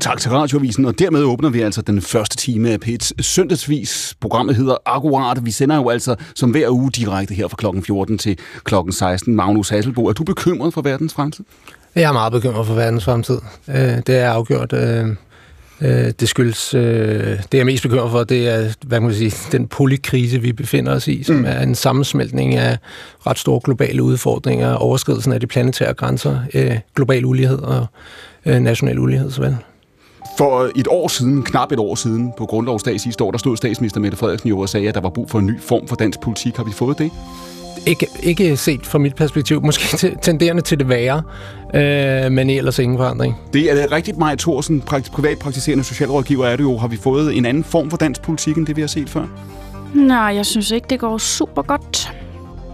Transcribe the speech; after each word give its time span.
Tak 0.00 0.18
til 0.18 0.30
Radiovisen, 0.30 0.84
og 0.84 0.98
dermed 0.98 1.22
åbner 1.22 1.50
vi 1.50 1.60
altså 1.60 1.82
den 1.82 2.02
første 2.02 2.36
time 2.36 2.70
af 2.70 2.78
P1's 2.84 3.22
søndagsvis. 3.22 4.14
Programmet 4.20 4.56
hedder 4.56 4.76
Akkurat. 4.86 5.44
Vi 5.44 5.50
sender 5.50 5.76
jo 5.76 5.88
altså 5.88 6.16
som 6.34 6.50
hver 6.50 6.70
uge 6.70 6.90
direkte 6.90 7.34
her 7.34 7.48
fra 7.48 7.56
klokken 7.56 7.82
14 7.82 8.18
til 8.18 8.38
klokken 8.64 8.92
16. 8.92 9.36
Magnus 9.36 9.68
Hasselbo, 9.68 10.06
er 10.06 10.12
du 10.12 10.24
bekymret 10.24 10.74
for 10.74 10.82
verdens 10.82 11.14
fremtid? 11.14 11.44
Jeg 11.94 12.02
er 12.02 12.12
meget 12.12 12.32
bekymret 12.32 12.66
for 12.66 12.74
verdens 12.74 13.04
fremtid. 13.04 13.38
Øh, 13.68 13.74
det 14.06 14.08
er 14.08 14.30
afgjort. 14.30 14.72
Øh, 15.80 16.06
øh, 16.06 16.12
det 16.20 16.28
skyldes, 16.28 16.68
det 16.70 17.48
jeg 17.52 17.60
er 17.60 17.64
mest 17.64 17.82
bekymret 17.82 18.10
for, 18.10 18.24
det 18.24 18.48
er, 18.48 18.74
hvad 18.86 19.00
man 19.00 19.14
sige, 19.14 19.32
den 19.52 19.66
polykrise, 19.66 20.38
vi 20.38 20.52
befinder 20.52 20.92
os 20.92 21.08
i, 21.08 21.22
som 21.22 21.36
mm. 21.36 21.44
er 21.44 21.60
en 21.60 21.74
sammensmeltning 21.74 22.54
af 22.54 22.78
ret 23.26 23.38
store 23.38 23.60
globale 23.64 24.02
udfordringer, 24.02 24.74
overskridelsen 24.74 25.32
af 25.32 25.40
de 25.40 25.46
planetære 25.46 25.94
grænser, 25.94 26.38
global 26.94 27.24
ulighed 27.24 27.58
og 27.58 27.86
national 28.44 28.98
ulighed, 28.98 29.30
såvel. 29.30 29.56
For 30.38 30.70
et 30.76 30.88
år 30.90 31.08
siden, 31.08 31.42
knap 31.42 31.72
et 31.72 31.78
år 31.78 31.94
siden, 31.94 32.32
på 32.38 32.46
grundlovsdag 32.46 33.00
sidste 33.00 33.24
år, 33.24 33.30
der 33.30 33.38
stod 33.38 33.56
statsminister 33.56 34.00
Mette 34.00 34.18
Frederiksen 34.18 34.48
jo 34.48 34.58
og 34.58 34.68
sagde, 34.68 34.88
at 34.88 34.94
der 34.94 35.00
var 35.00 35.10
brug 35.10 35.30
for 35.30 35.38
en 35.38 35.46
ny 35.46 35.60
form 35.60 35.88
for 35.88 35.96
dansk 35.96 36.20
politik. 36.20 36.56
Har 36.56 36.64
vi 36.64 36.72
fået 36.72 36.98
det? 36.98 37.10
Ikke, 37.86 38.06
ikke 38.22 38.56
set 38.56 38.86
fra 38.86 38.98
mit 38.98 39.14
perspektiv. 39.14 39.62
Måske 39.64 39.98
tenderende 40.22 40.62
til 40.62 40.78
det 40.78 40.88
værre, 40.88 41.22
øh, 41.74 42.32
men 42.32 42.50
ellers 42.50 42.78
ingen 42.78 42.98
forandring. 42.98 43.36
Det 43.52 43.70
er 43.70 43.74
det 43.74 43.92
rigtigt, 43.92 44.18
Maja 44.18 44.34
Thorsen, 44.34 44.80
privatpraktiserende 45.12 45.84
socialrådgiver 45.84 46.46
er 46.46 46.56
det 46.56 46.62
jo. 46.62 46.76
Har 46.76 46.88
vi 46.88 46.96
fået 46.96 47.36
en 47.36 47.46
anden 47.46 47.64
form 47.64 47.90
for 47.90 47.96
dansk 47.96 48.22
politik, 48.22 48.56
end 48.56 48.66
det 48.66 48.76
vi 48.76 48.80
har 48.80 48.88
set 48.88 49.10
før? 49.10 49.26
Nej, 49.94 50.18
jeg 50.18 50.46
synes 50.46 50.70
ikke, 50.70 50.86
det 50.90 51.00
går 51.00 51.18
super 51.18 51.62
godt. 51.62 52.12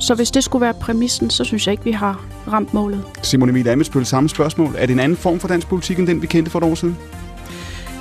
Så 0.00 0.14
hvis 0.14 0.30
det 0.30 0.44
skulle 0.44 0.62
være 0.62 0.74
præmissen, 0.74 1.30
så 1.30 1.44
synes 1.44 1.66
jeg 1.66 1.72
ikke, 1.72 1.84
vi 1.84 1.92
har 1.92 2.24
ramt 2.52 2.74
målet. 2.74 3.02
Simon 3.22 3.48
Emil 3.48 3.68
Amitsbøl, 3.68 4.06
samme 4.06 4.28
spørgsmål. 4.28 4.74
Er 4.78 4.86
det 4.86 4.92
en 4.92 5.00
anden 5.00 5.18
form 5.18 5.40
for 5.40 5.48
dansk 5.48 5.68
politik, 5.68 5.98
end 5.98 6.06
den 6.06 6.22
vi 6.22 6.26
kendte 6.26 6.50
for 6.50 6.58
et 6.58 6.64
år 6.64 6.74
siden? 6.74 6.96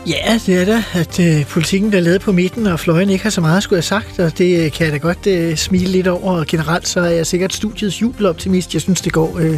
Ja, 0.08 0.40
det 0.46 0.62
er 0.62 0.66
da, 0.66 0.84
at 0.94 1.20
øh, 1.20 1.46
politikken 1.46 1.90
bliver 1.90 2.02
lavet 2.02 2.22
på 2.22 2.32
midten, 2.32 2.68
og 2.68 2.80
fløjen 2.80 3.10
ikke 3.10 3.24
har 3.24 3.30
så 3.30 3.42
meget 3.42 3.58
at 3.58 3.64
skulle 3.64 3.78
have 3.78 3.84
sagt, 3.84 4.20
og 4.20 4.38
det 4.38 4.66
øh, 4.66 4.72
kan 4.72 4.86
jeg 4.86 4.94
da 4.94 4.98
godt 4.98 5.28
øh, 5.28 5.56
smile 5.56 5.88
lidt 5.88 6.08
over. 6.08 6.40
Og 6.40 6.46
generelt 6.48 6.88
så 6.88 7.00
er 7.00 7.10
jeg 7.10 7.28
sikkert 7.28 7.54
studiets 7.54 8.02
jubeloptimist. 8.02 8.74
Jeg 8.74 8.82
synes, 8.82 9.02
det 9.02 9.14
går 9.14 9.40
øh, 9.40 9.58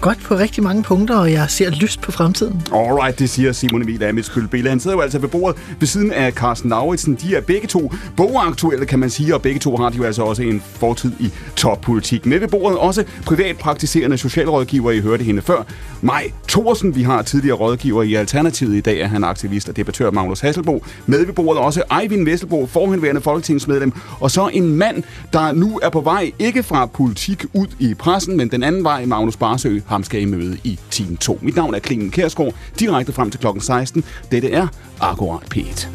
godt 0.00 0.18
på 0.22 0.36
rigtig 0.36 0.62
mange 0.62 0.82
punkter, 0.82 1.16
og 1.16 1.32
jeg 1.32 1.50
ser 1.50 1.70
lyst 1.70 2.00
på 2.00 2.12
fremtiden. 2.12 2.62
Alright, 2.72 3.18
det 3.18 3.30
siger 3.30 3.52
Simon 3.52 3.82
Emil 3.82 4.04
Amitsbøl 4.04 4.48
Bille. 4.48 4.70
Han 4.70 4.80
sidder 4.80 4.96
jo 4.96 5.00
altså 5.00 5.18
ved 5.18 5.28
bordet 5.28 5.62
ved 5.78 5.88
siden 5.88 6.12
af 6.12 6.32
Carsten 6.32 6.70
Lauritsen. 6.70 7.14
De 7.14 7.34
er 7.34 7.40
begge 7.40 7.66
to 7.66 7.92
bogaktuelle, 8.16 8.86
kan 8.86 8.98
man 8.98 9.10
sige, 9.10 9.34
og 9.34 9.42
begge 9.42 9.60
to 9.60 9.76
har 9.76 9.88
de 9.88 9.96
jo 9.96 10.04
altså 10.04 10.22
også 10.22 10.42
en 10.42 10.62
fortid 10.74 11.12
i 11.20 11.30
toppolitik. 11.56 12.26
Med 12.26 12.38
ved 12.38 12.48
bordet 12.48 12.78
også 12.78 13.04
privatpraktiserende 13.26 14.18
socialrådgiver, 14.18 14.90
I 14.90 15.00
hørte 15.00 15.24
hende 15.24 15.42
før. 15.42 15.66
Maj 16.00 16.30
Thorsen, 16.48 16.96
vi 16.96 17.02
har 17.02 17.22
tidligere 17.22 17.56
rådgiver 17.56 18.02
i 18.02 18.14
Alternativet 18.14 18.76
i 18.76 18.80
dag, 18.80 19.00
er 19.00 19.08
han 19.08 19.24
aktivist 19.24 19.68
og 19.68 19.76
debattør 19.78 20.10
Magnus 20.10 20.40
Hasselbo. 20.40 20.84
Med 21.06 21.26
ved 21.26 21.34
bordet 21.34 21.62
også 21.62 21.82
Eivind 22.02 22.24
Vesselbo, 22.24 22.66
forhenværende 22.66 23.20
folketingsmedlem, 23.20 23.92
og 24.20 24.30
så 24.30 24.50
en 24.52 24.74
mand, 24.74 25.02
der 25.32 25.52
nu 25.52 25.80
er 25.82 25.88
på 25.90 26.00
vej 26.00 26.32
ikke 26.38 26.62
fra 26.62 26.86
politik 26.86 27.44
ud 27.52 27.66
i 27.78 27.94
pressen, 27.94 28.36
men 28.36 28.50
den 28.50 28.62
anden 28.62 28.84
vej, 28.84 29.04
Magnus 29.04 29.36
Barsø, 29.36 29.78
ham 29.86 30.04
skal 30.04 30.22
I 30.22 30.24
møde 30.24 30.58
i 30.64 30.78
Team 30.90 31.16
2. 31.16 31.38
Mit 31.42 31.56
navn 31.56 31.74
er 31.74 31.78
Klingen 31.78 32.10
Kærsgaard, 32.10 32.54
direkte 32.78 33.12
frem 33.12 33.30
til 33.30 33.40
klokken 33.40 33.60
16. 33.60 34.04
Dette 34.30 34.50
er 34.52 34.66
Akkurat 35.00 35.40
P1. 35.54 35.88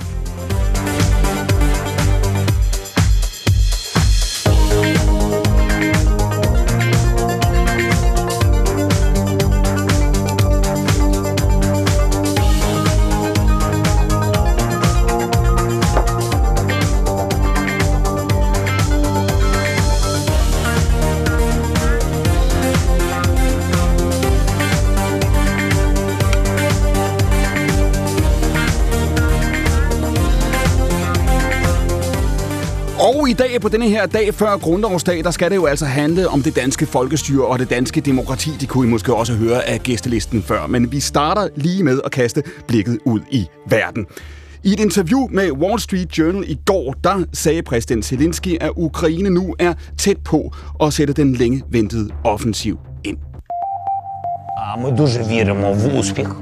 i 33.33 33.33
dag 33.33 33.61
på 33.61 33.69
denne 33.69 33.89
her 33.89 34.07
dag 34.07 34.35
før 34.35 34.57
grundlovsdag, 34.57 35.25
der 35.25 35.31
skal 35.31 35.51
det 35.51 35.57
jo 35.57 35.67
altså 35.67 35.85
handle 35.85 36.29
om 36.29 36.43
det 36.43 36.57
danske 36.57 36.87
folkestyre 36.87 37.47
og 37.47 37.59
det 37.59 37.71
danske 37.71 38.01
demokrati. 38.01 38.51
Det 38.61 38.69
kunne 38.69 38.87
I 38.87 38.91
måske 38.91 39.15
også 39.15 39.35
høre 39.35 39.65
af 39.65 39.81
gæstelisten 39.81 40.43
før. 40.43 40.67
Men 40.67 40.93
vi 40.93 41.01
starter 41.01 41.49
lige 41.57 41.85
med 41.85 42.01
at 42.05 42.11
kaste 42.11 42.43
blikket 42.67 42.99
ud 43.05 43.21
i 43.31 43.47
verden. 43.67 44.07
I 44.63 44.73
et 44.73 44.81
interview 44.81 45.29
med 45.31 45.53
Wall 45.53 45.81
Street 45.81 46.19
Journal 46.19 46.45
i 46.51 46.59
går, 46.67 46.95
der 47.05 47.25
sagde 47.33 47.63
præsident 47.63 48.05
Zelensky, 48.05 48.57
at 48.61 48.71
Ukraine 48.77 49.31
nu 49.31 49.55
er 49.59 49.75
tæt 49.99 50.19
på 50.25 50.53
at 50.83 50.93
sætte 50.93 51.13
den 51.13 51.35
længe 51.35 51.63
ventede 51.71 52.11
offensiv 52.25 52.79
ind. 53.05 53.19
Ми 54.79 54.91
дуже 54.93 55.23
віримо 55.23 55.73
в 55.73 55.99
успіх. 55.99 56.37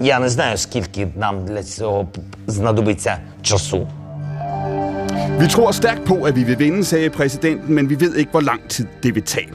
Я 0.00 0.18
не 0.18 0.28
знаю, 0.28 0.56
скільки 0.56 1.08
нам 1.16 1.44
для 1.46 1.62
цього 1.62 2.08
знадобиться 2.46 3.18
часу. 3.42 3.86
Vi 5.39 5.47
tror 5.47 5.71
stærkt 5.71 6.03
på, 6.05 6.23
at 6.23 6.35
vi 6.35 6.43
vil 6.43 6.59
vinde, 6.59 6.83
sagde 6.83 7.09
præsidenten, 7.09 7.75
men 7.75 7.89
vi 7.89 7.99
ved 7.99 8.15
ikke, 8.15 8.31
hvor 8.31 8.41
lang 8.41 8.69
tid 8.69 8.85
det 9.03 9.15
vil 9.15 9.23
tage. 9.23 9.49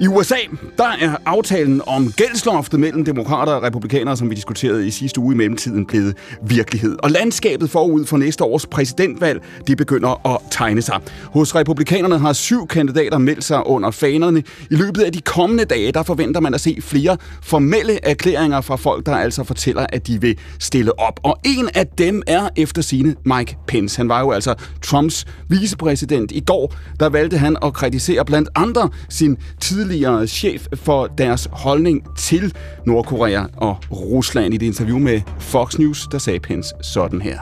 I 0.00 0.06
USA, 0.06 0.36
der 0.76 0.88
er 1.00 1.16
aftalen 1.26 1.82
om 1.86 2.12
gældsloftet 2.12 2.80
mellem 2.80 3.04
demokrater 3.04 3.52
og 3.52 3.62
republikanere, 3.62 4.16
som 4.16 4.30
vi 4.30 4.34
diskuterede 4.34 4.86
i 4.86 4.90
sidste 4.90 5.20
uge 5.20 5.34
i 5.34 5.36
mellemtiden, 5.36 5.86
blevet 5.86 6.16
virkelighed. 6.42 6.96
Og 7.02 7.10
landskabet 7.10 7.70
forud 7.70 8.04
for 8.04 8.16
næste 8.16 8.44
års 8.44 8.66
præsidentvalg, 8.66 9.42
det 9.66 9.76
begynder 9.76 10.34
at 10.34 10.40
tegne 10.50 10.82
sig. 10.82 11.00
Hos 11.24 11.54
republikanerne 11.54 12.18
har 12.18 12.32
syv 12.32 12.66
kandidater 12.66 13.18
meldt 13.18 13.44
sig 13.44 13.66
under 13.66 13.90
fanerne. 13.90 14.42
I 14.70 14.74
løbet 14.74 15.02
af 15.02 15.12
de 15.12 15.20
kommende 15.20 15.64
dage, 15.64 15.92
der 15.92 16.02
forventer 16.02 16.40
man 16.40 16.54
at 16.54 16.60
se 16.60 16.78
flere 16.80 17.16
formelle 17.42 18.04
erklæringer 18.04 18.60
fra 18.60 18.76
folk, 18.76 19.06
der 19.06 19.16
altså 19.16 19.44
fortæller, 19.44 19.86
at 19.88 20.06
de 20.06 20.20
vil 20.20 20.38
stille 20.58 20.98
op. 20.98 21.20
Og 21.22 21.38
en 21.44 21.68
af 21.74 21.86
dem 21.86 22.22
er 22.26 22.48
efter 22.56 22.82
sine 22.82 23.14
Mike 23.24 23.56
Pence. 23.66 23.96
Han 23.96 24.08
var 24.08 24.20
jo 24.20 24.30
altså 24.30 24.54
Trumps 24.82 25.26
vicepræsident. 25.48 26.32
I 26.32 26.40
går, 26.40 26.74
der 27.00 27.08
valgte 27.08 27.38
han 27.38 27.56
at 27.62 27.72
kritisere 27.72 28.24
blandt 28.24 28.48
andre 28.54 28.88
sin 29.08 29.36
tidligere 29.60 29.87
tidligere 29.88 30.26
chef 30.26 30.66
for 30.74 31.06
deres 31.06 31.48
holdning 31.52 32.16
til 32.16 32.54
Nordkorea 32.86 33.42
og 33.56 33.76
Rusland. 33.90 34.54
I 34.54 34.56
det 34.56 34.66
interview 34.66 34.98
med 34.98 35.20
Fox 35.38 35.78
News, 35.78 36.08
der 36.12 36.18
sagde 36.18 36.40
Pence 36.40 36.74
sådan 36.80 37.20
her. 37.20 37.38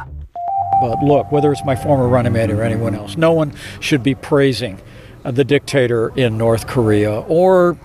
But 0.83 1.09
look, 1.09 1.33
whether 1.33 1.51
it's 1.53 1.65
my 1.65 1.77
former 1.83 2.17
running 2.17 2.33
mate 2.33 2.51
or 2.53 2.63
anyone 2.63 2.95
else, 3.03 3.19
no 3.19 3.33
one 3.33 3.53
should 3.81 4.03
be 4.03 4.15
praising 4.15 4.79
uh, 5.25 5.35
the 5.35 5.45
dictator 5.45 6.11
in 6.17 6.39
North 6.39 6.67
Korea 6.67 7.21
or 7.29 7.77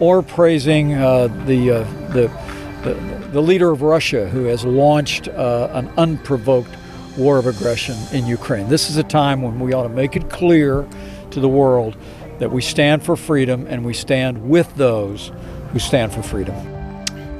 or 0.00 0.22
praising 0.22 0.92
uh, 0.92 1.28
the, 1.46 1.60
uh, 1.70 1.84
the, 2.12 2.30
the 2.84 2.94
the 3.32 3.40
leader 3.40 3.70
of 3.70 3.82
Russia 3.82 4.28
who 4.34 4.44
has 4.44 4.64
launched 4.64 5.28
uh, 5.28 5.78
an 5.78 5.88
unprovoked 5.96 6.74
war 7.16 7.38
of 7.38 7.46
aggression 7.46 7.96
in 8.12 8.26
Ukraine. 8.26 8.68
This 8.68 8.90
is 8.90 8.96
a 8.96 9.02
time 9.02 9.38
when 9.42 9.58
we 9.64 9.74
ought 9.74 9.88
to 9.88 9.94
make 10.02 10.16
it 10.20 10.30
clear 10.30 10.84
to 11.30 11.40
the 11.40 11.48
world 11.48 11.96
that 12.38 12.50
we 12.50 12.60
stand 12.60 13.00
for 13.00 13.16
freedom 13.16 13.66
and 13.70 13.86
we 13.86 13.94
stand 13.94 14.38
with 14.38 14.68
those 14.78 15.32
who 15.72 15.78
stand 15.78 16.12
for 16.12 16.22
freedom. 16.22 16.54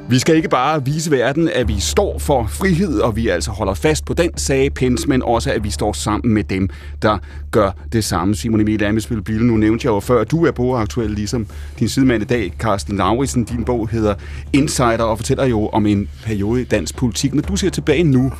Vi 0.08 0.18
skal 0.18 0.36
ikke 0.36 0.48
bare 0.48 0.84
vise 0.84 1.10
verden, 1.10 1.48
at 1.54 1.68
vi 1.68 1.80
står 1.80 2.18
for 2.18 2.46
frihed, 2.46 3.00
og 3.00 3.16
vi 3.16 3.28
altså 3.28 3.50
holder 3.50 3.74
fast 3.74 4.04
på 4.04 4.14
den, 4.14 4.30
sagde 4.36 4.70
Pence, 4.70 5.08
men 5.08 5.22
også, 5.22 5.52
at 5.52 5.64
vi 5.64 5.70
står 5.70 5.92
sammen 5.92 6.34
med 6.34 6.44
dem, 6.44 6.68
der 7.02 7.18
gør 7.50 7.70
det 7.92 8.04
samme. 8.04 8.34
Simon 8.34 8.60
Emil 8.60 8.84
Amesbøl 8.84 9.22
Bille, 9.22 9.46
nu 9.46 9.56
nævnte 9.56 9.86
jeg 9.86 9.90
jo 9.92 10.00
før, 10.00 10.20
at 10.20 10.30
du 10.30 10.46
er 10.46 10.50
bogaktuel, 10.50 11.10
ligesom 11.10 11.46
din 11.78 11.88
sidemand 11.88 12.22
i 12.22 12.26
dag, 12.26 12.52
Carsten 12.58 12.96
Lauritsen. 12.96 13.44
Din 13.44 13.64
bog 13.64 13.88
hedder 13.88 14.14
Insider 14.52 15.02
og 15.02 15.18
fortæller 15.18 15.44
jo 15.44 15.68
om 15.68 15.86
en 15.86 16.08
periode 16.24 16.60
i 16.60 16.64
dansk 16.64 16.96
politik. 16.96 17.34
Når 17.34 17.42
du 17.42 17.56
ser 17.56 17.70
tilbage 17.70 18.04
nu 18.04 18.32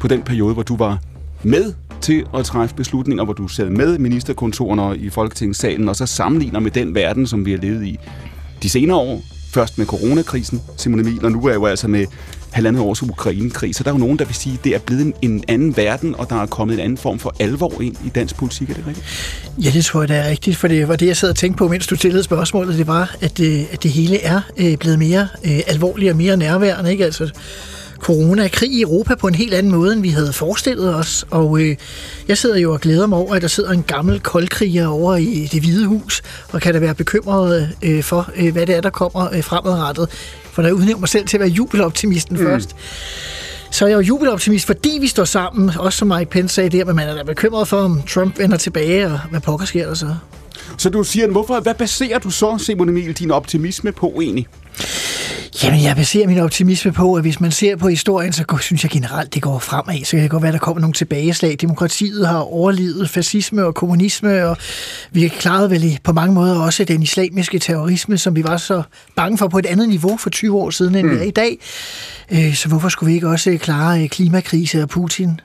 på 0.00 0.08
den 0.08 0.22
periode, 0.22 0.54
hvor 0.54 0.62
du 0.62 0.76
var 0.76 0.98
med 1.42 1.74
til 2.00 2.24
at 2.34 2.44
træffe 2.44 2.74
beslutninger, 2.74 3.24
hvor 3.24 3.32
du 3.32 3.48
sad 3.48 3.70
med 3.70 3.98
ministerkontorerne 3.98 4.98
i 4.98 5.10
Folketingssalen, 5.10 5.88
og 5.88 5.96
så 5.96 6.06
sammenligner 6.06 6.60
med 6.60 6.70
den 6.70 6.94
verden, 6.94 7.26
som 7.26 7.46
vi 7.46 7.50
har 7.50 7.58
levet 7.58 7.86
i 7.86 7.98
de 8.62 8.70
senere 8.70 8.96
år. 8.96 9.22
Først 9.52 9.78
med 9.78 9.86
coronakrisen, 9.86 10.60
Simon 10.76 11.00
Emil, 11.00 11.24
og 11.24 11.32
nu 11.32 11.44
er 11.44 11.48
jeg 11.48 11.56
jo 11.56 11.66
altså 11.66 11.88
med 11.88 12.06
halvandet 12.50 12.82
års 12.82 13.02
Ukraine-krig. 13.02 13.74
Så 13.74 13.84
der 13.84 13.90
er 13.90 13.94
jo 13.94 13.98
nogen, 13.98 14.18
der 14.18 14.24
vil 14.24 14.34
sige, 14.34 14.54
at 14.58 14.64
det 14.64 14.74
er 14.74 14.78
blevet 14.78 15.02
en, 15.02 15.14
en 15.22 15.44
anden 15.48 15.76
verden, 15.76 16.14
og 16.14 16.30
der 16.30 16.36
er 16.42 16.46
kommet 16.46 16.74
en 16.74 16.80
anden 16.80 16.98
form 16.98 17.18
for 17.18 17.34
alvor 17.38 17.82
ind 17.82 17.96
i 18.06 18.08
dansk 18.08 18.36
politik. 18.36 18.70
Er 18.70 18.74
det 18.74 18.86
rigtigt? 18.86 19.06
Ja, 19.64 19.70
det 19.70 19.84
tror 19.84 20.00
jeg, 20.00 20.08
det 20.08 20.16
er 20.16 20.28
rigtigt, 20.28 20.56
for 20.56 20.68
det 20.68 20.88
var 20.88 20.96
det, 20.96 21.06
jeg 21.06 21.16
sad 21.16 21.30
og 21.30 21.36
tænkte 21.36 21.58
på, 21.58 21.68
mens 21.68 21.86
du 21.86 21.96
stillede 21.96 22.22
spørgsmålet. 22.22 22.78
Det 22.78 22.86
var, 22.86 23.16
at 23.20 23.38
det, 23.38 23.66
at 23.72 23.82
det 23.82 23.90
hele 23.90 24.20
er 24.20 24.40
øh, 24.56 24.76
blevet 24.76 24.98
mere 24.98 25.28
øh, 25.44 25.60
alvorligt 25.66 26.10
og 26.10 26.16
mere 26.16 26.36
nærværende. 26.36 26.92
Ikke? 26.92 27.04
Altså, 27.04 27.30
corona, 28.04 28.48
krig 28.48 28.72
i 28.72 28.82
Europa 28.82 29.14
på 29.14 29.28
en 29.28 29.34
helt 29.34 29.54
anden 29.54 29.72
måde, 29.72 29.92
end 29.92 30.02
vi 30.02 30.08
havde 30.08 30.32
forestillet 30.32 30.94
os. 30.94 31.26
Og 31.30 31.60
øh, 31.60 31.76
jeg 32.28 32.38
sidder 32.38 32.58
jo 32.58 32.72
og 32.72 32.80
glæder 32.80 33.06
mig 33.06 33.18
over, 33.18 33.34
at 33.34 33.42
der 33.42 33.48
sidder 33.48 33.70
en 33.70 33.82
gammel 33.82 34.20
koldkriger 34.20 34.86
over 34.86 35.16
i 35.16 35.48
det 35.52 35.60
hvide 35.62 35.86
hus, 35.86 36.22
og 36.52 36.60
kan 36.60 36.74
da 36.74 36.80
være 36.80 36.94
bekymret 36.94 37.70
øh, 37.82 38.02
for, 38.02 38.30
øh, 38.36 38.52
hvad 38.52 38.66
det 38.66 38.76
er, 38.76 38.80
der 38.80 38.90
kommer 38.90 39.34
øh, 39.34 39.42
fremadrettet. 39.42 40.08
for 40.52 40.62
da 40.62 40.68
jeg 40.68 40.74
udnævnte 40.74 41.00
mig 41.00 41.08
selv 41.08 41.26
til 41.26 41.36
at 41.36 41.40
være 41.40 41.48
jubeloptimisten 41.48 42.36
mm. 42.36 42.42
først, 42.42 42.76
så 43.70 43.84
er 43.84 43.88
jeg 43.88 43.96
jo 43.96 44.00
jubeloptimist, 44.00 44.66
fordi 44.66 44.98
vi 45.00 45.06
står 45.06 45.24
sammen, 45.24 45.70
også 45.78 45.98
som 45.98 46.08
Mike 46.08 46.30
Pence 46.30 46.54
sagde 46.54 46.78
der, 46.78 46.84
men 46.84 46.96
man 46.96 47.08
er 47.08 47.14
da 47.14 47.22
bekymret 47.22 47.68
for, 47.68 47.76
om 47.76 48.02
Trump 48.02 48.38
vender 48.38 48.56
tilbage, 48.56 49.06
og 49.06 49.20
hvad 49.30 49.40
pokker 49.40 49.66
sker 49.66 49.86
der 49.86 49.94
så? 49.94 50.14
Så 50.78 50.90
du 50.90 51.02
siger, 51.02 51.28
hvorfor, 51.28 51.60
hvad 51.60 51.74
baserer 51.74 52.18
du 52.18 52.30
så, 52.30 52.58
Simon 52.58 52.88
Emil, 52.88 53.12
din 53.12 53.30
optimisme 53.30 53.92
på 53.92 54.20
egentlig? 54.22 54.48
Jamen, 55.62 55.82
jeg 55.82 55.96
baserer 55.96 56.26
min 56.26 56.38
optimisme 56.38 56.92
på, 56.92 57.14
at 57.14 57.22
hvis 57.22 57.40
man 57.40 57.50
ser 57.50 57.76
på 57.76 57.88
historien, 57.88 58.32
så 58.32 58.44
går, 58.44 58.58
synes 58.58 58.82
jeg 58.82 58.90
generelt, 58.90 59.34
det 59.34 59.42
går 59.42 59.58
fremad. 59.58 60.04
Så 60.04 60.10
kan 60.10 60.22
det 60.22 60.30
godt 60.30 60.42
være, 60.42 60.52
der 60.52 60.58
kommer 60.58 60.80
nogle 60.80 60.94
tilbageslag. 60.94 61.56
Demokratiet 61.60 62.26
har 62.26 62.38
overlevet 62.38 63.10
fascisme 63.10 63.64
og 63.64 63.74
kommunisme, 63.74 64.46
og 64.46 64.56
vi 65.10 65.22
har 65.22 65.28
klaret 65.28 65.70
vel 65.70 65.98
på 66.04 66.12
mange 66.12 66.34
måder 66.34 66.60
også 66.60 66.84
den 66.84 67.02
islamiske 67.02 67.58
terrorisme, 67.58 68.18
som 68.18 68.36
vi 68.36 68.44
var 68.44 68.56
så 68.56 68.82
bange 69.16 69.38
for 69.38 69.48
på 69.48 69.58
et 69.58 69.66
andet 69.66 69.88
niveau 69.88 70.16
for 70.16 70.30
20 70.30 70.56
år 70.56 70.70
siden, 70.70 70.94
end 70.94 71.06
mm. 71.06 71.12
vi 71.12 71.16
er 71.16 71.22
i 71.22 71.30
dag. 71.30 71.58
Øh, 72.30 72.54
så 72.54 72.68
hvorfor 72.68 72.88
skulle 72.88 73.08
vi 73.08 73.14
ikke 73.14 73.28
også 73.28 73.58
klare 73.60 74.02
øh, 74.02 74.08
klimakrise 74.08 74.82
og 74.82 74.88
Putin? 74.88 75.40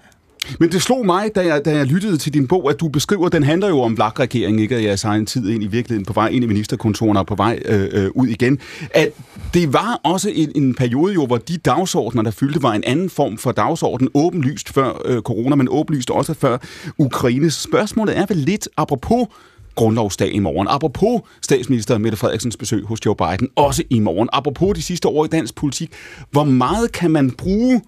Men 0.59 0.71
det 0.71 0.81
slog 0.81 1.05
mig, 1.05 1.29
da 1.35 1.45
jeg, 1.45 1.65
da 1.65 1.77
jeg 1.77 1.85
lyttede 1.85 2.17
til 2.17 2.33
din 2.33 2.47
bog, 2.47 2.69
at 2.69 2.79
du 2.79 2.87
beskriver, 2.87 3.29
den 3.29 3.43
handler 3.43 3.67
jo 3.67 3.81
om 3.81 3.97
vlak-regeringen, 3.97 4.59
ikke 4.59 4.75
at 4.75 4.83
jeres 4.83 5.03
egen 5.03 5.25
tid 5.25 5.49
ind 5.49 5.63
i 5.63 5.67
virkeligheden 5.67 6.05
på 6.05 6.13
vej 6.13 6.27
ind 6.27 6.43
i 6.43 6.47
ministerkontorerne 6.47 7.19
og 7.19 7.27
på 7.27 7.35
vej 7.35 7.59
øh, 7.65 7.89
øh, 7.91 8.09
ud 8.15 8.27
igen. 8.27 8.59
At 8.93 9.11
det 9.53 9.73
var 9.73 9.99
også 10.03 10.31
en, 10.35 10.51
en 10.55 10.75
periode 10.75 11.13
jo, 11.13 11.25
hvor 11.25 11.37
de 11.37 11.57
dagsordner, 11.57 12.21
der 12.21 12.31
fyldte, 12.31 12.63
var 12.63 12.73
en 12.73 12.83
anden 12.83 13.09
form 13.09 13.37
for 13.37 13.51
dagsorden, 13.51 14.09
åbenlyst 14.13 14.73
før 14.73 15.01
øh, 15.05 15.21
corona, 15.21 15.55
men 15.55 15.67
åbenlyst 15.71 16.09
også 16.09 16.33
før 16.33 16.57
Ukraines. 16.97 17.53
Spørgsmålet 17.53 18.17
er 18.17 18.25
vel 18.29 18.37
lidt 18.37 18.69
apropos 18.77 19.27
grundlovsdag 19.75 20.33
i 20.33 20.39
morgen. 20.39 20.67
Apropos 20.67 21.21
statsminister 21.41 21.97
Mette 21.97 22.17
Frederiksens 22.17 22.57
besøg 22.57 22.83
hos 22.83 22.99
Joe 23.05 23.15
Biden, 23.15 23.49
også 23.55 23.83
i 23.89 23.99
morgen. 23.99 24.29
Apropos 24.33 24.75
de 24.75 24.81
sidste 24.81 25.07
år 25.07 25.25
i 25.25 25.27
dansk 25.27 25.55
politik. 25.55 25.91
Hvor 26.31 26.43
meget 26.43 26.91
kan 26.91 27.11
man 27.11 27.31
bruge 27.31 27.81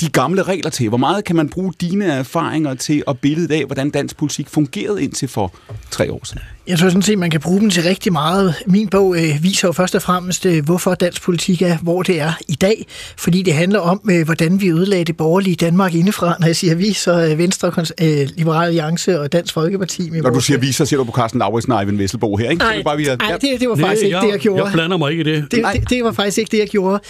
de 0.00 0.08
gamle 0.10 0.42
regler 0.42 0.70
til? 0.70 0.88
Hvor 0.88 0.98
meget 0.98 1.24
kan 1.24 1.36
man 1.36 1.48
bruge 1.48 1.72
dine 1.80 2.04
erfaringer 2.04 2.74
til 2.74 3.02
at 3.08 3.18
billedet 3.18 3.54
af, 3.54 3.64
hvordan 3.64 3.90
dansk 3.90 4.16
politik 4.16 4.48
fungerede 4.48 5.02
indtil 5.02 5.28
for 5.28 5.54
tre 5.90 6.12
år 6.12 6.20
siden? 6.24 6.55
Jeg 6.68 6.78
tror 6.78 6.88
sådan 6.88 7.02
set, 7.02 7.18
man 7.18 7.30
kan 7.30 7.40
bruge 7.40 7.60
dem 7.60 7.70
til 7.70 7.82
rigtig 7.82 8.12
meget. 8.12 8.54
Min 8.66 8.88
bog 8.88 9.16
øh, 9.16 9.42
viser 9.42 9.68
jo 9.68 9.72
først 9.72 9.94
og 9.94 10.02
fremmest, 10.02 10.46
øh, 10.46 10.64
hvorfor 10.64 10.94
dansk 10.94 11.22
politik 11.22 11.62
er, 11.62 11.78
hvor 11.78 12.02
det 12.02 12.20
er 12.20 12.32
i 12.48 12.54
dag. 12.54 12.86
Fordi 13.16 13.42
det 13.42 13.54
handler 13.54 13.78
om, 13.78 14.00
øh, 14.10 14.24
hvordan 14.24 14.60
vi 14.60 14.68
ødelagde 14.68 15.04
det 15.04 15.16
borgerlige 15.16 15.56
Danmark 15.56 15.94
indefra. 15.94 16.36
Når 16.40 16.46
jeg 16.46 16.56
siger 16.56 16.74
vi, 16.74 16.92
så 16.92 17.12
er 17.12 17.34
Venstre, 17.34 17.72
øh, 18.00 18.28
Liberale 18.36 18.66
Alliance 18.66 19.20
og 19.20 19.32
Dansk 19.32 19.54
Folkeparti. 19.54 20.10
Når 20.10 20.30
du 20.30 20.40
siger 20.40 20.58
vi, 20.58 20.72
så 20.72 20.86
siger 20.86 20.98
du 20.98 21.04
på 21.04 21.12
Carsten 21.12 21.38
Lauritsen 21.38 21.72
og 21.72 21.80
Eivind 21.80 21.96
Vesselbo 21.96 22.36
her, 22.36 22.50
ikke? 22.50 22.62
Nej, 22.62 22.76
det, 22.76 22.84
bare, 22.84 22.96
vi 22.96 23.04
har... 23.04 23.16
nej, 23.16 23.38
det, 23.38 23.60
det 23.60 23.68
var 23.68 23.76
faktisk 23.76 24.02
Nej, 24.02 24.06
ikke 24.06 24.16
jeg, 24.16 24.22
det, 24.22 24.32
jeg 24.32 24.40
gjorde. 24.40 24.64
Jeg 24.64 24.72
blander 24.72 24.96
mig 24.96 25.10
ikke 25.10 25.20
i 25.20 25.24
det. 25.24 25.50
Det, 25.50 25.64
det, 25.72 25.90
det 25.90 26.04
var 26.04 26.12
faktisk 26.12 26.38
ikke 26.38 26.50
det, 26.50 26.58
jeg 26.58 26.68
gjorde. 26.68 27.00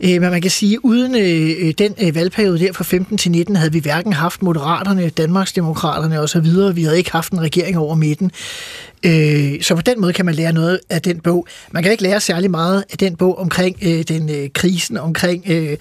Øh, 0.00 0.10
men 0.10 0.20
man 0.20 0.42
kan 0.42 0.50
sige, 0.50 0.84
uden 0.84 1.14
øh, 1.14 1.74
den 1.78 1.94
øh, 2.02 2.14
valgperiode 2.14 2.58
der 2.58 2.72
fra 2.72 2.84
15 2.84 3.18
til 3.18 3.30
19, 3.30 3.56
havde 3.56 3.72
vi 3.72 3.78
hverken 3.78 4.12
haft 4.12 4.42
Moderaterne, 4.42 5.08
Danmarksdemokraterne 5.08 6.20
osv. 6.20 6.76
Vi 6.76 6.82
havde 6.82 6.98
ikke 6.98 7.12
haft 7.12 7.32
en 7.32 7.40
regering 7.40 7.78
over 7.78 7.94
midten. 7.94 8.32
Øh, 9.02 9.62
så 9.62 9.74
på 9.74 9.80
den 9.80 10.00
måde 10.00 10.12
kan 10.12 10.24
man 10.24 10.34
lære 10.34 10.52
noget 10.52 10.80
af 10.90 11.02
den 11.02 11.20
bog. 11.20 11.46
Man 11.70 11.82
kan 11.82 11.92
ikke 11.92 12.02
lære 12.02 12.20
særlig 12.20 12.50
meget 12.50 12.84
af 12.90 12.98
den 12.98 13.16
bog 13.16 13.38
omkring 13.38 13.76
øh, 13.82 14.02
den 14.08 14.30
øh, 14.30 14.48
krisen 14.54 14.96
omkring 14.96 15.44
øh, 15.50 15.76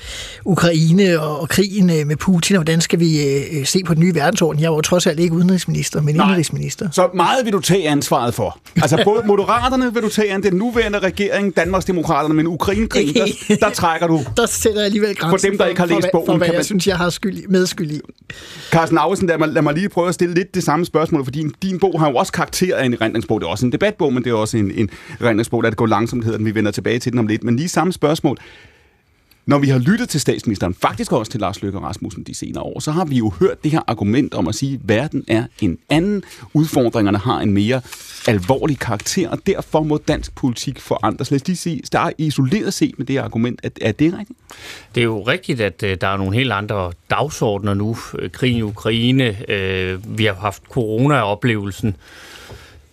Ukraine 0.46 1.20
og, 1.20 1.40
og 1.40 1.50
krigen 1.50 1.90
øh, 1.90 2.08
med 2.08 2.16
Putin, 2.16 2.56
og 2.56 2.64
hvordan 2.64 2.82
skal 2.82 3.00
vi 3.00 3.24
øh, 3.24 3.66
se 3.66 3.84
på 3.86 3.94
den 3.94 4.04
nye 4.04 4.16
verdensorden. 4.16 4.62
Jeg 4.62 4.70
var 4.70 4.76
jo 4.76 4.82
trods 4.82 5.08
alt 5.08 5.20
ikke 5.20 5.36
udenrigsminister, 5.36 6.02
men 6.02 6.16
indrigsminister. 6.16 6.90
Så 6.92 7.10
meget 7.14 7.46
vil 7.46 7.54
du 7.54 7.60
tage 7.60 7.90
ansvaret 7.90 8.34
for. 8.34 8.60
Altså 8.76 9.02
både 9.04 9.22
Moderaterne 9.36 9.94
vil 9.94 10.04
du 10.04 10.10
tage 10.10 10.32
an, 10.32 10.44
den 10.44 10.54
nuværende 10.54 11.00
regering, 11.00 11.56
Danmarksdemokraterne, 11.56 12.34
men 12.34 12.48
Ukraine-krigen, 12.48 13.14
der, 13.48 13.56
der 13.68 13.70
trækker 13.70 14.08
du. 14.08 14.22
Der 14.38 14.46
sætter 14.46 14.80
jeg 14.80 14.86
alligevel 14.86 15.16
grænsen 15.16 15.40
for 15.40 15.50
dem, 15.50 15.58
der 15.58 15.66
ikke 15.66 15.82
har 15.82 15.88
læst 15.88 16.02
for, 16.02 16.10
bogen. 16.12 16.26
For, 16.26 16.34
for 16.34 16.38
hvad 16.38 16.48
jeg 16.48 16.56
man... 16.56 16.64
synes, 16.64 16.88
jeg 16.88 16.98
har 16.98 17.10
skyld, 17.10 17.48
medskyld 17.48 17.92
i. 17.92 18.02
Carsten 18.72 18.98
Ausen, 18.98 19.28
lad 19.28 19.38
mig, 19.38 19.48
lad 19.50 19.62
mig 19.62 19.74
lige 19.74 19.90
prøve 19.90 20.08
at 20.08 20.14
stille 20.14 20.36
lidt 20.36 20.56
det 20.56 20.64
samme 20.64 20.86
spørgsmål, 20.86 21.24
fordi 21.24 21.40
din, 21.40 21.54
din 21.62 21.80
bog 21.80 22.00
har 22.00 22.10
jo 22.10 22.16
også 22.16 22.32
karakter 22.32 22.76
af 22.78 22.86
en 22.86 23.02
erindringsbog. 23.06 23.42
Det 23.42 23.48
er 23.48 23.52
også 23.52 23.66
en 23.66 23.72
debatbog, 23.72 24.14
men 24.14 24.24
det 24.24 24.30
er 24.30 24.34
også 24.34 24.58
en, 24.58 24.72
en 24.72 24.90
erindringsbog, 25.20 25.64
der 25.64 25.70
det 25.70 25.78
går 25.78 25.86
langsomt, 25.86 26.24
hedder 26.24 26.38
den. 26.38 26.46
Vi 26.46 26.56
vender 26.56 26.72
tilbage 26.72 27.00
til 27.00 27.12
den 27.12 27.20
om 27.20 27.28
lidt. 27.28 27.44
Men 27.44 27.56
lige 27.56 27.70
samme 27.70 27.94
spørgsmål. 27.94 28.38
Når 29.46 29.58
vi 29.60 29.68
har 29.68 29.80
lyttet 29.80 30.10
til 30.10 30.22
statsministeren, 30.22 30.74
faktisk 30.74 31.12
også 31.12 31.32
til 31.32 31.40
Lars 31.40 31.62
Løkke 31.62 31.80
Rasmussen 31.80 32.24
de 32.24 32.34
senere 32.34 32.64
år, 32.64 32.80
så 32.80 32.92
har 32.92 33.06
vi 33.06 33.16
jo 33.16 33.30
hørt 33.40 33.64
det 33.64 33.72
her 33.72 33.82
argument 33.88 34.34
om 34.34 34.48
at 34.48 34.56
sige, 34.56 34.74
at 34.74 34.80
verden 34.84 35.24
er 35.28 35.44
en 35.62 35.78
anden. 35.90 36.24
Udfordringerne 36.54 37.18
har 37.18 37.40
en 37.40 37.54
mere 37.54 37.82
alvorlig 38.28 38.80
karakter, 38.80 39.30
og 39.30 39.40
derfor 39.48 39.84
må 39.84 39.98
dansk 39.98 40.36
politik 40.36 40.80
forandres. 40.80 41.32
Lad 41.32 41.42
os 41.42 41.48
lige 41.48 41.58
sige, 41.58 41.82
der 41.92 42.00
er 42.00 42.12
isoleret 42.18 42.74
set 42.74 42.94
med 42.98 43.06
det 43.06 43.18
argument. 43.18 43.60
Er, 43.64 43.70
er 43.82 43.92
det 43.92 44.14
rigtigt? 44.14 44.40
Det 44.96 45.02
er 45.02 45.06
jo 45.06 45.22
rigtigt, 45.22 45.62
at 45.62 45.84
øh, 45.84 45.98
der 46.02 46.08
er 46.08 46.18
nogle 46.18 46.34
helt 46.34 46.52
andre 46.52 46.92
dagsordner 47.10 47.74
nu. 47.74 47.98
Krigen 48.32 48.58
i 48.58 48.62
Ukraine, 48.62 49.52
øh, 49.52 50.18
vi 50.18 50.26
har 50.26 50.34
haft 50.34 50.64
corona-oplevelsen, 50.70 51.96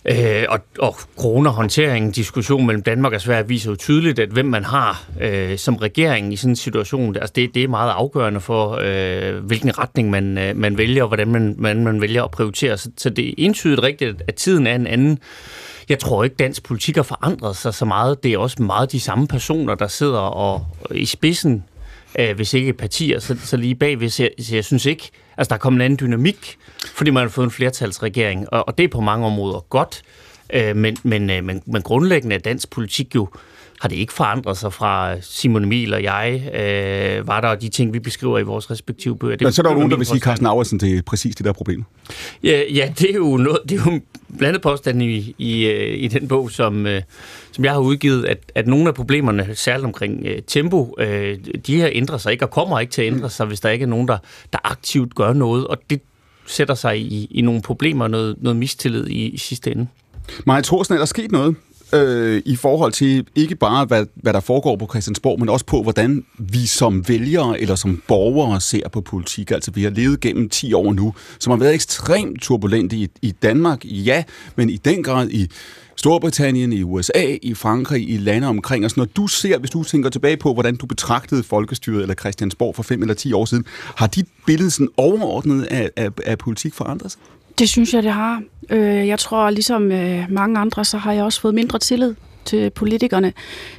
Øh, 0.04 0.44
og, 0.48 0.60
og 0.78 0.96
coronahåndteringen, 1.18 2.12
diskussion 2.12 2.66
mellem 2.66 2.82
Danmark 2.82 3.12
og 3.12 3.20
Sverige, 3.20 3.48
viser 3.48 3.70
jo 3.70 3.76
tydeligt, 3.76 4.18
at 4.18 4.28
hvem 4.28 4.46
man 4.46 4.64
har 4.64 5.04
øh, 5.20 5.58
som 5.58 5.76
regering 5.76 6.32
i 6.32 6.36
sådan 6.36 6.52
en 6.52 6.56
situation, 6.56 7.16
altså 7.16 7.32
det, 7.36 7.54
det 7.54 7.64
er 7.64 7.68
meget 7.68 7.90
afgørende 7.90 8.40
for, 8.40 8.78
øh, 8.82 9.44
hvilken 9.44 9.78
retning 9.78 10.10
man, 10.10 10.38
øh, 10.38 10.56
man 10.56 10.78
vælger, 10.78 11.02
og 11.02 11.08
hvordan 11.08 11.28
man, 11.28 11.54
man, 11.58 11.84
man 11.84 12.00
vælger 12.00 12.24
at 12.24 12.30
prioritere. 12.30 12.78
Så, 12.78 12.90
så 12.96 13.10
det 13.10 13.28
er 13.28 13.34
entydigt 13.38 13.82
rigtigt, 13.82 14.22
at 14.28 14.34
tiden 14.34 14.66
er 14.66 14.74
en 14.74 14.86
anden. 14.86 15.18
Jeg 15.88 15.98
tror 15.98 16.24
ikke, 16.24 16.36
dansk 16.36 16.62
politik 16.62 16.96
har 16.96 17.02
forandret 17.02 17.56
sig 17.56 17.74
så 17.74 17.84
meget. 17.84 18.22
Det 18.22 18.32
er 18.32 18.38
også 18.38 18.62
meget 18.62 18.92
de 18.92 19.00
samme 19.00 19.26
personer, 19.26 19.74
der 19.74 19.86
sidder 19.86 20.18
og, 20.18 20.66
og 20.80 20.96
i 20.96 21.06
spidsen, 21.06 21.64
øh, 22.18 22.36
hvis 22.36 22.54
ikke 22.54 22.72
partier, 22.72 23.18
så, 23.18 23.36
så 23.44 23.56
lige 23.56 23.74
bagved. 23.74 24.08
Så 24.08 24.22
jeg, 24.22 24.30
så 24.44 24.54
jeg 24.54 24.64
synes 24.64 24.86
ikke, 24.86 25.10
altså 25.36 25.48
der 25.48 25.54
er 25.54 25.58
kommet 25.58 25.78
en 25.78 25.84
anden 25.84 25.98
dynamik 26.00 26.58
fordi 26.94 27.10
man 27.10 27.22
har 27.22 27.28
fået 27.28 27.44
en 27.44 27.50
flertalsregering, 27.50 28.52
og, 28.52 28.68
og 28.68 28.78
det 28.78 28.84
er 28.84 28.88
på 28.88 29.00
mange 29.00 29.26
områder 29.26 29.60
godt, 29.60 30.02
øh, 30.52 30.76
men, 30.76 30.96
men, 31.02 31.30
øh, 31.30 31.44
men, 31.44 31.62
men 31.66 31.82
grundlæggende 31.82 32.36
er 32.36 32.40
dansk 32.40 32.70
politik 32.70 33.14
jo 33.14 33.28
har 33.82 33.88
det 33.88 33.96
ikke 33.96 34.12
forandret 34.12 34.58
sig 34.58 34.72
fra 34.72 35.20
Simon 35.20 35.64
Emil 35.64 35.94
og 35.94 36.02
jeg, 36.02 36.42
øh, 36.54 37.26
var 37.26 37.40
der 37.40 37.54
de 37.54 37.68
ting, 37.68 37.92
vi 37.92 38.00
beskriver 38.00 38.38
i 38.38 38.42
vores 38.42 38.70
respektive 38.70 39.16
bøger. 39.16 39.36
Det 39.36 39.44
Men 39.44 39.52
så 39.52 39.62
er 39.62 39.64
der 39.64 39.70
jo 39.70 39.74
nogen, 39.74 39.90
der 39.90 39.96
vil 39.96 40.06
sige, 40.06 40.16
at 40.16 40.22
Carsten 40.22 40.46
Auersen, 40.46 40.80
det 40.80 40.98
er 40.98 41.02
præcis 41.02 41.36
det 41.36 41.46
der 41.46 41.52
problem. 41.52 41.84
Ja, 42.42 42.62
ja 42.74 42.92
det, 42.98 43.10
er 43.10 43.14
jo 43.14 43.36
noget, 43.36 43.58
det 43.68 43.80
er 43.80 43.92
jo 43.92 44.00
blandet 44.38 44.62
påstand 44.62 45.02
i, 45.02 45.34
i, 45.38 45.66
øh, 45.66 46.02
i 46.02 46.08
den 46.08 46.28
bog, 46.28 46.50
som, 46.50 46.86
øh, 46.86 47.02
som 47.52 47.64
jeg 47.64 47.72
har 47.72 47.80
udgivet, 47.80 48.24
at, 48.24 48.38
at 48.54 48.66
nogle 48.66 48.88
af 48.88 48.94
problemerne, 48.94 49.54
særligt 49.54 49.84
omkring 49.84 50.20
uh, 50.20 50.30
tempo, 50.46 50.94
uh, 50.98 51.06
de 51.66 51.76
her 51.76 51.88
ændrer 51.92 52.18
sig 52.18 52.32
ikke 52.32 52.44
og 52.44 52.50
kommer 52.50 52.80
ikke 52.80 52.90
til 52.90 53.02
at 53.02 53.12
ændre 53.12 53.30
sig, 53.30 53.46
hvis 53.46 53.60
der 53.60 53.70
ikke 53.70 53.82
er 53.82 53.88
nogen, 53.88 54.08
der, 54.08 54.18
der 54.52 54.58
aktivt 54.64 55.14
gør 55.14 55.32
noget. 55.32 55.66
Og 55.66 55.78
det, 55.90 56.00
sætter 56.46 56.74
sig 56.74 57.00
i, 57.00 57.28
i 57.30 57.40
nogle 57.40 57.62
problemer 57.62 58.04
og 58.04 58.10
noget, 58.10 58.36
noget 58.40 58.56
mistillid 58.56 59.06
i, 59.06 59.28
i 59.28 59.38
sidste 59.38 59.70
ende. 59.70 59.86
Maja 60.46 60.60
Thorsen, 60.60 60.94
er 60.94 60.98
der 60.98 61.04
sket 61.04 61.32
noget 61.32 61.56
øh, 61.94 62.42
i 62.44 62.56
forhold 62.56 62.92
til 62.92 63.26
ikke 63.34 63.56
bare, 63.56 63.84
hvad, 63.84 64.06
hvad 64.14 64.32
der 64.32 64.40
foregår 64.40 64.76
på 64.76 64.86
Christiansborg, 64.90 65.38
men 65.38 65.48
også 65.48 65.66
på, 65.66 65.82
hvordan 65.82 66.24
vi 66.38 66.66
som 66.66 67.08
vælgere 67.08 67.60
eller 67.60 67.74
som 67.74 68.02
borgere 68.08 68.60
ser 68.60 68.88
på 68.88 69.00
politik. 69.00 69.50
Altså, 69.50 69.70
vi 69.70 69.82
har 69.82 69.90
levet 69.90 70.20
gennem 70.20 70.48
10 70.48 70.72
år 70.72 70.92
nu, 70.92 71.14
som 71.38 71.50
har 71.50 71.58
været 71.58 71.74
ekstremt 71.74 72.42
turbulent 72.42 72.92
i, 72.92 73.08
i 73.22 73.30
Danmark, 73.30 73.84
ja, 73.84 74.24
men 74.56 74.70
i 74.70 74.76
den 74.76 75.02
grad 75.02 75.28
i 75.30 75.50
Storbritannien, 75.96 76.72
i 76.72 76.82
USA, 76.82 77.36
i 77.42 77.54
Frankrig, 77.54 78.10
i 78.10 78.16
lande 78.16 78.48
omkring 78.48 78.84
os. 78.84 78.96
Når 78.96 79.04
du 79.04 79.26
ser, 79.26 79.58
hvis 79.58 79.70
du 79.70 79.84
tænker 79.84 80.10
tilbage 80.10 80.36
på, 80.36 80.52
hvordan 80.52 80.76
du 80.76 80.86
betragtede 80.86 81.42
folkestyret 81.42 82.02
eller 82.02 82.14
Christiansborg 82.14 82.74
for 82.74 82.82
5 82.82 83.02
eller 83.02 83.14
10 83.14 83.32
år 83.32 83.44
siden, 83.44 83.64
har 83.96 84.06
dit 84.06 84.26
billede 84.46 84.70
sådan 84.70 84.88
overordnet 84.96 85.62
af, 85.62 85.90
af, 85.96 86.08
af 86.26 86.38
politik 86.38 86.74
forandret 86.74 87.12
sig? 87.12 87.20
Det 87.58 87.68
synes 87.68 87.94
jeg, 87.94 88.02
det 88.02 88.12
har. 88.12 88.42
Øh, 88.70 89.08
jeg 89.08 89.18
tror, 89.18 89.50
ligesom 89.50 89.92
øh, 89.92 90.24
mange 90.28 90.58
andre, 90.58 90.84
så 90.84 90.98
har 90.98 91.12
jeg 91.12 91.24
også 91.24 91.40
fået 91.40 91.54
mindre 91.54 91.78
tillid 91.78 92.14
til 92.44 92.70
politikerne. 92.70 93.32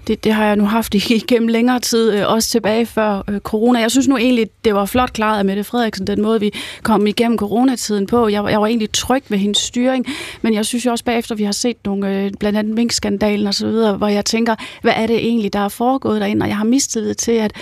Det, 0.07 0.23
det 0.23 0.33
har 0.33 0.45
jeg 0.45 0.55
nu 0.55 0.65
haft 0.65 0.95
igennem 0.95 1.47
længere 1.47 1.79
tid, 1.79 2.13
øh, 2.13 2.23
også 2.27 2.49
tilbage 2.49 2.85
før 2.85 3.39
corona. 3.39 3.79
Jeg 3.79 3.91
synes 3.91 4.07
nu 4.07 4.17
egentlig, 4.17 4.49
det 4.65 4.75
var 4.75 4.85
flot 4.85 5.13
klaret 5.13 5.39
af 5.39 5.45
Mette 5.45 5.63
Frederiksen, 5.63 6.07
den 6.07 6.21
måde, 6.21 6.39
vi 6.39 6.53
kom 6.83 7.07
igennem 7.07 7.37
coronatiden 7.37 8.07
på. 8.07 8.27
Jeg, 8.27 8.45
jeg 8.49 8.61
var 8.61 8.67
egentlig 8.67 8.91
tryg 8.91 9.23
ved 9.29 9.37
hendes 9.37 9.57
styring, 9.57 10.05
men 10.41 10.53
jeg 10.53 10.65
synes 10.65 10.85
jo 10.85 10.91
også 10.91 11.05
bagefter, 11.05 11.35
vi 11.35 11.43
har 11.43 11.51
set 11.51 11.77
nogle, 11.85 12.31
blandt 12.39 12.59
andet 12.59 12.75
minkskandalen 12.75 13.47
og 13.47 13.53
så 13.53 13.67
videre, 13.67 13.97
hvor 13.97 14.07
jeg 14.07 14.25
tænker, 14.25 14.55
hvad 14.81 14.93
er 14.95 15.07
det 15.07 15.15
egentlig, 15.15 15.53
der 15.53 15.59
er 15.59 15.69
foregået 15.69 16.21
derinde? 16.21 16.43
Og 16.43 16.47
jeg 16.47 16.57
har 16.57 16.65
mistet 16.65 17.17
til, 17.17 17.31
at 17.31 17.53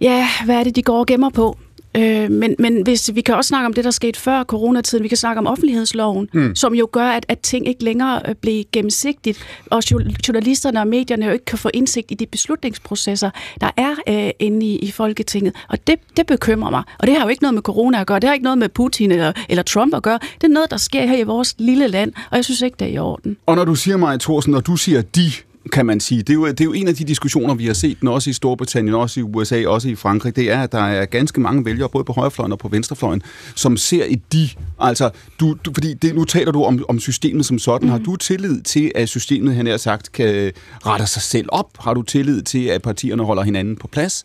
ja, 0.00 0.26
hvad 0.44 0.56
er 0.56 0.64
det, 0.64 0.76
de 0.76 0.82
går 0.82 0.98
og 0.98 1.06
gemmer 1.06 1.30
på? 1.30 1.58
Øh, 1.98 2.30
men, 2.30 2.54
men 2.58 2.82
hvis, 2.82 3.10
vi 3.14 3.20
kan 3.20 3.34
også 3.34 3.48
snakke 3.48 3.66
om 3.66 3.72
det, 3.72 3.84
der 3.84 3.90
skete 3.90 4.20
før 4.20 4.44
coronatiden. 4.44 5.02
Vi 5.02 5.08
kan 5.08 5.16
snakke 5.16 5.38
om 5.38 5.46
offentlighedsloven, 5.46 6.28
mm. 6.32 6.54
som 6.54 6.74
jo 6.74 6.88
gør, 6.92 7.08
at, 7.08 7.26
at 7.28 7.38
ting 7.38 7.68
ikke 7.68 7.84
længere 7.84 8.22
øh, 8.28 8.34
bliver 8.34 8.64
gennemsigtigt, 8.72 9.38
og 9.70 9.82
journalisterne 10.28 10.80
og 10.80 10.88
medierne 10.88 11.26
jo 11.26 11.32
ikke 11.32 11.44
kan 11.44 11.58
få 11.58 11.70
indsigt 11.74 12.10
i 12.10 12.14
de 12.14 12.26
beslutningsprocesser, 12.26 13.30
der 13.60 13.70
er 13.76 13.94
øh, 14.08 14.30
inde 14.38 14.66
i, 14.66 14.78
i 14.78 14.90
Folketinget. 14.90 15.54
Og 15.68 15.86
det, 15.86 15.94
det 16.16 16.26
bekymrer 16.26 16.70
mig. 16.70 16.82
Og 16.98 17.06
det 17.06 17.16
har 17.16 17.22
jo 17.22 17.28
ikke 17.28 17.42
noget 17.42 17.54
med 17.54 17.62
corona 17.62 18.00
at 18.00 18.06
gøre. 18.06 18.20
Det 18.20 18.26
har 18.28 18.34
ikke 18.34 18.44
noget 18.44 18.58
med 18.58 18.68
Putin 18.68 19.12
eller, 19.12 19.32
eller 19.48 19.62
Trump 19.62 19.94
at 19.94 20.02
gøre. 20.02 20.18
Det 20.34 20.44
er 20.44 20.48
noget, 20.48 20.70
der 20.70 20.76
sker 20.76 21.06
her 21.06 21.18
i 21.18 21.22
vores 21.22 21.54
lille 21.58 21.88
land, 21.88 22.12
og 22.30 22.36
jeg 22.36 22.44
synes 22.44 22.62
ikke, 22.62 22.76
det 22.78 22.84
er 22.88 22.92
i 22.92 22.98
orden. 22.98 23.36
Og 23.46 23.56
når 23.56 23.64
du 23.64 23.74
siger 23.74 23.96
mig, 23.96 24.20
Thorsen, 24.20 24.52
når 24.52 24.60
du 24.60 24.76
siger 24.76 25.02
de, 25.02 25.30
kan 25.72 25.86
man 25.86 26.00
sige. 26.00 26.22
Det 26.22 26.30
er, 26.30 26.34
jo, 26.34 26.46
det 26.46 26.60
er 26.60 26.64
jo 26.64 26.72
en 26.72 26.88
af 26.88 26.94
de 26.94 27.04
diskussioner, 27.04 27.54
vi 27.54 27.66
har 27.66 27.74
set, 27.74 28.00
den 28.00 28.08
også 28.08 28.30
i 28.30 28.32
Storbritannien, 28.32 28.94
også 28.94 29.20
i 29.20 29.22
USA, 29.22 29.66
også 29.66 29.88
i 29.88 29.94
Frankrig, 29.94 30.36
det 30.36 30.50
er, 30.50 30.62
at 30.62 30.72
der 30.72 30.78
er 30.82 31.04
ganske 31.04 31.40
mange 31.40 31.64
vælgere, 31.64 31.88
både 31.88 32.04
på 32.04 32.12
højrefløjen 32.12 32.52
og 32.52 32.58
på 32.58 32.68
venstrefløjen, 32.68 33.22
som 33.54 33.76
ser 33.76 34.04
i 34.04 34.14
de, 34.32 34.48
altså, 34.80 35.10
du, 35.40 35.56
du, 35.64 35.70
fordi 35.74 35.94
det, 35.94 36.14
nu 36.14 36.24
taler 36.24 36.52
du 36.52 36.64
om, 36.64 36.84
om 36.88 37.00
systemet 37.00 37.46
som 37.46 37.58
sådan. 37.58 37.86
Mm. 37.86 37.92
Har 37.92 37.98
du 37.98 38.16
tillid 38.16 38.62
til, 38.62 38.92
at 38.94 39.08
systemet, 39.08 39.54
han 39.54 39.66
har 39.66 39.76
sagt, 39.76 40.12
kan 40.12 40.52
rette 40.86 41.06
sig 41.06 41.22
selv 41.22 41.48
op? 41.48 41.70
Har 41.78 41.94
du 41.94 42.02
tillid 42.02 42.42
til, 42.42 42.64
at 42.64 42.82
partierne 42.82 43.24
holder 43.24 43.42
hinanden 43.42 43.76
på 43.76 43.88
plads? 43.88 44.24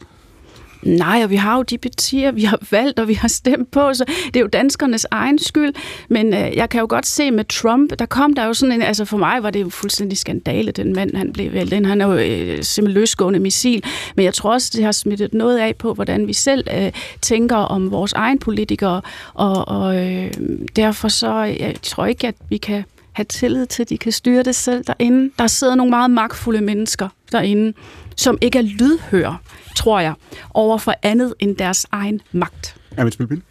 Nej, 0.85 1.21
og 1.23 1.29
vi 1.29 1.35
har 1.35 1.55
jo 1.55 1.63
de 1.63 1.77
partier, 1.77 2.31
vi 2.31 2.43
har 2.43 2.59
valgt, 2.71 2.99
og 2.99 3.07
vi 3.07 3.13
har 3.13 3.27
stemt 3.27 3.71
på, 3.71 3.93
så 3.93 4.05
det 4.25 4.35
er 4.35 4.39
jo 4.39 4.47
danskernes 4.47 5.05
egen 5.11 5.39
skyld. 5.39 5.73
Men 6.09 6.33
øh, 6.33 6.55
jeg 6.55 6.69
kan 6.69 6.79
jo 6.79 6.85
godt 6.89 7.05
se 7.05 7.31
med 7.31 7.45
Trump, 7.45 7.99
der 7.99 8.05
kom 8.05 8.33
der 8.33 8.45
jo 8.45 8.53
sådan 8.53 8.75
en, 8.75 8.81
altså 8.81 9.05
for 9.05 9.17
mig 9.17 9.43
var 9.43 9.49
det 9.49 9.61
jo 9.61 9.69
fuldstændig 9.69 10.17
skandale, 10.17 10.71
den 10.71 10.93
mand, 10.93 11.15
han 11.15 11.33
blev 11.33 11.53
valgt 11.53 11.73
ind. 11.73 11.85
Han 11.85 12.01
er 12.01 12.07
jo 12.07 12.13
øh, 12.13 12.63
simpelthen 12.63 13.01
løsgående 13.01 13.39
missil. 13.39 13.83
Men 14.15 14.25
jeg 14.25 14.33
tror 14.33 14.51
også, 14.51 14.71
det 14.75 14.83
har 14.83 14.91
smittet 14.91 15.33
noget 15.33 15.59
af 15.59 15.75
på, 15.75 15.93
hvordan 15.93 16.27
vi 16.27 16.33
selv 16.33 16.67
øh, 16.77 16.91
tænker 17.21 17.55
om 17.55 17.91
vores 17.91 18.13
egen 18.13 18.39
politikere, 18.39 19.01
og, 19.33 19.67
og 19.67 19.97
øh, 19.97 20.31
derfor 20.75 21.07
så, 21.07 21.33
jeg 21.33 21.75
tror 21.81 22.05
ikke, 22.05 22.27
at 22.27 22.35
vi 22.49 22.57
kan 22.57 22.83
have 23.13 23.25
tillid 23.25 23.65
til, 23.65 23.83
at 23.83 23.89
de 23.89 23.97
kan 23.97 24.11
styre 24.11 24.43
det 24.43 24.55
selv 24.55 24.83
derinde. 24.83 25.31
Der 25.39 25.47
sidder 25.47 25.75
nogle 25.75 25.89
meget 25.89 26.11
magtfulde 26.11 26.61
mennesker 26.61 27.09
derinde, 27.31 27.73
som 28.15 28.37
ikke 28.41 28.57
er 28.57 28.63
lydhøre 28.63 29.37
tror 29.75 29.99
jeg, 29.99 30.13
over 30.53 30.77
for 30.77 30.93
andet 31.03 31.33
end 31.39 31.55
deres 31.57 31.85
egen 31.91 32.21
magt. 32.31 32.75
Ja, 32.97 33.03
men 33.03 33.43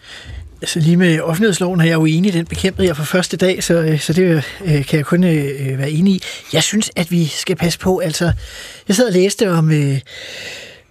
Altså 0.62 0.80
lige 0.80 0.96
med 0.96 1.20
offentlighedsloven 1.20 1.80
er 1.80 1.84
jeg 1.84 1.94
jo 1.94 2.04
enig, 2.04 2.32
den 2.32 2.46
bekæmpede 2.46 2.86
jeg 2.86 2.96
for 2.96 3.04
første 3.04 3.36
dag, 3.36 3.64
så, 3.64 3.74
øh, 3.74 4.00
så 4.00 4.12
det 4.12 4.44
øh, 4.64 4.84
kan 4.84 4.96
jeg 4.96 5.06
kun 5.06 5.24
øh, 5.24 5.78
være 5.78 5.90
enig 5.90 6.14
i. 6.14 6.22
Jeg 6.52 6.62
synes, 6.62 6.90
at 6.96 7.10
vi 7.10 7.26
skal 7.26 7.56
passe 7.56 7.78
på, 7.78 7.98
altså, 7.98 8.32
jeg 8.88 8.96
sad 8.96 9.06
og 9.06 9.12
læste 9.12 9.50
om... 9.50 9.70
Øh, 9.70 10.00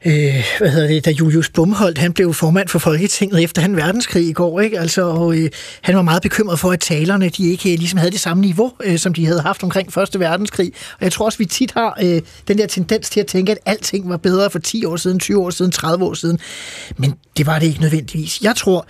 øh, 0.05 0.43
hvad 0.59 0.69
hedder 0.69 0.87
det, 0.87 1.05
da 1.05 1.11
Julius 1.11 1.49
Bumholdt, 1.49 1.97
han 1.97 2.13
blev 2.13 2.33
formand 2.33 2.67
for 2.67 2.79
Folketinget 2.79 3.43
efter 3.43 3.61
han 3.61 3.75
verdenskrig 3.75 4.27
i 4.27 4.33
går, 4.33 4.59
ikke? 4.61 4.79
Altså, 4.79 5.01
og, 5.01 5.37
øh, 5.37 5.49
han 5.81 5.95
var 5.95 6.01
meget 6.01 6.21
bekymret 6.21 6.59
for, 6.59 6.71
at 6.71 6.79
talerne, 6.79 7.29
de 7.29 7.51
ikke 7.51 7.73
øh, 7.73 7.79
ligesom 7.79 7.97
havde 7.97 8.11
det 8.11 8.19
samme 8.19 8.41
niveau, 8.41 8.71
øh, 8.83 8.97
som 8.97 9.13
de 9.13 9.25
havde 9.25 9.41
haft 9.41 9.63
omkring 9.63 9.93
Første 9.93 10.19
Verdenskrig. 10.19 10.71
Og 10.99 11.03
jeg 11.03 11.11
tror 11.11 11.25
også, 11.25 11.37
vi 11.37 11.45
tit 11.45 11.71
har 11.71 11.97
øh, 12.03 12.21
den 12.47 12.57
der 12.57 12.67
tendens 12.67 13.09
til 13.09 13.19
at 13.19 13.27
tænke, 13.27 13.51
at 13.51 13.57
alting 13.65 14.09
var 14.09 14.17
bedre 14.17 14.49
for 14.49 14.59
10 14.59 14.85
år 14.85 14.95
siden, 14.95 15.19
20 15.19 15.43
år 15.43 15.49
siden, 15.49 15.71
30 15.71 16.05
år 16.05 16.13
siden. 16.13 16.39
Men 16.97 17.13
det 17.37 17.45
var 17.45 17.59
det 17.59 17.67
ikke 17.67 17.81
nødvendigvis. 17.81 18.41
Jeg 18.41 18.55
tror, 18.55 18.87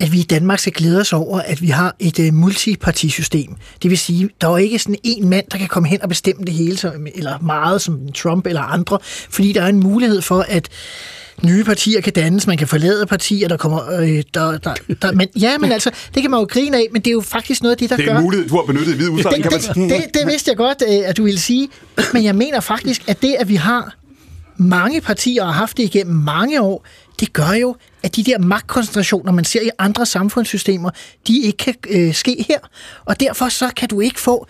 at 0.00 0.12
vi 0.12 0.18
i 0.18 0.22
Danmark 0.22 0.58
skal 0.58 0.72
glæde 0.72 1.00
os 1.00 1.12
over, 1.12 1.40
at 1.40 1.62
vi 1.62 1.68
har 1.68 1.96
et 1.98 2.18
uh, 2.18 2.34
multipartisystem. 2.34 3.56
Det 3.82 3.90
vil 3.90 3.98
sige, 3.98 4.30
der 4.40 4.48
er 4.48 4.56
ikke 4.56 4.78
sådan 4.78 4.96
en 5.04 5.28
mand, 5.28 5.46
der 5.52 5.58
kan 5.58 5.68
komme 5.68 5.88
hen 5.88 6.02
og 6.02 6.08
bestemme 6.08 6.44
det 6.44 6.54
hele, 6.54 6.78
eller 7.14 7.38
meget 7.38 7.82
som 7.82 8.12
Trump 8.12 8.46
eller 8.46 8.60
andre, 8.62 8.98
fordi 9.30 9.52
der 9.52 9.62
er 9.62 9.68
en 9.68 9.80
mulighed 9.80 10.22
for, 10.22 10.44
at 10.48 10.68
nye 11.42 11.64
partier 11.64 12.00
kan 12.00 12.12
dannes, 12.12 12.46
man 12.46 12.56
kan 12.56 12.68
forlade 12.68 13.06
partier, 13.06 13.48
der 13.48 13.56
kommer... 13.56 13.92
Øh, 13.92 14.22
der, 14.34 14.58
der, 14.58 14.74
der, 15.02 15.12
men, 15.12 15.28
ja, 15.40 15.58
men 15.58 15.72
altså, 15.72 15.90
det 16.14 16.22
kan 16.22 16.30
man 16.30 16.40
jo 16.40 16.46
grine 16.50 16.76
af, 16.76 16.86
men 16.92 17.02
det 17.02 17.10
er 17.10 17.12
jo 17.12 17.20
faktisk 17.20 17.62
noget 17.62 17.70
af 17.70 17.78
det, 17.78 17.90
der 17.90 17.96
gør... 17.96 18.04
Det 18.04 18.12
er 18.12 18.16
en 18.16 18.22
mulighed, 18.22 18.48
du 18.48 18.56
har 18.56 18.62
benyttet 18.62 18.94
i 18.94 18.98
vid 18.98 19.08
udstrækning, 19.08 19.50
kan 19.50 19.60
man 19.76 19.90
det, 19.90 19.98
det, 19.98 20.14
det 20.14 20.26
vidste 20.26 20.48
jeg 20.48 20.56
godt, 20.56 20.82
øh, 20.88 21.08
at 21.08 21.16
du 21.16 21.22
ville 21.22 21.40
sige, 21.40 21.68
men 22.12 22.24
jeg 22.24 22.36
mener 22.36 22.60
faktisk, 22.60 23.02
at 23.06 23.22
det, 23.22 23.36
at 23.38 23.48
vi 23.48 23.54
har 23.54 23.94
mange 24.56 25.00
partier 25.00 25.42
og 25.42 25.48
har 25.48 25.60
haft 25.60 25.76
det 25.76 25.82
igennem 25.82 26.16
mange 26.16 26.62
år, 26.62 26.86
det 27.20 27.32
gør 27.32 27.52
jo, 27.52 27.76
at 28.02 28.16
de 28.16 28.24
der 28.24 28.38
magtkoncentrationer, 28.38 29.32
man 29.32 29.44
ser 29.44 29.60
i 29.60 29.70
andre 29.78 30.06
samfundssystemer, 30.06 30.90
de 31.26 31.40
ikke 31.42 31.56
kan 31.56 31.74
øh, 31.88 32.14
ske 32.14 32.44
her. 32.48 32.58
Og 33.04 33.20
derfor 33.20 33.48
så 33.48 33.70
kan 33.76 33.88
du 33.88 34.00
ikke 34.00 34.20
få 34.20 34.46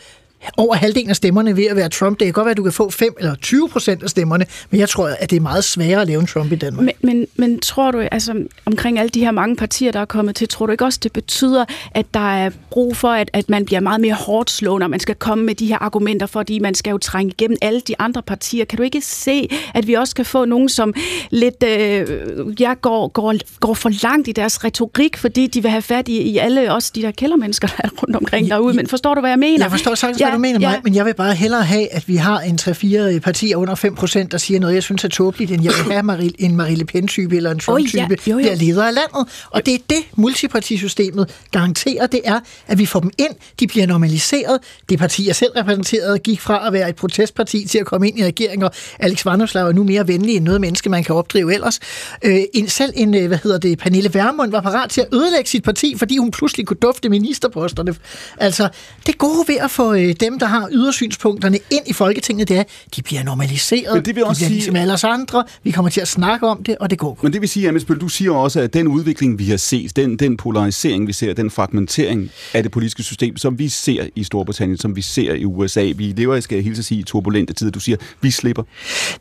over 0.56 0.74
halvdelen 0.74 1.10
af 1.10 1.16
stemmerne 1.16 1.56
ved 1.56 1.64
at 1.64 1.76
være 1.76 1.88
Trump. 1.88 2.18
Det 2.18 2.26
kan 2.26 2.32
godt 2.32 2.44
være, 2.44 2.50
at 2.50 2.56
du 2.56 2.62
kan 2.62 2.72
få 2.72 2.90
5 2.90 3.14
eller 3.18 3.34
20 3.34 3.68
procent 3.68 4.02
af 4.02 4.10
stemmerne, 4.10 4.46
men 4.70 4.80
jeg 4.80 4.88
tror, 4.88 5.08
at 5.18 5.30
det 5.30 5.36
er 5.36 5.40
meget 5.40 5.64
sværere 5.64 6.00
at 6.00 6.06
lave 6.06 6.20
en 6.20 6.26
Trump 6.26 6.52
i 6.52 6.56
Danmark. 6.56 6.84
Men, 6.84 6.94
men, 7.00 7.26
men 7.36 7.60
tror 7.60 7.90
du, 7.90 7.98
altså 7.98 8.44
omkring 8.66 8.98
alle 8.98 9.08
de 9.08 9.20
her 9.20 9.30
mange 9.30 9.56
partier, 9.56 9.92
der 9.92 10.00
er 10.00 10.04
kommet 10.04 10.36
til, 10.36 10.48
tror 10.48 10.66
du 10.66 10.72
ikke 10.72 10.84
også, 10.84 10.98
det 11.02 11.12
betyder, 11.12 11.64
at 11.94 12.06
der 12.14 12.34
er 12.34 12.50
brug 12.70 12.96
for, 12.96 13.08
at, 13.08 13.30
at 13.32 13.50
man 13.50 13.64
bliver 13.64 13.80
meget 13.80 14.00
mere 14.00 14.14
hårdt 14.14 14.50
slået, 14.50 14.80
når 14.80 14.88
man 14.88 15.00
skal 15.00 15.14
komme 15.14 15.44
med 15.44 15.54
de 15.54 15.66
her 15.66 15.78
argumenter, 15.78 16.26
fordi 16.26 16.58
man 16.58 16.74
skal 16.74 16.90
jo 16.90 16.98
trænge 16.98 17.32
igennem 17.38 17.56
alle 17.62 17.80
de 17.80 17.94
andre 17.98 18.22
partier. 18.22 18.64
Kan 18.64 18.76
du 18.76 18.82
ikke 18.82 19.00
se, 19.00 19.48
at 19.74 19.86
vi 19.86 19.94
også 19.94 20.14
kan 20.14 20.24
få 20.24 20.44
nogen, 20.44 20.68
som 20.68 20.94
lidt 21.30 21.62
øh, 21.62 22.60
ja, 22.60 22.74
går, 22.74 23.08
går, 23.08 23.34
går 23.60 23.74
for 23.74 23.90
langt 24.02 24.28
i 24.28 24.32
deres 24.32 24.64
retorik, 24.64 25.16
fordi 25.16 25.46
de 25.46 25.62
vil 25.62 25.70
have 25.70 25.82
fat 25.82 26.08
i, 26.08 26.22
i 26.22 26.38
alle 26.38 26.72
også 26.74 26.92
de 26.94 27.02
der 27.02 27.10
kældermennesker, 27.10 27.68
der 27.68 27.74
er 27.84 27.88
rundt 28.02 28.16
omkring 28.16 28.48
derude. 28.48 28.76
Men 28.76 28.86
forstår 28.86 29.14
du, 29.14 29.20
hvad 29.20 29.30
jeg 29.30 29.38
mener? 29.38 29.64
Jeg 29.64 29.70
forstår 29.70 29.94
sagtens, 29.94 30.20
ja, 30.20 30.29
hvad 30.30 30.36
du 30.36 30.40
mener, 30.40 30.60
ja. 30.60 30.70
mig, 30.70 30.80
men 30.84 30.94
jeg 30.94 31.04
vil 31.04 31.14
bare 31.14 31.34
hellere 31.34 31.62
have, 31.62 31.92
at 31.92 32.08
vi 32.08 32.16
har 32.16 32.40
en 32.40 32.58
3-4 32.60 33.18
partier 33.18 33.56
under 33.56 33.74
5 33.74 33.94
procent, 33.94 34.32
der 34.32 34.38
siger 34.38 34.60
noget, 34.60 34.74
jeg 34.74 34.82
synes 34.82 35.04
er 35.04 35.08
tåbeligt, 35.08 35.50
end 35.50 35.64
jeg 35.64 35.72
vil 35.72 35.92
have 35.92 36.02
Maril, 36.02 36.34
en 36.38 36.56
Marie 36.56 36.76
Le 36.76 36.84
Pen-type 36.84 37.36
eller 37.36 37.50
en 37.50 37.58
Trump-type, 37.58 38.02
oh, 38.02 38.10
ja. 38.10 38.32
jo, 38.32 38.38
jo. 38.38 38.44
der 38.44 38.54
leder 38.54 38.84
af 38.84 38.94
landet. 38.94 39.46
Og 39.50 39.66
det 39.66 39.74
er 39.74 39.78
det, 39.90 40.02
multipartisystemet 40.16 41.30
garanterer, 41.50 42.06
det 42.06 42.20
er, 42.24 42.40
at 42.66 42.78
vi 42.78 42.86
får 42.86 43.00
dem 43.00 43.10
ind, 43.18 43.32
de 43.60 43.66
bliver 43.66 43.86
normaliseret. 43.86 44.58
Det 44.88 44.98
parti, 44.98 45.26
jeg 45.26 45.36
selv 45.36 45.52
repræsenterede, 45.56 46.18
gik 46.18 46.40
fra 46.40 46.66
at 46.66 46.72
være 46.72 46.88
et 46.88 46.96
protestparti 46.96 47.66
til 47.66 47.78
at 47.78 47.86
komme 47.86 48.08
ind 48.08 48.18
i 48.18 48.24
regeringen, 48.24 48.64
og 48.64 48.72
Alex 48.98 49.24
Vanderslag 49.24 49.68
er 49.68 49.72
nu 49.72 49.84
mere 49.84 50.08
venlig 50.08 50.36
end 50.36 50.44
noget 50.44 50.60
menneske, 50.60 50.88
man 50.88 51.04
kan 51.04 51.14
opdrive 51.14 51.54
ellers. 51.54 51.80
Øh, 52.22 52.40
en, 52.54 52.68
selv 52.68 52.92
en, 52.96 53.14
øh, 53.14 53.26
hvad 53.26 53.38
hedder 53.42 53.58
det, 53.58 53.78
Pernille 53.78 54.14
Vermund 54.14 54.50
var 54.50 54.60
parat 54.60 54.90
til 54.90 55.00
at 55.00 55.06
ødelægge 55.12 55.50
sit 55.50 55.62
parti, 55.62 55.94
fordi 55.98 56.16
hun 56.16 56.30
pludselig 56.30 56.66
kunne 56.66 56.76
dufte 56.82 57.08
ministerposterne. 57.08 57.94
Altså, 58.38 58.68
det 59.06 59.18
gode 59.18 59.48
ved 59.48 59.56
at 59.56 59.70
få 59.70 59.94
øh, 59.94 60.14
dem, 60.20 60.38
der 60.38 60.46
har 60.46 60.68
ydersynspunkterne 60.72 61.58
ind 61.70 61.82
i 61.86 61.92
Folketinget, 61.92 62.48
det 62.48 62.56
er, 62.56 62.64
de 62.96 63.02
bliver 63.02 63.22
normaliseret. 63.22 63.94
Men 63.94 64.04
det 64.04 64.16
vil 64.16 64.24
også 64.24 64.38
de 64.38 64.44
bliver 64.44 64.48
sige... 64.48 64.54
ligesom 64.54 64.76
alle 64.76 64.92
os 64.92 65.04
andre. 65.04 65.44
Vi 65.62 65.70
kommer 65.70 65.90
til 65.90 66.00
at 66.00 66.08
snakke 66.08 66.46
om 66.46 66.62
det, 66.62 66.76
og 66.80 66.90
det 66.90 66.98
går. 66.98 67.18
Men 67.22 67.32
det 67.32 67.40
vil 67.40 67.48
sige, 67.48 67.68
Amitsbøl, 67.68 67.98
du 67.98 68.08
siger 68.08 68.32
også, 68.32 68.60
at 68.60 68.74
den 68.74 68.88
udvikling, 68.88 69.38
vi 69.38 69.44
har 69.44 69.56
set, 69.56 69.96
den, 69.96 70.16
den 70.16 70.36
polarisering, 70.36 71.06
vi 71.06 71.12
ser, 71.12 71.32
den 71.32 71.50
fragmentering 71.50 72.30
af 72.54 72.62
det 72.62 72.72
politiske 72.72 73.02
system, 73.02 73.36
som 73.36 73.58
vi 73.58 73.68
ser 73.68 74.06
i 74.16 74.24
Storbritannien, 74.24 74.78
som 74.78 74.96
vi 74.96 75.02
ser 75.02 75.34
i 75.34 75.44
USA, 75.44 75.92
vi 75.96 76.04
lever, 76.16 76.34
jeg 76.34 76.42
skal 76.42 76.62
helt 76.62 76.84
sige, 76.84 77.00
i 77.00 77.02
turbulente 77.02 77.52
tider. 77.52 77.70
Du 77.70 77.80
siger, 77.80 77.96
vi 78.20 78.30
slipper. 78.30 78.62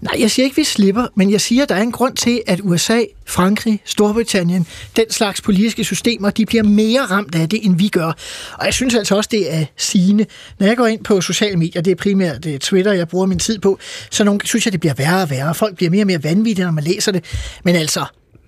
Nej, 0.01 0.15
jeg 0.20 0.32
siger 0.32 0.44
ikke, 0.44 0.56
vi 0.56 0.63
slipper, 0.63 1.08
men 1.15 1.32
jeg 1.32 1.41
siger, 1.41 1.63
at 1.63 1.70
der 1.70 1.75
er 1.75 1.82
en 1.82 1.91
grund 1.91 2.15
til, 2.15 2.41
at 2.48 2.60
USA, 2.63 3.01
Frankrig, 3.25 3.82
Storbritannien, 3.86 4.68
den 4.96 5.06
slags 5.10 5.41
politiske 5.41 5.84
systemer, 5.84 6.29
de 6.29 6.46
bliver 6.46 6.63
mere 6.63 7.01
ramt 7.01 7.36
af 7.36 7.50
det, 7.50 7.65
end 7.65 7.77
vi 7.77 7.88
gør. 7.88 8.12
Og 8.53 8.65
jeg 8.65 8.74
synes 8.74 8.96
altså 8.96 9.15
også, 9.15 9.29
det 9.32 9.53
er 9.53 9.65
sigende. 9.77 10.25
Når 10.60 10.68
jeg 10.68 10.77
går 10.77 10.88
ind 10.89 11.03
på 11.03 11.22
sociale 11.22 11.58
medier, 11.58 11.81
det 11.81 11.91
er 11.91 11.96
primært 11.96 12.43
det 12.43 12.55
er 12.55 12.60
Twitter, 12.60 12.93
jeg 12.93 13.08
bruger 13.08 13.25
min 13.25 13.39
tid 13.39 13.60
på, 13.60 13.79
så 14.12 14.24
nogle, 14.24 14.39
synes 14.43 14.65
jeg, 14.65 14.72
det 14.72 14.79
bliver 14.79 14.93
værre 14.93 15.22
og 15.22 15.29
værre. 15.29 15.55
Folk 15.55 15.75
bliver 15.75 15.89
mere 15.89 16.03
og 16.03 16.08
mere 16.08 16.24
vanvittige, 16.24 16.65
når 16.65 16.72
man 16.72 16.84
læser 16.84 17.12
det. 17.12 17.25
Men 17.63 17.75
altså, 17.75 18.05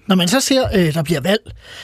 når 0.07 0.15
man 0.15 0.27
så 0.27 0.39
ser, 0.39 0.63
øh, 0.75 0.93
der 0.93 1.03
bliver 1.03 1.21
valg, 1.21 1.41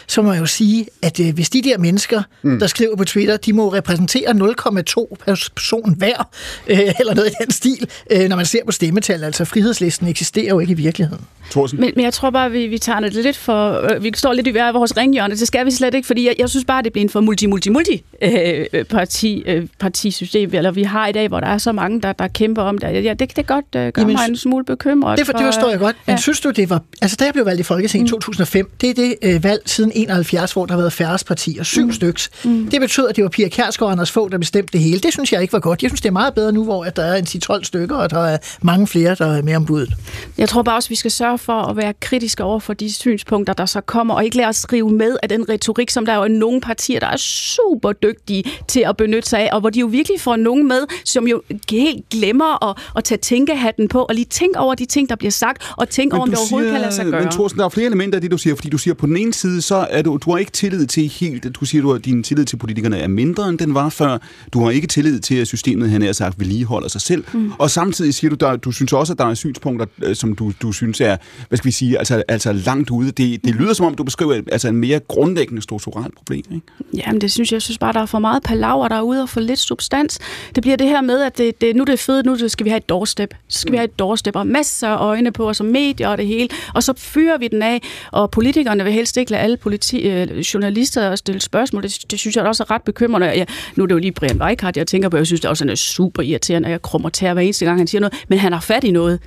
så 0.07 0.21
må 0.21 0.33
jeg 0.33 0.41
jo 0.41 0.45
sige, 0.45 0.87
at 1.01 1.19
øh, 1.19 1.33
hvis 1.33 1.49
de 1.49 1.61
der 1.61 1.77
mennesker, 1.77 2.21
mm. 2.41 2.59
der 2.59 2.67
skriver 2.67 2.95
på 2.95 3.03
Twitter, 3.03 3.37
de 3.37 3.53
må 3.53 3.73
repræsentere 3.73 4.29
0,2 4.29 5.35
person 5.55 5.95
hver, 5.97 6.29
øh, 6.67 6.79
eller 6.99 7.13
noget 7.13 7.29
i 7.29 7.33
den 7.43 7.51
stil, 7.51 7.89
øh, 8.11 8.29
når 8.29 8.35
man 8.35 8.45
ser 8.45 8.59
på 8.65 8.71
stemmetal. 8.71 9.23
Altså 9.23 9.45
frihedslisten 9.45 10.07
eksisterer 10.07 10.49
jo 10.49 10.59
ikke 10.59 10.71
i 10.71 10.75
virkeligheden. 10.75 11.25
Men, 11.55 11.91
men 11.95 12.05
jeg 12.05 12.13
tror 12.13 12.29
bare, 12.29 12.51
vi, 12.51 12.67
vi 12.67 12.77
tager 12.77 12.99
det 12.99 13.13
lidt 13.13 13.37
for... 13.37 13.93
Øh, 13.93 14.03
vi 14.03 14.11
står 14.15 14.33
lidt 14.33 14.47
i 14.47 14.49
hver 14.49 14.71
vores 14.71 14.97
ringhjørne. 14.97 15.35
Det 15.35 15.47
skal 15.47 15.65
vi 15.65 15.71
slet 15.71 15.93
ikke, 15.93 16.07
fordi 16.07 16.27
jeg, 16.27 16.35
jeg 16.39 16.49
synes 16.49 16.65
bare, 16.65 16.81
det 16.81 16.91
bliver 16.91 17.03
en 17.03 17.09
for 17.09 17.21
multi-multi-multi 17.21 18.03
øh, 18.21 18.85
parti, 18.85 19.43
øh, 19.45 19.67
partisystem, 19.79 20.49
eller 20.53 20.71
vi 20.71 20.83
har 20.83 21.07
i 21.07 21.11
dag, 21.11 21.27
hvor 21.27 21.39
der 21.39 21.47
er 21.47 21.57
så 21.57 21.71
mange, 21.71 22.01
der, 22.01 22.13
der 22.13 22.27
kæmper 22.27 22.61
om 22.61 22.77
det. 22.77 23.03
Ja, 23.03 23.13
det, 23.13 23.35
det 23.35 23.47
godt 23.47 23.65
øh, 23.75 23.81
gør 23.81 24.01
Jamen, 24.01 24.15
mig 24.15 24.29
en 24.29 24.37
smule 24.37 24.65
bekymret. 24.65 25.17
Det, 25.17 25.25
for, 25.25 25.33
det 25.33 25.45
forstår 25.45 25.69
jeg 25.69 25.79
godt. 25.79 25.95
Men 26.05 26.13
ja. 26.13 26.17
synes 26.17 26.39
du, 26.39 26.49
det 26.49 26.69
var... 26.69 26.81
Altså, 27.01 27.17
da 27.19 27.25
jeg 27.25 27.33
blev 27.33 27.45
valgt 27.45 27.59
i 27.59 27.63
Folketinget 27.63 28.07
i 28.07 28.16
2005, 28.19 28.65
mm. 28.65 28.71
det 28.81 28.89
er 28.89 28.93
det 28.93 29.15
øh, 29.21 29.43
valg 29.43 29.61
siden 29.65 29.91
71, 29.95 30.51
hvor 30.51 30.65
der 30.65 30.73
har 30.73 30.79
været 30.79 30.93
færrest 30.93 31.27
partier, 31.27 31.63
syv 31.63 31.85
mm. 31.85 31.93
styks. 31.93 32.29
Mm. 32.43 32.69
Det 32.69 32.81
betød, 32.81 33.07
at 33.07 33.15
det 33.15 33.23
var 33.23 33.29
Pia 33.29 33.47
Kærsgaard 33.47 33.87
og 33.87 33.91
Anders 33.91 34.11
Fogh, 34.11 34.31
der 34.31 34.37
bestemte 34.37 34.73
det 34.73 34.81
hele. 34.81 34.99
Det 34.99 35.13
synes 35.13 35.33
jeg 35.33 35.41
ikke 35.41 35.53
var 35.53 35.59
godt. 35.59 35.83
Jeg 35.83 35.89
synes, 35.89 36.01
det 36.01 36.09
er 36.09 36.13
meget 36.13 36.33
bedre 36.33 36.51
nu, 36.51 36.63
hvor 36.63 36.85
at 36.85 36.95
der 36.95 37.03
er 37.03 37.15
en 37.15 37.25
10-12 37.25 37.63
stykker, 37.63 37.95
og 37.95 38.09
der 38.09 38.19
er 38.19 38.37
mange 38.61 38.87
flere, 38.87 39.15
der 39.15 39.25
er 39.25 39.41
med 39.41 39.55
om 39.55 39.65
budet. 39.65 39.93
Jeg 40.37 40.49
tror 40.49 40.61
bare 40.61 40.75
også, 40.75 40.89
vi 40.89 40.95
skal 40.95 41.11
sørge 41.11 41.37
for 41.37 41.61
at 41.61 41.77
være 41.77 41.93
kritiske 42.01 42.43
over 42.43 42.59
for 42.59 42.73
de 42.73 42.93
synspunkter, 42.93 43.53
der 43.53 43.65
så 43.65 43.81
kommer, 43.81 44.13
og 44.13 44.25
ikke 44.25 44.37
lade 44.37 44.47
os 44.47 44.55
skrive 44.55 44.91
med 44.91 45.17
af 45.23 45.29
den 45.29 45.49
retorik, 45.49 45.89
som 45.89 46.05
der 46.05 46.13
er 46.13 46.17
jo 46.17 46.27
nogle 46.27 46.61
partier, 46.61 46.99
der 46.99 47.07
er 47.07 47.17
super 47.17 47.91
dygtige 47.91 48.43
til 48.67 48.83
at 48.87 48.97
benytte 48.97 49.29
sig 49.29 49.39
af, 49.39 49.49
og 49.51 49.59
hvor 49.59 49.69
de 49.69 49.79
jo 49.79 49.87
virkelig 49.87 50.21
får 50.21 50.35
nogen 50.35 50.67
med, 50.67 50.81
som 51.05 51.27
jo 51.27 51.41
helt 51.69 52.09
glemmer 52.09 52.69
at, 52.69 52.77
at 52.95 53.03
tage 53.03 53.17
tænkehatten 53.17 53.87
på, 53.87 54.01
og 54.01 54.15
lige 54.15 54.25
tænke 54.25 54.59
over 54.59 54.75
de 54.75 54.85
ting, 54.85 55.09
der 55.09 55.15
bliver 55.15 55.31
sagt, 55.31 55.73
og 55.77 55.89
tænke 55.89 56.15
over, 56.15 56.23
om 56.23 56.29
det 56.29 56.39
overhovedet 56.39 56.69
siger, 56.69 56.73
kan 56.73 56.81
lade 56.81 56.95
sig 56.95 57.05
gøre. 57.05 57.21
Men 57.21 57.31
Thorsten, 57.31 57.59
der 57.59 57.65
er 57.65 57.69
flere 57.69 57.89
elementer 57.97 58.17
af 58.17 58.21
det, 58.21 58.31
du 58.31 58.37
siger, 58.37 58.55
fordi 58.55 58.69
du 58.69 58.77
siger, 58.77 58.93
på 58.93 59.05
den 59.05 59.17
ene 59.17 59.33
side, 59.33 59.61
så 59.61 59.87
er 59.89 60.01
du, 60.01 60.17
du 60.25 60.31
har 60.31 60.37
ikke 60.37 60.51
tillid 60.51 60.87
til 60.87 61.07
helt, 61.07 61.55
du 61.59 61.65
siger, 61.65 61.81
du 61.81 61.91
har, 61.91 61.97
din 61.97 62.23
tillid 62.23 62.45
til 62.45 62.57
politikerne 62.57 62.97
er 62.97 63.07
mindre, 63.07 63.49
end 63.49 63.59
den 63.59 63.73
var 63.73 63.89
før. 63.89 64.17
Du 64.53 64.63
har 64.63 64.71
ikke 64.71 64.87
tillid 64.87 65.19
til, 65.19 65.35
at 65.35 65.47
systemet, 65.47 65.89
han 65.89 66.01
er 66.01 66.11
sagt, 66.11 66.39
vedligeholder 66.39 66.87
sig 66.87 67.01
selv. 67.01 67.23
Mm. 67.33 67.51
Og 67.59 67.69
samtidig 67.69 68.13
siger 68.13 68.29
du, 68.29 68.35
der, 68.35 68.55
du 68.55 68.71
synes 68.71 68.93
også, 68.93 69.13
at 69.13 69.19
der 69.19 69.25
er 69.25 69.33
synspunkter, 69.33 69.85
øh, 70.03 70.15
som 70.15 70.35
du, 70.35 70.51
du 70.61 70.71
synes 70.71 71.01
er, 71.01 71.17
hvad 71.47 71.57
skal 71.57 71.65
vi 71.65 71.71
sige, 71.71 71.97
altså, 71.97 72.23
altså 72.27 72.53
langt 72.53 72.89
ude. 72.89 73.11
Det, 73.11 73.45
det 73.45 73.55
lyder 73.55 73.73
som 73.73 73.85
om, 73.85 73.95
du 73.95 74.03
beskriver 74.03 74.41
altså 74.51 74.67
en 74.67 74.75
mere 74.75 74.99
grundlæggende 75.07 75.61
strukturelt 75.61 76.15
problem, 76.15 76.43
ikke? 76.51 76.65
Jamen, 76.93 77.21
det 77.21 77.31
synes 77.31 77.51
jeg, 77.51 77.55
jeg 77.55 77.61
synes 77.61 77.77
bare, 77.77 77.93
der 77.93 77.99
er 77.99 78.05
for 78.05 78.19
meget 78.19 78.43
palaver 78.43 78.87
derude 78.87 79.21
og 79.21 79.29
for 79.29 79.39
lidt 79.39 79.59
substans. 79.59 80.19
Det 80.55 80.61
bliver 80.61 80.77
det 80.77 80.87
her 80.87 81.01
med, 81.01 81.21
at 81.21 81.37
det, 81.37 81.61
det, 81.61 81.75
nu 81.75 81.81
er 81.81 81.85
det 81.85 81.99
fedt, 81.99 82.25
nu 82.25 82.47
skal 82.47 82.63
vi 82.63 82.69
have 82.69 82.77
et 82.77 82.89
doorstep. 82.89 83.33
Så 83.47 83.59
skal 83.59 83.69
mm. 83.69 83.71
vi 83.71 83.77
have 83.77 83.85
et 83.85 83.99
doorstep 83.99 84.35
og 84.35 84.47
masser 84.47 84.87
af 84.87 84.97
øjne 84.97 85.31
på 85.31 85.49
os 85.49 85.59
og 85.59 85.65
medier 85.65 86.07
og 86.07 86.17
det 86.17 86.27
hele. 86.27 86.49
Og 86.73 86.83
så 86.83 86.93
fyrer 86.97 87.37
vi 87.37 87.47
den 87.47 87.61
af, 87.61 87.81
og 88.11 88.31
politikerne 88.31 88.83
vil 88.83 88.93
helst 88.93 89.17
ikke 89.17 89.31
lade 89.31 89.41
alle 89.41 89.57
politi, 89.57 90.09
øh, 90.09 90.39
journalister 90.39 91.15
stille 91.15 91.41
spørgsmål. 91.41 91.83
Det, 91.83 92.11
det 92.11 92.19
synes 92.19 92.35
jeg 92.35 92.45
også 92.45 92.63
er 92.63 92.71
ret 92.71 92.81
bekymrende. 92.81 93.27
Ja, 93.27 93.45
nu 93.75 93.83
er 93.83 93.87
det 93.87 93.93
jo 93.93 93.99
lige 93.99 94.11
Brian 94.11 94.41
Weikart, 94.41 94.77
jeg 94.77 94.87
tænker 94.87 95.09
på. 95.09 95.17
Jeg 95.17 95.25
synes 95.25 95.41
det 95.41 95.49
også, 95.49 95.63
han 95.63 95.69
er 95.69 95.75
super 95.75 96.21
irriterende, 96.21 96.67
og 96.67 96.71
jeg 96.71 96.81
krummer 96.81 97.09
til 97.09 97.33
hver 97.33 97.41
eneste 97.41 97.65
gang, 97.65 97.79
han 97.79 97.87
siger 97.87 98.01
noget. 98.01 98.23
Men 98.27 98.39
han 98.39 98.53
har 98.53 98.59
fat 98.59 98.83
i 98.83 98.91
noget. 98.91 99.19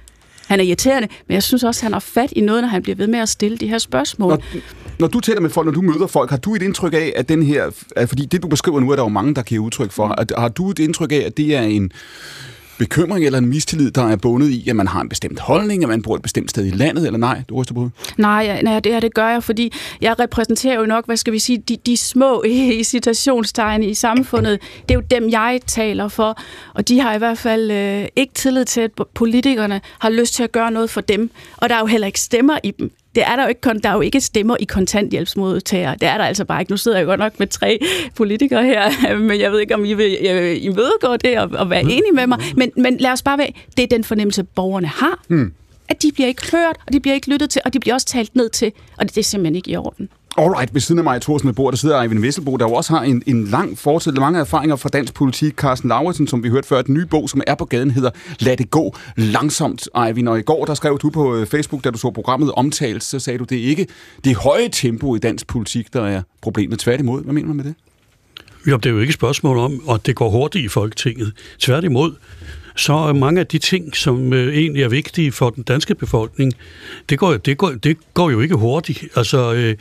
Han 0.47 0.61
er 0.61 0.65
irriterende, 0.65 1.09
men 1.29 1.35
jeg 1.35 1.43
synes 1.43 1.65
også, 1.65 1.83
han 1.83 1.93
har 1.93 2.01
fat 2.01 2.33
i 2.33 2.41
noget, 2.41 2.63
når 2.63 2.69
han 2.69 2.83
bliver 2.83 2.97
ved 2.97 3.07
med 3.07 3.19
at 3.19 3.29
stille 3.29 3.59
de 3.59 3.69
her 3.69 3.79
spørgsmål. 3.79 4.31
Når, 4.31 4.43
når 4.99 5.07
du 5.07 5.21
taler 5.21 5.41
med 5.41 5.51
folk, 5.51 5.65
når 5.65 5.73
du 5.73 5.83
møder 5.83 6.07
folk, 6.07 6.31
har 6.31 6.37
du 6.37 6.55
et 6.55 6.63
indtryk 6.63 6.93
af, 6.93 7.13
at 7.17 7.29
den 7.29 7.43
her... 7.43 7.71
At 7.97 8.09
fordi 8.09 8.25
det, 8.25 8.43
du 8.43 8.49
beskriver 8.49 8.81
nu, 8.81 8.91
er 8.91 8.97
der 8.97 9.03
jo 9.03 9.09
mange, 9.09 9.35
der 9.35 9.43
giver 9.43 9.65
udtryk 9.65 9.91
for. 9.91 10.09
At, 10.09 10.33
har 10.39 10.49
du 10.49 10.71
et 10.71 10.79
indtryk 10.79 11.13
af, 11.13 11.23
at 11.27 11.37
det 11.37 11.57
er 11.57 11.63
en 11.63 11.93
bekymring 12.81 13.27
eller 13.27 13.39
en 13.39 13.47
mistillid, 13.47 13.91
der 13.91 14.09
er 14.09 14.17
bundet 14.17 14.49
i, 14.49 14.69
at 14.69 14.77
man 14.77 14.87
har 14.87 15.01
en 15.01 15.09
bestemt 15.09 15.41
holdning, 15.41 15.83
at 15.83 15.89
man 15.89 16.03
bor 16.03 16.17
et 16.17 16.23
bestemt 16.23 16.51
sted 16.51 16.67
i 16.67 16.71
landet, 16.71 17.07
eller 17.07 17.19
nej? 17.19 17.43
Du 17.49 17.55
ryster 17.55 17.75
på 17.75 17.91
Nej, 18.17 18.43
ja, 18.47 18.63
nej 18.63 18.81
det, 18.81 18.93
her, 18.93 19.01
det 19.01 19.15
gør 19.15 19.29
jeg, 19.29 19.43
fordi 19.43 19.73
jeg 20.01 20.19
repræsenterer 20.19 20.81
jo 20.81 20.87
nok, 20.87 21.07
hvad 21.07 21.17
skal 21.17 21.33
vi 21.33 21.39
sige, 21.39 21.59
de, 21.69 21.77
de 21.87 21.97
små 21.97 22.43
i 22.81 22.85
citationstegn 22.85 23.83
i 23.83 23.95
samfundet. 23.95 24.59
Det 24.89 24.91
er 24.91 24.95
jo 24.95 25.03
dem, 25.11 25.31
jeg 25.31 25.61
taler 25.67 26.09
for, 26.09 26.39
og 26.75 26.89
de 26.89 27.01
har 27.01 27.15
i 27.15 27.19
hvert 27.19 27.39
fald 27.39 27.71
øh, 27.71 28.09
ikke 28.17 28.35
tillid 28.35 28.65
til, 28.65 28.81
at 28.81 28.91
politikerne 29.15 29.81
har 29.99 30.11
lyst 30.11 30.35
til 30.35 30.43
at 30.43 30.53
gøre 30.53 30.71
noget 30.71 30.91
for 30.91 31.01
dem, 31.01 31.31
og 31.57 31.69
der 31.69 31.75
er 31.75 31.81
jo 31.81 31.87
heller 31.87 32.07
ikke 32.07 32.21
stemmer 32.21 32.59
i 32.63 32.71
dem 32.71 32.93
det 33.15 33.23
er 33.27 33.37
der 33.37 33.43
jo 33.43 33.49
ikke, 33.49 33.81
der 33.83 33.89
er 33.89 33.95
jo 33.95 34.01
ikke 34.01 34.21
stemmer 34.21 34.57
i 34.61 34.65
kontanthjælpsmodtagere. 34.65 35.97
Det 36.01 36.09
er 36.09 36.19
der 36.19 36.25
altså 36.25 36.45
bare 36.45 36.61
ikke. 36.61 36.73
Nu 36.73 36.77
sidder 36.77 36.99
jeg 36.99 37.07
godt 37.07 37.21
nok 37.21 37.39
med 37.39 37.47
tre 37.47 37.79
politikere 38.17 38.65
her, 38.65 38.91
men 39.29 39.41
jeg 39.41 39.53
ved 39.53 39.61
ikke, 39.61 39.75
om 39.75 39.85
I 39.85 39.95
vil 39.95 40.65
imødegå 40.65 41.17
det 41.17 41.39
og, 41.39 41.51
og 41.53 41.71
være 41.71 41.83
enige 41.83 42.13
med 42.13 42.27
mig. 42.27 42.39
Men, 42.57 42.73
men 42.77 42.97
lad 42.97 43.11
os 43.11 43.23
bare 43.23 43.39
være, 43.39 43.53
det 43.77 43.83
er 43.83 43.87
den 43.87 44.05
fornemmelse, 44.05 44.45
borgerne 44.45 44.87
har. 44.87 45.23
Hmm. 45.29 45.53
At 45.89 46.03
de 46.03 46.13
bliver 46.13 46.29
ikke 46.29 46.51
hørt, 46.53 46.77
og 46.87 46.93
de 46.93 47.01
bliver 47.01 47.15
ikke 47.15 47.31
lyttet 47.31 47.51
til, 47.51 47.63
og 47.65 47.73
de 47.73 47.81
bliver 47.81 47.95
også 47.95 48.07
talt 48.07 48.37
ned 48.37 48.49
til, 48.49 48.73
og 48.99 49.05
det, 49.05 49.15
det 49.15 49.21
er 49.21 49.25
simpelthen 49.25 49.57
ikke 49.57 49.71
i 49.71 49.77
orden. 49.77 50.09
Alright, 50.39 50.75
ved 50.75 50.81
siden 50.81 50.99
af 50.99 51.05
mig 51.05 51.23
Thorsen 51.23 51.47
med 51.47 51.55
bord, 51.55 51.73
der 51.73 51.77
sidder 51.77 52.01
Eivind 52.01 52.21
Vesselbo, 52.21 52.57
der 52.57 52.69
jo 52.69 52.73
også 52.73 52.93
har 52.93 53.03
en, 53.03 53.23
en 53.27 53.45
lang 53.45 53.79
fortid, 53.79 54.13
mange 54.13 54.39
erfaringer 54.39 54.77
fra 54.77 54.89
dansk 54.89 55.15
politik. 55.15 55.55
Carsten 55.55 55.89
Lauritsen, 55.89 56.27
som 56.27 56.43
vi 56.43 56.49
hørte 56.49 56.69
før, 56.69 56.83
den 56.83 56.95
nye 56.95 57.07
bog, 57.07 57.31
som 57.31 57.41
er 57.47 57.55
på 57.55 57.65
gaden, 57.65 57.91
hedder 57.91 58.11
Lad 58.41 58.57
det 58.57 58.71
gå 58.71 58.97
langsomt, 59.17 59.89
Eivind. 60.07 60.29
Og 60.29 60.39
i 60.39 60.43
går, 60.43 60.65
der 60.65 60.75
skrev 60.75 60.99
du 60.99 61.11
på 61.11 61.37
øh, 61.37 61.47
Facebook, 61.47 61.85
da 61.85 61.91
du 61.91 61.99
så 61.99 62.11
programmet 62.11 62.53
omtalt, 62.53 63.05
så 63.05 63.19
sagde 63.19 63.39
du, 63.39 63.45
det 63.45 63.59
er 63.59 63.65
ikke 63.65 63.87
det 64.25 64.37
høje 64.37 64.69
tempo 64.69 65.17
i 65.17 65.19
dansk 65.19 65.47
politik, 65.47 65.93
der 65.93 66.07
er 66.07 66.23
problemet. 66.43 66.79
Tværtimod, 66.79 67.25
hvad 67.25 67.35
mener 67.35 67.49
du 67.49 67.55
med 67.55 67.65
det? 67.65 67.75
Jo, 68.67 68.77
det 68.77 68.87
er 68.87 68.91
jo 68.91 69.01
ikke 69.01 69.11
et 69.11 69.15
spørgsmål 69.15 69.59
om, 69.59 69.83
at 69.91 70.07
det 70.07 70.17
går 70.17 70.31
hurtigt 70.31 70.65
i 70.65 70.69
Folketinget. 70.69 71.33
Tværtimod, 71.59 72.13
så 72.77 73.13
mange 73.13 73.41
af 73.41 73.47
de 73.47 73.59
ting, 73.59 73.97
som 73.97 74.33
øh, 74.33 74.57
egentlig 74.57 74.83
er 74.83 74.89
vigtige 74.89 75.33
for 75.33 75.51
den 75.51 75.63
danske 75.63 75.95
befolkning, 75.95 76.53
det 77.09 77.19
går, 77.19 77.37
det 77.37 77.59
går, 77.59 77.71
det 77.71 77.97
går 78.15 78.31
jo 78.31 78.41
ikke 78.41 78.55
hurtigt. 78.55 79.05
Altså, 79.17 79.55
øh, 79.55 79.77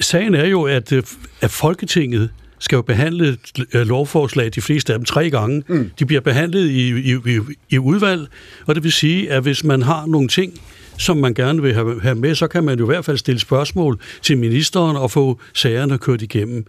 sagen 0.00 0.34
er 0.34 0.46
jo, 0.46 0.62
at, 0.62 0.92
øh, 0.92 1.02
at 1.40 1.50
Folketinget 1.50 2.30
skal 2.58 2.76
jo 2.76 2.82
behandle 2.82 3.36
øh, 3.74 3.86
lovforslag, 3.86 4.50
de 4.54 4.60
fleste 4.60 4.92
af 4.92 4.98
dem 4.98 5.04
tre 5.04 5.30
gange. 5.30 5.62
Mm. 5.68 5.90
De 5.98 6.06
bliver 6.06 6.20
behandlet 6.20 6.70
i, 6.70 6.88
i, 6.88 7.16
i, 7.26 7.40
i 7.70 7.78
udvalg, 7.78 8.26
og 8.66 8.74
det 8.74 8.84
vil 8.84 8.92
sige, 8.92 9.30
at 9.30 9.42
hvis 9.42 9.64
man 9.64 9.82
har 9.82 10.06
nogle 10.06 10.28
ting, 10.28 10.60
som 10.98 11.16
man 11.16 11.34
gerne 11.34 11.62
vil 11.62 11.74
have, 11.74 12.00
have 12.00 12.14
med, 12.14 12.34
så 12.34 12.46
kan 12.46 12.64
man 12.64 12.78
jo 12.78 12.84
i 12.84 12.86
hvert 12.86 13.04
fald 13.04 13.18
stille 13.18 13.40
spørgsmål 13.40 14.00
til 14.22 14.38
ministeren 14.38 14.96
og 14.96 15.10
få 15.10 15.40
sagerne 15.54 15.98
kørt 15.98 16.22
igennem. 16.22 16.66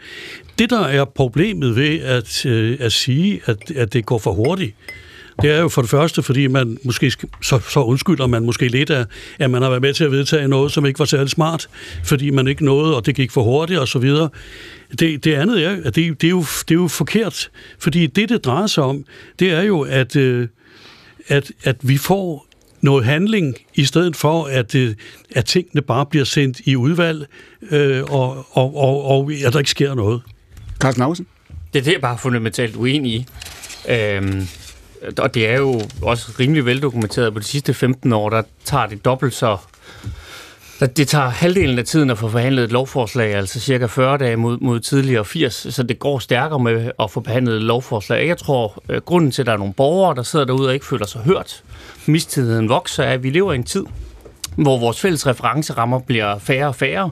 Det, 0.60 0.70
der 0.70 0.82
er 0.82 1.06
problemet 1.06 1.76
ved 1.76 2.00
at, 2.00 2.46
øh, 2.46 2.78
at 2.80 2.92
sige, 2.92 3.42
at, 3.46 3.72
at 3.72 3.94
det 3.94 4.06
går 4.06 4.18
for 4.18 4.32
hurtigt, 4.32 4.76
det 5.42 5.52
er 5.52 5.60
jo 5.60 5.70
for 5.70 5.82
det 5.82 5.90
første, 5.90 6.24
fordi 6.24 6.48
man 6.48 6.78
måske, 6.84 7.12
så, 7.42 7.60
så 7.70 7.80
undskylder 7.80 8.28
man 8.28 8.44
måske 8.44 8.68
lidt 8.68 8.90
af, 8.90 9.06
at 9.40 9.52
man 9.52 9.62
har 9.62 9.70
været 9.70 9.82
med 9.82 9.94
til 9.94 10.04
at 10.04 10.12
vedtage 10.12 10.48
noget, 10.48 10.72
som 10.72 10.86
ikke 10.86 11.00
var 11.00 11.06
særlig 11.06 11.30
smart, 11.30 11.70
fordi 12.04 12.30
man 12.30 12.48
ikke 12.48 12.66
nåede, 12.66 12.96
og 12.96 13.06
det 13.06 13.16
gik 13.16 13.32
for 13.32 13.44
hurtigt 13.44 13.80
og 13.80 13.88
så 13.88 14.00
videre. 14.00 14.30
Det, 15.00 15.24
det 15.24 15.34
andet 15.34 15.66
er, 15.66 15.78
at 15.84 15.96
det, 15.96 16.22
det, 16.22 16.28
er 16.28 16.32
jo, 16.32 16.40
det 16.40 16.72
er 16.72 16.76
jo 16.76 16.88
forkert, 16.88 17.50
fordi 17.80 18.08
det, 18.08 18.30
det 18.30 18.46
drejer 18.46 18.68
sig 18.68 18.84
om, 18.84 19.06
det 19.40 19.52
er 19.52 19.62
jo, 19.62 19.82
at, 19.82 20.16
øh, 20.16 20.48
at, 21.28 21.52
at 21.64 21.76
vi 21.82 21.98
får 21.98 22.48
noget 22.82 23.06
handling, 23.06 23.56
i 23.74 23.86
stedet 23.86 24.16
for, 24.16 24.44
at, 24.44 24.76
øh, 24.76 24.96
at 25.32 25.46
tingene 25.46 25.82
bare 25.82 26.06
bliver 26.06 26.26
sendt 26.26 26.60
i 26.66 26.76
udvalg, 26.76 27.28
øh, 27.72 28.04
og, 28.04 28.46
og, 28.52 28.76
og, 28.76 29.06
og 29.06 29.32
at 29.46 29.54
der 29.54 29.60
ikke 29.60 29.72
sker 29.72 29.96
noget. 29.96 30.22
Carsten 30.80 31.02
Lausen? 31.02 31.28
Det 31.74 31.80
er 31.80 31.84
det, 31.84 31.94
jeg 31.94 32.02
bare 32.02 32.18
fundamentalt 32.18 32.76
uenig 32.76 33.12
i. 33.14 33.26
Øhm, 33.90 34.48
og 35.18 35.34
det 35.34 35.50
er 35.50 35.58
jo 35.58 35.82
også 36.02 36.32
rimelig 36.40 36.66
veldokumenteret, 36.66 37.34
på 37.34 37.40
de 37.40 37.46
sidste 37.46 37.74
15 37.74 38.14
år, 38.14 38.30
der 38.30 38.42
tager 38.66 38.86
det 38.86 39.06
dobbelt 39.06 39.34
så 39.34 39.58
det 40.80 41.08
tager 41.08 41.30
halvdelen 41.30 41.80
af 41.80 41.86
tiden 41.86 42.10
at 42.10 42.18
få 42.18 42.30
forhandlet 42.30 42.64
et 42.64 42.72
lovforslag, 42.72 43.36
altså 43.36 43.60
cirka 43.60 43.86
40 43.86 44.18
dage 44.18 44.36
mod, 44.36 44.58
mod 44.62 44.80
tidligere 44.80 45.26
80, 45.26 45.68
så 45.70 45.84
det 45.84 46.00
går 46.00 46.20
stærkere 46.20 46.60
med 46.60 46.92
at 47.00 47.12
få 47.12 47.20
behandlet 47.20 47.56
et 47.56 47.62
lovforslag. 47.62 48.28
Jeg 48.28 48.38
tror, 48.38 48.84
øh, 48.90 49.02
grunden 49.02 49.32
til, 49.32 49.42
at 49.42 49.46
der 49.46 49.54
er 49.54 49.58
nogle 49.58 49.74
borgere, 49.74 50.16
der 50.16 50.24
sidder 50.24 50.46
derude 50.46 50.68
og 50.68 50.74
ikke 50.74 50.86
føler 50.86 51.06
sig 51.06 51.22
hørt, 51.22 51.64
mistilliden 52.06 52.70
vokser, 52.70 53.04
er, 53.04 53.14
at 53.14 53.24
vi 53.24 53.30
lever 53.30 53.54
i 53.54 53.56
en 53.56 53.64
tid, 53.64 53.86
hvor 54.56 54.80
vores 54.80 55.02
fælles 55.02 55.28
referencerammer 55.28 56.00
bliver 56.00 56.40
færre 56.40 56.68
og 56.68 56.76
færre. 56.76 57.12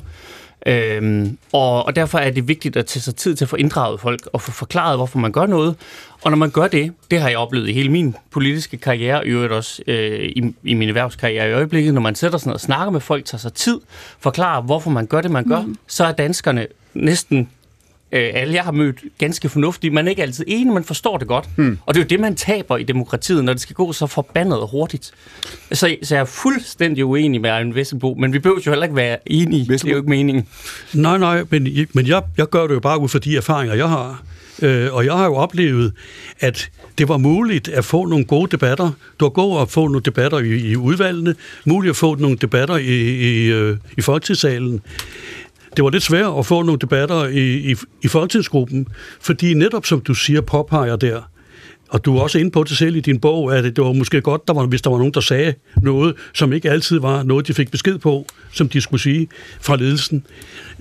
Øhm, 0.65 1.37
og, 1.51 1.85
og 1.85 1.95
derfor 1.95 2.19
er 2.19 2.31
det 2.31 2.47
vigtigt 2.47 2.77
at 2.77 2.85
tage 2.85 3.01
sig 3.01 3.15
tid 3.15 3.35
til 3.35 3.45
at 3.45 3.49
få 3.49 3.55
inddraget 3.55 3.99
folk 3.99 4.29
og 4.33 4.41
få 4.41 4.51
forklaret, 4.51 4.97
hvorfor 4.97 5.19
man 5.19 5.31
gør 5.31 5.45
noget. 5.45 5.75
Og 6.21 6.31
når 6.31 6.37
man 6.37 6.49
gør 6.49 6.67
det, 6.67 6.93
det 7.11 7.21
har 7.21 7.29
jeg 7.29 7.37
oplevet 7.37 7.69
i 7.69 7.73
hele 7.73 7.89
min 7.89 8.15
politiske 8.31 8.77
karriere, 8.77 9.19
og 9.19 9.25
i 9.25 9.29
øvrigt 9.29 9.53
også 9.53 9.81
øh, 9.87 10.19
i, 10.19 10.55
i 10.63 10.73
min 10.73 10.89
erhvervskarriere 10.89 11.49
i 11.49 11.53
øjeblikket, 11.53 11.93
når 11.93 12.01
man 12.01 12.15
sætter 12.15 12.37
sig 12.37 12.47
ned 12.47 12.53
og 12.53 12.61
snakker 12.61 12.91
med 12.91 12.99
folk, 12.99 13.25
tager 13.25 13.39
sig 13.39 13.53
tid, 13.53 13.79
forklarer, 14.19 14.61
hvorfor 14.61 14.89
man 14.89 15.07
gør 15.07 15.21
det, 15.21 15.31
man 15.31 15.47
gør, 15.47 15.61
mm. 15.61 15.77
så 15.87 16.05
er 16.05 16.11
danskerne 16.11 16.67
næsten 16.93 17.49
øh, 18.13 18.29
alle, 18.33 18.53
jeg 18.53 18.63
har 18.63 18.71
mødt, 18.71 19.03
ganske 19.17 19.49
fornuftige. 19.49 19.91
Man 19.91 20.05
er 20.05 20.09
ikke 20.09 20.21
altid 20.21 20.43
enig, 20.47 20.73
man 20.73 20.83
forstår 20.83 21.17
det 21.17 21.27
godt. 21.27 21.49
Hmm. 21.55 21.77
Og 21.85 21.93
det 21.93 21.99
er 21.99 22.03
jo 22.03 22.07
det, 22.07 22.19
man 22.19 22.35
taber 22.35 22.77
i 22.77 22.83
demokratiet, 22.83 23.43
når 23.43 23.53
det 23.53 23.61
skal 23.61 23.75
gå 23.75 23.93
så 23.93 24.07
forbandet 24.07 24.59
hurtigt. 24.71 25.11
Så, 25.71 25.95
så 26.03 26.15
jeg 26.15 26.21
er 26.21 26.25
fuldstændig 26.25 27.05
uenig 27.05 27.41
med 27.41 27.49
Arjen 27.49 27.75
Vesselbo, 27.75 28.15
men 28.19 28.33
vi 28.33 28.39
behøver 28.39 28.61
jo 28.65 28.71
heller 28.71 28.83
ikke 28.83 28.95
være 28.95 29.17
enige. 29.25 29.69
Vesselbo. 29.69 29.87
Det 29.87 29.91
er 29.91 29.95
jo 29.95 30.01
ikke 30.01 30.09
meningen. 30.09 30.47
Nej, 30.93 31.17
nej, 31.17 31.43
men, 31.49 31.87
men 31.93 32.07
jeg, 32.07 32.23
jeg 32.37 32.49
gør 32.49 32.67
det 32.67 32.73
jo 32.73 32.79
bare 32.79 32.99
ud 32.99 33.09
fra 33.09 33.19
de 33.19 33.37
erfaringer, 33.37 33.75
jeg 33.75 33.89
har. 33.89 34.23
Øh, 34.61 34.93
og 34.93 35.05
jeg 35.05 35.13
har 35.13 35.25
jo 35.25 35.35
oplevet, 35.35 35.93
at 36.39 36.69
det 36.97 37.09
var 37.09 37.17
muligt 37.17 37.67
at 37.67 37.85
få 37.85 38.05
nogle 38.05 38.25
gode 38.25 38.51
debatter. 38.51 38.91
Du 39.19 39.25
har 39.25 39.29
gået 39.29 39.61
at 39.61 39.69
få 39.69 39.87
nogle 39.87 40.01
debatter 40.01 40.39
i, 40.39 40.71
i 40.71 40.75
udvalgene, 40.75 41.35
muligt 41.65 41.89
at 41.89 41.95
få 41.95 42.15
nogle 42.15 42.37
debatter 42.37 42.77
i, 42.77 42.99
i, 43.09 43.51
øh, 43.51 43.77
i 43.97 44.01
folketingssalen 44.01 44.81
det 45.75 45.83
var 45.83 45.89
lidt 45.89 46.03
svært 46.03 46.33
at 46.39 46.45
få 46.45 46.61
nogle 46.61 46.79
debatter 46.79 47.25
i, 47.25 47.71
i, 47.71 47.75
i 48.03 48.07
folketingsgruppen, 48.07 48.87
fordi 49.21 49.53
netop 49.53 49.85
som 49.85 50.01
du 50.01 50.13
siger, 50.13 50.41
påpeger 50.41 50.95
der, 50.95 51.21
og 51.89 52.05
du 52.05 52.17
er 52.17 52.21
også 52.21 52.39
inde 52.39 52.51
på 52.51 52.63
det 52.63 52.77
selv 52.77 52.95
i 52.95 52.99
din 52.99 53.19
bog, 53.19 53.57
at 53.57 53.63
det 53.63 53.77
var 53.77 53.93
måske 53.93 54.21
godt, 54.21 54.47
der 54.47 54.53
var, 54.53 54.65
hvis 54.65 54.81
der 54.81 54.89
var 54.89 54.97
nogen, 54.97 55.13
der 55.13 55.19
sagde 55.19 55.53
noget, 55.81 56.15
som 56.33 56.53
ikke 56.53 56.69
altid 56.69 56.99
var 56.99 57.23
noget, 57.23 57.47
de 57.47 57.53
fik 57.53 57.71
besked 57.71 57.97
på, 57.97 58.25
som 58.51 58.69
de 58.69 58.81
skulle 58.81 59.01
sige 59.01 59.27
fra 59.61 59.75
ledelsen. 59.75 60.25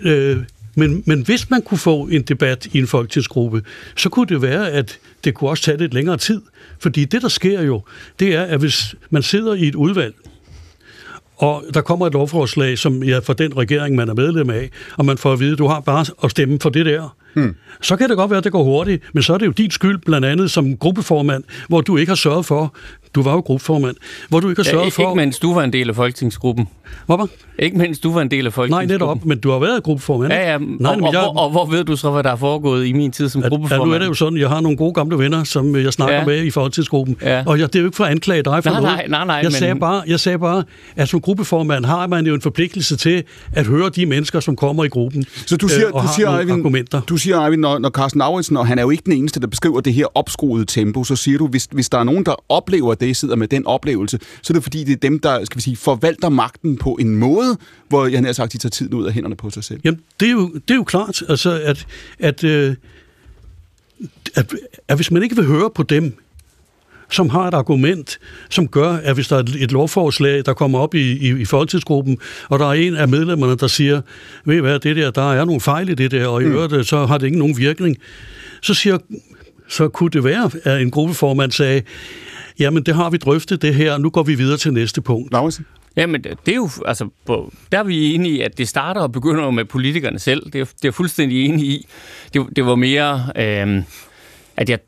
Øh, 0.03 0.39
men, 0.75 1.03
men 1.07 1.23
hvis 1.23 1.51
man 1.51 1.63
kunne 1.63 1.79
få 1.79 2.03
en 2.07 2.23
debat 2.23 2.67
i 2.73 2.79
en 2.79 2.87
folketingsgruppe, 2.87 3.63
så 3.97 4.09
kunne 4.09 4.27
det 4.27 4.43
være, 4.43 4.71
at 4.71 4.99
det 5.25 5.35
kunne 5.35 5.51
også 5.51 5.65
tage 5.65 5.79
lidt 5.79 5.95
længere 5.95 6.17
tid. 6.17 6.43
Fordi 6.79 7.05
det, 7.05 7.23
der 7.23 7.29
sker 7.29 7.63
jo, 7.63 7.83
det 8.19 8.35
er, 8.35 8.43
at 8.43 8.61
hvis 8.61 8.95
man 9.11 9.23
sidder 9.23 9.55
i 9.55 9.69
et 9.69 9.75
udvalg, 9.75 10.15
og 11.37 11.65
der 11.75 11.81
kommer 11.81 12.07
et 12.07 12.13
lovforslag, 12.13 12.79
som 12.79 13.03
ja, 13.03 13.19
for 13.19 13.33
den 13.33 13.57
regering, 13.57 13.97
man 13.97 14.09
er 14.09 14.15
medlem 14.15 14.51
af, 14.51 14.71
og 14.97 15.05
man 15.05 15.19
får 15.19 15.33
at 15.33 15.41
vide, 15.41 15.53
at 15.53 15.59
du 15.59 15.67
har 15.67 15.81
bare 15.81 16.07
at 16.25 16.31
stemme 16.31 16.59
for 16.63 16.71
det 16.71 16.87
der. 16.87 17.17
Hmm. 17.35 17.55
Så 17.83 17.97
kan 17.97 18.09
det 18.09 18.17
godt 18.17 18.31
være, 18.31 18.39
at 18.39 18.45
det 18.45 18.53
går 18.53 18.63
hurtigt, 18.63 19.03
men 19.13 19.23
så 19.23 19.35
er 19.35 19.39
det 19.39 19.47
jo 19.47 19.51
din 19.51 19.71
skyld, 19.71 19.99
blandt 19.99 20.27
andet 20.27 20.51
som 20.51 20.77
gruppeformand, 20.77 21.45
hvor 21.69 21.81
du 21.81 21.97
ikke 21.97 22.11
har 22.11 22.17
sørget 22.17 22.47
for 22.47 22.75
Du 23.15 23.23
var 23.23 23.33
jo 23.33 23.41
gruppeformand, 23.41 23.97
hvor 24.29 24.41
du 24.41 24.49
ikke 24.49 24.63
har 24.63 24.65
Ja, 24.67 24.71
sørget 24.71 24.85
ikke, 24.87 24.95
for... 24.95 25.03
ikke 25.03 25.17
mens 25.17 25.39
du 25.39 25.55
var 25.55 25.63
en 25.65 25.73
del 25.73 25.89
af 25.89 25.97
folketingsgruppen. 25.97 26.69
Hvorfor? 27.07 27.29
Ikke 27.59 27.79
mens 27.79 27.99
du 27.99 28.13
var 28.13 28.21
en 28.23 28.31
del 28.31 28.39
af 28.39 28.43
Nej, 28.45 28.51
folketingsgruppen. 28.51 28.89
netop, 29.09 29.25
men 29.25 29.39
du 29.39 29.51
har 29.51 29.59
været 29.59 29.83
gruppeformand. 29.83 30.33
Ja, 30.33 30.53
ja. 30.53 30.59
Nej, 30.59 30.93
og, 30.95 31.03
og, 31.03 31.13
jeg, 31.13 31.21
hvor, 31.21 31.39
og 31.41 31.51
hvor 31.51 31.67
ved 31.67 31.85
du 31.85 31.97
så, 31.97 32.11
hvad 32.11 32.23
der 32.23 32.31
er 32.31 32.37
foregået 32.37 32.87
i 32.87 32.93
min 32.93 33.11
tid 33.13 33.29
som 33.29 33.41
at, 33.43 33.47
at 33.47 33.53
nu 33.53 33.57
gruppeformand? 33.59 33.95
er 33.95 33.99
det 33.99 34.07
jo 34.07 34.15
sådan, 34.15 34.39
jeg 34.39 34.49
har 34.49 34.61
nogle 34.61 34.77
gode 34.77 34.93
gamle 34.95 35.19
venner, 35.19 35.45
som 35.45 35.77
øh, 35.77 35.85
jeg 35.85 35.93
snakker 35.93 36.17
Ja. 36.17 36.25
med 36.25 36.45
i 36.45 36.51
folketidsgruppen. 36.51 37.17
Ja. 37.23 37.43
Og 37.47 37.59
jeg, 37.59 37.67
det 37.73 37.77
er 37.79 37.81
jo 37.81 37.87
ikke 37.87 37.97
for 37.97 38.05
at 38.05 38.11
anklage 38.11 38.43
dig 38.43 38.63
for 38.65 38.71
Nej, 38.71 38.81
noget. 38.81 38.97
nej, 38.97 39.07
nej, 39.09 39.25
nej, 39.25 39.35
jeg, 39.35 39.45
men- 39.45 39.53
sagde 39.53 39.75
bare, 39.75 40.03
jeg 40.07 40.21
sagde 40.21 40.39
bare, 40.39 40.65
at 40.97 41.09
som 41.09 41.21
gruppeformand 41.21 41.85
har 41.85 42.07
man 42.07 42.27
jo 42.27 42.35
en 42.35 42.41
forpligtelse 42.41 42.97
til 42.97 43.23
at 43.53 43.67
høre 43.67 43.89
de 43.89 44.07
mennesker, 44.07 44.41
som 44.41 44.57
kommer 44.57 44.85
i 44.85 44.89
gruppen. 44.89 45.25
Så 45.47 45.57
du 45.57 45.69
siger, 45.69 45.87
øh, 45.89 45.95
og 45.95 46.03
du 46.03 46.09
siger, 46.17 46.39
Eivind, 46.39 46.53
argumenter. 46.59 47.01
du 47.01 47.17
siger, 47.17 47.45
Eivind, 47.45 47.61
når, 47.61 47.79
når 47.79 47.91
Carsten 47.91 48.19
Lauritsen, 48.19 48.57
og 48.57 48.67
han 48.67 48.79
er 48.79 48.83
jo 48.83 48.91
ikke 48.91 49.03
den 49.05 49.13
eneste, 49.13 49.41
der 49.41 49.47
beskriver 49.47 49.81
det 49.81 49.95
her 49.95 50.07
opskruede 50.17 50.65
tempo, 50.65 51.05
så 51.05 51.17
siger 51.17 51.39
du, 51.39 51.47
hvis, 51.47 51.69
hvis 51.73 51.89
der 51.89 51.99
er 51.99 52.05
nogen, 52.05 52.25
der 52.25 52.35
oplever 52.49 52.95
det, 53.07 53.17
sidder 53.17 53.37
med 53.37 53.49
den 53.49 53.67
oplevelse, 53.67 54.19
så 54.43 54.53
er 54.53 54.55
det 54.55 54.63
fordi, 54.63 54.85
det 54.85 54.93
er 54.93 54.97
dem, 54.97 55.19
der 55.19 55.45
skal 55.45 55.57
vi 55.57 55.63
sige, 55.63 55.77
forvalter 55.77 56.29
magten 56.29 56.77
på 56.77 56.97
en 57.01 57.17
måde, 57.17 57.57
hvor 57.89 58.07
jeg 58.07 58.21
har 58.21 58.33
sagt, 58.33 58.53
de 58.53 58.59
tager 58.59 58.71
tiden 58.71 58.95
ud 58.95 59.07
af 59.07 59.13
hænderne 59.13 59.37
på 59.37 59.51
sig 59.51 59.65
selv. 59.65 59.81
Jamen, 59.85 60.01
det 60.21 60.29
er 60.29 60.33
jo, 60.33 60.49
det 60.55 60.71
er 60.71 60.75
jo 60.75 60.85
klart, 60.85 61.23
altså, 61.29 61.61
at, 61.65 61.87
at, 62.19 62.45
øh, 62.45 62.75
at, 64.35 64.55
at 64.89 64.97
hvis 64.97 65.11
man 65.11 65.23
ikke 65.23 65.37
vil 65.37 65.45
høre 65.45 65.71
på 65.75 65.83
dem, 65.83 66.15
som 67.11 67.29
har 67.29 67.49
et 67.49 67.55
argument, 67.55 68.19
som 68.51 68.69
gør, 68.69 68.93
at 68.93 69.15
hvis 69.15 69.29
der 69.29 69.37
er 69.37 69.43
et, 69.59 69.73
lovforslag, 69.73 70.43
der 70.47 70.55
kommer 70.55 70.79
op 70.79 70.95
i, 70.95 71.13
i, 71.13 71.41
i 71.41 71.45
folketidsgruppen, 71.45 72.19
og 72.49 72.59
der 72.59 72.67
er 72.67 72.73
en 72.73 72.97
af 72.97 73.09
medlemmerne, 73.09 73.57
der 73.57 73.67
siger, 73.67 74.01
ved 74.45 74.57
I 74.57 74.61
hvad, 74.61 74.79
det 74.79 74.97
der, 74.97 75.11
der 75.11 75.33
er 75.33 75.45
nogle 75.45 75.61
fejl 75.61 75.89
i 75.89 75.95
det 75.95 76.11
der, 76.11 76.27
og 76.27 76.43
i 76.43 76.45
mm. 76.45 76.53
øvrigt, 76.53 76.89
så 76.89 77.07
har 77.07 77.19
det 77.19 77.27
ikke 77.27 77.39
nogen 77.39 77.59
virkning, 77.59 77.97
så 78.63 78.75
siger 78.75 78.99
så 79.69 79.89
kunne 79.89 80.11
det 80.11 80.25
være, 80.25 80.51
at 80.65 80.83
en 80.83 80.91
gruppeformand 80.91 81.53
sagde, 81.53 81.83
jamen 82.59 82.83
det 82.87 82.95
har 82.95 83.11
vi 83.11 83.17
drøftet 83.17 83.63
det 83.63 83.75
her, 83.75 83.99
nu 83.99 84.11
går 84.11 84.23
vi 84.23 84.35
videre 84.35 84.57
til 84.57 84.73
næste 84.73 85.01
punkt. 85.01 85.33
Lauritsen? 85.33 85.67
Jamen, 85.97 86.23
det 86.23 86.49
er 86.49 86.55
jo, 86.55 86.71
altså, 86.87 87.09
på, 87.27 87.53
der 87.73 87.79
er 87.79 87.83
vi 87.83 88.15
enige 88.15 88.35
i, 88.37 88.41
at 88.41 88.59
det 88.59 88.69
starter 88.69 89.01
og 89.01 89.13
begynder 89.13 89.51
med 89.51 89.65
politikerne 89.65 90.19
selv. 90.19 90.51
Det 90.53 90.61
er, 90.61 90.65
det 90.83 90.89
er 90.89 90.93
fuldstændig 90.93 91.45
enig 91.45 91.67
i. 91.67 91.87
Det, 92.35 92.47
det 92.57 92.67
var 92.67 92.75
mere, 92.75 93.27
øh, 93.37 93.83
at 94.57 94.71
jeg 94.71 94.79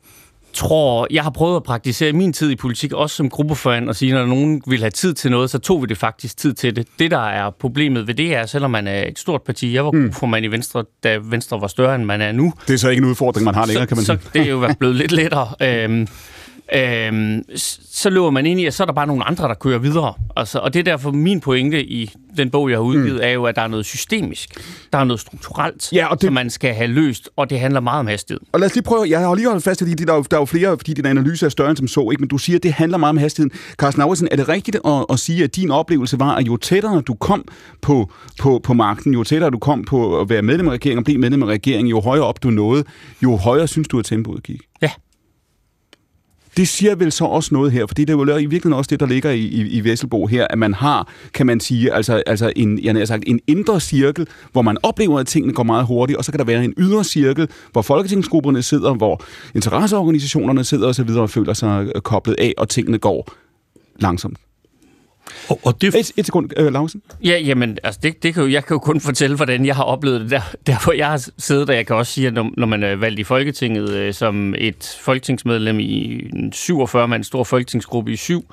tror, 0.53 1.07
jeg 1.11 1.23
har 1.23 1.29
prøvet 1.29 1.55
at 1.55 1.63
praktisere 1.63 2.13
min 2.13 2.33
tid 2.33 2.51
i 2.51 2.55
politik, 2.55 2.93
også 2.93 3.15
som 3.15 3.29
gruppeformand, 3.29 3.89
og 3.89 3.95
sige, 3.95 4.13
når 4.13 4.25
nogen 4.25 4.61
vil 4.67 4.79
have 4.79 4.89
tid 4.91 5.13
til 5.13 5.31
noget, 5.31 5.49
så 5.49 5.57
tog 5.59 5.81
vi 5.81 5.87
det 5.87 5.97
faktisk 5.97 6.37
tid 6.37 6.53
til 6.53 6.75
det. 6.75 6.87
Det, 6.99 7.11
der 7.11 7.27
er 7.29 7.49
problemet 7.49 8.07
ved 8.07 8.13
det, 8.13 8.35
er, 8.35 8.45
selvom 8.45 8.71
man 8.71 8.87
er 8.87 9.07
et 9.07 9.19
stort 9.19 9.41
parti, 9.41 9.73
jeg 9.73 9.85
var 9.85 9.91
Mm. 9.91 10.01
gruppeformand 10.03 10.45
i 10.45 10.47
Venstre, 10.47 10.83
da 11.03 11.17
Venstre 11.21 11.61
var 11.61 11.67
større, 11.67 11.95
end 11.95 12.03
man 12.05 12.21
er 12.21 12.31
nu, 12.31 12.53
Det 12.67 12.73
er 12.73 12.77
så 12.77 12.89
ikke 12.89 13.03
en 13.03 13.09
udfordring, 13.09 13.45
man 13.45 13.55
har 13.55 13.65
længere, 13.65 13.87
kan 13.87 13.97
man 13.97 14.05
så, 14.05 14.13
sige. 14.13 14.23
så 14.23 14.29
det 14.33 14.41
er 14.41 14.45
jo 14.49 14.57
været 14.57 14.77
blevet 14.77 14.95
lidt 14.95 15.11
lettere. 15.11 15.47
Øhm, 15.83 16.07
øhm, 16.73 17.43
så 17.91 18.09
løber 18.09 18.29
man 18.29 18.45
ind 18.45 18.59
i, 18.59 18.65
at 18.65 18.73
så 18.73 18.83
er 18.83 18.85
der 18.85 18.93
bare 18.93 19.07
nogle 19.07 19.23
andre, 19.23 19.47
der 19.47 19.53
kører 19.53 19.79
videre. 19.79 20.13
Altså, 20.35 20.59
og 20.59 20.73
det 20.73 20.79
er 20.79 20.83
derfor 20.83 21.11
min 21.11 21.39
pointe 21.39 21.83
i 21.85 22.11
den 22.37 22.49
bog, 22.49 22.69
jeg 22.69 22.77
har 22.77 22.83
udgivet, 22.83 23.13
mm. 23.15 23.19
er 23.23 23.29
jo, 23.29 23.43
at 23.45 23.55
der 23.55 23.61
er 23.61 23.67
noget 23.67 23.85
systemisk. 23.85 24.49
Der 24.93 24.99
er 24.99 25.03
noget 25.03 25.19
strukturelt, 25.19 25.93
Ja, 25.93 26.05
og 26.07 26.21
det- 26.21 26.27
som 26.27 26.33
man 26.33 26.49
skal 26.49 26.73
have 26.73 26.87
løst, 26.87 27.29
og 27.35 27.49
det 27.49 27.59
handler 27.59 27.79
meget 27.79 27.99
om 27.99 28.07
hastighed. 28.07 28.41
Og 28.51 28.59
lad 28.59 28.65
os 28.69 28.75
lige 28.75 28.83
prøve, 28.83 29.05
jeg 29.09 29.19
har 29.19 29.35
lige 29.35 29.47
holdt 29.49 29.63
fast 29.63 29.81
i, 29.81 29.91
at 29.91 29.97
der 29.97 30.13
er, 30.13 30.15
jo, 30.17 30.25
der 30.31 30.37
er 30.37 30.41
jo 30.41 30.45
flere, 30.45 30.77
fordi 30.77 30.93
din 30.93 31.05
analyse 31.05 31.45
er 31.45 31.49
større 31.49 31.69
end 31.69 31.77
som 31.77 31.87
så, 31.87 32.09
ikke? 32.11 32.21
men 32.21 32.27
du 32.29 32.37
siger, 32.37 32.55
at 32.57 32.63
det 32.63 32.73
handler 32.73 32.97
meget 32.97 33.09
om 33.09 33.17
hastigheden. 33.17 33.59
Carsten 33.77 33.99
Lauritsen, 34.01 34.27
er 34.31 34.35
det 34.35 34.49
rigtigt 34.49 34.77
at, 34.85 35.05
at 35.09 35.19
sige, 35.19 35.43
at 35.43 35.55
din 35.55 35.71
oplevelse 35.71 36.19
var, 36.19 36.35
at 36.35 36.47
jo 36.47 36.57
tættere 36.57 37.01
du 37.01 37.13
kom 37.13 37.45
på, 37.81 38.11
på, 38.39 38.61
på 38.63 38.73
magten, 38.73 39.13
jo 39.13 39.23
tættere 39.23 39.49
du 39.49 39.59
kom 39.59 39.83
på 39.83 40.19
at 40.21 40.29
være 40.29 40.41
medlem 40.41 40.67
af 40.67 40.71
regeringen 40.71 40.97
og 40.97 41.03
blive 41.03 41.17
medlem 41.17 41.43
af 41.43 41.47
regeringen, 41.47 41.87
jo 41.87 42.01
højere 42.01 42.23
op 42.23 42.43
du 42.43 42.49
nåede, 42.49 42.83
jo 43.23 43.35
højere 43.35 43.67
synes 43.67 43.87
du, 43.87 43.99
at 43.99 44.05
tempoet 44.05 44.43
gik? 44.43 44.61
Ja. 44.81 44.89
Det 46.57 46.67
siger 46.67 46.95
vel 46.95 47.11
så 47.11 47.25
også 47.25 47.53
noget 47.53 47.71
her, 47.71 47.85
for 47.87 47.93
det 47.93 48.09
er 48.09 48.13
jo 48.13 48.23
i 48.23 48.45
virkeligheden 48.45 48.73
også 48.73 48.89
det, 48.89 48.99
der 48.99 49.05
ligger 49.05 49.31
i, 49.31 49.39
i, 49.39 49.67
i 49.67 49.83
Vesselbo 49.83 50.25
her, 50.27 50.47
at 50.49 50.57
man 50.57 50.73
har, 50.73 51.11
kan 51.33 51.45
man 51.45 51.59
sige, 51.59 51.93
altså, 51.93 52.23
altså 52.25 52.53
en, 52.55 52.83
jeg 52.83 52.95
har 52.95 53.05
sagt, 53.05 53.23
en 53.27 53.39
indre 53.47 53.79
cirkel, 53.79 54.27
hvor 54.51 54.61
man 54.61 54.77
oplever, 54.83 55.19
at 55.19 55.27
tingene 55.27 55.53
går 55.53 55.63
meget 55.63 55.85
hurtigt, 55.85 56.17
og 56.17 56.25
så 56.25 56.31
kan 56.31 56.39
der 56.39 56.45
være 56.45 56.65
en 56.65 56.73
ydre 56.77 57.03
cirkel, 57.03 57.49
hvor 57.71 57.81
folketingsgrupperne 57.81 58.61
sidder, 58.61 58.93
hvor 58.93 59.23
interesseorganisationerne 59.55 60.63
sidder 60.63 60.87
osv. 60.87 61.09
og 61.09 61.29
føler 61.29 61.53
sig 61.53 61.91
koblet 62.03 62.35
af, 62.39 62.53
og 62.57 62.69
tingene 62.69 62.97
går 62.97 63.29
langsomt. 63.99 64.37
Og, 65.49 65.59
og 65.63 65.81
det, 65.81 65.95
Et, 65.95 66.11
et 66.17 66.25
sekund, 66.25 66.49
øh, 66.57 66.73
Lausen. 66.73 67.01
Ja, 67.23 67.37
jamen, 67.39 67.77
altså 67.83 67.99
det, 68.03 68.23
det 68.23 68.33
kan 68.33 68.43
jo, 68.43 68.49
jeg 68.49 68.65
kan 68.65 68.75
jo 68.75 68.79
kun 68.79 69.01
fortælle, 69.01 69.35
hvordan 69.35 69.65
jeg 69.65 69.75
har 69.75 69.83
oplevet 69.83 70.21
det 70.21 70.29
der, 70.31 70.41
der 70.67 70.83
hvor 70.83 70.93
jeg 70.93 71.07
har 71.07 71.27
siddet, 71.37 71.69
og 71.69 71.75
jeg 71.75 71.87
kan 71.87 71.95
også 71.95 72.11
sige, 72.13 72.27
at 72.27 72.33
når, 72.33 72.51
når 72.57 72.67
man 72.67 72.83
er 72.83 72.95
valgt 72.95 73.19
i 73.19 73.23
Folketinget 73.23 73.89
øh, 73.89 74.13
som 74.13 74.55
et 74.57 74.97
folketingsmedlem 75.01 75.79
i 75.79 76.13
en 76.33 76.53
47-mand 76.55 77.23
stor 77.23 77.43
folketingsgruppe 77.43 78.11
i 78.13 78.15
syv, 78.15 78.45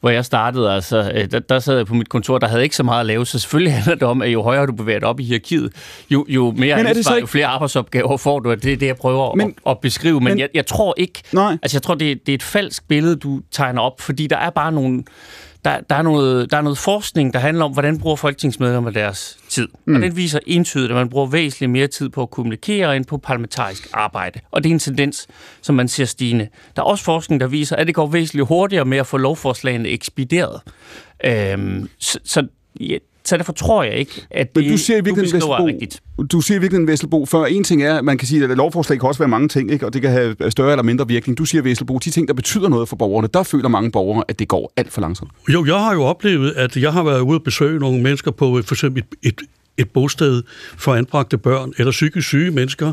hvor 0.00 0.10
jeg 0.10 0.24
startede, 0.24 0.72
altså, 0.72 1.12
øh, 1.14 1.30
der, 1.30 1.38
der 1.38 1.58
sad 1.58 1.76
jeg 1.76 1.86
på 1.86 1.94
mit 1.94 2.08
kontor, 2.08 2.38
der 2.38 2.48
havde 2.48 2.62
ikke 2.62 2.76
så 2.76 2.82
meget 2.82 3.00
at 3.00 3.06
lave, 3.06 3.26
så 3.26 3.38
selvfølgelig 3.38 3.72
handler 3.76 3.94
det 3.94 4.02
om, 4.02 4.22
at 4.22 4.28
jo 4.32 4.42
højere 4.42 4.66
du 4.66 4.72
bevæger 4.72 4.98
dig 4.98 5.08
op 5.08 5.20
i 5.20 5.24
hierarkiet, 5.24 5.72
jo, 6.10 6.26
jo 6.28 6.44
mere 6.56 6.76
Men 6.76 6.86
er 6.86 6.90
det 6.92 6.96
ansvar, 6.98 7.14
ikke- 7.14 7.20
jo 7.20 7.26
flere 7.26 7.46
arbejdsopgaver 7.46 8.16
får 8.16 8.38
du, 8.40 8.50
og 8.50 8.62
det 8.62 8.72
er 8.72 8.76
det, 8.76 8.86
jeg 8.86 8.96
prøver 8.96 9.34
Men- 9.34 9.54
at, 9.66 9.70
at 9.70 9.78
beskrive. 9.78 10.14
Men, 10.14 10.24
men- 10.24 10.32
men 10.32 10.38
jeg, 10.38 10.48
jeg 10.54 10.66
tror 10.66 10.94
ikke, 10.96 11.22
Nej. 11.32 11.58
altså 11.62 11.76
jeg 11.76 11.82
tror, 11.82 11.94
det, 11.94 12.26
det 12.26 12.32
er 12.32 12.34
et 12.34 12.42
falsk 12.42 12.88
billede, 12.88 13.16
du 13.16 13.40
tegner 13.50 13.82
op, 13.82 14.00
fordi 14.00 14.26
der 14.26 14.36
er 14.36 14.50
bare 14.50 14.72
nogle, 14.72 15.02
der, 15.64 15.80
der, 15.80 15.94
er 15.94 16.02
noget, 16.02 16.50
der 16.50 16.56
er 16.56 16.62
noget 16.62 16.78
forskning, 16.78 17.32
der 17.34 17.38
handler 17.38 17.64
om, 17.64 17.72
hvordan 17.72 17.98
bruger 17.98 18.16
folketingsmedlemmer 18.16 18.90
deres 18.90 19.38
tid. 19.48 19.68
Mm. 19.84 19.94
Og 19.94 20.02
den 20.02 20.16
viser 20.16 20.38
entydigt, 20.46 20.90
at 20.90 20.96
man 20.96 21.08
bruger 21.08 21.26
væsentligt 21.26 21.72
mere 21.72 21.86
tid 21.86 22.08
på 22.08 22.22
at 22.22 22.30
kommunikere 22.30 22.96
end 22.96 23.04
på 23.04 23.18
parlamentarisk 23.18 23.88
arbejde. 23.92 24.40
Og 24.50 24.64
det 24.64 24.70
er 24.70 24.74
en 24.74 24.78
tendens, 24.78 25.26
som 25.62 25.74
man 25.74 25.88
ser 25.88 26.04
stigende. 26.04 26.48
Der 26.76 26.82
er 26.82 26.86
også 26.86 27.04
forskning, 27.04 27.40
der 27.40 27.46
viser, 27.46 27.76
at 27.76 27.86
det 27.86 27.94
går 27.94 28.06
væsentligt 28.06 28.48
hurtigere 28.48 28.84
med 28.84 28.98
at 28.98 29.06
få 29.06 29.16
lovforslagene 29.16 29.88
ekspederet. 29.88 30.60
Øhm, 31.24 31.88
så, 31.98 32.18
så, 32.24 32.46
ja, 32.80 32.98
så 33.30 33.36
derfor 33.36 33.52
tror 33.52 33.82
jeg 33.82 33.94
ikke, 33.94 34.26
at 34.30 34.54
det, 34.54 34.62
Men 34.62 34.72
du 34.72 34.78
siger 34.78 34.96
i 34.96 35.00
du 35.00 35.10
er 35.10 35.20
Vesselbo, 35.20 35.66
rigtigt. 35.66 36.00
du 36.32 36.40
siger 36.40 36.58
i 36.58 36.60
virkeligheden, 36.60 36.88
Vesselbo, 36.88 37.26
før 37.26 37.44
en 37.44 37.64
ting 37.64 37.82
er, 37.82 37.98
at 37.98 38.04
man 38.04 38.18
kan 38.18 38.28
sige, 38.28 38.44
at 38.44 38.56
lovforslag 38.56 39.00
kan 39.00 39.08
også 39.08 39.18
være 39.18 39.28
mange 39.28 39.48
ting, 39.48 39.72
ikke? 39.72 39.86
og 39.86 39.92
det 39.92 40.02
kan 40.02 40.10
have 40.10 40.36
større 40.48 40.70
eller 40.70 40.82
mindre 40.82 41.08
virkning. 41.08 41.38
Du 41.38 41.44
siger, 41.44 41.62
Vesselbo, 41.62 41.98
de 41.98 42.10
ting, 42.10 42.28
der 42.28 42.34
betyder 42.34 42.68
noget 42.68 42.88
for 42.88 42.96
borgerne, 42.96 43.28
der 43.34 43.42
føler 43.42 43.68
mange 43.68 43.90
borgere, 43.90 44.24
at 44.28 44.38
det 44.38 44.48
går 44.48 44.72
alt 44.76 44.92
for 44.92 45.00
langsomt. 45.00 45.30
Jo, 45.48 45.64
jeg 45.66 45.74
har 45.74 45.92
jo 45.94 46.02
oplevet, 46.02 46.52
at 46.56 46.76
jeg 46.76 46.92
har 46.92 47.02
været 47.02 47.20
ude 47.20 47.38
og 47.38 47.42
besøge 47.42 47.78
nogle 47.78 48.02
mennesker 48.02 48.30
på 48.30 48.58
øh, 48.58 48.64
for 48.64 48.74
eksempel 48.74 49.02
et, 49.22 49.28
et, 49.28 49.40
et 49.78 49.90
bosted 49.90 50.42
for 50.78 50.94
anbragte 50.94 51.38
børn 51.38 51.72
eller 51.78 51.90
psykisk 51.90 52.28
syge 52.28 52.50
mennesker. 52.50 52.92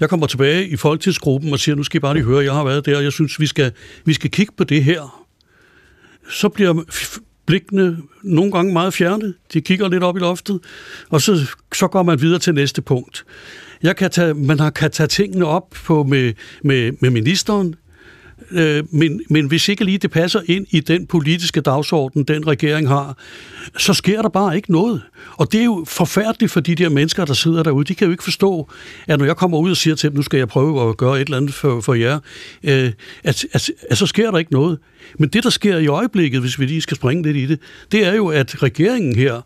Jeg 0.00 0.08
kommer 0.08 0.26
tilbage 0.26 0.68
i 0.68 0.76
folketidsgruppen 0.76 1.52
og 1.52 1.58
siger, 1.58 1.74
nu 1.74 1.82
skal 1.82 1.98
I 1.98 2.00
bare 2.00 2.14
lige 2.14 2.24
høre, 2.24 2.44
jeg 2.44 2.52
har 2.52 2.64
været 2.64 2.86
der, 2.86 2.96
og 2.96 3.04
jeg 3.04 3.12
synes, 3.12 3.40
vi 3.40 3.46
skal, 3.46 3.72
vi 4.04 4.12
skal 4.12 4.30
kigge 4.30 4.52
på 4.56 4.64
det 4.64 4.84
her. 4.84 5.24
Så 6.30 6.48
bliver 6.48 6.84
blikkene 7.48 7.96
nogle 8.22 8.52
gange 8.52 8.72
meget 8.72 8.94
fjerne. 8.94 9.34
De 9.52 9.60
kigger 9.60 9.88
lidt 9.88 10.02
op 10.02 10.16
i 10.16 10.20
loftet, 10.20 10.60
og 11.08 11.20
så, 11.20 11.56
så 11.74 11.88
går 11.88 12.02
man 12.02 12.20
videre 12.20 12.38
til 12.38 12.54
næste 12.54 12.82
punkt. 12.82 13.24
Jeg 13.82 13.96
kan 13.96 14.10
tage, 14.10 14.34
man 14.34 14.60
har, 14.60 14.70
kan 14.70 14.90
tage 14.90 15.06
tingene 15.06 15.46
op 15.46 15.70
på 15.70 16.02
med, 16.02 16.32
med, 16.62 16.92
med 17.00 17.10
ministeren, 17.10 17.74
øh, 18.50 18.84
men, 18.90 19.20
men 19.28 19.46
hvis 19.46 19.68
ikke 19.68 19.84
lige 19.84 19.98
det 19.98 20.10
passer 20.10 20.40
ind 20.46 20.66
i 20.70 20.80
den 20.80 21.06
politiske 21.06 21.60
dagsorden, 21.60 22.24
den 22.24 22.46
regering 22.46 22.88
har, 22.88 23.18
så 23.78 23.94
sker 23.94 24.22
der 24.22 24.28
bare 24.28 24.56
ikke 24.56 24.72
noget. 24.72 25.02
Og 25.36 25.52
det 25.52 25.60
er 25.60 25.64
jo 25.64 25.84
forfærdeligt 25.88 26.52
for 26.52 26.60
de 26.60 26.74
der 26.74 26.88
mennesker, 26.88 27.24
der 27.24 27.34
sidder 27.34 27.62
derude. 27.62 27.84
De 27.84 27.94
kan 27.94 28.04
jo 28.04 28.10
ikke 28.10 28.24
forstå, 28.24 28.68
at 29.06 29.18
når 29.18 29.26
jeg 29.26 29.36
kommer 29.36 29.58
ud 29.58 29.70
og 29.70 29.76
siger 29.76 29.96
til 29.96 30.10
dem, 30.10 30.16
nu 30.16 30.22
skal 30.22 30.38
jeg 30.38 30.48
prøve 30.48 30.88
at 30.88 30.96
gøre 30.96 31.20
et 31.20 31.24
eller 31.24 31.36
andet 31.36 31.54
for, 31.54 31.80
for 31.80 31.94
jer, 31.94 32.18
øh, 32.62 32.92
at, 33.24 33.46
at, 33.52 33.70
at 33.90 33.98
så 33.98 34.06
sker 34.06 34.30
der 34.30 34.38
ikke 34.38 34.52
noget. 34.52 34.78
Men 35.18 35.28
det, 35.28 35.44
der 35.44 35.50
sker 35.50 35.78
i 35.78 35.86
øjeblikket, 35.86 36.40
hvis 36.40 36.58
vi 36.58 36.66
lige 36.66 36.80
skal 36.80 36.96
springe 36.96 37.22
lidt 37.22 37.36
i 37.36 37.46
det, 37.46 37.60
det 37.92 38.06
er 38.06 38.14
jo, 38.14 38.26
at 38.26 38.62
regeringen 38.62 39.16
her 39.16 39.40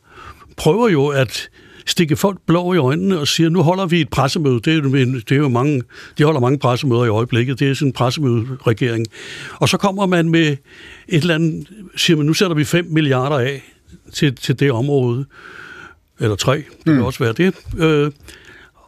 prøver 0.57 0.89
jo 0.89 1.07
at 1.07 1.51
stikke 1.87 2.17
folk 2.17 2.39
blå 2.47 2.75
i 2.75 2.77
øjnene 2.77 3.19
og 3.19 3.29
siger, 3.29 3.49
nu 3.51 3.63
holder 3.63 3.87
vi 3.87 4.01
et 4.01 4.09
pressemøde. 4.09 4.55
Det 4.55 4.67
er, 4.67 4.77
jo, 4.77 4.93
det 5.15 5.33
er 5.33 5.37
jo 5.37 5.49
mange, 5.49 5.83
de 6.19 6.25
holder 6.25 6.41
mange 6.41 6.59
pressemøder 6.59 7.05
i 7.05 7.09
øjeblikket. 7.09 7.59
Det 7.61 7.71
er 7.71 7.75
sådan 7.75 7.89
en 7.89 7.93
pressemøderegering. 7.93 9.07
Og 9.55 9.69
så 9.69 9.77
kommer 9.77 10.07
man 10.07 10.29
med 10.29 10.47
et 10.47 10.59
eller 11.09 11.35
andet, 11.35 11.69
siger 11.97 12.17
man, 12.17 12.27
nu 12.27 12.33
sætter 12.35 12.57
vi 12.57 12.65
5 12.65 12.87
milliarder 12.91 13.37
af 13.39 13.63
til, 14.13 14.35
til 14.35 14.61
det 14.61 14.73
område. 14.73 15.25
Eller 16.21 16.37
3, 16.37 16.57
det 16.57 16.65
kan 16.85 16.95
Mm. 16.97 17.03
også 17.03 17.19
være 17.25 17.33
det. 17.33 17.55
Øh, 17.79 18.11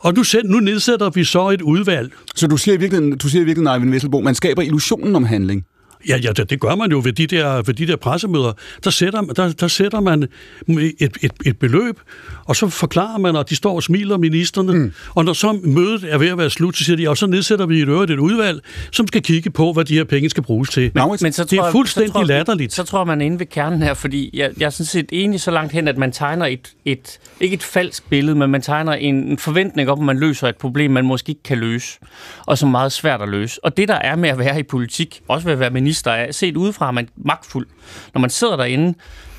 og 0.00 0.14
nu, 0.14 0.24
sæt, 0.24 0.44
nu 0.44 0.60
nedsætter 0.60 1.10
vi 1.10 1.24
så 1.24 1.48
et 1.50 1.62
udvalg. 1.62 2.12
Så 2.34 2.46
du 2.46 2.56
siger 2.56 2.74
i 2.74 2.78
virkeligheden, 2.78 3.18
du 3.18 3.28
siger 3.28 3.42
i 3.42 3.44
virkeligheden 3.44 3.76
Eivind 3.76 3.90
Vesselbo, 3.94 4.20
man 4.20 4.34
skaber 4.34 4.62
illusionen 4.62 5.16
om 5.16 5.24
handling. 5.24 5.64
Ja, 6.08 6.16
ja 6.16 6.32
det, 6.32 6.50
det 6.50 6.60
gør 6.60 6.74
man 6.74 6.90
jo 6.90 7.00
ved 7.04 7.12
de 7.12 7.26
der, 7.26 7.62
ved 7.62 7.74
de 7.74 7.86
der 7.86 7.96
pressemøder. 7.96 8.52
Der 8.84 8.90
sætter, 8.90 9.20
der, 9.20 9.52
der 9.52 9.68
sætter 9.68 10.00
man 10.00 10.22
et, 10.68 10.92
et, 11.00 11.32
et 11.46 11.58
beløb, 11.58 12.00
og 12.44 12.56
så 12.56 12.68
forklarer 12.68 13.18
man, 13.18 13.36
og 13.36 13.50
de 13.50 13.56
står 13.56 13.74
og 13.74 13.82
smiler, 13.82 14.16
ministerne. 14.16 14.72
Mm. 14.72 14.92
Og 15.14 15.24
når 15.24 15.32
så 15.32 15.58
mødet 15.62 16.04
er 16.12 16.18
ved 16.18 16.28
at 16.28 16.38
være 16.38 16.50
slut, 16.50 16.76
så 16.76 16.84
siger 16.84 16.96
de, 16.96 17.08
og 17.08 17.16
så 17.16 17.26
nedsætter 17.26 17.66
vi 17.66 17.82
et 17.82 17.88
øvrigt 17.88 18.10
et 18.10 18.18
udvalg, 18.18 18.60
som 18.92 19.06
skal 19.06 19.22
kigge 19.22 19.50
på, 19.50 19.72
hvad 19.72 19.84
de 19.84 19.94
her 19.94 20.04
penge 20.04 20.30
skal 20.30 20.42
bruges 20.42 20.70
til. 20.70 20.90
Laurits, 20.94 21.22
Men 21.22 21.32
så 21.32 21.44
det 21.44 21.52
er 21.52 21.56
tror 21.56 21.70
fuldstændig 21.70 22.08
så 22.08 22.12
tror 22.12 22.24
latterligt. 22.24 22.72
Så 22.72 22.84
tror 22.84 23.00
jeg, 23.00 23.06
man 23.06 23.20
inde 23.20 23.38
ved 23.38 23.46
kernen 23.46 23.82
her, 23.82 23.94
fordi 23.94 24.30
jeg, 24.34 24.50
jeg 24.58 24.66
er 24.66 24.70
sådan 24.70 24.86
set 24.86 25.06
enig 25.12 25.40
så 25.40 25.50
langt 25.50 25.72
hen, 25.72 25.88
at 25.88 25.98
man 25.98 26.12
tegner 26.12 26.46
et, 26.46 26.72
et 26.84 27.18
ikke 27.40 27.54
et 27.54 27.62
falsk 27.62 28.10
billede, 28.10 28.36
men 28.36 28.50
man 28.50 28.62
tegner 28.62 28.92
en, 28.92 29.14
en 29.14 29.38
forventning 29.38 29.90
om, 29.90 30.00
at 30.00 30.06
man 30.06 30.18
løser 30.18 30.48
et 30.48 30.56
problem, 30.56 30.90
man 30.90 31.04
måske 31.04 31.30
ikke 31.30 31.42
kan 31.42 31.58
løse, 31.58 31.98
og 32.46 32.58
som 32.58 32.68
er 32.68 32.70
meget 32.70 32.92
svært 32.92 33.22
at 33.22 33.28
løse. 33.28 33.64
Og 33.64 33.76
det, 33.76 33.88
der 33.88 33.94
er 33.94 34.16
med 34.16 34.28
at 34.28 34.38
være 34.38 34.60
i 34.60 34.62
politik, 34.62 35.22
også 35.28 35.44
ved 35.44 35.52
at 35.52 35.60
være 35.60 35.70
minister, 35.70 35.93
journalister 35.94 36.10
er 36.10 36.32
set 36.32 36.56
udefra, 36.56 36.86
er 36.88 36.90
man 36.90 37.08
magtfuld. 37.16 37.66
Når 38.14 38.20
man 38.20 38.30
sidder 38.30 38.56
derinde, 38.56 38.94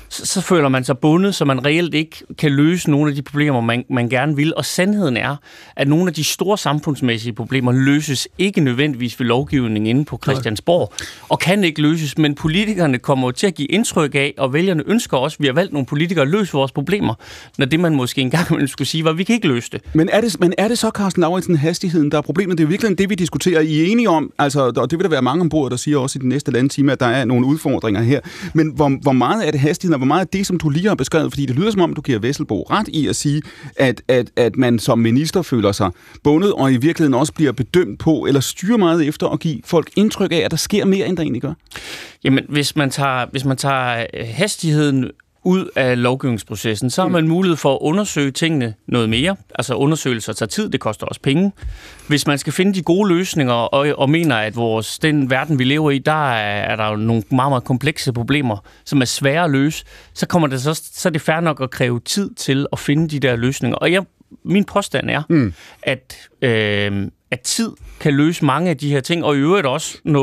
så, 0.08 0.26
så 0.26 0.40
føler 0.40 0.68
man 0.68 0.84
sig 0.84 0.98
bundet, 0.98 1.34
så 1.34 1.44
man 1.44 1.64
reelt 1.64 1.94
ikke 1.94 2.24
kan 2.38 2.52
løse 2.52 2.90
nogle 2.90 3.10
af 3.10 3.14
de 3.14 3.22
problemer, 3.22 3.60
man, 3.60 3.84
man 3.90 4.08
gerne 4.08 4.36
vil. 4.36 4.54
Og 4.56 4.64
sandheden 4.64 5.16
er, 5.16 5.36
at 5.76 5.88
nogle 5.88 6.08
af 6.08 6.14
de 6.14 6.24
store 6.24 6.58
samfundsmæssige 6.58 7.32
problemer 7.32 7.72
løses 7.72 8.28
ikke 8.38 8.60
nødvendigvis 8.60 9.20
ved 9.20 9.26
lovgivning 9.26 9.88
inde 9.88 10.04
på 10.04 10.20
Christiansborg, 10.22 10.92
og 11.28 11.38
kan 11.38 11.64
ikke 11.64 11.82
løses, 11.82 12.18
men 12.18 12.34
politikerne 12.34 12.98
kommer 12.98 13.30
til 13.30 13.46
at 13.46 13.54
give 13.54 13.68
indtryk 13.68 14.14
af, 14.14 14.34
og 14.38 14.52
vælgerne 14.52 14.82
ønsker 14.86 15.16
også, 15.16 15.36
at 15.36 15.42
vi 15.42 15.46
har 15.46 15.54
valgt 15.54 15.72
nogle 15.72 15.86
politikere 15.86 16.22
at 16.22 16.28
løse 16.28 16.52
vores 16.52 16.72
problemer, 16.72 17.14
når 17.58 17.66
det 17.66 17.80
man 17.80 17.94
måske 17.94 18.20
engang 18.20 18.68
skulle 18.68 18.88
sige 18.88 19.04
var, 19.04 19.10
at 19.10 19.18
vi 19.18 19.24
kan 19.24 19.34
ikke 19.34 19.48
løse 19.48 19.70
det. 19.72 19.80
Men 19.92 20.08
er 20.12 20.20
det, 20.20 20.40
men 20.40 20.54
er 20.58 20.68
det 20.68 20.78
så, 20.78 20.90
Carsten 20.90 21.20
Lauritsen, 21.20 21.56
hastigheden, 21.56 22.10
der 22.10 22.18
er 22.18 22.22
problemet? 22.22 22.58
Det 22.58 22.64
er 22.64 22.68
virkelig 22.68 22.98
det, 22.98 23.10
vi 23.10 23.14
diskuterer. 23.14 23.60
I 23.60 23.80
er 23.82 23.86
enige 23.86 24.08
om, 24.10 24.32
altså, 24.38 24.72
og 24.76 24.90
det 24.90 24.98
vil 24.98 25.04
der 25.04 25.10
være 25.10 25.22
mange 25.22 25.40
ombord, 25.40 25.70
der 25.70 25.76
siger 25.76 25.98
også 25.98 26.18
i 26.18 26.20
den 26.20 26.28
næste 26.28 26.50
land 26.50 26.70
time, 26.70 26.92
at 26.92 27.00
der 27.00 27.06
er 27.06 27.24
nogle 27.24 27.46
udfordringer 27.46 28.02
her. 28.02 28.20
Men 28.54 28.68
hvor, 28.68 28.88
hvor 29.02 29.12
meget 29.12 29.46
er 29.46 29.50
det 29.50 29.60
hastigheden, 29.60 29.95
og 29.96 29.98
hvor 29.98 30.06
meget 30.06 30.20
af 30.20 30.28
det, 30.28 30.46
som 30.46 30.58
du 30.58 30.68
lige 30.68 30.88
har 30.88 30.94
beskrevet? 30.94 31.32
Fordi 31.32 31.46
det 31.46 31.56
lyder 31.56 31.70
som 31.70 31.80
om, 31.80 31.94
du 31.94 32.00
giver 32.00 32.18
Vesselbo 32.18 32.62
ret 32.62 32.88
i 32.88 33.06
at 33.06 33.16
sige, 33.16 33.42
at, 33.76 34.02
at, 34.08 34.30
at 34.36 34.56
man 34.56 34.78
som 34.78 34.98
minister 34.98 35.42
føler 35.42 35.72
sig 35.72 35.90
bundet, 36.24 36.52
og 36.52 36.72
i 36.72 36.76
virkeligheden 36.76 37.14
også 37.14 37.32
bliver 37.32 37.52
bedømt 37.52 37.98
på, 37.98 38.24
eller 38.28 38.40
styrer 38.40 38.76
meget 38.76 39.08
efter 39.08 39.28
at 39.28 39.40
give 39.40 39.60
folk 39.64 39.90
indtryk 39.96 40.32
af, 40.32 40.36
at 40.36 40.50
der 40.50 40.56
sker 40.56 40.84
mere, 40.84 41.06
end 41.06 41.16
der 41.16 41.22
egentlig 41.22 41.42
gør. 41.42 41.54
Jamen, 42.24 42.44
hvis 42.48 42.76
man 42.76 42.90
tager, 42.90 43.26
hvis 43.30 43.44
man 43.44 43.56
tager 43.56 44.06
øh, 44.14 44.26
hastigheden 44.28 45.10
ud 45.46 45.70
af 45.76 46.02
lovgivningsprocessen, 46.02 46.90
så 46.90 47.02
har 47.02 47.08
man 47.08 47.28
mulighed 47.28 47.56
for 47.56 47.74
at 47.74 47.78
undersøge 47.80 48.30
tingene 48.30 48.74
noget 48.86 49.08
mere. 49.08 49.36
Altså 49.54 49.74
undersøgelser 49.74 50.32
tager 50.32 50.48
tid, 50.48 50.68
det 50.68 50.80
koster 50.80 51.06
også 51.06 51.20
penge. 51.20 51.52
Hvis 52.08 52.26
man 52.26 52.38
skal 52.38 52.52
finde 52.52 52.74
de 52.74 52.82
gode 52.82 53.08
løsninger 53.08 53.52
og, 53.54 53.98
og 53.98 54.10
mener, 54.10 54.36
at 54.36 54.56
vores, 54.56 54.98
den 54.98 55.30
verden, 55.30 55.58
vi 55.58 55.64
lever 55.64 55.90
i, 55.90 55.98
der 55.98 56.30
er, 56.32 56.72
er 56.72 56.76
der 56.76 56.90
jo 56.90 56.96
nogle 56.96 57.22
meget, 57.30 57.50
meget 57.50 57.64
komplekse 57.64 58.12
problemer, 58.12 58.56
som 58.84 59.00
er 59.00 59.04
svære 59.04 59.44
at 59.44 59.50
løse, 59.50 59.84
så, 60.14 60.26
kommer 60.26 60.48
det 60.48 60.62
så, 60.62 60.74
så 60.74 61.08
er 61.08 61.10
det 61.10 61.20
fair 61.20 61.40
nok 61.40 61.60
at 61.62 61.70
kræve 61.70 62.00
tid 62.00 62.34
til 62.34 62.66
at 62.72 62.78
finde 62.78 63.08
de 63.08 63.20
der 63.20 63.36
løsninger. 63.36 63.76
Og 63.76 63.92
jeg, 63.92 64.02
min 64.44 64.64
påstand 64.64 65.10
er, 65.10 65.22
mm. 65.28 65.54
at, 65.82 66.28
øh, 66.42 67.08
at 67.30 67.40
tid 67.40 67.70
kan 68.00 68.14
løse 68.14 68.44
mange 68.44 68.70
af 68.70 68.76
de 68.76 68.90
her 68.90 69.00
ting, 69.00 69.24
og 69.24 69.36
i 69.36 69.38
øvrigt 69.38 69.66
også 69.66 69.98
nå, 70.04 70.20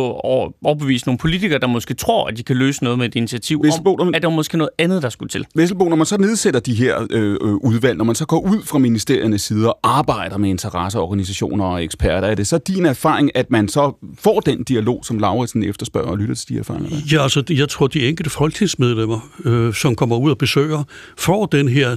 overbevise 0.63 1.05
nogle 1.05 1.17
politikere, 1.17 1.59
der 1.59 1.67
måske 1.67 1.93
tror, 1.93 2.27
at 2.27 2.37
de 2.37 2.43
kan 2.43 2.55
løse 2.55 2.83
noget 2.83 2.99
med 2.99 3.05
et 3.05 3.15
initiativ, 3.15 3.63
Vesselbo, 3.63 3.95
om, 3.95 4.15
at 4.15 4.21
der 4.21 4.29
er 4.29 4.33
måske 4.33 4.57
noget 4.57 4.69
andet, 4.77 5.03
der 5.03 5.09
skulle 5.09 5.29
til. 5.29 5.45
Vesselbo, 5.55 5.89
når 5.89 5.95
man 5.95 6.05
så 6.05 6.17
nedsætter 6.17 6.59
de 6.59 6.73
her 6.73 7.07
øh, 7.11 7.31
øh, 7.31 7.37
udvalg, 7.53 7.97
når 7.97 8.05
man 8.05 8.15
så 8.15 8.25
går 8.25 8.39
ud 8.39 8.61
fra 8.65 8.77
ministeriernes 8.77 9.41
side 9.41 9.73
og 9.73 9.79
arbejder 9.83 10.37
med 10.37 10.49
interesseorganisationer 10.49 11.65
og 11.65 11.83
eksperter, 11.83 12.27
er 12.27 12.35
det 12.35 12.47
så 12.47 12.57
din 12.57 12.85
erfaring, 12.85 13.31
at 13.35 13.51
man 13.51 13.67
så 13.67 13.91
får 14.19 14.39
den 14.39 14.63
dialog, 14.63 15.05
som 15.05 15.19
Lauritsen 15.19 15.63
efterspørger 15.63 16.09
og 16.09 16.17
lytter 16.17 16.35
til 16.35 16.49
de 16.49 16.59
erfaringer? 16.59 16.97
Ja, 17.11 17.23
altså, 17.23 17.43
jeg 17.49 17.69
tror, 17.69 17.87
de 17.87 18.07
enkelte 18.07 18.29
folketingsmedlemmer, 18.29 19.19
øh, 19.45 19.73
som 19.73 19.95
kommer 19.95 20.17
ud 20.17 20.31
og 20.31 20.37
besøger, 20.37 20.83
får 21.17 21.45
den 21.45 21.67
her 21.67 21.95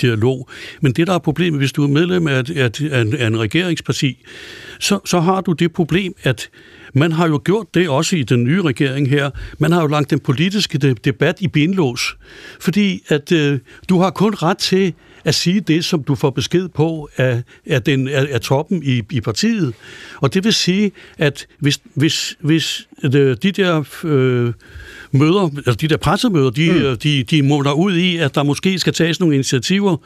dialog. 0.00 0.48
Men 0.80 0.92
det, 0.92 1.06
der 1.06 1.14
er 1.14 1.18
problemet, 1.18 1.60
hvis 1.60 1.72
du 1.72 1.84
er 1.84 1.88
medlem 1.88 2.26
af, 2.26 2.44
af, 2.56 2.70
af, 2.92 3.00
en, 3.00 3.14
af 3.14 3.26
en 3.26 3.40
regeringsparti, 3.40 4.18
så, 4.80 4.98
så 5.04 5.20
har 5.20 5.40
du 5.40 5.52
det 5.52 5.72
problem, 5.72 6.14
at 6.22 6.50
man 6.94 7.12
har 7.12 7.28
jo 7.28 7.40
gjort 7.44 7.74
det 7.74 7.88
også 7.88 8.16
i 8.16 8.22
den 8.22 8.44
nye 8.44 8.62
regering 8.62 9.10
her. 9.10 9.30
Man 9.58 9.72
har 9.72 9.80
jo 9.80 9.86
lagt 9.86 10.10
den 10.10 10.20
politiske 10.20 10.78
debat 10.78 11.40
i 11.40 11.48
benlås, 11.48 12.16
fordi 12.60 13.02
at 13.08 13.32
øh, 13.32 13.58
du 13.88 13.98
har 13.98 14.10
kun 14.10 14.34
ret 14.34 14.58
til 14.58 14.94
at 15.24 15.34
sige 15.34 15.60
det, 15.60 15.84
som 15.84 16.04
du 16.04 16.14
får 16.14 16.30
besked 16.30 16.68
på 16.68 17.08
af, 17.16 17.42
af, 17.66 17.82
den, 17.82 18.08
af, 18.08 18.28
af 18.30 18.40
toppen 18.40 18.82
i, 18.82 19.02
i 19.10 19.20
partiet. 19.20 19.74
Og 20.20 20.34
det 20.34 20.44
vil 20.44 20.52
sige, 20.52 20.92
at 21.18 21.46
hvis, 21.58 21.80
hvis, 21.94 22.36
hvis 22.40 22.88
de, 23.02 23.34
de 23.34 23.52
der... 23.52 23.84
Øh, 24.04 24.52
møder, 25.12 25.50
altså 25.56 25.72
de 25.72 25.88
der 25.88 25.96
pressemøder, 25.96 26.50
de, 26.50 26.72
mm. 26.72 26.96
de, 26.96 27.22
de 27.22 27.42
måler 27.42 27.72
ud 27.72 27.96
i, 27.96 28.16
at 28.16 28.34
der 28.34 28.42
måske 28.42 28.78
skal 28.78 28.92
tages 28.92 29.20
nogle 29.20 29.34
initiativer, 29.34 29.96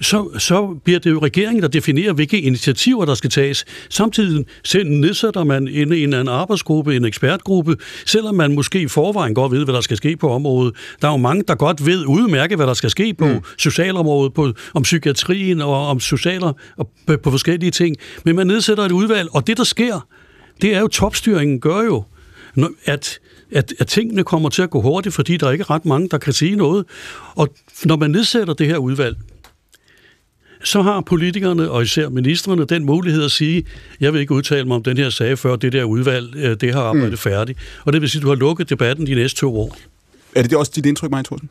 så, 0.00 0.28
så 0.38 0.78
bliver 0.84 0.98
det 0.98 1.10
jo 1.10 1.18
regeringen, 1.18 1.62
der 1.62 1.68
definerer, 1.68 2.12
hvilke 2.12 2.40
initiativer, 2.40 3.04
der 3.04 3.14
skal 3.14 3.30
tages. 3.30 3.64
Samtidig 3.90 4.44
nedsætter 4.84 5.44
man 5.44 5.68
en, 5.68 5.92
en 5.92 6.12
anden 6.12 6.28
arbejdsgruppe, 6.28 6.96
en 6.96 7.04
ekspertgruppe, 7.04 7.76
selvom 8.06 8.34
man 8.34 8.54
måske 8.54 8.80
i 8.80 8.88
forvejen 8.88 9.34
godt 9.34 9.52
ved, 9.52 9.64
hvad 9.64 9.74
der 9.74 9.80
skal 9.80 9.96
ske 9.96 10.16
på 10.16 10.30
området. 10.30 10.74
Der 11.02 11.08
er 11.08 11.12
jo 11.12 11.18
mange, 11.18 11.44
der 11.48 11.54
godt 11.54 11.86
ved 11.86 12.06
udmærke, 12.06 12.56
hvad 12.56 12.66
der 12.66 12.74
skal 12.74 12.90
ske 12.90 13.14
på 13.14 13.26
mm. 13.26 13.40
socialområdet, 13.58 14.34
på, 14.34 14.52
om 14.74 14.82
psykiatrien 14.82 15.60
og 15.60 15.86
om 15.88 16.00
socialer 16.00 16.52
og 16.76 16.90
på, 17.06 17.16
på 17.16 17.30
forskellige 17.30 17.70
ting. 17.70 17.96
Men 18.24 18.36
man 18.36 18.46
nedsætter 18.46 18.84
et 18.84 18.92
udvalg, 18.92 19.28
og 19.32 19.46
det, 19.46 19.56
der 19.56 19.64
sker, 19.64 20.06
det 20.62 20.74
er 20.74 20.80
jo, 20.80 20.88
topstyringen 20.88 21.60
gør 21.60 21.82
jo, 21.82 22.04
at 22.84 23.18
at, 23.52 23.74
at 23.78 23.86
tingene 23.86 24.24
kommer 24.24 24.48
til 24.48 24.62
at 24.62 24.70
gå 24.70 24.80
hurtigt, 24.80 25.14
fordi 25.14 25.36
der 25.36 25.46
er 25.46 25.50
ikke 25.50 25.64
ret 25.64 25.84
mange, 25.84 26.08
der 26.08 26.18
kan 26.18 26.32
sige 26.32 26.56
noget. 26.56 26.84
Og 27.34 27.48
når 27.84 27.96
man 27.96 28.10
nedsætter 28.10 28.54
det 28.54 28.66
her 28.66 28.76
udvalg, 28.76 29.16
så 30.64 30.82
har 30.82 31.00
politikerne 31.00 31.70
og 31.70 31.82
især 31.82 32.08
ministerne 32.08 32.64
den 32.64 32.84
mulighed 32.84 33.24
at 33.24 33.30
sige, 33.30 33.64
jeg 34.00 34.12
vil 34.12 34.20
ikke 34.20 34.34
udtale 34.34 34.64
mig 34.64 34.76
om 34.76 34.82
den 34.82 34.96
her 34.96 35.10
sag, 35.10 35.38
før 35.38 35.56
det 35.56 35.72
der 35.72 35.84
udvalg 35.84 36.36
øh, 36.36 36.56
det 36.60 36.74
har 36.74 36.82
arbejdet 36.82 37.10
mm. 37.10 37.16
færdigt. 37.16 37.58
Og 37.84 37.92
det 37.92 38.00
vil 38.00 38.10
sige, 38.10 38.20
at 38.20 38.22
du 38.22 38.28
har 38.28 38.34
lukket 38.34 38.70
debatten 38.70 39.06
de 39.06 39.14
næste 39.14 39.40
to 39.40 39.60
år. 39.60 39.76
Er 40.34 40.42
det 40.42 40.54
også 40.54 40.72
dit 40.76 40.86
indtryk, 40.86 41.10
Maja 41.10 41.22
Thorsen? 41.22 41.50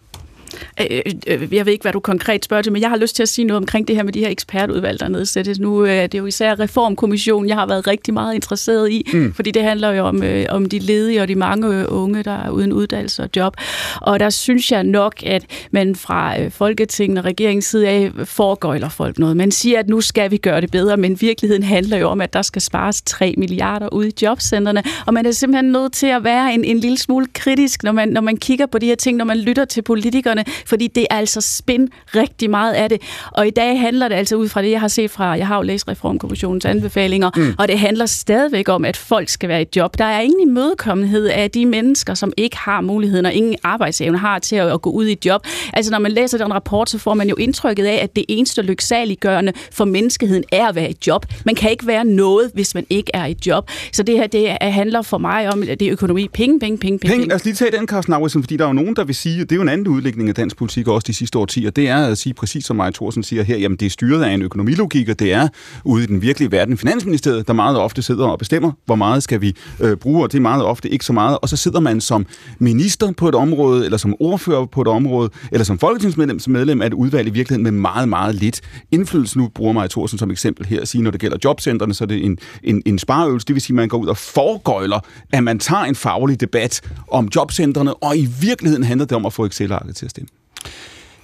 Øh, 0.82 1.02
øh, 1.28 1.54
jeg 1.54 1.66
ved 1.66 1.74
ikke, 1.74 1.84
hvad 1.84 1.94
du 1.94 2.00
konkret 2.00 2.46
spørger 2.46 2.64
til, 2.64 2.72
men 2.72 2.82
jeg 2.82 2.90
har 2.90 2.98
lyst 2.98 3.16
til 3.16 3.24
at 3.24 3.30
sige 3.30 3.46
noget 3.46 3.58
omkring 3.58 3.88
det 3.88 3.96
her 3.96 4.04
med 4.04 4.14
de 4.14 4.20
her 4.20 4.30
ekspertudvalg, 4.30 5.00
der 5.00 5.08
nedsættes. 5.08 5.60
Nu 5.60 5.86
øh, 5.86 5.92
er 5.92 6.08
det 6.08 6.18
jo 6.18 6.26
især 6.26 6.60
Reformkommissionen, 6.60 7.50
jeg 7.50 7.56
har 7.58 7.68
været 7.68 7.88
rigtig 7.88 8.14
meget 8.14 8.36
interesseret 8.36 8.92
i, 8.92 9.10
mm. 9.14 9.34
fordi 9.34 9.52
det 9.52 9.64
handler 9.64 9.92
jo 9.92 10.06
om, 10.06 10.24
om 10.50 10.66
de 10.66 10.80
ledige 10.80 11.22
og 11.22 11.28
de 11.28 11.36
mange 11.36 11.90
unge, 11.90 12.24
der 12.24 12.32
er 12.32 12.50
uden 12.50 12.74
uddannelse 12.74 13.24
og 13.24 13.30
job. 13.36 13.58
Og 14.02 14.20
der 14.20 14.30
synes 14.30 14.72
jeg 14.72 14.84
nok, 14.84 15.14
at 15.26 15.46
man 15.72 15.96
fra 15.96 16.48
Folketinget 16.48 17.18
og 17.18 17.26
regeringens 17.26 17.66
side 17.66 17.88
af 17.88 18.12
foregøjler 18.24 18.90
folk 18.90 19.20
noget. 19.20 19.38
Man 19.38 19.52
siger, 19.52 19.80
at 19.80 19.90
nu 19.90 20.02
skal 20.02 20.32
vi 20.32 20.38
gøre 20.38 20.62
det 20.62 20.72
bedre, 20.72 20.98
men 20.98 21.22
virkeligheden 21.22 21.64
handler 21.64 21.98
jo 21.98 22.08
om, 22.08 22.22
at 22.22 22.34
der 22.34 22.42
skal 22.42 22.62
spares 22.62 23.02
3 23.02 23.34
milliarder 23.38 23.94
ud 23.94 24.06
i 24.06 24.12
jobcentrene, 24.22 24.84
og 25.06 25.14
man 25.14 25.26
er 25.26 25.32
simpelthen 25.32 25.72
nødt 25.72 25.94
til 25.94 26.08
at 26.08 26.24
være 26.24 26.54
en, 26.54 26.64
en 26.64 26.80
lille 26.80 26.98
smule 26.98 27.28
kritisk, 27.34 27.84
når 27.84 27.92
man, 27.92 28.10
når 28.10 28.22
man 28.22 28.38
kigger 28.38 28.66
på 28.66 28.78
de 28.78 28.86
her 28.86 28.96
ting, 28.96 29.18
når 29.18 29.26
man 29.26 29.38
lytter 29.38 29.66
til 29.66 29.82
politikerne, 29.82 30.45
fordi 30.66 30.88
det 30.88 31.08
er 31.10 31.16
altså 31.16 31.42
spin 31.42 31.90
rigtig 32.16 32.50
meget 32.50 32.74
af 32.74 32.90
det. 32.90 33.02
Og 33.32 33.48
i 33.48 33.50
dag 33.50 33.80
handler 33.80 34.08
det 34.08 34.16
altså 34.16 34.36
ud 34.36 34.50
fra 34.50 34.62
det, 34.62 34.72
jeg 34.72 34.80
har 34.80 34.88
set 34.88 35.12
fra, 35.12 35.26
jeg 35.26 35.48
har 35.48 35.56
jo 35.56 35.62
læst 35.62 35.88
Reformkommissionens 35.88 36.66
anbefalinger, 36.66 37.30
mm. 37.36 37.54
og 37.58 37.68
det 37.68 37.80
handler 37.80 38.06
stadigvæk 38.06 38.70
om, 38.70 38.86
at 38.86 38.98
folk 38.98 39.30
skal 39.30 39.50
være 39.50 39.62
i 39.62 39.66
job. 39.76 39.98
Der 39.98 40.06
er 40.06 40.22
ingen 40.22 40.50
imødekommenhed 40.50 41.26
af 41.26 41.52
de 41.52 41.66
mennesker, 41.66 42.14
som 42.14 42.34
ikke 42.38 42.58
har 42.58 42.82
muligheden 42.82 43.26
og 43.26 43.34
ingen 43.34 43.56
arbejdsevne 43.64 44.18
har 44.18 44.40
til 44.40 44.56
at, 44.56 44.72
at 44.72 44.82
gå 44.82 44.90
ud 44.90 45.06
i 45.06 45.12
et 45.12 45.26
job. 45.26 45.48
Altså 45.74 45.92
når 45.92 46.00
man 46.00 46.12
læser 46.12 46.38
den 46.38 46.54
rapport, 46.54 46.90
så 46.90 46.98
får 46.98 47.14
man 47.14 47.30
jo 47.30 47.36
indtrykket 47.36 47.86
af, 47.86 48.00
at 48.04 48.16
det 48.16 48.26
eneste 48.28 48.62
lyksaliggørende 48.62 49.54
for 49.72 49.86
menneskeheden 49.86 50.44
er 50.52 50.68
at 50.68 50.76
være 50.76 50.92
i 50.92 50.96
job. 51.08 51.26
Man 51.46 51.56
kan 51.56 51.72
ikke 51.72 51.88
være 51.88 52.06
noget, 52.06 52.52
hvis 52.54 52.76
man 52.76 52.86
ikke 52.90 53.12
er 53.14 53.26
i 53.26 53.36
job. 53.46 53.70
Så 53.92 54.04
det 54.04 54.16
her, 54.18 54.28
det 54.28 54.58
handler 54.62 55.02
for 55.02 55.18
mig 55.18 55.54
om, 55.54 55.64
at 55.64 55.80
det 55.80 55.88
er 55.88 55.92
økonomi. 55.92 56.28
Penge, 56.34 56.60
penge, 56.60 56.78
penge, 56.78 57.00
penge. 57.00 57.14
penge. 57.14 57.28
Lad 57.28 57.36
os 57.36 57.46
lige 57.46 57.56
tage 57.56 57.72
den, 57.72 57.88
Carsten 57.88 58.14
Auersen, 58.14 58.44
fordi 58.44 58.58
der 58.58 58.64
er 58.64 58.70
jo 58.70 58.74
nogen, 58.74 58.96
der 58.96 59.04
vil 59.04 59.16
sige, 59.16 59.42
at 59.42 59.50
det 59.50 59.52
er 59.52 59.56
jo 59.56 59.62
en 59.62 59.70
anden 59.70 59.88
udlægning 59.88 60.25
af 60.30 60.36
dansk 60.36 60.58
politik 60.58 60.88
også 60.88 61.06
de 61.08 61.14
sidste 61.14 61.40
årtier, 61.40 61.70
det 61.70 61.90
er 61.90 61.98
at 61.98 62.18
sige 62.18 62.34
præcis 62.34 62.66
som 62.66 62.76
Maja 62.76 62.92
Thorsen 62.92 63.24
siger 63.24 63.44
her, 63.44 63.58
jamen 63.58 63.78
det 63.78 63.86
er 63.86 63.90
styret 63.90 64.24
af 64.24 64.34
en 64.34 64.42
økonomilogik, 64.42 65.10
og 65.10 65.20
det 65.20 65.34
er 65.34 65.48
ude 65.84 66.04
i 66.04 66.08
den 66.08 66.22
virkelige 66.22 66.52
verden 66.52 66.78
Finansministeriet, 66.78 67.48
der 67.48 67.54
meget 67.54 67.78
ofte 67.78 68.02
sidder 68.02 68.28
og 68.28 68.40
bestemmer, 68.40 68.72
hvor 68.86 68.96
meget 68.96 69.24
skal 69.24 69.42
vi 69.42 69.56
øh, 69.80 69.98
bruge, 69.98 70.24
og 70.24 70.32
det 70.32 70.38
er 70.38 70.42
meget 70.42 70.64
ofte 70.64 70.90
ikke 70.90 71.06
så 71.06 71.14
meget, 71.14 71.38
og 71.42 71.50
så 71.50 71.58
sidder 71.58 71.80
man 71.80 72.02
som 72.02 72.26
minister 72.60 73.12
på 73.12 73.30
et 73.30 73.36
område, 73.36 73.86
eller 73.86 73.98
som 73.98 74.16
ordfører 74.20 74.66
på 74.66 74.82
et 74.82 74.88
område, 74.88 75.30
eller 75.52 75.64
som 75.66 75.80
folketingsmedlem 75.80 76.40
som 76.40 76.54
medlem 76.54 76.82
af 76.82 76.88
et 76.88 76.94
udvalg 76.94 77.28
i 77.28 77.32
virkeligheden 77.32 77.64
med 77.64 77.72
meget, 77.72 78.10
meget 78.10 78.36
lidt 78.36 78.62
indflydelse. 78.92 79.38
Nu 79.38 79.48
bruger 79.56 79.74
Maja 79.74 79.88
Thorsen 79.88 80.20
som 80.20 80.32
eksempel 80.32 80.66
her 80.66 80.82
at 80.82 80.88
sige, 80.88 81.02
når 81.02 81.12
det 81.12 81.20
gælder 81.20 81.38
jobcentrene, 81.44 81.94
så 81.94 82.04
er 82.04 82.08
det 82.08 82.26
en, 82.26 82.38
en, 82.64 82.82
en 82.86 83.00
spareøvelse, 83.00 83.48
det 83.48 83.54
vil 83.54 83.62
sige, 83.62 83.74
at 83.74 83.76
man 83.76 83.88
går 83.88 83.98
ud 83.98 84.08
og 84.08 84.18
foregøjler, 84.18 85.00
at 85.32 85.44
man 85.44 85.60
tager 85.60 85.84
en 85.84 85.96
faglig 85.96 86.42
debat 86.42 86.82
om 87.12 87.30
jobcentrene, 87.36 87.94
og 87.94 88.18
i 88.18 88.28
virkeligheden 88.42 88.84
handler 88.84 89.06
det 89.06 89.16
om 89.16 89.26
at 89.26 89.34
få 89.34 89.46
Excel-arket 89.46 89.96
til 89.96 90.06
at. 90.06 90.15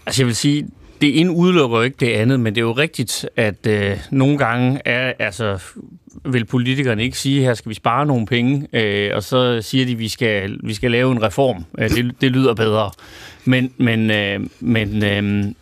Altså 0.05 0.21
jeg 0.21 0.27
vil 0.27 0.35
sige, 0.35 0.67
det 1.01 1.19
ene 1.19 1.31
udelukker 1.31 1.77
jo 1.77 1.83
ikke 1.83 1.97
det 1.99 2.13
andet, 2.13 2.39
men 2.39 2.55
det 2.55 2.61
er 2.61 2.65
jo 2.65 2.71
rigtigt, 2.71 3.29
at 3.35 3.67
øh, 3.67 3.97
nogle 4.11 4.37
gange 4.37 4.81
er, 4.85 5.13
altså, 5.19 5.59
vil 6.25 6.45
politikerne 6.45 7.03
ikke 7.03 7.17
sige, 7.17 7.41
her 7.41 7.53
skal 7.53 7.69
vi 7.69 7.73
spare 7.73 8.05
nogle 8.05 8.25
penge, 8.25 8.67
øh, 8.73 9.11
og 9.15 9.23
så 9.23 9.61
siger 9.61 9.85
de, 9.85 9.95
vi 9.95 10.07
skal, 10.07 10.59
vi 10.63 10.73
skal 10.73 10.91
lave 10.91 11.11
en 11.11 11.23
reform. 11.23 11.65
Øh, 11.77 11.89
det, 11.89 12.21
det 12.21 12.31
lyder 12.31 12.53
bedre. 12.53 12.91
Men, 13.45 13.73
men, 13.77 14.11
øh, 14.11 14.39
men 14.59 15.03
øh, 15.03 15.53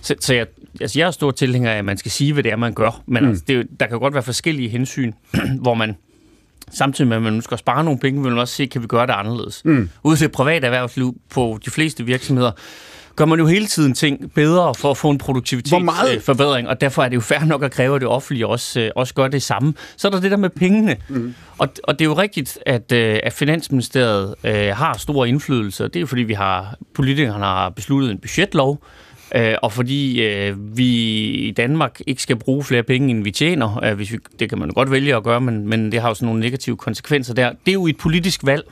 så, 0.00 0.14
så 0.20 0.34
jeg, 0.34 0.46
altså 0.80 0.98
jeg 0.98 1.06
er 1.06 1.10
stor 1.10 1.30
tilhænger 1.30 1.70
af, 1.72 1.78
at 1.78 1.84
man 1.84 1.96
skal 1.96 2.10
sige, 2.10 2.32
hvad 2.32 2.42
det 2.42 2.52
er, 2.52 2.56
man 2.56 2.74
gør. 2.74 3.02
Men 3.06 3.22
mm. 3.22 3.28
altså, 3.28 3.44
det, 3.48 3.66
der 3.80 3.86
kan 3.86 3.98
godt 3.98 4.14
være 4.14 4.22
forskellige 4.22 4.68
hensyn, 4.68 5.12
hvor 5.62 5.74
man 5.74 5.96
samtidig 6.72 7.08
med, 7.08 7.16
at 7.16 7.22
man 7.22 7.42
skal 7.42 7.58
spare 7.58 7.84
nogle 7.84 8.00
penge, 8.00 8.22
vil 8.22 8.30
man 8.30 8.40
også 8.40 8.54
se, 8.54 8.66
kan 8.66 8.82
vi 8.82 8.86
gøre 8.86 9.06
det 9.06 9.12
anderledes. 9.12 9.62
Mm. 9.64 9.90
Ude 10.02 10.16
til 10.16 10.28
privat 10.28 10.64
erhvervsliv 10.64 11.20
på 11.30 11.58
de 11.64 11.70
fleste 11.70 12.04
virksomheder, 12.04 12.52
gør 13.18 13.24
man 13.24 13.38
jo 13.38 13.46
hele 13.46 13.66
tiden 13.66 13.94
ting 13.94 14.32
bedre 14.34 14.74
for 14.74 14.90
at 14.90 14.96
få 14.96 15.10
en 15.10 15.18
produktivitetsforbedring, 15.18 16.68
og 16.68 16.80
derfor 16.80 17.02
er 17.02 17.08
det 17.08 17.16
jo 17.16 17.20
fair 17.20 17.44
nok 17.44 17.62
at 17.62 17.70
kræve, 17.70 17.94
at 17.94 18.00
det 18.00 18.08
offentlige 18.08 18.46
også, 18.46 18.80
øh, 18.80 18.90
også 18.96 19.14
gør 19.14 19.28
det 19.28 19.42
samme. 19.42 19.74
Så 19.96 20.08
er 20.08 20.12
der 20.12 20.20
det 20.20 20.30
der 20.30 20.36
med 20.36 20.50
pengene. 20.50 20.96
Mm. 21.08 21.34
Og, 21.58 21.68
og 21.84 21.98
det 21.98 22.04
er 22.04 22.08
jo 22.08 22.14
rigtigt, 22.14 22.58
at, 22.66 22.92
øh, 22.92 23.18
at 23.22 23.32
Finansministeriet 23.32 24.34
øh, 24.44 24.76
har 24.76 24.98
stor 24.98 25.24
indflydelse, 25.24 25.84
og 25.84 25.94
det 25.94 25.98
er 25.98 26.00
jo 26.00 26.06
fordi, 26.06 26.22
vi 26.22 26.32
har 26.32 26.76
politikerne 26.94 27.44
har 27.44 27.68
besluttet 27.68 28.10
en 28.10 28.18
budgetlov, 28.18 28.82
øh, 29.34 29.54
og 29.62 29.72
fordi 29.72 30.22
øh, 30.22 30.76
vi 30.76 30.86
i 31.24 31.50
Danmark 31.50 32.00
ikke 32.06 32.22
skal 32.22 32.36
bruge 32.36 32.64
flere 32.64 32.82
penge, 32.82 33.10
end 33.10 33.24
vi 33.24 33.30
tjener. 33.30 33.84
Øh, 33.84 33.94
hvis 33.94 34.12
vi, 34.12 34.18
det 34.38 34.48
kan 34.48 34.58
man 34.58 34.68
jo 34.68 34.74
godt 34.74 34.90
vælge 34.90 35.16
at 35.16 35.22
gøre, 35.22 35.40
men, 35.40 35.68
men 35.68 35.92
det 35.92 36.00
har 36.00 36.08
jo 36.08 36.14
sådan 36.14 36.26
nogle 36.26 36.40
negative 36.40 36.76
konsekvenser 36.76 37.34
der. 37.34 37.48
Det 37.48 37.68
er 37.68 37.72
jo 37.72 37.86
et 37.86 37.96
politisk 37.96 38.40
valg, 38.46 38.64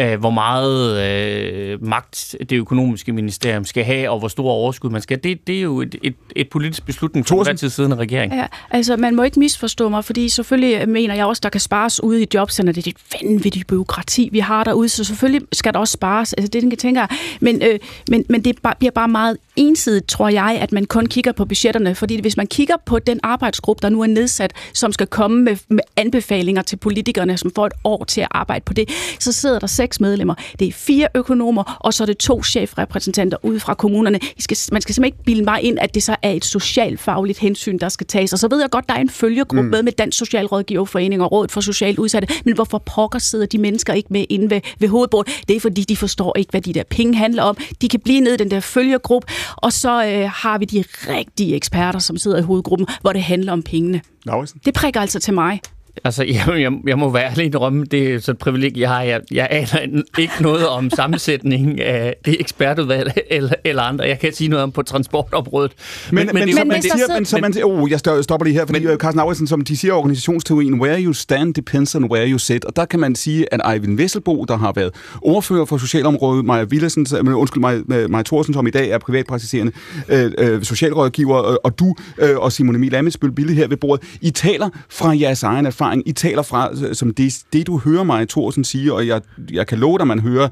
øh, 0.00 0.20
hvor 0.20 0.30
meget 0.30 1.00
øh, 1.02 1.84
magt 1.86 2.36
det 2.40 2.52
økonomiske 2.56 3.12
ministerium 3.12 3.64
skal 3.64 3.84
have, 3.84 4.10
og 4.10 4.18
hvor 4.18 4.28
stor 4.28 4.50
overskud 4.50 4.90
man 4.90 5.02
skal. 5.02 5.24
Det, 5.24 5.46
det 5.46 5.56
er 5.58 5.60
jo 5.62 5.80
et, 5.80 5.94
et, 6.02 6.14
et 6.36 6.48
politisk 6.48 6.86
beslutning 6.86 7.26
for 7.26 7.44
hver 7.44 7.52
tid 7.52 7.70
siddende 7.70 7.96
regering. 7.96 8.34
Ja, 8.34 8.46
altså 8.70 8.96
man 8.96 9.14
må 9.16 9.22
ikke 9.22 9.38
misforstå 9.38 9.88
mig, 9.88 10.04
fordi 10.04 10.28
selvfølgelig 10.28 10.88
mener 10.88 11.14
jeg 11.14 11.26
også, 11.26 11.40
der 11.42 11.48
kan 11.48 11.60
spares 11.60 12.02
ude 12.02 12.22
i 12.22 12.26
jobcenterne. 12.34 12.72
Det 12.74 12.86
er 12.86 12.90
et 12.90 13.22
vanvittigt 13.30 13.66
byråkrati, 13.66 14.28
vi 14.32 14.38
har 14.38 14.64
derude, 14.64 14.88
så 14.88 15.04
selvfølgelig 15.04 15.42
skal 15.52 15.72
der 15.72 15.78
også 15.78 15.92
spares. 15.92 16.32
Altså 16.32 16.48
det, 16.48 16.62
den 16.62 16.76
tænker 16.76 17.00
jeg. 17.00 17.08
Men, 17.40 17.62
øh, 17.62 17.78
men, 18.08 18.24
men 18.28 18.44
det 18.44 18.62
bare- 18.62 18.74
bliver 18.78 18.92
bare 18.92 19.08
meget 19.08 19.36
ensidigt, 19.56 20.08
tror 20.08 20.28
jeg, 20.28 20.58
at 20.60 20.72
man 20.72 20.84
kun 20.84 21.06
kigger 21.06 21.32
på 21.32 21.44
budgetterne. 21.44 21.94
Fordi 21.94 22.20
hvis 22.20 22.36
man 22.36 22.46
kigger 22.46 22.74
på 22.86 22.98
den 22.98 23.20
arbejdsgruppe, 23.22 23.82
der 23.82 23.88
nu 23.88 24.02
er 24.02 24.06
nedsat, 24.06 24.52
som 24.72 24.92
skal 24.92 25.06
komme 25.06 25.42
med, 25.42 25.56
med 25.68 25.80
anbefalinger 25.96 26.62
til 26.62 26.76
politikerne, 26.76 27.36
som 27.38 27.50
får 27.54 27.66
et 27.66 27.72
år 27.84 28.04
til 28.04 28.20
at 28.20 28.28
arbejde 28.30 28.62
på 28.64 28.72
det, 28.72 28.88
så 29.18 29.32
sidder 29.32 29.58
der 29.58 29.66
seks 29.84 30.00
medlemmer. 30.00 30.34
Det 30.58 30.68
er 30.68 30.72
fire 30.72 31.08
økonomer, 31.14 31.78
og 31.80 31.94
så 31.94 32.04
er 32.04 32.06
det 32.06 32.18
to 32.18 32.42
chefrepræsentanter 32.42 33.36
ude 33.42 33.60
fra 33.60 33.74
kommunerne. 33.74 34.18
I 34.36 34.42
skal, 34.42 34.56
man 34.72 34.80
skal 34.82 34.94
simpelthen 34.94 35.04
ikke 35.04 35.24
bilde 35.24 35.44
mig 35.44 35.62
ind, 35.62 35.78
at 35.80 35.94
det 35.94 36.02
så 36.02 36.16
er 36.22 36.30
et 36.30 36.44
socialfagligt 36.44 37.38
hensyn, 37.38 37.78
der 37.78 37.88
skal 37.88 38.06
tages. 38.06 38.32
Og 38.32 38.38
så 38.38 38.48
ved 38.48 38.60
jeg 38.60 38.70
godt, 38.70 38.88
der 38.88 38.94
er 38.94 39.00
en 39.00 39.10
følgegruppe 39.10 39.62
mm. 39.62 39.70
med 39.70 39.82
med 39.82 39.92
Dansk 39.92 40.18
Socialrådgiverforening 40.18 41.22
og 41.22 41.32
Rådet 41.32 41.52
for 41.52 41.60
Socialt 41.60 41.98
Udsatte. 41.98 42.28
Men 42.44 42.54
hvorfor 42.54 42.78
pokker 42.78 43.18
sidder 43.18 43.46
de 43.46 43.58
mennesker 43.58 43.92
ikke 43.92 44.08
med 44.12 44.24
inde 44.28 44.50
ved, 44.50 44.60
ved 44.78 44.88
hovedbordet? 44.88 45.32
Det 45.48 45.56
er 45.56 45.60
fordi, 45.60 45.82
de 45.82 45.96
forstår 45.96 46.38
ikke, 46.38 46.50
hvad 46.50 46.60
de 46.60 46.72
der 46.72 46.82
penge 46.90 47.14
handler 47.14 47.42
om. 47.42 47.56
De 47.82 47.88
kan 47.88 48.00
blive 48.00 48.20
nede 48.20 48.34
i 48.34 48.38
den 48.38 48.50
der 48.50 48.60
følgegruppe, 48.60 49.28
og 49.56 49.72
så 49.72 50.06
øh, 50.06 50.30
har 50.34 50.58
vi 50.58 50.64
de 50.64 50.84
rigtige 51.08 51.54
eksperter, 51.56 51.98
som 51.98 52.16
sidder 52.16 52.38
i 52.38 52.42
hovedgruppen, 52.42 52.86
hvor 53.00 53.12
det 53.12 53.22
handler 53.22 53.52
om 53.52 53.62
pengene. 53.62 54.00
Lauritsen? 54.24 54.60
Det 54.64 54.74
prikker 54.74 55.00
altså 55.00 55.20
til 55.20 55.34
mig. 55.34 55.60
Altså, 56.04 56.24
jeg, 56.48 56.60
jeg, 56.60 56.72
jeg 56.86 56.98
må 56.98 57.10
være 57.10 57.30
ærlig 57.30 57.44
indrømme, 57.44 57.84
det 57.84 58.14
er 58.14 58.20
så 58.20 58.30
et 58.30 58.38
privilegie, 58.38 58.80
jeg 58.80 58.90
har. 58.90 59.02
Jeg, 59.02 59.20
jeg 59.30 59.48
aner 59.50 60.02
ikke 60.18 60.34
noget 60.40 60.68
om 60.68 60.90
sammensætningen 60.90 61.80
af 61.80 62.16
det 62.24 62.40
ekspertudvalg 62.40 63.12
eller, 63.30 63.54
eller 63.64 63.82
andre. 63.82 64.04
Jeg 64.04 64.18
kan 64.18 64.32
sige 64.32 64.48
noget 64.48 64.62
om 64.62 64.72
på 64.72 64.82
transportområdet. 64.82 65.72
Men, 66.10 66.26
men, 66.26 66.34
men, 66.34 66.48
er 66.48 66.52
så 66.52 66.64
man 66.64 66.82
siger, 66.82 67.14
men, 67.14 67.24
så 67.24 67.38
man, 67.38 67.54
oh, 67.64 67.90
jeg 67.90 67.98
stopper 67.98 68.44
lige 68.44 68.54
her, 68.54 68.66
fordi 68.66 68.86
men, 68.86 68.98
Carsten 68.98 69.20
Auritsen, 69.20 69.46
som 69.46 69.60
de 69.60 69.76
siger 69.76 69.94
i 69.94 69.96
organisationsteorien, 69.96 70.80
where 70.80 71.02
you 71.02 71.12
stand 71.12 71.54
depends 71.54 71.94
on 71.94 72.04
where 72.04 72.28
you 72.28 72.38
sit. 72.38 72.64
Og 72.64 72.76
der 72.76 72.84
kan 72.84 73.00
man 73.00 73.14
sige, 73.14 73.54
at 73.54 73.60
Eivind 73.72 73.96
Vesselbo, 73.96 74.44
der 74.44 74.56
har 74.56 74.72
været 74.72 74.90
ordfører 75.22 75.64
for 75.64 75.78
socialområdet, 75.78 76.44
Maja 76.44 76.64
Villersen, 76.64 77.06
men 77.12 77.34
undskyld, 77.34 77.60
Maja, 77.60 78.08
Maja 78.08 78.22
Thorsen, 78.22 78.54
som 78.54 78.66
i 78.66 78.70
dag 78.70 78.90
er 78.90 78.98
privatpraktiserende 78.98 79.72
øh, 80.08 80.32
øh, 80.38 80.62
socialrådgiver, 80.62 81.36
og, 81.36 81.60
og 81.64 81.78
du 81.78 81.94
øh, 82.18 82.36
og 82.36 82.52
Simone 82.52 82.76
Emil 82.78 82.94
Amitsbøl 82.94 83.32
Bille 83.32 83.54
her 83.54 83.68
ved 83.68 83.76
bordet, 83.76 84.04
I 84.20 84.30
taler 84.30 84.68
fra 84.88 85.18
jeres 85.18 85.42
egen 85.42 85.66
erfaring. 85.66 85.83
I 86.06 86.12
taler 86.12 86.42
fra, 86.42 86.94
som 86.94 87.14
det, 87.14 87.42
det 87.52 87.66
du 87.66 87.78
hører 87.78 88.04
mig, 88.04 88.28
Thorsen 88.28 88.64
sige, 88.64 88.92
og 88.92 89.06
jeg, 89.06 89.20
jeg 89.52 89.66
kan 89.66 89.78
love 89.78 89.98
dig, 89.98 90.06
man 90.06 90.20
hører 90.20 90.48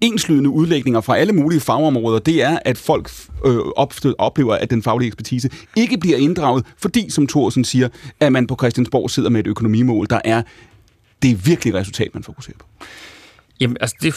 enslydende 0.00 0.50
udlægninger 0.50 1.00
fra 1.00 1.16
alle 1.16 1.32
mulige 1.32 1.60
fagområder, 1.60 2.18
det 2.18 2.42
er, 2.42 2.58
at 2.64 2.78
folk 2.78 3.10
øh, 3.46 3.58
opstød, 3.76 4.14
oplever, 4.18 4.54
at 4.54 4.70
den 4.70 4.82
faglige 4.82 5.06
ekspertise 5.06 5.50
ikke 5.76 5.98
bliver 5.98 6.16
inddraget, 6.16 6.66
fordi, 6.78 7.10
som 7.10 7.26
Thorsen 7.26 7.64
siger, 7.64 7.88
at 8.20 8.32
man 8.32 8.46
på 8.46 8.56
Christiansborg 8.60 9.10
sidder 9.10 9.30
med 9.30 9.40
et 9.40 9.46
økonomimål, 9.46 10.06
der 10.10 10.20
er 10.24 10.42
det 11.22 11.30
er 11.30 11.34
virkelig 11.34 11.74
resultat, 11.74 12.14
man 12.14 12.22
fokuserer 12.22 12.56
på. 12.58 12.66
Jamen, 13.60 13.76
altså 13.80 13.96
det, 14.02 14.14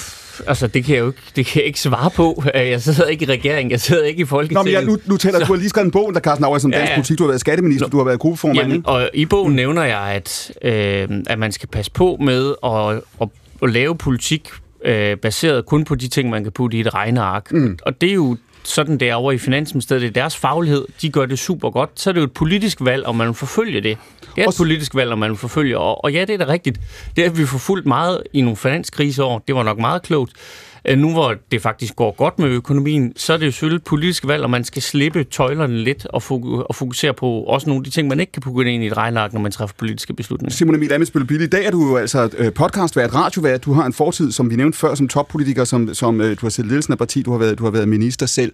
altså, 0.48 0.68
det 0.68 0.86
kan 0.86 0.96
jeg 0.96 1.02
jo 1.02 1.08
ikke, 1.08 1.20
det 1.36 1.46
kan 1.46 1.60
jeg 1.60 1.68
ikke 1.68 1.80
svare 1.80 2.10
på. 2.10 2.44
Øh, 2.56 2.70
Jeg 2.70 2.82
sidder 2.82 3.06
ikke 3.06 3.26
i 3.26 3.28
regeringen, 3.30 3.72
jeg 3.72 3.82
sidder 3.82 4.04
ikke 4.04 4.20
i 4.20 4.24
Nå, 4.24 4.28
Folketinget. 4.28 4.66
men 4.66 4.74
jeg, 4.74 4.84
nu, 4.86 4.98
nu 5.06 5.18
taler 5.18 5.40
du, 5.40 5.46
har 5.46 5.56
lige 5.56 5.70
skrevet 5.70 5.86
en 5.86 5.92
bog, 5.92 6.14
der 6.14 6.20
Carsten 6.20 6.46
Auer 6.46 6.58
som 6.58 6.72
Ja, 6.72 6.78
dansk 6.78 6.92
ja. 6.92 6.96
politik, 6.96 7.18
du 7.18 7.24
har 7.24 7.28
været 7.28 7.40
skatteminister, 7.42 7.88
du 7.88 7.98
har 7.98 8.04
været 8.04 8.20
gruppeformand, 8.20 8.58
Jamen, 8.60 8.76
ikke? 8.76 8.90
og 8.90 9.10
i 9.14 9.26
bogen 9.26 9.50
mm. 9.50 9.56
nævner 9.56 9.84
jeg, 9.84 10.00
at, 10.02 10.52
øh, 10.62 11.08
at 11.28 11.40
man 11.40 11.52
skal 11.52 11.70
passe 11.70 11.92
på 11.92 12.18
med 12.22 12.54
at, 12.66 13.02
at, 13.22 13.28
at 13.64 13.70
lave 13.70 13.96
politik 13.98 14.50
øh, 14.86 15.18
baseret 15.18 15.66
kun 15.66 15.86
på 15.86 15.96
de 15.96 16.08
ting, 16.08 16.30
man 16.30 16.44
kan 16.44 16.52
putte 16.52 16.78
i 16.78 16.80
et 16.80 16.94
regneark. 16.94 17.52
Mm. 17.52 17.78
Og 17.86 18.02
det 18.02 18.10
er 18.10 18.14
jo 18.14 18.38
sådan 18.64 18.98
det 18.98 19.10
er 19.10 19.16
over 19.16 19.32
i 19.32 19.38
Finansministeriet. 19.38 20.02
Det 20.02 20.08
er 20.10 20.22
deres 20.22 20.36
faglighed. 20.38 20.86
De 21.02 21.10
gør 21.10 21.26
det 21.26 21.40
super 21.40 21.70
godt. 21.70 21.90
Så 21.96 22.10
er 22.10 22.14
det 22.14 22.20
jo 22.20 22.26
et 22.26 22.32
politisk 22.32 22.78
valg, 22.82 23.06
om 23.06 23.16
man 23.16 23.28
vil 23.28 23.34
forfølge 23.36 23.82
det. 23.82 23.98
Det 24.36 24.44
er 24.44 24.48
et 24.48 24.56
politisk 24.58 24.96
valg, 24.96 25.10
når 25.10 25.16
man 25.16 25.38
forfølger. 25.38 25.78
Og, 25.78 26.04
og 26.04 26.14
ja, 26.14 26.22
det 26.22 26.30
er 26.30 26.46
da 26.46 26.52
rigtigt. 26.52 26.80
Det 27.16 27.24
har 27.24 27.32
vi 27.32 27.46
forfulgt 27.46 27.86
meget 27.86 28.24
i 28.34 28.42
nogle 28.42 28.58
finanskriseår. 28.58 29.44
Det 29.48 29.56
var 29.56 29.64
nok 29.64 29.78
meget 29.78 30.02
klogt. 30.02 30.32
Øh, 30.88 30.98
nu 30.98 31.12
hvor 31.12 31.36
det 31.52 31.62
faktisk 31.62 31.96
går 31.96 32.16
godt 32.18 32.40
med 32.40 32.50
økonomien, 32.50 33.14
så 33.16 33.34
er 33.34 33.38
det 33.38 33.46
jo 33.46 33.52
selvfølgelig 33.52 33.78
et 33.78 33.84
politisk 33.84 34.28
valg, 34.28 34.44
og 34.44 34.50
man 34.50 34.64
skal 34.64 34.82
slippe 34.82 35.24
tøjlerne 35.24 35.78
lidt 35.78 36.06
og, 36.06 36.24
og 36.70 36.76
fokusere 36.76 37.14
på 37.14 37.28
også 37.28 37.70
nogle 37.70 37.80
af 37.80 37.84
de 37.84 37.90
ting, 37.90 38.08
man 38.08 38.20
ikke 38.20 38.32
kan 38.32 38.42
putte 38.42 38.72
ind 38.72 38.84
i 38.84 38.88
et 38.88 38.98
regnark, 38.98 39.34
når 39.34 39.42
man 39.42 39.52
træffer 39.52 39.76
politiske 39.78 40.14
beslutninger. 40.14 40.52
Simon 40.52 40.76
Emil 40.76 40.94
Amitsbøl 40.94 41.26
Bille, 41.26 41.44
i 41.44 41.48
dag 41.48 41.66
er 41.66 41.72
du 41.72 41.88
jo 41.88 41.98
altså 41.98 42.30
øh, 42.38 42.54
podcastvært, 42.54 43.16
radiovært. 43.16 43.66
Du 43.66 43.74
har 43.74 43.86
en 43.86 43.94
fortid, 43.94 44.32
som 44.32 44.50
vi 44.50 44.56
nævnte 44.56 44.78
før, 44.78 44.96
som 44.96 45.08
toppolitiker, 45.08 45.64
som, 45.64 45.94
som 45.94 46.22
øh, 46.22 46.32
du 46.32 46.38
har 46.42 46.50
siddet 46.50 46.70
i 46.70 46.72
ledelsen 46.72 46.92
af 46.92 46.98
parti, 46.98 47.22
du 47.22 47.32
har, 47.32 47.38
været, 47.38 47.60
du 47.60 47.64
har 47.64 47.72
været 47.72 47.88
minister 47.88 48.26
selv. 48.26 48.54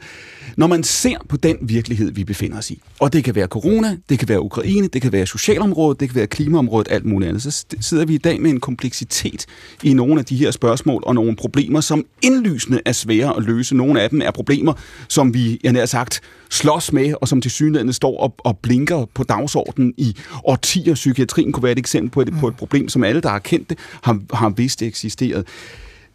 Når 0.58 0.68
man 0.68 0.84
ser 0.84 1.18
på 1.30 1.38
den 1.38 1.58
virkelighed, 1.62 2.12
vi 2.12 2.24
befinder 2.24 2.58
os 2.58 2.72
i, 2.72 2.82
og 3.00 3.13
det 3.13 3.24
kan 3.24 3.36
være 3.36 3.48
corona, 3.48 3.98
det 4.10 4.20
kan 4.20 4.30
være 4.30 4.42
Ukraine, 4.42 4.88
det 4.88 5.02
kan 5.02 5.12
være 5.12 5.26
socialområdet, 5.26 6.00
det 6.00 6.10
kan 6.10 6.15
være 6.15 6.28
klimaområdet, 6.28 6.88
alt 6.92 7.06
muligt 7.06 7.30
andet, 7.30 7.44
så 7.44 7.65
sidder 7.82 8.06
vi 8.06 8.13
i 8.13 8.18
dag 8.18 8.42
med 8.42 8.52
en 8.52 8.60
kompleksitet 8.60 9.46
i 9.84 9.94
nogle 9.94 10.20
af 10.20 10.26
de 10.26 10.36
her 10.36 10.52
spørgsmål 10.52 11.04
og 11.06 11.15
nogle 11.15 11.36
problemer, 11.36 11.82
som 11.82 12.06
indlysende 12.21 12.82
er 12.86 12.91
svære 12.91 13.38
at 13.38 13.43
løse. 13.43 13.75
Nogle 13.75 14.01
af 14.01 14.10
dem 14.10 14.21
er 14.21 14.32
problemer, 14.32 14.73
som 15.08 15.34
vi, 15.34 15.60
jeg 15.63 15.71
nær 15.71 15.86
sagt, 15.86 16.21
slås 16.49 16.93
med, 16.93 17.13
og 17.21 17.27
som 17.27 17.41
til 17.41 17.51
synligheden 17.51 17.93
står 17.93 18.19
og, 18.19 18.36
og 18.38 18.58
blinker 18.58 19.05
på 19.13 19.23
dagsordenen 19.23 19.93
i 19.97 20.15
årtier. 20.43 20.93
Psykiatrien 20.93 21.51
kunne 21.51 21.63
være 21.63 21.71
et 21.71 21.79
eksempel 21.79 22.10
på 22.12 22.21
et, 22.21 22.34
på 22.39 22.47
et 22.47 22.55
problem, 22.55 22.89
som 22.89 23.03
alle, 23.03 23.21
der 23.21 23.29
har 23.29 23.39
kendt 23.39 23.69
det, 23.69 23.77
har, 24.03 24.19
har 24.34 24.49
vidst 24.49 24.79
det 24.79 24.88
eksisterede. 24.88 25.43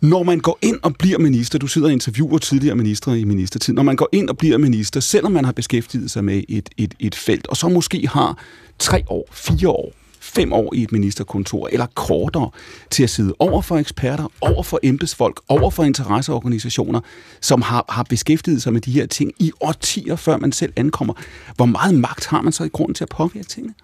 Når 0.00 0.22
man 0.22 0.40
går 0.40 0.58
ind 0.62 0.78
og 0.82 0.96
bliver 0.96 1.18
minister, 1.18 1.58
du 1.58 1.66
sidder 1.66 1.88
og 1.88 1.92
interviewer 1.92 2.38
tidligere 2.38 2.76
ministre 2.76 3.20
i 3.20 3.24
ministertid, 3.24 3.74
når 3.74 3.82
man 3.82 3.96
går 3.96 4.08
ind 4.12 4.28
og 4.28 4.38
bliver 4.38 4.58
minister, 4.58 5.00
selvom 5.00 5.32
man 5.32 5.44
har 5.44 5.52
beskæftiget 5.52 6.10
sig 6.10 6.24
med 6.24 6.42
et, 6.48 6.68
et, 6.76 6.94
et 7.00 7.14
felt, 7.14 7.46
og 7.46 7.56
så 7.56 7.68
måske 7.68 8.08
har 8.08 8.38
tre 8.78 9.02
år, 9.08 9.28
fire 9.32 9.68
år, 9.68 9.92
fem 10.24 10.52
år 10.52 10.74
i 10.74 10.82
et 10.82 10.92
ministerkontor, 10.92 11.68
eller 11.72 11.86
kortere, 11.94 12.50
til 12.90 13.02
at 13.02 13.10
sidde 13.10 13.34
over 13.38 13.62
for 13.62 13.76
eksperter, 13.76 14.32
over 14.40 14.62
for 14.62 14.80
embedsfolk, 14.82 15.40
over 15.48 15.70
for 15.70 15.84
interesseorganisationer, 15.84 17.00
som 17.40 17.62
har, 17.62 17.84
har 17.88 18.02
beskæftiget 18.02 18.62
sig 18.62 18.72
med 18.72 18.80
de 18.80 18.92
her 18.92 19.06
ting 19.06 19.32
i 19.38 19.52
årtier, 19.60 20.16
før 20.16 20.36
man 20.36 20.52
selv 20.52 20.72
ankommer. 20.76 21.14
Hvor 21.56 21.66
meget 21.66 21.94
magt 21.94 22.26
har 22.26 22.42
man 22.42 22.52
så 22.52 22.64
i 22.64 22.68
grunden 22.68 22.94
til 22.94 23.04
at 23.04 23.08
påvirke 23.08 23.48
tingene? 23.48 23.74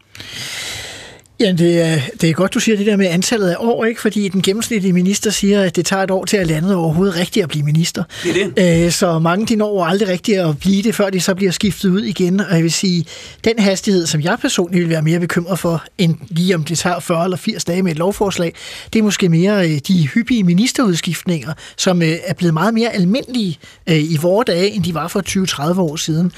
Ja, 1.40 1.52
det 1.52 1.80
er, 1.80 2.00
det 2.20 2.30
er 2.30 2.34
godt, 2.34 2.54
du 2.54 2.60
siger 2.60 2.76
det 2.76 2.86
der 2.86 2.96
med 2.96 3.06
antallet 3.06 3.48
af 3.48 3.56
år, 3.58 3.84
ikke? 3.84 4.00
fordi 4.00 4.28
den 4.28 4.42
gennemsnitlige 4.42 4.92
minister 4.92 5.30
siger, 5.30 5.62
at 5.62 5.76
det 5.76 5.86
tager 5.86 6.02
et 6.02 6.10
år 6.10 6.24
til 6.24 6.36
at 6.36 6.46
lande 6.46 6.76
overhovedet 6.76 7.16
rigtigt 7.16 7.42
at 7.42 7.48
blive 7.48 7.64
minister. 7.64 8.04
Det 8.24 8.52
er 8.56 8.84
Øh, 8.84 8.90
så 8.92 9.18
mange 9.18 9.46
de 9.46 9.56
når 9.56 9.84
aldrig 9.84 10.08
rigtigt 10.08 10.38
at 10.38 10.58
blive 10.58 10.82
det, 10.82 10.94
før 10.94 11.10
de 11.10 11.20
så 11.20 11.34
bliver 11.34 11.52
skiftet 11.52 11.90
ud 11.90 12.02
igen. 12.02 12.40
Og 12.40 12.54
jeg 12.54 12.62
vil 12.62 12.72
sige, 12.72 13.06
den 13.44 13.58
hastighed, 13.58 14.06
som 14.06 14.20
jeg 14.20 14.38
personligt 14.40 14.80
vil 14.80 14.90
være 14.90 15.02
mere 15.02 15.20
bekymret 15.20 15.58
for, 15.58 15.84
end 15.98 16.14
lige 16.28 16.54
om 16.54 16.64
det 16.64 16.78
tager 16.78 17.00
40 17.00 17.24
eller 17.24 17.36
80 17.36 17.64
dage 17.64 17.82
med 17.82 17.92
et 17.92 17.98
lovforslag, 17.98 18.54
det 18.92 18.98
er 18.98 19.02
måske 19.02 19.28
mere 19.28 19.70
øh, 19.70 19.78
de 19.88 20.06
hyppige 20.06 20.44
ministerudskiftninger, 20.44 21.52
som 21.76 22.02
øh, 22.02 22.16
er 22.24 22.34
blevet 22.34 22.54
meget 22.54 22.74
mere 22.74 22.94
almindelige 22.94 23.58
i 23.86 24.18
vore 24.22 24.44
dage, 24.46 24.70
end 24.70 24.84
de 24.84 24.94
var 24.94 25.08
for 25.08 25.72
20-30 25.74 25.80
år 25.80 25.96
siden. 25.96 26.32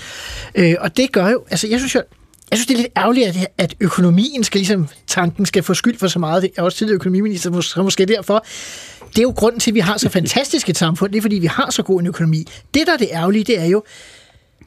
Og 0.78 0.96
det 0.96 1.12
gør 1.12 1.28
jo, 1.28 1.42
altså 1.50 1.68
jeg 1.68 1.78
synes 1.78 1.94
jo, 1.94 2.00
jeg 2.52 2.58
synes, 2.58 2.66
det 2.66 2.74
er 2.74 2.78
lidt 2.78 2.92
ærgerligt, 2.96 3.28
at, 3.28 3.48
at 3.58 3.74
økonomien 3.80 4.44
skal 4.44 4.58
ligesom, 4.58 4.88
tanken 5.06 5.46
skal 5.46 5.62
få 5.62 5.74
skyld 5.74 5.98
for 5.98 6.08
så 6.08 6.18
meget. 6.18 6.42
Jeg 6.42 6.50
er 6.56 6.62
også 6.62 6.78
tidligere 6.78 6.94
økonomiminister, 6.94 7.60
så 7.60 7.82
måske 7.82 8.06
derfor. 8.06 8.46
Det 9.08 9.18
er 9.18 9.22
jo 9.22 9.30
grunden 9.36 9.60
til, 9.60 9.70
at 9.70 9.74
vi 9.74 9.80
har 9.80 9.98
så 9.98 10.08
fantastisk 10.08 10.68
et 10.68 10.76
samfund. 10.76 11.12
Det 11.12 11.18
er, 11.18 11.22
fordi 11.22 11.36
vi 11.38 11.46
har 11.46 11.70
så 11.70 11.82
god 11.82 12.00
en 12.00 12.06
økonomi. 12.06 12.44
Det, 12.74 12.86
der 12.86 12.92
er 12.92 12.96
det 12.96 13.08
ærgerlige, 13.12 13.44
det 13.44 13.60
er 13.60 13.64
jo, 13.64 13.82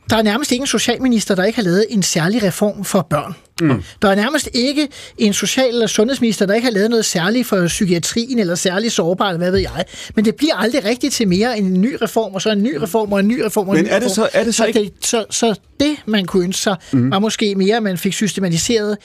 der 0.10 0.18
er 0.18 0.22
nærmest 0.22 0.52
ikke 0.52 0.62
en 0.62 0.68
socialminister, 0.68 1.36
der 1.36 1.44
ikke 1.44 1.56
har 1.56 1.64
lavet 1.64 1.86
en 1.90 2.04
særlig 2.04 2.44
reform 2.44 2.84
for 2.84 3.08
børn. 3.10 3.36
Mm. 3.62 3.84
Der 4.02 4.10
er 4.10 4.16
nærmest 4.16 4.50
ikke 4.54 4.88
en 5.18 5.34
social- 5.34 5.70
eller 5.70 5.88
sundhedsminister, 5.88 6.46
der 6.46 6.54
ikke 6.54 6.66
har 6.66 6.72
lavet 6.72 6.90
noget 6.90 7.06
særligt 7.06 7.48
for 7.48 7.68
psykiatrien, 7.68 8.40
eller 8.40 8.56
særligt 8.56 8.94
sårbar, 8.94 9.28
eller 9.30 9.38
hvad 9.38 9.52
ved 9.52 9.60
jeg. 9.60 9.86
Men 10.16 10.26
det 10.26 10.36
bliver 10.36 10.56
aldrig 10.56 10.86
rigtigt 10.86 11.14
til 11.14 11.28
mere 11.28 11.58
end 11.58 11.68
en 11.68 11.82
ny 11.82 11.98
reform, 12.02 12.34
og 12.34 12.42
så 12.42 12.50
en 12.52 12.64
ny 12.64 12.76
reform, 12.76 13.14
og 13.14 13.20
en 13.20 13.28
ny 13.28 13.40
reform, 13.42 13.70
og 13.70 13.76
en 13.76 13.78
Men 13.78 13.86
ny 13.86 13.94
er 13.96 14.00
det 14.00 14.12
så- 14.12 14.30
er 14.34 14.44
det 14.44 14.56
så 14.56 14.66
ikke- 14.66 14.80
det, 14.80 14.92
så, 15.02 15.26
så 15.30 15.56
det, 15.80 15.96
man 16.06 16.26
kunne 16.26 16.44
ønske 16.44 16.62
sig, 16.62 16.76
mm. 16.92 17.12
var 17.12 17.20
måske 17.20 17.56
mere, 17.56 17.78
at 17.78 17.84
man 17.84 17.98
fik 17.98 18.14
systematiseret 18.14 18.98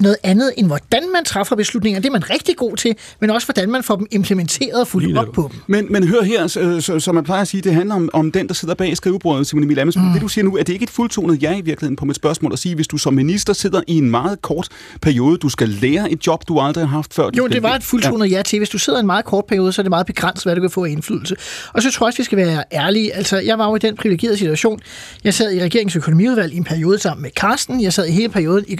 noget 0.00 0.16
andet 0.22 0.52
end 0.56 0.66
hvordan 0.66 1.02
man 1.12 1.24
træffer 1.24 1.56
beslutninger. 1.56 2.00
Det 2.00 2.08
er 2.08 2.12
man 2.12 2.30
rigtig 2.30 2.56
god 2.56 2.76
til, 2.76 2.96
men 3.20 3.30
også 3.30 3.46
hvordan 3.46 3.70
man 3.70 3.82
får 3.82 3.96
dem 3.96 4.06
implementeret 4.10 4.80
og 4.80 4.88
fuldt 4.88 5.18
op 5.18 5.26
på 5.34 5.50
dem. 5.52 5.60
Men, 5.66 5.92
men 5.92 6.08
hør 6.08 6.22
her, 6.22 6.46
så, 6.46 6.80
så, 6.80 7.00
som 7.00 7.14
man 7.14 7.24
plejer 7.24 7.42
at 7.42 7.48
sige, 7.48 7.60
det 7.60 7.74
handler 7.74 7.94
om, 7.94 8.10
om 8.12 8.32
den, 8.32 8.48
der 8.48 8.54
sidder 8.54 8.74
bag 8.74 8.96
skrivebordet, 8.96 9.46
Simon 9.46 9.64
Emil 9.64 9.78
Amesbøl. 9.78 10.04
Mm. 10.04 10.12
Det 10.12 10.22
du 10.22 10.28
siger 10.28 10.44
nu, 10.44 10.56
er 10.56 10.62
det 10.62 10.72
ikke 10.72 10.82
et 10.82 10.90
fuldtonet 10.90 11.42
ja 11.42 11.52
i 11.52 11.60
virkeligheden 11.60 11.96
på 11.96 12.04
mit 12.04 12.16
spørgsmål 12.16 12.52
at 12.52 12.58
sige, 12.58 12.74
hvis 12.74 12.88
du 12.88 12.96
som 12.96 13.14
minister 13.14 13.52
sidder 13.52 13.80
i 13.86 13.98
en 13.98 14.10
meget 14.10 14.42
kort 14.42 14.68
periode, 15.02 15.38
du 15.38 15.48
skal 15.48 15.68
lære 15.68 16.12
et 16.12 16.26
job, 16.26 16.48
du 16.48 16.60
aldrig 16.60 16.88
har 16.88 16.96
haft 16.96 17.14
før. 17.14 17.30
Jo, 17.38 17.46
det 17.46 17.62
var 17.62 17.74
et 17.74 17.82
fuldtonet 17.82 18.30
ja. 18.30 18.36
ja 18.36 18.42
til. 18.42 18.58
Hvis 18.58 18.68
du 18.68 18.78
sidder 18.78 18.98
i 18.98 19.00
en 19.00 19.06
meget 19.06 19.24
kort 19.24 19.44
periode, 19.44 19.72
så 19.72 19.80
er 19.80 19.82
det 19.82 19.90
meget 19.90 20.06
begrænset, 20.06 20.44
hvad 20.44 20.54
du 20.54 20.60
kan 20.60 20.70
få 20.70 20.84
af 20.84 20.90
indflydelse. 20.90 21.36
Og 21.72 21.82
så 21.82 21.90
tror 21.90 22.06
jeg 22.06 22.08
også, 22.08 22.18
vi 22.18 22.24
skal 22.24 22.38
være 22.38 22.64
ærlige. 22.72 23.14
Altså, 23.14 23.38
jeg 23.38 23.58
var 23.58 23.68
jo 23.68 23.76
i 23.76 23.78
den 23.78 23.96
privilegerede 23.96 24.36
situation. 24.36 24.80
Jeg 25.24 25.34
sad 25.34 25.52
i 25.52 25.60
regeringsøkonomiudvalg 25.60 26.52
i 26.52 26.56
en 26.56 26.64
periode 26.64 26.98
sammen 26.98 27.22
med 27.22 27.30
Karsten. 27.30 27.82
Jeg 27.82 27.92
sad 27.92 28.06
i 28.06 28.10
hele 28.10 28.28
perioden 28.28 28.64
i 28.68 28.76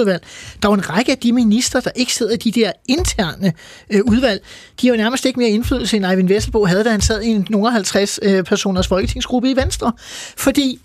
udvalg. 0.00 0.22
Der 0.62 0.68
var 0.68 0.74
en 0.74 0.90
række 0.90 1.12
af 1.12 1.18
de 1.18 1.32
minister, 1.32 1.80
der 1.80 1.90
ikke 1.94 2.14
sidder 2.14 2.32
i 2.32 2.36
de 2.36 2.52
der 2.52 2.72
interne 2.88 3.52
øh, 3.90 4.00
udvalg. 4.04 4.42
De 4.80 4.86
har 4.86 4.94
jo 4.94 5.02
nærmest 5.02 5.24
ikke 5.24 5.38
mere 5.38 5.48
indflydelse, 5.48 5.96
end 5.96 6.06
Eivind 6.06 6.28
Vesselbo 6.28 6.64
havde, 6.64 6.84
da 6.84 6.90
han 6.90 7.00
sad 7.00 7.22
i 7.22 7.28
en 7.28 7.46
50 7.70 8.18
øh, 8.22 8.44
personers 8.44 8.88
folketingsgruppe 8.88 9.50
i 9.50 9.56
Venstre. 9.56 9.92
Fordi 10.36 10.80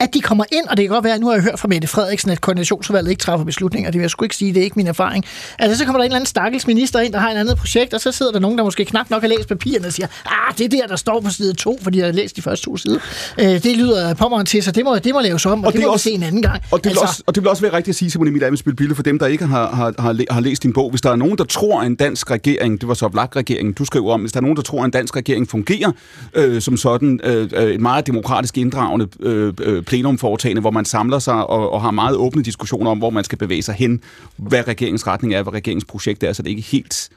at 0.00 0.14
de 0.14 0.20
kommer 0.20 0.44
ind, 0.52 0.66
og 0.66 0.76
det 0.76 0.82
kan 0.82 0.94
godt 0.94 1.04
være, 1.04 1.18
nu 1.18 1.26
har 1.26 1.34
jeg 1.34 1.42
hørt 1.42 1.58
fra 1.58 1.68
Mette 1.68 1.88
Frederiksen, 1.88 2.30
at 2.30 2.40
koordinationsudvalget 2.40 3.10
ikke 3.10 3.20
træffer 3.20 3.44
beslutninger, 3.44 3.90
det 3.90 3.98
vil 3.98 4.02
jeg 4.02 4.10
sgu 4.10 4.24
ikke 4.24 4.36
sige, 4.36 4.54
det 4.54 4.60
er 4.60 4.64
ikke 4.64 4.76
min 4.76 4.86
erfaring. 4.86 5.24
Altså, 5.58 5.78
så 5.78 5.84
kommer 5.84 5.98
der 5.98 6.04
en 6.04 6.08
eller 6.08 6.16
anden 6.16 6.26
stakkels 6.26 6.66
minister 6.66 7.00
ind, 7.00 7.12
der 7.12 7.18
har 7.18 7.30
et 7.30 7.36
andet 7.36 7.56
projekt, 7.56 7.94
og 7.94 8.00
så 8.00 8.12
sidder 8.12 8.32
der 8.32 8.38
nogen, 8.38 8.58
der 8.58 8.64
måske 8.64 8.84
knap 8.84 9.10
nok 9.10 9.22
har 9.22 9.28
læst 9.28 9.48
papirerne 9.48 9.86
og 9.86 9.92
siger, 9.92 10.06
ah, 10.26 10.58
det 10.58 10.72
der, 10.72 10.86
der 10.86 10.96
står 10.96 11.20
på 11.20 11.30
side 11.30 11.54
2, 11.54 11.78
fordi 11.82 11.98
jeg 11.98 12.06
har 12.06 12.12
læst 12.12 12.36
de 12.36 12.42
første 12.42 12.64
to 12.64 12.76
sider, 12.76 12.98
øh, 13.38 13.46
det 13.46 13.76
lyder 13.76 14.14
pommeren 14.14 14.46
til, 14.46 14.62
så 14.62 14.72
det 14.72 14.84
må, 14.84 14.98
det 14.98 15.14
må 15.14 15.20
laves 15.20 15.46
om, 15.46 15.60
og, 15.60 15.66
og 15.66 15.72
det, 15.72 15.78
det 15.78 15.86
må 15.86 15.92
også, 15.92 16.08
vi 16.08 16.10
se 16.10 16.14
en 16.14 16.22
anden 16.22 16.42
gang. 16.42 16.62
Og 16.70 16.84
det, 16.84 16.90
altså, 16.90 17.04
også, 17.04 17.22
og 17.26 17.34
det 17.34 17.42
vil 17.42 17.50
også 17.50 17.62
være 17.62 17.72
rigtigt 17.72 17.94
at 17.94 17.98
sige, 17.98 18.10
Simon 18.10 18.28
Emil 18.28 18.44
Amensbøl 18.44 18.74
Bille, 18.74 18.94
for 18.94 19.02
dem, 19.02 19.18
der 19.18 19.26
ikke 19.26 19.46
har, 19.46 19.74
har, 19.74 19.94
har, 19.98 20.16
har 20.30 20.40
læst 20.40 20.62
din 20.62 20.72
bog, 20.72 20.90
hvis 20.90 21.00
der 21.00 21.10
er 21.10 21.16
nogen, 21.16 21.38
der 21.38 21.44
tror, 21.44 21.80
at 21.80 21.86
en 21.86 21.94
dansk 21.94 22.30
regering, 22.30 22.80
det 22.80 22.88
var 22.88 22.94
så 22.94 23.08
Vlak-regeringen, 23.08 23.74
du 23.74 23.84
skriver 23.84 24.12
om, 24.12 24.20
hvis 24.20 24.32
der 24.32 24.38
er 24.38 24.42
nogen, 24.42 24.56
der 24.56 24.62
tror, 24.62 24.80
at 24.80 24.84
en 24.84 24.90
dansk 24.90 25.16
regering 25.16 25.48
fungerer 25.48 25.92
øh, 26.34 26.60
som 26.60 26.76
sådan 26.76 27.20
øh, 27.24 27.48
øh 27.52 27.70
et 27.70 27.80
meget 27.80 28.06
demokratisk 28.06 28.58
inddragende 28.58 29.08
øh, 29.20 29.52
øh, 29.62 29.82
plenumforetagende, 29.90 30.60
hvor 30.60 30.70
man 30.70 30.84
samler 30.84 31.18
sig 31.18 31.46
og, 31.46 31.72
og 31.72 31.82
har 31.82 31.90
meget 31.90 32.16
åbne 32.16 32.42
diskussioner 32.42 32.90
om, 32.90 32.98
hvor 32.98 33.10
man 33.10 33.24
skal 33.24 33.38
bevæge 33.38 33.62
sig 33.62 33.74
hen, 33.74 34.00
hvad 34.36 34.68
regeringens 34.68 35.06
retning 35.06 35.34
er, 35.34 35.42
hvad 35.42 35.52
regeringens 35.52 35.84
projekt 35.84 36.22
er, 36.22 36.32
så 36.32 36.42
det 36.42 36.48
er 36.48 36.56
ikke 36.56 36.68
helt 36.68 37.10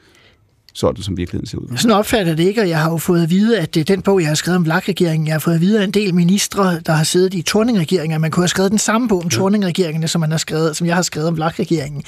sådan, 0.74 1.02
som 1.02 1.16
virkeligheden 1.16 1.46
ser 1.46 1.58
ud. 1.58 1.76
Sådan 1.76 1.96
opfatter 1.96 2.34
det 2.34 2.44
ikke, 2.44 2.60
og 2.60 2.68
jeg 2.68 2.78
har 2.78 2.90
jo 2.90 2.96
fået 2.96 3.22
at 3.22 3.30
vide, 3.30 3.58
at 3.58 3.74
den 3.88 4.02
bog, 4.02 4.20
jeg 4.20 4.28
har 4.28 4.34
skrevet 4.34 4.56
om 4.56 4.64
Vlak-regeringen, 4.64 5.26
jeg 5.26 5.34
har 5.34 5.38
fået 5.38 5.54
at 5.54 5.60
vide 5.60 5.80
af 5.80 5.84
en 5.84 5.90
del 5.90 6.14
ministre, 6.14 6.80
der 6.80 6.92
har 6.92 7.04
siddet 7.04 7.34
i 7.34 7.42
Torning-regeringen, 7.42 8.14
at 8.14 8.20
man 8.20 8.30
kunne 8.30 8.42
have 8.42 8.48
skrevet 8.48 8.70
den 8.70 8.78
samme 8.78 9.08
bog 9.08 9.18
om 9.18 9.28
ja. 9.32 9.36
Torning-regeringene, 9.36 10.08
som, 10.08 10.20
man 10.20 10.30
har 10.30 10.38
skrevet, 10.38 10.76
som 10.76 10.86
jeg 10.86 10.94
har 10.94 11.02
skrevet 11.02 11.28
om 11.28 11.36
Vlak-regeringen. 11.36 12.02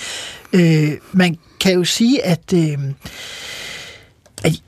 Øh, 0.53 0.91
man 1.13 1.39
kan 1.61 1.75
jo 1.75 1.85
sige, 1.85 2.25
at, 2.25 2.53
øh, 2.55 2.79
at, 4.45 4.63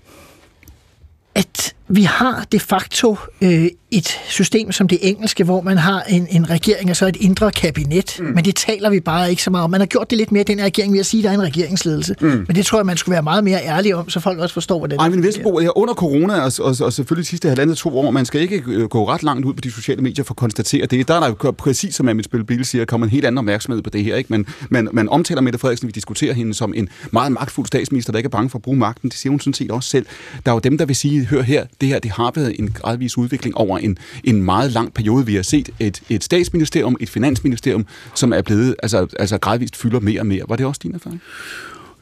at 1.34 1.74
vi 1.88 2.02
har 2.02 2.46
de 2.52 2.60
facto 2.60 3.16
øh, 3.40 3.68
et 3.90 4.20
system 4.28 4.72
som 4.72 4.88
det 4.88 4.98
engelske, 5.02 5.44
hvor 5.44 5.60
man 5.60 5.78
har 5.78 6.02
en, 6.02 6.26
en 6.30 6.50
regering 6.50 6.90
og 6.90 6.96
så 6.96 7.06
et 7.06 7.16
indre 7.16 7.50
kabinet, 7.50 8.16
mm. 8.20 8.24
men 8.24 8.44
det 8.44 8.56
taler 8.56 8.90
vi 8.90 9.00
bare 9.00 9.30
ikke 9.30 9.42
så 9.42 9.50
meget 9.50 9.64
om. 9.64 9.70
Man 9.70 9.80
har 9.80 9.86
gjort 9.86 10.10
det 10.10 10.18
lidt 10.18 10.32
mere, 10.32 10.44
den 10.44 10.58
her 10.58 10.66
regering, 10.66 10.92
ved 10.92 11.00
at 11.00 11.06
sige, 11.06 11.20
at 11.20 11.24
der 11.24 11.30
er 11.30 11.34
en 11.34 11.42
regeringsledelse. 11.42 12.14
Mm. 12.20 12.28
Men 12.28 12.56
det 12.56 12.66
tror 12.66 12.78
jeg, 12.78 12.86
man 12.86 12.96
skulle 12.96 13.12
være 13.12 13.22
meget 13.22 13.44
mere 13.44 13.64
ærlig 13.64 13.94
om, 13.94 14.08
så 14.08 14.20
folk 14.20 14.38
også 14.38 14.52
forstår, 14.54 14.78
hvordan 14.78 14.98
Ej, 14.98 15.08
men 15.08 15.22
Vestbo, 15.22 15.60
ja, 15.60 15.68
under 15.76 15.94
corona 15.94 16.40
og, 16.40 16.52
og, 16.60 16.76
og 16.80 16.92
selvfølgelig 16.92 17.24
de 17.24 17.28
sidste 17.28 17.48
halvandet 17.48 17.76
to 17.76 17.98
år, 17.98 18.10
man 18.10 18.26
skal 18.26 18.40
ikke 18.40 18.62
øh, 18.66 18.84
gå 18.84 19.08
ret 19.08 19.22
langt 19.22 19.46
ud 19.46 19.54
på 19.54 19.60
de 19.60 19.70
sociale 19.70 20.02
medier 20.02 20.24
for 20.24 20.32
at 20.32 20.36
konstatere 20.36 20.86
det. 20.86 21.08
Der 21.08 21.14
er 21.14 21.20
der 21.20 21.34
jo 21.44 21.50
præcis, 21.50 21.94
som 21.94 22.06
mit 22.06 22.24
spil 22.24 22.44
Bill 22.44 22.64
siger, 22.64 22.84
kommer 22.84 23.06
en 23.06 23.10
helt 23.10 23.24
anden 23.24 23.38
opmærksomhed 23.38 23.82
på 23.82 23.90
det 23.90 24.04
her. 24.04 24.16
Ikke? 24.16 24.32
Men 24.32 24.46
man, 24.70 24.88
man 24.92 25.08
omtaler 25.08 25.40
Mette 25.40 25.58
Frederiksen, 25.58 25.86
vi 25.86 25.92
diskuterer 25.92 26.34
hende 26.34 26.54
som 26.54 26.72
en 26.76 26.88
meget 27.10 27.32
magtfuld 27.32 27.66
statsminister, 27.66 28.12
der 28.12 28.16
ikke 28.16 28.26
er 28.26 28.30
bange 28.30 28.50
for 28.50 28.58
at 28.58 28.62
bruge 28.62 28.78
magten. 28.78 29.08
Det 29.08 29.18
siger 29.18 29.30
hun 29.30 29.40
sådan 29.40 29.54
set 29.54 29.70
også 29.70 29.90
selv. 29.90 30.06
Der 30.46 30.52
er 30.52 30.54
jo 30.54 30.60
dem, 30.60 30.78
der 30.78 30.84
vil 30.84 30.96
sige, 30.96 31.24
hør 31.24 31.42
her, 31.42 31.66
det 31.80 31.88
her 31.88 31.98
det 31.98 32.10
har 32.10 32.32
været 32.34 32.56
en 32.58 32.70
gradvis 32.70 33.18
udvikling 33.18 33.56
over 33.56 33.77
en, 33.78 33.98
en 34.24 34.42
meget 34.42 34.72
lang 34.72 34.94
periode. 34.94 35.26
Vi 35.26 35.34
har 35.34 35.42
set 35.42 35.70
et, 35.80 36.02
et 36.08 36.24
statsministerium, 36.24 36.96
et 37.00 37.08
finansministerium, 37.08 37.86
som 38.14 38.32
er 38.32 38.42
blevet, 38.42 38.74
altså, 38.82 39.06
altså 39.18 39.38
gradvist 39.38 39.76
fylder 39.76 40.00
mere 40.00 40.20
og 40.20 40.26
mere. 40.26 40.42
Var 40.48 40.56
det 40.56 40.66
også 40.66 40.80
din 40.82 40.94
erfaring? 40.94 41.22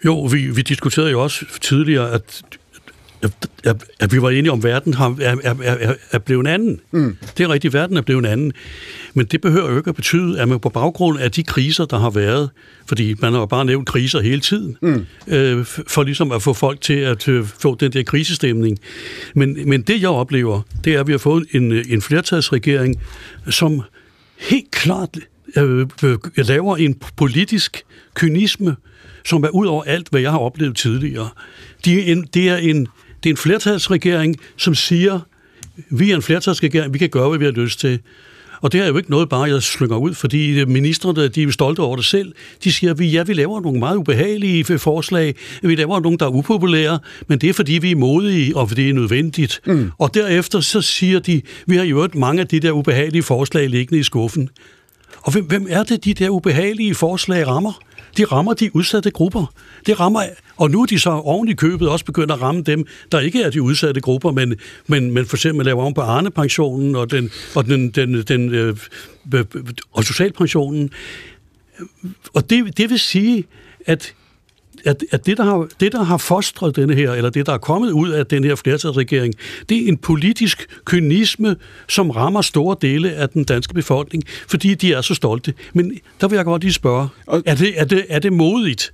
Jo, 0.05 0.25
vi, 0.25 0.51
vi 0.51 0.63
diskuterede 0.63 1.11
jo 1.11 1.23
også 1.23 1.45
tidligere, 1.61 2.11
at 2.11 2.43
at, 3.65 3.85
at 4.01 4.13
vi 4.13 4.23
var 4.23 4.31
enige 4.31 4.53
om, 4.53 4.59
at 4.59 4.65
verden 4.65 4.95
har, 4.95 5.17
er, 5.21 5.37
er, 5.45 5.55
er, 5.63 5.95
er 6.13 6.19
blevet 6.19 6.41
en 6.41 6.47
anden. 6.47 6.81
Mm. 6.91 7.17
Det 7.39 7.45
er 7.45 7.49
rigtigt, 7.49 7.75
verden 7.75 7.97
er 7.97 8.01
blevet 8.01 8.19
en 8.19 8.33
anden. 8.33 8.53
Men 9.15 9.27
det 9.27 9.41
behøver 9.41 9.71
jo 9.71 9.77
ikke 9.77 9.89
at 9.89 9.97
betyde, 9.97 10.41
at 10.41 10.49
man 10.49 10.61
på 10.61 10.69
baggrund 10.69 11.19
af 11.19 11.31
de 11.33 11.43
kriser, 11.43 11.85
der 11.85 11.99
har 11.99 12.11
været, 12.11 12.51
fordi 12.87 13.15
man 13.21 13.33
har 13.33 13.41
jo 13.41 13.47
bare 13.47 13.65
nævnt 13.65 13.89
kriser 13.89 14.21
hele 14.21 14.41
tiden, 14.41 14.77
mm. 14.83 15.07
øh, 15.27 15.65
for 15.65 16.03
ligesom 16.03 16.33
at 16.33 16.43
få 16.43 16.53
folk 16.53 16.81
til 16.81 16.95
at 16.99 17.29
øh, 17.29 17.45
få 17.45 17.75
den 17.75 17.93
der 17.93 18.03
krisestemning. 18.03 18.79
Men, 19.35 19.69
men 19.69 19.83
det, 19.83 20.03
jeg 20.03 20.11
oplever, 20.11 20.63
det 20.85 20.95
er, 20.95 21.01
at 21.01 21.07
vi 21.07 21.13
har 21.13 21.19
fået 21.19 21.47
en, 21.51 21.73
en 21.73 22.03
flertalsregering, 22.03 22.97
som 23.51 23.83
helt 24.39 24.71
klart 24.71 25.19
øh, 25.57 25.87
øh, 26.05 26.19
laver 26.37 26.77
en 26.77 27.01
politisk 27.17 27.83
kynisme, 28.15 28.77
som 29.25 29.45
er 29.45 29.49
ud 29.49 29.67
over 29.67 29.83
alt, 29.83 30.09
hvad 30.09 30.21
jeg 30.21 30.31
har 30.31 30.39
oplevet 30.39 30.77
tidligere. 30.77 31.29
De 31.85 32.01
er 32.01 32.13
en, 32.13 32.27
det 32.35 32.49
er 32.49 32.57
en 32.57 32.89
det 33.27 33.31
er 33.31 33.35
en 33.35 33.43
flertalsregering, 33.43 34.37
som 34.57 34.75
siger, 34.75 35.21
vi 35.91 36.11
er 36.11 36.17
en 36.17 36.23
flertalsregering, 36.23 36.95
vi 36.95 36.99
kan 36.99 37.09
gøre, 37.09 37.29
hvad 37.29 37.39
vi 37.39 37.45
har 37.45 37.53
lyst 37.53 37.81
til. 37.81 37.99
Og 38.61 38.73
det 38.73 38.81
er 38.81 38.87
jo 38.87 38.97
ikke 38.97 39.11
noget 39.11 39.29
bare, 39.29 39.43
jeg 39.43 39.63
slynger 39.63 39.97
ud, 39.97 40.15
fordi 40.15 40.65
ministerne, 40.65 41.29
de 41.29 41.43
er 41.43 41.51
stolte 41.51 41.81
over 41.81 41.97
det 41.97 42.05
selv. 42.05 42.33
De 42.65 42.73
siger, 42.73 42.91
at 42.91 42.99
vi, 42.99 43.07
ja, 43.07 43.23
vi 43.23 43.33
laver 43.33 43.61
nogle 43.61 43.79
meget 43.79 43.97
ubehagelige 43.97 44.79
forslag, 44.79 45.35
vi 45.63 45.75
laver 45.75 46.01
nogle, 46.01 46.19
der 46.19 46.27
er 46.27 46.31
upopulære, 46.31 46.99
men 47.29 47.39
det 47.39 47.49
er, 47.49 47.53
fordi 47.53 47.73
vi 47.73 47.91
er 47.91 47.97
modige, 47.97 48.57
og 48.57 48.69
fordi 48.69 48.83
det 48.83 48.91
er 48.91 48.95
nødvendigt. 48.95 49.61
Mm. 49.67 49.91
Og 49.99 50.15
derefter 50.15 50.61
så 50.61 50.81
siger 50.81 51.19
de, 51.19 51.43
vi 51.67 51.77
har 51.77 51.85
jo 51.85 52.09
mange 52.15 52.41
af 52.41 52.49
de 52.49 52.61
der 52.61 52.71
ubehagelige 52.71 53.23
forslag 53.23 53.71
liggende 53.71 54.01
i 54.01 54.03
skuffen. 54.03 54.49
Og 55.23 55.33
hvem, 55.33 55.45
hvem 55.45 55.67
er 55.71 55.83
det, 55.83 56.05
de 56.05 56.15
der 56.15 56.29
ubehagelige 56.29 56.95
forslag 56.95 57.47
rammer? 57.47 57.83
De 58.17 58.25
rammer 58.25 58.55
de 58.55 58.77
udsatte 58.77 59.11
grupper. 59.11 59.55
Det 59.87 60.01
rammer, 60.01 60.23
og 60.57 60.71
nu 60.71 60.83
er 60.83 60.87
de 60.87 60.99
så 60.99 61.11
oven 61.11 61.49
i 61.49 61.55
købet 61.55 61.89
også 61.89 62.05
begyndt 62.05 62.33
at 62.33 62.43
ramme 62.43 62.63
dem, 62.63 62.87
der 63.13 63.21
ikke 63.21 63.43
er 63.43 63.51
de 63.51 63.63
udsatte 63.63 64.01
grupper, 64.01 64.33
men, 64.33 64.55
men, 64.87 65.11
men 65.11 65.27
for 65.27 65.37
eksempel 65.37 65.67
laver 65.67 65.85
om 65.85 65.95
på 65.95 66.01
Arne-pensionen 66.01 66.97
og, 66.97 67.11
den, 67.11 67.31
og, 67.55 67.67
den, 67.67 67.91
den, 67.91 68.23
den, 68.23 68.55
øh, 68.55 68.77
øh 69.35 69.45
og 69.93 70.05
socialpensionen. 70.05 70.91
Og 72.35 72.51
det, 72.51 72.77
det 72.77 72.91
vil 72.91 72.99
sige, 72.99 73.45
at 73.87 74.15
at, 74.85 75.05
at 75.11 75.27
det, 75.27 75.37
der 75.37 75.45
har, 75.45 75.69
det, 75.81 75.93
der 75.93 76.03
har 76.03 76.17
fostret 76.17 76.77
denne 76.77 76.95
her, 76.95 77.13
eller 77.13 77.31
det, 77.31 77.47
der 77.47 77.53
er 77.53 77.59
kommet 77.59 77.91
ud 77.91 78.11
af 78.11 78.27
den 78.27 78.45
her 78.45 78.55
flertalsregering, 78.55 79.35
det 79.69 79.85
er 79.85 79.89
en 79.89 79.97
politisk 79.97 80.67
kynisme, 80.85 81.57
som 81.89 82.11
rammer 82.11 82.43
store 82.43 82.77
dele 82.81 83.13
af 83.13 83.29
den 83.29 83.45
danske 83.45 83.75
befolkning, 83.75 84.25
fordi 84.49 84.75
de 84.75 84.93
er 84.93 85.01
så 85.01 85.15
stolte. 85.15 85.55
Men 85.75 85.93
der 86.21 86.29
vil 86.29 86.37
jeg 86.37 86.45
godt 86.45 86.63
lige 86.63 86.73
spørge, 86.73 87.09
er 87.47 87.55
det, 87.55 87.81
er 87.81 87.85
det, 87.85 88.07
er 88.09 88.19
det 88.19 88.33
modigt? 88.33 88.93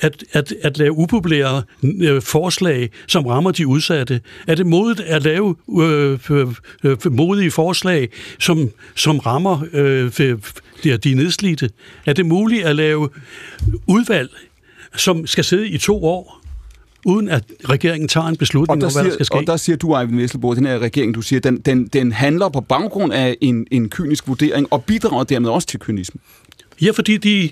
at, 0.00 0.24
at, 0.32 0.54
at 0.62 0.78
lave 0.78 0.92
upopulære 0.92 1.62
øh, 2.02 2.22
forslag, 2.22 2.90
som 3.06 3.26
rammer 3.26 3.50
de 3.50 3.66
udsatte? 3.66 4.20
Er 4.46 4.54
det 4.54 4.66
modigt 4.66 5.00
at 5.00 5.22
lave 5.22 5.56
øh, 5.80 6.18
øh, 6.30 6.46
øh 6.84 7.12
modige 7.12 7.50
forslag, 7.50 8.08
som, 8.38 8.70
som 8.94 9.18
rammer 9.18 9.66
øh, 9.72 10.12
de, 10.84 10.96
de 10.96 11.14
nedslidte? 11.14 11.70
Er 12.06 12.12
det 12.12 12.26
muligt 12.26 12.64
at 12.64 12.76
lave 12.76 13.08
udvalg 13.86 14.30
som 14.96 15.26
skal 15.26 15.44
sidde 15.44 15.68
i 15.68 15.78
to 15.78 16.04
år, 16.04 16.40
uden 17.06 17.28
at 17.28 17.44
regeringen 17.64 18.08
tager 18.08 18.26
en 18.26 18.36
beslutning 18.36 18.84
om, 18.84 18.92
hvad 18.92 19.04
der 19.04 19.10
skal 19.10 19.26
ske. 19.26 19.34
Og 19.34 19.46
der 19.46 19.56
siger 19.56 19.76
du, 19.76 19.96
Eivind 19.96 20.16
Vesselbo, 20.20 20.54
den 20.54 20.66
her 20.66 20.78
regering, 20.78 21.14
du 21.14 21.22
siger, 21.22 21.40
den, 21.40 21.56
den, 21.56 21.86
den 21.86 22.12
handler 22.12 22.48
på 22.48 22.60
baggrund 22.60 23.12
af 23.12 23.36
en, 23.40 23.66
en 23.70 23.88
kynisk 23.88 24.28
vurdering, 24.28 24.66
og 24.70 24.84
bidrager 24.84 25.24
dermed 25.24 25.50
også 25.50 25.68
til 25.68 25.80
kynisme. 25.80 26.20
Ja, 26.82 26.90
fordi 26.90 27.16
de, 27.16 27.50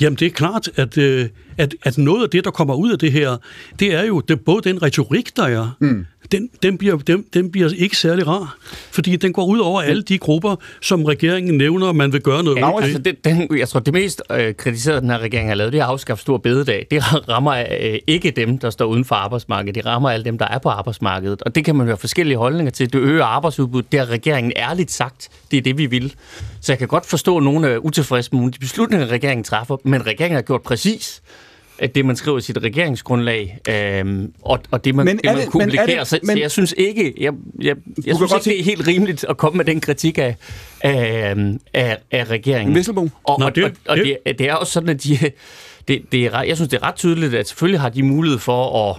Jamen, 0.00 0.16
det 0.16 0.26
er 0.26 0.30
klart, 0.30 0.68
at, 0.76 0.98
øh, 0.98 1.28
at, 1.58 1.74
at 1.82 1.98
noget 1.98 2.22
af 2.22 2.30
det, 2.30 2.44
der 2.44 2.50
kommer 2.50 2.74
ud 2.74 2.92
af 2.92 2.98
det 2.98 3.12
her, 3.12 3.36
det 3.78 3.94
er 3.94 4.04
jo 4.04 4.20
det, 4.20 4.40
både 4.40 4.68
den 4.68 4.82
retorik, 4.82 5.36
der 5.36 5.42
er, 5.42 5.76
mm. 5.80 6.06
den, 6.32 6.48
den, 6.62 6.78
bliver, 6.78 6.96
den, 6.96 7.24
den 7.34 7.50
bliver 7.50 7.70
ikke 7.76 7.96
særlig 7.96 8.26
rar, 8.26 8.56
fordi 8.90 9.16
den 9.16 9.32
går 9.32 9.46
ud 9.46 9.58
over 9.58 9.82
alle 9.82 10.02
de 10.02 10.18
grupper, 10.18 10.56
som 10.82 11.04
regeringen 11.04 11.58
nævner, 11.58 11.92
man 11.92 12.12
vil 12.12 12.20
gøre 12.20 12.42
noget 12.42 12.58
ja, 12.58 12.82
altså, 12.82 12.98
det, 12.98 13.24
den, 13.24 13.58
Jeg 13.58 13.68
tror, 13.68 13.80
det 13.80 13.94
mest 13.94 14.22
øh, 14.30 14.54
kritiserede, 14.54 15.00
den 15.00 15.10
her 15.10 15.18
regering 15.18 15.48
har 15.48 15.54
lavet, 15.54 15.72
det 15.72 15.80
er 15.80 15.84
at 15.84 15.90
afskaffe 15.90 16.22
stor 16.22 16.38
bededag. 16.38 16.86
Det 16.90 17.02
rammer 17.28 17.52
øh, 17.52 17.98
ikke 18.06 18.30
dem, 18.30 18.58
der 18.58 18.70
står 18.70 18.86
uden 18.86 19.04
for 19.04 19.14
arbejdsmarkedet. 19.14 19.74
Det 19.74 19.86
rammer 19.86 20.10
alle 20.10 20.24
dem, 20.24 20.38
der 20.38 20.48
er 20.48 20.58
på 20.58 20.68
arbejdsmarkedet. 20.68 21.42
Og 21.42 21.54
det 21.54 21.64
kan 21.64 21.76
man 21.76 21.86
høre 21.86 21.96
forskellige 21.96 22.38
holdninger 22.38 22.70
til. 22.70 22.92
Det 22.92 22.98
øger 22.98 23.24
arbejdsudbud. 23.24 23.82
Det 23.82 24.00
har 24.00 24.06
regeringen 24.06 24.52
ærligt 24.56 24.90
sagt. 24.90 25.28
Det 25.50 25.56
er 25.56 25.62
det, 25.62 25.78
vi 25.78 25.86
vil. 25.86 26.14
Så 26.60 26.72
jeg 26.72 26.78
kan 26.78 26.88
godt 26.88 27.06
forstå, 27.06 27.36
at 27.36 27.42
nogen 27.42 27.64
er 27.64 27.76
utilfredse 27.76 28.30
med 28.32 28.38
nogle 28.38 28.48
af 28.48 28.52
de 28.52 28.58
beslutninger, 28.58 29.06
regeringen 29.06 29.44
træffer, 29.44 29.76
men 29.84 30.06
regeringen 30.06 30.34
har 30.34 30.42
gjort 30.42 30.62
præcis, 30.62 31.22
det, 31.94 32.04
man 32.06 32.16
skriver 32.16 32.38
i 32.38 32.40
sit 32.40 32.58
regeringsgrundlag, 32.62 33.58
øh, 33.68 34.28
og, 34.42 34.58
og 34.70 34.84
det, 34.84 34.94
man, 34.94 35.06
Men 35.06 35.16
det, 35.16 35.26
er 35.26 35.32
man 35.32 35.40
det- 35.42 35.50
kommunikerer. 35.50 35.86
men 35.86 35.96
det- 35.98 36.06
så, 36.08 36.18
men- 36.22 36.36
så 36.36 36.40
jeg 36.40 36.50
synes 36.50 36.74
ikke, 36.78 37.14
jeg, 37.20 37.32
jeg, 37.62 37.76
jeg 38.06 38.16
synes 38.16 38.32
godt 38.32 38.46
ikke, 38.46 38.56
det 38.56 38.60
er 38.60 38.64
helt 38.64 38.86
rimeligt 38.88 39.24
at 39.28 39.36
komme 39.36 39.56
med 39.56 39.64
den 39.64 39.80
kritik 39.80 40.18
af, 40.18 40.36
af, 40.80 41.34
af, 41.74 41.98
af 42.10 42.24
regeringen. 42.30 42.74
Vesselbo? 42.74 43.08
Og, 43.24 43.36
Nå, 43.40 43.46
og, 43.46 43.54
det- 43.56 43.64
og, 43.64 43.70
og 43.88 43.96
det- 43.96 44.16
det, 44.38 44.40
er 44.48 44.54
også 44.54 44.72
sådan, 44.72 44.88
at 44.88 45.04
de, 45.04 45.18
det, 45.88 46.02
det 46.12 46.24
er, 46.24 46.42
jeg 46.42 46.56
synes, 46.56 46.68
det 46.70 46.76
er 46.76 46.82
ret 46.86 46.94
tydeligt, 46.94 47.34
at 47.34 47.48
selvfølgelig 47.48 47.80
har 47.80 47.88
de 47.88 48.02
mulighed 48.02 48.38
for 48.38 48.90
at 48.90 48.96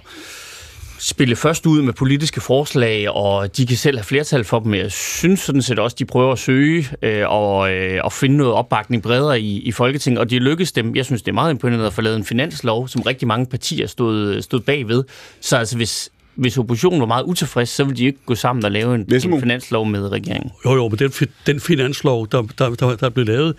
spille 1.03 1.35
først 1.35 1.65
ud 1.65 1.81
med 1.81 1.93
politiske 1.93 2.41
forslag, 2.41 3.09
og 3.09 3.57
de 3.57 3.65
kan 3.65 3.77
selv 3.77 3.97
have 3.97 4.03
flertal 4.03 4.43
for 4.43 4.59
dem. 4.59 4.71
Men 4.71 4.79
Jeg 4.79 4.91
synes 4.91 5.39
sådan 5.39 5.61
set 5.61 5.79
også, 5.79 5.95
de 5.99 6.05
prøver 6.05 6.31
at 6.31 6.39
søge 6.39 6.87
øh, 7.01 7.29
og, 7.29 7.73
øh, 7.73 7.99
og 8.03 8.11
finde 8.13 8.37
noget 8.37 8.53
opbakning 8.53 9.03
bredere 9.03 9.41
i, 9.41 9.59
i 9.59 9.71
Folketinget, 9.71 10.19
og 10.19 10.29
de 10.29 10.39
lykkes 10.39 10.71
dem. 10.71 10.95
Jeg 10.95 11.05
synes, 11.05 11.21
det 11.21 11.31
er 11.31 11.33
meget 11.33 11.51
imponerende 11.51 11.85
at 11.87 11.93
få 11.93 12.01
lavet 12.01 12.17
en 12.17 12.25
finanslov, 12.25 12.87
som 12.87 13.01
rigtig 13.01 13.27
mange 13.27 13.45
partier 13.45 13.87
stod, 13.87 14.41
stod 14.41 14.59
bagved. 14.59 15.03
Så 15.41 15.57
altså, 15.57 15.77
hvis, 15.77 16.11
hvis 16.35 16.57
oppositionen 16.57 16.99
var 16.99 17.05
meget 17.05 17.23
utilfreds, 17.23 17.69
så 17.69 17.83
ville 17.83 17.97
de 17.97 18.05
ikke 18.05 18.19
gå 18.25 18.35
sammen 18.35 18.65
og 18.65 18.71
lave 18.71 18.95
en, 18.95 19.05
Vesselmo? 19.07 19.35
en 19.35 19.41
finanslov 19.41 19.85
med 19.85 20.11
regeringen. 20.11 20.51
Jo, 20.65 20.75
jo, 20.75 20.89
men 20.89 20.99
den, 20.99 21.11
den 21.47 21.59
finanslov, 21.59 22.27
der, 22.31 22.41
der, 22.57 22.69
der, 22.69 22.95
der 22.95 23.09
blev 23.09 23.25
lavet, 23.25 23.55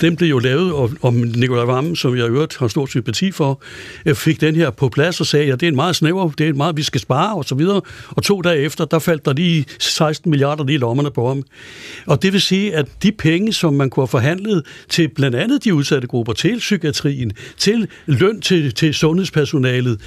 den 0.00 0.16
blev 0.16 0.28
jo 0.28 0.38
lavet, 0.38 0.72
og, 0.72 0.90
og 1.02 1.14
Nikolaj 1.14 1.64
Vammen, 1.64 1.96
som 1.96 2.16
jeg 2.16 2.26
i 2.26 2.28
øvrigt 2.28 2.56
har 2.56 2.68
stor 2.68 2.86
sympati 2.86 3.30
for, 3.30 3.62
øh, 4.06 4.14
fik 4.14 4.40
den 4.40 4.56
her 4.56 4.70
på 4.70 4.88
plads 4.88 5.20
og 5.20 5.26
sagde, 5.26 5.52
at 5.52 5.60
det 5.60 5.66
er 5.66 5.70
en 5.70 5.76
meget 5.76 5.96
snæver, 5.96 6.30
det 6.30 6.44
er 6.44 6.50
en 6.50 6.56
meget, 6.56 6.76
vi 6.76 6.82
skal 6.82 7.00
spare 7.00 7.34
og 7.34 7.44
så 7.44 7.54
videre. 7.54 7.80
Og 8.10 8.22
to 8.22 8.40
dage 8.40 8.58
efter, 8.58 8.84
der 8.84 8.98
faldt 8.98 9.24
der 9.24 9.32
lige 9.32 9.64
16 9.78 10.30
milliarder 10.30 10.64
lige 10.64 10.74
i 10.74 10.78
lommerne 10.78 11.10
på 11.10 11.28
ham. 11.28 11.42
Og 12.06 12.22
det 12.22 12.32
vil 12.32 12.40
sige, 12.40 12.76
at 12.76 12.86
de 13.02 13.12
penge, 13.12 13.52
som 13.52 13.74
man 13.74 13.90
kunne 13.90 14.02
have 14.02 14.08
forhandlet 14.08 14.66
til 14.88 15.08
blandt 15.08 15.36
andet 15.36 15.64
de 15.64 15.74
udsatte 15.74 16.08
grupper, 16.08 16.32
til 16.32 16.58
psykiatrien, 16.58 17.32
til 17.56 17.88
løn 18.06 18.40
til, 18.40 18.74
til 18.74 18.94
sundhedspersonalet, 18.94 20.00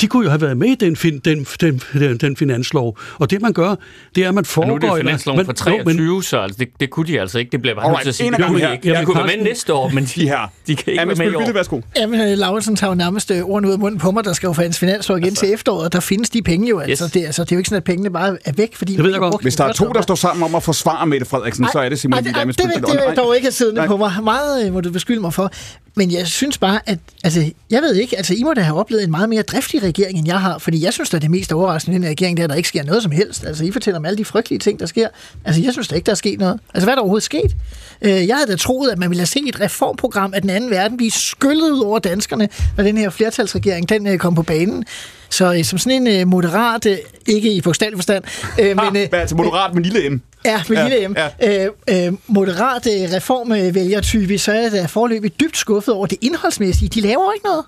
de 0.00 0.06
kunne 0.06 0.24
jo 0.24 0.30
have 0.30 0.40
været 0.40 0.56
med 0.56 0.68
i 0.68 0.74
den, 0.74 0.96
fin, 0.96 1.18
den, 1.18 1.46
den, 1.60 1.82
den, 1.92 2.16
den 2.18 2.36
finanslov. 2.36 2.98
Og 3.18 3.30
det 3.30 3.42
man 3.42 3.52
gør, 3.52 3.74
det 4.14 4.24
er, 4.24 4.28
at 4.28 4.34
man 4.34 4.38
Og 4.56 4.66
nu 4.66 4.68
foregår... 4.72 4.88
er 4.88 4.92
det 4.94 5.00
finansloven 5.00 5.44
for 5.46 5.70
jo, 5.70 5.76
men- 5.76 5.96
23, 5.96 6.22
så 6.24 6.38
altså, 6.38 6.56
det, 6.60 6.68
det 6.80 6.90
kunne 6.90 7.06
de 7.06 7.20
altså 7.20 7.38
ikke. 7.38 7.50
Det 7.52 7.62
bliver 7.62 7.74
bare 7.74 7.88
nødt 7.90 8.00
til 8.02 8.08
at 8.08 8.14
sige. 8.14 8.30
Det 8.30 8.44
kunne 8.46 8.58
de 8.60 8.64
her. 8.64 8.72
ikke. 8.72 8.82
De 8.82 8.88
Jamen, 8.88 9.06
kunne 9.06 9.16
være 9.16 9.36
med 9.36 9.44
næste 9.44 9.74
år, 9.74 9.88
men 9.88 10.04
de, 10.04 10.20
De 10.20 10.28
her. 10.28 10.52
de 10.66 10.76
kan 10.76 10.90
ikke 10.92 11.02
Amen 11.02 11.18
være 11.18 11.30
med 11.30 11.40
i 11.40 11.44
år. 11.48 11.52
værsgo. 11.52 11.80
Jamen, 11.96 12.20
øh, 12.20 12.38
Lauritsen 12.38 12.76
tager 12.76 12.90
jo 12.90 12.94
nærmest 12.94 13.30
øh, 13.30 13.42
ordene 13.42 13.68
ud 13.68 13.72
af 13.72 13.78
munden 13.78 14.00
på 14.00 14.10
mig, 14.10 14.24
der 14.24 14.32
skal 14.32 14.46
jo 14.46 14.52
forhandles 14.52 14.78
finanslov 14.78 15.18
igen 15.18 15.34
til 15.34 15.52
efteråret, 15.52 15.84
og 15.84 15.92
der 15.92 16.00
findes 16.00 16.30
de 16.30 16.42
penge 16.42 16.68
jo. 16.68 16.78
Altså, 16.78 17.04
Yes. 17.04 17.12
det, 17.12 17.24
altså, 17.26 17.44
det 17.44 17.52
er 17.52 17.56
jo 17.56 17.58
ikke 17.58 17.68
sådan, 17.68 17.76
at 17.76 17.84
pengene 17.84 18.10
bare 18.10 18.38
er 18.44 18.52
væk, 18.56 18.76
fordi... 18.76 18.92
Det 18.92 18.98
ved 18.98 19.04
man 19.04 19.12
jeg 19.12 19.20
godt. 19.30 19.42
Hvis 19.42 19.56
der 19.56 19.64
er 19.64 19.72
to, 19.72 19.88
der 19.92 20.02
står 20.02 20.14
sammen 20.14 20.42
om 20.44 20.54
at 20.54 20.62
forsvare 20.62 21.06
Mette 21.06 21.26
Frederiksen, 21.26 21.66
så 21.72 21.78
er 21.78 21.88
det 21.88 22.04
Amitsbøl. 22.36 22.66
det, 22.66 22.74
det, 22.86 23.16
dog 23.16 23.36
ikke 23.36 23.52
siddende 23.52 23.86
på 23.86 23.96
mig. 23.96 24.12
Meget 24.24 24.66
øh, 24.66 24.72
må 24.72 24.80
du 24.80 24.90
beskylde 24.92 25.20
mig 25.20 25.34
for. 25.34 25.52
Men 25.98 26.12
jeg 26.12 26.26
synes 26.26 26.58
bare, 26.58 26.80
at... 26.86 26.98
Altså, 27.24 27.50
jeg 27.70 27.82
ved 27.82 27.94
ikke, 27.94 28.16
altså 28.16 28.34
I 28.34 28.42
må 28.42 28.54
da 28.54 28.60
have 28.60 28.78
oplevet 28.78 29.04
en 29.04 29.10
meget 29.10 29.28
mere 29.28 29.42
driftig 29.42 29.82
regering, 29.82 30.18
end 30.18 30.26
jeg 30.26 30.40
har. 30.40 30.58
Fordi 30.58 30.84
jeg 30.84 30.92
synes, 30.92 31.10
da, 31.10 31.18
det 31.18 31.30
mest 31.30 31.52
overraskende 31.52 31.94
i 31.94 31.96
den 31.96 32.02
her 32.02 32.10
regering, 32.10 32.36
det 32.36 32.42
er, 32.42 32.44
at 32.44 32.50
der 32.50 32.56
ikke 32.56 32.68
sker 32.68 32.84
noget 32.84 33.02
som 33.02 33.12
helst. 33.12 33.44
Altså, 33.44 33.64
I 33.64 33.70
fortæller 33.70 33.98
om 33.98 34.04
alle 34.04 34.18
de 34.18 34.24
frygtelige 34.24 34.58
ting, 34.58 34.80
der 34.80 34.86
sker. 34.86 35.08
Altså, 35.44 35.62
jeg 35.62 35.72
synes 35.72 35.88
da 35.88 35.94
ikke, 35.94 36.06
der 36.06 36.12
er 36.12 36.16
sket 36.16 36.38
noget. 36.38 36.60
Altså, 36.74 36.86
hvad 36.86 36.92
er 36.92 36.94
der 36.94 37.02
overhovedet 37.02 37.24
sket? 37.24 37.56
Øh, 38.02 38.26
jeg 38.26 38.36
havde 38.36 38.50
da 38.50 38.56
troet, 38.56 38.90
at 38.90 38.98
man 38.98 39.10
ville 39.10 39.20
have 39.20 39.26
set 39.26 39.48
et 39.48 39.60
reformprogram 39.60 40.34
af 40.34 40.40
den 40.40 40.50
anden 40.50 40.70
verden 40.70 40.96
blive 40.96 41.10
skyllet 41.10 41.70
ud 41.70 41.80
over 41.80 41.98
danskerne, 41.98 42.48
når 42.76 42.84
den 42.84 42.98
her 42.98 43.10
flertalsregering, 43.10 43.88
den 43.88 44.06
øh, 44.06 44.18
kom 44.18 44.34
på 44.34 44.42
banen. 44.42 44.84
Så 45.30 45.54
øh, 45.54 45.64
som 45.64 45.78
sådan 45.78 46.06
en 46.06 46.20
øh, 46.20 46.26
moderat, 46.26 46.86
øh, 46.86 46.96
ikke 47.26 47.52
i 47.52 47.60
bogstavelig 47.60 47.98
forstand, 47.98 48.24
øh, 48.60 48.76
men... 48.92 48.96
Øh, 48.96 49.08
altså 49.12 49.36
moderat 49.36 49.74
med 49.74 49.82
lille 49.82 50.10
M. 50.10 50.22
Ja, 50.44 50.62
med 50.68 50.76
Ja, 50.76 50.88
lille 50.88 51.08
M. 51.08 51.16
Øh, 51.42 52.06
øh, 52.06 52.12
moderat 52.26 52.86
øh, 52.86 53.14
reformvælgertype, 53.14 54.38
så 54.38 54.52
er 54.52 54.60
jeg 54.60 54.72
da 54.72 54.86
forløbig 54.86 55.40
dybt 55.40 55.56
skuffet 55.56 55.94
over 55.94 56.06
det 56.06 56.18
indholdsmæssige. 56.20 56.88
De 56.88 57.00
laver 57.00 57.32
ikke 57.32 57.46
noget. 57.46 57.64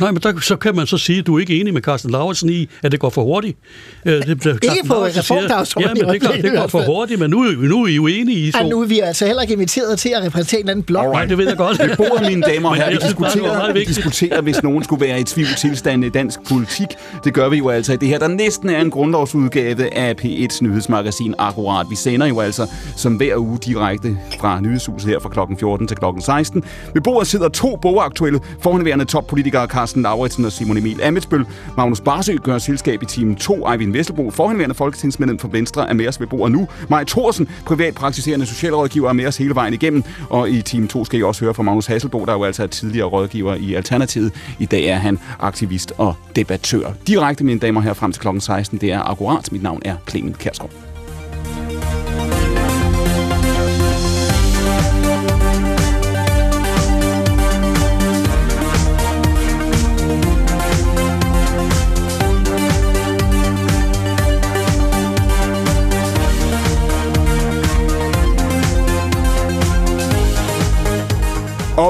Nej, 0.00 0.10
men 0.10 0.20
der, 0.22 0.40
så 0.40 0.56
kan 0.56 0.76
man 0.76 0.86
så 0.86 0.98
sige, 0.98 1.18
at 1.18 1.26
du 1.26 1.36
er 1.36 1.40
ikke 1.40 1.60
enig 1.60 1.74
med 1.74 1.82
Carsten 1.82 2.10
Lauritsen 2.10 2.50
i, 2.50 2.68
at 2.82 2.92
det 2.92 3.00
går 3.00 3.10
for 3.10 3.22
hurtigt. 3.22 3.58
Øh, 4.06 4.12
det, 4.26 4.38
bliver 4.40 4.56
Carsten 4.58 4.88
på 4.88 4.94
Lauritsen 4.94 5.22
siger, 5.22 5.36
reformdagsordenen 5.36 5.96
Ja, 5.96 6.04
men 6.04 6.14
det, 6.14 6.22
går, 6.22 6.32
det 6.42 6.52
går 6.60 6.66
for 6.66 6.82
hurtigt, 6.86 7.20
men 7.20 7.30
nu, 7.30 7.40
er- 7.42 7.68
nu 7.68 7.82
er 7.82 7.86
I 7.86 7.94
jo 7.94 8.06
enige 8.06 8.38
i 8.38 8.52
Og 8.54 8.60
to. 8.60 8.68
nu 8.68 8.82
er 8.82 8.86
vi 8.86 9.00
altså 9.00 9.26
heller 9.26 9.42
ikke 9.42 9.54
inviteret 9.54 9.98
til 9.98 10.12
at 10.16 10.22
repræsentere 10.24 10.60
en 10.60 10.68
anden 10.68 10.82
blok. 10.82 11.12
Nej, 11.12 11.24
det 11.24 11.38
ved 11.38 11.48
jeg 11.48 11.56
godt. 11.56 11.78
Ved 11.78 11.96
bordet, 11.96 12.26
mine 12.28 12.42
damer 12.42 12.68
og 12.68 12.76
herrer, 12.76 12.90
vi 12.90 12.96
det 12.96 13.02
var 13.02 13.08
diskuterer, 13.08 13.72
vi 13.72 13.84
diskuterer, 13.84 14.40
hvis 14.40 14.62
nogen 14.62 14.84
skulle 14.84 15.06
være 15.06 15.20
i 15.20 15.24
tvivl 15.24 15.48
tilstand 15.58 16.04
i 16.04 16.08
dansk 16.08 16.38
politik. 16.48 16.86
Det 17.24 17.34
gør 17.34 17.48
vi 17.48 17.56
jo 17.56 17.68
altså 17.68 17.92
i 17.92 17.96
det 17.96 18.08
her, 18.08 18.18
der 18.18 18.28
næsten 18.28 18.70
er 18.70 18.80
en 18.80 18.90
grundlovsudgave 18.90 19.94
af 19.94 20.14
P1's 20.24 20.58
nyhedsmagasin 20.62 21.34
Akkurat. 21.38 21.86
Vi 21.90 21.96
sender 21.96 22.26
jo 22.26 22.40
altså 22.40 22.66
som 22.96 23.14
hver 23.14 23.36
uge 23.36 23.58
direkte 23.64 24.18
fra 24.40 24.60
nyhedshuset 24.60 25.10
her 25.10 25.18
fra 25.20 25.28
kl. 25.28 25.38
14 25.60 25.86
til 25.86 25.96
kl. 25.96 26.04
16. 26.20 26.64
Ved 26.94 27.02
bordet 27.02 27.28
sidder 27.28 27.48
to 27.48 27.76
bogaktuelle 27.82 28.40
forhenværende 28.62 29.04
toppolitikere 29.04 29.66
Carsten 29.66 29.89
Lauritsen 29.96 30.44
og 30.44 30.52
Simon 30.52 30.76
Emil 30.76 31.02
Amitsbøl. 31.02 31.44
Magnus 31.76 32.00
Barsø 32.00 32.36
gør 32.42 32.58
selskab 32.58 33.02
i 33.02 33.06
team 33.06 33.36
2. 33.36 33.70
Eivind 33.70 33.92
Vesselbo, 33.92 34.30
forhenværende 34.30 34.74
folketingsmedlem 34.74 35.38
for 35.38 35.48
Venstre, 35.48 35.88
er 35.88 35.94
med 35.94 36.08
os 36.08 36.20
ved 36.20 36.26
bordet 36.26 36.52
nu. 36.52 36.68
Maj 36.88 37.04
Thorsen, 37.04 37.48
privatpraktiserende 37.66 38.46
socialrådgiver, 38.46 39.08
er 39.08 39.12
med 39.12 39.26
os 39.26 39.36
hele 39.36 39.54
vejen 39.54 39.74
igennem. 39.74 40.02
Og 40.28 40.50
i 40.50 40.62
team 40.62 40.88
2 40.88 41.04
skal 41.04 41.20
I 41.20 41.22
også 41.22 41.44
høre 41.44 41.54
fra 41.54 41.62
Magnus 41.62 41.86
Hasselbo, 41.86 42.24
der 42.24 42.32
jo 42.32 42.44
altså 42.44 42.62
er 42.62 42.66
tidligere 42.66 43.06
rådgiver 43.06 43.54
i 43.54 43.74
Alternativet. 43.74 44.32
I 44.58 44.66
dag 44.66 44.84
er 44.84 44.96
han 44.96 45.18
aktivist 45.40 45.92
og 45.98 46.14
debattør. 46.36 46.92
Direkte, 47.06 47.44
mine 47.44 47.60
damer 47.60 47.80
her 47.80 47.92
frem 47.92 48.12
til 48.12 48.20
klokken 48.20 48.40
16. 48.40 48.78
Det 48.78 48.92
er 48.92 49.10
akkurat. 49.10 49.52
Mit 49.52 49.62
navn 49.62 49.82
er 49.84 49.96
Clement 50.08 50.38
Kærsgaard. 50.38 50.89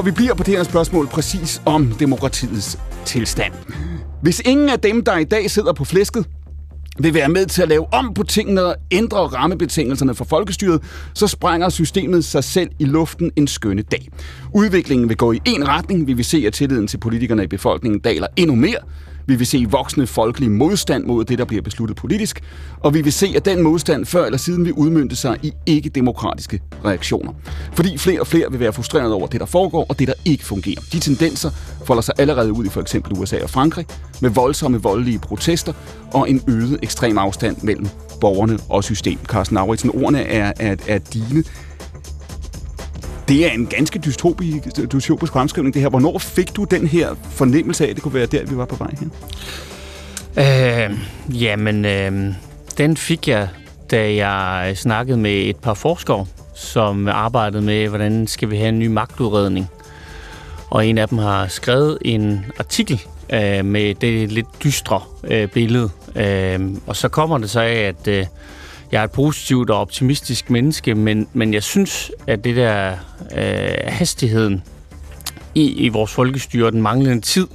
Og 0.01 0.05
vi 0.05 0.11
bliver 0.11 0.33
på 0.33 0.43
det 0.43 0.57
her 0.57 0.63
spørgsmål 0.63 1.07
præcis 1.07 1.61
om 1.65 1.87
demokratiets 1.99 2.79
tilstand. 3.05 3.53
Hvis 4.21 4.41
ingen 4.45 4.69
af 4.69 4.79
dem, 4.79 5.03
der 5.03 5.17
i 5.17 5.23
dag 5.23 5.51
sidder 5.51 5.73
på 5.73 5.85
flæsket, 5.85 6.25
vil 6.99 7.13
være 7.13 7.29
med 7.29 7.45
til 7.45 7.61
at 7.61 7.67
lave 7.69 7.93
om 7.93 8.13
på 8.13 8.23
tingene 8.23 8.63
og 8.63 8.75
ændre 8.91 9.17
rammebetingelserne 9.17 10.15
for 10.15 10.25
folkestyret, 10.25 10.83
så 11.13 11.27
sprænger 11.27 11.69
systemet 11.69 12.25
sig 12.25 12.43
selv 12.43 12.69
i 12.79 12.85
luften 12.85 13.31
en 13.35 13.47
skønne 13.47 13.81
dag. 13.81 14.09
Udviklingen 14.53 15.09
vil 15.09 15.17
gå 15.17 15.31
i 15.31 15.39
en 15.45 15.67
retning. 15.67 16.07
Vi 16.07 16.13
vil 16.13 16.25
se, 16.25 16.43
at 16.47 16.53
tilliden 16.53 16.87
til 16.87 16.97
politikerne 16.97 17.43
i 17.43 17.47
befolkningen 17.47 17.99
daler 17.99 18.27
endnu 18.35 18.55
mere. 18.55 18.79
Vi 19.31 19.35
vil 19.35 19.47
se 19.47 19.65
voksende 19.69 20.07
folkelig 20.07 20.51
modstand 20.51 21.05
mod 21.05 21.25
det, 21.25 21.37
der 21.37 21.45
bliver 21.45 21.61
besluttet 21.61 21.97
politisk, 21.97 22.41
og 22.79 22.93
vi 22.93 23.01
vil 23.01 23.13
se, 23.13 23.33
at 23.35 23.45
den 23.45 23.61
modstand 23.61 24.05
før 24.05 24.25
eller 24.25 24.37
siden 24.37 24.65
vil 24.65 24.73
udmyndte 24.73 25.15
sig 25.15 25.37
i 25.43 25.53
ikke-demokratiske 25.65 26.61
reaktioner. 26.85 27.33
Fordi 27.73 27.97
flere 27.97 28.19
og 28.19 28.27
flere 28.27 28.51
vil 28.51 28.59
være 28.59 28.73
frustreret 28.73 29.13
over 29.13 29.27
det, 29.27 29.39
der 29.39 29.45
foregår, 29.45 29.85
og 29.89 29.99
det, 29.99 30.07
der 30.07 30.13
ikke 30.25 30.45
fungerer. 30.45 30.81
De 30.93 30.99
tendenser 30.99 31.49
folder 31.85 32.01
sig 32.01 32.15
allerede 32.17 32.53
ud 32.53 32.65
i 32.65 32.69
for 32.69 32.81
eksempel 32.81 33.13
USA 33.19 33.43
og 33.43 33.49
Frankrig, 33.49 33.85
med 34.21 34.29
voldsomme 34.29 34.81
voldelige 34.81 35.19
protester 35.19 35.73
og 36.13 36.29
en 36.29 36.41
øget 36.47 36.79
ekstrem 36.83 37.17
afstand 37.17 37.57
mellem 37.63 37.87
borgerne 38.21 38.59
og 38.69 38.83
system. 38.83 39.19
Carsten 39.25 39.55
Lauritsen, 39.55 39.89
ordene 39.89 40.21
er, 40.21 40.53
er, 40.59 40.75
er 40.87 40.97
dine. 40.97 41.43
Det 43.31 43.45
er 43.45 43.51
en 43.51 43.65
ganske 43.65 43.99
dystopisk, 43.99 44.91
dystopisk 44.91 45.33
fremskrivning, 45.33 45.73
det 45.73 45.81
her. 45.81 45.89
Hvornår 45.89 46.19
fik 46.19 46.55
du 46.55 46.63
den 46.63 46.87
her 46.87 47.15
fornemmelse 47.31 47.85
af, 47.85 47.89
at 47.89 47.95
det 47.95 48.03
kunne 48.03 48.13
være 48.13 48.25
der, 48.25 48.45
vi 48.45 48.57
var 48.57 48.65
på 48.65 48.75
vej 48.75 48.93
her? 50.35 50.89
Øh, 50.89 50.97
jamen, 51.41 51.85
øh, 51.85 52.33
den 52.77 52.97
fik 52.97 53.27
jeg, 53.27 53.47
da 53.91 54.15
jeg 54.15 54.77
snakkede 54.77 55.17
med 55.17 55.49
et 55.49 55.55
par 55.55 55.73
forskere, 55.73 56.25
som 56.55 57.07
arbejdede 57.07 57.61
med, 57.61 57.87
hvordan 57.87 58.27
skal 58.27 58.49
vi 58.49 58.57
have 58.57 58.69
en 58.69 58.79
ny 58.79 58.87
magtudredning. 58.87 59.67
Og 60.69 60.87
en 60.87 60.97
af 60.97 61.07
dem 61.07 61.17
har 61.17 61.47
skrevet 61.47 61.97
en 62.01 62.45
artikel 62.59 63.01
øh, 63.33 63.65
med 63.65 63.95
det 63.95 64.31
lidt 64.31 64.63
dystre 64.63 65.01
øh, 65.23 65.47
billede. 65.47 65.89
Øh, 66.15 66.59
og 66.87 66.95
så 66.95 67.09
kommer 67.09 67.37
det 67.37 67.49
så 67.49 67.59
af, 67.59 67.73
at 67.73 68.07
øh, 68.07 68.25
jeg 68.91 68.99
er 68.99 69.03
et 69.03 69.11
positivt 69.11 69.69
og 69.69 69.79
optimistisk 69.79 70.49
menneske, 70.49 70.95
men, 70.95 71.27
men 71.33 71.53
jeg 71.53 71.63
synes, 71.63 72.11
at 72.27 72.43
det 72.43 72.55
der 72.55 72.91
øh, 73.37 73.73
hastigheden 73.87 74.63
i, 75.55 75.71
i 75.71 75.89
vores 75.89 76.11
folkestyre, 76.11 76.71
den 76.71 76.81
manglende 76.81 77.21
tid, 77.21 77.47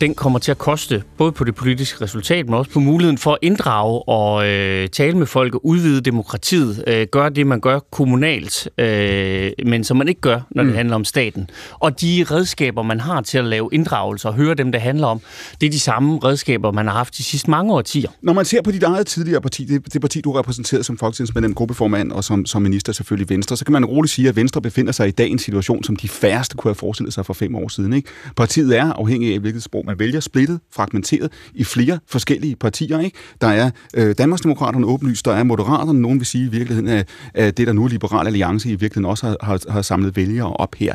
den 0.00 0.14
kommer 0.14 0.38
til 0.38 0.50
at 0.50 0.58
koste 0.58 1.02
både 1.16 1.32
på 1.32 1.44
det 1.44 1.54
politiske 1.54 2.04
resultat, 2.04 2.46
men 2.46 2.54
også 2.54 2.70
på 2.70 2.80
muligheden 2.80 3.18
for 3.18 3.32
at 3.32 3.38
inddrage 3.42 4.08
og 4.08 4.48
øh, 4.48 4.88
tale 4.88 5.18
med 5.18 5.26
folk 5.26 5.54
og 5.54 5.66
udvide 5.66 6.00
demokratiet, 6.00 6.84
øh, 6.86 7.06
gøre 7.12 7.30
det, 7.30 7.46
man 7.46 7.60
gør 7.60 7.78
kommunalt, 7.78 8.68
øh, 8.78 9.50
men 9.66 9.84
som 9.84 9.96
man 9.96 10.08
ikke 10.08 10.20
gør, 10.20 10.40
når 10.50 10.62
mm. 10.62 10.68
det 10.68 10.76
handler 10.76 10.94
om 10.94 11.04
staten. 11.04 11.50
Og 11.72 12.00
de 12.00 12.26
redskaber, 12.30 12.82
man 12.82 13.00
har 13.00 13.20
til 13.20 13.38
at 13.38 13.44
lave 13.44 13.68
inddragelser 13.72 14.28
og 14.28 14.34
høre 14.34 14.54
dem, 14.54 14.72
det 14.72 14.80
handler 14.80 15.06
om, 15.06 15.20
det 15.60 15.66
er 15.66 15.70
de 15.70 15.80
samme 15.80 16.18
redskaber, 16.24 16.72
man 16.72 16.86
har 16.86 16.94
haft 16.94 17.16
de 17.16 17.22
sidste 17.22 17.50
mange 17.50 17.72
årtier. 17.72 18.10
Når 18.22 18.32
man 18.32 18.44
ser 18.44 18.62
på 18.62 18.70
dit 18.70 18.82
eget 18.82 19.06
tidligere 19.06 19.40
parti, 19.40 19.64
det, 19.64 19.92
det 19.92 20.00
parti, 20.00 20.20
du 20.20 20.32
repræsenterede 20.32 20.84
som 20.84 20.98
folketingsmedlem, 20.98 21.54
gruppeformand 21.54 22.12
og 22.12 22.24
som, 22.24 22.46
som 22.46 22.62
minister 22.62 22.92
selvfølgelig 22.92 23.30
Venstre, 23.30 23.56
så 23.56 23.64
kan 23.64 23.72
man 23.72 23.84
roligt 23.84 24.12
sige, 24.12 24.28
at 24.28 24.36
Venstre 24.36 24.62
befinder 24.62 24.92
sig 24.92 25.08
i 25.08 25.10
dag 25.10 25.28
i 25.28 25.30
en 25.30 25.38
situation, 25.38 25.84
som 25.84 25.96
de 25.96 26.08
færreste 26.08 26.56
kunne 26.56 26.68
have 26.68 26.74
forestillet 26.74 27.14
sig 27.14 27.26
for 27.26 27.34
fem 27.34 27.54
år 27.54 27.68
siden. 27.68 27.92
Ikke? 27.92 28.08
Partiet 28.36 28.78
er, 28.78 28.92
afhængig 28.92 29.34
af 29.34 29.40
hvilket 29.40 29.62
sprog 29.62 29.85
man 29.86 29.98
vælger, 29.98 30.20
splittet, 30.20 30.60
fragmenteret 30.72 31.32
i 31.54 31.64
flere 31.64 31.98
forskellige 32.06 32.56
partier. 32.56 32.98
Ikke? 32.98 33.18
Der 33.40 33.46
er 33.46 33.70
øh, 33.94 34.14
Danmarksdemokraterne 34.18 34.86
åbenlyst, 34.86 35.24
der 35.24 35.32
er 35.32 35.42
Moderaterne, 35.42 36.00
nogen 36.00 36.18
vil 36.18 36.26
sige 36.26 36.46
i 36.46 36.50
virkeligheden, 36.50 36.88
at, 36.88 37.08
at 37.34 37.56
det, 37.56 37.66
der 37.66 37.72
nu 37.72 37.84
er 37.84 37.88
Liberal 37.88 38.26
Alliance, 38.26 38.68
i 38.68 38.70
virkeligheden 38.70 39.10
også 39.10 39.26
har, 39.26 39.36
har, 39.42 39.72
har 39.72 39.82
samlet 39.82 40.16
vælgere 40.16 40.52
op 40.52 40.74
her. 40.74 40.94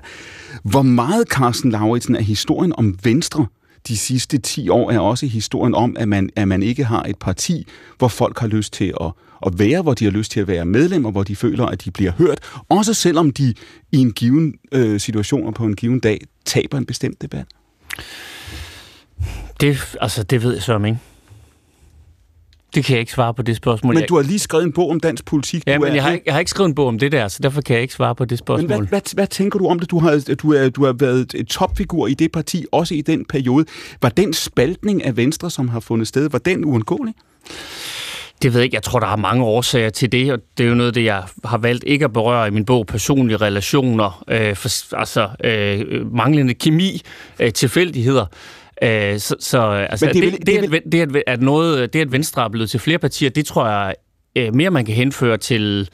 Hvor 0.63 0.81
meget, 0.81 1.27
Carsten 1.27 1.71
Lauritsen, 1.71 2.15
er 2.15 2.21
historien 2.21 2.73
om 2.77 2.97
Venstre 3.03 3.45
de 3.87 3.97
sidste 3.97 4.37
10 4.37 4.69
år 4.69 4.91
er 4.91 4.99
også 4.99 5.25
historien 5.25 5.75
om, 5.75 5.95
at 5.99 6.07
man, 6.07 6.29
at 6.35 6.47
man 6.47 6.63
ikke 6.63 6.83
har 6.83 7.03
et 7.03 7.19
parti, 7.19 7.67
hvor 7.97 8.07
folk 8.07 8.39
har 8.39 8.47
lyst 8.47 8.73
til 8.73 8.93
at, 9.01 9.11
at 9.45 9.59
være, 9.59 9.81
hvor 9.81 9.93
de 9.93 10.05
har 10.05 10.11
lyst 10.11 10.31
til 10.31 10.39
at 10.39 10.47
være 10.47 10.65
medlemmer, 10.65 11.11
hvor 11.11 11.23
de 11.23 11.35
føler, 11.35 11.65
at 11.65 11.85
de 11.85 11.91
bliver 11.91 12.11
hørt, 12.11 12.39
også 12.69 12.93
selvom 12.93 13.31
de 13.31 13.53
i 13.91 13.97
en 13.97 14.11
given 14.11 14.53
øh, 14.71 14.99
situation 14.99 15.47
og 15.47 15.53
på 15.53 15.65
en 15.65 15.75
given 15.75 15.99
dag 15.99 16.21
taber 16.45 16.77
en 16.77 16.85
bestemt 16.85 17.21
debat. 17.21 17.45
Det, 19.61 19.95
altså, 20.01 20.23
det 20.23 20.43
ved 20.43 20.53
jeg 20.53 20.61
så 20.61 20.77
ikke. 20.77 20.97
Det 22.75 22.85
kan 22.85 22.93
jeg 22.93 22.99
ikke 22.99 23.11
svare 23.11 23.33
på 23.33 23.41
det 23.41 23.55
spørgsmål. 23.55 23.93
Men 23.93 24.03
du 24.07 24.15
har 24.15 24.23
lige 24.23 24.39
skrevet 24.39 24.65
en 24.65 24.71
bog 24.71 24.89
om 24.89 24.99
dansk 24.99 25.25
politik. 25.25 25.63
Ja, 25.67 25.75
du 25.75 25.79
men 25.79 25.89
er, 25.89 25.93
jeg 25.93 26.03
har, 26.03 26.11
ikke, 26.11 26.23
jeg 26.25 26.33
har 26.33 26.39
ikke 26.39 26.49
skrevet 26.49 26.69
en 26.69 26.75
bog 26.75 26.87
om 26.87 26.99
det 26.99 27.11
der, 27.11 27.27
så 27.27 27.39
derfor 27.43 27.61
kan 27.61 27.73
jeg 27.73 27.81
ikke 27.81 27.93
svare 27.93 28.15
på 28.15 28.25
det 28.25 28.39
spørgsmål. 28.39 28.69
Men 28.69 28.77
hvad, 28.77 28.87
hvad, 28.87 29.01
hvad 29.13 29.27
tænker 29.27 29.59
du 29.59 29.67
om 29.67 29.79
det? 29.79 29.91
Du 29.91 29.99
har, 29.99 30.35
du, 30.41 30.53
er, 30.53 30.69
du 30.69 30.85
har 30.85 30.93
været 30.93 31.33
et 31.35 31.47
topfigur 31.47 32.07
i 32.07 32.13
det 32.13 32.31
parti, 32.31 32.65
også 32.71 32.95
i 32.95 33.01
den 33.01 33.25
periode. 33.25 33.65
Var 34.01 34.09
den 34.09 34.33
spaltning 34.33 35.05
af 35.05 35.17
Venstre, 35.17 35.51
som 35.51 35.67
har 35.67 35.79
fundet 35.79 36.07
sted, 36.07 36.29
var 36.29 36.39
den 36.39 36.65
uundgåelig? 36.65 37.13
Det 38.41 38.53
ved 38.53 38.59
jeg 38.59 38.63
ikke. 38.65 38.75
Jeg 38.75 38.83
tror, 38.83 38.99
der 38.99 39.07
er 39.07 39.15
mange 39.15 39.43
årsager 39.43 39.89
til 39.89 40.11
det, 40.11 40.33
og 40.33 40.39
det 40.57 40.63
er 40.63 40.69
jo 40.69 40.75
noget, 40.75 40.95
det 40.95 41.03
jeg 41.03 41.23
har 41.45 41.57
valgt 41.57 41.83
ikke 41.87 42.05
at 42.05 42.13
berøre 42.13 42.47
i 42.47 42.51
min 42.51 42.65
bog, 42.65 42.87
personlige 42.87 43.37
relationer, 43.37 44.23
øh, 44.27 44.55
for, 44.55 44.95
altså 44.95 45.29
øh, 45.43 46.13
manglende 46.13 46.53
kemi, 46.53 47.01
øh, 47.39 47.53
tilfældigheder. 47.53 48.25
Øh, 48.83 49.19
så, 49.19 49.35
så 49.39 49.61
altså, 49.61 50.05
det, 50.05 50.15
det, 50.15 50.47
det, 50.47 50.71
det, 50.71 50.91
det, 50.91 51.01
at, 51.01 51.23
at 51.27 51.41
noget, 51.41 51.93
det, 51.93 51.99
at 51.99 52.11
Venstre 52.11 52.43
er 52.43 52.49
blevet 52.49 52.69
til 52.69 52.79
flere 52.79 52.99
partier, 52.99 53.29
det 53.29 53.45
tror 53.45 53.67
jeg 53.67 53.95
øh, 54.35 54.55
mere, 54.55 54.71
man 54.71 54.85
kan 54.85 54.95
henføre 54.95 55.37
til 55.37 55.89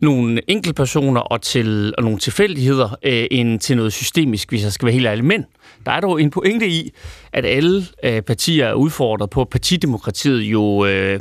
nogle 0.00 0.40
enkeltpersoner 0.48 1.20
og 1.20 1.42
til 1.42 1.94
og 1.98 2.04
nogle 2.04 2.18
tilfældigheder, 2.18 2.96
øh, 3.02 3.26
end 3.30 3.60
til 3.60 3.76
noget 3.76 3.92
systemisk, 3.92 4.48
hvis 4.48 4.64
jeg 4.64 4.72
skal 4.72 4.86
være 4.86 4.92
helt 4.92 5.06
ærlig. 5.06 5.24
Men 5.24 5.44
der 5.86 5.92
er 5.92 6.00
dog 6.00 6.22
en 6.22 6.30
pointe 6.30 6.68
i, 6.68 6.92
at 7.32 7.44
alle 7.46 7.86
øh, 8.02 8.22
partier 8.22 8.66
er 8.66 8.74
udfordret 8.74 9.30
på, 9.30 9.40
at 9.40 9.48
partidemokratiet 9.48 10.40
jo... 10.40 10.86
Øh, 10.86 11.20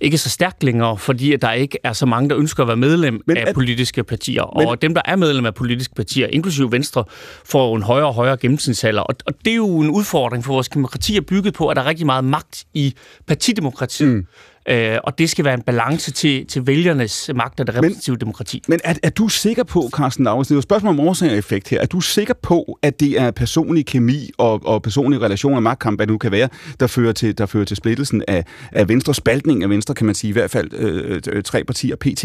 ikke 0.00 0.18
så 0.18 0.30
stærkt 0.30 0.64
længere, 0.64 0.98
fordi 0.98 1.32
at 1.32 1.42
der 1.42 1.52
ikke 1.52 1.78
er 1.84 1.92
så 1.92 2.06
mange, 2.06 2.28
der 2.28 2.38
ønsker 2.38 2.62
at 2.62 2.66
være 2.66 2.76
medlem 2.76 3.22
men, 3.26 3.36
af 3.36 3.44
at, 3.46 3.54
politiske 3.54 4.04
partier. 4.04 4.58
Men, 4.58 4.68
og 4.68 4.82
dem, 4.82 4.94
der 4.94 5.02
er 5.04 5.16
medlem 5.16 5.46
af 5.46 5.54
politiske 5.54 5.94
partier, 5.94 6.26
inklusive 6.26 6.72
Venstre, 6.72 7.04
får 7.44 7.76
en 7.76 7.82
højere 7.82 8.06
og 8.06 8.14
højere 8.14 8.36
gennemsnitsalder. 8.36 9.02
Og, 9.02 9.14
og 9.26 9.32
det 9.44 9.50
er 9.50 9.56
jo 9.56 9.80
en 9.80 9.90
udfordring, 9.90 10.44
for 10.44 10.52
vores 10.52 10.68
demokrati 10.68 11.16
er 11.16 11.20
bygget 11.20 11.54
på, 11.54 11.68
at 11.68 11.76
der 11.76 11.82
er 11.82 11.86
rigtig 11.86 12.06
meget 12.06 12.24
magt 12.24 12.64
i 12.74 12.94
partidemokratiet. 13.26 14.14
Mm. 14.14 14.26
Øh, 14.68 14.98
og 15.04 15.18
det 15.18 15.30
skal 15.30 15.44
være 15.44 15.54
en 15.54 15.62
balance 15.62 16.10
til, 16.10 16.46
til 16.46 16.66
vælgernes 16.66 17.30
magt 17.34 17.60
og 17.60 17.66
det 17.66 17.74
repræsentative 17.74 18.14
men, 18.14 18.20
demokrati. 18.20 18.62
Men 18.68 18.80
er, 18.84 18.94
er 19.02 19.10
du 19.10 19.28
sikker 19.28 19.64
på, 19.64 19.88
Carsten 19.96 20.24
Lauritsen, 20.24 20.52
det 20.52 20.54
er 20.54 20.56
jo 20.56 20.58
et 20.58 20.62
spørgsmål 20.62 20.90
om 20.90 21.00
årsag 21.00 21.30
og 21.30 21.36
effekt 21.36 21.68
her, 21.68 21.80
er 21.80 21.86
du 21.86 22.00
sikker 22.00 22.34
på, 22.42 22.78
at 22.82 23.00
det 23.00 23.20
er 23.20 23.30
personlig 23.30 23.86
kemi 23.86 24.30
og, 24.38 24.66
og 24.66 24.82
personlige 24.82 25.20
relationer, 25.20 25.60
magtkamp, 25.60 25.98
hvad 25.98 26.06
det 26.06 26.12
nu 26.12 26.18
kan 26.18 26.32
være, 26.32 26.48
der 26.80 26.86
fører 26.86 27.12
til, 27.12 27.38
der 27.38 27.46
fører 27.46 27.64
til 27.64 27.76
splittelsen 27.76 28.22
af, 28.28 28.44
af 28.72 28.88
Venstre, 28.88 29.14
spaltning 29.14 29.62
af 29.62 29.70
Venstre, 29.70 29.94
kan 29.94 30.06
man 30.06 30.14
sige, 30.14 30.28
i 30.28 30.32
hvert 30.32 30.50
fald 30.50 30.74
øh, 30.74 31.20
øh, 31.32 31.42
tre 31.42 31.64
partier 31.64 31.96
PT. 31.96 32.24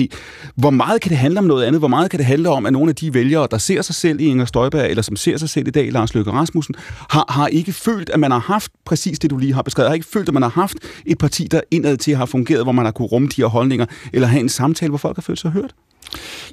Hvor 0.55 0.69
meget 0.69 1.01
kan 1.01 1.09
det 1.09 1.17
handle 1.17 1.39
om 1.39 1.45
noget 1.45 1.65
andet? 1.65 1.81
Hvor 1.81 1.87
meget 1.87 2.11
kan 2.11 2.17
det 2.17 2.25
handle 2.25 2.49
om, 2.49 2.65
at 2.65 2.73
nogle 2.73 2.89
af 2.89 2.95
de 2.95 3.13
vælgere, 3.13 3.47
der 3.51 3.57
ser 3.57 3.81
sig 3.81 3.95
selv 3.95 4.19
i 4.19 4.25
Inger 4.25 4.45
Støjberg, 4.45 4.89
eller 4.89 5.01
som 5.01 5.15
ser 5.15 5.37
sig 5.37 5.49
selv 5.49 5.67
i 5.67 5.71
dag, 5.71 5.91
Lars 5.91 6.13
Løkke 6.13 6.31
Rasmussen, 6.31 6.75
har, 7.09 7.25
har 7.29 7.47
ikke 7.47 7.73
følt, 7.73 8.09
at 8.09 8.19
man 8.19 8.31
har 8.31 8.39
haft 8.39 8.71
præcis 8.85 9.19
det, 9.19 9.29
du 9.29 9.37
lige 9.37 9.53
har 9.53 9.61
beskrevet, 9.61 9.89
har 9.89 9.93
ikke 9.93 10.07
følt, 10.13 10.27
at 10.27 10.33
man 10.33 10.43
har 10.43 10.49
haft 10.49 10.77
et 11.05 11.17
parti, 11.17 11.47
der 11.51 11.61
indad 11.71 11.97
til 11.97 12.15
har 12.15 12.25
fungeret, 12.33 12.63
hvor 12.65 12.75
man 12.79 12.85
har 12.85 12.91
kunne 12.97 13.11
rumme 13.13 13.27
de 13.27 13.41
her 13.41 13.51
holdninger, 13.57 13.85
eller 14.13 14.27
have 14.27 14.43
en 14.47 14.49
samtale, 14.49 14.89
hvor 14.93 15.01
folk 15.05 15.17
har 15.17 15.25
følt 15.29 15.39
sig 15.39 15.51
hørt? 15.59 15.73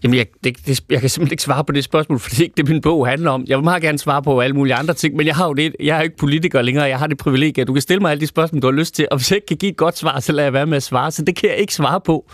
Jamen, 0.03 0.17
jeg, 0.17 0.27
det, 0.45 0.67
det, 0.67 0.81
jeg 0.91 1.01
kan 1.01 1.11
simpelthen 1.11 1.33
ikke 1.33 1.43
svare 1.43 1.65
på 1.65 1.73
det 1.73 1.85
spørgsmål, 1.85 2.19
for 2.19 2.31
det 2.31 2.39
er 2.39 2.43
ikke 2.43 2.55
det, 2.57 2.69
min 2.69 2.81
bog 2.81 3.07
handler 3.07 3.31
om. 3.31 3.45
Jeg 3.47 3.59
vil 3.59 3.65
meget 3.65 3.83
gerne 3.83 3.99
svare 3.99 4.23
på 4.23 4.41
alle 4.41 4.57
mulige 4.57 4.75
andre 4.75 4.95
ting, 4.95 5.17
men 5.17 5.27
jeg 5.27 5.37
har 5.37 5.47
jo 5.47 5.53
det, 5.53 5.77
jeg 5.81 5.95
er 5.95 5.99
jo 5.99 6.03
ikke 6.03 6.17
politiker 6.17 6.63
længere, 6.63 6.85
jeg 6.85 6.99
har 6.99 7.07
det 7.07 7.19
privilegie, 7.19 7.61
at 7.61 7.67
du 7.67 7.73
kan 7.73 7.83
stille 7.83 8.01
mig 8.01 8.11
alle 8.11 8.21
de 8.21 8.27
spørgsmål, 8.27 8.63
du 8.63 8.67
har 8.67 8.73
lyst 8.73 8.95
til, 8.95 9.09
og 9.11 9.17
hvis 9.17 9.31
jeg 9.31 9.37
ikke 9.37 9.47
kan 9.47 9.57
give 9.57 9.71
et 9.71 9.77
godt 9.77 9.99
svar, 9.99 10.21
så 10.21 10.33
lader 10.33 10.47
jeg 10.47 10.53
være 10.53 10.67
med 10.67 10.77
at 10.77 10.83
svare, 10.83 11.11
så 11.11 11.23
det 11.23 11.37
kan 11.37 11.51
jeg 11.51 11.59
ikke 11.59 11.75
svare 11.75 12.01
på. 12.01 12.31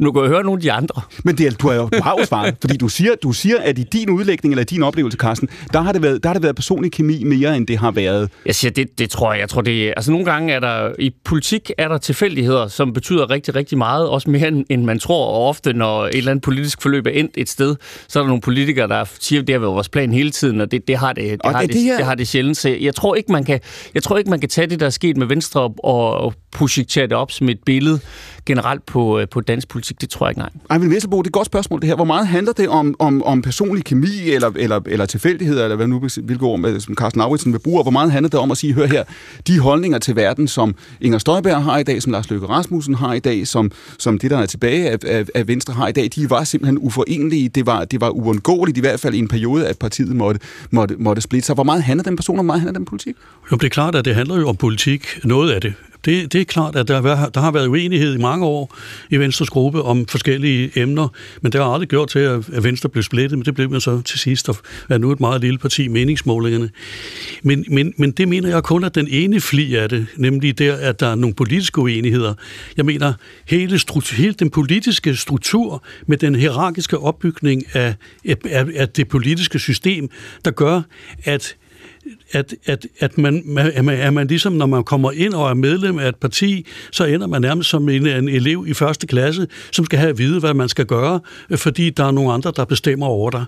Nu 0.00 0.12
kan 0.12 0.22
jeg 0.22 0.28
høre 0.28 0.42
nogle 0.42 0.58
af 0.58 0.62
de 0.62 0.72
andre. 0.72 1.02
Men 1.24 1.38
det, 1.38 1.46
er, 1.46 1.50
du, 1.50 1.68
har 1.68 1.74
jo, 1.74 1.88
du 1.88 2.02
har 2.02 2.14
jo 2.18 2.24
svaret, 2.24 2.56
fordi 2.60 2.76
du 2.76 2.88
siger, 2.88 3.14
du 3.22 3.32
siger, 3.32 3.56
at 3.58 3.78
i 3.78 3.82
din 3.82 4.10
udlægning, 4.10 4.52
eller 4.52 4.64
din 4.64 4.82
oplevelse, 4.82 5.18
Carsten, 5.18 5.48
der 5.72 5.80
har 5.80 5.92
det 5.92 6.02
været, 6.02 6.22
der 6.22 6.28
har 6.28 6.34
det 6.34 6.42
været 6.42 6.56
personlig 6.56 6.92
kemi 6.92 7.24
mere, 7.24 7.56
end 7.56 7.66
det 7.66 7.78
har 7.78 7.90
været. 7.90 8.30
Jeg 8.46 8.54
siger, 8.54 8.70
det, 8.70 8.98
det 8.98 9.10
tror 9.10 9.32
jeg. 9.32 9.40
Jeg 9.40 9.48
tror, 9.48 9.60
det 9.60 9.92
altså 9.96 10.10
nogle 10.10 10.26
gange 10.26 10.52
er 10.52 10.60
der, 10.60 10.92
i 10.98 11.14
politik 11.24 11.70
er 11.78 11.88
der 11.88 11.98
tilfældigheder, 11.98 12.68
som 12.68 12.92
betyder 12.92 13.30
rigtig, 13.30 13.54
rigtig 13.54 13.78
meget, 13.78 14.08
også 14.08 14.30
mere 14.30 14.48
end, 14.48 14.64
end 14.70 14.84
man 14.84 14.98
tror, 14.98 15.26
og 15.26 15.48
ofte 15.48 15.72
når 15.72 16.06
et 16.06 16.14
eller 16.14 16.30
andet 16.30 16.42
politisk 16.42 16.67
forløb 16.80 17.06
er 17.06 17.10
endt 17.10 17.32
et 17.36 17.48
sted, 17.48 17.76
så 18.08 18.18
er 18.18 18.22
der 18.22 18.28
nogle 18.28 18.40
politikere, 18.40 18.88
der 18.88 19.04
siger, 19.20 19.40
at 19.40 19.46
det 19.46 19.54
har 19.54 19.60
været 19.60 19.74
vores 19.74 19.88
plan 19.88 20.12
hele 20.12 20.30
tiden, 20.30 20.60
og 20.60 20.70
det, 20.70 20.88
det, 20.88 20.96
har, 20.96 21.12
det, 21.12 21.24
det, 21.44 21.52
har, 21.52 21.60
det, 21.60 21.72
det, 21.72 21.82
her... 21.82 21.96
det 21.96 22.06
har 22.06 22.14
det 22.14 22.28
sjældent. 22.28 22.56
Så 22.56 22.68
jeg 22.68 22.94
tror 22.94 23.14
ikke, 23.14 23.32
man 23.32 23.44
kan, 23.44 23.60
jeg 23.94 24.02
tror 24.02 24.18
ikke, 24.18 24.30
man 24.30 24.40
kan 24.40 24.48
tage 24.48 24.66
det, 24.66 24.80
der 24.80 24.86
er 24.86 24.90
sket 24.90 25.16
med 25.16 25.26
Venstre 25.26 25.60
og, 25.60 25.74
og 25.84 26.34
projektere 26.52 27.06
det 27.06 27.12
op 27.12 27.32
som 27.32 27.48
et 27.48 27.58
billede 27.66 28.00
generelt 28.46 28.86
på, 28.86 29.20
på 29.30 29.40
dansk 29.40 29.68
politik. 29.68 30.00
Det 30.00 30.10
tror 30.10 30.26
jeg 30.26 30.30
ikke, 30.30 30.40
nej. 30.40 30.50
Ejvind 30.70 30.90
Vesterbo, 30.92 31.18
det 31.18 31.26
er 31.26 31.28
et 31.28 31.32
godt 31.32 31.46
spørgsmål 31.46 31.80
det 31.80 31.88
her. 31.88 31.96
Hvor 31.96 32.04
meget 32.04 32.26
handler 32.26 32.52
det 32.52 32.68
om, 32.68 32.94
om, 32.98 33.22
om 33.22 33.42
personlig 33.42 33.84
kemi 33.84 34.30
eller, 34.30 34.50
eller, 34.56 34.80
eller 34.86 35.06
tilfældigheder, 35.06 35.64
eller 35.64 35.76
hvad 35.76 35.86
nu, 35.86 35.98
hvilke 36.22 36.44
ord, 36.44 36.80
som 36.80 36.94
Carsten 36.94 37.18
Lauritsen 37.18 37.52
vil 37.52 37.58
bruge, 37.58 37.80
og 37.80 37.84
hvor 37.84 37.90
meget 37.90 38.12
handler 38.12 38.28
det 38.28 38.40
om 38.40 38.50
at 38.50 38.56
sige, 38.56 38.74
hør 38.74 38.86
her, 38.86 39.04
de 39.46 39.58
holdninger 39.60 39.98
til 39.98 40.16
verden, 40.16 40.48
som 40.48 40.74
Inger 41.00 41.18
Støjberg 41.18 41.62
har 41.62 41.78
i 41.78 41.82
dag, 41.82 42.02
som 42.02 42.12
Lars 42.12 42.30
Løkke 42.30 42.46
Rasmussen 42.46 42.94
har 42.94 43.14
i 43.14 43.20
dag, 43.20 43.46
som, 43.46 43.70
som 43.98 44.18
det, 44.18 44.30
der 44.30 44.38
er 44.38 44.46
tilbage 44.46 44.90
af, 44.90 44.98
af, 45.06 45.24
af 45.34 45.48
Venstre 45.48 45.74
har 45.74 45.88
i 45.88 45.92
dag, 45.92 46.08
de 46.14 46.30
var 46.30 46.44
simpelthen 46.58 46.86
uforenelige. 46.86 47.48
Det 47.48 47.66
var, 47.66 47.84
det 47.84 48.00
var 48.00 48.10
uundgåeligt, 48.10 48.78
i 48.78 48.80
hvert 48.80 49.00
fald 49.00 49.14
i 49.14 49.18
en 49.18 49.28
periode, 49.28 49.66
at 49.68 49.78
partiet 49.78 50.16
måtte, 50.16 50.40
måtte, 50.70 50.96
måtte 50.98 51.22
splitte 51.22 51.46
sig. 51.46 51.54
Hvor 51.54 51.64
meget 51.64 51.82
handler 51.82 52.04
den 52.04 52.16
person, 52.16 52.38
og 52.38 52.44
hvor 52.44 52.46
meget 52.46 52.60
handler 52.60 52.78
den 52.78 52.84
politik? 52.84 53.16
Jo, 53.52 53.56
det 53.56 53.64
er 53.64 53.68
klart, 53.68 53.94
at 53.94 54.04
det 54.04 54.14
handler 54.14 54.36
jo 54.36 54.48
om 54.48 54.56
politik. 54.56 55.06
Noget 55.24 55.52
af 55.52 55.60
det. 55.60 55.74
Det, 56.04 56.32
det 56.32 56.40
er 56.40 56.44
klart, 56.44 56.76
at 56.76 56.88
der, 56.88 57.28
der 57.28 57.40
har 57.40 57.50
været 57.50 57.66
uenighed 57.66 58.14
i 58.14 58.18
mange 58.18 58.46
år 58.46 58.76
i 59.10 59.16
Venstres 59.16 59.50
gruppe 59.50 59.82
om 59.82 60.06
forskellige 60.06 60.70
emner, 60.76 61.08
men 61.40 61.52
det 61.52 61.60
har 61.60 61.68
aldrig 61.68 61.88
gjort 61.88 62.08
til, 62.08 62.18
at 62.18 62.64
Venstre 62.64 62.88
blev 62.88 63.02
splittet, 63.02 63.38
men 63.38 63.44
det 63.44 63.54
blev 63.54 63.70
man 63.70 63.80
så 63.80 64.00
til 64.00 64.18
sidst, 64.18 64.48
og 64.48 64.56
er 64.88 64.98
nu 64.98 65.12
et 65.12 65.20
meget 65.20 65.40
lille 65.40 65.58
parti, 65.58 65.88
meningsmålingerne. 65.88 66.70
Men, 67.42 67.64
men, 67.68 67.94
men 67.96 68.10
det 68.10 68.28
mener 68.28 68.48
jeg 68.48 68.62
kun 68.62 68.84
er 68.84 68.88
den 68.88 69.08
ene 69.08 69.40
fli 69.40 69.74
af 69.74 69.88
det, 69.88 70.06
nemlig 70.16 70.58
der, 70.58 70.74
at 70.76 71.00
der 71.00 71.06
er 71.06 71.14
nogle 71.14 71.34
politiske 71.34 71.78
uenigheder. 71.78 72.34
Jeg 72.76 72.84
mener, 72.84 73.12
hele, 73.46 73.80
hele 74.12 74.32
den 74.32 74.50
politiske 74.50 75.16
struktur 75.16 75.84
med 76.06 76.16
den 76.16 76.34
hierarkiske 76.34 76.98
opbygning 76.98 77.64
af, 77.72 77.94
af, 78.24 78.66
af 78.74 78.88
det 78.88 79.08
politiske 79.08 79.58
system, 79.58 80.08
der 80.44 80.50
gør, 80.50 80.82
at 81.24 81.56
at, 82.32 82.54
at, 82.66 82.86
at, 83.00 83.18
man, 83.18 83.58
at, 83.58 83.84
man, 83.84 83.98
at 83.98 84.14
man 84.14 84.26
ligesom, 84.26 84.52
når 84.52 84.66
man 84.66 84.84
kommer 84.84 85.10
ind 85.10 85.34
og 85.34 85.50
er 85.50 85.54
medlem 85.54 85.98
af 85.98 86.08
et 86.08 86.16
parti, 86.16 86.66
så 86.92 87.04
ender 87.04 87.26
man 87.26 87.42
nærmest 87.42 87.70
som 87.70 87.88
en, 87.88 88.06
en 88.06 88.28
elev 88.28 88.64
i 88.68 88.74
første 88.74 89.06
klasse, 89.06 89.46
som 89.72 89.84
skal 89.84 89.98
have 89.98 90.10
at 90.10 90.18
vide, 90.18 90.40
hvad 90.40 90.54
man 90.54 90.68
skal 90.68 90.86
gøre, 90.86 91.20
øh, 91.50 91.58
fordi 91.58 91.90
der 91.90 92.04
er 92.04 92.10
nogle 92.10 92.32
andre, 92.32 92.52
der 92.56 92.64
bestemmer 92.64 93.06
over 93.06 93.30
dig. 93.30 93.44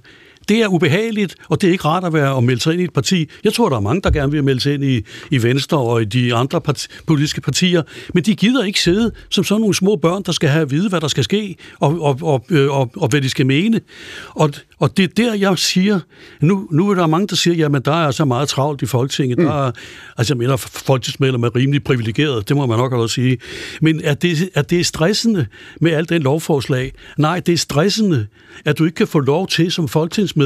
Det 0.51 0.63
er 0.63 0.69
ubehageligt, 0.69 1.35
og 1.49 1.61
det 1.61 1.69
er 1.69 1.73
ikke 1.73 1.85
rart 1.85 2.05
at 2.05 2.13
være 2.13 2.35
og 2.35 2.45
melde 2.45 2.61
sig 2.61 2.73
ind 2.73 2.81
i 2.81 2.85
et 2.85 2.93
parti. 2.93 3.29
Jeg 3.45 3.53
tror, 3.53 3.69
der 3.69 3.77
er 3.77 3.81
mange, 3.81 4.03
der 4.03 4.11
gerne 4.11 4.33
vil 4.33 4.45
melde 4.45 4.61
sig 4.61 4.75
ind 4.75 4.85
i, 4.85 5.05
i 5.31 5.43
Venstre 5.43 5.79
og 5.79 6.03
i 6.03 6.05
de 6.05 6.35
andre 6.35 6.61
part, 6.61 6.87
politiske 7.07 7.41
partier, 7.41 7.83
men 8.15 8.25
de 8.25 8.35
gider 8.35 8.65
ikke 8.65 8.81
sidde 8.81 9.13
som 9.31 9.45
sådan 9.45 9.61
nogle 9.61 9.75
små 9.75 9.97
børn, 9.97 10.23
der 10.23 10.33
skal 10.33 10.49
have 10.49 10.63
at 10.63 10.71
vide, 10.71 10.89
hvad 10.89 11.01
der 11.01 11.09
skal 11.09 11.25
ske, 11.25 11.57
og, 11.81 12.03
og, 12.03 12.19
og, 12.23 12.45
og, 12.51 12.91
og 12.97 13.09
hvad 13.09 13.21
de 13.21 13.29
skal 13.29 13.47
mene. 13.47 13.81
Og, 14.29 14.51
og 14.79 14.97
det 14.97 15.03
er 15.03 15.09
der, 15.25 15.35
jeg 15.35 15.59
siger, 15.59 16.01
nu, 16.41 16.69
nu 16.71 16.91
er 16.91 16.95
der 16.95 17.07
mange, 17.07 17.27
der 17.27 17.37
siger, 17.37 17.55
jamen 17.55 17.83
der 17.83 17.93
er 17.93 18.07
altså 18.07 18.25
meget 18.25 18.49
travlt 18.49 18.83
i 18.83 18.87
Folketinget. 18.87 19.39
Mm. 19.39 19.45
Der 19.45 19.67
er, 19.67 19.73
altså 20.17 20.35
jeg 20.35 20.39
mener, 20.39 20.57
folketingsmedlemmer 20.57 21.47
er 21.47 21.57
rimelig 21.57 21.85
privilegeret, 21.85 22.49
det 22.49 22.57
må 22.57 22.67
man 22.67 22.79
nok 22.79 22.93
også 22.93 23.15
sige. 23.15 23.39
Men 23.81 24.01
er 24.05 24.15
det, 24.15 24.51
er 24.55 24.63
det 24.63 24.87
stressende 24.87 25.47
med 25.81 25.93
alt 25.93 26.09
den 26.09 26.23
lovforslag? 26.23 26.93
Nej, 27.19 27.41
det 27.41 27.53
er 27.53 27.57
stressende, 27.57 28.27
at 28.65 28.79
du 28.79 28.85
ikke 28.85 28.95
kan 28.95 29.07
få 29.07 29.19
lov 29.19 29.47
til 29.47 29.73
som 29.73 29.89
folketingsmedlem, 29.89 30.40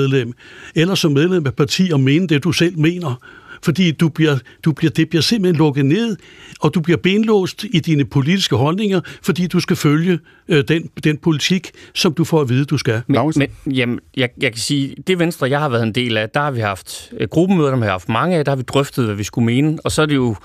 eller 0.75 0.95
som 0.95 1.13
medlem 1.13 1.47
af 1.47 1.55
parti, 1.55 1.91
at 1.91 2.01
mene 2.01 2.27
det, 2.27 2.45
du 2.45 2.53
selv 2.53 2.79
mener. 2.79 3.15
Fordi 3.63 3.91
du 3.91 4.09
bliver, 4.09 4.39
du 4.65 4.73
bliver, 4.73 4.91
det 4.91 5.09
bliver 5.09 5.23
simpelthen 5.23 5.59
lukket 5.59 5.87
ned, 5.87 6.17
og 6.61 6.75
du 6.75 6.81
bliver 6.81 6.97
benlåst 6.97 7.65
i 7.65 7.81
dine 7.81 8.05
politiske 8.05 8.57
holdninger, 8.57 9.01
fordi 9.23 9.47
du 9.47 9.61
skal 9.61 9.77
følge 9.77 10.19
øh, 10.49 10.65
den, 10.69 10.91
den 11.05 11.17
politik, 11.17 11.71
som 11.95 12.15
du 12.15 12.25
får 12.25 12.41
at 12.41 12.49
vide, 12.49 12.65
du 12.65 12.79
skal. 12.79 13.03
Men, 13.07 13.33
men 13.65 13.75
jamen, 13.75 14.01
jeg, 14.17 14.29
jeg 14.41 14.53
kan 14.53 14.61
sige, 14.61 14.95
det 15.07 15.19
Venstre, 15.19 15.51
jeg 15.51 15.61
har 15.61 15.69
været 15.69 15.83
en 15.83 15.93
del 15.93 16.17
af, 16.17 16.31
der 16.31 16.41
har 16.41 16.51
vi 16.51 16.61
haft 16.61 17.13
øh, 17.21 17.29
gruppemøder, 17.29 17.71
der 17.71 17.77
har 17.77 17.85
vi 17.85 17.91
haft 17.91 18.09
mange 18.09 18.37
af, 18.37 18.45
der 18.45 18.53
har 18.53 18.57
vi 18.57 18.63
drøftet, 18.63 19.05
hvad 19.05 19.15
vi 19.15 19.25
skulle 19.25 19.47
mene, 19.47 19.79
og 19.85 19.93
så 19.93 20.03
er 20.03 20.07
det 20.07 20.15
jo 20.15 20.37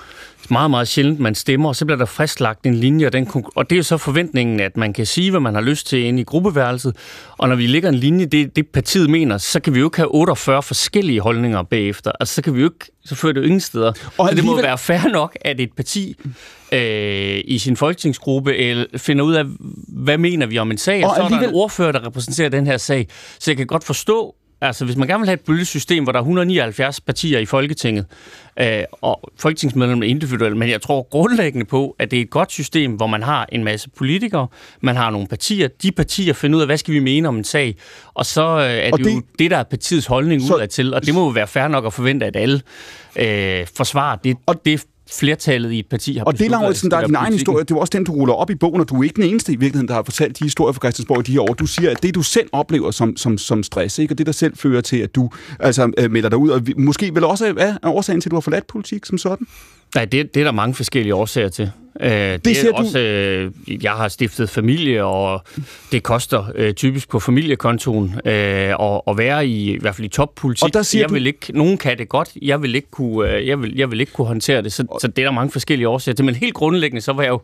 meget, 0.49 0.71
meget 0.71 0.87
sjældent, 0.87 1.19
man 1.19 1.35
stemmer, 1.35 1.69
og 1.69 1.75
så 1.75 1.85
bliver 1.85 1.97
der 1.97 2.05
fristlagt 2.05 2.65
en 2.65 2.75
linje, 2.75 3.05
og, 3.05 3.13
den, 3.13 3.27
og 3.55 3.69
det 3.69 3.75
er 3.75 3.77
jo 3.77 3.83
så 3.83 3.97
forventningen, 3.97 4.59
at 4.59 4.77
man 4.77 4.93
kan 4.93 5.05
sige, 5.05 5.31
hvad 5.31 5.39
man 5.39 5.53
har 5.53 5.61
lyst 5.61 5.87
til 5.87 6.03
inde 6.03 6.21
i 6.21 6.23
gruppeværelset, 6.23 6.95
og 7.37 7.49
når 7.49 7.55
vi 7.55 7.67
lægger 7.67 7.89
en 7.89 7.95
linje, 7.95 8.25
det, 8.25 8.55
det 8.55 8.67
partiet 8.67 9.09
mener, 9.09 9.37
så 9.37 9.59
kan 9.59 9.73
vi 9.73 9.79
jo 9.79 9.87
ikke 9.87 9.97
have 9.97 10.15
48 10.15 10.63
forskellige 10.63 11.21
holdninger 11.21 11.63
bagefter. 11.63 12.11
Altså, 12.19 12.35
så 12.35 12.41
kan 12.41 12.55
vi 12.55 12.59
jo 12.59 12.65
ikke, 12.65 12.91
så 13.05 13.15
fører 13.15 13.33
det 13.33 13.41
jo 13.41 13.45
ingen 13.45 13.59
steder. 13.59 13.93
Og 14.17 14.29
så 14.29 14.35
det 14.35 14.45
må 14.45 14.61
være 14.61 14.77
fair 14.77 15.11
nok, 15.11 15.37
at 15.41 15.59
et 15.59 15.71
parti 15.75 16.15
øh, 16.71 17.41
i 17.45 17.57
sin 17.57 17.77
folketingsgruppe 17.77 18.57
eller 18.57 18.85
finder 18.97 19.25
ud 19.25 19.33
af, 19.33 19.43
hvad 19.87 20.17
mener 20.17 20.45
vi 20.45 20.57
om 20.57 20.71
en 20.71 20.77
sag, 20.77 21.05
og, 21.05 21.09
og 21.09 21.15
så 21.15 21.21
alligevel... 21.21 21.43
er 21.43 21.47
der 21.47 21.53
en 21.53 21.61
ordfører, 21.61 21.91
der 21.91 22.05
repræsenterer 22.07 22.49
den 22.49 22.67
her 22.67 22.77
sag. 22.77 23.07
Så 23.39 23.51
jeg 23.51 23.57
kan 23.57 23.67
godt 23.67 23.83
forstå, 23.83 24.35
Altså, 24.61 24.85
hvis 24.85 24.95
man 24.95 25.07
gerne 25.07 25.19
vil 25.19 25.27
have 25.27 25.33
et 25.33 25.45
bølgesystem, 25.45 26.03
hvor 26.03 26.11
der 26.11 26.19
er 26.19 26.23
179 26.23 27.01
partier 27.01 27.39
i 27.39 27.45
Folketinget, 27.45 28.05
øh, 28.59 28.83
og 29.01 29.31
folketingsmedlemmer 29.39 30.05
er 30.05 30.09
individuelle, 30.09 30.57
men 30.57 30.69
jeg 30.69 30.81
tror 30.81 31.07
grundlæggende 31.11 31.65
på, 31.65 31.95
at 31.99 32.11
det 32.11 32.17
er 32.17 32.21
et 32.21 32.29
godt 32.29 32.51
system, 32.51 32.91
hvor 32.91 33.07
man 33.07 33.23
har 33.23 33.47
en 33.51 33.63
masse 33.63 33.89
politikere, 33.89 34.47
man 34.81 34.95
har 34.95 35.09
nogle 35.09 35.27
partier, 35.27 35.67
de 35.67 35.91
partier 35.91 36.33
finder 36.33 36.57
ud 36.57 36.61
af, 36.61 36.67
hvad 36.67 36.77
skal 36.77 36.93
vi 36.93 36.99
mene 36.99 37.27
om 37.27 37.37
en 37.37 37.43
sag, 37.43 37.75
og 38.13 38.25
så 38.25 38.41
øh, 38.41 38.63
er 38.63 38.91
det, 38.91 39.05
det 39.05 39.13
jo 39.13 39.21
det, 39.39 39.51
der 39.51 39.57
er 39.57 39.63
partiets 39.63 40.05
holdning 40.05 40.41
så, 40.41 40.67
til, 40.71 40.93
og 40.93 41.05
det 41.05 41.13
må 41.13 41.23
jo 41.23 41.29
være 41.29 41.47
fair 41.47 41.67
nok 41.67 41.85
at 41.85 41.93
forvente, 41.93 42.25
at 42.25 42.35
alle 42.35 42.61
øh, 43.15 43.67
forsvarer 43.75 44.15
det, 44.15 44.37
og 44.45 44.65
det 44.65 44.85
flertallet 45.11 45.71
i 45.71 45.79
et 45.79 45.85
parti 45.89 46.17
har 46.17 46.25
Og 46.25 46.39
det, 46.39 46.51
Lauritsen, 46.51 46.91
der 46.91 46.97
er 46.97 47.05
din 47.05 47.15
egen 47.15 47.33
historie, 47.33 47.63
det 47.63 47.71
er 47.71 47.75
også 47.75 47.91
den, 47.93 48.03
du 48.03 48.11
ruller 48.11 48.33
op 48.33 48.49
i 48.49 48.55
bogen, 48.55 48.81
og 48.81 48.89
du 48.89 48.99
er 48.99 49.03
ikke 49.03 49.15
den 49.15 49.23
eneste 49.23 49.53
i 49.53 49.55
virkeligheden, 49.55 49.87
der 49.87 49.93
har 49.93 50.03
fortalt 50.03 50.39
de 50.39 50.45
historier 50.45 50.73
fra 50.73 50.79
Christiansborg 50.79 51.19
i 51.19 51.23
de 51.23 51.31
her 51.31 51.41
år. 51.41 51.53
Du 51.53 51.65
siger, 51.65 51.91
at 51.91 52.03
det, 52.03 52.15
du 52.15 52.23
selv 52.23 52.49
oplever 52.51 52.91
som, 52.91 53.17
som, 53.17 53.37
som 53.37 53.63
stress, 53.63 53.99
ikke? 53.99 54.13
og 54.13 54.17
det, 54.17 54.25
der 54.25 54.31
selv 54.31 54.57
fører 54.57 54.81
til, 54.81 54.97
at 54.97 55.15
du 55.15 55.29
altså, 55.59 55.91
øh, 55.97 56.11
melder 56.11 56.29
dig 56.29 56.37
ud, 56.37 56.49
og 56.49 56.67
vi, 56.67 56.73
måske 56.77 57.15
vel 57.15 57.23
også 57.23 57.53
er 57.57 57.89
årsagen 57.89 58.21
til, 58.21 58.29
at 58.29 58.31
du 58.31 58.35
har 58.35 58.41
forladt 58.41 58.67
politik 58.67 59.05
som 59.05 59.17
sådan? 59.17 59.47
Nej, 59.95 60.05
det, 60.05 60.33
det 60.33 60.39
er 60.39 60.43
der 60.43 60.51
mange 60.51 60.75
forskellige 60.75 61.15
årsager 61.15 61.49
til. 61.49 61.71
Øh, 62.01 62.11
det, 62.11 62.45
det 62.45 62.63
er 62.63 62.73
også, 62.73 62.99
øh, 62.99 63.83
jeg 63.83 63.91
har 63.91 64.07
stiftet 64.07 64.49
familie, 64.49 65.03
og 65.03 65.43
det 65.91 66.03
koster 66.03 66.51
øh, 66.55 66.73
typisk 66.73 67.09
på 67.09 67.19
familiekontoen 67.19 68.15
øh, 68.25 68.33
at, 68.33 69.01
at 69.07 69.17
være 69.17 69.47
i, 69.47 69.71
i 69.75 69.79
hvert 69.79 69.95
fald 69.95 70.05
i 70.05 70.09
toppolitik. 70.09 70.63
Og 70.63 70.73
der 70.73 70.81
siger 70.81 71.01
jeg 71.01 71.09
du... 71.09 71.13
vil 71.13 71.27
ikke, 71.27 71.57
nogen 71.57 71.77
kan 71.77 71.97
det 71.97 72.09
godt, 72.09 72.31
jeg 72.41 72.61
vil 72.61 72.75
ikke 72.75 72.91
kunne, 72.91 73.31
øh, 73.31 73.47
jeg 73.47 73.61
vil, 73.61 73.75
jeg 73.75 73.91
vil 73.91 73.99
ikke 73.99 74.11
kunne 74.11 74.27
håndtere 74.27 74.61
det, 74.61 74.73
så, 74.73 74.85
og... 74.89 74.99
så 75.01 75.07
det 75.07 75.19
er 75.19 75.25
der 75.25 75.31
mange 75.31 75.51
forskellige 75.51 75.87
årsager 75.87 76.15
til. 76.15 76.25
Men 76.25 76.35
helt 76.35 76.53
grundlæggende, 76.53 77.01
så 77.01 77.13
var 77.13 77.23
jeg 77.23 77.29
jo 77.29 77.41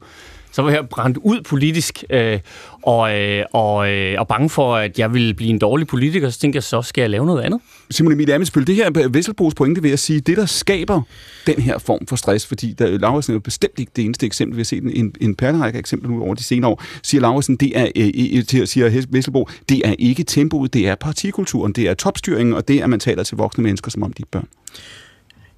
så 0.56 0.62
var 0.62 0.72
jeg 0.72 0.90
brændt 0.90 1.18
ud 1.18 1.42
politisk, 1.42 2.04
øh, 2.10 2.40
og, 2.84 3.20
øh, 3.20 3.46
og, 3.54 3.92
øh, 3.92 4.20
og 4.20 4.28
bange 4.28 4.50
for, 4.50 4.76
at 4.76 5.00
jeg 5.00 5.14
ville 5.14 5.34
blive 5.34 5.50
en 5.50 5.60
dårlig 5.60 5.88
politiker, 5.88 6.30
så 6.30 6.40
tænkte 6.40 6.58
jeg, 6.58 6.64
så 6.64 6.82
skal 6.82 7.02
jeg 7.02 7.10
lave 7.10 7.26
noget 7.26 7.42
andet. 7.42 7.60
Simon 7.92 8.14
Emil 8.14 8.32
Amitsbøl, 8.32 8.68
det 8.68 8.76
her 8.76 9.08
Vesselbos 9.10 9.54
pointe 9.54 9.84
ved 9.84 9.92
at 9.92 10.00
sige, 10.00 10.20
det 10.20 10.38
der 10.38 10.46
skaber 10.46 11.02
den 11.48 11.62
her 11.62 11.78
form 11.78 12.08
for 12.08 12.16
stress, 12.16 12.46
fordi 12.46 12.74
der, 12.74 12.98
Laursen 12.98 13.32
er 13.32 13.36
jo 13.36 13.40
bestemt 13.40 13.80
ikke 13.80 13.92
det 13.96 14.06
eneste 14.06 14.26
eksempel, 14.26 14.58
vi 14.58 14.60
har 14.60 14.66
set 14.66 14.84
en, 14.84 15.16
en 15.22 15.36
perlerække 15.36 15.80
eksempler 15.80 16.10
nu 16.10 16.24
over 16.24 16.36
de 16.36 16.44
senere 16.44 16.72
år, 16.72 16.84
siger 17.04 17.22
Laursen, 17.22 17.56
det 17.56 17.80
er, 17.80 17.88
øh, 17.96 18.08
øh, 18.16 18.38
øh 18.38 18.46
til, 18.46 18.68
siger 18.68 19.06
Vesselbo, 19.10 19.50
det 19.70 19.82
er 19.86 19.96
ikke 20.00 20.24
tempoet, 20.24 20.74
det 20.74 20.88
er 20.88 20.96
partikulturen, 20.96 21.74
det 21.74 21.88
er 21.88 21.94
topstyringen, 21.94 22.56
og 22.56 22.68
det 22.68 22.76
er, 22.76 22.84
at 22.84 22.90
man 22.90 23.00
taler 23.00 23.24
til 23.24 23.38
voksne 23.38 23.64
mennesker 23.64 23.92
som 23.92 24.04
om 24.04 24.14
de 24.14 24.22
er 24.22 24.28
børn. 24.32 24.48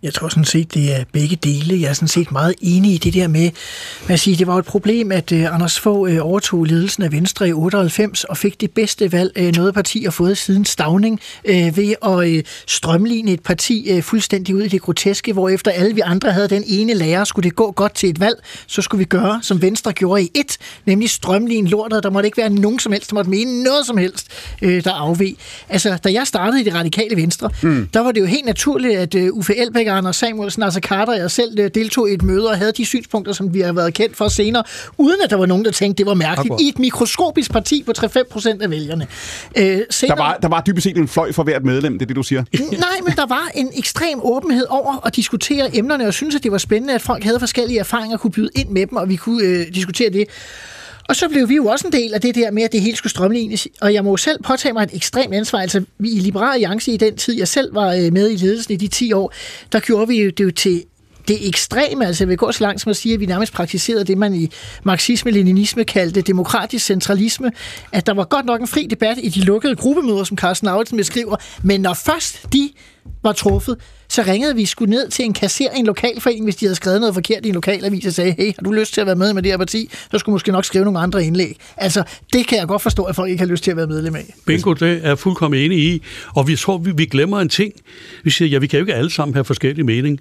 Jeg 0.04 0.14
tror 0.14 0.30
sådan 0.30 0.45
set, 0.45 0.74
det 0.74 0.95
er 0.95 1.04
begge 1.14 1.36
dele. 1.36 1.82
Jeg 1.82 1.89
er 1.89 1.93
sådan 1.93 2.08
set 2.08 2.32
meget 2.32 2.56
enig 2.62 2.93
i 2.93 2.98
det 2.98 3.14
der 3.14 3.28
med, 3.28 3.50
at 4.08 4.20
sige, 4.20 4.38
det 4.38 4.48
var 4.48 4.58
et 4.58 4.66
problem, 4.66 5.12
at 5.12 5.32
uh, 5.32 5.54
Anders 5.54 5.80
Fogh 5.80 6.12
uh, 6.12 6.26
overtog 6.28 6.64
ledelsen 6.64 7.04
af 7.04 7.12
Venstre 7.12 7.50
i 7.50 7.54
98 7.54 8.24
og 8.24 8.38
fik 8.38 8.62
det 8.62 8.72
bedste 8.72 9.12
valg, 9.12 9.32
uh, 9.39 9.56
noget 9.56 9.74
parti 9.74 10.04
har 10.04 10.12
fået 10.12 10.38
siden 10.38 10.66
stavning, 10.66 11.20
ved 11.48 11.95
at 12.06 12.45
strømligne 12.68 13.32
et 13.32 13.43
parti 13.43 14.02
fuldstændig 14.02 14.56
ud 14.56 14.62
i 14.62 14.68
det 14.68 14.82
groteske, 14.82 15.34
hvor 15.34 15.50
efter 15.50 15.72
alle 15.72 15.95
vi 15.95 16.02
andre 16.02 16.32
havde 16.32 16.48
den 16.48 16.64
ene 16.68 16.93
lærer, 16.93 17.24
skulle 17.24 17.43
det 17.43 17.56
gå 17.56 17.72
godt 17.72 17.95
til 17.95 18.10
et 18.10 18.20
valg, 18.20 18.39
så 18.68 18.82
skulle 18.82 19.00
vi 19.00 19.06
gøre, 19.06 19.39
som 19.41 19.62
Venstre 19.62 19.93
gjorde 19.93 20.24
i 20.24 20.32
et, 20.36 20.58
nemlig 20.86 21.10
strømligne 21.10 21.70
lortet. 21.70 22.04
Der 22.04 22.10
måtte 22.10 22.28
ikke 22.28 22.38
være 22.38 22.50
nogen 22.50 22.80
som 22.80 22.91
helst, 22.91 23.10
der 23.10 23.16
måtte 23.16 23.30
mene 23.30 23.64
noget 23.64 23.86
som 23.86 23.98
helst, 23.98 24.28
der 24.62 24.91
afveg. 24.91 25.36
Altså, 25.70 25.98
da 26.04 26.12
jeg 26.12 26.28
startede 26.28 26.62
i 26.62 26.64
det 26.64 26.74
radikale 26.74 27.16
Venstre, 27.16 27.50
mm. 27.62 27.89
der 27.93 28.00
var 28.00 28.12
det 28.12 28.22
jo 28.22 28.26
helt 28.26 28.45
naturligt, 28.45 28.98
at 28.98 29.16
Uffe 29.32 29.56
Elbæk 29.58 29.87
Erik 29.88 29.98
Anders 29.98 30.16
Samuelsen, 30.16 30.64
altså 30.64 30.80
Carter 30.80 31.14
og 31.14 31.20
jeg 31.20 31.32
selv 31.32 31.60
øh, 31.60 31.70
deltog 31.76 32.10
i 32.10 32.14
et 32.14 32.24
møde 32.24 32.50
og 32.50 32.58
havde 32.58 32.72
de 32.72 32.86
synspunkter, 32.86 33.34
som 33.34 33.54
vi 33.54 33.62
har 33.62 33.74
været 33.74 33.94
kendt 33.94 34.18
for 34.18 34.28
senere, 34.28 34.64
uden 34.98 35.22
at 35.24 35.30
der 35.30 35.36
var 35.36 35.46
nogen, 35.46 35.66
der 35.66 35.72
tænkte, 35.72 35.98
det 35.98 36.06
var 36.10 36.14
mærkeligt. 36.14 36.40
Akkurat. 36.40 36.62
I 36.62 36.70
et 36.70 36.80
mikroskopisk 36.80 37.52
parti 37.52 37.84
på 37.84 37.92
3-5 37.98 38.24
procent 38.32 38.62
af 38.62 38.70
vælgerne. 38.70 39.08
Øh, 39.58 39.80
senere, 39.90 40.18
der, 40.18 40.24
var, 40.24 40.38
der 40.42 40.48
var 40.48 40.62
dybest 40.62 40.84
set 40.84 40.98
en 40.98 41.08
fløj 41.08 41.32
for 41.32 41.44
hvert 41.44 41.66
medlem, 41.66 41.94
det 41.94 42.02
er 42.02 42.08
det, 42.08 42.16
du 42.16 42.24
siger? 42.24 42.44
Nej, 42.72 42.90
men 43.06 43.16
der 43.16 43.26
var 43.26 43.52
en 43.56 43.72
ekstrem 43.76 44.20
åbenhed 44.24 44.66
over 44.70 45.06
at 45.06 45.16
diskutere 45.16 45.78
emnerne, 45.78 46.08
og 46.08 46.14
synes, 46.14 46.36
at 46.36 46.44
det 46.44 46.52
var 46.52 46.58
spændende, 46.58 46.94
at 46.94 47.02
folk 47.02 47.24
havde 47.24 47.40
forskellige 47.40 47.80
erfaringer 47.80 48.18
og 48.18 48.22
kunne 48.22 48.32
byde 48.32 48.50
ind 48.56 48.70
med 48.70 48.88
dem, 48.88 48.96
og 48.96 49.10
vi 49.10 49.16
kunne 49.16 49.44
øh, 49.44 49.66
diskutere 49.74 50.10
det. 50.10 50.28
Og 51.08 51.16
så 51.16 51.30
blev 51.30 51.49
vi 51.49 51.55
jo 51.55 51.66
også 51.66 51.88
en 51.88 51.93
del 51.93 52.14
af 52.14 52.22
det 52.22 52.36
der 52.36 52.51
med, 52.51 52.64
at 52.64 52.72
det 52.72 52.82
hele 52.82 52.97
skulle 52.97 53.12
strømlignes. 53.12 53.68
Og 53.82 53.93
jeg 53.93 54.03
må 54.03 54.10
jo 54.10 54.18
selv 54.18 54.43
påtage 54.43 54.74
mig 54.74 54.84
et 54.84 54.95
ekstremt 54.95 55.34
ansvar. 55.34 55.60
Altså, 55.60 55.84
vi 55.97 56.10
i 56.10 56.20
Liberale 56.20 56.53
Alliance 56.53 56.91
i 56.91 56.97
den 56.97 57.18
tid, 57.18 57.38
jeg 57.38 57.47
selv 57.47 57.76
var 57.76 57.93
øh, 57.93 58.14
med 58.14 58.30
i 58.32 58.36
ledelsen 58.36 58.74
i 58.74 58.78
de 58.78 58.88
10 58.88 59.14
år, 59.14 59.34
der 59.72 59.80
gjorde 59.80 60.08
vi 60.08 60.24
jo 60.24 60.30
det 60.30 60.43
jo 60.43 60.51
til 60.51 60.84
det 61.28 61.47
ekstreme, 61.47 62.05
altså 62.05 62.23
jeg 62.23 62.30
vil 62.30 62.38
gå 62.38 62.51
så 62.51 62.63
langt 62.63 62.82
som 62.82 62.89
at 62.89 62.95
sige, 62.95 63.13
at 63.13 63.19
vi 63.19 63.25
nærmest 63.25 63.53
praktiserede 63.53 64.03
det, 64.03 64.17
man 64.17 64.34
i 64.34 64.51
marxisme-leninisme 64.84 65.84
kaldte 65.84 66.21
demokratisk 66.21 66.86
centralisme, 66.86 67.51
at 67.91 68.07
der 68.07 68.13
var 68.13 68.23
godt 68.23 68.45
nok 68.45 68.61
en 68.61 68.67
fri 68.67 68.88
debat 68.89 69.17
i 69.23 69.30
de 69.30 69.41
lukkede 69.41 69.75
gruppemøder, 69.75 70.23
som 70.23 70.38
Carsten 70.38 70.67
Aulsen 70.67 70.97
beskriver, 70.97 71.36
men 71.63 71.82
når 71.82 71.93
først 71.93 72.53
de 72.53 72.69
var 73.23 73.32
truffet, 73.32 73.78
så 74.09 74.23
ringede 74.28 74.55
vi 74.55 74.65
skulle 74.65 74.89
ned 74.89 75.09
til 75.09 75.25
en 75.25 75.34
kasser 75.34 75.65
i 75.75 75.80
en 75.80 75.86
lokalforening, 75.86 76.45
hvis 76.45 76.55
de 76.55 76.65
havde 76.65 76.75
skrevet 76.75 76.99
noget 76.99 77.13
forkert 77.13 77.45
i 77.45 77.47
en 77.47 77.53
lokalavis 77.53 78.05
og 78.05 78.13
sagde, 78.13 78.36
hey, 78.38 78.45
har 78.45 78.63
du 78.63 78.71
lyst 78.71 78.93
til 78.93 79.01
at 79.01 79.07
være 79.07 79.15
med 79.15 79.34
med 79.34 79.43
det 79.43 79.51
her 79.51 79.57
parti? 79.57 79.89
Så 80.11 80.17
skulle 80.17 80.34
måske 80.34 80.51
nok 80.51 80.65
skrive 80.65 80.84
nogle 80.84 80.99
andre 80.99 81.23
indlæg. 81.23 81.57
Altså, 81.78 82.03
det 82.34 82.47
kan 82.47 82.57
jeg 82.57 82.67
godt 82.67 82.82
forstå, 82.82 83.03
at 83.03 83.15
folk 83.15 83.30
ikke 83.30 83.39
har 83.39 83.47
lyst 83.47 83.63
til 83.63 83.71
at 83.71 83.78
være 83.78 83.88
medlem 83.88 84.15
af. 84.15 84.34
Bingo, 84.45 84.73
det 84.73 84.82
er 85.03 85.07
jeg 85.07 85.19
fuldkommen 85.19 85.59
enig 85.59 85.80
i. 85.80 86.01
Og 86.36 86.47
vi 86.47 86.55
tror, 86.55 86.78
vi, 86.78 86.91
vi 86.95 87.05
glemmer 87.05 87.39
en 87.39 87.49
ting. 87.49 87.73
Vi 88.23 88.30
siger, 88.30 88.49
ja, 88.49 88.57
vi 88.57 88.67
kan 88.67 88.80
jo 88.80 88.84
ikke 88.84 88.95
alle 88.95 89.11
sammen 89.11 89.34
have 89.34 89.45
forskellige 89.45 89.86
mening. 89.86 90.19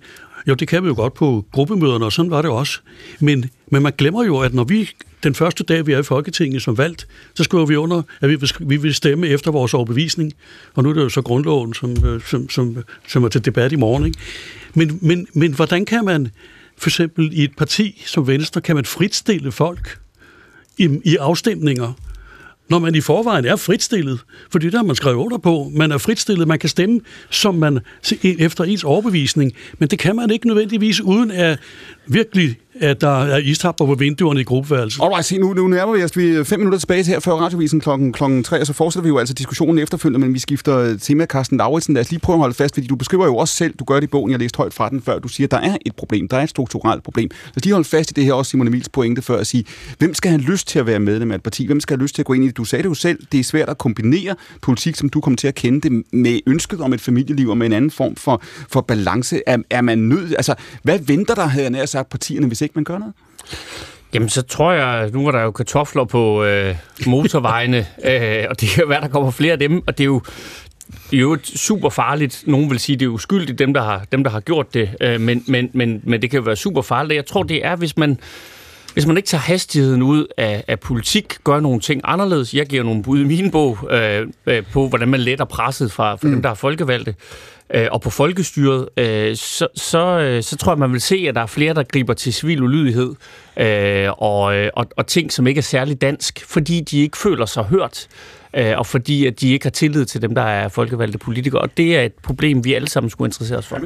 Jo, 0.49 0.55
det 0.55 0.69
kan 0.69 0.83
vi 0.83 0.89
jo 0.89 0.95
godt 0.95 1.15
på 1.15 1.45
gruppemøderne, 1.53 2.05
og 2.05 2.13
sådan 2.13 2.31
var 2.31 2.43
det 2.43 2.51
også. 2.51 2.81
Men, 3.21 3.51
men 3.71 3.83
man 3.83 3.93
glemmer 3.99 4.25
jo, 4.25 4.39
at 4.39 4.55
når 4.55 4.65
vi 4.65 4.91
den 5.23 5.35
første 5.35 5.65
dag, 5.65 5.87
vi 5.87 5.93
er 5.93 5.99
i 5.99 6.03
Folketinget 6.03 6.63
som 6.63 6.79
valgt, 6.79 7.07
så 7.35 7.45
skriver 7.45 7.67
vi 7.67 7.77
under, 7.77 8.03
at 8.21 8.29
vi 8.29 8.35
vil, 8.35 8.51
vi 8.61 8.77
vil 8.77 8.95
stemme 8.95 9.27
efter 9.27 9.51
vores 9.51 9.75
overbevisning. 9.75 10.33
Og 10.75 10.83
nu 10.83 10.89
er 10.89 10.95
det 10.95 11.01
jo 11.01 11.09
så 11.09 11.23
grundloven, 11.23 11.75
som, 11.75 11.97
øh, 12.05 12.23
som, 12.23 12.49
som, 12.49 12.79
som 13.09 13.25
er 13.25 13.29
til 13.29 13.45
debat 13.45 13.73
i 13.73 13.77
morgen. 13.77 14.07
Ikke? 14.07 14.19
Men, 14.75 14.99
men, 15.03 15.27
men 15.33 15.53
hvordan 15.53 15.85
kan 15.85 16.05
man, 16.05 16.29
for 16.79 16.89
eksempel 16.89 17.31
i 17.33 17.45
et 17.45 17.57
parti 17.57 18.03
som 18.07 18.27
Venstre, 18.27 18.61
kan 18.61 18.77
man 18.77 18.85
fritstille 18.85 19.53
folk 19.53 19.99
i, 20.79 21.01
i 21.05 21.17
afstemninger? 21.17 21.93
Når 22.69 22.79
man 22.79 22.95
i 22.95 23.01
forvejen 23.01 23.45
er 23.45 23.57
fritstillet. 23.57 24.21
For 24.51 24.59
det 24.59 24.73
der 24.73 24.83
man 24.83 24.97
skrevet 24.97 25.17
under 25.17 25.39
på. 25.39 25.71
Man 25.75 25.93
er 25.93 25.99
fritstillet, 25.99 26.49
man 26.49 26.59
kan 26.59 26.69
stemme, 26.69 27.01
som 27.31 27.55
man 27.55 27.79
efter 28.23 28.65
ens 28.65 28.85
overbevisning. 28.85 29.53
Men 29.79 29.89
det 29.89 29.99
kan 29.99 30.17
man 30.17 30.31
ikke 30.31 30.47
nødvendigvis, 30.47 31.01
uden 31.01 31.31
at 31.31 31.59
virkelig 32.07 32.57
at 32.81 33.01
der 33.01 33.25
er 33.25 33.39
istapper 33.39 33.87
på 33.87 33.95
vinduerne 33.95 34.41
i 34.41 34.45
gruppeværelset. 34.45 35.03
Alright, 35.03 35.25
se, 35.25 35.39
nu, 35.39 35.55
nu 35.55 35.69
nærmer 35.69 35.97
vi 35.97 36.03
os 36.03 36.17
vi 36.17 36.45
fem 36.45 36.61
minutter 36.61 36.79
tilbage 36.79 37.05
her 37.05 37.21
før 37.21 37.33
radiovisen 37.33 37.81
klokken, 37.81 38.13
klokken 38.13 38.45
3, 38.45 38.61
og 38.61 38.67
så 38.67 38.73
fortsætter 38.73 39.03
vi 39.03 39.09
jo 39.09 39.19
altså 39.19 39.35
diskussionen 39.35 39.79
efterfølgende, 39.79 40.27
men 40.27 40.35
vi 40.35 40.39
skifter 40.39 40.99
tema. 40.99 41.27
Carsten 41.27 41.59
Lauritsen, 41.59 41.95
lad 41.95 42.01
os 42.01 42.11
lige 42.11 42.21
prøve 42.21 42.35
at 42.35 42.41
holde 42.41 42.55
fast, 42.55 42.75
fordi 42.75 42.87
du 42.87 42.97
beskriver 42.97 43.27
jo 43.27 43.37
også 43.37 43.55
selv, 43.55 43.75
du 43.79 43.85
gør 43.85 43.95
det 43.95 44.05
i 44.05 44.07
bogen, 44.07 44.31
jeg 44.31 44.39
læste 44.39 44.57
højt 44.57 44.75
fra 44.75 44.89
den 44.89 45.03
før, 45.03 45.19
du 45.19 45.29
siger, 45.29 45.47
at 45.47 45.51
der 45.51 45.57
er 45.57 45.77
et 45.87 45.97
problem, 45.97 46.29
der 46.29 46.37
er 46.37 46.43
et 46.43 46.51
strukturelt 46.51 47.03
problem. 47.03 47.31
Lad 47.45 47.57
os 47.57 47.65
lige 47.65 47.73
holde 47.73 47.89
fast 47.89 48.11
i 48.11 48.15
det 48.15 48.25
her 48.25 48.33
også, 48.33 48.51
Simon 48.51 48.67
Emils 48.67 48.89
pointe 48.89 49.23
før, 49.23 49.39
at 49.39 49.47
sige, 49.47 49.65
hvem 49.99 50.15
skal 50.15 50.31
have 50.31 50.43
lyst 50.43 50.69
til 50.69 50.79
at 50.79 50.87
være 50.87 50.99
medlem 50.99 51.31
af 51.31 51.35
et 51.35 51.43
parti? 51.43 51.67
Hvem 51.67 51.81
skal 51.81 51.97
have 51.97 52.03
lyst 52.03 52.15
til 52.15 52.23
at 52.23 52.27
gå 52.27 52.33
ind 52.33 52.45
i 52.45 52.47
det? 52.47 52.57
Du 52.57 52.65
sagde 52.65 52.83
det 52.83 52.89
jo 52.89 52.95
selv, 52.95 53.19
det 53.33 53.41
er 53.41 53.45
svært 53.45 53.69
at 53.69 53.79
kombinere 53.79 54.35
politik, 54.63 54.97
som 54.97 55.09
du 55.09 55.21
kommer 55.21 55.37
til 55.37 55.49
at 55.49 55.55
kende 55.55 55.81
det, 55.81 56.03
med 56.13 56.41
ønsket 56.47 56.81
om 56.81 56.93
et 56.93 57.01
familieliv 57.01 57.49
og 57.49 57.59
med 57.59 57.67
en 57.67 57.73
anden 57.73 57.91
form 57.91 58.17
for, 58.17 58.43
for 58.69 58.81
balance. 58.81 59.41
Er, 59.47 59.59
er 59.71 59.81
man 59.81 59.99
nødt, 59.99 60.35
altså, 60.37 60.55
hvad 60.83 60.99
venter 60.99 61.35
der, 61.35 61.47
havde 61.47 61.63
jeg 61.63 61.71
nær 61.71 61.85
sagt, 61.97 62.09
partierne, 62.09 62.47
hvis 62.47 62.61
ikke 62.61 62.73
man 62.75 62.85
gør 62.85 62.99
noget? 62.99 63.15
Jamen, 64.15 64.29
så 64.29 64.43
tror 64.43 64.73
jeg, 64.73 65.11
nu 65.13 65.27
er 65.27 65.33
der 65.33 65.41
jo 65.43 65.51
kartofler 65.51 66.05
på 66.05 66.45
øh, 66.45 66.77
motorvejene, 67.07 67.79
øh, 68.11 68.45
og 68.51 68.61
det 68.61 68.69
kan 68.69 68.85
være, 68.89 69.01
der 69.01 69.09
kommer 69.09 69.31
flere 69.31 69.53
af 69.53 69.59
dem, 69.59 69.83
og 69.87 69.99
det 69.99 70.05
er 70.05 70.07
jo, 70.07 70.23
det 71.11 71.17
er 71.17 71.21
jo 71.21 71.39
super 71.45 71.91
farligt. 71.91 72.45
Nogen 72.47 72.71
vil 72.71 72.79
sige, 72.79 72.97
det 72.97 73.05
er 73.05 73.09
uskyldigt, 73.09 73.59
dem 73.59 73.75
der 73.75 73.83
har, 73.83 74.05
dem, 74.13 74.25
der 74.25 74.31
har 74.31 74.41
gjort 74.41 74.75
det, 74.75 74.91
øh, 75.01 75.21
men, 75.21 75.45
men, 75.47 75.71
men, 75.73 76.01
men 76.05 76.23
det 76.23 76.31
kan 76.31 76.39
jo 76.39 76.45
være 76.45 76.57
super 76.57 76.83
farligt. 76.83 77.17
Jeg 77.17 77.27
tror, 77.27 77.43
det 77.43 77.67
er, 77.67 77.77
hvis 77.77 77.97
man 77.97 78.19
hvis 78.97 79.07
man 79.07 79.17
ikke 79.17 79.27
tager 79.27 79.43
hastigheden 79.43 80.03
ud 80.03 80.27
af, 80.37 80.65
af 80.69 80.81
politik, 80.81 81.37
gør 81.45 81.61
nogle 81.61 81.81
ting 81.81 82.01
anderledes, 82.05 82.55
jeg 82.55 82.67
giver 82.67 82.83
nogle 82.83 83.03
bud 83.03 83.21
i 83.21 83.25
min 83.25 83.51
bog 83.51 83.79
øh, 83.91 84.27
øh, 84.47 84.63
på, 84.73 84.89
hvordan 84.89 85.09
man 85.09 85.21
letter 85.21 85.45
presset 85.45 85.93
fra, 85.93 86.15
fra 86.15 86.27
mm. 86.27 86.33
dem, 86.33 86.43
der 86.43 86.51
er 86.51 86.55
folkevalgte, 86.55 87.15
øh, 87.75 87.87
og 87.93 88.01
på 88.01 88.11
folkestyret, 88.11 88.89
øh, 88.97 89.37
så, 89.37 89.69
så, 89.75 90.19
øh, 90.19 90.43
så 90.43 90.57
tror 90.57 90.73
jeg, 90.73 90.79
man 90.79 90.93
vil 90.93 91.01
se, 91.01 91.27
at 91.29 91.35
der 91.35 91.41
er 91.41 91.47
flere, 91.47 91.75
der 91.75 91.83
griber 91.83 92.15
til 92.15 92.35
civil 92.35 92.63
ulydighed 92.63 93.15
øh, 93.57 94.09
og, 94.19 94.57
øh, 94.57 94.71
og, 94.75 94.87
og 94.97 95.07
ting, 95.07 95.33
som 95.33 95.47
ikke 95.47 95.59
er 95.59 95.63
særlig 95.63 96.01
dansk, 96.01 96.45
fordi 96.49 96.81
de 96.81 96.99
ikke 96.99 97.19
føler 97.19 97.47
sig 97.47 97.65
hørt 97.65 98.09
øh, 98.57 98.79
og 98.79 98.87
fordi 98.87 99.27
at 99.27 99.41
de 99.41 99.53
ikke 99.53 99.65
har 99.65 99.71
tillid 99.71 100.05
til 100.05 100.23
dem, 100.23 100.35
der 100.35 100.43
er 100.43 100.69
folkevalgte 100.69 101.19
politikere. 101.19 101.61
Og 101.61 101.77
det 101.77 101.97
er 101.97 102.03
et 102.03 102.13
problem, 102.13 102.65
vi 102.65 102.75
alle 102.75 102.89
sammen 102.89 103.11
skulle 103.11 103.29
interessere 103.29 103.59
os 103.59 103.67
for. 103.67 103.79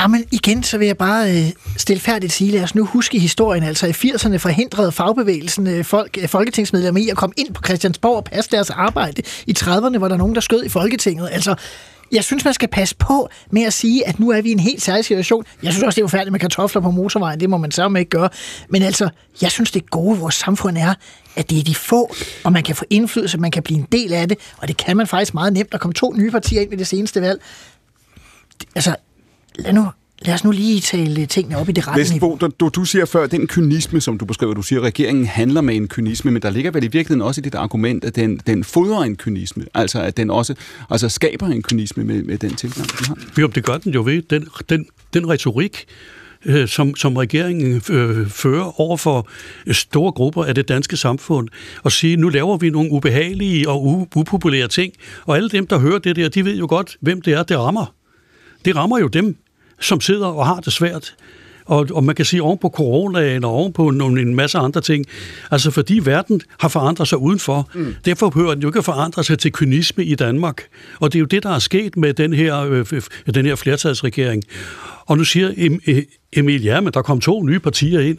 Jamen 0.00 0.24
igen, 0.30 0.62
så 0.62 0.78
vil 0.78 0.86
jeg 0.86 0.96
bare 0.96 1.30
øh, 1.30 1.52
stilfærdigt 1.76 2.32
sige, 2.32 2.50
lad 2.50 2.62
os 2.62 2.74
nu 2.74 2.84
huske 2.84 3.18
historien. 3.18 3.62
Altså 3.62 3.86
i 3.86 3.90
80'erne 3.90 4.36
forhindrede 4.36 4.92
fagbevægelsen 4.92 5.66
øh, 5.66 5.84
folk, 5.84 6.18
øh, 6.22 6.28
folketingsmedlemmer 6.28 7.00
i 7.00 7.08
at 7.08 7.16
komme 7.16 7.34
ind 7.36 7.54
på 7.54 7.62
Christiansborg 7.64 8.16
og 8.16 8.24
passe 8.24 8.50
deres 8.50 8.70
arbejde. 8.70 9.22
I 9.46 9.54
30'erne 9.58 9.98
var 9.98 10.08
der 10.08 10.16
nogen, 10.16 10.34
der 10.34 10.40
skød 10.40 10.64
i 10.64 10.68
Folketinget. 10.68 11.28
Altså, 11.32 11.54
jeg 12.12 12.24
synes, 12.24 12.44
man 12.44 12.54
skal 12.54 12.68
passe 12.68 12.96
på 12.96 13.28
med 13.50 13.62
at 13.62 13.72
sige, 13.72 14.08
at 14.08 14.20
nu 14.20 14.30
er 14.30 14.42
vi 14.42 14.48
i 14.48 14.52
en 14.52 14.58
helt 14.58 14.82
særlig 14.82 15.04
situation. 15.04 15.44
Jeg 15.62 15.72
synes 15.72 15.84
også, 15.84 15.96
det 15.96 16.02
er 16.02 16.08
forfærdeligt 16.08 16.32
med 16.32 16.40
kartofler 16.40 16.82
på 16.82 16.90
motorvejen. 16.90 17.40
Det 17.40 17.50
må 17.50 17.56
man 17.56 17.70
sammen 17.70 17.98
ikke 17.98 18.10
gøre. 18.10 18.28
Men 18.68 18.82
altså, 18.82 19.08
jeg 19.42 19.50
synes, 19.50 19.70
det 19.70 19.90
gode 19.90 20.16
i 20.16 20.20
vores 20.20 20.34
samfund 20.34 20.78
er, 20.78 20.94
at 21.36 21.50
det 21.50 21.58
er 21.58 21.62
de 21.62 21.74
få, 21.74 22.14
og 22.44 22.52
man 22.52 22.62
kan 22.62 22.76
få 22.76 22.84
indflydelse, 22.90 23.38
man 23.38 23.50
kan 23.50 23.62
blive 23.62 23.78
en 23.78 23.86
del 23.92 24.12
af 24.12 24.28
det, 24.28 24.38
og 24.56 24.68
det 24.68 24.76
kan 24.76 24.96
man 24.96 25.06
faktisk 25.06 25.34
meget 25.34 25.52
nemt. 25.52 25.72
Der 25.72 25.78
kom 25.78 25.92
to 25.92 26.12
nye 26.12 26.30
partier 26.30 26.60
ind 26.60 26.70
ved 26.70 26.78
det 26.78 26.86
seneste 26.86 27.20
valg. 27.20 27.40
Altså, 28.74 28.96
lad 29.54 29.72
nu 29.72 29.88
Lad 30.22 30.34
os 30.34 30.44
nu 30.44 30.50
lige 30.50 30.80
tale 30.80 31.26
tingene 31.26 31.58
op 31.58 31.68
i 31.68 31.72
det 31.72 31.88
rette 31.88 32.12
niveau. 32.12 32.38
Du, 32.60 32.68
du 32.68 32.84
siger 32.84 33.04
før, 33.04 33.26
den 33.26 33.46
kynisme, 33.46 34.00
som 34.00 34.18
du 34.18 34.24
beskriver, 34.24 34.54
du 34.54 34.62
siger, 34.62 34.80
at 34.80 34.84
regeringen 34.84 35.26
handler 35.26 35.60
med 35.60 35.76
en 35.76 35.88
kynisme, 35.88 36.30
men 36.30 36.42
der 36.42 36.50
ligger 36.50 36.70
vel 36.70 36.84
i 36.84 36.86
virkeligheden 36.86 37.22
også 37.22 37.40
i 37.40 37.42
dit 37.42 37.54
argument, 37.54 38.04
at 38.04 38.16
den, 38.16 38.40
den 38.46 38.64
fodrer 38.64 39.02
en 39.02 39.16
kynisme, 39.16 39.64
altså 39.74 40.00
at 40.00 40.16
den 40.16 40.30
også 40.30 40.54
altså 40.90 41.08
skaber 41.08 41.46
en 41.46 41.62
kynisme 41.62 42.04
med, 42.04 42.22
med 42.22 42.38
den 42.38 42.54
tilgang, 42.54 42.88
du 42.88 43.04
har. 43.08 43.16
Jo, 43.40 43.46
det 43.46 43.64
gør 43.64 43.78
den 43.78 43.92
jo 43.92 44.02
ved. 44.02 44.22
Den, 44.22 44.48
den, 44.68 44.86
den 45.14 45.28
retorik, 45.28 45.84
øh, 46.44 46.68
som, 46.68 46.96
som 46.96 47.16
regeringen 47.16 47.82
øh, 47.90 48.30
fører 48.30 48.80
over 48.80 48.96
for 48.96 49.28
store 49.72 50.12
grupper 50.12 50.44
af 50.44 50.54
det 50.54 50.68
danske 50.68 50.96
samfund, 50.96 51.48
og 51.82 51.92
sige, 51.92 52.16
nu 52.16 52.28
laver 52.28 52.56
vi 52.56 52.70
nogle 52.70 52.90
ubehagelige 52.92 53.68
og 53.68 54.08
upopulære 54.16 54.68
ting, 54.68 54.92
og 55.26 55.36
alle 55.36 55.48
dem, 55.48 55.66
der 55.66 55.78
hører 55.78 55.98
det 55.98 56.16
der, 56.16 56.28
de 56.28 56.44
ved 56.44 56.56
jo 56.56 56.66
godt, 56.68 56.96
hvem 57.00 57.22
det 57.22 57.32
er, 57.32 57.42
det 57.42 57.58
rammer. 57.58 57.94
Det 58.64 58.76
rammer 58.76 58.98
jo 58.98 59.06
dem, 59.06 59.36
som 59.80 60.00
sidder 60.00 60.26
og 60.26 60.46
har 60.46 60.60
det 60.60 60.72
svært. 60.72 61.14
Og, 61.64 61.86
og 61.90 62.04
man 62.04 62.14
kan 62.14 62.24
sige 62.24 62.42
oven 62.42 62.58
på 62.58 62.68
coronaen 62.68 63.44
og 63.44 63.50
oven 63.50 63.72
på 63.72 63.90
nogle, 63.90 64.22
en 64.22 64.34
masse 64.34 64.58
andre 64.58 64.80
ting. 64.80 65.04
Altså 65.50 65.70
fordi 65.70 66.00
verden 66.04 66.40
har 66.58 66.68
forandret 66.68 67.08
sig 67.08 67.18
udenfor. 67.18 67.70
Mm. 67.74 67.94
Derfor 68.04 68.30
behøver 68.30 68.54
den 68.54 68.62
jo 68.62 68.68
ikke 68.68 68.78
at 68.78 68.84
forandre 68.84 69.24
sig 69.24 69.38
til 69.38 69.52
kynisme 69.52 70.04
i 70.04 70.14
Danmark. 70.14 70.62
Og 71.00 71.12
det 71.12 71.18
er 71.18 71.20
jo 71.20 71.26
det, 71.26 71.42
der 71.42 71.50
er 71.50 71.58
sket 71.58 71.96
med 71.96 72.14
den 72.14 72.32
her, 72.32 72.60
øh, 72.60 73.02
den 73.34 73.46
her 73.46 73.56
flertalsregering. 73.56 74.42
Og 75.06 75.16
nu 75.16 75.24
siger 75.24 75.74
Emil, 76.32 76.62
ja, 76.62 76.80
men 76.80 76.92
der 76.92 77.02
kom 77.02 77.20
to 77.20 77.42
nye 77.42 77.58
partier 77.58 78.00
ind. 78.00 78.18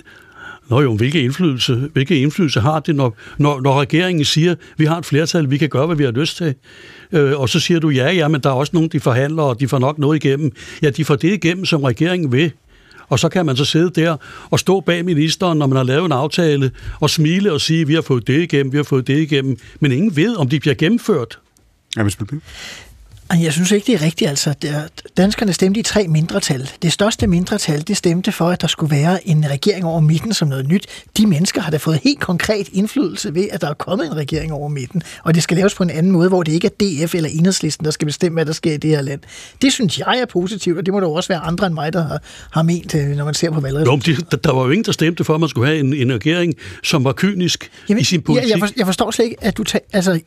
Nå 0.69 0.81
jo, 0.81 0.95
hvilke 0.95 1.23
indflydelse, 1.23 1.89
hvilke 1.93 2.21
indflydelse 2.21 2.59
har 2.59 2.79
det, 2.79 2.95
når, 2.95 3.17
når, 3.37 3.61
når 3.61 3.79
regeringen 3.79 4.25
siger, 4.25 4.55
vi 4.77 4.85
har 4.85 4.97
et 4.97 5.05
flertal, 5.05 5.49
vi 5.49 5.57
kan 5.57 5.69
gøre, 5.69 5.85
hvad 5.85 5.95
vi 5.95 6.03
har 6.03 6.11
lyst 6.11 6.37
til. 6.37 6.55
Øh, 7.11 7.39
og 7.39 7.49
så 7.49 7.59
siger 7.59 7.79
du, 7.79 7.89
ja, 7.89 8.11
ja, 8.11 8.27
men 8.27 8.41
der 8.41 8.49
er 8.49 8.53
også 8.53 8.71
nogen, 8.73 8.89
de 8.89 8.99
forhandler, 8.99 9.43
og 9.43 9.59
de 9.59 9.67
får 9.67 9.79
nok 9.79 9.97
noget 9.97 10.25
igennem. 10.25 10.51
Ja, 10.81 10.89
de 10.89 11.05
får 11.05 11.15
det 11.15 11.33
igennem, 11.33 11.65
som 11.65 11.83
regeringen 11.83 12.31
vil. 12.31 12.51
Og 13.07 13.19
så 13.19 13.29
kan 13.29 13.45
man 13.45 13.55
så 13.57 13.65
sidde 13.65 14.01
der 14.01 14.17
og 14.49 14.59
stå 14.59 14.79
bag 14.79 15.05
ministeren, 15.05 15.57
når 15.57 15.67
man 15.67 15.75
har 15.75 15.83
lavet 15.83 16.05
en 16.05 16.11
aftale, 16.11 16.71
og 16.99 17.09
smile 17.09 17.53
og 17.53 17.61
sige, 17.61 17.87
vi 17.87 17.93
har 17.93 18.01
fået 18.01 18.27
det 18.27 18.41
igennem, 18.41 18.71
vi 18.71 18.77
har 18.77 18.83
fået 18.83 19.07
det 19.07 19.17
igennem. 19.17 19.57
Men 19.79 19.91
ingen 19.91 20.15
ved, 20.15 20.35
om 20.35 20.49
de 20.49 20.59
bliver 20.59 20.75
gennemført. 20.75 21.39
Ja, 21.97 22.03
jeg 23.37 23.53
synes 23.53 23.71
ikke, 23.71 23.87
det 23.87 23.95
er 23.95 24.01
rigtigt. 24.01 24.29
Altså, 24.29 24.53
danskerne 25.17 25.53
stemte 25.53 25.79
i 25.79 25.83
tre 25.83 26.07
mindretal. 26.07 26.69
Det 26.81 26.93
største 26.93 27.27
mindretal, 27.27 27.87
det 27.87 27.97
stemte 27.97 28.31
for, 28.31 28.49
at 28.49 28.61
der 28.61 28.67
skulle 28.67 28.95
være 28.95 29.27
en 29.27 29.49
regering 29.49 29.85
over 29.85 29.99
midten 29.99 30.33
som 30.33 30.47
noget 30.47 30.67
nyt. 30.67 30.87
De 31.17 31.27
mennesker 31.27 31.61
har 31.61 31.71
da 31.71 31.77
fået 31.77 31.99
helt 32.03 32.19
konkret 32.19 32.69
indflydelse 32.73 33.35
ved, 33.35 33.47
at 33.51 33.61
der 33.61 33.69
er 33.69 33.73
kommet 33.73 34.07
en 34.07 34.15
regering 34.15 34.53
over 34.53 34.69
midten. 34.69 35.01
Og 35.23 35.35
det 35.35 35.43
skal 35.43 35.57
laves 35.57 35.75
på 35.75 35.83
en 35.83 35.89
anden 35.89 36.11
måde, 36.11 36.29
hvor 36.29 36.43
det 36.43 36.51
ikke 36.51 36.67
er 36.67 37.05
DF 37.05 37.15
eller 37.15 37.29
Enhedslisten, 37.29 37.85
der 37.85 37.91
skal 37.91 38.05
bestemme, 38.05 38.35
hvad 38.35 38.45
der 38.45 38.53
sker 38.53 38.73
i 38.73 38.77
det 38.77 38.89
her 38.89 39.01
land. 39.01 39.19
Det 39.61 39.73
synes 39.73 39.99
jeg 39.99 40.19
er 40.21 40.25
positivt, 40.25 40.77
og 40.77 40.85
det 40.85 40.93
må 40.93 40.99
der 40.99 41.07
også 41.07 41.27
være 41.27 41.39
andre 41.39 41.67
end 41.67 41.73
mig, 41.73 41.93
der 41.93 42.07
har, 42.07 42.21
har 42.51 42.63
ment, 42.63 42.95
øh, 42.95 43.07
når 43.07 43.25
man 43.25 43.33
ser 43.33 43.51
på 43.51 43.59
valgresultatet. 43.59 44.31
der, 44.31 44.37
der 44.37 44.53
var 44.53 44.63
jo 44.63 44.69
ingen, 44.69 44.85
der 44.85 44.91
stemte 44.91 45.23
for, 45.23 45.33
at 45.33 45.39
man 45.39 45.49
skulle 45.49 45.67
have 45.67 45.79
en, 45.79 45.93
en 45.93 46.13
regering, 46.13 46.53
som 46.83 47.03
var 47.03 47.13
kynisk 47.13 47.71
Jamen, 47.89 48.01
i 48.01 48.03
sin 48.03 48.21
politik. 48.21 48.49
Jeg, 48.49 48.61
jeg, 48.61 48.69
jeg 48.77 48.85
forstår 48.85 49.11
slet 49.11 49.25
ikke, 49.25 49.37
at 49.41 49.57
du... 49.57 49.63
tager... 49.63 49.83
altså, 49.93 50.19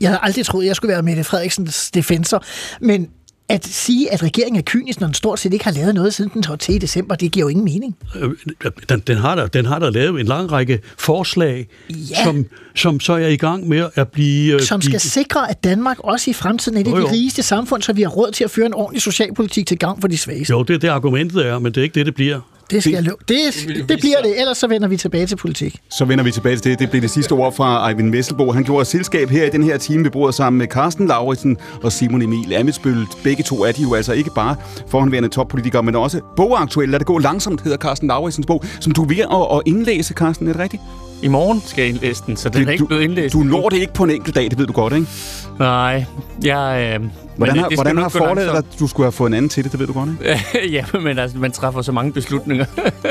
jeg 0.00 0.10
havde 0.10 0.20
aldrig 0.22 0.46
troet, 0.46 0.62
at 0.62 0.66
jeg 0.66 0.76
skulle 0.76 0.92
være 0.92 1.02
Mette 1.02 1.24
Frederiksens 1.24 1.90
defensor, 1.90 2.44
men 2.80 3.08
at 3.50 3.66
sige, 3.66 4.12
at 4.12 4.22
regeringen 4.22 4.58
er 4.58 4.62
kynisk, 4.62 5.00
når 5.00 5.06
den 5.06 5.14
stort 5.14 5.38
set 5.38 5.52
ikke 5.52 5.64
har 5.64 5.72
lavet 5.72 5.94
noget 5.94 6.14
siden 6.14 6.30
den 6.34 6.42
trådte 6.42 6.64
til 6.64 6.74
i 6.74 6.78
december, 6.78 7.14
det 7.14 7.32
giver 7.32 7.44
jo 7.44 7.48
ingen 7.48 7.64
mening. 7.64 7.96
Øh, 8.16 8.30
den, 8.88 9.00
den, 9.00 9.16
har, 9.16 9.34
der, 9.34 9.46
den 9.46 9.66
har 9.66 9.78
der 9.78 9.90
lavet 9.90 10.20
en 10.20 10.26
lang 10.26 10.52
række 10.52 10.80
forslag, 10.98 11.68
ja. 11.90 12.24
som, 12.24 12.46
som 12.74 13.00
så 13.00 13.12
er 13.12 13.26
i 13.26 13.36
gang 13.36 13.68
med 13.68 13.88
at 13.94 14.08
blive... 14.08 14.54
Øh, 14.54 14.60
som 14.60 14.80
skal 14.80 14.90
blive... 14.90 15.00
sikre, 15.00 15.50
at 15.50 15.64
Danmark 15.64 15.98
også 15.98 16.30
i 16.30 16.32
fremtiden 16.32 16.78
er 16.78 16.82
det 16.82 16.92
de 16.92 17.10
rigeste 17.10 17.42
samfund, 17.42 17.82
så 17.82 17.92
vi 17.92 18.02
har 18.02 18.08
råd 18.08 18.32
til 18.32 18.44
at 18.44 18.50
føre 18.50 18.66
en 18.66 18.74
ordentlig 18.74 19.02
socialpolitik 19.02 19.66
til 19.66 19.78
gang 19.78 20.00
for 20.00 20.08
de 20.08 20.18
svageste. 20.18 20.50
Jo, 20.50 20.62
det 20.62 20.74
er 20.74 20.78
det 20.78 20.88
argumentet 20.88 21.46
er, 21.46 21.58
men 21.58 21.72
det 21.72 21.80
er 21.80 21.82
ikke 21.82 21.94
det, 21.94 22.06
det 22.06 22.14
bliver. 22.14 22.40
Det, 22.70 22.82
skal 22.82 23.04
det, 23.04 23.12
det, 23.28 23.38
det, 23.66 23.88
det 23.88 24.00
bliver 24.00 24.22
det, 24.22 24.40
ellers 24.40 24.58
så 24.58 24.66
vender 24.66 24.88
vi 24.88 24.96
tilbage 24.96 25.26
til 25.26 25.36
politik. 25.36 25.80
Så 25.90 26.04
vender 26.04 26.24
vi 26.24 26.30
tilbage 26.30 26.56
til 26.56 26.70
det. 26.70 26.78
Det 26.78 26.90
bliver 26.90 27.00
det 27.00 27.10
sidste 27.10 27.32
ord 27.32 27.54
fra 27.54 27.88
Eivind 27.88 28.10
Messelbo. 28.10 28.52
Han 28.52 28.64
gjorde 28.64 28.84
selskab 28.84 29.28
her 29.28 29.44
i 29.44 29.50
den 29.50 29.64
her 29.64 29.78
time. 29.78 30.04
Vi 30.04 30.10
bor 30.10 30.30
sammen 30.30 30.58
med 30.58 30.66
Carsten 30.66 31.06
Lauritsen 31.06 31.56
og 31.82 31.92
Simon 31.92 32.22
Emil 32.22 32.54
Amitsbøl. 32.54 33.06
Begge 33.24 33.42
to 33.42 33.64
er 33.64 33.72
de 33.72 33.82
jo 33.82 33.94
altså 33.94 34.12
ikke 34.12 34.30
bare 34.34 34.56
forhåndværende 34.88 35.28
toppolitikere, 35.28 35.82
men 35.82 35.96
også 35.96 36.20
bogaktuelle. 36.36 36.90
Lad 36.90 36.98
det 36.98 37.06
gå 37.06 37.18
langsomt, 37.18 37.60
hedder 37.60 37.78
Carsten 37.78 38.08
Lauritsens 38.08 38.46
bog, 38.46 38.64
som 38.80 38.92
du 38.92 39.02
er 39.02 39.08
ved 39.08 39.18
at, 39.18 39.56
at 39.56 39.62
indlæse, 39.66 40.14
Carsten. 40.14 40.48
Er 40.48 40.52
det 40.52 40.62
rigtigt? 40.62 40.82
I 41.22 41.28
morgen 41.28 41.62
skal 41.66 41.82
jeg 41.82 41.88
indlæse 41.88 42.22
den, 42.26 42.36
så 42.36 42.48
den 42.48 42.60
det, 42.60 42.68
er 42.68 42.72
ikke 42.72 42.86
blevet 42.86 43.02
indlæst. 43.02 43.32
Du 43.32 43.38
når 43.38 43.68
det 43.68 43.76
ikke 43.76 43.92
på 43.92 44.04
en 44.04 44.10
enkelt 44.10 44.34
dag, 44.34 44.44
det 44.50 44.58
ved 44.58 44.66
du 44.66 44.72
godt, 44.72 44.92
ikke? 44.92 45.06
Nej, 45.58 46.04
jeg, 46.44 46.98
øh, 47.00 47.10
Hvordan 47.36 47.56
har, 47.56 47.70
hvordan 47.74 47.98
har 47.98 48.08
forladet 48.08 48.50
at 48.50 48.64
du 48.78 48.86
skulle 48.86 49.04
have 49.04 49.12
fået 49.12 49.28
en 49.28 49.34
anden 49.34 49.48
til 49.48 49.64
det? 49.64 49.72
Det 49.72 49.80
ved 49.80 49.86
du 49.86 49.92
godt, 49.92 50.10
ikke? 50.10 50.70
ja, 50.76 50.84
men 51.00 51.18
altså, 51.18 51.38
man 51.38 51.52
træffer 51.52 51.82
så 51.82 51.92
mange 51.92 52.12
beslutninger. 52.12 52.64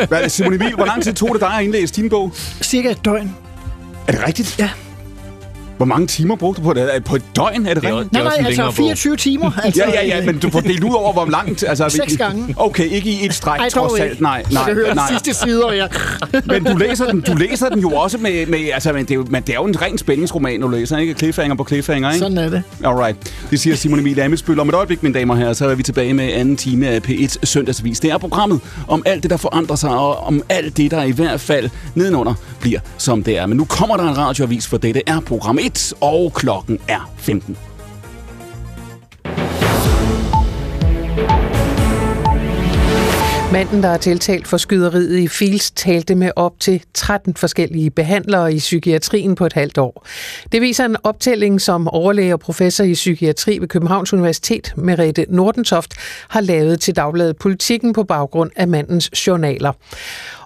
Hvad, 0.07 0.29
Simon 0.29 0.53
Emil, 0.53 0.75
hvor 0.75 0.85
lang 0.85 1.03
tid 1.03 1.13
tog 1.13 1.29
det 1.33 1.41
dig 1.41 1.53
at 1.57 1.63
indlæse 1.63 1.93
din 1.93 2.09
bog? 2.09 2.31
Cirka 2.61 2.89
et 2.89 3.05
døgn. 3.05 3.35
Er 4.07 4.11
det 4.11 4.27
rigtigt? 4.27 4.59
Ja. 4.59 4.69
Hvor 5.77 5.85
mange 5.85 6.07
timer 6.07 6.35
brugte 6.35 6.61
du 6.61 6.67
på 6.67 6.73
det? 6.73 6.89
På 7.05 7.15
et 7.15 7.23
døgn, 7.35 7.65
er 7.65 7.73
det, 7.73 7.83
det 7.83 7.91
rigtigt? 7.91 8.13
Nej, 8.13 8.23
nej, 8.23 8.33
altså 8.45 8.71
24 8.71 9.11
bog. 9.11 9.17
timer. 9.19 9.51
Altså, 9.67 9.83
ja, 9.87 10.01
ja, 10.01 10.17
ja, 10.17 10.25
men 10.25 10.39
du 10.39 10.49
får 10.49 10.59
delt 10.59 10.83
ud 10.83 10.93
over, 10.93 11.13
hvor 11.13 11.25
langt... 11.25 11.63
Altså, 11.67 11.89
Seks 12.05 12.17
gange. 12.17 12.55
Okay, 12.57 12.89
ikke 12.89 13.09
i 13.09 13.25
et 13.25 13.33
stræk, 13.33 13.59
Ej, 13.59 13.69
trods 13.69 13.99
alt. 13.99 14.21
Nej, 14.21 14.43
nej, 14.51 14.63
Så 14.63 14.69
det 14.69 14.75
hører 14.75 14.93
nej. 14.93 15.07
sidste 15.09 15.33
sider, 15.33 15.71
ja. 15.71 15.87
men 16.51 16.63
du 16.63 16.77
læser, 16.77 17.05
den, 17.05 17.21
du 17.21 17.33
læser 17.33 17.69
den 17.69 17.79
jo 17.79 17.89
også 17.89 18.17
med... 18.17 18.45
med 18.45 18.59
altså, 18.73 18.93
men 18.93 19.05
det, 19.05 19.11
er 19.11 19.15
jo, 19.15 19.25
men 19.29 19.41
det 19.43 19.49
er 19.49 19.53
jo 19.53 19.65
en 19.65 19.81
ren 19.81 19.97
spændingsroman, 19.97 20.61
du 20.61 20.67
læser, 20.67 20.97
ikke? 20.97 21.13
Cliffhanger 21.13 21.55
på 21.55 21.65
cliffhanger, 21.65 22.09
ikke? 22.09 22.19
Sådan 22.19 22.37
er 22.37 22.49
det. 22.49 22.63
Alright. 22.83 23.33
Det 23.51 23.59
siger 23.59 23.75
Simon 23.75 23.99
Emil 23.99 24.19
Amitsbøl. 24.19 24.59
Om 24.59 24.69
et 24.69 24.75
øjeblik, 24.75 25.03
mine 25.03 25.19
damer 25.19 25.33
og 25.33 25.39
herrer, 25.39 25.53
så 25.53 25.69
er 25.69 25.75
vi 25.75 25.83
tilbage 25.83 26.13
med 26.13 26.33
anden 26.33 26.57
time 26.57 26.87
af 26.87 26.99
P1 27.07 27.35
Søndagsvis. 27.43 27.99
Det 27.99 28.11
er 28.11 28.17
programmet 28.17 28.59
om 28.87 29.03
alt 29.05 29.23
det, 29.23 29.31
der 29.31 29.37
forandrer 29.37 29.75
sig, 29.75 29.89
og 29.89 30.17
om 30.17 30.41
alt 30.49 30.77
det, 30.77 30.91
der 30.91 31.03
i 31.03 31.11
hvert 31.11 31.41
fald 31.41 31.69
nedenunder 31.95 32.33
bliver, 32.59 32.79
som 32.97 33.23
det 33.23 33.37
er. 33.37 33.45
Men 33.45 33.57
nu 33.57 33.65
kommer 33.65 33.97
der 33.97 34.03
en 34.03 34.17
radioavis, 34.17 34.67
for 34.67 34.77
dette 34.77 35.01
er 35.07 35.19
program 35.19 35.59
1, 35.67 35.93
og 36.01 36.33
klokken 36.33 36.79
er 36.87 37.13
15. 37.17 37.57
Manden, 43.51 43.83
der 43.83 43.89
er 43.89 43.97
tiltalt 43.97 44.47
for 44.47 44.57
skyderiet 44.57 45.19
i 45.19 45.27
Fils, 45.27 45.71
talte 45.71 46.15
med 46.15 46.31
op 46.35 46.59
til 46.59 46.83
13 46.93 47.35
forskellige 47.35 47.89
behandlere 47.89 48.53
i 48.53 48.57
psykiatrien 48.57 49.35
på 49.35 49.45
et 49.45 49.53
halvt 49.53 49.77
år. 49.77 50.05
Det 50.51 50.61
viser 50.61 50.85
en 50.85 50.97
optælling, 51.03 51.61
som 51.61 51.87
overlæge 51.87 52.33
og 52.33 52.39
professor 52.39 52.83
i 52.83 52.93
psykiatri 52.93 53.57
ved 53.59 53.67
Københavns 53.67 54.13
Universitet, 54.13 54.73
Merete 54.77 55.25
Nordentoft, 55.29 55.93
har 56.29 56.41
lavet 56.41 56.79
til 56.79 56.95
Dagbladet 56.95 57.37
Politikken 57.37 57.93
på 57.93 58.03
baggrund 58.03 58.51
af 58.55 58.67
mandens 58.67 59.27
journaler. 59.27 59.71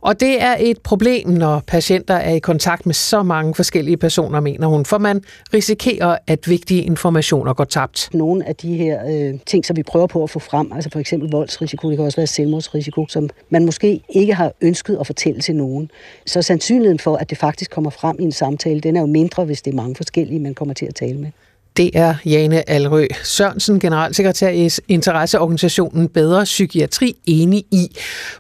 Og 0.02 0.20
det 0.20 0.42
er 0.42 0.56
et 0.60 0.82
problem, 0.82 1.30
når 1.30 1.64
patienter 1.68 2.14
er 2.14 2.34
i 2.34 2.40
kontakt 2.40 2.86
med 2.86 2.94
så 2.94 3.24
mange 3.24 3.56
forskellige 3.56 3.98
personer, 3.98 4.40
mener 4.40 4.68
hun, 4.68 4.86
for 4.86 4.98
man 4.98 5.24
risikerer, 5.54 6.18
at 6.28 6.50
vigtige 6.50 6.84
informationer 6.84 7.54
går 7.54 7.64
tabt. 7.64 8.10
Nogle 8.14 8.48
af 8.48 8.56
de 8.56 8.78
her 8.78 9.00
øh, 9.10 9.40
ting, 9.46 9.66
som 9.66 9.78
vi 9.78 9.84
prøver 9.84 10.08
på 10.08 10.24
at 10.24 10.30
få 10.30 10.40
frem, 10.40 10.72
altså 10.74 10.90
for 10.90 11.00
eksempel 11.00 11.32
voldsrisiko, 11.32 11.90
det 11.90 11.98
kan 11.98 12.06
også 12.06 12.18
være 12.18 12.28
selvmordsrisiko, 12.28 13.08
som 13.08 13.30
man 13.50 13.66
måske 13.66 14.02
ikke 14.10 14.34
har 14.34 14.52
ønsket 14.62 14.98
at 15.00 15.08
fortælle 15.08 15.42
til 15.42 15.56
nogen. 15.56 15.92
Så 16.26 16.42
sandsynligheden 16.42 17.00
for, 17.00 17.16
at 17.16 17.30
det 17.30 17.38
faktisk 17.38 17.72
kommer 17.72 17.90
frem 17.90 18.16
i 18.20 18.24
en 18.24 18.32
samtale, 18.32 18.80
den 18.80 18.96
er 18.96 19.02
jo 19.02 19.08
mindre, 19.08 19.46
hvis 19.46 19.62
det 19.62 19.72
er 19.72 19.76
mange 19.76 19.96
forskellige, 19.96 20.40
man 20.40 20.54
kommer 20.54 20.74
til 20.74 20.86
at 20.86 20.96
tale 20.96 21.18
med. 21.18 21.30
Det 21.78 21.92
er 21.94 22.16
Jane 22.26 22.70
Alrø 22.70 23.08
Sørensen, 23.24 23.80
generalsekretær 23.80 24.50
i 24.50 24.70
interesseorganisationen 24.88 26.10
Bedre 26.10 26.44
Psykiatri, 26.44 27.16
enig 27.26 27.66
i. 27.72 27.88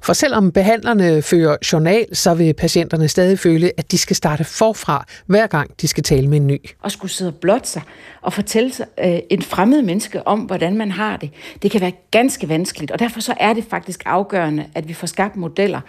For 0.01 0.13
selvom 0.13 0.51
behandlerne 0.51 1.21
fører 1.21 1.57
journal, 1.73 2.15
så 2.15 2.33
vil 2.33 2.53
patienterne 2.53 3.07
stadig 3.07 3.39
føle, 3.39 3.71
at 3.77 3.91
de 3.91 3.97
skal 3.97 4.15
starte 4.15 4.43
forfra, 4.43 5.05
hver 5.25 5.47
gang 5.47 5.71
de 5.81 5.87
skal 5.87 6.03
tale 6.03 6.27
med 6.27 6.37
en 6.37 6.47
ny. 6.47 6.61
Og 6.79 6.91
skulle 6.91 7.11
sidde 7.11 7.29
og 7.29 7.35
blotte 7.35 7.69
sig 7.69 7.81
og 8.21 8.33
fortælle 8.33 8.73
sig, 8.73 8.85
øh, 9.03 9.19
en 9.29 9.41
fremmed 9.41 9.81
menneske 9.81 10.27
om, 10.27 10.39
hvordan 10.39 10.77
man 10.77 10.91
har 10.91 11.17
det, 11.17 11.29
det 11.61 11.71
kan 11.71 11.81
være 11.81 11.93
ganske 12.11 12.49
vanskeligt. 12.49 12.91
Og 12.91 12.99
derfor 12.99 13.19
så 13.19 13.33
er 13.39 13.53
det 13.53 13.63
faktisk 13.69 14.03
afgørende, 14.05 14.65
at 14.75 14.87
vi 14.87 14.93
får 14.93 15.07
skabt 15.07 15.35
modeller, 15.35 15.81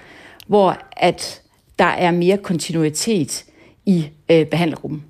hvor 0.46 0.78
at 0.96 1.40
der 1.78 1.84
er 1.84 2.10
mere 2.10 2.38
kontinuitet 2.38 3.44
i 3.86 4.08
øh, 4.30 4.46
behandlergruppen. 4.46 5.04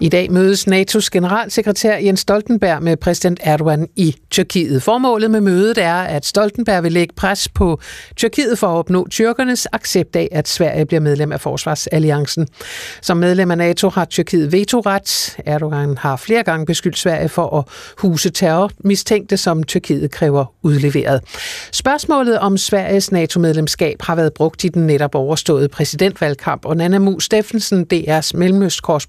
I 0.00 0.08
dag 0.08 0.32
mødes 0.32 0.66
NATO's 0.66 1.08
generalsekretær 1.12 1.96
Jens 1.96 2.20
Stoltenberg 2.20 2.82
med 2.82 2.96
præsident 2.96 3.40
Erdogan 3.42 3.88
i 3.96 4.16
Tyrkiet. 4.30 4.82
Formålet 4.82 5.30
med 5.30 5.40
mødet 5.40 5.78
er, 5.78 5.94
at 5.94 6.26
Stoltenberg 6.26 6.82
vil 6.82 6.92
lægge 6.92 7.14
pres 7.16 7.48
på 7.48 7.80
Tyrkiet 8.16 8.58
for 8.58 8.66
at 8.66 8.76
opnå 8.76 9.06
tyrkernes 9.10 9.68
accept 9.72 10.16
af, 10.16 10.28
at 10.32 10.48
Sverige 10.48 10.86
bliver 10.86 11.00
medlem 11.00 11.32
af 11.32 11.40
Forsvarsalliancen. 11.40 12.48
Som 13.02 13.16
medlem 13.16 13.50
af 13.50 13.58
NATO 13.58 13.88
har 13.88 14.04
Tyrkiet 14.04 14.52
vetoret. 14.52 15.36
Erdogan 15.46 15.98
har 15.98 16.16
flere 16.16 16.42
gange 16.42 16.66
beskyldt 16.66 16.98
Sverige 16.98 17.28
for 17.28 17.58
at 17.58 17.64
huse 17.98 18.30
terrormistænkte, 18.30 19.36
som 19.36 19.62
Tyrkiet 19.62 20.10
kræver 20.10 20.44
udleveret. 20.62 21.20
Spørgsmålet 21.72 22.38
om 22.38 22.58
Sveriges 22.58 23.12
NATO-medlemskab 23.12 24.02
har 24.02 24.14
været 24.14 24.32
brugt 24.32 24.64
i 24.64 24.68
den 24.68 24.86
netop 24.86 25.14
overståede 25.14 25.68
præsidentvalgkamp, 25.68 26.64
og 26.64 26.76
Nana 26.76 26.98
Mu 26.98 27.20
Steffensen, 27.20 27.86
DR's 27.94 28.30
mellemøstkorrespondent, 28.34 29.05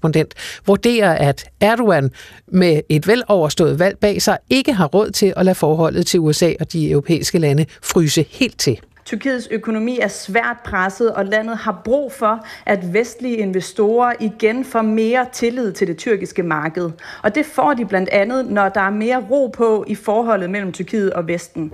vurderer, 0.66 1.14
at 1.14 1.50
Erdogan 1.60 2.10
med 2.46 2.80
et 2.88 3.06
veloverstået 3.06 3.78
valg 3.78 3.98
bag 3.98 4.22
sig 4.22 4.38
ikke 4.50 4.72
har 4.72 4.86
råd 4.86 5.10
til 5.10 5.32
at 5.36 5.44
lade 5.44 5.54
forholdet 5.54 6.06
til 6.06 6.20
USA 6.20 6.52
og 6.60 6.72
de 6.72 6.90
europæiske 6.90 7.38
lande 7.38 7.66
fryse 7.82 8.26
helt 8.30 8.58
til. 8.58 8.80
Tyrkiets 9.08 9.48
økonomi 9.50 9.98
er 9.98 10.08
svært 10.08 10.56
presset, 10.64 11.12
og 11.12 11.24
landet 11.24 11.56
har 11.56 11.80
brug 11.84 12.12
for, 12.12 12.46
at 12.66 12.92
vestlige 12.94 13.36
investorer 13.36 14.12
igen 14.20 14.64
får 14.64 14.82
mere 14.82 15.26
tillid 15.32 15.72
til 15.72 15.86
det 15.88 15.96
tyrkiske 15.96 16.42
marked. 16.42 16.90
Og 17.22 17.34
det 17.34 17.46
får 17.46 17.74
de 17.74 17.84
blandt 17.86 18.08
andet, 18.08 18.50
når 18.50 18.68
der 18.68 18.80
er 18.80 18.90
mere 18.90 19.24
ro 19.30 19.46
på 19.46 19.84
i 19.86 19.94
forholdet 19.94 20.50
mellem 20.50 20.72
Tyrkiet 20.72 21.12
og 21.12 21.28
Vesten. 21.28 21.72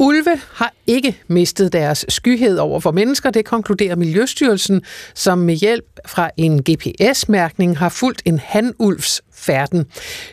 Ulve 0.00 0.40
har 0.52 0.74
ikke 0.86 1.22
mistet 1.28 1.72
deres 1.72 2.04
skyhed 2.08 2.58
over 2.58 2.80
for 2.80 2.90
mennesker, 2.90 3.30
det 3.30 3.44
konkluderer 3.44 3.96
Miljøstyrelsen, 3.96 4.82
som 5.14 5.38
med 5.38 5.54
hjælp 5.54 6.00
fra 6.06 6.30
en 6.36 6.62
GPS-mærkning 6.62 7.78
har 7.78 7.88
fulgt 7.88 8.22
en 8.24 8.38
hanulvs 8.38 9.22
færden. 9.38 9.86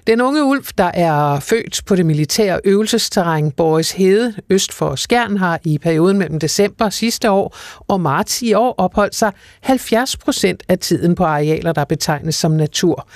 Den 0.08 0.22
unge 0.22 0.44
ulv, 0.44 0.64
der 0.78 0.92
er 0.94 1.40
født 1.40 1.82
på 1.86 1.96
det 1.96 2.06
militære 2.06 2.60
øvelsesterræn 2.64 3.52
Boris 3.52 3.92
Hede 3.92 4.34
øst 4.50 4.74
for 4.74 4.96
Skjern, 4.96 5.38
har 5.38 5.60
i 5.64 5.78
perioden 5.78 6.18
mellem 6.18 6.40
december 6.40 6.90
sidste 6.90 7.32
år 7.32 7.58
og 7.88 8.02
marts 8.02 8.42
i 8.42 8.54
år 8.54 8.76
opholdt 8.78 9.16
sig 9.16 9.32
70 9.62 10.18
procent 10.18 10.64
af 10.70 10.80
tiden 10.80 11.16
på 11.16 11.24
arealer, 11.24 11.74
der 11.74 11.86
betegnes 11.86 12.36
som 12.36 12.52
natur. 12.52 13.08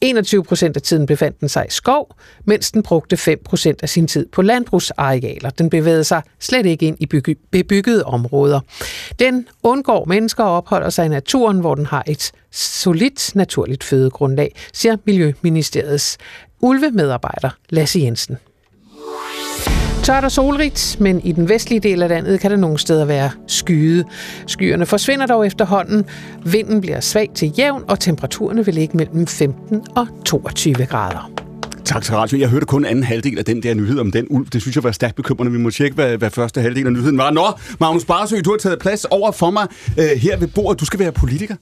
21 0.00 0.44
procent 0.44 0.76
af 0.76 0.82
tiden 0.82 1.06
befandt 1.06 1.40
den 1.40 1.48
sig 1.48 1.64
i 1.68 1.70
skov, 1.70 2.16
mens 2.44 2.72
den 2.72 2.82
brugte 2.82 3.16
5 3.16 3.38
procent 3.44 3.82
af 3.82 3.88
sin 3.88 4.06
tid 4.06 4.26
på 4.32 4.42
landbrugsarealer. 4.42 5.50
Den 5.50 5.70
bevægede 5.70 6.04
sig 6.04 6.22
slet 6.40 6.66
ikke 6.66 6.86
ind 6.86 6.96
i 7.00 7.06
bygge, 7.06 7.36
bebyggede 7.52 8.04
områder. 8.04 8.60
Den 9.18 9.46
undgår 9.62 10.04
mennesker 10.04 10.44
og 10.44 10.56
opholder 10.56 10.90
sig 10.90 11.06
i 11.06 11.08
naturen, 11.08 11.60
hvor 11.60 11.74
den 11.74 11.86
har 11.86 12.04
et 12.06 12.32
solidt 12.52 13.34
naturligt 13.34 13.84
fødegrundlag, 13.84 14.54
siger 14.72 14.96
Miljøministeriets 15.04 16.18
ulvemedarbejder 16.60 17.50
Lasse 17.70 18.00
Jensen. 18.00 18.36
Tørt 20.02 20.24
og 20.24 20.32
solrigt, 20.32 20.96
men 21.00 21.20
i 21.20 21.32
den 21.32 21.48
vestlige 21.48 21.80
del 21.80 22.02
af 22.02 22.08
landet 22.08 22.40
kan 22.40 22.50
det 22.50 22.58
nogle 22.58 22.78
steder 22.78 23.04
være 23.04 23.30
skyde. 23.46 24.04
Skyerne 24.46 24.86
forsvinder 24.86 25.26
dog 25.26 25.46
efterhånden. 25.46 26.04
Vinden 26.44 26.80
bliver 26.80 27.00
svag 27.00 27.30
til 27.34 27.52
jævn, 27.58 27.84
og 27.88 28.00
temperaturerne 28.00 28.64
vil 28.64 28.74
ligge 28.74 28.96
mellem 28.96 29.26
15 29.26 29.82
og 29.96 30.06
22 30.24 30.74
grader. 30.74 31.30
Tak 31.84 32.02
til 32.02 32.14
Radio. 32.14 32.38
Jeg 32.38 32.48
hørte 32.48 32.66
kun 32.66 32.84
anden 32.84 33.04
halvdel 33.04 33.38
af 33.38 33.44
den 33.44 33.62
der 33.62 33.74
nyhed 33.74 33.98
om 33.98 34.12
den 34.12 34.26
ulv. 34.30 34.46
Det 34.46 34.62
synes 34.62 34.76
jeg 34.76 34.84
var 34.84 34.92
stærkt 34.92 35.16
bekymrende. 35.16 35.52
Vi 35.52 35.58
må 35.58 35.70
tjekke, 35.70 35.94
hvad, 35.94 36.16
hvad 36.16 36.30
første 36.30 36.60
halvdel 36.60 36.86
af 36.86 36.92
nyheden 36.92 37.18
var. 37.18 37.30
Nå, 37.30 37.46
Magnus 37.80 38.04
Barsø, 38.04 38.40
du 38.44 38.50
har 38.50 38.58
taget 38.58 38.78
plads 38.78 39.04
over 39.04 39.32
for 39.32 39.50
mig 39.50 39.66
øh, 39.98 40.04
her 40.04 40.36
ved 40.36 40.48
bordet. 40.48 40.80
Du 40.80 40.84
skal 40.84 41.00
være 41.00 41.12
politiker. 41.12 41.54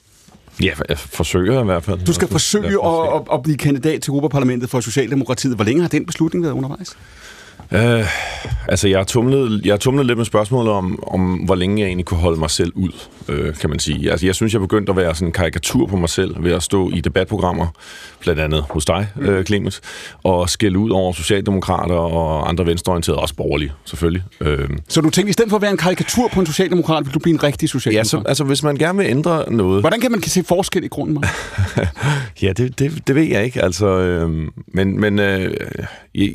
Ja, 0.62 0.72
jeg 0.88 0.98
forsøger 0.98 1.62
i 1.62 1.64
hvert 1.64 1.84
fald. 1.84 2.06
Du 2.06 2.12
skal 2.12 2.28
forsøge 2.28 2.86
at, 2.86 3.22
at, 3.32 3.42
blive 3.42 3.56
kandidat 3.56 4.02
til 4.02 4.10
Europaparlamentet 4.10 4.70
for 4.70 4.80
Socialdemokratiet. 4.80 5.54
Hvor 5.54 5.64
længe 5.64 5.82
har 5.82 5.88
den 5.88 6.06
beslutning 6.06 6.44
været 6.44 6.52
undervejs? 6.52 6.96
Uh, 7.72 8.06
altså, 8.68 8.88
jeg 8.88 8.98
har, 8.98 9.04
tumlet, 9.04 9.60
jeg 9.64 9.72
har 9.72 9.78
tumlet 9.78 10.06
lidt 10.06 10.18
med 10.18 10.24
spørgsmålet 10.24 10.72
om, 10.72 10.98
om, 11.06 11.34
hvor 11.34 11.54
længe 11.54 11.80
jeg 11.80 11.86
egentlig 11.86 12.06
kunne 12.06 12.20
holde 12.20 12.38
mig 12.38 12.50
selv 12.50 12.72
ud, 12.74 12.90
uh, 13.28 13.54
kan 13.54 13.70
man 13.70 13.78
sige. 13.78 14.10
Altså, 14.10 14.26
jeg 14.26 14.34
synes, 14.34 14.52
jeg 14.52 14.60
begyndte 14.60 14.90
at 14.90 14.96
være 14.96 15.14
sådan 15.14 15.28
en 15.28 15.32
karikatur 15.32 15.86
på 15.86 15.96
mig 15.96 16.08
selv 16.08 16.44
ved 16.44 16.52
at 16.52 16.62
stå 16.62 16.90
i 16.90 17.00
debatprogrammer, 17.00 17.66
blandt 18.20 18.40
andet 18.40 18.64
hos 18.70 18.84
dig, 18.84 19.08
mm. 19.16 19.28
uh, 19.28 19.44
Clemens, 19.44 19.80
og 20.22 20.50
skælde 20.50 20.78
ud 20.78 20.90
over 20.90 21.12
socialdemokrater 21.12 21.94
og 21.94 22.48
andre 22.48 22.66
venstreorienterede, 22.66 23.20
også 23.20 23.34
borgerlige, 23.34 23.72
selvfølgelig. 23.84 24.22
Uh, 24.40 24.48
så 24.88 25.00
du 25.00 25.10
tænkte, 25.10 25.30
i 25.30 25.32
stedet 25.32 25.50
for 25.50 25.56
at 25.56 25.62
være 25.62 25.70
en 25.70 25.76
karikatur 25.76 26.28
på 26.28 26.40
en 26.40 26.46
socialdemokrat, 26.46 27.06
vil 27.06 27.14
du 27.14 27.18
blive 27.18 27.34
en 27.34 27.42
rigtig 27.42 27.68
socialdemokrat? 27.68 28.12
Ja, 28.12 28.18
så, 28.18 28.22
altså, 28.28 28.44
hvis 28.44 28.62
man 28.62 28.76
gerne 28.76 28.98
vil 28.98 29.06
ændre 29.06 29.52
noget... 29.52 29.82
Hvordan 29.82 30.00
kan 30.00 30.10
man 30.10 30.22
se 30.22 30.44
forskel 30.44 30.84
i 30.84 30.88
grunden? 30.88 31.24
ja, 32.42 32.52
det, 32.52 32.78
det, 32.78 33.06
det 33.06 33.14
ved 33.14 33.22
jeg 33.22 33.44
ikke, 33.44 33.62
altså... 33.62 33.86
Uh, 34.24 34.30
men 34.66 35.00
men 35.00 35.18
uh, 35.18 35.24
jeg, 36.14 36.30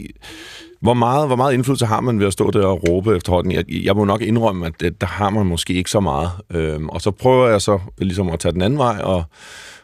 hvor 0.81 0.93
meget, 0.93 1.27
hvor 1.27 1.35
meget 1.35 1.53
indflydelse 1.53 1.85
har 1.85 2.01
man 2.01 2.19
ved 2.19 2.27
at 2.27 2.33
stå 2.33 2.51
der 2.51 2.65
og 2.65 2.89
råbe 2.89 3.15
efterhånden? 3.15 3.51
Jeg, 3.51 3.63
jeg 3.83 3.95
må 3.95 4.05
nok 4.05 4.21
indrømme, 4.21 4.65
at 4.65 4.73
det, 4.79 5.01
der 5.01 5.07
har 5.07 5.29
man 5.29 5.45
måske 5.45 5.73
ikke 5.73 5.89
så 5.89 5.99
meget. 5.99 6.29
Øhm, 6.49 6.89
og 6.89 7.01
så 7.01 7.11
prøver 7.11 7.47
jeg 7.47 7.61
så 7.61 7.79
ligesom 7.97 8.29
at 8.29 8.39
tage 8.39 8.51
den 8.51 8.61
anden 8.61 8.79
vej 8.79 8.99
og, 9.03 9.23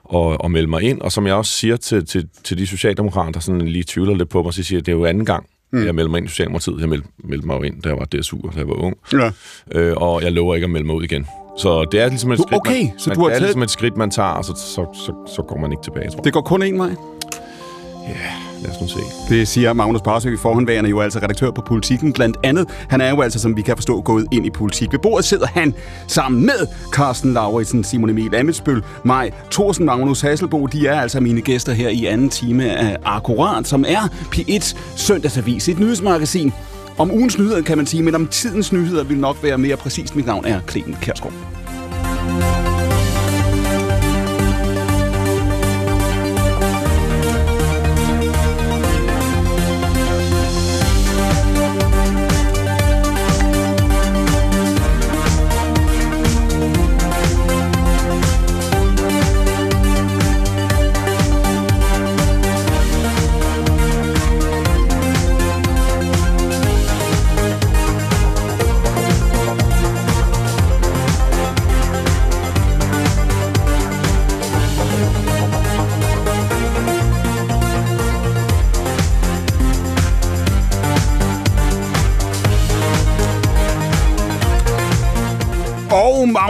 og, 0.03 0.41
og 0.41 0.51
melde 0.51 0.67
mig 0.67 0.83
ind. 0.83 1.01
Og 1.01 1.11
som 1.11 1.27
jeg 1.27 1.35
også 1.35 1.51
siger 1.51 1.77
til, 1.77 2.05
til, 2.05 2.27
til 2.43 2.57
de 2.57 2.67
socialdemokrater, 2.67 3.31
der 3.31 3.39
sådan 3.39 3.61
lige 3.61 3.83
tvivler 3.87 4.15
lidt 4.15 4.29
på 4.29 4.43
mig, 4.43 4.53
så 4.53 4.63
siger 4.63 4.77
jeg, 4.77 4.81
at 4.81 4.85
det 4.85 4.91
er 4.91 4.95
jo 4.95 5.05
anden 5.05 5.25
gang, 5.25 5.45
mm. 5.71 5.85
jeg 5.85 5.95
melder 5.95 6.11
mig 6.11 6.17
ind 6.17 6.27
i 6.27 6.29
Socialdemokratiet. 6.29 6.79
Jeg 6.79 6.89
meldte, 6.89 7.07
meldte 7.23 7.47
mig 7.47 7.55
jo 7.55 7.61
ind, 7.61 7.81
da 7.81 7.89
jeg 7.89 7.97
var 7.97 8.05
DSU, 8.05 8.37
da 8.37 8.57
jeg 8.57 8.67
var 8.67 8.73
ung. 8.73 8.97
Ja. 9.13 9.31
Øh, 9.71 9.93
og 9.97 10.23
jeg 10.23 10.31
lover 10.31 10.55
ikke 10.55 10.65
at 10.65 10.71
melde 10.71 10.87
mig 10.87 10.95
ud 10.95 11.03
igen. 11.03 11.27
Så 11.57 11.85
det 11.91 11.99
er 11.99 12.09
ligesom 12.09 12.31
et 12.31 12.39
skridt, 12.39 12.61
okay, 12.61 12.83
man, 12.83 12.99
så 12.99 13.09
man, 13.09 13.17
du 13.17 13.21
har 13.21 13.27
det 13.27 13.35
er 13.35 13.39
taget... 13.39 13.47
ligesom 13.47 13.61
et 13.61 13.69
skridt, 13.71 13.97
man 13.97 14.11
tager, 14.11 14.29
og 14.29 14.45
så, 14.45 14.53
så, 14.55 14.85
så, 15.05 15.33
så 15.35 15.41
går 15.41 15.57
man 15.57 15.71
ikke 15.71 15.83
tilbage, 15.83 16.09
tror 16.09 16.17
jeg. 16.17 16.23
Det 16.23 16.33
går 16.33 16.41
kun 16.41 16.63
en 16.63 16.79
vej? 16.79 16.87
Ja, 16.87 18.09
yeah, 18.09 18.46
lad 18.61 18.71
os 18.71 18.81
nu 18.81 18.87
se. 18.87 18.99
Det 19.29 19.47
siger 19.47 19.73
Magnus 19.73 20.01
Barsø, 20.01 20.37
forhåndværende 20.37 20.89
jo 20.89 20.99
altså 20.99 21.19
redaktør 21.19 21.51
på 21.51 21.61
Politiken 21.61 22.13
blandt 22.13 22.37
andet. 22.43 22.69
Han 22.89 23.01
er 23.01 23.09
jo 23.09 23.21
altså, 23.21 23.39
som 23.39 23.57
vi 23.57 23.61
kan 23.61 23.77
forstå, 23.77 24.01
gået 24.01 24.27
ind 24.31 24.45
i 24.45 24.49
politik. 24.49 24.91
Ved 24.91 24.99
bordet 24.99 25.25
sidder 25.25 25.47
han 25.47 25.73
sammen 26.07 26.45
med 26.45 26.67
Carsten 26.93 27.33
Lauritsen, 27.33 27.83
Simon 27.83 28.09
Emil 28.09 28.35
Amitsbøl, 28.35 28.83
mig, 29.03 29.31
Thorsen, 29.51 29.85
Magnus 29.85 30.21
Hasselbo. 30.21 30.65
De 30.65 30.87
er 30.87 31.01
altså 31.01 31.19
mine 31.19 31.41
gæster 31.41 31.73
her 31.73 31.89
i 31.89 32.05
anden 32.05 32.29
time 32.29 32.77
af 32.77 32.97
Akkurat, 33.05 33.67
som 33.67 33.85
er 33.87 34.07
P1 34.35 34.77
Søndagsavis, 34.95 35.69
et 35.69 35.79
nyhedsmagasin. 35.79 36.53
Om 36.97 37.11
ugens 37.11 37.37
nyheder 37.37 37.61
kan 37.61 37.77
man 37.77 37.85
sige, 37.85 38.03
men 38.03 38.15
om 38.15 38.27
tidens 38.27 38.73
nyheder 38.73 39.03
vil 39.03 39.17
nok 39.17 39.37
være 39.43 39.57
mere 39.57 39.77
præcist. 39.77 40.15
Mit 40.15 40.25
navn 40.25 40.45
er 40.45 40.59
Clemen 40.69 40.97
Kærsgaard. 41.01 41.33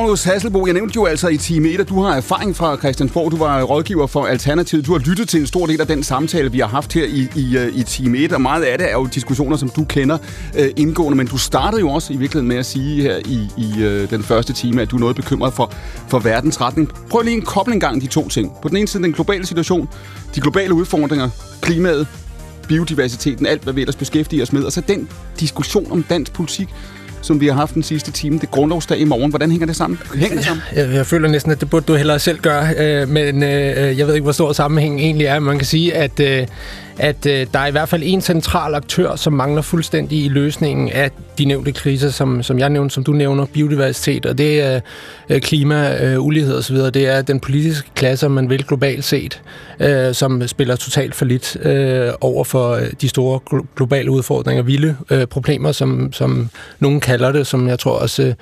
Magnus 0.08 0.24
Hasselbo. 0.24 0.66
Jeg 0.66 0.74
nævnte 0.74 0.96
jo 0.96 1.06
altså 1.06 1.28
i 1.28 1.38
time 1.38 1.70
1, 1.70 1.80
at 1.80 1.90
du 1.90 2.02
har 2.02 2.16
erfaring 2.16 2.56
fra 2.56 2.78
Christiansborg. 2.78 3.32
Du 3.32 3.38
var 3.38 3.64
rådgiver 3.64 4.08
for 4.08 4.26
Alternativet. 4.26 4.86
Du 4.86 4.92
har 4.92 5.00
lyttet 5.00 5.30
til 5.30 5.40
en 5.40 5.48
stor 5.48 5.66
del 5.66 5.82
af 5.82 5.88
den 5.88 6.04
samtale, 6.04 6.52
vi 6.52 6.60
har 6.60 6.68
haft 6.68 6.94
her 6.94 7.06
i, 7.06 7.28
i, 7.36 7.58
øh, 7.58 7.76
i 7.76 7.84
time 7.84 8.18
1, 8.18 8.34
og 8.34 8.42
meget 8.42 8.64
af 8.64 8.78
det 8.78 8.92
er 8.92 8.94
jo 8.94 9.06
diskussioner, 9.06 9.58
som 9.58 9.70
du 9.70 9.84
kender 9.84 10.18
øh, 10.58 10.70
indgående. 10.76 11.18
Men 11.18 11.28
du 11.28 11.38
startede 11.38 11.82
jo 11.82 11.90
også 11.90 12.14
i 12.14 12.16
virkeligheden 12.16 12.48
med 12.48 12.58
at 12.58 12.66
sige 12.66 13.02
her 13.02 13.18
i, 13.26 13.50
i 13.58 13.84
øh, 13.84 14.10
den 14.10 14.24
første 14.24 14.54
time, 14.54 14.82
at 14.82 14.92
du 14.92 14.96
er 14.96 15.00
noget 15.00 15.16
bekymret 15.16 15.54
for, 15.54 15.74
for 16.08 16.20
verdens 16.20 16.62
retning. 16.62 16.90
Prøv 17.10 17.22
lige 17.22 17.38
en 17.38 17.42
kobling 17.42 17.82
gang 17.82 18.02
de 18.02 18.08
to 18.08 18.30
ting. 18.30 18.52
På 18.62 18.70
den 18.70 18.78
ene 18.78 18.88
side 18.88 19.04
den 19.04 19.14
globale 19.14 19.46
situation, 19.46 19.90
de 20.36 20.42
globale 20.42 20.74
udfordringer, 20.74 21.30
klimaet, 21.62 22.08
biodiversiteten, 22.68 23.46
alt 23.46 23.64
hvad 23.64 23.74
vi 23.74 23.82
ellers 23.82 23.96
beskæftiger 23.96 24.44
os 24.44 24.54
med, 24.54 24.64
og 24.64 24.72
så 24.72 24.82
den 24.82 25.10
diskussion 25.40 25.92
om 25.92 26.04
dansk 26.04 26.34
politik, 26.34 26.68
som 27.22 27.42
vi 27.42 27.48
har 27.48 27.54
haft 27.54 27.74
den 27.74 27.84
sidste 27.84 28.12
time. 28.12 28.36
Det 28.36 28.44
er 28.44 28.52
grundlovsdag 28.52 29.00
i 29.00 29.04
morgen. 29.04 29.30
Hvordan 29.30 29.52
hænger 29.52 29.66
det 29.66 29.76
sammen? 29.76 30.00
Hænger 30.16 30.36
det 30.36 30.46
sammen? 30.46 30.64
Jeg, 30.76 30.94
jeg 30.94 31.06
føler 31.06 31.30
næsten, 31.30 31.52
at 31.52 31.60
det 31.60 31.70
burde 31.70 31.86
du 31.86 31.96
hellere 31.96 32.20
selv 32.20 32.40
gøre, 32.40 32.74
øh, 32.78 33.10
men 33.10 33.44
øh, 33.44 33.98
jeg 33.98 34.08
ved 34.08 34.14
ikke, 34.14 34.24
hvor 34.24 34.32
stor 34.32 34.54
sammenhæng 34.54 35.00
egentlig 35.00 35.28
er. 35.28 35.40
Man 35.40 35.58
kan 35.58 35.68
sige, 35.68 35.96
at, 35.96 36.20
øh, 36.20 36.48
at 37.00 37.26
øh, 37.26 37.48
der 37.54 37.60
er 37.60 37.68
i 37.68 37.72
hvert 37.72 37.90
fald 37.90 38.02
en 38.06 38.22
central 38.22 38.76
aktør, 38.76 39.16
som 39.16 39.34
mangler 39.34 39.62
fuldstændig 39.62 40.26
i 40.26 40.28
løsningen 40.28 40.90
af 40.90 41.12
de 41.38 41.46
nævnte 41.46 41.72
kriser, 41.72 42.10
som, 42.10 42.44
som 42.44 42.60
jeg 42.60 42.70
nævnte, 42.70 42.94
som 42.94 43.04
du 43.04 43.12
nævner, 43.12 43.46
biodiversitet, 43.46 44.26
og 44.26 44.38
det 44.38 44.62
er 44.62 44.80
øh, 45.30 45.42
klima, 45.42 46.06
øh, 46.06 46.26
ulighed 46.26 46.58
osv. 46.58 46.76
Det 46.76 46.96
er 47.08 47.22
den 47.22 47.40
politiske 47.40 47.90
klasse, 47.96 48.30
man 48.30 48.50
vil 48.50 48.64
globalt 48.64 49.04
set, 49.04 49.42
øh, 49.80 50.14
som 50.14 50.48
spiller 50.48 50.76
totalt 50.76 51.16
for 51.16 51.26
lidt 51.26 51.58
øh, 51.66 52.12
over 52.22 52.44
for 52.44 52.72
øh, 52.72 52.88
de 53.02 53.10
store 53.10 53.40
glo- 53.52 53.66
globale 53.76 54.12
udfordringer, 54.12 54.64
vilde 54.64 54.96
øh, 55.10 55.26
problemer, 55.26 55.72
som, 55.72 56.14
som 56.14 56.50
nogen 56.80 57.00
kalder 57.00 57.32
det, 57.32 57.48
som 57.48 57.68
jeg 57.68 57.80
tror 57.80 58.00
også 58.00 58.34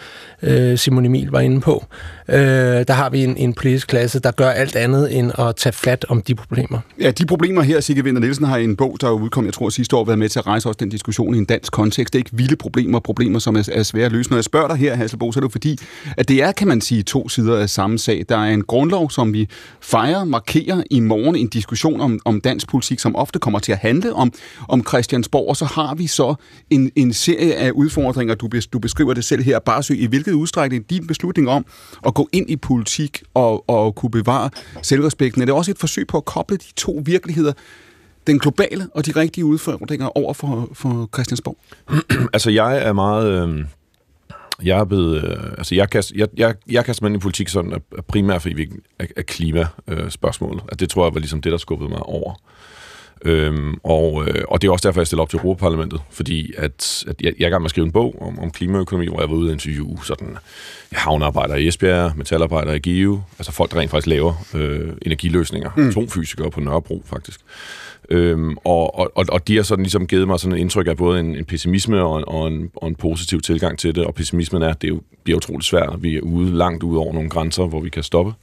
øh, 0.43 0.78
Simon 0.78 1.06
Emil 1.06 1.28
var 1.28 1.39
inde 1.39 1.62
på. 1.62 1.86
Øh, 2.30 2.38
der 2.88 2.93
har 2.93 3.10
vi 3.10 3.24
en, 3.24 3.38
en 3.38 3.53
politisk 3.53 3.88
klasse, 3.88 4.20
der 4.20 4.32
gør 4.32 4.49
alt 4.49 4.76
andet 4.76 5.18
end 5.18 5.32
at 5.39 5.56
tage 5.56 5.74
fat 5.74 6.06
om 6.10 6.22
de 6.22 6.36
problemer. 6.36 6.80
Ja, 7.01 7.12
de 7.12 7.26
problemer 7.26 7.62
her, 7.62 7.80
Sigge 7.80 8.03
Vinter 8.03 8.22
Nielsen 8.22 8.45
har 8.46 8.58
i 8.58 8.64
en 8.64 8.76
bog, 8.76 8.98
der 9.02 9.08
er 9.08 9.12
udkom, 9.12 9.46
jeg 9.46 9.54
tror 9.54 9.70
sidste 9.70 9.96
år, 9.96 10.06
været 10.06 10.20
med 10.20 10.30
til 10.30 10.39
at 10.39 10.48
rejse 10.48 10.70
også 10.70 10.78
den 10.78 10.89
diskussion 10.89 11.36
i 11.36 11.38
en 11.38 11.46
dansk 11.46 11.72
kontekst. 11.72 12.14
Det 12.14 12.20
er 12.20 12.22
ikke 12.22 12.38
vilde 12.38 12.56
problemer, 12.56 13.00
problemer, 13.00 13.39
som 13.39 13.56
er, 13.56 13.70
er 13.72 13.84
svære 13.84 14.06
at 14.06 14.12
løse. 14.12 14.30
Når 14.30 14.38
jeg 14.38 14.43
spørger 14.43 14.68
dig 14.68 14.78
her, 14.78 14.96
Hasselbo, 14.96 15.32
så 15.32 15.39
er 15.39 15.41
det 15.41 15.52
fordi, 15.52 15.78
at 16.18 16.28
det 16.28 16.43
er, 16.43 16.52
kan 16.52 16.68
man 16.68 16.82
sige, 16.82 17.04
to 17.04 17.30
sider 17.30 17.58
af 17.58 17.70
samme 17.70 18.00
sag. 18.00 18.26
Der 18.30 18.38
er 18.38 18.54
en 18.54 18.64
grundlov, 18.64 19.12
som 19.12 19.34
vi 19.34 19.50
fejrer, 19.82 20.24
markerer 20.24 20.84
i 20.91 21.00
morgen 21.00 21.36
en 21.36 21.48
diskussion 21.48 22.02
om, 22.02 22.20
om 22.26 22.41
dansk 22.41 22.68
politik, 22.68 23.00
som 23.00 23.16
ofte 23.16 23.39
kommer 23.39 23.60
til 23.60 23.72
at 23.72 23.78
handle 23.78 24.14
om, 24.14 24.34
om 24.70 24.84
Christiansborg, 24.88 25.50
og 25.50 25.58
så 25.58 25.66
har 25.66 25.96
vi 25.96 26.08
så 26.08 26.36
en, 26.70 26.91
en 26.96 27.14
serie 27.14 27.56
af 27.56 27.72
udfordringer, 27.72 28.36
du, 28.36 28.50
du 28.74 28.80
beskriver 28.80 29.14
det 29.14 29.24
selv 29.24 29.43
her, 29.43 29.60
bare 29.60 29.84
søg 29.84 30.00
i 30.00 30.06
hvilket 30.06 30.32
udstrækning 30.32 30.89
din 30.89 31.08
beslutning 31.08 31.50
om 31.50 31.66
at 32.06 32.14
gå 32.14 32.30
ind 32.32 32.50
i 32.50 32.56
politik 32.56 33.24
og, 33.34 33.70
og 33.70 33.96
kunne 33.96 34.12
bevare 34.12 34.50
selvrespekten. 34.82 35.41
Er 35.41 35.46
det 35.46 35.54
også 35.54 35.72
et 35.72 35.78
forsøg 35.78 36.08
på 36.08 36.18
at 36.18 36.26
koble 36.26 36.58
de 36.58 36.74
to 36.76 37.02
virkeligheder, 37.06 37.54
den 38.28 38.40
globale 38.40 38.88
og 38.94 39.06
de 39.06 39.12
rigtige 39.12 39.46
udfordringer 39.46 40.18
over 40.18 40.34
for, 40.34 40.70
for 40.74 41.10
Christiansborg? 41.14 41.58
altså, 42.34 42.52
jeg 42.52 42.78
er 42.78 42.94
meget... 42.94 43.50
Øh, 43.50 43.66
jeg 44.64 44.80
er 44.80 44.86
blevet... 44.86 45.24
Øh, 45.24 45.52
altså, 45.58 45.76
jeg 45.76 45.90
kaster, 45.90 46.16
jeg, 46.18 46.28
jeg, 46.38 46.56
jeg 46.70 46.86
kaster 46.86 47.04
mig 47.04 47.10
ind 47.10 47.22
i 47.22 47.24
politik 47.24 47.50
sådan 47.50 47.74
af, 47.74 48.06
primært 48.08 48.42
for 48.42 48.50
af, 49.00 49.08
af 49.18 49.26
klimaspørgsmålet. 49.26 50.64
Øh, 50.72 50.80
det 50.80 50.90
tror 50.90 51.06
jeg 51.06 51.14
var 51.14 51.20
ligesom 51.20 51.42
det, 51.42 51.52
der 51.52 51.58
skubbede 51.58 51.90
mig 51.90 52.04
over. 52.04 52.34
Øhm, 53.26 53.74
og, 53.84 54.28
øh, 54.28 54.44
og 54.48 54.62
det 54.62 54.68
er 54.68 54.72
også 54.72 54.88
derfor, 54.88 55.02
jeg 55.02 55.08
stiller 55.08 55.22
op 55.22 55.30
til 55.30 55.38
Europaparlamentet, 55.38 56.02
fordi 56.10 56.54
at, 56.58 57.04
at 57.08 57.22
jeg, 57.22 57.34
jeg 57.40 57.46
er 57.46 57.50
gang 57.50 57.62
med 57.62 57.68
at 57.68 57.70
skrive 57.70 57.86
en 57.86 57.92
bog 57.92 58.22
om, 58.22 58.40
om 58.40 58.52
klimaøkonomi, 58.52 59.08
hvor 59.08 59.20
jeg 59.20 59.30
var 59.30 59.36
ude 59.36 59.50
og 59.50 59.54
interviewe 59.54 59.98
sådan, 60.04 60.38
havnearbejdere 60.92 61.62
i 61.62 61.68
Esbjerg, 61.68 62.18
metalarbejdere 62.18 62.76
i 62.76 62.80
Give, 62.80 63.24
altså 63.40 63.52
folk, 63.52 63.72
der 63.72 63.80
rent 63.80 63.92
faktisk 63.92 64.08
laver 64.08 64.34
øh, 64.54 64.94
energiløsninger, 65.02 65.72
mm. 65.78 65.90
atomfysikere 65.90 66.52
på 66.52 66.60
Nørrebro 66.60 67.04
faktisk. 67.06 67.40
Øhm, 68.10 68.58
og, 68.64 68.99
og, 69.18 69.26
og 69.30 69.47
de 69.47 69.56
har 69.56 69.64
sådan 69.64 69.84
ligesom 69.84 70.08
givet 70.08 70.28
mig 70.28 70.39
sådan 70.39 70.58
et 70.58 70.62
indtryk 70.62 70.88
af 70.88 70.97
både 70.97 71.20
en, 71.20 71.36
en 71.36 71.45
pessimisme 71.45 72.03
og 72.03 72.18
en, 72.18 72.24
og, 72.28 72.47
en, 72.47 72.72
og 72.76 72.88
en 72.88 72.95
positiv 72.95 73.41
tilgang 73.41 73.80
til 73.80 73.95
det, 73.95 74.06
og 74.06 74.16
pessimismen 74.16 74.62
er, 74.62 74.70
at 74.70 74.82
det 74.82 74.89
jo 74.89 75.01
bliver 75.24 75.38
utroligt 75.38 75.66
svært, 75.66 76.03
vi 76.03 76.16
er 76.16 76.22
ude 76.22 76.58
langt 76.58 76.84
ud 76.84 76.97
over 76.97 77.14
nogle 77.14 77.30
grænser, 77.30 77.66
hvor 77.66 77.80
vi 77.80 77.89
kan 77.89 78.03
stoppe 78.03 78.34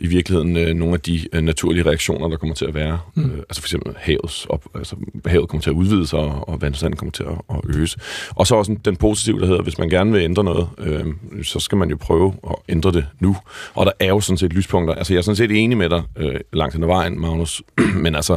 i 0.00 0.06
virkeligheden 0.06 0.56
øh, 0.56 0.74
nogle 0.74 0.94
af 0.94 1.00
de 1.00 1.20
øh, 1.32 1.42
naturlige 1.42 1.86
reaktioner, 1.86 2.28
der 2.28 2.36
kommer 2.36 2.54
til 2.54 2.64
at 2.64 2.74
være. 2.74 2.98
Mm. 3.14 3.24
Øh, 3.24 3.38
altså 3.38 3.62
for 3.62 3.66
eksempel 3.66 3.94
havets 3.96 4.46
op, 4.46 4.64
altså 4.74 4.96
havet 5.26 5.48
kommer 5.48 5.62
til 5.62 5.70
at 5.70 5.74
udvide 5.74 6.06
sig, 6.06 6.18
og, 6.18 6.48
og 6.48 6.62
vandstanden 6.62 6.96
kommer 6.96 7.12
til 7.12 7.22
at, 7.22 7.40
at 7.50 7.76
øges. 7.76 7.96
Og 8.30 8.46
så 8.46 8.54
også 8.54 8.76
den 8.84 8.96
positive, 8.96 9.40
der 9.40 9.46
hedder, 9.46 9.62
hvis 9.62 9.78
man 9.78 9.88
gerne 9.88 10.12
vil 10.12 10.22
ændre 10.22 10.44
noget, 10.44 10.68
øh, 10.78 11.04
så 11.42 11.60
skal 11.60 11.78
man 11.78 11.90
jo 11.90 11.96
prøve 11.96 12.34
at 12.50 12.56
ændre 12.68 12.92
det 12.92 13.06
nu. 13.20 13.36
Og 13.74 13.86
der 13.86 13.92
er 14.00 14.08
jo 14.08 14.20
sådan 14.20 14.38
set 14.38 14.52
lyspunkter. 14.52 14.94
Altså 14.94 15.12
jeg 15.12 15.18
er 15.18 15.22
sådan 15.22 15.36
set 15.36 15.50
enig 15.50 15.78
med 15.78 15.88
dig 15.88 16.02
øh, 16.16 16.40
langt 16.52 16.74
hen 16.74 16.82
ad 16.82 16.88
vejen, 16.88 17.20
Magnus, 17.20 17.62
men 18.04 18.14
altså, 18.14 18.36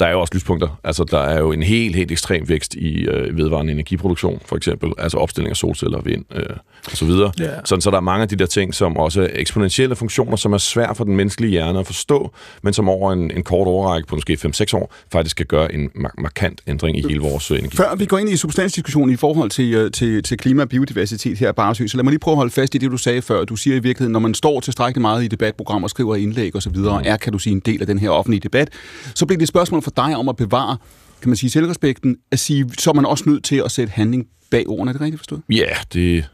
der 0.00 0.06
er 0.06 0.10
jo 0.10 0.20
også 0.20 0.34
lyspunkter. 0.34 0.80
Altså 0.84 1.04
der 1.04 1.18
er 1.18 1.38
jo 1.38 1.52
en 1.52 1.62
helt, 1.62 1.96
helt 1.96 2.12
ekstrem 2.12 2.48
vækst 2.48 2.74
i 2.74 3.00
øh, 3.00 3.36
vedvarende 3.36 3.72
energiproduktion, 3.72 4.40
for 4.44 4.56
eksempel, 4.56 4.92
altså 4.98 5.18
opstilling 5.18 5.50
af 5.50 5.56
solceller 5.56 6.00
vind, 6.00 6.24
øh, 6.34 6.56
og 6.90 6.96
så 6.96 7.04
videre. 7.04 7.32
Yeah. 7.40 7.50
Sådan, 7.64 7.80
så 7.80 7.90
der 7.90 7.96
er 7.96 8.00
mange 8.00 8.22
af 8.22 8.28
de 8.28 8.36
der 8.36 8.46
ting, 8.46 8.74
som 8.74 8.96
også 8.96 9.22
er 9.22 9.28
eksponentielle 9.34 9.96
funktioner, 9.96 10.36
som 10.36 10.52
er 10.52 10.58
svært 10.58 10.96
for 10.96 11.01
den 11.04 11.16
menneskelige 11.16 11.50
hjerne 11.50 11.78
at 11.78 11.86
forstå, 11.86 12.30
men 12.62 12.72
som 12.72 12.88
over 12.88 13.12
en, 13.12 13.30
en 13.30 13.42
kort 13.42 13.66
overrække 13.66 14.08
på 14.08 14.14
måske 14.14 14.38
5-6 14.46 14.76
år, 14.76 14.94
faktisk 15.12 15.36
kan 15.36 15.46
gøre 15.46 15.74
en 15.74 15.90
mar- 15.96 16.14
markant 16.22 16.60
ændring 16.66 16.98
i 16.98 17.02
hele 17.08 17.20
vores 17.20 17.50
øh, 17.50 17.58
energi. 17.58 17.76
Før 17.76 17.94
vi 17.94 18.06
går 18.06 18.18
ind 18.18 18.28
i 18.28 18.36
substansdiskussionen 18.36 19.10
i 19.14 19.16
forhold 19.16 19.50
til, 19.50 19.74
øh, 19.74 19.90
til, 19.90 20.22
til 20.22 20.38
klima 20.38 20.62
og 20.62 20.68
biodiversitet 20.68 21.38
her 21.38 21.52
bare 21.52 21.74
så 21.74 21.96
lad 21.96 22.04
mig 22.04 22.10
lige 22.10 22.18
prøve 22.18 22.32
at 22.32 22.36
holde 22.36 22.52
fast 22.52 22.74
i 22.74 22.78
det, 22.78 22.90
du 22.90 22.96
sagde 22.96 23.22
før. 23.22 23.44
Du 23.44 23.56
siger 23.56 23.76
i 23.76 23.78
virkeligheden, 23.78 24.12
når 24.12 24.20
man 24.20 24.34
står 24.34 24.60
tilstrækkeligt 24.60 25.02
meget 25.02 25.24
i 25.24 25.28
debatprogrammer, 25.28 25.88
skriver 25.88 26.16
indlæg 26.16 26.56
osv., 26.56 26.76
og, 26.76 26.92
og 26.92 27.02
er, 27.04 27.16
kan 27.16 27.32
du 27.32 27.38
sige, 27.38 27.52
en 27.52 27.60
del 27.60 27.80
af 27.80 27.86
den 27.86 27.98
her 27.98 28.10
offentlige 28.10 28.40
debat, 28.40 28.70
så 29.14 29.26
bliver 29.26 29.38
det 29.38 29.42
et 29.42 29.48
spørgsmål 29.48 29.82
for 29.82 29.90
dig 29.90 30.16
om 30.16 30.28
at 30.28 30.36
bevare 30.36 30.76
kan 31.22 31.28
man 31.28 31.36
sige, 31.36 31.50
selvrespekten, 31.50 32.16
at 32.30 32.38
sige, 32.38 32.70
så 32.78 32.90
er 32.90 32.94
man 32.94 33.06
også 33.06 33.24
nødt 33.26 33.44
til 33.44 33.62
at 33.64 33.70
sætte 33.70 33.90
handling 33.90 34.26
bag 34.50 34.68
ordene. 34.68 34.90
Er 34.90 34.92
det 34.92 35.00
rigtigt 35.00 35.20
forstået? 35.20 35.42
Ja, 35.50 35.54
yeah, 35.54 35.76
det, 35.92 36.28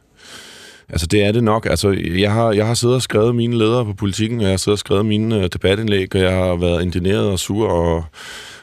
Altså, 0.89 1.07
det 1.07 1.25
er 1.25 1.33
det 1.33 1.45
nok. 1.45 1.67
Altså, 1.67 1.91
jeg 2.19 2.33
har, 2.33 2.53
jeg 2.53 2.67
har 2.67 2.75
siddet 2.75 2.97
og 2.97 3.03
skrevet 3.03 3.35
mine 3.35 3.59
ledere 3.59 3.85
på 3.85 3.93
politikken, 3.93 4.39
og 4.39 4.43
jeg 4.43 4.53
har 4.53 4.57
siddet 4.57 4.75
og 4.75 4.79
skrevet 4.79 5.07
mine 5.07 5.37
uh, 5.37 5.43
debatindlæg, 5.43 6.15
og 6.15 6.21
jeg 6.21 6.33
har 6.33 6.57
været 6.57 6.83
indineret 6.83 7.31
og 7.31 7.39
sur, 7.39 7.69
og, 7.69 8.05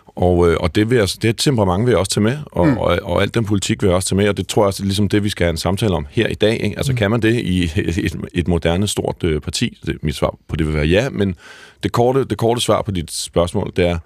og, 0.08 0.38
uh, 0.38 0.54
og 0.60 0.76
det, 0.76 0.90
vil 0.90 0.98
jeg, 0.98 1.08
det 1.22 1.38
temperament 1.38 1.86
vil 1.86 1.92
jeg 1.92 2.00
også 2.00 2.12
tage 2.12 2.24
med, 2.24 2.38
og, 2.46 2.68
mm. 2.68 2.78
og, 2.78 3.00
og 3.04 3.22
alt 3.22 3.34
den 3.34 3.46
politik 3.46 3.82
vil 3.82 3.88
jeg 3.88 3.96
også 3.96 4.10
tage 4.10 4.18
med, 4.18 4.30
og 4.30 4.38
det 4.38 4.48
tror 4.48 4.64
jeg 4.64 4.68
også 4.68 4.84
er 4.84 4.86
ligesom 4.86 5.10
det, 5.10 5.24
vi 5.24 5.30
skal 5.30 5.44
have 5.44 5.52
en 5.52 5.58
samtale 5.58 5.96
om 5.96 6.08
her 6.10 6.28
i 6.28 6.34
dag. 6.34 6.64
Ikke? 6.64 6.78
Altså, 6.78 6.92
mm. 6.92 6.98
kan 6.98 7.12
man 7.12 7.22
det 7.22 7.34
i 7.34 7.64
et, 7.76 8.16
et 8.34 8.48
moderne, 8.48 8.88
stort 8.88 9.24
uh, 9.24 9.40
parti? 9.42 9.78
Det, 9.86 9.98
mit 10.04 10.16
svar 10.16 10.36
på 10.48 10.56
det 10.56 10.68
vil 10.68 10.76
være 10.76 10.86
ja, 10.86 11.10
men 11.10 11.36
det 11.84 11.92
korte, 11.92 12.24
det 12.24 12.38
korte 12.38 12.62
svar 12.62 12.82
på 12.82 12.92
dit 12.92 13.12
spørgsmål, 13.12 13.72
det 13.76 13.88
er, 13.88 13.98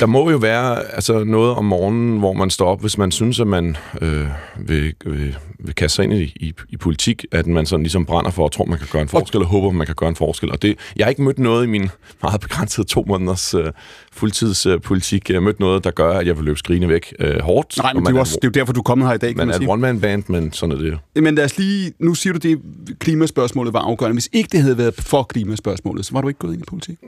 der 0.00 0.06
må 0.06 0.30
jo 0.30 0.36
være 0.36 0.92
altså, 0.94 1.24
noget 1.24 1.54
om 1.54 1.64
morgenen, 1.64 2.18
hvor 2.18 2.32
man 2.32 2.50
står 2.50 2.66
op, 2.66 2.80
hvis 2.80 2.98
man 2.98 3.10
synes, 3.10 3.40
at 3.40 3.46
man 3.46 3.76
øh, 4.00 4.26
vil, 4.58 4.94
vil, 5.04 5.36
vil 5.58 5.74
kaste 5.74 5.96
sig 5.96 6.04
ind 6.04 6.12
i, 6.12 6.22
i, 6.22 6.52
i 6.68 6.76
politik, 6.76 7.24
at 7.32 7.46
man 7.46 7.66
sådan 7.66 7.82
ligesom 7.82 8.06
brænder 8.06 8.30
for 8.30 8.46
at 8.46 8.52
tro, 8.52 8.64
man 8.64 8.78
kan 8.78 8.88
gøre 8.92 9.02
en 9.02 9.08
forskel, 9.08 9.40
og 9.40 9.46
håber, 9.46 9.70
man 9.70 9.86
kan 9.86 9.94
gøre 9.94 10.08
en 10.08 10.16
forskel. 10.16 10.52
Og 10.52 10.62
det, 10.62 10.78
jeg 10.96 11.04
har 11.04 11.10
ikke 11.10 11.22
mødt 11.22 11.38
noget 11.38 11.64
i 11.64 11.68
min 11.68 11.90
meget 12.22 12.40
begrænsede 12.40 12.86
to 12.86 13.04
måneders 13.08 13.54
øh, 13.54 13.72
fuldtidspolitik. 14.16 15.28
Jeg 15.28 15.36
har 15.36 15.40
mødt 15.40 15.60
noget, 15.60 15.84
der 15.84 15.90
gør, 15.90 16.12
at 16.12 16.26
jeg 16.26 16.36
vil 16.36 16.44
løbe 16.44 16.58
skrigende 16.58 16.88
væk 16.88 17.14
øh, 17.18 17.40
hårdt. 17.40 17.78
Nej, 17.78 17.92
men 17.92 18.06
det 18.06 18.16
er, 18.16 18.20
også, 18.20 18.38
det 18.42 18.44
er 18.44 18.48
jo 18.48 18.60
derfor, 18.60 18.72
du 18.72 18.80
er 18.80 18.84
kommet 18.84 19.08
her 19.08 19.14
i 19.14 19.18
dag, 19.18 19.28
kan 19.28 19.36
man, 19.36 19.46
man 19.46 19.54
er 19.54 19.60
et 19.60 19.68
one-man-band, 19.68 20.24
men 20.28 20.52
sådan 20.52 20.72
er 20.72 20.78
det 20.78 20.90
jo. 20.90 21.20
Men 21.20 21.34
lad 21.34 21.44
os 21.44 21.58
lige... 21.58 21.92
Nu 21.98 22.14
siger 22.14 22.32
du, 22.32 22.38
det 22.38 22.60
klimaspørgsmålet 22.98 23.72
var 23.72 23.80
afgørende. 23.80 24.14
Hvis 24.14 24.28
ikke 24.32 24.48
det 24.52 24.60
havde 24.62 24.78
været 24.78 24.94
for 24.98 25.22
klimaspørgsmålet, 25.22 26.06
så 26.06 26.12
var 26.12 26.20
du 26.20 26.28
ikke 26.28 26.38
gået 26.38 26.52
ind 26.52 26.62
i 26.62 26.64
politik? 26.68 26.98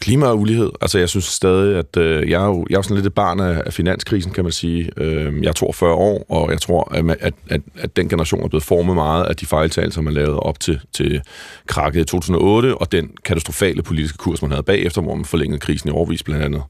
Klima 0.00 0.26
og 0.26 0.38
ulighed. 0.38 0.70
Altså, 0.80 0.98
jeg 0.98 1.08
synes 1.08 1.24
stadig, 1.24 1.78
at 1.78 1.96
øh, 1.96 2.30
jeg, 2.30 2.42
er 2.42 2.46
jo, 2.46 2.66
jeg 2.70 2.74
er 2.74 2.78
jo 2.78 2.82
sådan 2.82 2.96
lidt 2.96 3.06
et 3.06 3.14
barn 3.14 3.40
af, 3.40 3.62
af 3.66 3.72
finanskrisen, 3.72 4.32
kan 4.32 4.44
man 4.44 4.52
sige. 4.52 4.90
Øh, 4.96 5.42
jeg 5.42 5.48
er 5.48 5.52
42 5.52 5.92
år, 5.92 6.26
og 6.28 6.50
jeg 6.50 6.60
tror, 6.60 6.94
at, 6.94 7.16
at, 7.20 7.34
at, 7.48 7.60
at 7.78 7.96
den 7.96 8.08
generation 8.08 8.44
er 8.44 8.48
blevet 8.48 8.64
formet 8.64 8.94
meget 8.94 9.24
af 9.24 9.36
de 9.36 9.46
fejltagelser, 9.46 10.00
man 10.00 10.14
lavede 10.14 10.40
op 10.40 10.60
til, 10.60 10.80
til 10.92 11.22
krakket 11.66 12.00
i 12.00 12.04
2008, 12.04 12.74
og 12.74 12.92
den 12.92 13.10
katastrofale 13.24 13.82
politiske 13.82 14.18
kurs, 14.18 14.42
man 14.42 14.50
havde 14.50 14.62
bagefter, 14.62 15.02
hvor 15.02 15.14
man 15.14 15.24
forlængede 15.24 15.60
krisen 15.60 15.88
i 15.88 15.92
overvis 15.92 16.22
blandt 16.26 16.44
andet 16.44 16.62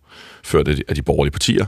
ført 0.47 0.69
af 0.89 0.95
de 0.95 1.03
borgerlige 1.03 1.33
partier. 1.33 1.67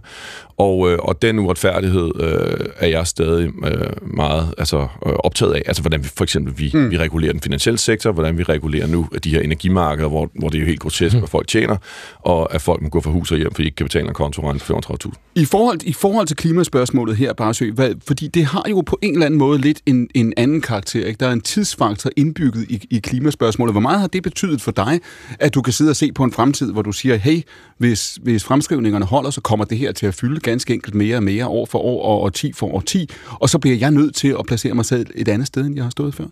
Og, 0.59 0.91
øh, 0.91 0.99
og 1.03 1.23
den 1.23 1.39
uretfærdighed 1.39 2.11
øh, 2.21 2.67
er 2.77 2.87
jeg 2.87 3.07
stadig 3.07 3.51
øh, 3.65 4.17
meget 4.17 4.55
altså, 4.59 4.79
øh, 4.79 5.13
optaget 5.13 5.55
af. 5.55 5.63
Altså 5.67 5.83
hvordan 5.83 6.05
vi 6.05 6.09
for 6.17 6.25
eksempel 6.25 6.59
vi, 6.59 6.71
mm. 6.75 6.91
vi 6.91 6.99
regulerer 6.99 7.33
den 7.33 7.41
finansielle 7.41 7.79
sektor, 7.79 8.13
hvordan 8.13 8.39
vi 8.39 8.43
regulerer 8.43 8.87
nu 8.87 9.09
de 9.25 9.31
her 9.31 9.41
energimarkeder, 9.41 10.09
hvor, 10.09 10.31
hvor 10.35 10.49
det 10.49 10.59
er 10.59 10.61
jo 10.61 10.67
helt 10.67 10.81
grotesk, 10.81 11.15
mm. 11.15 11.21
hvad 11.21 11.29
folk 11.29 11.49
tjener, 11.49 11.77
og 12.21 12.55
at 12.55 12.61
folk 12.61 12.83
må 12.83 12.89
gå 12.89 13.01
fra 13.01 13.11
hus 13.11 13.33
og 13.33 13.39
hjem, 13.39 13.51
fordi 13.51 13.63
de 13.63 13.67
ikke 13.67 13.77
kan 13.77 13.87
betale 13.87 14.09
en 14.09 14.15
på 14.15 14.25
35.000. 14.27 15.13
I 15.35 15.45
forhold, 15.45 15.81
I 15.83 15.93
forhold 15.93 16.27
til 16.27 16.37
klimaspørgsmålet 16.37 17.17
her, 17.17 17.33
Barsø, 17.33 17.71
hvad, 17.71 17.95
fordi 18.07 18.29
det 18.29 18.45
har 18.45 18.65
jo 18.71 18.81
på 18.81 18.99
en 19.03 19.13
eller 19.13 19.27
anden 19.27 19.39
måde 19.39 19.59
lidt 19.59 19.81
en, 19.87 20.09
en 20.15 20.33
anden 20.37 20.61
karakter. 20.61 21.07
Ikke? 21.07 21.19
Der 21.19 21.27
er 21.27 21.33
en 21.33 21.41
tidsfaktor 21.41 22.11
indbygget 22.17 22.67
i, 22.69 22.87
i 22.91 22.99
klimaspørgsmålet. 22.99 23.75
Hvor 23.75 23.81
meget 23.81 24.01
har 24.01 24.07
det 24.07 24.23
betydet 24.23 24.61
for 24.63 24.71
dig, 24.71 25.01
at 25.39 25.55
du 25.55 25.63
kan 25.63 25.73
sidde 25.73 25.91
og 25.91 25.97
se 25.97 26.13
på 26.13 26.25
en 26.25 26.33
fremtid, 26.33 26.73
hvor 26.73 26.83
du 26.83 26.93
siger, 26.93 27.17
hey, 27.17 27.43
hvis, 27.79 28.19
hvis 28.23 28.45
fremskrivningerne 28.45 29.05
holder, 29.05 29.31
så 29.31 29.41
kommer 29.41 29.65
det 29.65 29.79
her 29.79 29.93
til 29.93 30.07
at 30.07 30.15
fylde 30.15 30.41
ganske 30.41 30.75
enkelt 30.75 30.95
mere 30.95 31.17
og 31.17 31.23
mere 31.23 31.47
år 31.47 31.67
for 31.67 31.79
år 31.79 32.25
og 32.25 32.35
10 32.35 32.53
for 32.53 32.81
10, 32.81 33.11
og 33.31 33.49
så 33.49 33.59
bliver 33.59 33.77
jeg 33.77 33.91
nødt 33.91 34.15
til 34.15 34.37
at 34.39 34.47
placere 34.47 34.75
mig 34.75 34.85
selv 34.85 35.07
et 35.15 35.29
andet 35.29 35.47
sted, 35.47 35.67
end 35.67 35.75
jeg 35.75 35.85
har 35.85 35.91
stået 35.91 36.15
før? 36.15 36.25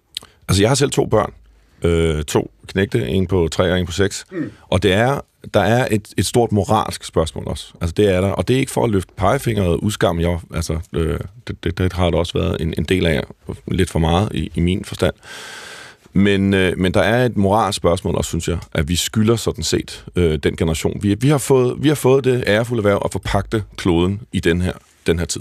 Altså, 0.49 0.63
jeg 0.63 0.71
har 0.71 0.75
selv 0.75 0.91
to 0.91 1.07
børn. 1.07 1.33
Øh, 1.83 2.25
to 2.25 2.51
knægte, 2.67 3.09
en 3.09 3.27
på 3.27 3.49
tre 3.53 3.73
og 3.73 3.81
en 3.81 3.87
på 3.87 3.93
seks. 3.93 4.25
Mm. 4.33 4.51
Og 4.69 4.83
det 4.83 4.93
er, 4.93 5.21
der 5.55 5.61
er 5.61 5.89
et, 5.91 6.09
et 6.17 6.27
stort 6.27 6.53
moralsk 6.53 7.05
spørgsmål 7.05 7.45
også. 7.47 7.73
Altså, 7.81 7.95
det 7.97 8.15
er 8.15 8.21
der. 8.21 8.29
Og 8.29 8.49
det 8.49 8.57
er 8.57 8.61
ikke 8.61 8.73
for 8.73 8.85
at 8.85 8.91
løfte 8.91 9.13
pegefingret 9.17 9.69
og 9.69 9.85
udskamme 9.85 10.23
jeg. 10.23 10.39
Altså, 10.55 10.79
øh, 10.93 11.19
det, 11.49 11.65
det, 11.65 11.79
det, 11.79 11.93
har 11.93 12.11
der 12.11 12.19
også 12.19 12.39
været 12.39 12.61
en, 12.61 12.75
en 12.79 12.85
del 12.85 13.07
af 13.07 13.25
lidt 13.69 13.91
for 13.91 13.99
meget 13.99 14.29
i, 14.35 14.51
i 14.55 14.61
min 14.61 14.85
forstand. 14.85 15.15
Men, 16.17 16.55
øh, 16.55 16.79
men 16.79 16.95
der 16.95 17.01
er 17.01 17.27
et 17.27 17.37
moralsk 17.37 17.77
spørgsmål 17.77 18.14
også, 18.14 18.29
synes 18.29 18.49
jeg, 18.49 18.59
at 18.73 18.89
vi 18.89 18.97
skylder 18.97 19.37
sådan 19.37 19.64
set 19.64 20.05
øh, 20.17 20.39
den 20.39 20.57
generation. 20.57 20.99
Vi, 21.03 21.14
vi, 21.21 21.29
har 21.29 21.39
fået, 21.39 21.77
vi 21.79 21.89
har 21.89 21.95
fået 21.95 22.25
det 22.25 22.45
ærefulde 22.47 22.85
værv 22.85 23.03
at 23.05 23.12
forpagte 23.12 23.62
kloden 23.77 24.21
i 24.33 24.41
den 24.41 24.62
her, 24.62 24.73
den 25.07 25.19
her 25.19 25.27
tid. 25.27 25.41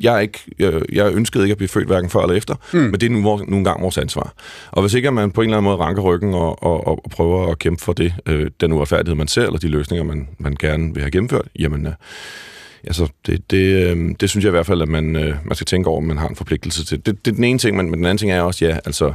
Jeg, 0.00 0.14
er 0.14 0.18
ikke, 0.18 0.38
jeg, 0.58 0.82
jeg 0.92 1.14
ønskede 1.14 1.44
ikke 1.44 1.52
at 1.52 1.56
blive 1.56 1.68
født 1.68 1.86
hverken 1.86 2.10
før 2.10 2.20
eller 2.20 2.34
efter, 2.34 2.54
mm. 2.72 2.78
men 2.78 2.92
det 2.92 3.02
er 3.02 3.10
nu, 3.10 3.20
nu 3.48 3.56
engang 3.56 3.82
vores 3.82 3.98
ansvar. 3.98 4.32
Og 4.70 4.82
hvis 4.82 4.94
ikke 4.94 5.08
at 5.08 5.14
man 5.14 5.30
på 5.30 5.40
en 5.40 5.48
eller 5.48 5.56
anden 5.56 5.70
måde 5.70 5.76
ranker 5.76 6.02
ryggen 6.02 6.34
og, 6.34 6.62
og, 6.62 6.88
og 6.88 7.10
prøver 7.10 7.50
at 7.50 7.58
kæmpe 7.58 7.84
for 7.84 7.92
det, 7.92 8.14
øh, 8.26 8.50
den 8.60 8.72
uretfærdighed, 8.72 9.16
man 9.16 9.28
ser, 9.28 9.42
eller 9.42 9.58
de 9.58 9.68
løsninger, 9.68 10.04
man, 10.04 10.28
man 10.38 10.56
gerne 10.60 10.94
vil 10.94 11.02
have 11.02 11.10
gennemført, 11.10 11.48
jamen... 11.58 11.86
Øh, 11.86 11.92
altså, 12.84 13.08
det, 13.26 13.50
det, 13.50 13.56
øh, 13.56 14.14
det 14.20 14.30
synes 14.30 14.44
jeg 14.44 14.50
i 14.50 14.56
hvert 14.56 14.66
fald, 14.66 14.82
at 14.82 14.88
man, 14.88 15.16
øh, 15.16 15.36
man 15.44 15.54
skal 15.54 15.66
tænke 15.66 15.88
over, 15.88 15.98
om 15.98 16.04
man 16.04 16.18
har 16.18 16.28
en 16.28 16.36
forpligtelse 16.36 16.84
til. 16.84 17.06
Det, 17.06 17.24
det 17.24 17.30
er 17.30 17.34
den 17.34 17.44
ene 17.44 17.58
ting, 17.58 17.76
men, 17.76 17.90
men 17.90 17.98
den 17.98 18.04
anden 18.04 18.18
ting 18.18 18.32
er 18.32 18.40
også, 18.40 18.64
ja, 18.64 18.78
altså, 18.84 19.12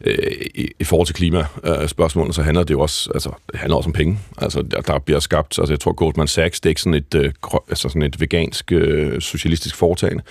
øh, 0.00 0.32
i, 0.54 0.68
i 0.80 0.84
forhold 0.84 1.06
til 1.06 1.14
klimaspørgsmålet, 1.14 2.34
så 2.34 2.42
handler 2.42 2.62
det 2.62 2.74
jo 2.74 2.80
også, 2.80 3.10
altså, 3.14 3.30
det 3.52 3.60
handler 3.60 3.76
også 3.76 3.88
om 3.88 3.92
penge. 3.92 4.18
Altså, 4.38 4.62
der, 4.62 4.80
der 4.80 4.98
bliver 4.98 5.20
skabt, 5.20 5.58
altså 5.58 5.72
jeg 5.72 5.80
tror 5.80 5.92
Goldman 5.92 6.26
Sachs, 6.26 6.60
det 6.60 6.66
er 6.66 6.70
ikke 6.70 6.80
sådan 6.80 6.94
et, 6.94 7.14
øh, 7.14 7.32
altså 7.68 7.88
sådan 7.88 8.02
et 8.02 8.20
vegansk 8.20 8.72
øh, 8.72 9.20
socialistisk 9.20 9.76
foretagende. 9.76 10.22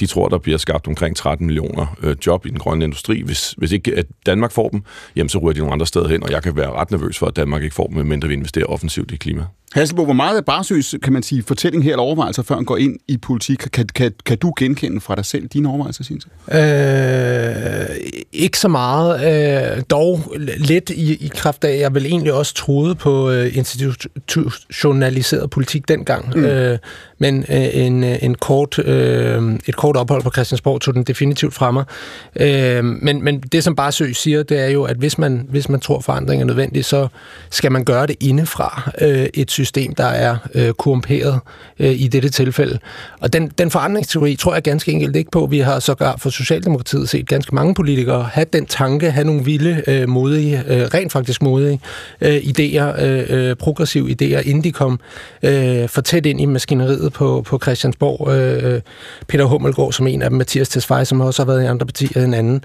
De 0.00 0.06
tror, 0.06 0.28
der 0.28 0.38
bliver 0.38 0.58
skabt 0.58 0.86
omkring 0.86 1.16
13 1.16 1.46
millioner 1.46 1.96
øh, 2.02 2.16
job 2.26 2.46
i 2.46 2.48
den 2.48 2.58
grønne 2.58 2.84
industri. 2.84 3.22
Hvis, 3.22 3.54
hvis 3.58 3.72
ikke 3.72 3.94
at 3.96 4.06
Danmark 4.26 4.52
får 4.52 4.68
dem, 4.68 4.82
jamen 5.16 5.28
så 5.28 5.38
ryger 5.38 5.52
de 5.52 5.58
nogle 5.58 5.72
andre 5.72 5.86
steder 5.86 6.08
hen, 6.08 6.22
og 6.22 6.30
jeg 6.30 6.42
kan 6.42 6.56
være 6.56 6.72
ret 6.72 6.90
nervøs 6.90 7.18
for, 7.18 7.26
at 7.26 7.36
Danmark 7.36 7.62
ikke 7.62 7.74
får 7.74 7.86
dem, 7.86 7.96
medmindre 7.96 8.28
vi 8.28 8.34
investerer 8.34 8.66
offensivt 8.66 9.12
i 9.12 9.16
klima. 9.16 9.44
Hasselbo, 9.74 10.04
hvor 10.04 10.14
meget 10.14 10.36
af 10.36 10.44
Barsøs, 10.44 10.94
kan 11.02 11.12
man 11.12 11.22
sige, 11.22 11.42
fortælling 11.42 11.84
her 11.84 11.92
eller 11.92 12.02
overvejelser, 12.02 12.42
før 12.42 12.54
han 12.54 12.64
går 12.64 12.76
ind 12.76 12.98
i 13.08 13.16
politik, 13.16 13.58
kan, 13.72 13.86
kan, 13.94 14.12
kan 14.26 14.38
du 14.38 14.52
genkende 14.58 15.00
fra 15.00 15.14
dig 15.14 15.24
selv 15.24 15.46
dine 15.46 15.68
overvejelser, 15.68 16.04
synes 16.04 16.26
øh, 16.52 17.96
Ikke 18.32 18.58
så 18.58 18.68
meget, 18.68 19.76
øh, 19.76 19.82
dog 19.90 20.34
lidt 20.56 20.90
i, 20.90 21.14
i 21.14 21.30
kraft 21.34 21.64
af, 21.64 21.72
at 21.72 21.80
jeg 21.80 21.94
vel 21.94 22.06
egentlig 22.06 22.32
også 22.32 22.54
troede 22.54 22.94
på 22.94 23.30
øh, 23.30 23.56
institutionaliseret 23.56 25.50
politik 25.50 25.88
dengang. 25.88 26.36
Mm. 26.36 26.44
Øh, 26.44 26.78
men 27.18 27.44
øh, 27.48 27.68
en, 27.72 28.04
øh, 28.04 28.16
en 28.22 28.34
kort, 28.34 28.78
øh, 28.78 29.42
et 29.66 29.76
kort 29.76 29.96
ophold 29.96 30.22
på 30.22 30.30
Christiansborg 30.30 30.80
tog 30.80 30.94
den 30.94 31.02
definitivt 31.02 31.54
fra 31.54 31.70
mig. 31.70 31.84
Øh, 32.36 32.84
men, 32.84 33.24
men 33.24 33.40
det, 33.40 33.64
som 33.64 33.76
Barsø 33.76 34.12
siger, 34.12 34.42
det 34.42 34.60
er 34.60 34.68
jo, 34.68 34.82
at 34.84 34.96
hvis 34.96 35.18
man, 35.18 35.46
hvis 35.50 35.68
man 35.68 35.80
tror, 35.80 36.00
forandring 36.00 36.42
er 36.42 36.46
nødvendig, 36.46 36.84
så 36.84 37.08
skal 37.50 37.72
man 37.72 37.84
gøre 37.84 38.06
det 38.06 38.16
indefra 38.20 38.90
øh, 39.00 39.26
et 39.34 39.50
system, 39.50 39.63
system, 39.64 39.94
der 39.94 40.04
er 40.04 40.36
øh, 40.54 40.72
korrumperet 40.72 41.40
øh, 41.78 42.00
i 42.00 42.08
dette 42.08 42.28
tilfælde. 42.28 42.78
Og 43.20 43.32
den, 43.32 43.48
den 43.58 43.70
forandringsteori 43.70 44.36
tror 44.36 44.54
jeg 44.54 44.62
ganske 44.62 44.92
enkelt 44.92 45.16
ikke 45.16 45.30
på. 45.30 45.46
Vi 45.46 45.58
har 45.58 45.78
sågar 45.78 46.16
for 46.16 46.30
Socialdemokratiet 46.30 47.08
set 47.08 47.28
ganske 47.28 47.54
mange 47.54 47.74
politikere 47.74 48.22
have 48.22 48.46
den 48.52 48.66
tanke, 48.66 49.10
have 49.10 49.26
nogle 49.26 49.44
vilde, 49.44 49.82
øh, 49.86 50.08
modige, 50.08 50.62
øh, 50.66 50.82
rent 50.94 51.12
faktisk 51.12 51.42
modige 51.42 51.80
øh, 52.20 52.36
idéer, 52.36 53.02
øh, 53.02 53.24
øh 53.28 53.56
progressive 53.56 54.10
idéer, 54.10 54.48
inden 54.48 54.64
de 54.64 54.72
kom 54.72 55.00
øh, 55.42 55.88
for 55.88 56.00
tæt 56.00 56.26
ind 56.26 56.40
i 56.40 56.44
maskineriet 56.44 57.12
på, 57.12 57.42
på 57.46 57.58
Christiansborg. 57.58 58.30
Øh, 58.30 58.74
øh, 58.74 58.80
Peter 59.28 59.44
Hummelgaard 59.44 59.92
som 59.92 60.06
en 60.06 60.22
af 60.22 60.30
dem, 60.30 60.38
Mathias 60.38 60.68
Tesfaye, 60.68 61.04
som 61.04 61.20
også 61.20 61.44
har 61.44 61.46
været 61.52 61.62
i 61.62 61.66
andre 61.66 61.86
partier 61.86 62.24
en 62.24 62.34
anden. 62.34 62.64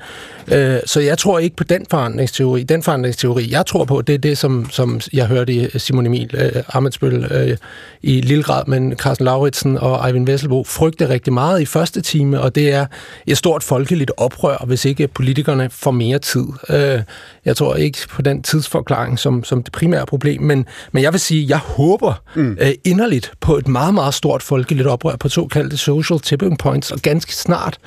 Øh, 0.52 0.80
så 0.86 1.00
jeg 1.00 1.18
tror 1.18 1.40
ikke 1.40 1.56
på 1.56 1.64
den 1.64 1.86
forandringsteori. 1.90 2.64
Den 2.64 2.84
forandringsteori, 2.84 3.52
jeg 3.52 3.66
tror 3.66 3.86
på, 3.86 4.02
det 4.02 4.16
er 4.16 4.20
det, 4.20 4.38
som, 4.38 4.70
som 4.72 5.00
jeg 5.14 5.26
hørte 5.26 5.80
Simon 5.80 6.06
Emil 6.06 6.36
øh, 6.36 6.64
Amitsbøl 6.90 7.32
øh, 7.32 7.58
i 8.02 8.22
lille 8.22 8.44
grad, 8.44 8.64
men 8.68 8.96
Carsten 8.96 9.26
Lauritsen 9.26 9.78
og 9.78 10.08
Eivind 10.08 10.26
Vesselbo 10.26 10.64
frygter 10.64 11.10
rigtig 11.10 11.34
meget 11.34 11.62
i 11.62 11.66
første 11.66 12.02
time, 12.02 12.42
og 12.42 12.56
det 12.56 12.74
er 12.74 12.86
et 13.28 13.38
stort 13.38 13.64
folkeligt 13.64 14.12
oprør, 14.18 14.64
hvis 14.66 14.86
ikke 14.86 15.08
politikerne 15.08 15.70
får 15.70 15.92
mere 15.92 16.20
tid. 16.20 16.46
Øh, 16.70 17.02
jeg 17.46 17.58
tror 17.58 17.76
ikke 17.76 17.98
på 18.10 18.22
den 18.22 18.44
tidsforklaring 18.44 19.20
som, 19.20 19.44
som 19.44 19.64
det 19.64 19.72
primære 19.72 20.06
problem, 20.06 20.42
men, 20.42 20.66
men 20.92 21.04
jeg 21.04 21.14
vil 21.14 21.20
sige, 21.20 21.46
jeg 21.50 21.58
håber 21.58 22.22
mm. 22.36 22.58
øh, 22.62 22.72
inderligt 22.84 23.32
på 23.40 23.58
et 23.58 23.68
meget, 23.68 23.94
meget 23.94 24.14
stort 24.14 24.44
folkeligt 24.44 24.88
oprør 24.88 25.16
på 25.16 25.30
såkaldte 25.30 25.78
social 25.78 26.20
tipping 26.20 26.58
points, 26.58 26.92
og 26.92 27.00
ganske 27.00 27.36
snart 27.36 27.78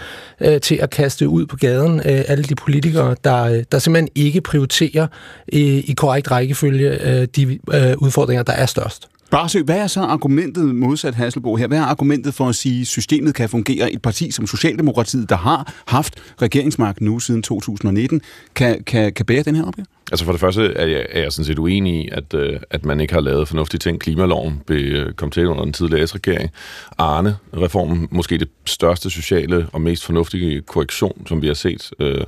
øh, 0.40 0.60
til 0.60 0.74
at 0.74 0.90
kaste 0.90 1.28
ud 1.28 1.46
på 1.46 1.56
gaden 1.56 1.98
øh, 1.98 2.24
alle 2.28 2.44
de 2.44 2.54
politikere, 2.54 3.16
der, 3.24 3.62
der 3.72 3.78
simpelthen 3.78 4.08
ikke 4.14 4.40
prioriterer 4.40 5.06
i, 5.48 5.62
i 5.62 5.92
korrekt 5.92 6.30
rækkefølge 6.30 7.08
øh, 7.08 7.28
de 7.36 7.58
øh, 7.74 7.94
udfordringer, 7.98 8.42
der 8.42 8.52
er 8.52 8.66
størst. 8.66 8.91
Barsø, 9.32 9.62
hvad 9.62 9.78
er 9.78 9.86
så 9.86 10.00
argumentet 10.00 10.74
modsat 10.74 11.14
Hasselbo 11.14 11.56
her? 11.56 11.66
Hvad 11.66 11.78
er 11.78 11.82
argumentet 11.82 12.34
for 12.34 12.48
at 12.48 12.54
sige, 12.54 12.80
at 12.80 12.86
systemet 12.86 13.34
kan 13.34 13.48
fungere? 13.48 13.92
Et 13.92 14.02
parti 14.02 14.30
som 14.30 14.46
Socialdemokratiet, 14.46 15.28
der 15.28 15.36
har 15.36 15.72
haft 15.86 16.14
regeringsmagt 16.42 17.00
nu 17.00 17.18
siden 17.18 17.42
2019, 17.42 18.20
kan, 18.54 18.82
kan, 18.84 19.12
kan 19.12 19.26
bære 19.26 19.42
den 19.42 19.54
her 19.54 19.64
opgave? 19.64 19.86
Altså 20.12 20.24
for 20.24 20.32
det 20.32 20.40
første 20.40 20.64
er 20.64 20.86
jeg, 20.86 21.06
er 21.10 21.20
jeg 21.20 21.32
sådan 21.32 21.44
set 21.44 21.58
uenig 21.58 22.04
i, 22.04 22.08
at, 22.12 22.34
øh, 22.34 22.60
at 22.70 22.84
man 22.84 23.00
ikke 23.00 23.14
har 23.14 23.20
lavet 23.20 23.48
fornuftige 23.48 23.78
ting. 23.78 24.00
Klimaloven 24.00 24.62
blev, 24.66 24.92
øh, 24.92 25.12
kom 25.12 25.30
til 25.30 25.46
under 25.46 25.64
den 25.64 25.72
tidligere 25.72 26.06
S-regering. 26.06 26.50
Arne-reformen, 26.98 28.08
måske 28.10 28.38
det 28.38 28.48
største 28.64 29.10
sociale 29.10 29.66
og 29.72 29.80
mest 29.80 30.04
fornuftige 30.04 30.60
korrektion, 30.60 31.26
som 31.26 31.42
vi 31.42 31.46
har 31.46 31.54
set 31.54 31.90
øh, 31.98 32.24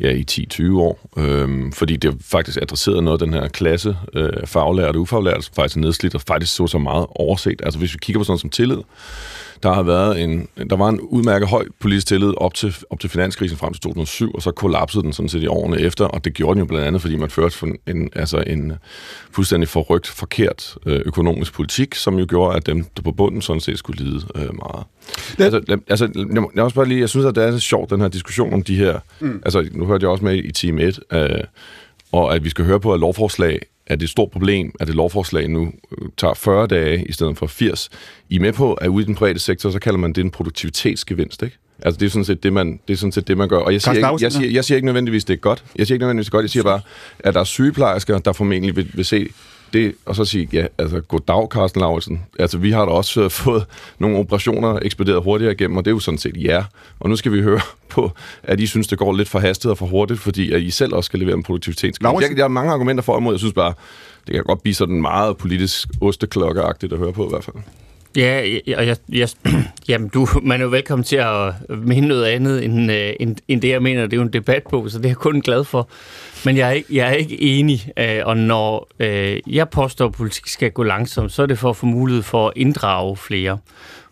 ja, 0.00 0.10
i 0.10 0.24
10-20 0.30 0.78
år, 0.78 1.10
øh, 1.16 1.72
fordi 1.72 1.96
det 1.96 2.16
faktisk 2.20 2.58
adresserede 2.62 3.02
noget 3.02 3.22
af 3.22 3.26
den 3.26 3.34
her 3.34 3.48
klasse, 3.48 3.96
øh, 4.14 4.46
faglært 4.46 4.96
og 4.96 5.02
ufaglært, 5.02 5.44
som 5.44 5.54
faktisk 5.54 5.76
er 5.76 5.80
nedslidt 5.80 6.14
og 6.14 6.20
faktisk 6.20 6.54
så 6.54 6.66
så 6.66 6.78
meget 6.78 7.06
overset. 7.10 7.62
Altså 7.62 7.78
hvis 7.78 7.92
vi 7.92 7.98
kigger 8.02 8.20
på 8.20 8.24
sådan 8.24 8.30
noget 8.30 8.40
som 8.40 8.50
tillid, 8.50 8.78
der 9.64 9.72
har 9.72 9.82
været 9.82 10.22
en, 10.22 10.48
der 10.70 10.76
var 10.76 10.88
en 10.88 11.00
udmærket 11.00 11.48
høj 11.48 11.66
politisk 11.80 12.06
tillid 12.06 12.34
op 12.36 12.54
til, 12.54 12.76
op 12.90 13.00
til 13.00 13.10
finanskrisen 13.10 13.58
frem 13.58 13.72
til 13.72 13.82
2007, 13.82 14.32
og 14.34 14.42
så 14.42 14.50
kollapsede 14.50 15.02
den 15.02 15.12
sådan 15.12 15.28
set 15.28 15.42
i 15.42 15.46
årene 15.46 15.80
efter, 15.80 16.04
og 16.04 16.24
det 16.24 16.34
gjorde 16.34 16.54
den 16.54 16.58
jo 16.58 16.64
blandt 16.64 16.86
andet, 16.86 17.00
fordi 17.00 17.16
man 17.16 17.30
førte 17.30 17.66
en, 17.86 18.10
altså 18.16 18.44
en 18.46 18.72
fuldstændig 19.30 19.68
forrygt, 19.68 20.06
forkert 20.06 20.76
øh, 20.86 21.00
økonomisk 21.04 21.52
politik, 21.52 21.94
som 21.94 22.18
jo 22.18 22.26
gjorde, 22.28 22.56
at 22.56 22.66
dem, 22.66 22.84
der 22.96 23.02
på 23.02 23.12
bunden 23.12 23.42
sådan 23.42 23.60
set 23.60 23.78
skulle 23.78 24.04
lide 24.04 24.20
øh, 24.34 24.42
meget. 24.54 24.86
Det... 25.38 25.44
Altså, 25.44 25.78
altså, 25.88 26.08
jeg, 26.34 26.42
må, 26.42 26.50
jeg, 26.54 26.64
også 26.64 26.76
bare 26.76 26.88
lige, 26.88 27.00
jeg 27.00 27.08
synes, 27.08 27.26
at 27.26 27.34
det 27.34 27.44
er 27.44 27.52
så 27.52 27.58
sjovt, 27.58 27.90
den 27.90 28.00
her 28.00 28.08
diskussion 28.08 28.54
om 28.54 28.62
de 28.62 28.76
her, 28.76 28.98
mm. 29.20 29.42
altså 29.44 29.68
nu 29.72 29.86
hørte 29.86 30.04
jeg 30.04 30.10
også 30.10 30.24
med 30.24 30.34
i 30.34 30.52
Team 30.52 30.78
1, 30.78 31.00
øh, 31.12 31.28
og 32.12 32.34
at 32.34 32.44
vi 32.44 32.50
skal 32.50 32.64
høre 32.64 32.80
på, 32.80 32.92
at 32.92 33.00
lovforslag 33.00 33.60
er 33.86 33.96
det 33.96 34.02
et 34.02 34.10
stort 34.10 34.30
problem, 34.30 34.74
at 34.80 34.86
det 34.86 34.94
lovforslag 34.94 35.48
nu 35.48 35.72
øh, 35.98 36.08
tager 36.16 36.34
40 36.34 36.66
dage 36.66 37.04
i 37.04 37.12
stedet 37.12 37.38
for 37.38 37.46
80. 37.46 37.90
I 38.28 38.36
er 38.36 38.40
med 38.40 38.52
på, 38.52 38.74
at 38.74 38.88
ude 38.88 39.02
i 39.02 39.06
den 39.06 39.14
private 39.14 39.38
sektor, 39.38 39.70
så 39.70 39.78
kalder 39.78 39.98
man 39.98 40.12
det 40.12 40.24
en 40.24 40.30
produktivitetsgevinst, 40.30 41.42
ikke? 41.42 41.56
Altså, 41.82 41.98
det 42.00 42.06
er 42.06 42.10
sådan 42.10 42.24
set 42.24 42.42
det, 42.42 42.52
man, 42.52 42.80
det 42.88 42.94
er 42.94 42.98
sådan 42.98 43.12
set 43.12 43.28
det, 43.28 43.38
man 43.38 43.48
gør. 43.48 43.58
Og 43.58 43.72
jeg 43.72 43.82
siger, 43.82 43.94
ikke, 43.94 44.24
jeg, 44.24 44.32
siger, 44.32 44.50
jeg 44.50 44.64
siger 44.64 44.76
ikke 44.76 44.86
nødvendigvis, 44.86 45.24
det 45.24 45.34
er 45.34 45.38
godt. 45.38 45.64
Jeg 45.76 45.86
siger 45.86 45.94
ikke 45.94 46.02
nødvendigvis, 46.02 46.26
det 46.26 46.30
er 46.30 46.36
godt. 46.36 46.42
Jeg 46.42 46.50
siger 46.50 46.62
bare, 46.62 46.80
at 47.18 47.34
der 47.34 47.40
er 47.40 47.44
sygeplejersker, 47.44 48.18
der 48.18 48.32
formentlig 48.32 48.76
vil, 48.76 48.90
vil 48.94 49.04
se 49.04 49.28
det, 49.74 49.94
og 50.06 50.16
så 50.16 50.24
sige, 50.24 50.48
ja, 50.52 50.66
altså, 50.78 51.00
goddag, 51.00 51.48
Carsten 51.50 51.80
Lauritsen. 51.80 52.22
Altså, 52.38 52.58
vi 52.58 52.70
har 52.70 52.84
da 52.84 52.90
også 52.90 53.24
uh, 53.24 53.30
fået 53.44 53.66
nogle 53.98 54.18
operationer 54.18 54.78
ekspederet 54.82 55.22
hurtigere 55.22 55.52
igennem, 55.52 55.76
og 55.76 55.84
det 55.84 55.90
er 55.90 55.94
jo 55.94 55.98
sådan 55.98 56.18
set 56.18 56.36
ja. 56.36 56.64
Og 57.00 57.08
nu 57.08 57.16
skal 57.16 57.32
vi 57.32 57.42
høre 57.42 57.60
på, 57.94 58.12
at 58.42 58.60
I 58.60 58.66
synes, 58.66 58.86
det 58.86 58.98
går 58.98 59.12
lidt 59.12 59.28
for 59.28 59.38
hastigt 59.38 59.70
og 59.70 59.78
for 59.78 59.86
hurtigt, 59.86 60.20
fordi 60.20 60.52
at 60.52 60.62
I 60.62 60.70
selv 60.70 60.94
også 60.94 61.06
skal 61.06 61.20
levere 61.20 61.34
en 61.34 61.42
produktivitet. 61.42 61.96
Jeg, 62.02 62.36
jeg 62.36 62.44
har 62.44 62.48
mange 62.48 62.72
argumenter 62.72 63.02
for 63.02 63.18
imod. 63.18 63.32
Jeg 63.32 63.38
synes 63.40 63.54
bare, 63.54 63.74
det 64.26 64.34
kan 64.34 64.44
godt 64.44 64.62
blive 64.62 64.74
sådan 64.74 65.00
meget 65.00 65.36
politisk 65.36 65.88
osteklokkeagtigt 66.00 66.92
at 66.92 66.98
høre 66.98 67.12
på 67.12 67.26
i 67.26 67.28
hvert 67.30 67.44
fald. 67.44 67.56
Ja, 68.16 68.58
og 68.76 68.86
jeg, 68.86 68.96
jeg, 69.12 69.28
jamen 69.88 70.08
du, 70.08 70.26
man 70.42 70.60
er 70.60 70.64
jo 70.64 70.70
velkommen 70.70 71.04
til 71.04 71.16
at 71.16 71.54
mene 71.68 72.08
noget 72.08 72.24
andet 72.24 72.64
end, 72.64 72.92
øh, 72.92 73.12
end, 73.20 73.36
end 73.48 73.62
det, 73.62 73.68
jeg 73.68 73.82
mener. 73.82 74.02
Det 74.02 74.12
er 74.12 74.16
jo 74.16 74.22
en 74.22 74.32
debat 74.32 74.62
på, 74.70 74.88
så 74.88 74.98
det 74.98 75.04
er 75.04 75.08
jeg 75.08 75.16
kun 75.16 75.40
glad 75.40 75.64
for. 75.64 75.88
Men 76.44 76.56
jeg 76.56 76.68
er 76.68 76.72
ikke, 76.72 76.96
jeg 76.96 77.08
er 77.08 77.12
ikke 77.12 77.42
enig, 77.42 77.92
øh, 77.96 78.20
og 78.24 78.36
når 78.36 78.88
øh, 79.00 79.40
jeg 79.46 79.68
påstår, 79.68 80.06
at 80.06 80.12
politik 80.12 80.46
skal 80.46 80.70
gå 80.70 80.82
langsomt, 80.82 81.32
så 81.32 81.42
er 81.42 81.46
det 81.46 81.58
for 81.58 81.70
at 81.70 81.76
få 81.76 81.86
mulighed 81.86 82.22
for 82.22 82.48
at 82.48 82.52
inddrage 82.56 83.16
flere, 83.16 83.58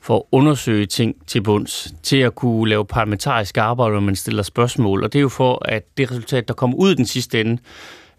for 0.00 0.16
at 0.16 0.22
undersøge 0.32 0.86
ting 0.86 1.16
til 1.26 1.42
bunds, 1.42 1.94
til 2.02 2.16
at 2.16 2.34
kunne 2.34 2.68
lave 2.68 2.84
parlamentarisk 2.84 3.58
arbejde, 3.58 3.94
når 3.94 4.00
man 4.00 4.16
stiller 4.16 4.42
spørgsmål. 4.42 5.04
Og 5.04 5.12
det 5.12 5.18
er 5.18 5.22
jo 5.22 5.28
for, 5.28 5.62
at 5.68 5.82
det 5.96 6.10
resultat, 6.10 6.48
der 6.48 6.54
kommer 6.54 6.76
ud 6.76 6.92
i 6.92 6.94
den 6.94 7.06
sidste 7.06 7.40
ende, 7.40 7.58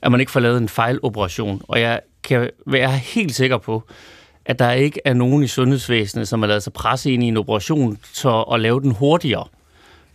at 0.01 0.11
man 0.11 0.19
ikke 0.19 0.31
får 0.31 0.39
lavet 0.39 0.61
en 0.61 0.69
fejloperation. 0.69 1.61
Og 1.67 1.81
jeg 1.81 1.99
kan 2.23 2.49
være 2.67 2.91
helt 2.91 3.35
sikker 3.35 3.57
på, 3.57 3.83
at 4.45 4.59
der 4.59 4.71
ikke 4.71 4.99
er 5.05 5.13
nogen 5.13 5.43
i 5.43 5.47
sundhedsvæsenet, 5.47 6.27
som 6.27 6.41
har 6.41 6.47
lavet 6.47 6.63
sig 6.63 6.73
presse 6.73 7.11
ind 7.11 7.23
i 7.23 7.27
en 7.27 7.37
operation 7.37 7.97
så 8.13 8.41
at 8.41 8.59
lave 8.59 8.81
den 8.81 8.91
hurtigere 8.91 9.45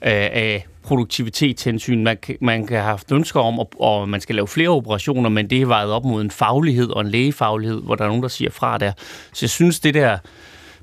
af 0.01 0.67
produktivitetshensyn. 0.83 2.05
Man, 2.05 2.17
man 2.41 2.67
kan 2.67 2.77
have 2.77 2.89
haft 2.89 3.13
ønsker 3.13 3.41
om, 3.41 3.61
at, 3.61 3.67
at 3.87 4.09
man 4.09 4.21
skal 4.21 4.35
lave 4.35 4.49
flere 4.49 4.69
operationer, 4.69 5.31
men 5.31 5.51
det 5.51 5.63
er 5.63 5.67
vejet 5.67 5.91
op 5.91 6.05
mod 6.05 6.23
en 6.23 6.31
faglighed 6.31 6.89
og 6.89 7.01
en 7.01 7.09
lægefaglighed, 7.09 7.83
hvor 7.83 7.95
der 7.95 8.05
er 8.05 8.09
nogen, 8.09 8.23
der 8.23 8.29
siger 8.29 8.51
fra 8.51 8.79
der. 8.79 8.93
Så 9.33 9.39
jeg 9.43 9.51
synes, 9.51 9.81
det 9.81 9.95
der 9.95 10.19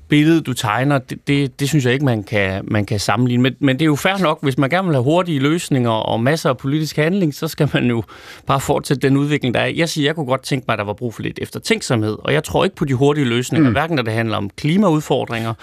billede, 0.08 0.40
du 0.40 0.52
tegner, 0.52 0.98
det, 0.98 1.28
det, 1.28 1.60
det 1.60 1.68
synes 1.68 1.84
jeg 1.84 1.92
ikke, 1.92 2.04
man 2.04 2.22
kan, 2.22 2.64
man 2.64 2.86
kan 2.86 3.00
sammenligne. 3.00 3.42
Men, 3.42 3.54
men 3.60 3.76
det 3.76 3.82
er 3.82 3.86
jo 3.86 3.96
fair 3.96 4.18
nok, 4.18 4.38
hvis 4.42 4.58
man 4.58 4.70
gerne 4.70 4.88
vil 4.88 4.94
have 4.94 5.04
hurtige 5.04 5.38
løsninger 5.38 5.90
og 5.90 6.20
masser 6.20 6.50
af 6.50 6.56
politisk 6.56 6.96
handling, 6.96 7.34
så 7.34 7.48
skal 7.48 7.70
man 7.74 7.86
jo 7.86 8.02
bare 8.46 8.60
fortsætte 8.60 9.08
den 9.08 9.16
udvikling, 9.16 9.54
der 9.54 9.60
er. 9.60 9.66
Jeg 9.66 9.88
siger, 9.88 10.08
jeg 10.08 10.14
kunne 10.14 10.26
godt 10.26 10.42
tænke 10.42 10.64
mig, 10.68 10.72
at 10.72 10.78
der 10.78 10.84
var 10.84 10.92
brug 10.92 11.14
for 11.14 11.22
lidt 11.22 11.38
eftertænksomhed, 11.42 12.16
og 12.24 12.32
jeg 12.32 12.44
tror 12.44 12.64
ikke 12.64 12.76
på 12.76 12.84
de 12.84 12.94
hurtige 12.94 13.24
løsninger, 13.24 13.68
mm. 13.68 13.74
hverken 13.74 13.96
når 13.96 14.02
det 14.02 14.12
handler 14.12 14.36
om 14.36 14.50
klimaudfordringer, 14.50 15.54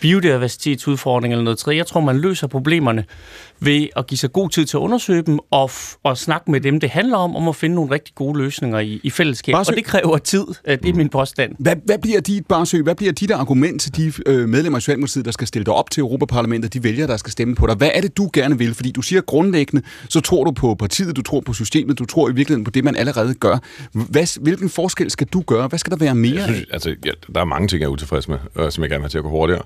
biodiversitetsudfordring 0.00 1.32
eller 1.32 1.44
noget 1.44 1.58
tredje. 1.58 1.78
Jeg 1.78 1.86
tror, 1.86 2.00
man 2.00 2.18
løser 2.18 2.46
problemerne 2.46 3.04
ved 3.60 3.88
at 3.96 4.06
give 4.06 4.18
sig 4.18 4.32
god 4.32 4.50
tid 4.50 4.66
til 4.66 4.76
at 4.76 4.80
undersøge 4.80 5.22
dem 5.22 5.38
og, 5.50 5.70
og 6.02 6.18
snakke 6.18 6.50
med 6.50 6.60
dem, 6.60 6.80
det 6.80 6.90
handler 6.90 7.16
om, 7.16 7.36
om 7.36 7.48
at 7.48 7.56
finde 7.56 7.74
nogle 7.74 7.90
rigtig 7.90 8.14
gode 8.14 8.38
løsninger 8.38 8.78
i, 8.78 9.00
i 9.02 9.10
fællesskab. 9.10 9.52
Barsø. 9.52 9.72
Og 9.72 9.76
det 9.76 9.84
kræver 9.84 10.18
tid. 10.18 10.44
Det 10.66 10.88
er 10.88 10.94
min 10.94 11.08
påstand. 11.08 11.52
Hvad, 11.58 11.76
hvad 11.84 11.98
bliver 11.98 12.20
dit, 12.20 12.46
Barsø, 12.46 12.82
hvad 12.82 12.94
bliver 12.94 13.12
dit 13.12 13.30
argument 13.30 13.82
til 13.82 13.96
de 13.96 14.12
øh, 14.26 14.48
medlemmer 14.48 14.76
af 14.76 14.82
Socialdemokratiet, 14.82 15.24
der 15.24 15.30
skal 15.30 15.46
stille 15.46 15.64
dig 15.64 15.74
op 15.74 15.90
til 15.90 16.00
Europaparlamentet, 16.00 16.74
de 16.74 16.84
vælgere, 16.84 17.06
der 17.06 17.16
skal 17.16 17.32
stemme 17.32 17.54
på 17.54 17.66
dig? 17.66 17.74
Hvad 17.74 17.90
er 17.94 18.00
det, 18.00 18.16
du 18.16 18.30
gerne 18.32 18.58
vil? 18.58 18.74
Fordi 18.74 18.90
du 18.90 19.02
siger 19.02 19.20
grundlæggende, 19.20 19.86
så 20.08 20.20
tror 20.20 20.44
du 20.44 20.50
på 20.50 20.74
partiet, 20.74 21.16
du 21.16 21.22
tror 21.22 21.40
på 21.40 21.52
systemet, 21.52 21.98
du 21.98 22.04
tror 22.04 22.28
i 22.28 22.32
virkeligheden 22.32 22.64
på 22.64 22.70
det, 22.70 22.84
man 22.84 22.96
allerede 22.96 23.34
gør. 23.34 23.58
Hvad, 23.92 24.40
hvilken 24.40 24.68
forskel 24.68 25.10
skal 25.10 25.26
du 25.26 25.40
gøre? 25.40 25.68
Hvad 25.68 25.78
skal 25.78 25.90
der 25.90 25.96
være 25.96 26.14
mere 26.14 26.36
jeg 26.36 26.44
synes, 26.44 26.66
altså, 26.72 26.94
ja, 27.04 27.10
der 27.34 27.40
er 27.40 27.44
mange 27.44 27.68
ting, 27.68 27.80
jeg 27.80 27.86
er 27.86 27.90
utilfreds 27.90 28.28
med, 28.28 28.38
øh, 28.56 28.70
som 28.70 28.82
jeg 28.82 28.90
gerne 28.90 29.00
vil 29.00 29.04
have 29.04 29.08
til 29.08 29.18
at 29.18 29.24
gå 29.24 29.30
hurtigere. 29.30 29.62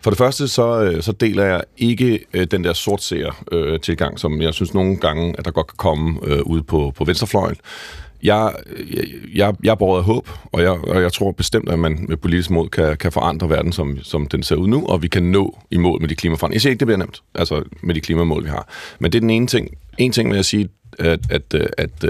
For 0.00 0.10
det 0.10 0.18
første, 0.18 0.48
så, 0.48 0.82
øh, 0.82 1.02
så 1.02 1.12
deler 1.12 1.44
jeg 1.44 1.62
ikke 1.78 2.24
øh, 2.32 2.46
den 2.50 2.64
der 2.64 2.72
sortseer 3.22 3.44
øh, 3.52 3.80
tilgang, 3.80 4.18
som 4.18 4.42
jeg 4.42 4.54
synes 4.54 4.74
nogle 4.74 4.96
gange, 4.96 5.34
at 5.38 5.44
der 5.44 5.50
godt 5.50 5.66
kan 5.66 5.76
komme 5.76 6.20
øh, 6.24 6.42
ud 6.42 6.62
på, 6.62 6.92
på 6.96 7.04
venstrefløjen. 7.04 7.56
Jeg, 8.22 8.54
jeg, 9.34 9.54
jeg 9.64 9.76
er 9.80 9.96
af 9.96 10.04
håb, 10.04 10.28
og 10.52 10.62
jeg, 10.62 10.70
og 10.70 11.02
jeg 11.02 11.12
tror 11.12 11.32
bestemt, 11.32 11.68
at 11.68 11.78
man 11.78 12.04
med 12.08 12.16
politisk 12.16 12.50
mod 12.50 12.68
kan, 12.68 12.96
kan 12.96 13.12
forandre 13.12 13.50
verden, 13.50 13.72
som, 13.72 13.98
som 14.02 14.26
den 14.26 14.42
ser 14.42 14.56
ud 14.56 14.68
nu, 14.68 14.86
og 14.86 15.02
vi 15.02 15.08
kan 15.08 15.22
nå 15.22 15.58
i 15.70 15.76
mål 15.76 16.00
med 16.00 16.08
de 16.08 16.14
klimaforandringer. 16.14 16.56
Jeg 16.56 16.60
siger 16.60 16.70
ikke, 16.70 16.80
det 16.80 16.86
bliver 16.86 16.98
nemt, 16.98 17.22
altså 17.34 17.62
med 17.82 17.94
de 17.94 18.00
klimamål, 18.00 18.44
vi 18.44 18.48
har. 18.48 18.68
Men 18.98 19.12
det 19.12 19.18
er 19.18 19.20
den 19.20 19.30
ene 19.30 19.46
ting. 19.46 19.68
En 19.98 20.12
ting 20.12 20.28
vil 20.28 20.36
jeg 20.36 20.44
sige, 20.44 20.68
at, 20.98 21.20
at, 21.30 21.54
at, 21.54 21.70
at 21.78 22.04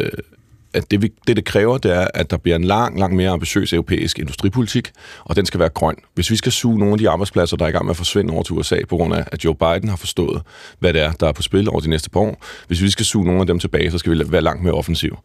at 0.74 0.90
det, 0.90 1.12
det, 1.26 1.36
det 1.36 1.44
kræver, 1.44 1.78
det 1.78 1.96
er, 1.96 2.06
at 2.14 2.30
der 2.30 2.36
bliver 2.36 2.56
en 2.56 2.64
lang, 2.64 2.98
lang 2.98 3.16
mere 3.16 3.30
ambitiøs 3.30 3.72
europæisk 3.72 4.18
industripolitik, 4.18 4.90
og 5.24 5.36
den 5.36 5.46
skal 5.46 5.60
være 5.60 5.68
grøn. 5.68 5.96
Hvis 6.14 6.30
vi 6.30 6.36
skal 6.36 6.52
suge 6.52 6.78
nogle 6.78 6.92
af 6.92 6.98
de 6.98 7.10
arbejdspladser, 7.10 7.56
der 7.56 7.64
er 7.64 7.68
i 7.68 7.72
gang 7.72 7.84
med 7.84 7.90
at 7.90 7.96
forsvinde 7.96 8.32
over 8.32 8.42
til 8.42 8.54
USA, 8.54 8.76
på 8.88 8.96
grund 8.96 9.14
af, 9.14 9.24
at 9.32 9.44
Joe 9.44 9.54
Biden 9.54 9.88
har 9.88 9.96
forstået, 9.96 10.42
hvad 10.78 10.92
det 10.92 11.02
er, 11.02 11.12
der 11.12 11.28
er 11.28 11.32
på 11.32 11.42
spil 11.42 11.68
over 11.68 11.80
de 11.80 11.90
næste 11.90 12.10
par 12.10 12.20
år, 12.20 12.44
hvis 12.66 12.82
vi 12.82 12.90
skal 12.90 13.06
suge 13.06 13.26
nogle 13.26 13.40
af 13.40 13.46
dem 13.46 13.58
tilbage, 13.58 13.90
så 13.90 13.98
skal 13.98 14.12
vi 14.12 14.32
være 14.32 14.42
langt 14.42 14.62
mere 14.62 14.74
offensiv. 14.74 15.18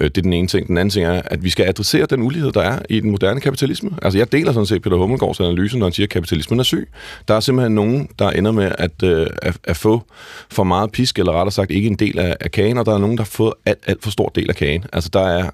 Øh, 0.00 0.08
det 0.08 0.18
er 0.18 0.22
den 0.22 0.32
ene 0.32 0.48
ting. 0.48 0.66
Den 0.66 0.78
anden 0.78 0.90
ting 0.90 1.06
er, 1.06 1.22
at 1.24 1.44
vi 1.44 1.50
skal 1.50 1.66
adressere 1.68 2.06
den 2.06 2.22
ulighed, 2.22 2.52
der 2.52 2.62
er 2.62 2.78
i 2.88 3.00
den 3.00 3.10
moderne 3.10 3.40
kapitalisme. 3.40 3.90
Altså, 4.02 4.18
jeg 4.18 4.32
deler 4.32 4.52
sådan 4.52 4.66
set 4.66 4.82
Peter 4.82 4.96
Hummelgaards 4.96 5.40
analyse, 5.40 5.78
når 5.78 5.86
han 5.86 5.92
siger, 5.92 6.06
at 6.06 6.10
kapitalismen 6.10 6.60
er 6.60 6.64
syg. 6.64 6.88
Der 7.28 7.34
er 7.34 7.40
simpelthen 7.40 7.74
nogen, 7.74 8.08
der 8.18 8.30
ender 8.30 8.52
med 8.52 8.72
at, 8.78 9.02
øh, 9.04 9.26
at, 9.42 9.56
at 9.64 9.76
få 9.76 10.02
for 10.50 10.64
meget 10.64 10.92
pisk, 10.92 11.18
eller 11.18 11.32
rettere 11.32 11.52
sagt 11.52 11.70
ikke 11.70 11.86
en 11.86 11.96
del 11.96 12.18
af, 12.18 12.36
af 12.40 12.50
kagen, 12.50 12.78
og 12.78 12.86
der 12.86 12.94
er 12.94 12.98
nogen, 12.98 13.16
der 13.16 13.22
har 13.22 13.30
fået 13.30 13.52
alt, 13.66 13.78
alt 13.86 14.02
for 14.02 14.10
stor 14.10 14.28
del 14.28 14.50
af 14.50 14.56
kagen. 14.56 14.81
Altså, 14.92 15.10
der 15.12 15.20
er 15.20 15.50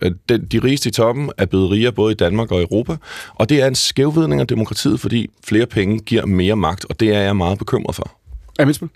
øh, 0.00 0.10
de, 0.28 0.38
de 0.38 0.58
rigeste 0.58 0.88
i 0.88 0.92
toppen 0.92 1.30
er 1.38 1.46
blevet 1.46 1.70
rigere 1.70 1.92
både 1.92 2.12
i 2.12 2.14
Danmark 2.14 2.52
og 2.52 2.60
Europa, 2.60 2.96
og 3.34 3.48
det 3.48 3.62
er 3.62 3.66
en 3.66 3.74
skævvidning 3.74 4.40
af 4.40 4.46
demokratiet, 4.46 5.00
fordi 5.00 5.30
flere 5.44 5.66
penge 5.66 5.98
giver 5.98 6.26
mere 6.26 6.56
magt, 6.56 6.86
og 6.88 7.00
det 7.00 7.14
er 7.14 7.20
jeg 7.20 7.36
meget 7.36 7.58
bekymret 7.58 7.94
for. 7.94 8.10
Amitsbøl? 8.58 8.88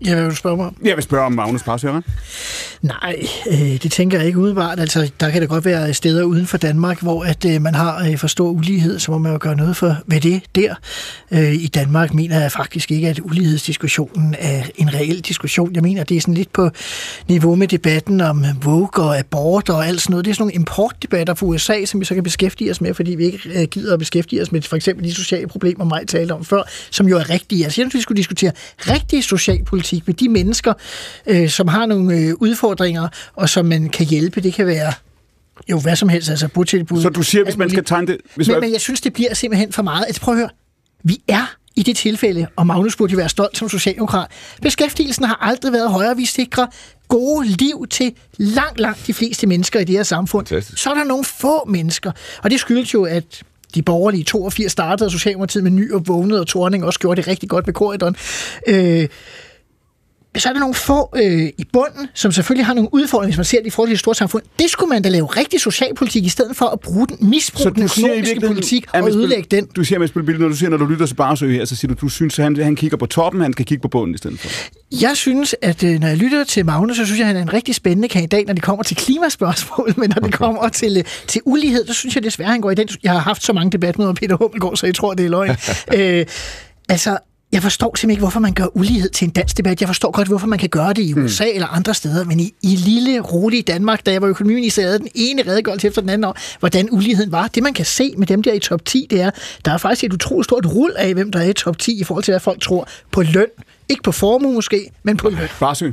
Ja, 0.00 0.14
hvad 0.14 0.22
vil 0.22 0.30
du 0.30 0.36
spørge 0.36 0.56
mig 0.56 0.66
om? 0.66 0.76
Jeg 0.84 0.96
vil 0.96 1.02
spørge 1.02 1.26
om 1.26 1.32
Magnus 1.32 1.62
Parsøren. 1.62 2.04
Nej, 2.82 3.26
øh, 3.50 3.82
det 3.82 3.92
tænker 3.92 4.18
jeg 4.18 4.26
ikke 4.26 4.38
udebart. 4.38 4.80
Altså, 4.80 5.10
der 5.20 5.30
kan 5.30 5.40
det 5.40 5.48
godt 5.48 5.64
være 5.64 5.94
steder 5.94 6.24
uden 6.24 6.46
for 6.46 6.58
Danmark, 6.58 7.02
hvor 7.02 7.24
at 7.24 7.44
øh, 7.44 7.62
man 7.62 7.74
har 7.74 8.04
øh, 8.06 8.18
for 8.18 8.26
stor 8.26 8.50
ulighed, 8.50 8.98
så 8.98 9.10
må 9.10 9.18
man 9.18 9.32
jo 9.32 9.38
gøre 9.40 9.56
noget 9.56 9.76
for 9.76 9.96
ved 10.06 10.20
det 10.20 10.42
der. 10.54 10.74
Øh, 11.30 11.54
I 11.54 11.66
Danmark 11.66 12.14
mener 12.14 12.40
jeg 12.40 12.52
faktisk 12.52 12.90
ikke, 12.90 13.08
at 13.08 13.20
ulighedsdiskussionen 13.24 14.34
er 14.38 14.62
en 14.76 14.94
reel 14.94 15.20
diskussion. 15.20 15.74
Jeg 15.74 15.82
mener, 15.82 16.04
det 16.04 16.16
er 16.16 16.20
sådan 16.20 16.34
lidt 16.34 16.52
på 16.52 16.70
niveau 17.28 17.54
med 17.54 17.68
debatten 17.68 18.20
om 18.20 18.44
Vogue 18.62 19.04
og 19.04 19.18
abort 19.18 19.68
og 19.68 19.86
alt 19.86 20.00
sådan 20.00 20.12
noget. 20.12 20.24
Det 20.24 20.30
er 20.30 20.34
sådan 20.34 20.42
nogle 20.42 20.54
importdebatter 20.54 21.34
fra 21.34 21.46
USA, 21.46 21.84
som 21.84 22.00
vi 22.00 22.04
så 22.04 22.14
kan 22.14 22.22
beskæftige 22.22 22.70
os 22.70 22.80
med, 22.80 22.94
fordi 22.94 23.14
vi 23.14 23.24
ikke 23.24 23.40
øh, 23.54 23.68
gider 23.68 23.92
at 23.92 23.98
beskæftige 23.98 24.42
os 24.42 24.52
med 24.52 24.62
for 24.62 24.76
eksempel 24.76 25.04
de 25.04 25.14
sociale 25.14 25.46
problemer, 25.46 25.84
mig 25.84 26.08
talte 26.08 26.32
om 26.32 26.44
før, 26.44 26.62
som 26.90 27.08
jo 27.08 27.18
er 27.18 27.30
rigtige. 27.30 27.64
Altså, 27.64 27.80
jeg 27.80 27.84
synes, 27.84 27.94
vi 27.94 28.00
skulle 28.00 28.16
diskutere 28.16 28.52
rigtig 28.78 29.24
socialpolitik 29.24 29.83
med 30.06 30.14
de 30.14 30.28
mennesker, 30.28 30.72
øh, 31.26 31.48
som 31.48 31.68
har 31.68 31.86
nogle 31.86 32.16
øh, 32.16 32.34
udfordringer, 32.34 33.08
og 33.34 33.48
som 33.48 33.66
man 33.66 33.88
kan 33.88 34.06
hjælpe. 34.06 34.40
Det 34.40 34.54
kan 34.54 34.66
være 34.66 34.92
jo 35.70 35.78
hvad 35.78 35.96
som 35.96 36.08
helst, 36.08 36.30
altså 36.30 36.48
botilbud. 36.48 37.02
Så 37.02 37.08
du 37.08 37.22
siger, 37.22 37.44
hvis 37.44 37.56
man 37.56 37.70
skal 37.70 37.84
tegne 37.84 38.06
det... 38.06 38.16
Hvis 38.34 38.48
men, 38.48 38.54
man... 38.54 38.60
men 38.60 38.72
jeg 38.72 38.80
synes, 38.80 39.00
det 39.00 39.12
bliver 39.12 39.34
simpelthen 39.34 39.72
for 39.72 39.82
meget. 39.82 40.04
Altså, 40.06 40.20
prøv 40.20 40.34
at 40.34 40.38
høre. 40.38 40.48
Vi 41.04 41.22
er 41.28 41.54
i 41.76 41.82
det 41.82 41.96
tilfælde, 41.96 42.46
og 42.56 42.66
Magnus 42.66 42.96
burde 42.96 43.16
være 43.16 43.28
stolt 43.28 43.56
som 43.56 43.68
socialdemokrat. 43.68 44.30
Beskæftigelsen 44.62 45.24
har 45.24 45.38
aldrig 45.40 45.72
været 45.72 45.90
højere. 45.90 46.16
Vi 46.16 46.24
sikrer 46.24 46.66
gode 47.08 47.46
liv 47.46 47.86
til 47.90 48.12
langt, 48.38 48.80
langt 48.80 49.06
de 49.06 49.14
fleste 49.14 49.46
mennesker 49.46 49.80
i 49.80 49.84
det 49.84 49.96
her 49.96 50.02
samfund. 50.02 50.46
Fantastisk. 50.46 50.82
Så 50.82 50.90
er 50.90 50.94
der 50.94 51.04
nogle 51.04 51.24
få 51.24 51.64
mennesker, 51.68 52.12
og 52.42 52.50
det 52.50 52.60
skyldes 52.60 52.94
jo, 52.94 53.04
at 53.04 53.42
de 53.74 53.82
borgerlige 53.82 54.24
82 54.24 54.72
startede, 54.72 55.06
og 55.06 55.10
Socialdemokratiet 55.10 55.64
med 55.64 55.70
ny 55.70 55.92
og 55.92 56.08
vågnede, 56.08 56.40
og 56.40 56.46
Torning 56.46 56.84
også 56.84 57.00
gjorde 57.00 57.20
det 57.20 57.28
rigtig 57.28 57.48
godt 57.48 57.66
med 57.66 57.74
korridoren. 57.74 58.16
Øh, 58.66 59.08
så 60.40 60.48
er 60.48 60.52
der 60.52 60.60
nogle 60.60 60.74
få 60.74 61.10
øh, 61.16 61.46
i 61.58 61.64
bunden, 61.72 62.08
som 62.14 62.32
selvfølgelig 62.32 62.66
har 62.66 62.74
nogle 62.74 62.88
udfordringer, 62.92 63.30
hvis 63.30 63.36
man 63.36 63.44
ser 63.44 63.58
det 63.58 63.66
i 63.66 63.70
forhold 63.70 63.88
til 63.88 63.94
et 63.94 64.00
stort 64.00 64.16
samfund. 64.16 64.42
Det 64.58 64.70
skulle 64.70 64.88
man 64.88 65.02
da 65.02 65.08
lave 65.08 65.26
rigtig 65.26 65.60
socialpolitik, 65.60 66.24
i 66.24 66.28
stedet 66.28 66.56
for 66.56 66.66
at 66.66 66.80
bruge 66.80 67.06
den, 67.06 67.16
misbruge 67.28 67.74
den 67.74 67.82
økonomiske 67.82 68.40
politik 68.40 68.86
og 68.94 69.10
ødelægge 69.10 69.56
den. 69.56 69.66
Du 69.66 69.84
siger, 69.84 69.98
med 69.98 70.38
når 70.38 70.48
du 70.48 70.56
siger, 70.56 70.70
når 70.70 70.76
du 70.76 70.86
lytter 70.86 71.06
til 71.06 71.14
Barsø 71.14 71.52
her, 71.52 71.64
så 71.64 71.76
siger 71.76 71.94
du, 71.94 72.00
du 72.00 72.08
synes, 72.08 72.38
at 72.38 72.44
han, 72.44 72.56
han 72.56 72.76
kigger 72.76 72.96
på 72.96 73.06
toppen, 73.06 73.40
han 73.40 73.52
skal 73.52 73.64
kigge 73.64 73.82
på 73.82 73.88
bunden 73.88 74.14
i 74.14 74.18
stedet 74.18 74.40
for. 74.40 74.48
Jeg 75.00 75.16
synes, 75.16 75.54
at 75.62 75.84
øh, 75.84 76.00
når 76.00 76.08
jeg 76.08 76.16
lytter 76.16 76.44
til 76.44 76.66
Magnus, 76.66 76.96
så 76.96 77.04
synes 77.04 77.18
jeg, 77.18 77.24
at 77.24 77.28
han 77.28 77.36
er 77.36 77.42
en 77.42 77.52
rigtig 77.52 77.74
spændende 77.74 78.08
kandidat, 78.08 78.46
når 78.46 78.54
det 78.54 78.62
kommer 78.62 78.82
til 78.82 78.96
klimaspørgsmål, 78.96 79.94
men 80.00 80.12
når 80.16 80.22
det 80.22 80.32
kommer 80.32 80.68
til, 80.68 80.96
øh, 80.98 81.04
til 81.26 81.40
ulighed, 81.44 81.86
så 81.86 81.94
synes 81.94 82.14
jeg 82.14 82.24
desværre, 82.24 82.50
han 82.50 82.60
går 82.60 82.70
i 82.70 82.74
den. 82.74 82.88
Jeg 83.02 83.12
har 83.12 83.18
haft 83.18 83.42
så 83.42 83.52
mange 83.52 83.70
debatmøder 83.70 84.10
med 84.10 84.16
Peter 84.16 84.36
Hummelgaard, 84.36 84.76
så 84.76 84.86
jeg 84.86 84.94
tror, 84.94 85.14
det 85.14 85.26
er 85.26 85.30
løgn. 85.30 85.56
øh, 85.98 86.26
altså, 86.88 87.18
jeg 87.54 87.62
forstår 87.62 87.86
simpelthen 87.86 88.10
ikke, 88.10 88.20
hvorfor 88.20 88.40
man 88.40 88.52
gør 88.52 88.76
ulighed 88.76 89.10
til 89.10 89.24
en 89.26 89.30
dansk 89.30 89.56
debat. 89.56 89.80
Jeg 89.80 89.88
forstår 89.88 90.10
godt, 90.10 90.28
hvorfor 90.28 90.46
man 90.46 90.58
kan 90.58 90.68
gøre 90.68 90.92
det 90.92 91.02
i. 91.02 91.14
USA 91.14 91.44
mm. 91.44 91.50
eller 91.54 91.66
andre 91.66 91.94
steder, 91.94 92.24
men 92.24 92.40
i, 92.40 92.54
i 92.62 92.76
lille, 92.76 93.20
rolige 93.20 93.62
Danmark, 93.62 94.06
da 94.06 94.12
jeg 94.12 94.22
var 94.22 94.28
økonomiminister, 94.28 94.82
havde 94.82 94.98
den 94.98 95.08
ene 95.14 95.42
redegørelse 95.46 95.86
efter 95.86 96.00
den 96.00 96.10
anden 96.10 96.24
om, 96.24 96.36
hvordan 96.58 96.88
uligheden 96.92 97.32
var. 97.32 97.48
Det, 97.48 97.62
man 97.62 97.74
kan 97.74 97.84
se 97.84 98.14
med 98.16 98.26
dem 98.26 98.42
der 98.42 98.52
i 98.52 98.58
top 98.58 98.84
10, 98.84 99.06
det 99.10 99.20
er, 99.20 99.30
der 99.64 99.72
er 99.72 99.78
faktisk 99.78 100.04
et 100.04 100.12
utroligt 100.12 100.44
stort 100.44 100.66
rul 100.66 100.92
af, 100.96 101.14
hvem 101.14 101.32
der 101.32 101.38
er 101.40 101.44
i 101.44 101.52
top 101.52 101.78
10 101.78 102.00
i 102.00 102.04
forhold 102.04 102.24
til, 102.24 102.32
hvad 102.32 102.40
folk 102.40 102.60
tror 102.60 102.88
på 103.10 103.22
løn. 103.22 103.46
Ikke 103.88 104.02
på 104.02 104.12
formue 104.12 104.54
måske, 104.54 104.90
men 105.02 105.16
på 105.16 105.28
løn. 105.28 105.48
Barsø. 105.60 105.90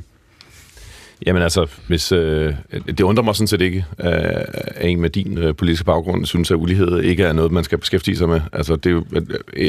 Jamen 1.26 1.42
altså, 1.42 1.68
hvis, 1.88 2.12
øh, 2.12 2.54
det 2.88 3.02
undrer 3.02 3.24
mig 3.24 3.36
sådan 3.36 3.48
set 3.48 3.62
ikke, 3.62 3.86
øh, 4.00 4.12
at 4.58 4.90
en 4.90 5.02
med 5.02 5.10
din 5.10 5.38
øh, 5.38 5.56
politiske 5.56 5.86
baggrund 5.86 6.26
synes, 6.26 6.52
at 6.52 6.56
ulighed 6.56 7.00
ikke 7.00 7.24
er 7.24 7.34
noget, 7.34 7.52
man 7.52 7.64
skal 7.64 7.78
beskæftige 7.78 8.18
sig 8.18 8.30
med. 8.30 8.42
Altså, 8.54 8.76
det 8.76 8.86
er 8.86 8.92
jo, 8.92 9.06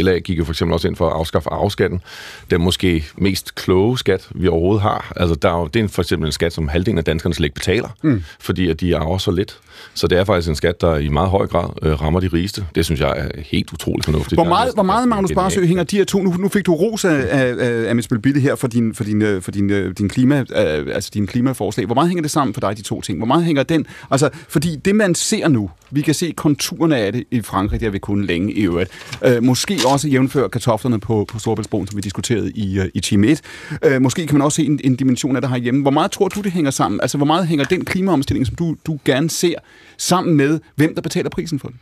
LA 0.02 0.18
gik 0.18 0.38
jo 0.38 0.44
for 0.44 0.52
eksempel 0.52 0.72
også 0.72 0.88
ind 0.88 0.96
for 0.96 1.06
at 1.06 1.12
afskaffe 1.12 1.50
afskatten. 1.50 2.02
Det 2.50 2.56
er 2.56 2.60
måske 2.60 3.04
mest 3.16 3.54
kloge 3.54 3.98
skat, 3.98 4.28
vi 4.34 4.48
overhovedet 4.48 4.82
har. 4.82 5.12
Altså, 5.16 5.34
der 5.34 5.48
er 5.48 5.58
jo, 5.58 5.66
det 5.66 5.84
er 5.84 5.88
for 5.88 6.02
eksempel 6.02 6.26
en 6.26 6.32
skat, 6.32 6.52
som 6.52 6.68
halvdelen 6.68 6.98
af 6.98 7.04
danskerne 7.04 7.34
slet 7.34 7.44
ikke 7.44 7.54
betaler, 7.54 7.88
mm. 8.02 8.24
fordi 8.40 8.68
at 8.68 8.80
de 8.80 8.96
arver 8.96 9.18
så 9.18 9.30
lidt. 9.30 9.58
Så 9.94 10.07
det 10.07 10.19
er 10.19 10.24
faktisk 10.24 10.49
en 10.49 10.57
skat, 10.57 10.81
der 10.81 10.97
i 10.97 11.09
meget 11.09 11.31
høj 11.31 11.47
grad 11.47 11.69
øh, 11.82 12.01
rammer 12.03 12.20
de 12.20 12.28
rigeste. 12.32 12.66
Det 12.74 12.85
synes 12.85 13.01
jeg 13.01 13.15
er 13.16 13.28
helt 13.36 13.73
utroligt 13.73 14.05
fornuftigt. 14.05 14.36
Hvor 14.36 14.44
meget, 14.44 14.74
hvor 14.74 14.82
meget 14.82 15.09
Magnus 15.09 15.32
Barsø, 15.35 15.65
hænger 15.65 15.85
de 15.85 15.97
her 15.97 16.05
to? 16.05 16.23
Nu, 16.23 16.35
nu 16.39 16.49
fik 16.49 16.66
du 16.66 16.74
ros 16.74 17.05
af, 17.05 17.27
af, 17.31 17.55
af 17.59 17.90
Amis 17.90 18.09
Bille 18.23 18.40
her 18.40 18.55
for 18.55 18.69
din, 18.69 18.94
for 18.94 19.05
din, 19.05 19.23
øh, 19.23 19.43
for 19.43 19.51
din, 19.51 19.70
øh, 19.70 19.94
din, 19.99 20.09
klima, 20.09 20.40
øh, 20.40 20.94
altså 20.94 21.11
din 21.15 21.27
klimaforslag. 21.27 21.86
Hvor 21.86 21.94
meget 21.94 22.09
hænger 22.09 22.23
det 22.23 22.31
sammen 22.31 22.55
for 22.55 22.61
dig, 22.61 22.77
de 22.77 22.82
to 22.82 23.01
ting? 23.01 23.19
Hvor 23.19 23.27
meget 23.27 23.44
hænger 23.44 23.62
den? 23.62 23.86
Altså, 24.11 24.31
fordi 24.49 24.77
det, 24.77 24.94
man 24.94 25.15
ser 25.15 25.49
nu, 25.49 25.70
vi 25.90 26.01
kan 26.01 26.15
se 26.15 26.32
konturerne 26.36 26.97
af 26.97 27.12
det 27.12 27.24
i 27.31 27.40
Frankrig, 27.40 27.81
det 27.81 27.86
har 27.86 27.90
vi 27.90 27.99
kun 27.99 28.24
længe 28.24 28.53
i 28.53 28.62
øvrigt. 28.62 28.90
Øh, 29.24 29.43
måske 29.43 29.78
også 29.86 30.09
jævnfør 30.09 30.49
kartoflerne 30.49 31.01
på, 31.01 31.24
på 31.28 31.39
Storbæltsbroen, 31.39 31.86
som 31.86 31.97
vi 31.97 32.01
diskuterede 32.01 32.51
i, 32.51 32.78
uh, 32.81 32.85
i 32.94 33.01
time 33.01 33.27
1. 33.27 33.40
Øh, 33.85 34.03
måske 34.03 34.27
kan 34.27 34.39
man 34.39 34.43
også 34.43 34.57
se 34.57 34.66
en, 34.66 34.81
en 34.85 34.97
dimension 34.97 35.36
af 35.36 35.43
det 35.43 35.51
herhjemme. 35.51 35.82
Hvor 35.82 35.90
meget 35.90 36.11
tror 36.11 36.28
du, 36.28 36.40
det 36.40 36.53
hænger 36.53 36.70
sammen? 36.70 37.01
Altså, 37.01 37.16
hvor 37.16 37.27
meget 37.27 37.47
hænger 37.47 37.65
den 37.65 37.85
klimaomstilling, 37.85 38.47
som 38.47 38.55
du, 38.57 38.77
du 38.86 38.99
gerne 39.05 39.31
ser, 39.31 39.55
sammen 39.98 40.36
med, 40.36 40.60
hvem 40.74 40.94
der 40.94 41.02
betaler 41.02 41.30
prisen 41.30 41.59
for 41.59 41.68
det? 41.68 41.76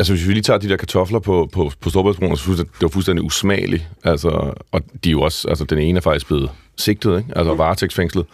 Altså, 0.00 0.12
hvis 0.12 0.28
vi 0.28 0.32
lige 0.32 0.42
tager 0.42 0.58
de 0.58 0.68
der 0.68 0.76
kartofler 0.76 1.18
på, 1.18 1.48
på, 1.52 1.72
på 1.80 1.90
Storbritannien, 1.90 2.36
så 2.36 2.52
det 2.56 2.82
var 2.82 2.88
fuldstændig 2.88 3.24
usmageligt. 3.24 3.88
Altså, 4.04 4.28
og 4.72 4.82
de 5.04 5.08
er 5.08 5.10
jo 5.10 5.22
også, 5.22 5.48
altså, 5.48 5.64
den 5.64 5.78
ene 5.78 5.96
er 5.96 6.00
faktisk 6.00 6.26
blevet 6.26 6.50
sigtet, 6.76 7.18
ikke? 7.18 7.32
altså 7.36 7.54
varetægtsfængslet. 7.54 8.26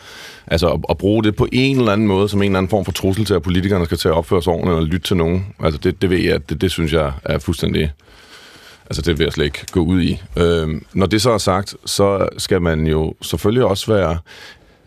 Altså, 0.47 0.69
at, 0.69 0.81
at, 0.91 0.99
bruge 0.99 1.25
det 1.25 1.37
på 1.37 1.49
en 1.53 1.79
eller 1.79 1.93
anden 1.93 2.07
måde, 2.07 2.29
som 2.29 2.43
en 2.43 2.47
eller 2.47 2.59
anden 2.59 2.71
form 2.71 2.85
for 2.85 2.93
trussel 2.93 3.25
til, 3.25 3.35
at 3.35 3.43
politikerne 3.43 3.85
skal 3.85 3.99
tage 3.99 4.13
opføre 4.13 4.43
sig 4.43 4.53
ordentligt 4.53 4.77
eller 4.77 4.91
lytte 4.91 5.07
til 5.07 5.17
nogen. 5.17 5.47
Altså, 5.61 5.79
det, 5.79 6.03
det 6.03 6.11
ved 6.11 6.19
jeg, 6.19 6.51
det, 6.51 6.61
det 6.61 6.71
synes 6.71 6.93
jeg 6.93 7.13
er 7.25 7.39
fuldstændig... 7.39 7.93
Altså, 8.87 9.03
det 9.03 9.19
vil 9.19 9.25
jeg 9.25 9.33
slet 9.33 9.45
ikke 9.45 9.67
gå 9.73 9.81
ud 9.81 10.03
i. 10.03 10.23
Øhm, 10.37 10.85
når 10.93 11.07
det 11.07 11.23
så 11.23 11.31
er 11.31 11.39
sagt, 11.39 11.75
så 11.85 12.29
skal 12.39 12.63
man 12.63 12.87
jo 12.87 13.15
selvfølgelig 13.23 13.65
også 13.65 13.93
være... 13.95 14.19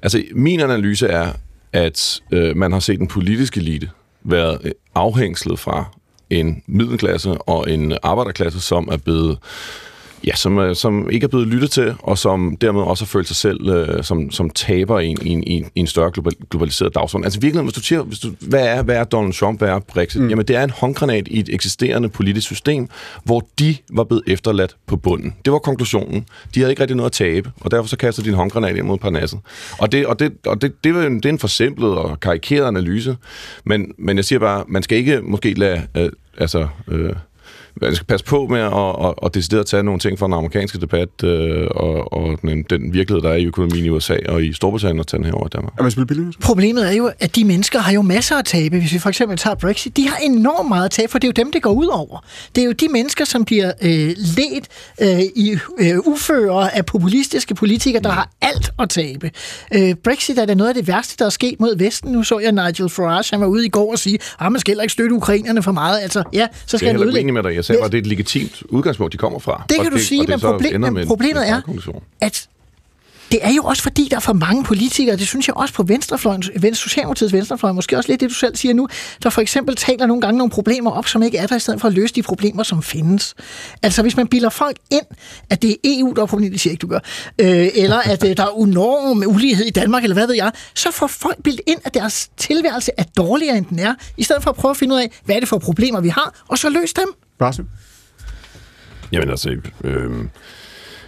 Altså, 0.02 0.24
min 0.32 0.60
analyse 0.60 1.08
er, 1.08 1.32
at 1.74 2.22
øh, 2.32 2.58
man 2.58 2.72
har 2.72 2.80
set 2.80 3.00
den 3.00 3.08
politiske 3.08 3.60
elite 3.60 3.90
være 4.24 4.58
øh, 4.64 4.72
afhængslet 4.96 5.60
fra 5.60 5.86
en 6.30 6.64
middelklasse 6.68 7.38
og 7.42 7.72
en 7.72 7.98
arbejderklasse, 8.04 8.62
som 8.62 8.88
er 8.92 8.98
blevet 8.98 9.38
Ja, 10.28 10.36
som, 10.36 10.58
er- 10.58 10.74
som 10.74 11.10
ikke 11.10 11.24
er 11.24 11.28
blevet 11.28 11.48
lyttet 11.48 11.72
til, 11.72 11.94
og 12.00 12.18
som 12.18 12.58
dermed 12.62 12.82
også 12.82 13.04
har 13.04 13.08
følt 13.08 13.28
sig 13.28 13.36
selv 13.36 13.70
øh, 13.70 14.04
som, 14.04 14.32
som 14.32 14.50
taber 14.50 15.00
i 15.00 15.08
en, 15.08 15.18
i, 15.22 15.30
en, 15.30 15.44
i 15.44 15.66
en- 15.76 15.88
større 15.88 16.12
global, 16.12 16.34
globaliseret 16.50 16.96
dagsorden. 16.96 17.24
Altså 17.26 17.40
virkelig, 17.40 17.64
hvis 17.64 17.74
du 17.74 17.82
siger, 17.82 18.02
hvis 18.04 18.20
du, 18.20 18.32
hvad, 18.40 18.68
er, 18.68 18.84
hvad 18.84 18.96
er 18.96 19.04
Donald 19.04 19.34
Trump, 19.34 19.60
hvad 19.60 19.70
er 19.70 19.80
Brexit? 19.80 20.22
Mm. 20.22 20.30
Jamen, 20.30 20.46
det 20.46 20.56
er 20.56 20.64
en 20.64 20.70
håndgranat 20.70 21.28
i 21.28 21.40
et 21.40 21.50
eksisterende 21.54 22.10
politisk 22.10 22.48
system, 22.48 22.88
hvor 23.24 23.48
de 23.60 23.76
var 23.94 24.04
blevet 24.04 24.24
efterladt 24.28 24.76
på 24.88 24.98
bunden. 24.98 25.34
Det 25.46 25.54
var 25.54 25.60
konklusionen. 25.60 26.26
De 26.56 26.60
havde 26.60 26.72
ikke 26.72 26.82
rigtig 26.82 26.98
noget 26.98 27.10
at 27.10 27.14
tabe, 27.14 27.52
og 27.62 27.72
derfor 27.72 27.88
så 27.88 27.98
kaster 27.98 28.24
de 28.24 28.30
en 28.30 28.36
håndgranat 28.36 28.76
ind 28.76 28.86
mod 28.86 28.98
Parnasset. 28.98 29.40
Og 29.78 29.92
det, 29.92 30.06
og 30.06 30.20
det, 30.20 30.32
og 30.46 30.62
det, 30.62 30.84
det, 30.84 30.96
er 30.96 31.08
en- 31.08 31.16
det 31.18 31.26
er 31.26 31.30
en 31.30 31.40
forsimplet 31.40 31.92
og 31.92 32.20
karikeret 32.20 32.68
analyse, 32.68 33.18
men, 33.64 33.94
men 33.98 34.18
jeg 34.18 34.26
siger 34.26 34.40
bare, 34.40 34.64
man 34.68 34.84
skal 34.84 34.98
ikke 34.98 35.22
måske 35.24 35.54
lade... 35.54 35.82
Øh, 35.98 36.10
altså, 36.38 36.68
øh, 36.88 37.14
man 37.82 37.96
skal 37.96 38.06
passe 38.06 38.26
på 38.26 38.48
med 38.48 38.60
at, 38.60 39.06
at, 39.06 39.14
at 39.26 39.34
decideret 39.34 39.68
tage 39.68 39.84
nogle 39.84 40.00
ting 40.00 40.20
fra 40.20 40.26
den 40.26 40.34
amerikanske 40.34 40.80
debat 40.80 41.24
øh, 41.24 41.68
og, 41.72 42.14
og 42.14 42.42
den, 42.42 42.64
den 42.64 42.94
virkelighed, 42.94 43.22
der 43.24 43.30
er 43.30 43.36
i 43.36 43.46
økonomien 43.46 43.86
i 43.86 43.90
USA 43.90 44.16
og 44.28 44.44
i 44.44 44.54
Storbritannien 44.54 45.00
og 45.00 45.08
tage 45.08 45.18
den 45.18 45.26
her 45.26 45.34
over 45.34 45.46
i 45.46 45.50
Danmark. 45.50 45.74
Er 45.80 45.84
man 45.84 46.34
Problemet 46.42 46.88
er 46.88 46.92
jo, 46.92 47.12
at 47.20 47.36
de 47.36 47.46
mennesker 47.46 47.80
har 47.80 47.94
jo 47.94 48.02
masser 48.02 48.36
at 48.36 48.46
tabe. 48.46 48.80
Hvis 48.80 48.94
vi 48.94 49.00
for 49.00 49.10
eksempel 49.10 49.38
tager 49.38 49.56
Brexit, 49.56 49.98
de 49.98 50.08
har 50.08 50.18
enormt 50.18 50.68
meget 50.68 50.86
at 50.86 50.92
tabe, 50.92 51.12
for 51.12 51.20
det 51.20 51.28
er 51.28 51.32
jo 51.38 51.44
dem, 51.44 51.52
det 51.52 51.62
går 51.62 51.72
ud 51.72 51.88
over. 51.88 52.26
Det 52.56 52.62
er 52.62 52.66
jo 52.66 52.72
de 52.72 52.88
mennesker, 52.88 53.26
som 53.26 53.46
bliver 53.46 53.72
øh, 53.82 54.14
ledt 54.18 54.68
øh, 55.02 55.20
i 55.36 55.58
øh, 55.80 55.98
uføre 56.06 56.76
af 56.76 56.86
populistiske 56.86 57.56
politikere, 57.56 58.04
der 58.04 58.10
har 58.10 58.30
alt 58.42 58.72
at 58.80 58.90
tabe. 58.90 59.32
Øh, 59.76 59.96
Brexit 60.04 60.38
er 60.38 60.46
da 60.46 60.54
noget 60.54 60.70
af 60.70 60.76
det 60.76 60.88
værste, 60.88 61.16
der 61.20 61.26
er 61.26 61.30
sket 61.30 61.60
mod 61.60 61.78
Vesten. 61.78 62.12
Nu 62.12 62.24
så 62.24 62.40
jeg 62.40 62.52
Nigel 62.52 62.90
Farage, 62.90 63.28
han 63.32 63.42
var 63.42 63.48
ude 63.48 63.66
i 63.66 63.70
går 63.70 63.92
og 63.92 64.00
sige, 64.00 64.20
at 64.40 64.52
man 64.52 64.60
skal 64.60 64.72
heller 64.72 64.84
ikke 64.84 64.94
støtte 64.94 65.16
ukrainerne 65.16 65.64
for 65.64 65.72
meget. 65.72 66.00
Altså, 66.00 66.24
ja, 66.34 66.48
så 66.52 66.60
det 66.66 66.74
er 66.74 66.78
skal 66.78 66.86
jeg 66.86 66.94
han 66.94 67.00
heller 67.00 67.06
ikke 67.06 67.08
ødelægge. 67.08 67.30
enig 67.30 67.34
med 67.34 67.44
dig. 67.44 67.58
Jeg 67.60 67.66
sagde 67.66 67.80
bare, 67.80 67.90
det 67.90 67.98
er 67.98 68.02
et 68.02 68.08
legitimt 68.08 68.64
udgangspunkt, 68.70 69.14
de 69.14 69.18
kommer 69.18 69.40
fra. 69.40 69.64
Det 69.70 69.78
Og 69.78 69.84
kan 69.84 69.92
du 69.92 70.00
sige, 70.00 70.22
og 70.22 70.28
det 70.28 70.30
men, 70.30 70.40
så 70.40 70.52
problem, 70.52 70.82
men 70.82 71.08
problemet 71.08 71.50
er, 71.50 71.62
at 72.22 72.48
det 73.32 73.40
er 73.42 73.54
jo 73.54 73.64
også 73.64 73.84
fordi, 73.84 74.08
der 74.12 74.16
er 74.16 74.20
for 74.22 74.34
mange 74.34 74.64
politikere, 74.64 75.18
det 75.18 75.28
synes 75.28 75.48
jeg 75.48 75.58
også 75.58 75.74
på 75.74 75.84
venstrefløjen, 75.84 76.44
Venstre- 76.56 76.76
Socialdemokratiets 76.76 77.34
venstrefløj, 77.34 77.72
måske 77.72 77.98
også 77.98 78.12
lidt 78.12 78.22
det, 78.22 78.30
du 78.30 78.34
selv 78.36 78.56
siger 78.56 78.74
nu, 78.74 78.88
der 79.24 79.30
for 79.30 79.42
eksempel 79.42 79.76
taler 79.76 80.06
nogle 80.06 80.22
gange 80.22 80.38
nogle 80.38 80.52
problemer 80.52 80.92
op, 80.92 81.08
som 81.08 81.24
ikke 81.24 81.38
er 81.38 81.48
der, 81.48 81.56
i 81.56 81.60
stedet 81.60 81.82
for 81.82 81.88
at 81.88 81.94
løse 81.94 82.16
de 82.16 82.22
problemer, 82.22 82.64
som 82.64 82.84
findes. 82.84 83.36
Altså 83.84 84.02
hvis 84.02 84.18
man 84.18 84.28
bilder 84.28 84.50
folk 84.50 84.78
ind, 84.92 85.06
at 85.50 85.62
det 85.62 85.72
er 85.72 85.76
EU, 85.84 86.14
der 86.16 86.22
er 86.22 86.26
problemet, 86.26 86.54
det 86.54 86.62
siger 86.62 86.72
ikke, 86.72 86.82
du 86.82 86.88
gør, 86.88 87.00
øh, 87.40 87.68
eller 87.76 87.98
at 87.98 88.30
øh, 88.30 88.38
der 88.38 88.44
er 88.44 88.64
enorm 88.64 89.24
ulighed 89.28 89.66
i 89.66 89.72
Danmark, 89.72 90.04
eller 90.04 90.16
hvad 90.16 90.28
ved 90.28 90.36
jeg, 90.36 90.52
så 90.74 90.92
får 90.92 91.08
folk 91.08 91.44
bildt 91.44 91.62
ind, 91.68 91.80
at 91.84 91.94
deres 91.94 92.30
tilværelse 92.38 92.92
er 92.98 93.04
dårligere, 93.18 93.58
end 93.58 93.66
den 93.66 93.80
er, 93.80 93.94
i 94.18 94.24
stedet 94.24 94.44
for 94.44 94.50
at 94.50 94.56
prøve 94.56 94.70
at 94.70 94.78
finde 94.78 94.96
ud 94.96 95.00
af, 95.00 95.12
hvad 95.26 95.36
er 95.36 95.40
det 95.40 95.50
for 95.50 95.58
problemer, 95.58 96.02
vi 96.02 96.10
har, 96.10 96.44
og 96.48 96.58
så 96.58 96.70
løse 96.70 96.94
dem. 96.94 97.29
Barsø? 97.40 97.64
Jamen 99.12 99.30
altså, 99.30 99.56
øh, 99.84 100.12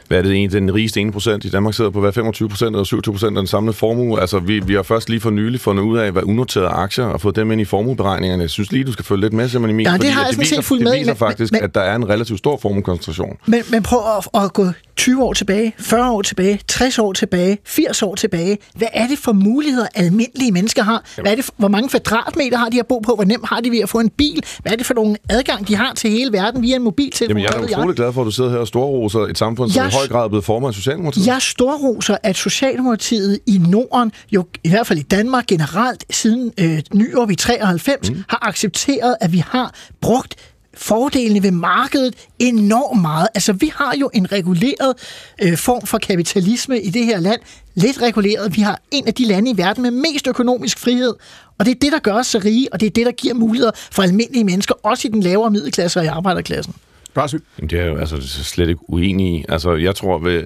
hvad 0.08 0.18
er 0.20 0.22
det 0.22 0.32
egentlig, 0.32 0.62
den 0.62 0.74
rigeste 0.74 1.02
1 1.02 1.14
procent 1.14 1.46
i 1.46 1.50
Danmark 1.50 1.74
sidder 1.74 1.90
på, 1.92 2.00
hvad 2.00 2.12
25 2.14 2.50
procent 2.50 2.70
eller 2.76 2.84
27 2.84 3.14
procent 3.14 3.38
af 3.38 3.42
den 3.42 3.48
samlede 3.48 3.74
formue? 3.74 4.22
Altså, 4.22 4.40
vi, 4.40 4.60
vi 4.60 4.74
har 4.74 4.84
først 4.84 5.10
lige 5.10 5.20
for 5.20 5.30
nylig 5.30 5.60
fundet 5.60 5.84
ud 5.84 5.98
af, 5.98 6.12
hvad 6.12 6.24
unoterede 6.24 6.70
aktier 6.70 7.06
og 7.06 7.22
fået 7.22 7.36
dem 7.36 7.52
ind 7.52 7.62
i 7.62 7.66
formueberegningerne. 7.66 8.42
Jeg 8.42 8.50
synes 8.50 8.72
lige, 8.72 8.84
du 8.84 8.92
skal 8.92 9.06
følge 9.06 9.22
lidt 9.22 9.34
med, 9.34 9.50
simpelthen 9.50 9.76
Emil, 9.76 9.84
Ja, 9.92 9.98
det 9.98 10.12
har 10.12 10.22
jeg 10.26 10.34
sådan 10.34 10.40
viser, 10.42 10.62
det 10.76 10.84
med 10.84 10.96
i, 10.96 10.98
viser 11.00 11.12
men- 11.12 11.18
faktisk, 11.18 11.52
men- 11.54 11.64
at 11.64 11.76
der 11.76 11.82
er 11.82 11.96
en 11.96 12.10
relativt 12.10 12.40
stor 12.40 12.58
formuekoncentration. 12.62 13.38
Men, 13.46 13.64
men 13.72 13.84
prøv 13.84 14.00
at, 14.18 14.44
at 14.44 14.54
gå 14.54 14.66
20 14.98 15.24
år 15.24 15.34
tilbage, 15.34 15.74
40 15.80 16.12
år 16.12 16.22
tilbage, 16.22 16.60
60 16.68 17.00
år 17.00 17.14
tilbage, 17.14 17.58
80 17.66 18.04
år 18.04 18.16
tilbage. 18.16 18.58
Hvad 18.76 18.88
er 18.94 19.08
det 19.08 19.18
for 19.20 19.32
muligheder, 19.34 19.88
almindelige 19.96 20.52
mennesker 20.52 20.84
har? 20.84 21.04
Hvad 21.22 21.32
er 21.32 21.36
det 21.36 21.46
for, 21.46 21.54
hvor 21.58 21.68
mange 21.68 21.90
kvadratmeter 21.90 22.58
har 22.58 22.70
de 22.70 22.80
at 22.80 22.88
bo 22.88 23.00
på? 23.00 23.16
Hvor 23.16 23.24
nemt 23.24 23.48
har 23.50 23.62
de 23.62 23.72
ved 23.72 23.80
at 23.80 23.90
få 23.90 24.00
en 24.00 24.10
bil? 24.10 24.44
Hvad 24.62 24.72
er 24.72 24.76
det 24.76 24.86
for 24.86 24.94
nogle 24.94 25.18
adgang, 25.30 25.68
de 25.68 25.76
har 25.76 25.94
til 25.94 26.10
hele 26.10 26.32
verden 26.34 26.62
via 26.62 26.76
en 26.76 26.82
mobiltelefon? 26.84 27.38
Jamen, 27.38 27.44
jeg 27.44 27.58
er 27.58 27.60
ved 27.62 27.70
utrolig 27.78 27.96
glad 27.96 28.14
for, 28.14 28.22
at 28.22 28.26
du 28.26 28.32
sidder 28.32 28.50
her 28.50 28.58
og 28.58 28.68
storroser 28.68 29.20
et 29.20 29.38
samfund, 29.38 29.72
som 29.72 29.84
Jeg- 29.84 29.92
i 29.92 29.96
høj 29.96 30.08
grad 30.08 30.24
er 30.24 30.28
blevet 30.28 30.46
formet 30.46 30.68
af 30.68 30.74
Socialdemokratiet. 30.74 31.28
Jeg 31.28 31.42
storroser, 31.42 32.18
at 32.24 32.36
Socialdemokratiet 32.38 33.40
i 33.48 33.58
Norden, 33.58 34.12
jo 34.32 34.46
i 34.64 34.70
hvert 34.70 34.88
fald 34.88 35.00
i 35.00 35.04
Danmark 35.04 35.48
generelt, 35.48 36.04
siden 36.10 36.52
øh, 36.60 36.82
nyår 36.94 37.30
i 37.30 37.36
93, 37.36 38.10
mm. 38.12 38.24
har 38.30 38.40
accepteret, 38.48 39.16
at 39.22 39.32
vi 39.34 39.44
har 39.48 39.74
brugt 40.02 40.36
fordelene 40.74 41.44
ved 41.44 41.52
markedet 41.52 42.16
enormt 42.40 43.02
meget. 43.02 43.28
Altså, 43.34 43.54
vi 43.54 43.72
har 43.76 43.96
jo 44.00 44.10
en 44.14 44.32
reguleret 44.32 44.94
øh, 45.42 45.58
form 45.58 45.86
for 45.86 45.98
kapitalisme 45.98 46.82
i 46.82 46.90
det 46.90 47.06
her 47.06 47.20
land. 47.20 47.42
Lidt 47.76 48.02
reguleret. 48.02 48.56
Vi 48.58 48.62
har 48.62 48.82
en 48.92 49.08
af 49.08 49.14
de 49.14 49.26
lande 49.26 49.52
i 49.52 49.58
verden 49.58 49.84
med 49.84 49.92
mest 49.92 50.28
økonomisk 50.28 50.80
frihed. 50.80 51.14
Og 51.58 51.66
det 51.66 51.76
er 51.76 51.80
det, 51.80 51.92
der 51.92 52.00
gør 52.00 52.14
os 52.14 52.28
så 52.28 52.42
rige, 52.46 52.74
og 52.74 52.80
det 52.80 52.86
er 52.86 52.90
det, 52.90 53.06
der 53.06 53.12
giver 53.12 53.34
muligheder 53.34 53.72
for 53.92 54.04
almindelige 54.04 54.44
mennesker, 54.44 54.76
også 54.84 55.08
i 55.08 55.12
den 55.12 55.24
lavere 55.24 55.52
middelklasse 55.52 56.00
og 56.00 56.06
i 56.06 56.08
arbejderklassen. 56.08 56.76
Jamen, 57.60 57.70
det 57.70 57.80
er 57.80 57.86
jo 57.86 57.98
altså 57.98 58.44
slet 58.44 58.70
ikke 58.70 58.90
uenig 58.90 59.28
i. 59.36 59.46
Altså, 59.50 59.76
jeg 59.76 59.96
tror, 59.96 60.18
ved, 60.20 60.44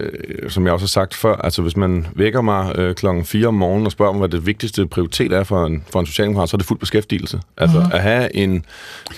som 0.50 0.66
jeg 0.66 0.74
også 0.74 0.84
har 0.84 0.88
sagt 0.88 1.14
før, 1.14 1.36
altså 1.36 1.62
hvis 1.62 1.78
man 1.78 2.08
vækker 2.16 2.42
mig 2.42 2.76
øh, 2.78 2.96
klokken 2.96 3.26
4 3.26 3.48
om 3.48 3.54
morgenen 3.54 3.86
og 3.86 3.92
spørger 3.92 4.12
mig, 4.14 4.20
hvad 4.20 4.30
det 4.30 4.46
vigtigste 4.46 4.88
prioritet 4.88 5.34
er 5.34 5.44
for 5.44 5.66
en, 5.66 5.84
for 5.92 6.00
en 6.00 6.06
socialdemokrat, 6.06 6.50
så 6.50 6.56
er 6.56 6.58
det 6.58 6.68
fuld 6.68 6.80
beskæftigelse. 6.80 7.40
Altså 7.58 7.80
Mhm. 7.80 7.90
at 7.94 8.02
have 8.02 8.36
en, 8.36 8.66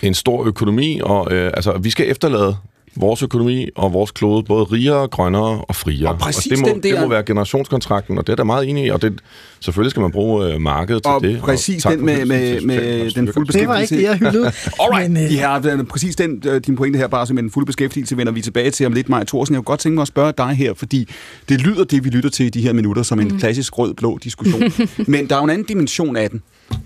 en 0.02 0.14
stor 0.14 0.46
økonomi, 0.46 1.00
og 1.04 1.32
øh, 1.34 1.52
altså, 1.54 1.78
vi 1.78 1.90
skal 1.90 2.10
efterlade 2.12 2.58
vores 3.00 3.24
økonomi 3.24 3.70
og 3.76 3.94
vores 3.94 4.12
klode 4.12 4.44
både 4.44 4.64
rigere, 4.64 5.08
grønnere 5.08 5.62
og 5.68 5.76
friere. 5.76 6.10
Og, 6.10 6.18
præcis 6.20 6.44
det, 6.52 6.60
må, 6.60 6.68
den 6.68 6.84
der- 6.84 6.92
det 6.92 7.02
må 7.02 7.08
være 7.08 7.24
generationskontrakten, 7.24 8.18
og 8.18 8.28
det 8.28 8.32
er 8.34 8.38
der 8.38 8.44
meget 8.44 8.70
enig 8.70 8.86
i, 8.86 8.90
og 8.90 9.02
det, 9.02 9.20
selvfølgelig 9.60 9.92
skal 9.92 10.02
man 10.02 10.12
bruge 10.12 10.54
øh, 10.54 10.62
markedet 10.62 11.04
til 11.04 11.12
Og 11.12 11.22
det. 11.22 11.40
præcis 11.42 11.84
tak 11.84 11.92
den 11.92 12.00
for 12.00 12.06
med, 12.06 12.26
med, 12.26 12.62
med 12.62 13.12
den 13.12 13.34
fulde 13.34 13.54
Det 13.54 13.68
var 13.68 13.76
beskæftigelse. 13.80 13.96
ikke 13.96 13.96
det, 13.96 14.04
jeg 14.10 14.18
hyldede. 14.32 14.52
Alright, 14.82 15.12
Men, 15.12 15.24
øh, 15.24 15.30
de 15.30 15.40
har 15.40 15.60
den- 15.60 15.86
præcis 15.86 16.16
den, 16.16 16.44
øh, 16.46 16.62
din 16.66 16.76
pointe 16.76 17.00
her, 17.00 17.08
bare 17.08 17.34
med 17.34 17.44
den 17.44 17.52
fulde 17.52 17.66
beskæftigelse, 17.66 18.18
vender 18.18 18.32
vi 18.34 18.42
tilbage 18.42 18.72
til 18.72 18.86
om 18.86 18.94
lidt, 18.94 19.10
Maja 19.10 19.24
Thorsen. 19.24 19.54
Jeg 19.56 19.58
kunne 19.60 19.64
godt 19.64 19.80
tænke 19.80 19.96
mig 19.96 20.02
at 20.02 20.08
spørge 20.08 20.34
dig 20.38 20.48
her, 20.50 20.74
fordi 20.74 21.08
det 21.50 21.62
lyder 21.62 21.84
det, 21.84 22.04
vi 22.04 22.10
lytter 22.10 22.30
til 22.30 22.46
i 22.46 22.50
de 22.50 22.62
her 22.62 22.74
minutter, 22.74 23.04
som 23.04 23.20
en 23.20 23.28
Mhm. 23.28 23.40
klassisk 23.40 23.78
rød-blå 23.78 24.18
diskussion. 24.24 24.64
Men 25.08 25.28
der 25.30 25.36
er 25.36 25.40
jo 25.40 25.44
en 25.44 25.50
anden 25.50 25.66
dimension 25.68 26.16
af 26.16 26.30
den. 26.30 26.42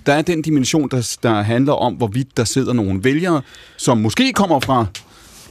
Der 0.06 0.14
er 0.14 0.22
den 0.22 0.42
dimension, 0.42 0.90
der, 0.90 1.16
der 1.24 1.42
handler 1.42 1.74
om, 1.74 1.94
hvorvidt 1.94 2.38
der 2.38 2.44
sidder 2.44 2.74
nogle 2.74 3.04
vælgere, 3.04 3.42
som 3.78 3.98
måske 3.98 4.32
kommer 4.34 4.60
fra 4.60 4.86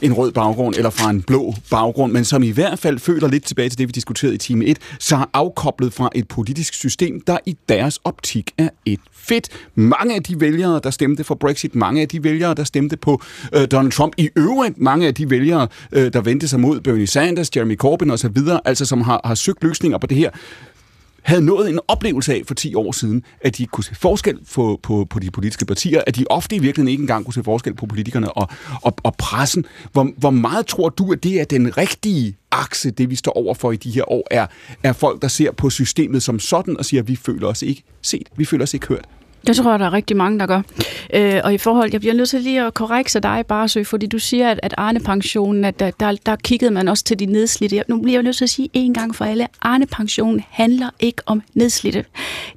en 0.01 0.13
rød 0.13 0.31
baggrund 0.31 0.75
eller 0.75 0.89
fra 0.89 1.09
en 1.09 1.21
blå 1.21 1.53
baggrund, 1.69 2.11
men 2.11 2.25
som 2.25 2.43
i 2.43 2.49
hvert 2.49 2.79
fald 2.79 2.99
føler 2.99 3.27
lidt 3.27 3.45
tilbage 3.45 3.69
til 3.69 3.77
det, 3.77 3.87
vi 3.87 3.91
diskuterede 3.91 4.35
i 4.35 4.37
time 4.37 4.65
1, 4.65 4.77
så 4.99 5.15
er 5.15 5.29
afkoblet 5.33 5.93
fra 5.93 6.09
et 6.15 6.27
politisk 6.27 6.73
system, 6.73 7.21
der 7.21 7.37
i 7.45 7.57
deres 7.69 7.99
optik 8.03 8.51
er 8.57 8.69
et 8.85 8.99
fedt. 9.13 9.49
Mange 9.75 10.15
af 10.15 10.23
de 10.23 10.39
vælgere, 10.39 10.79
der 10.83 10.89
stemte 10.89 11.23
for 11.23 11.35
Brexit, 11.35 11.75
mange 11.75 12.01
af 12.01 12.07
de 12.07 12.23
vælgere, 12.23 12.53
der 12.53 12.63
stemte 12.63 12.97
på 12.97 13.21
øh, 13.53 13.67
Donald 13.71 13.91
Trump, 13.91 14.13
i 14.17 14.29
øvrigt 14.35 14.77
mange 14.77 15.07
af 15.07 15.15
de 15.15 15.29
vælgere, 15.29 15.67
øh, 15.91 16.13
der 16.13 16.21
vendte 16.21 16.47
sig 16.47 16.59
mod 16.59 16.79
Bernie 16.79 17.07
Sanders, 17.07 17.49
Jeremy 17.55 17.77
Corbyn 17.77 18.09
osv., 18.09 18.37
altså 18.65 18.85
som 18.85 19.01
har, 19.01 19.21
har 19.23 19.35
søgt 19.35 19.63
løsninger 19.63 19.97
på 19.97 20.07
det 20.07 20.17
her, 20.17 20.29
havde 21.21 21.41
nået 21.41 21.69
en 21.69 21.79
oplevelse 21.87 22.33
af 22.33 22.41
for 22.47 22.53
10 22.53 22.75
år 22.75 22.91
siden, 22.91 23.23
at 23.41 23.57
de 23.57 23.65
kunne 23.65 23.83
se 23.83 23.95
forskel 23.95 24.39
på, 24.53 24.79
på, 24.83 25.07
på 25.09 25.19
de 25.19 25.31
politiske 25.31 25.65
partier, 25.65 26.01
at 26.07 26.15
de 26.15 26.25
ofte 26.29 26.55
i 26.55 26.59
virkeligheden 26.59 26.91
ikke 26.91 27.01
engang 27.01 27.25
kunne 27.25 27.33
se 27.33 27.43
forskel 27.43 27.73
på 27.73 27.85
politikerne 27.85 28.31
og, 28.31 28.49
og, 28.81 28.93
og 29.03 29.15
pressen. 29.17 29.65
Hvor, 29.91 30.09
hvor 30.17 30.29
meget 30.29 30.65
tror 30.65 30.89
du, 30.89 31.11
at 31.11 31.23
det 31.23 31.41
er 31.41 31.45
den 31.45 31.77
rigtige 31.77 32.37
akse, 32.51 32.91
det 32.91 33.09
vi 33.09 33.15
står 33.15 33.31
over 33.31 33.53
for 33.53 33.71
i 33.71 33.75
de 33.75 33.91
her 33.91 34.11
år, 34.11 34.27
er, 34.31 34.47
er 34.83 34.93
folk, 34.93 35.21
der 35.21 35.27
ser 35.27 35.51
på 35.51 35.69
systemet 35.69 36.23
som 36.23 36.39
sådan 36.39 36.77
og 36.77 36.85
siger, 36.85 37.01
at 37.01 37.07
vi 37.07 37.15
føler 37.15 37.47
os 37.47 37.61
ikke 37.61 37.83
set, 38.01 38.29
vi 38.37 38.45
føler 38.45 38.63
os 38.63 38.73
ikke 38.73 38.87
hørt. 38.87 39.05
Det 39.47 39.55
tror 39.55 39.71
jeg, 39.71 39.79
der 39.79 39.85
er 39.85 39.93
rigtig 39.93 40.17
mange, 40.17 40.39
der 40.39 40.45
gør. 40.45 40.61
Øh, 41.13 41.41
og 41.43 41.53
i 41.53 41.57
forhold, 41.57 41.89
jeg 41.91 41.99
bliver 41.99 42.13
nødt 42.13 42.29
til 42.29 42.41
lige 42.41 42.61
at 42.61 42.73
korrekse 42.73 43.19
dig, 43.19 43.45
Barsø, 43.47 43.83
fordi 43.83 44.07
du 44.07 44.19
siger, 44.19 44.51
at, 44.51 44.59
at 44.63 44.73
Arne-pensionen, 44.77 45.65
at 45.65 45.79
der, 45.79 45.91
der, 45.91 46.15
der 46.25 46.35
kiggede 46.35 46.71
man 46.71 46.87
også 46.87 47.03
til 47.03 47.19
de 47.19 47.25
nedslidte. 47.25 47.83
Nu 47.87 48.01
bliver 48.01 48.17
jeg 48.17 48.23
nødt 48.23 48.37
til 48.37 48.43
at 48.43 48.49
sige 48.49 48.69
en 48.73 48.93
gang 48.93 49.15
for 49.15 49.25
alle, 49.25 49.47
Arne-pensionen 49.61 50.43
handler 50.49 50.89
ikke 50.99 51.21
om 51.25 51.41
nedslidte. 51.53 52.05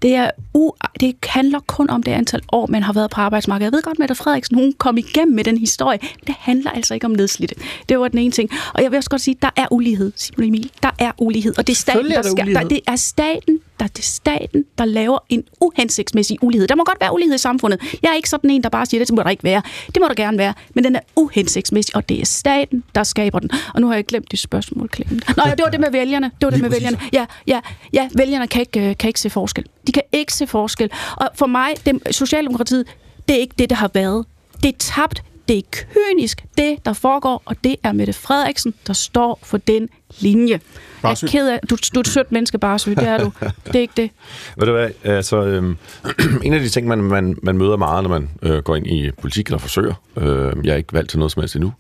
Det, 0.03 0.15
er 0.15 0.31
u, 0.55 0.71
det 1.01 1.15
handler 1.27 1.61
kun 1.67 1.91
om 1.91 2.03
det 2.03 2.13
antal 2.13 2.41
år, 2.53 2.67
man 2.67 2.83
har 2.83 2.93
været 2.93 3.11
på 3.11 3.21
arbejdsmarkedet. 3.21 3.65
Jeg 3.65 3.77
ved 3.77 3.83
godt, 3.83 3.99
Mette 3.99 4.15
Frederiksen, 4.15 4.57
hun 4.57 4.73
kom 4.79 4.99
igennem 4.99 5.35
med 5.35 5.45
den 5.45 5.59
historie, 5.59 5.99
men 6.03 6.27
det 6.27 6.35
handler 6.39 6.71
altså 6.71 6.95
ikke 6.95 7.07
om 7.07 7.13
nedslidte. 7.13 7.55
Det 7.89 7.99
var 7.99 8.09
den 8.09 8.19
ene 8.19 8.31
ting. 8.31 8.51
Og 8.75 8.83
jeg 8.83 8.91
vil 8.91 8.97
også 8.97 9.11
godt 9.11 9.23
sige, 9.23 9.37
der 9.43 9.51
er 9.57 9.67
ulighed, 9.71 10.13
Simon 10.17 10.49
Emil. 10.49 10.71
Der 10.83 10.91
er 10.99 11.13
ulighed, 11.19 11.59
og 11.59 11.67
det 11.67 11.73
er 11.73 11.77
staten, 11.77 12.07
er 12.07 12.15
der 12.15 12.23
der 12.23 12.31
skal, 12.31 12.55
der, 12.55 12.63
det 12.63 12.81
er 12.87 12.97
staten, 12.97 13.61
der, 13.85 13.89
det 13.89 13.99
er 13.99 14.07
staten, 14.07 14.65
der 14.79 14.85
laver 14.85 15.19
en 15.29 15.45
uhensigtsmæssig 15.61 16.43
ulighed. 16.43 16.69
Der 16.69 16.75
må 16.75 16.85
godt 16.85 17.01
være 17.01 17.15
ulighed 17.15 17.35
i 17.35 17.39
samfundet. 17.39 17.81
Jeg 18.03 18.11
er 18.11 18.15
ikke 18.15 18.29
sådan 18.29 18.51
en, 18.51 18.63
der 18.63 18.69
bare 18.69 18.87
siger, 18.87 19.05
det 19.05 19.15
må 19.15 19.23
der 19.23 19.31
ikke 19.31 19.45
være. 19.45 19.63
Det 19.87 19.97
må 20.01 20.09
der 20.09 20.15
gerne 20.15 20.39
være, 20.39 20.55
men 20.75 20.85
den 20.85 20.97
er 20.97 21.01
uhensigtsmæssig, 21.17 21.97
og 21.97 22.09
det 22.09 22.21
er 22.21 22.25
staten, 22.27 22.85
der 22.95 23.03
skaber 23.03 23.39
den. 23.39 23.51
Og 23.75 23.81
nu 23.81 23.87
har 23.87 23.95
jeg 23.95 24.05
glemt 24.05 24.31
det 24.31 24.39
spørgsmål, 24.39 24.91
Clemen. 24.95 25.23
Nå 25.37 25.43
ja, 25.47 25.51
det 25.51 25.63
var 25.63 25.71
det 25.71 25.81
med 25.81 25.91
vælgerne. 25.91 26.27
Det 26.27 26.47
var 26.47 26.51
det 26.51 26.59
Lige 26.59 26.63
med 26.63 26.71
vælgerne. 26.71 26.99
Ja, 27.13 27.27
ja, 27.47 27.61
ja, 27.93 28.09
vælgerne 28.17 28.47
kan 28.47 28.61
ikke, 28.61 28.89
øh, 28.89 28.97
kan 28.97 29.09
ikke 29.09 29.21
se 29.21 29.31
forskel. 29.31 29.65
De 29.87 29.93
kan 29.93 30.03
ikke 30.13 30.33
se 30.33 30.47
forskel. 30.47 30.91
Og 31.17 31.29
for 31.35 31.47
mig, 31.47 31.75
dem, 31.87 32.03
Socialdemokratiet, 32.11 32.87
det 33.29 33.37
er 33.37 33.41
ikke 33.41 33.55
det, 33.59 33.71
der 33.71 33.77
har 33.77 33.91
været. 33.95 34.27
Det 34.63 34.69
er 34.69 34.79
tabt 34.79 35.23
Det 35.49 35.59
er 35.59 35.63
kynisk, 35.71 36.45
det 36.59 36.77
der 36.85 36.93
foregår, 36.93 37.43
og 37.45 37.57
det 37.65 37.77
er 37.83 37.93
Mette 37.93 38.13
Frederiksen, 38.13 38.75
der 38.87 38.93
står 38.93 39.39
for 39.43 39.59
den 39.59 39.89
linje. 40.21 40.61
Jeg 41.03 41.11
er 41.11 41.27
ked 41.29 41.49
af, 41.49 41.61
du, 41.71 41.77
du 41.95 41.99
er 41.99 42.01
et 42.01 42.09
sødt 42.09 42.33
menneske, 42.33 42.59
bare 42.59 42.79
så 42.79 42.91
det 42.91 43.09
er 43.09 43.19
du. 43.19 43.33
Det 43.67 43.77
er 43.77 43.81
ikke 43.81 43.95
det. 43.97 44.11
Ved 44.57 44.67
du 44.67 44.73
hvad, 44.73 44.91
altså, 45.05 45.45
øhm, 45.45 45.77
en 46.45 46.53
af 46.53 46.61
de 46.61 46.69
ting, 46.69 46.87
man, 46.87 46.99
man, 47.03 47.37
man 47.43 47.59
møder 47.59 47.77
meget, 47.77 48.03
når 48.03 48.11
man 48.11 48.31
øh, 48.43 48.59
går 48.59 48.77
ind 48.77 48.87
i 48.87 49.11
politik 49.11 49.47
eller 49.47 49.59
forsøger, 49.59 49.95
øh, 50.17 50.53
jeg 50.65 50.73
er 50.73 50.77
ikke 50.77 50.93
valgt 50.93 51.11
til 51.11 51.19
noget 51.19 51.33
som 51.33 51.43
helst 51.43 51.55
endnu, 51.55 51.73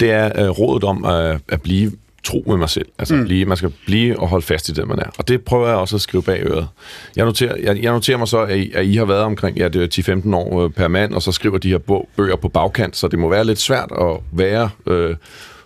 det 0.00 0.10
er 0.10 0.44
øh, 0.44 0.48
rådet 0.48 0.84
om 0.84 1.04
at, 1.04 1.40
at 1.48 1.62
blive 1.62 1.92
tro 2.24 2.44
med 2.46 2.56
mig 2.56 2.70
selv. 2.70 2.86
Altså, 2.98 3.14
mm. 3.14 3.24
blive, 3.24 3.44
man 3.44 3.56
skal 3.56 3.72
blive 3.86 4.20
og 4.20 4.28
holde 4.28 4.46
fast 4.46 4.68
i 4.68 4.72
det, 4.72 4.88
man 4.88 4.98
er. 4.98 5.10
Og 5.18 5.28
det 5.28 5.42
prøver 5.42 5.68
jeg 5.68 5.76
også 5.76 5.96
at 5.96 6.02
skrive 6.02 6.22
bag 6.22 6.42
øret. 6.42 6.68
Jeg 7.16 7.24
noterer, 7.24 7.56
jeg, 7.56 7.82
jeg 7.82 7.92
noterer 7.92 8.18
mig 8.18 8.28
så, 8.28 8.38
at 8.38 8.58
I, 8.58 8.72
at 8.74 8.84
I 8.84 8.96
har 8.96 9.04
været 9.04 9.22
omkring 9.22 9.56
ja, 9.56 9.68
det 9.68 9.98
er 9.98 10.22
10-15 10.24 10.36
år 10.36 10.64
øh, 10.64 10.70
per 10.70 10.88
mand, 10.88 11.14
og 11.14 11.22
så 11.22 11.32
skriver 11.32 11.58
de 11.58 11.68
her 11.68 12.04
bøger 12.16 12.36
på 12.36 12.48
bagkant, 12.48 12.96
så 12.96 13.08
det 13.08 13.18
må 13.18 13.28
være 13.28 13.44
lidt 13.44 13.58
svært 13.58 13.92
at 14.00 14.16
være... 14.32 14.70
Øh, 14.86 15.16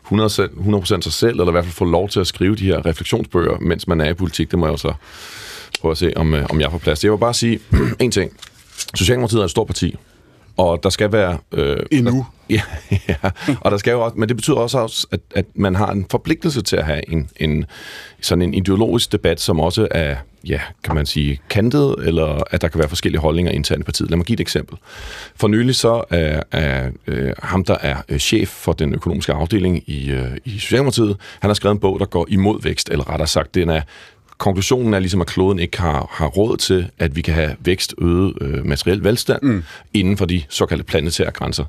100%, 0.06 0.12
100% 0.12 1.00
sig 1.00 1.12
selv, 1.12 1.30
eller 1.30 1.48
i 1.48 1.50
hvert 1.50 1.64
fald 1.64 1.74
få 1.74 1.84
lov 1.84 2.08
til 2.08 2.20
at 2.20 2.26
skrive 2.26 2.56
de 2.56 2.64
her 2.64 2.86
refleksionsbøger, 2.86 3.58
mens 3.60 3.88
man 3.88 4.00
er 4.00 4.08
i 4.08 4.14
politik. 4.14 4.50
Det 4.50 4.58
må 4.58 4.66
jeg 4.66 4.72
jo 4.72 4.76
så 4.76 4.92
prøve 5.80 5.92
at 5.92 5.98
se, 5.98 6.12
om, 6.16 6.34
øh, 6.34 6.46
om 6.50 6.60
jeg 6.60 6.70
får 6.70 6.78
plads. 6.78 7.04
Jeg 7.04 7.12
vil 7.12 7.18
bare 7.18 7.34
sige 7.34 7.60
en 8.00 8.10
ting. 8.10 8.32
Socialdemokratiet 8.94 9.40
er 9.40 9.44
et 9.44 9.50
stort 9.50 9.66
parti, 9.66 9.96
og 10.56 10.82
der 10.82 10.90
skal 10.90 11.12
være... 11.12 11.38
Øh, 11.52 11.76
Endnu. 11.90 12.26
Ja, 12.50 12.60
ja, 13.08 13.30
og 13.60 13.70
der 13.70 13.76
skal 13.76 13.90
jo 13.90 14.00
også, 14.00 14.16
men 14.16 14.28
det 14.28 14.36
betyder 14.36 14.56
også, 14.56 14.78
også 14.78 15.06
at, 15.10 15.20
at 15.34 15.44
man 15.54 15.74
har 15.74 15.90
en 15.90 16.06
forpligtelse 16.10 16.62
til 16.62 16.76
at 16.76 16.84
have 16.84 17.10
en, 17.10 17.30
en, 17.36 17.64
sådan 18.20 18.42
en 18.42 18.54
ideologisk 18.54 19.12
debat, 19.12 19.40
som 19.40 19.60
også 19.60 19.88
er, 19.90 20.16
ja, 20.44 20.60
kan 20.84 20.94
man 20.94 21.06
sige, 21.06 21.40
kantet, 21.50 21.94
eller 21.98 22.42
at 22.50 22.62
der 22.62 22.68
kan 22.68 22.78
være 22.78 22.88
forskellige 22.88 23.20
holdninger 23.20 23.52
internt 23.52 23.80
i 23.80 23.84
partiet. 23.84 24.10
Lad 24.10 24.16
mig 24.16 24.26
give 24.26 24.34
et 24.34 24.40
eksempel. 24.40 24.78
For 25.36 25.48
nylig 25.48 25.74
så 25.74 26.04
er, 26.10 26.42
er 26.52 26.90
øh, 27.06 27.32
ham, 27.38 27.64
der 27.64 27.76
er 27.80 27.96
øh, 28.08 28.18
chef 28.18 28.48
for 28.48 28.72
den 28.72 28.94
økonomiske 28.94 29.32
afdeling 29.32 29.82
i, 29.86 30.10
øh, 30.10 30.36
i 30.44 30.58
Socialdemokratiet, 30.58 31.16
han 31.40 31.48
har 31.48 31.54
skrevet 31.54 31.74
en 31.74 31.80
bog, 31.80 32.00
der 32.00 32.06
går 32.06 32.26
imod 32.28 32.62
vækst, 32.62 32.88
eller 32.88 33.10
rettere 33.10 33.28
sagt, 33.28 33.54
den 33.54 33.70
er 33.70 33.80
konklusionen 34.38 34.94
er 34.94 34.98
ligesom, 34.98 35.20
at 35.20 35.26
kloden 35.26 35.58
ikke 35.58 35.80
har, 35.80 36.08
har 36.10 36.26
råd 36.26 36.56
til, 36.56 36.90
at 36.98 37.16
vi 37.16 37.22
kan 37.22 37.34
have 37.34 37.56
vækst, 37.60 37.94
øget 37.98 38.34
øh, 38.40 38.66
materiel 38.66 39.04
velstand 39.04 39.42
mm. 39.42 39.62
inden 39.94 40.16
for 40.16 40.24
de 40.24 40.42
såkaldte 40.48 40.84
planetære 40.84 41.30
grænser. 41.30 41.64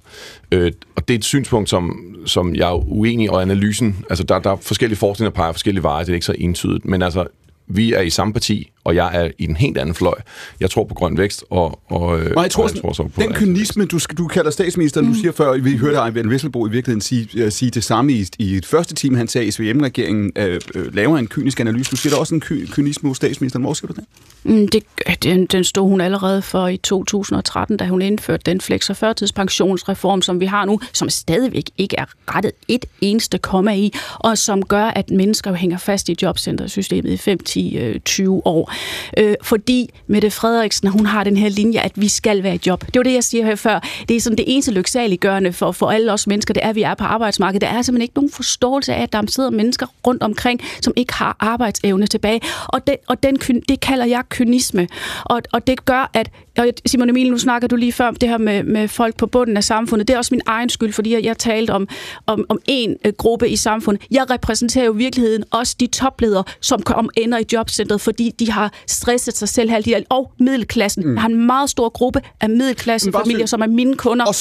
Øh, 0.51 0.71
og 0.95 1.07
det 1.07 1.13
er 1.13 1.17
et 1.17 1.25
synspunkt, 1.25 1.69
som, 1.69 2.15
som 2.25 2.55
jeg 2.55 2.69
er 2.69 2.91
uenig 2.91 3.25
i, 3.25 3.29
og 3.29 3.41
analysen, 3.41 4.05
altså 4.09 4.23
der, 4.23 4.39
der 4.39 4.51
er 4.51 4.55
forskellige 4.55 4.97
forskninger, 4.97 5.29
der 5.29 5.35
peger 5.35 5.51
forskellige 5.51 5.83
veje, 5.83 6.05
det 6.05 6.09
er 6.09 6.13
ikke 6.13 6.25
så 6.25 6.35
entydigt, 6.37 6.85
men 6.85 7.01
altså 7.01 7.27
vi 7.67 7.93
er 7.93 8.01
i 8.01 8.09
samme 8.09 8.33
parti, 8.33 8.71
og 8.87 8.95
jeg 8.95 9.09
er 9.13 9.31
i 9.37 9.43
en 9.43 9.55
helt 9.55 9.77
anden 9.77 9.95
fløj. 9.95 10.13
Jeg 10.59 10.69
tror 10.69 10.83
på 10.83 10.93
grøn 10.93 11.17
vækst, 11.17 11.43
og, 11.49 11.79
og, 11.89 12.19
Nej, 12.19 12.43
jeg 12.43 12.51
tror, 12.51 12.63
og 12.63 12.69
jeg 12.73 12.81
tror 12.81 12.93
så 12.93 13.03
på 13.03 13.21
den 13.21 13.33
kynisme, 13.33 13.85
du, 13.85 13.99
du 14.17 14.27
kalder 14.27 14.51
statsministeren, 14.51 15.07
mm. 15.07 15.13
du 15.13 15.19
siger 15.19 15.31
før, 15.31 15.57
vi 15.57 15.77
hørte 15.77 15.97
Ejvind 15.97 16.29
Vesselbo 16.29 16.67
i 16.67 16.69
virkeligheden 16.69 17.01
sige, 17.01 17.45
uh, 17.45 17.51
sige 17.51 17.71
det 17.71 17.83
samme 17.83 18.13
i, 18.13 18.27
i 18.39 18.55
et 18.55 18.65
første 18.65 18.95
time, 18.95 19.17
han 19.17 19.27
sagde, 19.27 19.47
at 19.47 19.53
SVM-regeringen 19.53 20.31
uh, 20.39 20.81
uh, 20.81 20.95
laver 20.95 21.17
en 21.17 21.27
kynisk 21.27 21.59
analyse. 21.59 21.91
Du 21.91 21.95
siger 21.95 22.13
der 22.13 22.19
også 22.19 22.35
en 22.35 22.41
ky, 22.41 22.67
kynisme 22.71 23.09
hos 23.09 23.17
statsministeren. 23.17 23.63
Hvor 23.63 23.73
siger 23.73 23.87
du 23.87 23.93
det? 23.93 24.03
Mm, 24.43 24.67
det 24.67 24.83
den, 25.23 25.45
den 25.45 25.63
stod 25.63 25.89
hun 25.89 26.01
allerede 26.01 26.41
for 26.41 26.67
i 26.67 26.77
2013, 26.77 27.77
da 27.77 27.85
hun 27.85 28.01
indførte 28.01 28.43
den 28.45 28.61
flex- 28.61 28.89
og 28.89 28.97
førtidspensionsreform, 28.97 30.21
som 30.21 30.39
vi 30.39 30.45
har 30.45 30.65
nu, 30.65 30.79
som 30.93 31.09
stadigvæk 31.09 31.69
ikke 31.77 31.95
er 31.97 32.05
rettet 32.35 32.51
et 32.67 32.85
eneste 33.01 33.37
komma 33.37 33.73
i, 33.75 33.93
og 34.15 34.37
som 34.37 34.65
gør, 34.65 34.85
at 34.85 35.09
mennesker 35.09 35.53
hænger 35.53 35.77
fast 35.77 36.09
i 36.09 36.15
jobcentersystemet 36.21 37.09
i 37.11 37.17
5, 37.17 37.39
10, 37.39 37.99
20 38.05 38.47
år 38.47 38.71
øh, 39.17 39.35
fordi 39.41 39.89
Mette 40.07 40.31
Frederiksen, 40.31 40.87
hun 40.87 41.05
har 41.05 41.23
den 41.23 41.37
her 41.37 41.49
linje, 41.49 41.79
at 41.79 41.91
vi 41.95 42.07
skal 42.07 42.43
være 42.43 42.55
i 42.55 42.59
job. 42.67 42.85
Det 42.85 42.95
var 42.95 43.03
det, 43.03 43.13
jeg 43.13 43.23
siger 43.23 43.45
her 43.45 43.55
før. 43.55 43.79
Det 44.09 44.15
er 44.15 44.21
sådan 44.21 44.37
det 44.37 44.45
eneste 44.47 44.71
lyksaliggørende 44.71 45.53
for, 45.53 45.71
for 45.71 45.91
alle 45.91 46.13
os 46.13 46.27
mennesker, 46.27 46.53
det 46.53 46.63
er, 46.63 46.69
at 46.69 46.75
vi 46.75 46.81
er 46.81 46.93
på 46.93 47.03
arbejdsmarkedet. 47.03 47.61
Der 47.61 47.67
er 47.67 47.81
simpelthen 47.81 48.01
ikke 48.01 48.15
nogen 48.15 48.31
forståelse 48.31 48.93
af, 48.93 49.01
at 49.01 49.13
der 49.13 49.21
sidder 49.27 49.49
mennesker 49.49 49.85
rundt 50.07 50.23
omkring, 50.23 50.61
som 50.81 50.93
ikke 50.95 51.13
har 51.13 51.35
arbejdsevne 51.39 52.07
tilbage. 52.07 52.41
Og, 52.67 52.87
det, 52.87 52.95
og 53.07 53.23
den, 53.23 53.35
det 53.69 53.79
kalder 53.79 54.05
jeg 54.05 54.23
kynisme. 54.29 54.87
Og, 55.25 55.41
og 55.53 55.67
det 55.67 55.85
gør, 55.85 56.11
at 56.13 56.29
og 56.57 56.67
Simon 56.85 57.09
Emil, 57.09 57.31
nu 57.31 57.37
snakker 57.37 57.67
du 57.67 57.75
lige 57.75 57.91
før 57.91 58.07
om 58.07 58.15
det 58.15 58.29
her 58.29 58.37
med, 58.37 58.63
med 58.63 58.87
folk 58.87 59.17
på 59.17 59.27
bunden 59.27 59.57
af 59.57 59.63
samfundet. 59.63 60.07
Det 60.07 60.13
er 60.13 60.17
også 60.17 60.33
min 60.33 60.41
egen 60.45 60.69
skyld, 60.69 60.93
fordi 60.93 61.13
jeg, 61.13 61.23
jeg 61.23 61.37
talte 61.37 61.71
om, 61.71 61.87
om, 62.25 62.45
om 62.49 62.59
én 62.71 62.93
øh, 63.05 63.13
gruppe 63.17 63.49
i 63.49 63.55
samfundet. 63.55 64.03
Jeg 64.11 64.29
repræsenterer 64.29 64.85
jo 64.85 64.91
virkeligheden 64.91 65.43
også 65.51 65.75
de 65.79 65.87
topledere, 65.87 66.43
som 66.61 66.81
kom, 66.81 67.09
ender 67.17 67.37
i 67.37 67.43
jobcentret, 67.53 68.01
fordi 68.01 68.31
de 68.39 68.51
har 68.51 68.66
stresset 68.87 69.37
sig 69.37 69.49
selv 69.49 69.69
halvdelen, 69.69 70.03
og 70.09 70.31
middelklassen. 70.39 71.03
Mm. 71.03 71.13
Jeg 71.13 71.21
har 71.21 71.29
en 71.29 71.45
meget 71.45 71.69
stor 71.69 71.89
gruppe 71.89 72.21
af 72.41 72.49
middelklassefamilier, 72.49 73.45
som 73.45 73.61
er 73.61 73.67
mine 73.67 73.95
kunder. 73.95 74.25
Og, 74.25 74.35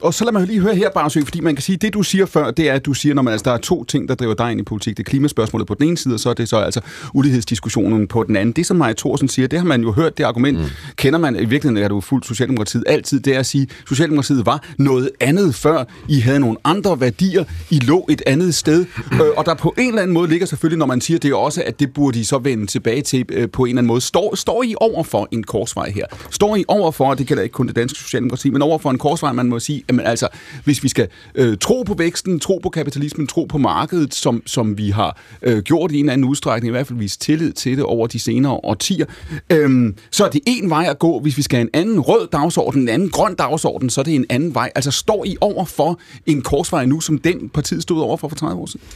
og 0.00 0.14
så 0.14 0.24
lad 0.24 0.32
mig 0.32 0.46
lige 0.46 0.60
høre 0.60 0.74
her, 0.74 0.90
Barsø, 0.90 1.20
fordi 1.24 1.40
man 1.40 1.54
kan 1.54 1.62
sige, 1.62 1.76
det 1.76 1.94
du 1.94 2.02
siger 2.02 2.26
før, 2.26 2.50
det 2.50 2.68
er, 2.68 2.72
at 2.72 2.86
du 2.86 2.94
siger, 2.94 3.14
når 3.14 3.22
man, 3.22 3.32
altså, 3.32 3.44
der 3.44 3.52
er 3.52 3.58
to 3.58 3.84
ting, 3.84 4.08
der 4.08 4.14
driver 4.14 4.34
dig 4.34 4.50
ind 4.50 4.60
i 4.60 4.64
politik. 4.64 4.96
Det 4.96 5.02
er 5.06 5.10
klimaspørgsmålet 5.10 5.66
på 5.66 5.74
den 5.74 5.88
ene 5.88 5.98
side, 5.98 6.14
og 6.14 6.20
så 6.20 6.30
er 6.30 6.34
det 6.34 6.48
så 6.48 6.56
altså 6.56 6.80
ulighedsdiskussionen 7.14 8.06
på 8.06 8.22
den 8.22 8.36
anden. 8.36 8.52
Det, 8.52 8.66
som 8.66 8.76
Maja 8.76 8.92
Thorsen 8.92 9.28
siger, 9.28 9.48
det 9.48 9.58
har 9.58 9.66
man 9.66 9.82
jo 9.82 9.92
hørt, 9.92 10.18
det 10.18 10.24
argument, 10.24 10.58
mm. 10.58 10.64
kender 10.96 11.18
man 11.18 11.36
i 11.36 11.38
virkeligheden 11.38 11.76
er 11.84 11.88
du 11.88 12.00
fuldt 12.00 12.26
Socialdemokratiet 12.26 12.84
altid, 12.86 13.20
det 13.20 13.34
er 13.34 13.38
at 13.38 13.46
sige, 13.46 13.62
at 13.62 13.88
Socialdemokratiet 13.88 14.46
var 14.46 14.64
noget 14.78 15.10
andet 15.20 15.54
før. 15.54 15.84
I 16.08 16.20
havde 16.20 16.40
nogle 16.40 16.56
andre 16.64 17.00
værdier. 17.00 17.44
I 17.70 17.78
lå 17.78 18.06
et 18.10 18.22
andet 18.26 18.54
sted. 18.54 18.86
Øh, 19.12 19.20
og 19.36 19.46
der 19.46 19.54
på 19.54 19.74
en 19.78 19.88
eller 19.88 20.02
anden 20.02 20.14
måde 20.14 20.28
ligger 20.28 20.46
selvfølgelig, 20.46 20.78
når 20.78 20.86
man 20.86 21.00
siger 21.00 21.18
det 21.18 21.34
også, 21.34 21.62
at 21.66 21.80
det 21.80 21.92
burde 21.92 22.20
I 22.20 22.24
så 22.24 22.38
vende 22.38 22.66
tilbage 22.66 23.02
til 23.02 23.45
øh, 23.46 23.50
på 23.52 23.64
en 23.64 23.68
eller 23.68 23.78
anden 23.78 23.88
måde. 23.88 24.00
Står, 24.00 24.34
står 24.34 24.62
I 24.62 24.74
over 24.80 25.02
for 25.02 25.28
en 25.30 25.42
korsvej 25.42 25.90
her? 25.90 26.06
Står 26.30 26.56
I 26.56 26.64
over 26.68 26.90
for, 26.90 27.10
og 27.10 27.18
det 27.18 27.26
gælder 27.26 27.42
ikke 27.42 27.52
kun 27.52 27.66
det 27.66 27.76
danske 27.76 27.98
Socialdemokrati, 27.98 28.50
men 28.50 28.62
over 28.62 28.78
for 28.78 28.90
en 28.90 28.98
korsvej, 28.98 29.32
man 29.32 29.46
må 29.46 29.60
sige, 29.60 29.84
jamen 29.88 30.06
altså, 30.06 30.28
hvis 30.64 30.82
vi 30.82 30.88
skal 30.88 31.08
øh, 31.34 31.58
tro 31.58 31.82
på 31.82 31.94
væksten, 31.94 32.40
tro 32.40 32.58
på 32.62 32.68
kapitalismen, 32.68 33.26
tro 33.26 33.44
på 33.44 33.58
markedet, 33.58 34.14
som, 34.14 34.42
som 34.46 34.78
vi 34.78 34.90
har 34.90 35.20
øh, 35.42 35.62
gjort 35.62 35.92
i 35.92 35.94
en 35.94 36.04
eller 36.04 36.12
anden 36.12 36.28
udstrækning, 36.28 36.68
i 36.68 36.70
hvert 36.70 36.86
fald 36.86 36.98
vist 36.98 37.20
tillid 37.20 37.52
til 37.52 37.76
det 37.76 37.84
over 37.84 38.06
de 38.06 38.18
senere 38.18 38.52
årtier, 38.52 39.06
øh, 39.52 39.94
så 40.10 40.24
er 40.24 40.30
det 40.30 40.40
en 40.46 40.70
vej 40.70 40.86
at 40.90 40.98
gå, 40.98 41.20
hvis 41.20 41.36
vi 41.36 41.42
skal 41.42 41.56
have 41.56 41.62
en 41.62 41.80
anden 41.80 42.00
rød 42.00 42.28
dagsorden, 42.32 42.82
en 42.82 42.88
anden 42.88 43.10
grøn 43.10 43.34
dagsorden, 43.34 43.90
så 43.90 44.00
er 44.00 44.04
det 44.04 44.14
en 44.14 44.26
anden 44.28 44.54
vej. 44.54 44.70
Altså 44.74 44.90
står 44.90 45.24
I 45.24 45.36
over 45.40 45.64
for 45.64 46.00
en 46.26 46.42
korsvej 46.42 46.84
nu, 46.84 47.00
som 47.00 47.18
den 47.18 47.48
partiet 47.48 47.82
stod 47.82 48.00
over 48.00 48.16
for 48.16 48.28
for 48.28 48.36
30 48.36 48.62
år 48.62 48.66
siden? 48.66 48.86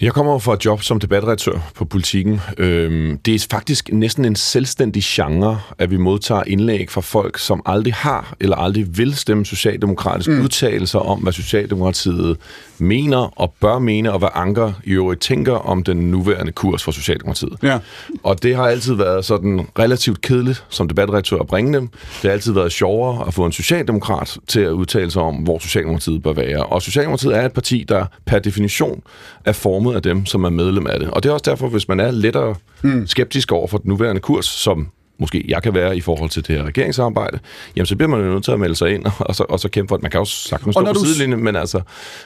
Jeg 0.00 0.12
kommer 0.12 0.38
fra 0.38 0.54
et 0.54 0.64
job 0.64 0.82
som 0.82 1.00
debatredaktør 1.00 1.70
på 1.74 1.84
politikken. 1.84 2.40
Øhm, 2.58 3.18
det 3.18 3.34
er 3.34 3.46
faktisk 3.50 3.88
næsten 3.92 4.24
en 4.24 4.36
selvstændig 4.36 5.02
genre, 5.06 5.60
at 5.78 5.90
vi 5.90 5.96
modtager 5.96 6.42
indlæg 6.46 6.90
fra 6.90 7.00
folk, 7.00 7.38
som 7.38 7.62
aldrig 7.66 7.94
har 7.94 8.34
eller 8.40 8.56
aldrig 8.56 8.98
vil 8.98 9.16
stemme 9.16 9.46
socialdemokratisk 9.46 10.30
mm. 10.30 10.40
udtalelser 10.42 10.98
om, 10.98 11.18
hvad 11.18 11.32
Socialdemokratiet 11.32 12.36
mener 12.78 13.40
og 13.40 13.54
bør 13.60 13.78
mene, 13.78 14.12
og 14.12 14.18
hvad 14.18 14.28
Anker 14.34 14.72
i 14.84 14.90
øvrigt 14.90 15.20
tænker 15.20 15.52
om 15.52 15.84
den 15.84 15.96
nuværende 15.96 16.52
kurs 16.52 16.82
for 16.82 16.92
Socialdemokratiet. 16.92 17.56
Ja. 17.62 17.78
Og 18.22 18.42
det 18.42 18.56
har 18.56 18.66
altid 18.66 18.94
været 18.94 19.24
sådan 19.24 19.66
relativt 19.78 20.20
kedeligt 20.20 20.64
som 20.68 20.88
debatredaktør 20.88 21.38
at 21.38 21.46
bringe 21.46 21.72
dem. 21.74 21.88
Det 21.88 22.22
har 22.22 22.30
altid 22.30 22.52
været 22.52 22.72
sjovere 22.72 23.26
at 23.26 23.34
få 23.34 23.46
en 23.46 23.52
socialdemokrat 23.52 24.38
til 24.48 24.60
at 24.60 24.70
udtale 24.70 25.10
sig 25.10 25.22
om, 25.22 25.34
hvor 25.34 25.58
Socialdemokratiet 25.58 26.22
bør 26.22 26.32
være. 26.32 26.62
Og 26.66 26.82
Socialdemokratiet 26.82 27.36
er 27.36 27.46
et 27.46 27.52
parti, 27.52 27.84
der 27.88 28.06
per 28.26 28.38
definition 28.38 29.02
er 29.44 29.52
formet 29.52 29.89
af 29.94 30.02
dem, 30.02 30.26
som 30.26 30.44
er 30.44 30.50
medlem 30.50 30.86
af 30.86 31.00
det. 31.00 31.10
Og 31.10 31.22
det 31.22 31.28
er 31.28 31.32
også 31.32 31.50
derfor, 31.50 31.68
hvis 31.68 31.88
man 31.88 32.00
er 32.00 32.10
lettere 32.10 32.54
mm. 32.82 33.06
skeptisk 33.06 33.52
over 33.52 33.66
for 33.66 33.78
den 33.78 33.88
nuværende 33.88 34.20
kurs, 34.20 34.46
som 34.46 34.88
måske 35.18 35.44
jeg 35.48 35.62
kan 35.62 35.74
være 35.74 35.96
i 35.96 36.00
forhold 36.00 36.30
til 36.30 36.46
det 36.46 36.56
her 36.56 36.64
regeringsarbejde, 36.64 37.38
jamen 37.76 37.86
så 37.86 37.96
bliver 37.96 38.08
man 38.08 38.20
jo 38.20 38.26
nødt 38.26 38.44
til 38.44 38.52
at 38.52 38.60
melde 38.60 38.74
sig 38.74 38.94
ind 38.94 39.06
og 39.18 39.34
så, 39.34 39.44
og 39.48 39.60
så 39.60 39.68
kæmpe 39.68 39.88
for 39.88 39.96
det. 39.96 40.02
Man 40.02 40.10
kan 40.10 40.20
også 40.20 40.48
sagtens 40.48 40.74
stå 40.74 40.84
på 40.84 40.92
du... 40.92 41.04
sidelinjen, 41.04 41.44
men 41.44 41.56
altså, 41.56 41.80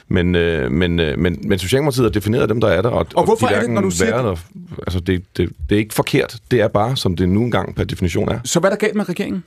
men, 0.07 0.35
øh, 0.35 0.71
men, 0.71 0.99
øh, 0.99 1.19
men, 1.19 1.39
men 1.43 1.59
Socialdemokratiet 1.59 2.05
har 2.05 2.11
defineret 2.11 2.49
dem, 2.49 2.61
der 2.61 2.67
er 2.67 2.81
der. 2.81 2.89
Og, 2.89 3.07
og 3.15 3.25
hvorfor 3.25 3.47
de 3.47 3.53
er 3.53 3.61
det, 3.61 3.69
når 3.69 3.81
du 3.81 3.89
siger 3.89 4.29
det? 4.29 4.39
Altså, 4.79 4.99
det, 4.99 5.23
det, 5.37 5.49
det 5.69 5.75
er 5.75 5.79
ikke 5.79 5.93
forkert. 5.93 6.37
Det 6.51 6.61
er 6.61 6.67
bare, 6.67 6.97
som 6.97 7.15
det 7.15 7.29
nu 7.29 7.43
engang 7.43 7.75
per 7.75 7.83
definition 7.83 8.29
er. 8.29 8.39
Så 8.43 8.59
hvad 8.59 8.71
er 8.71 8.75
der 8.75 8.79
galt 8.79 8.95
med 8.95 9.09
regeringen? 9.09 9.43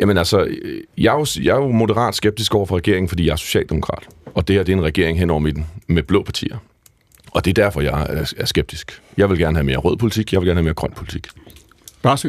Jamen 0.00 0.18
altså, 0.18 0.44
øh, 0.44 0.80
jeg 0.98 1.14
er, 1.14 1.18
jo, 1.18 1.26
jeg 1.42 1.50
er 1.52 1.56
jo 1.56 1.68
moderat 1.68 2.14
skeptisk 2.14 2.54
over 2.54 2.66
for 2.66 2.76
regeringen, 2.76 3.08
fordi 3.08 3.26
jeg 3.26 3.32
er 3.32 3.36
socialdemokrat. 3.36 4.08
Og 4.34 4.48
det 4.48 4.56
her 4.56 4.62
det 4.62 4.72
er 4.72 4.76
en 4.76 4.84
regering 4.84 5.18
hen 5.18 5.30
over 5.30 5.40
midten 5.40 5.66
med 5.86 6.02
blå 6.02 6.22
partier. 6.22 6.56
Og 7.30 7.44
det 7.44 7.58
er 7.58 7.64
derfor, 7.64 7.80
jeg 7.80 8.06
er, 8.08 8.32
er 8.36 8.44
skeptisk. 8.44 9.02
Jeg 9.16 9.30
vil 9.30 9.38
gerne 9.38 9.56
have 9.56 9.64
mere 9.64 9.76
rød 9.76 9.96
politik, 9.96 10.32
jeg 10.32 10.40
vil 10.40 10.46
gerne 10.46 10.58
have 10.58 10.64
mere 10.64 10.74
grøn 10.74 10.92
politik. 10.96 11.26
Barsø? 12.02 12.28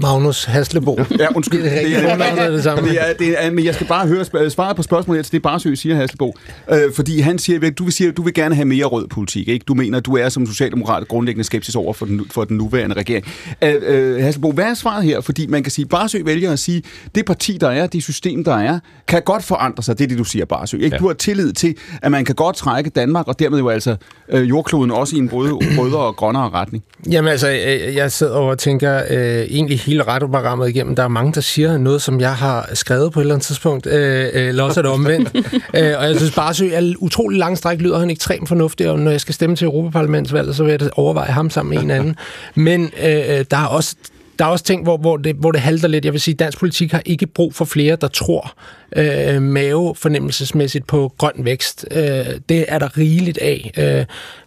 Magnus 0.00 0.44
Haslebo. 0.44 0.98
Ja, 1.18 1.26
undskyld. 1.34 1.62
Det 1.62 1.72
er, 1.72 1.82
det 1.82 2.10
er, 2.10 2.34
det 2.34 2.44
er 2.44 2.50
det 2.50 2.62
samme. 2.62 2.88
Det 2.88 3.00
er, 3.00 3.12
det 3.18 3.44
er, 3.44 3.50
men 3.50 3.64
jeg 3.64 3.74
skal 3.74 3.86
bare 3.86 4.06
høre 4.06 4.50
svaret 4.50 4.76
på 4.76 4.82
spørgsmålet 4.82 5.24
til 5.24 5.32
det 5.32 5.42
Barsø 5.42 5.74
siger, 5.74 5.96
Haslebo. 5.96 6.34
Øh, 6.70 6.78
fordi 6.94 7.20
han 7.20 7.38
siger, 7.38 7.70
du 7.70 7.84
vil, 7.84 7.92
sige, 7.92 8.12
du 8.12 8.22
vil 8.22 8.34
gerne 8.34 8.54
have 8.54 8.64
mere 8.64 8.84
rød 8.84 9.08
politik. 9.08 9.48
Ikke? 9.48 9.64
Du 9.68 9.74
mener, 9.74 10.00
du 10.00 10.16
er 10.16 10.28
som 10.28 10.46
socialdemokrat 10.46 11.08
grundlæggende 11.08 11.44
skeptisk 11.44 11.78
over 11.78 11.92
for 11.92 12.06
den, 12.06 12.26
for 12.30 12.44
den 12.44 12.56
nuværende 12.56 12.96
regering. 12.96 13.26
Øh, 13.62 13.74
øh, 13.82 14.22
Haslebo, 14.22 14.52
hvad 14.52 14.64
er 14.64 14.74
svaret 14.74 15.04
her? 15.04 15.20
Fordi 15.20 15.46
man 15.46 15.62
kan 15.62 15.72
sige, 15.72 15.86
Barsø 15.86 16.18
vælger 16.24 16.52
at 16.52 16.58
sige, 16.58 16.82
det 17.14 17.24
parti, 17.24 17.58
der 17.60 17.68
er, 17.68 17.86
det 17.86 18.02
system, 18.02 18.44
der 18.44 18.54
er, 18.54 18.78
kan 19.08 19.22
godt 19.22 19.44
forandre 19.44 19.82
sig. 19.82 19.98
Det 19.98 20.04
er 20.04 20.08
det, 20.08 20.18
du 20.18 20.24
siger, 20.24 20.44
Barsø. 20.44 20.76
Ikke? 20.76 20.88
Ja. 20.96 20.98
Du 20.98 21.06
har 21.06 21.14
tillid 21.14 21.52
til, 21.52 21.76
at 22.02 22.10
man 22.10 22.24
kan 22.24 22.34
godt 22.34 22.56
trække 22.56 22.90
Danmark, 22.90 23.28
og 23.28 23.38
dermed 23.38 23.58
jo 23.58 23.68
altså 23.68 23.96
øh, 24.28 24.48
jordkloden 24.48 24.90
også 24.90 25.16
i 25.16 25.18
en 25.18 25.28
både 25.28 25.52
rødere 25.52 26.00
og 26.00 26.16
grønnere 26.16 26.50
retning. 26.50 26.84
Jamen 27.10 27.30
altså, 27.30 27.48
jeg 27.94 28.12
sidder 28.12 28.34
og 28.34 28.58
tænker 28.58 29.02
øh, 29.10 29.46
egentlig 29.50 29.78
hele 29.90 30.02
radioprogrammet 30.02 30.68
igennem, 30.68 30.96
der 30.96 31.02
er 31.02 31.08
mange, 31.08 31.32
der 31.32 31.40
siger 31.40 31.78
noget, 31.78 32.02
som 32.02 32.20
jeg 32.20 32.34
har 32.34 32.70
skrevet 32.74 33.12
på 33.12 33.20
et 33.20 33.22
eller 33.22 33.34
andet 33.34 33.46
tidspunkt, 33.46 33.86
øh, 33.86 34.28
øh, 34.32 34.48
eller 34.48 34.62
også 34.62 34.80
er 34.80 34.82
det 34.82 34.92
omvendt. 34.92 35.30
øh, 35.78 35.94
og 35.98 36.04
jeg 36.04 36.16
synes 36.16 36.34
bare, 36.34 36.50
at 36.50 36.84
er 36.84 36.94
utrolig 36.98 37.38
lang 37.38 37.58
stræk 37.58 37.80
lyder 37.80 37.98
han 37.98 38.10
ekstremt 38.10 38.48
fornuftig, 38.48 38.90
og 38.90 38.98
når 38.98 39.10
jeg 39.10 39.20
skal 39.20 39.34
stemme 39.34 39.56
til 39.56 39.64
Europaparlamentsvalget, 39.64 40.56
så 40.56 40.64
vil 40.64 40.76
jeg 40.80 40.90
overveje 40.96 41.30
ham 41.30 41.50
sammen 41.50 41.74
med 41.74 41.82
en 41.82 41.90
anden. 41.90 42.16
Men 42.54 42.90
øh, 43.02 43.44
der 43.50 43.56
er 43.56 43.66
også 43.66 43.96
der 44.40 44.46
er 44.46 44.50
også 44.50 44.64
ting, 44.64 44.82
hvor, 44.82 44.96
hvor, 44.96 45.16
det, 45.16 45.36
hvor 45.36 45.52
det 45.52 45.60
halter 45.60 45.88
lidt. 45.88 46.04
Jeg 46.04 46.12
vil 46.12 46.20
sige, 46.20 46.34
at 46.34 46.38
dansk 46.38 46.58
politik 46.58 46.92
har 46.92 47.02
ikke 47.04 47.26
brug 47.26 47.54
for 47.54 47.64
flere, 47.64 47.96
der 47.96 48.08
tror 48.08 48.54
øh, 48.96 49.42
mave 49.42 49.94
fornemmelsesmæssigt 49.94 50.86
på 50.86 51.12
grøn 51.18 51.32
vækst. 51.38 51.86
Øh, 51.90 52.04
det 52.48 52.64
er 52.68 52.78
der 52.78 52.98
rigeligt 52.98 53.38
af, 53.38 53.72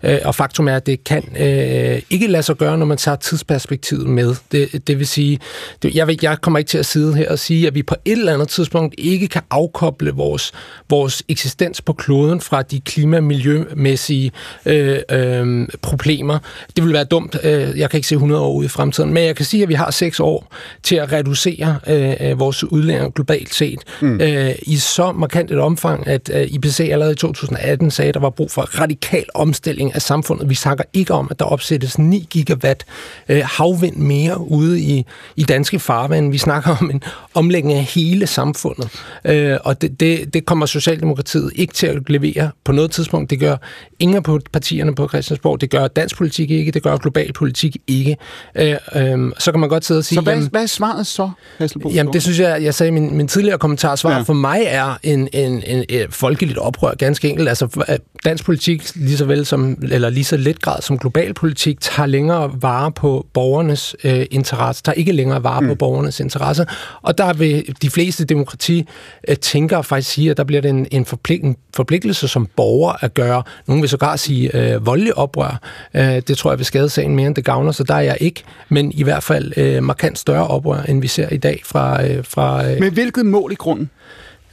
øh, 0.04 0.12
øh, 0.12 0.20
og 0.26 0.36
faktum 0.36 0.68
er, 0.68 0.76
at 0.76 0.86
det 0.86 1.04
kan 1.04 1.24
øh, 1.40 2.02
ikke 2.10 2.28
lade 2.28 2.44
sig 2.44 2.56
gøre, 2.56 2.78
når 2.78 2.86
man 2.86 2.98
tager 2.98 3.16
tidsperspektivet 3.16 4.08
med. 4.08 4.36
Det, 4.52 4.88
det 4.88 5.00
vil 5.00 5.08
sige, 5.08 5.40
det, 5.84 5.96
jeg, 5.96 6.08
ved, 6.08 6.16
jeg 6.22 6.42
kommer 6.42 6.60
ikke 6.60 6.70
til 6.70 6.78
at 6.78 6.86
sidde 6.86 7.16
her 7.16 7.32
og 7.32 7.40
sige, 7.40 7.68
at 7.68 7.76
vi 7.76 7.84
på 7.84 7.96
et 8.06 8.12
eller 8.12 8.34
andet 8.34 8.50
tidspunkt 8.50 8.96
ikke 8.98 9.28
kan 9.28 9.42
afkoble 9.50 10.12
vores, 10.12 10.52
vores 10.90 11.24
eksistens 11.30 11.82
på 11.82 11.94
kloden 11.94 12.42
fra 12.42 12.62
de 12.62 12.82
klima- 12.82 13.18
og 13.18 13.24
miljømæssige 13.24 14.32
øh, 14.66 15.00
øh, 15.12 15.68
problemer. 15.82 16.40
Det 16.76 16.84
vil 16.84 16.94
være 16.94 17.04
dumt. 17.04 17.38
Øh, 17.44 17.80
jeg 17.80 17.90
kan 17.90 17.98
ikke 17.98 18.08
se 18.08 18.16
100 18.16 18.42
år 18.42 18.54
ud 18.54 18.66
i 18.66 18.68
fremtiden, 18.68 19.14
men 19.14 19.24
jeg 19.24 19.36
kan 19.36 19.46
sige, 19.46 19.64
at 19.64 19.70
vi 19.70 19.74
har 19.74 19.83
6 19.92 20.20
år 20.20 20.54
til 20.84 20.96
at 20.96 21.12
reducere 21.12 21.80
øh, 21.88 22.40
vores 22.40 22.64
udlænding 22.64 23.14
globalt 23.14 23.54
set. 23.54 23.80
Mm. 24.02 24.22
Øh, 24.22 24.34
øh, 24.34 24.56
i 24.62 24.78
så 24.78 25.12
markant 25.12 25.52
et 25.52 25.60
omfang, 25.60 26.08
at 26.08 26.32
øh, 26.34 26.48
IPC 26.52 26.80
allerede 26.80 27.12
i 27.12 27.16
2018 27.16 27.92
sagde, 27.92 28.10
at 28.10 28.14
der 28.14 28.20
var 28.20 28.30
brug 28.30 28.52
for 28.52 28.62
radikal 28.62 29.26
omstilling 29.34 29.96
af 29.96 30.02
samfundet. 30.02 30.50
Vi 30.50 30.56
snakker 30.56 30.84
ikke 30.94 31.14
om, 31.14 31.28
at 31.32 31.40
der 31.40 31.46
opsættes 31.46 32.00
9 32.00 32.28
gigawatt 32.30 32.86
øh, 33.30 33.42
havvind 33.46 33.96
mere 33.96 34.40
ude 34.52 34.82
i, 34.82 35.06
i 35.36 35.44
danske 35.44 35.80
farvand. 35.80 36.32
Vi 36.32 36.38
snakker 36.38 36.78
om 36.82 36.90
en 36.90 37.04
omlægning 37.34 37.78
af 37.78 37.84
hele 37.84 38.28
samfundet. 38.28 38.90
Øh, 39.26 39.58
og 39.64 39.82
det, 39.82 40.00
det, 40.00 40.34
det 40.34 40.46
kommer 40.46 40.66
Socialdemokratiet 40.66 41.52
ikke 41.56 41.74
til 41.74 41.88
at 41.88 42.10
levere 42.10 42.52
på 42.64 42.72
noget 42.72 42.92
tidspunkt. 42.92 43.30
Det 43.30 43.40
gør 43.40 43.58
ingen 44.00 44.18
af 44.18 44.40
partierne 44.52 44.96
på 44.96 45.08
Christiansborg. 45.08 45.62
Det 45.62 45.70
gør 45.70 45.88
dansk 45.88 46.18
politik 46.18 46.52
ikke. 46.52 46.72
Det 46.72 46.84
gør 46.84 46.98
global 46.98 47.34
politik 47.34 47.78
ikke. 47.88 48.18
Øh, 48.56 48.76
øh, 48.96 49.32
så 49.40 49.52
kan 49.52 49.60
man 49.60 49.70
godt 49.74 49.86
sidde 49.86 49.98
og 49.98 50.06
sige... 50.06 50.16
Så 50.16 50.22
hvad, 50.22 50.34
jamen, 50.34 50.50
hvad 50.50 50.62
er 50.62 50.66
svaret 50.66 51.08
så, 51.08 51.30
Hasselbo? 51.58 51.90
Jamen, 51.90 52.14
det 52.14 52.22
synes 52.22 52.40
jeg, 52.40 52.64
jeg 52.64 52.74
sagde 52.74 52.88
i 52.88 52.92
min, 52.92 53.18
min 53.18 53.28
tidligere 53.28 53.58
kommentar. 53.58 53.96
Svar 53.96 54.16
ja. 54.16 54.22
for 54.22 54.34
mig 54.34 54.62
er 54.66 55.00
en, 55.04 55.30
en, 55.34 55.64
en, 55.66 55.86
en 55.90 56.06
folkeligt 56.10 56.58
oprør 56.58 56.94
ganske 56.96 57.30
enkelt. 57.30 57.50
Altså, 57.50 57.98
dansk 58.26 58.46
politik, 58.46 58.96
lige 58.96 59.18
så 59.18 59.26
vel 59.26 59.46
som, 59.46 59.78
eller 59.82 60.10
lige 60.10 60.24
så 60.24 60.38
let 60.38 60.62
grad 60.62 60.82
som 60.82 60.98
global 60.98 61.34
politik, 61.34 61.82
tager 61.82 62.08
længere 62.08 62.52
vare 62.62 62.92
på 62.92 63.26
borgernes 63.34 63.96
øh, 64.04 64.26
interesse, 64.32 64.84
tager 64.84 64.94
ikke 64.94 65.12
længere 65.12 65.44
vare 65.44 65.62
mm. 65.62 65.68
på 65.68 65.76
borgernes 65.76 66.20
interesse. 66.20 66.66
Og 67.02 67.18
der 67.18 67.34
vil 67.34 67.76
de 67.82 67.90
fleste 67.90 68.26
demokrati 68.26 68.86
øh, 69.28 69.36
tænker 69.36 69.82
faktisk 69.82 70.10
sige, 70.10 70.32
at 70.32 70.38
der 70.38 70.44
bliver 70.44 70.62
det 70.62 70.70
en, 70.70 70.88
en, 70.92 71.06
forpligt, 71.06 71.44
en 71.44 71.56
forpligtelse 71.76 72.28
som 72.28 72.48
borger 72.56 73.04
at 73.04 73.14
gøre. 73.14 73.44
Nogle 73.68 73.82
vil 73.82 73.90
sågar 73.90 74.16
sige 74.16 74.58
øh, 74.58 74.86
voldelig 74.86 75.18
oprør. 75.18 75.60
Øh, 75.94 76.22
det 76.28 76.38
tror 76.38 76.52
jeg 76.52 76.58
vil 76.58 76.66
skade 76.66 76.90
sagen 76.90 77.16
mere, 77.16 77.28
end 77.28 77.36
det 77.36 77.46
gavner, 77.46 77.72
så 77.72 77.84
der 77.84 77.94
er 77.94 78.02
jeg 78.02 78.18
ikke. 78.20 78.44
Men 78.70 78.92
i 78.92 79.04
hvert 79.04 79.24
fald 79.24 79.53
øh, 79.58 79.84
markant 79.84 80.20
større 80.20 80.48
oprør, 80.48 80.82
end 80.82 81.02
vi 81.02 81.08
ser 81.08 81.30
i 81.30 81.38
dag 81.38 81.62
fra... 81.66 82.08
Øh, 82.08 82.24
fra 82.24 82.72
øh, 82.72 82.80
Med 82.80 82.92
hvilket 82.92 83.26
mål 83.26 83.52
i 83.52 83.56
grunden? 83.56 83.90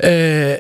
Øh, 0.05 0.55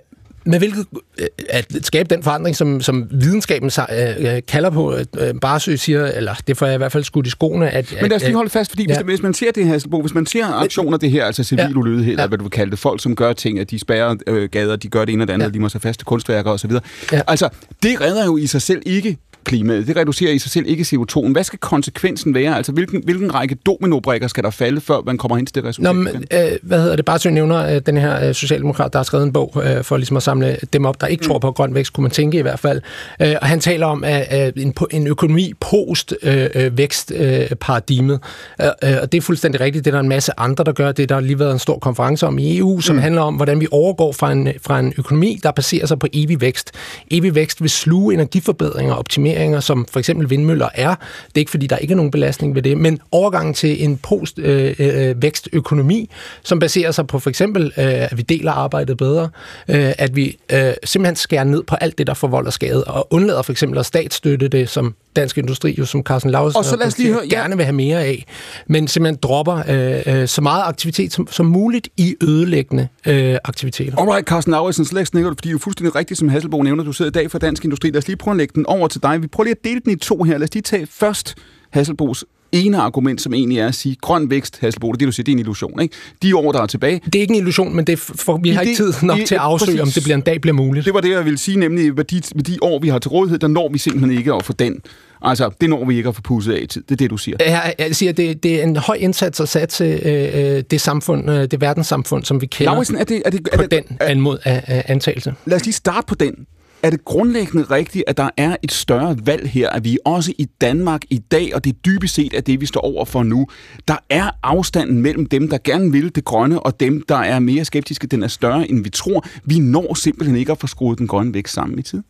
med 0.44 0.58
hvilket 0.58 0.86
øh, 1.18 1.26
at 1.48 1.66
skabe 1.82 2.14
den 2.14 2.22
forandring, 2.22 2.56
som, 2.56 2.80
som 2.80 3.08
videnskaben 3.10 3.70
øh, 3.92 4.34
øh, 4.34 4.42
kalder 4.48 4.70
på. 4.70 4.94
Øh, 5.18 5.34
Barsø 5.40 5.76
siger, 5.76 6.06
eller 6.06 6.34
det 6.46 6.56
får 6.56 6.66
jeg 6.66 6.74
i 6.74 6.78
hvert 6.78 6.92
fald 6.92 7.04
skudt 7.04 7.26
i 7.26 7.30
skoene, 7.30 7.70
at... 7.70 7.94
Men 8.00 8.10
lad 8.10 8.16
os 8.16 8.22
lige 8.22 8.34
holde 8.34 8.50
fast, 8.50 8.70
fordi 8.70 8.86
ja. 8.88 8.94
hvis, 8.94 9.04
hvis 9.04 9.22
man 9.22 9.34
ser 9.34 9.50
det 9.52 9.66
her, 9.66 10.00
hvis 10.00 10.14
man 10.14 10.26
ser 10.26 10.46
aktioner 10.46 10.98
det 10.98 11.10
her, 11.10 11.24
altså 11.24 11.44
civil 11.44 11.64
ja. 11.64 11.78
ulydighed, 11.78 12.12
eller 12.12 12.26
hvad 12.26 12.38
du 12.38 12.44
vil 12.44 12.50
kalde 12.50 12.70
det, 12.70 12.78
folk 12.78 13.02
som 13.02 13.16
gør 13.16 13.32
ting, 13.32 13.58
at 13.58 13.70
de 13.70 13.78
spærrer 13.78 14.16
øh, 14.26 14.48
gader, 14.48 14.76
de 14.76 14.88
gør 14.88 15.04
det 15.04 15.12
ene 15.12 15.24
og 15.24 15.28
det 15.28 15.34
andet, 15.34 15.46
ja. 15.46 15.50
de 15.50 15.60
må 15.60 15.68
sig 15.68 15.80
faste 15.80 16.04
kunstværker 16.04 16.50
osv. 16.50 16.72
Ja. 17.12 17.20
Altså, 17.26 17.48
det 17.82 18.00
redder 18.00 18.24
jo 18.24 18.36
i 18.36 18.46
sig 18.46 18.62
selv 18.62 18.82
ikke 18.86 19.18
klimaet. 19.44 19.86
Det 19.86 19.96
reducerer 19.96 20.32
i 20.32 20.38
sig 20.38 20.50
selv 20.50 20.66
ikke 20.68 20.82
CO2'en. 20.82 21.32
Hvad 21.32 21.44
skal 21.44 21.58
konsekvensen 21.58 22.34
være? 22.34 22.56
Altså, 22.56 22.72
hvilken, 22.72 23.02
hvilken 23.04 23.34
række 23.34 23.54
dominobrikker 23.54 24.28
skal 24.28 24.44
der 24.44 24.50
falde, 24.50 24.80
før 24.80 25.00
man 25.06 25.18
kommer 25.18 25.36
hen 25.36 25.46
til 25.46 25.54
det 25.54 25.64
resultat? 25.64 25.94
Nå, 25.94 26.02
men, 26.02 26.24
øh, 26.32 26.50
hvad 26.62 26.80
hedder 26.80 26.96
det? 26.96 27.04
Bare 27.04 27.30
nævner 27.30 27.74
øh, 27.74 27.80
den 27.86 27.96
her 27.96 28.28
øh, 28.28 28.34
socialdemokrat, 28.34 28.92
der 28.92 28.98
har 28.98 29.04
skrevet 29.04 29.26
en 29.26 29.32
bog 29.32 29.62
øh, 29.64 29.84
for 29.84 29.96
ligesom 29.96 30.16
at 30.16 30.22
samle 30.22 30.56
dem 30.72 30.84
op, 30.84 31.00
der 31.00 31.06
ikke 31.06 31.22
mm. 31.22 31.28
tror 31.28 31.38
på 31.38 31.52
grøn 31.52 31.74
vækst, 31.74 31.92
kunne 31.92 32.02
man 32.02 32.10
tænke 32.10 32.38
i 32.38 32.42
hvert 32.42 32.58
fald. 32.58 32.80
Øh, 33.22 33.34
og 33.40 33.46
han 33.46 33.60
taler 33.60 33.86
om 33.86 34.04
at, 34.04 34.52
øh, 34.56 34.62
en, 34.62 34.74
en 34.90 35.06
økonomi 35.06 35.52
post-vækst-paradigmet. 35.60 38.20
Øh, 38.60 38.66
øh, 38.66 38.72
øh, 38.92 38.98
og 39.02 39.12
det 39.12 39.18
er 39.18 39.22
fuldstændig 39.22 39.60
rigtigt. 39.60 39.84
Det 39.84 39.90
er 39.90 39.94
der 39.94 40.00
en 40.00 40.08
masse 40.08 40.40
andre, 40.40 40.64
der 40.64 40.72
gør. 40.72 40.92
Det 40.92 41.08
der 41.08 41.14
har 41.14 41.22
lige 41.22 41.38
været 41.38 41.52
en 41.52 41.58
stor 41.58 41.78
konference 41.78 42.26
om 42.26 42.38
i 42.38 42.58
EU, 42.58 42.80
som 42.80 42.96
mm. 42.96 43.02
handler 43.02 43.22
om, 43.22 43.34
hvordan 43.34 43.60
vi 43.60 43.66
overgår 43.70 44.12
fra 44.12 44.32
en, 44.32 44.48
fra 44.62 44.78
en 44.78 44.92
økonomi, 44.98 45.40
der 45.42 45.50
baserer 45.50 45.86
sig 45.86 45.98
på 45.98 46.06
evig 46.12 46.40
vækst. 46.40 46.70
Evig 47.10 47.34
vækst 47.34 47.62
vil 47.62 47.70
sluge 47.70 48.14
energiforbedringer 48.14 48.92
og 48.92 48.98
optimere 48.98 49.29
optimeringer, 49.30 49.60
som 49.60 49.86
for 49.92 49.98
eksempel 49.98 50.30
vindmøller 50.30 50.68
er. 50.74 50.94
Det 51.26 51.34
er 51.34 51.38
ikke, 51.38 51.50
fordi 51.50 51.66
der 51.66 51.76
ikke 51.76 51.92
er 51.92 51.96
nogen 51.96 52.10
belastning 52.10 52.54
ved 52.54 52.62
det, 52.62 52.78
men 52.78 53.00
overgangen 53.12 53.54
til 53.54 53.84
en 53.84 53.96
post-vækstøkonomi, 53.96 55.96
øh, 55.96 56.02
øh, 56.02 56.08
som 56.42 56.58
baserer 56.58 56.92
sig 56.92 57.06
på 57.06 57.18
for 57.18 57.30
eksempel, 57.30 57.64
øh, 57.64 57.72
at 57.76 58.16
vi 58.16 58.22
deler 58.22 58.52
arbejdet 58.52 58.96
bedre, 58.96 59.28
øh, 59.68 59.92
at 59.98 60.16
vi 60.16 60.38
øh, 60.52 60.72
simpelthen 60.84 61.16
skærer 61.16 61.44
ned 61.44 61.62
på 61.62 61.74
alt 61.74 61.98
det, 61.98 62.06
der 62.06 62.14
forvolder 62.14 62.50
skade, 62.50 62.84
og 62.84 63.08
undlader 63.10 63.42
for 63.42 63.52
eksempel 63.52 63.78
at 63.78 63.86
statsstøtte 63.86 64.48
det, 64.48 64.68
som 64.68 64.94
Dansk 65.16 65.38
Industri, 65.38 65.74
jo 65.78 65.84
som 65.84 66.02
Carsten 66.02 66.30
Lausen 66.30 66.58
og 66.58 66.64
så 66.64 66.76
lad 66.76 66.86
os 66.86 66.98
lige 66.98 67.12
høre, 67.12 67.28
gerne 67.28 67.56
vil 67.56 67.64
have 67.64 67.74
mere 67.74 68.04
af, 68.04 68.26
men 68.66 68.88
simpelthen 68.88 69.18
dropper 69.22 69.62
øh, 69.68 70.20
øh, 70.20 70.28
så 70.28 70.40
meget 70.40 70.62
aktivitet 70.66 71.12
som, 71.12 71.28
som 71.30 71.46
muligt 71.46 71.88
i 71.96 72.16
ødelæggende 72.22 72.88
øh, 73.06 73.36
aktiviteter. 73.44 73.98
Alright, 73.98 74.26
Carsten 74.26 74.50
Lausen, 74.50 74.84
slet 74.84 75.00
ikke 75.00 75.10
fordi 75.10 75.36
det 75.42 75.46
er 75.46 75.50
jo 75.50 75.58
fuldstændig 75.58 75.94
rigtigt, 75.94 76.18
som 76.18 76.28
Hasselbo 76.28 76.62
nævner, 76.62 76.84
du 76.84 76.92
sidder 76.92 77.10
i 77.10 77.12
dag 77.12 77.30
for 77.30 77.38
Dansk 77.38 77.64
Industri. 77.64 77.90
Lad 77.90 77.98
os 77.98 78.06
lige 78.06 78.16
prøve 78.16 78.32
at 78.32 78.36
lægge 78.36 78.52
den 78.54 78.66
over 78.66 78.88
til 78.88 79.02
dig. 79.02 79.19
Vi 79.20 79.26
prøver 79.26 79.44
lige 79.44 79.56
at 79.58 79.64
dele 79.64 79.80
den 79.84 79.92
i 79.92 79.96
to 79.96 80.22
her. 80.22 80.38
Lad 80.38 80.48
os 80.48 80.54
lige 80.54 80.62
tage 80.62 80.86
først 80.86 81.34
Hasselbos 81.70 82.24
ene 82.52 82.78
argument, 82.78 83.20
som 83.20 83.34
egentlig 83.34 83.58
er 83.58 83.68
at 83.68 83.74
sige, 83.74 83.96
grøn 84.00 84.30
vækst, 84.30 84.58
Hasselbo, 84.60 84.92
det 84.92 85.00
du 85.00 85.12
siger, 85.12 85.24
det 85.24 85.32
er 85.32 85.36
en 85.36 85.38
illusion. 85.38 85.82
Ikke? 85.82 85.94
De 86.22 86.36
år, 86.36 86.52
der 86.52 86.62
er 86.62 86.66
tilbage... 86.66 87.00
Det 87.04 87.14
er 87.14 87.20
ikke 87.20 87.34
en 87.34 87.40
illusion, 87.40 87.76
men 87.76 87.86
det 87.86 87.98
for, 87.98 88.40
vi 88.42 88.50
har 88.50 88.62
det, 88.62 88.68
ikke 88.68 88.82
tid 88.82 88.92
nok 89.02 89.18
i, 89.18 89.24
til 89.24 89.34
at 89.34 89.40
afsøge, 89.40 89.78
præcis. 89.78 89.80
om 89.80 89.88
det 89.88 90.02
bliver 90.02 90.16
en 90.16 90.22
dag 90.22 90.40
bliver 90.40 90.54
muligt. 90.54 90.84
Det 90.84 90.94
var 90.94 91.00
det, 91.00 91.10
jeg 91.10 91.24
ville 91.24 91.38
sige, 91.38 91.58
nemlig 91.58 91.94
med 91.94 92.04
de, 92.04 92.22
med 92.34 92.44
de 92.44 92.58
år, 92.62 92.78
vi 92.78 92.88
har 92.88 92.98
til 92.98 93.08
rådighed, 93.08 93.38
der 93.38 93.48
når 93.48 93.68
vi 93.72 93.78
simpelthen 93.78 94.18
ikke 94.18 94.34
at 94.34 94.44
få 94.44 94.52
den 94.52 94.80
Altså, 95.22 95.50
det 95.60 95.70
når 95.70 95.84
vi 95.84 95.96
ikke 95.96 96.08
at 96.08 96.14
få 96.14 96.22
pusset 96.22 96.52
af 96.52 96.60
i 96.62 96.66
tid. 96.66 96.82
Det 96.82 96.90
er 96.90 96.96
det, 96.96 97.10
du 97.10 97.16
siger. 97.16 97.36
Jeg, 97.40 97.74
jeg 97.78 97.96
siger, 97.96 98.12
det, 98.12 98.42
det 98.42 98.60
er 98.60 98.62
en 98.62 98.76
høj 98.76 98.96
indsats 99.00 99.40
at 99.40 99.48
sætte 99.48 99.84
øh, 99.84 100.56
øh, 100.56 100.62
det 100.70 100.80
samfund, 100.80 101.30
øh, 101.30 101.48
det 101.50 101.60
verdenssamfund, 101.60 102.24
som 102.24 102.40
vi 102.40 102.46
kender 102.46 102.72
Lauritsen, 102.72 102.96
er 102.96 103.04
det, 103.04 103.22
er 103.24 103.30
det, 103.30 103.48
er 103.52 103.56
på 103.56 103.62
det, 103.62 103.70
den 103.70 103.96
er, 104.00 104.06
anmod 104.06 104.38
af, 104.44 104.64
af 104.66 104.84
antagelse. 104.88 105.34
Lad 105.44 105.56
os 105.56 105.64
lige 105.64 105.74
starte 105.74 106.06
på 106.06 106.14
den. 106.14 106.34
Er 106.82 106.90
det 106.90 107.04
grundlæggende 107.04 107.64
rigtigt, 107.64 108.04
at 108.06 108.16
der 108.16 108.30
er 108.36 108.56
et 108.62 108.72
større 108.72 109.16
valg 109.24 109.50
her, 109.50 109.70
at 109.70 109.84
vi 109.84 109.98
også 110.04 110.32
i 110.38 110.44
Danmark 110.60 111.02
i 111.10 111.18
dag, 111.18 111.54
og 111.54 111.64
det 111.64 111.70
er 111.72 111.78
dybest 111.84 112.14
set 112.14 112.34
er 112.34 112.40
det, 112.40 112.60
vi 112.60 112.66
står 112.66 112.80
over 112.80 113.04
for 113.04 113.22
nu, 113.22 113.46
der 113.88 113.96
er 114.10 114.30
afstanden 114.42 115.00
mellem 115.00 115.26
dem, 115.26 115.48
der 115.48 115.58
gerne 115.64 115.92
vil 115.92 116.14
det 116.14 116.24
grønne, 116.24 116.60
og 116.60 116.80
dem, 116.80 117.02
der 117.08 117.16
er 117.16 117.38
mere 117.38 117.64
skeptiske, 117.64 118.06
den 118.06 118.22
er 118.22 118.28
større, 118.28 118.70
end 118.70 118.84
vi 118.84 118.90
tror. 118.90 119.26
Vi 119.44 119.58
når 119.58 119.94
simpelthen 119.94 120.36
ikke 120.36 120.52
at 120.52 120.58
få 120.58 120.66
skruet 120.66 120.98
den 120.98 121.06
grønne 121.06 121.34
væk 121.34 121.46
sammen 121.46 121.78
i 121.78 121.82
tid. 121.82 122.02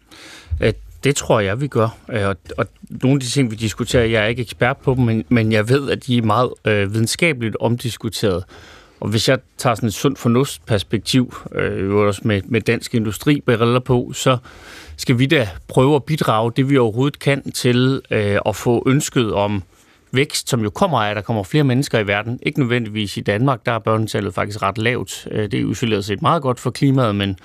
Det 1.04 1.16
tror 1.16 1.40
jeg, 1.40 1.60
vi 1.60 1.66
gør. 1.66 1.88
Øh, 2.12 2.28
og, 2.28 2.36
og 2.58 2.66
nogle 2.90 3.14
af 3.16 3.20
de 3.20 3.26
ting, 3.26 3.50
vi 3.50 3.56
diskuterer, 3.56 4.04
jeg 4.04 4.22
er 4.22 4.26
ikke 4.26 4.42
ekspert 4.42 4.76
på 4.76 4.94
dem, 4.94 5.04
men, 5.04 5.24
men 5.28 5.52
jeg 5.52 5.68
ved, 5.68 5.90
at 5.90 6.06
de 6.06 6.18
er 6.18 6.22
meget 6.22 6.50
øh, 6.64 6.94
videnskabeligt 6.94 7.56
omdiskuteret. 7.60 8.44
Og 9.00 9.08
hvis 9.08 9.28
jeg 9.28 9.38
tager 9.58 9.74
sådan 9.74 9.86
et 9.86 9.94
sundt 9.94 10.18
fornuftsperspektiv, 10.18 11.34
øh, 11.54 11.94
også 11.94 12.20
med, 12.24 12.42
med 12.44 12.60
dansk 12.60 12.94
industri 12.94 13.40
briller 13.40 13.80
på, 13.80 14.12
så 14.14 14.38
skal 14.96 15.18
vi 15.18 15.26
da 15.26 15.48
prøve 15.68 15.94
at 15.94 16.04
bidrage 16.04 16.52
det, 16.56 16.70
vi 16.70 16.78
overhovedet 16.78 17.18
kan 17.18 17.52
til 17.52 18.00
øh, 18.10 18.38
at 18.46 18.56
få 18.56 18.82
ønsket 18.86 19.34
om 19.34 19.62
vækst, 20.12 20.48
som 20.48 20.62
jo 20.62 20.70
kommer 20.70 20.98
af, 20.98 21.10
at 21.10 21.16
der 21.16 21.22
kommer 21.22 21.42
flere 21.42 21.64
mennesker 21.64 21.98
i 21.98 22.06
verden. 22.06 22.38
Ikke 22.42 22.60
nødvendigvis 22.60 23.16
i 23.16 23.20
Danmark, 23.20 23.66
der 23.66 23.72
er 23.72 23.78
børnetallet 23.78 24.34
faktisk 24.34 24.62
ret 24.62 24.78
lavt. 24.78 25.28
Øh, 25.30 25.50
det 25.50 25.60
er 25.60 25.70
isoleret 25.70 26.04
set 26.04 26.22
meget 26.22 26.42
godt 26.42 26.60
for 26.60 26.70
klimaet, 26.70 27.14
men 27.14 27.36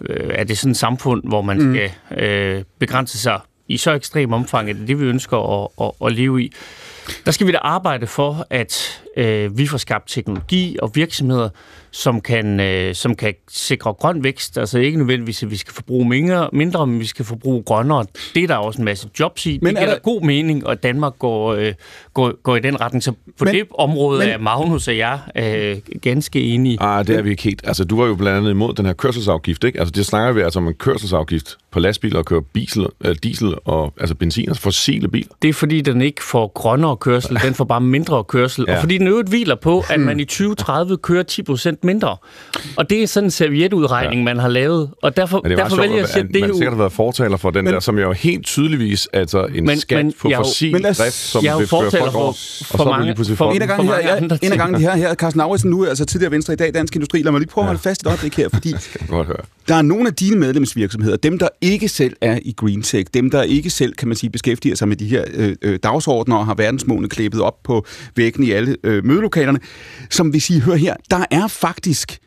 øh, 0.00 0.30
er 0.34 0.44
det 0.44 0.58
sådan 0.58 0.70
et 0.70 0.76
samfund, 0.76 1.22
hvor 1.24 1.42
man 1.42 1.58
mm. 1.58 1.74
skal 1.74 1.90
øh, 2.18 2.62
begrænse 2.78 3.18
sig 3.18 3.40
i 3.68 3.76
så 3.76 3.92
ekstrem 3.92 4.32
omfang, 4.32 4.70
at 4.70 4.76
det 4.76 4.82
er 4.82 4.86
det, 4.86 5.00
vi 5.00 5.04
ønsker 5.04 5.62
at, 5.62 5.68
at, 5.80 6.06
at 6.06 6.12
leve 6.12 6.42
i. 6.42 6.52
Der 7.24 7.30
skal 7.30 7.46
vi 7.46 7.52
da 7.52 7.58
arbejde 7.58 8.06
for, 8.06 8.46
at 8.50 9.02
øh, 9.16 9.58
vi 9.58 9.66
får 9.66 9.78
skabt 9.78 10.08
teknologi 10.08 10.76
og 10.82 10.90
virksomheder, 10.94 11.48
som 11.90 12.20
kan, 12.20 12.60
øh, 12.60 12.94
som 12.94 13.14
kan 13.14 13.34
sikre 13.50 13.92
grøn 13.92 14.24
vækst. 14.24 14.58
Altså 14.58 14.78
ikke 14.78 14.98
nødvendigvis, 14.98 15.42
at 15.42 15.50
vi 15.50 15.56
skal 15.56 15.74
forbruge 15.74 16.08
mindre, 16.08 16.48
mindre 16.52 16.86
men 16.86 17.00
vi 17.00 17.06
skal 17.06 17.24
forbruge 17.24 17.62
grønnere. 17.62 18.06
Det 18.34 18.42
er 18.42 18.46
der 18.46 18.56
også 18.56 18.78
en 18.78 18.84
masse 18.84 19.08
jobs 19.20 19.46
i. 19.46 19.58
Men 19.62 19.76
det 19.76 19.82
er 19.82 19.86
der 19.86 19.98
god 19.98 20.22
mening, 20.22 20.68
at 20.68 20.82
Danmark 20.82 21.18
går, 21.18 21.54
øh, 21.54 21.74
går, 22.20 22.42
går 22.42 22.56
i 22.56 22.60
den 22.60 22.80
retning. 22.80 23.02
Så 23.02 23.12
på 23.38 23.44
men, 23.44 23.54
det 23.54 23.64
område 23.78 24.18
men, 24.18 24.28
er 24.28 24.38
Magnus 24.38 24.88
og 24.88 24.96
jeg 24.96 25.18
øh, 25.36 25.76
ganske 26.02 26.42
enige. 26.42 26.82
Ah, 26.82 27.06
det 27.06 27.16
er 27.16 27.22
vi 27.22 27.30
ikke 27.30 27.42
helt. 27.42 27.62
Altså, 27.64 27.84
du 27.84 28.00
var 28.00 28.06
jo 28.06 28.14
blandt 28.14 28.38
andet 28.38 28.50
imod 28.50 28.74
den 28.74 28.86
her 28.86 28.92
kørselsafgift, 28.92 29.64
ikke? 29.64 29.78
Altså, 29.78 29.92
det 29.92 30.06
snakker 30.06 30.32
vi 30.32 30.40
altså 30.40 30.58
om 30.58 30.68
en 30.68 30.74
kørselsafgift 30.74 31.56
på 31.70 31.80
lastbiler 31.80 32.18
og 32.18 32.24
køre 32.24 32.42
diesel, 32.54 32.86
øh, 33.04 33.16
diesel 33.22 33.54
og 33.64 33.92
altså 34.00 34.14
benzin, 34.14 34.48
altså 34.48 34.62
fossile 34.62 35.08
biler. 35.08 35.28
Det 35.42 35.48
er 35.48 35.52
fordi, 35.52 35.80
den 35.80 36.00
ikke 36.00 36.24
får 36.24 36.52
grønnere 36.54 36.96
kørsel, 36.96 37.38
den 37.44 37.54
får 37.54 37.64
bare 37.64 37.80
mindre 37.80 38.24
kørsel. 38.24 38.64
Ja. 38.68 38.74
Og 38.74 38.80
fordi 38.80 38.98
den 38.98 39.06
øvrigt 39.06 39.28
hviler 39.28 39.54
på, 39.54 39.84
at 39.90 40.00
man 40.00 40.20
i 40.20 40.24
2030 40.24 40.96
kører 40.96 41.24
10% 41.72 41.74
mindre. 41.82 42.16
Og 42.76 42.90
det 42.90 43.02
er 43.02 43.06
sådan 43.06 43.26
en 43.26 43.30
servietudregning, 43.30 44.20
ja. 44.20 44.24
man 44.24 44.38
har 44.38 44.48
lavet. 44.48 44.90
Og 45.02 45.16
derfor, 45.16 45.40
Men 45.42 45.50
det 45.50 45.58
er 45.58 45.62
derfor 45.62 45.76
vælger 45.76 45.94
jeg 45.94 46.04
at 46.04 46.10
sige, 46.10 46.22
at 46.22 46.28
det 46.28 46.36
er 46.36 46.40
man 46.40 46.50
jo... 46.50 46.56
sikkert 46.56 46.72
har 46.72 46.78
været 46.78 46.92
fortaler 46.92 47.36
for 47.36 47.50
den 47.50 47.64
Men- 47.64 47.74
der, 47.74 47.80
som 47.80 47.98
jo 47.98 48.12
helt 48.12 48.46
tydeligvis 48.46 49.08
altså 49.12 49.46
en 49.54 49.64
Men- 49.66 49.78
skat 49.80 50.04
men 50.04 50.14
på 50.20 50.28
jeg 50.28 50.36
er 50.38 50.42
fossil 50.42 50.72
Men 50.72 50.82
drift, 50.82 51.12
som 51.12 51.44
jeg 51.44 51.58
vil 51.58 51.66
føre 51.66 51.90
folk 51.90 52.09
for- 52.12 52.18
over, 52.18 52.28
og 52.28 52.78
for 52.78 52.84
mange- 52.90 53.14
pludselig 53.14 53.38
for- 53.38 53.44
for. 53.44 53.52
En 53.52 53.62
af 53.62 53.68
for 53.68 53.74
gangen 53.76 53.88
her, 53.94 54.14
ja, 54.14 54.18
en 54.46 54.52
af 54.52 54.58
gangen 54.58 54.74
de 54.80 54.84
her, 54.84 54.96
her 54.96 55.14
Carsten 55.14 55.38
Lauritsen 55.38 55.70
nu, 55.70 55.86
altså 55.86 56.04
tidligere 56.04 56.32
Venstre 56.32 56.52
i 56.52 56.56
dag, 56.56 56.74
Dansk 56.74 56.94
Industri. 56.96 57.22
Lad 57.22 57.32
mig 57.32 57.38
lige 57.38 57.48
prøve 57.48 57.62
at 57.62 57.66
holde 57.66 57.80
fast 57.80 58.00
et 58.02 58.06
øjeblik 58.06 58.36
her, 58.36 58.48
fordi 58.48 58.74
der 59.68 59.74
er 59.74 59.82
nogle 59.82 60.06
af 60.08 60.14
dine 60.14 60.36
medlemsvirksomheder, 60.36 61.16
dem 61.16 61.38
der 61.38 61.48
ikke 61.60 61.88
selv 61.88 62.16
er 62.20 62.38
i 62.42 62.52
Green 62.56 62.82
Tech, 62.82 63.10
dem 63.14 63.30
der 63.30 63.42
ikke 63.42 63.70
selv, 63.70 63.94
kan 63.94 64.08
man 64.08 64.16
sige, 64.16 64.30
beskæftiger 64.30 64.74
sig 64.76 64.88
med 64.88 64.96
de 64.96 65.06
her 65.06 65.24
øh, 65.34 65.56
øh, 65.62 65.78
dagsordner 65.82 66.36
og 66.36 66.46
har 66.46 66.54
verdensmålene 66.54 67.08
klæbet 67.08 67.40
op 67.40 67.62
på 67.64 67.86
væggen 68.16 68.44
i 68.44 68.50
alle 68.50 68.76
øh, 68.84 69.04
mødelokalerne, 69.04 69.58
som 70.10 70.32
vil 70.32 70.40
sige, 70.42 70.60
hør 70.60 70.74
her, 70.74 70.94
der 71.10 71.24
er 71.30 71.46
faktisk 71.48 72.18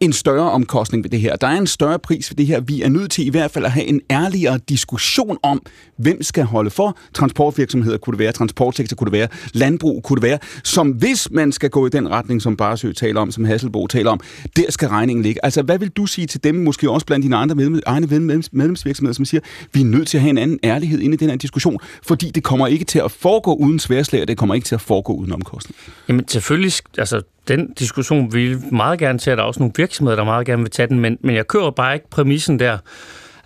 en 0.00 0.12
større 0.12 0.50
omkostning 0.50 1.04
ved 1.04 1.10
det 1.10 1.20
her. 1.20 1.36
Der 1.36 1.46
er 1.46 1.56
en 1.56 1.66
større 1.66 1.98
pris 1.98 2.30
ved 2.30 2.36
det 2.36 2.46
her. 2.46 2.60
Vi 2.60 2.82
er 2.82 2.88
nødt 2.88 3.10
til 3.10 3.26
i 3.26 3.30
hvert 3.30 3.50
fald 3.50 3.64
at 3.64 3.70
have 3.70 3.86
en 3.86 4.00
ærligere 4.10 4.58
diskussion 4.68 5.38
om, 5.42 5.62
hvem 5.96 6.22
skal 6.22 6.44
holde 6.44 6.70
for. 6.70 6.98
Transportvirksomheder 7.14 7.98
kunne 7.98 8.12
det 8.12 8.18
være, 8.18 8.32
transportsektor 8.32 8.96
kunne 8.96 9.10
det 9.10 9.12
være, 9.12 9.28
landbrug 9.52 10.02
kunne 10.02 10.16
det 10.16 10.22
være, 10.22 10.38
som 10.64 10.88
hvis 10.90 11.30
man 11.30 11.52
skal 11.52 11.70
gå 11.70 11.86
i 11.86 11.90
den 11.90 12.10
retning, 12.10 12.42
som 12.42 12.56
Barsø 12.56 12.92
taler 12.92 13.20
om, 13.20 13.30
som 13.30 13.44
Hasselbo 13.44 13.86
taler 13.86 14.10
om, 14.10 14.20
der 14.56 14.64
skal 14.68 14.88
regningen 14.88 15.22
ligge. 15.22 15.44
Altså, 15.44 15.62
hvad 15.62 15.78
vil 15.78 15.88
du 15.88 16.06
sige 16.06 16.26
til 16.26 16.44
dem, 16.44 16.54
måske 16.54 16.90
også 16.90 17.06
blandt 17.06 17.22
dine 17.22 17.36
andre 17.36 17.54
medlem, 17.54 17.80
egne 17.86 18.06
medlems, 18.06 18.52
medlemsvirksomheder, 18.52 19.14
som 19.14 19.24
siger, 19.24 19.40
vi 19.72 19.80
er 19.80 19.84
nødt 19.84 20.08
til 20.08 20.18
at 20.18 20.22
have 20.22 20.30
en 20.30 20.38
anden 20.38 20.58
ærlighed 20.64 21.00
inde 21.00 21.14
i 21.14 21.16
den 21.16 21.30
her 21.30 21.36
diskussion, 21.36 21.78
fordi 22.02 22.30
det 22.30 22.42
kommer 22.42 22.66
ikke 22.66 22.84
til 22.84 22.98
at 22.98 23.10
foregå 23.10 23.54
uden 23.54 23.78
sværslag, 23.78 24.22
og 24.22 24.28
det 24.28 24.38
kommer 24.38 24.54
ikke 24.54 24.64
til 24.64 24.74
at 24.74 24.80
foregå 24.80 25.12
uden 25.12 25.32
omkostning. 25.32 25.76
Jamen 26.08 26.28
selvfølgelig, 26.28 26.72
altså 26.98 27.22
den 27.50 27.72
diskussion 27.78 28.32
vil 28.32 28.50
vi 28.50 28.56
meget 28.72 28.98
gerne 28.98 29.18
tage, 29.18 29.36
der 29.36 29.42
er 29.42 29.46
også 29.46 29.60
nogle 29.60 29.72
virksomheder, 29.76 30.16
der 30.16 30.24
meget 30.24 30.46
gerne 30.46 30.62
vil 30.62 30.70
tage 30.70 30.88
den, 30.88 31.00
men, 31.00 31.18
men 31.20 31.36
jeg 31.36 31.46
kører 31.46 31.70
bare 31.70 31.94
ikke 31.94 32.10
præmissen 32.10 32.58
der. 32.58 32.72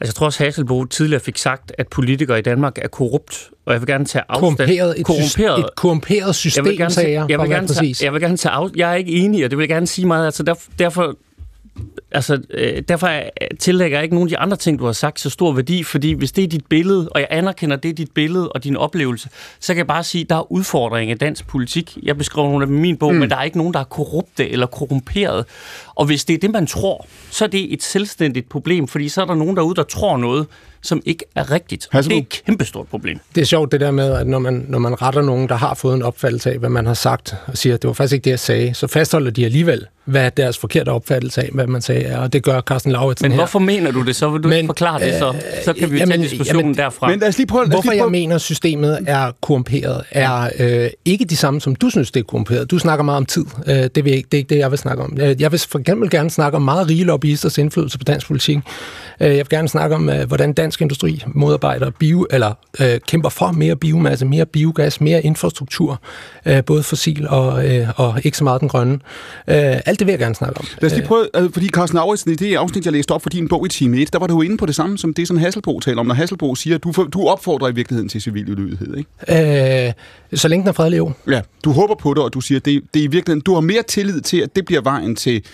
Altså 0.00 0.10
jeg 0.10 0.14
tror 0.14 0.26
også, 0.26 0.44
Hasselbo 0.44 0.84
tidligere 0.84 1.20
fik 1.20 1.38
sagt, 1.38 1.72
at 1.78 1.88
politikere 1.88 2.38
i 2.38 2.42
Danmark 2.42 2.78
er 2.78 2.88
korrupt, 2.88 3.50
og 3.66 3.72
jeg 3.72 3.80
vil 3.80 3.86
gerne 3.86 4.04
tage 4.04 4.22
afstand. 4.28 4.40
Korrumperet, 4.40 5.00
et, 5.00 5.06
korrumperet. 5.06 5.58
et 5.58 5.66
korrumperet 5.76 6.34
system, 6.34 6.64
jeg 6.64 6.70
vil 6.70 6.78
gerne, 6.78 6.94
tage, 6.94 7.12
jeg, 7.12 7.30
jeg, 7.30 7.40
vil 7.40 7.48
gerne 7.48 7.66
tage, 7.66 7.78
præcis. 7.78 8.02
jeg 8.02 8.12
vil 8.12 8.20
gerne 8.20 8.36
tage 8.36 8.52
af, 8.52 8.68
Jeg 8.76 8.90
er 8.90 8.94
ikke 8.94 9.12
enig, 9.12 9.44
og 9.44 9.50
det 9.50 9.58
vil 9.58 9.62
jeg 9.62 9.68
gerne 9.68 9.86
sige 9.86 10.06
meget. 10.06 10.26
Altså 10.26 10.42
der, 10.42 10.54
derfor, 10.78 11.16
altså, 12.12 12.38
øh, 12.50 12.82
derfor 12.88 13.06
er- 13.06 13.28
tillægger 13.60 13.98
jeg 13.98 14.02
ikke 14.02 14.14
nogen 14.14 14.28
af 14.28 14.30
de 14.30 14.38
andre 14.38 14.56
ting, 14.56 14.78
du 14.78 14.84
har 14.84 14.92
sagt, 14.92 15.20
så 15.20 15.30
stor 15.30 15.52
værdi, 15.52 15.82
fordi 15.82 16.12
hvis 16.12 16.32
det 16.32 16.44
er 16.44 16.48
dit 16.48 16.66
billede, 16.66 17.08
og 17.08 17.20
jeg 17.20 17.28
anerkender, 17.30 17.76
det 17.76 17.88
er 17.88 17.92
dit 17.92 18.10
billede 18.10 18.48
og 18.48 18.64
din 18.64 18.76
oplevelse, 18.76 19.28
så 19.60 19.72
kan 19.74 19.78
jeg 19.78 19.86
bare 19.86 20.04
sige, 20.04 20.22
at 20.22 20.30
der 20.30 20.36
er 20.36 20.52
udfordringer 20.52 21.14
i 21.14 21.18
dansk 21.18 21.46
politik. 21.46 21.98
Jeg 22.02 22.16
beskriver 22.18 22.48
nogle 22.48 22.62
af 22.62 22.66
dem 22.66 22.76
i 22.76 22.80
min 22.80 22.96
bog, 22.96 23.12
mm. 23.14 23.20
men 23.20 23.30
der 23.30 23.36
er 23.36 23.42
ikke 23.42 23.58
nogen, 23.58 23.74
der 23.74 23.80
er 23.80 23.84
korrupte 23.84 24.50
eller 24.50 24.66
korrumperet. 24.66 25.44
Og 25.94 26.06
hvis 26.06 26.24
det 26.24 26.34
er 26.34 26.38
det, 26.38 26.50
man 26.50 26.66
tror, 26.66 27.06
så 27.30 27.44
er 27.44 27.48
det 27.48 27.72
et 27.72 27.82
selvstændigt 27.82 28.48
problem, 28.48 28.88
fordi 28.88 29.08
så 29.08 29.20
er 29.22 29.26
der 29.26 29.34
nogen 29.34 29.56
derude, 29.56 29.74
der 29.74 29.82
tror 29.82 30.16
noget, 30.16 30.46
som 30.82 31.02
ikke 31.04 31.24
er 31.34 31.50
rigtigt. 31.50 31.88
Og 31.92 32.04
det 32.04 32.12
er 32.12 32.16
et 32.18 32.28
kæmpestort 32.46 32.88
problem. 32.88 33.18
Det 33.34 33.40
er 33.40 33.44
sjovt 33.44 33.72
det 33.72 33.80
der 33.80 33.90
med, 33.90 34.12
at 34.12 34.26
når 34.26 34.38
man, 34.38 34.64
når 34.68 34.78
man 34.78 35.02
retter 35.02 35.22
nogen, 35.22 35.48
der 35.48 35.54
har 35.54 35.74
fået 35.74 35.94
en 35.94 36.02
opfattelse 36.02 36.50
af, 36.52 36.58
hvad 36.58 36.68
man 36.68 36.86
har 36.86 36.94
sagt, 36.94 37.34
og 37.46 37.58
siger, 37.58 37.74
at 37.74 37.82
det 37.82 37.88
var 37.88 37.94
faktisk 37.94 38.14
ikke 38.14 38.24
det, 38.24 38.30
jeg 38.30 38.40
sagde, 38.40 38.74
så 38.74 38.86
fastholder 38.86 39.30
de 39.30 39.44
alligevel, 39.44 39.86
hvad 40.04 40.30
deres 40.30 40.58
forkerte 40.58 40.88
opfattelse 40.88 41.40
af, 41.42 41.48
hvad 41.52 41.66
man 41.66 41.82
sagde 41.82 42.02
er, 42.02 42.18
og 42.18 42.32
det 42.32 42.42
gør 42.42 42.60
Carsten 42.60 42.92
Lauritsen 42.92 43.24
Men 43.24 43.32
her. 43.32 43.38
hvorfor 43.38 43.58
mener 43.58 43.90
du 43.90 44.02
det 44.02 44.16
så? 44.16 44.30
Vil 44.30 44.42
du 44.42 44.48
men, 44.48 44.56
ikke 44.56 44.66
forklare 44.66 45.00
det 45.00 45.14
så? 45.18 45.34
Så 45.64 45.72
kan 45.72 45.90
vi 45.92 46.00
jo 46.00 46.06
tage 46.06 46.22
diskussionen 46.22 46.74
derfra. 46.76 47.08
Men 47.08 47.18
lad 47.20 47.28
os 47.28 47.36
lige 47.36 47.46
prøve, 47.46 47.64
lad 47.64 47.68
os 47.68 47.74
Hvorfor 47.74 47.90
lige 47.90 47.96
jeg 47.96 48.02
prøve. 48.02 48.10
mener, 48.10 48.38
systemet 48.38 48.98
er 49.06 49.30
korrumperet, 49.40 50.02
er 50.10 50.48
øh, 50.58 50.90
ikke 51.04 51.24
de 51.24 51.36
samme, 51.36 51.60
som 51.60 51.74
du 51.76 51.90
synes, 51.90 52.10
det 52.10 52.20
er 52.20 52.24
korrumperet. 52.24 52.70
Du 52.70 52.78
snakker 52.78 53.02
meget 53.04 53.16
om 53.16 53.26
tid. 53.26 53.44
Øh, 53.66 53.74
det, 53.94 54.04
vil 54.04 54.12
ikke, 54.12 54.26
det 54.32 54.34
er 54.36 54.38
ikke 54.38 54.48
det, 54.54 54.58
jeg 54.58 54.70
vil 54.70 54.78
snakke 54.78 55.02
om. 55.02 55.16
Øh, 55.20 55.40
Jeg 55.42 55.52
vil 55.52 55.60
for 55.68 55.78
eksempel 55.78 56.10
gerne 56.10 56.30
snakke 56.30 56.56
om 56.56 56.62
meget 56.62 56.90
rige 56.90 57.04
lobbyisters 57.04 57.58
indflydelse 57.58 57.98
på 57.98 58.04
dansk 58.04 58.26
politik. 58.26 58.58
Øh, 59.20 59.28
Jeg 59.28 59.36
vil 59.36 59.48
gerne 59.48 59.68
snakke 59.68 59.96
om, 59.96 60.08
øh, 60.08 60.26
hvordan 60.28 60.52
dansk 60.52 60.80
industri 60.82 61.22
modarbejder 61.26 61.90
bio, 61.90 62.26
eller 62.30 62.52
øh, 62.80 63.00
kæmper 63.08 63.28
for 63.28 63.50
mere 63.52 63.76
biomasse, 63.76 64.26
mere 64.26 64.46
biogas, 64.46 65.00
mere 65.00 65.22
infrastruktur, 65.22 66.00
øh, 66.46 66.64
både 66.64 66.82
fossil 66.82 67.28
og, 67.28 67.66
øh, 67.70 67.88
og 67.96 68.20
ikke 68.24 68.36
så 68.38 68.44
meget 68.44 68.60
den 68.60 68.68
grønne. 68.68 68.98
Øh, 69.48 69.76
Alt 69.94 69.98
det 70.00 70.06
vil 70.06 70.12
jeg 70.12 70.18
gerne 70.18 70.34
snakke 70.34 70.58
om. 70.60 70.66
Lad 70.80 70.90
os 70.90 70.96
lige 70.96 71.06
prøve, 71.06 71.26
øh, 71.36 71.50
fordi 71.52 71.68
Carsten 71.68 71.96
Lauritsen, 71.96 72.30
i 72.32 72.34
det 72.34 72.54
afsnit, 72.54 72.84
jeg 72.84 72.92
læste 72.92 73.12
op 73.12 73.22
for 73.22 73.30
din 73.30 73.48
bog 73.48 73.66
i 73.66 73.68
time 73.68 73.96
1, 73.96 74.12
der 74.12 74.18
var 74.18 74.26
du 74.26 74.34
jo 74.34 74.42
inde 74.42 74.56
på 74.56 74.66
det 74.66 74.74
samme, 74.74 74.98
som 74.98 75.14
det, 75.14 75.28
som 75.28 75.36
Hasselbo 75.36 75.80
taler 75.80 76.00
om, 76.00 76.06
når 76.06 76.14
Hasselbo 76.14 76.54
siger, 76.54 76.76
at 76.76 76.84
du, 76.84 76.92
du 77.12 77.26
opfordrer 77.26 77.68
i 77.68 77.74
virkeligheden 77.74 78.08
til 78.08 78.20
civil 78.20 78.50
ulydighed, 78.50 78.96
ikke? 78.96 79.86
Øh, 79.88 79.92
så 80.38 80.48
længe 80.48 80.62
den 80.62 80.68
er 80.68 80.72
fredelig, 80.72 80.98
jo. 80.98 81.12
Ja, 81.30 81.40
du 81.64 81.72
håber 81.72 81.94
på 81.94 82.14
det, 82.14 82.22
og 82.22 82.34
du 82.34 82.40
siger, 82.40 82.60
det, 82.60 82.82
det 82.94 83.00
er 83.00 83.04
i 83.04 83.06
virkeligheden, 83.06 83.40
du 83.40 83.54
har 83.54 83.60
mere 83.60 83.82
tillid 83.82 84.20
til, 84.20 84.40
at 84.40 84.56
det 84.56 84.64
bliver 84.64 84.80
vejen 84.80 85.16
til... 85.16 85.44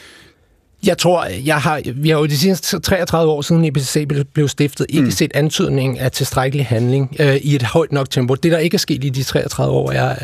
Jeg 0.87 0.99
tror, 0.99 1.25
jeg 1.45 1.57
har, 1.59 1.83
vi 1.95 2.09
har 2.09 2.19
jo 2.19 2.27
de 2.27 2.39
seneste 2.39 2.81
33 2.81 3.33
år 3.33 3.43
siden 3.43 3.65
IPCC 3.65 4.09
blev- 4.09 4.25
blev 4.25 4.49
stiftet, 4.49 4.87
ikke 4.89 5.05
mm. 5.05 5.11
set 5.11 5.31
antydning 5.35 5.99
af 5.99 6.13
tilstrækkelig 6.13 6.67
handling 6.67 7.17
øh, 7.21 7.37
i 7.37 7.55
et 7.55 7.63
højt 7.63 7.93
nok 7.93 8.11
tempo. 8.11 8.35
Det, 8.35 8.53
der 8.53 8.59
ikke 8.59 8.75
er 8.75 8.79
sket 8.79 9.05
i 9.05 9.09
de 9.09 9.23
33 9.23 9.73
år, 9.75 9.93
er, 9.93 10.15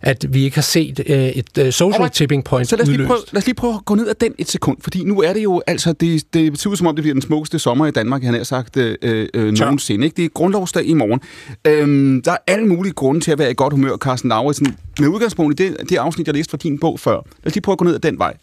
at 0.00 0.26
vi 0.34 0.42
ikke 0.44 0.56
har 0.56 0.62
set 0.62 1.00
øh, 1.06 1.18
et 1.28 1.58
øh, 1.58 1.72
social 1.72 1.94
Alright. 1.94 2.14
tipping 2.14 2.44
point 2.44 2.68
Så 2.68 2.76
lad 2.76 2.82
os, 2.82 2.88
lige 2.88 2.94
udløst. 2.94 3.08
prøve, 3.08 3.20
lad 3.32 3.38
os 3.42 3.46
lige 3.46 3.54
prøve 3.54 3.74
at 3.74 3.84
gå 3.84 3.94
ned 3.94 4.08
ad 4.08 4.14
den 4.14 4.32
et 4.38 4.50
sekund, 4.50 4.76
fordi 4.80 5.04
nu 5.04 5.20
er 5.22 5.32
det 5.32 5.42
jo, 5.42 5.62
altså, 5.66 5.92
det, 5.92 6.34
det 6.34 6.60
ser 6.60 6.70
ud 6.70 6.76
som 6.76 6.86
om, 6.86 6.96
det 6.96 7.02
bliver 7.02 7.14
den 7.14 7.22
smukkeste 7.22 7.58
sommer 7.58 7.86
i 7.86 7.90
Danmark, 7.90 8.22
han 8.22 8.34
har 8.34 8.44
sagt 8.44 8.76
øh, 8.76 8.96
øh, 9.34 9.52
nogensinde. 9.52 10.04
Ikke? 10.04 10.16
Det 10.16 10.24
er 10.24 10.28
grundlovsdag 10.28 10.84
i 10.86 10.94
morgen. 10.94 11.20
Øhm, 11.64 12.22
der 12.22 12.32
er 12.32 12.36
alle 12.46 12.66
mulige 12.66 12.92
grunde 12.92 13.20
til 13.20 13.30
at 13.30 13.38
være 13.38 13.50
i 13.50 13.54
godt 13.56 13.72
humør, 13.72 13.96
Carsten 13.96 14.28
Lauritsen. 14.28 14.76
Med 15.00 15.08
udgangspunkt 15.08 15.60
i 15.60 15.64
det, 15.68 15.76
det 15.90 15.96
afsnit, 15.96 16.26
jeg 16.26 16.34
læste 16.34 16.50
fra 16.50 16.58
din 16.62 16.78
bog 16.78 17.00
før. 17.00 17.14
Lad 17.14 17.46
os 17.46 17.54
lige 17.54 17.62
prøve 17.62 17.72
at 17.74 17.78
gå 17.78 17.84
ned 17.84 17.94
ad 17.94 18.00
den 18.00 18.18
vej 18.18 18.34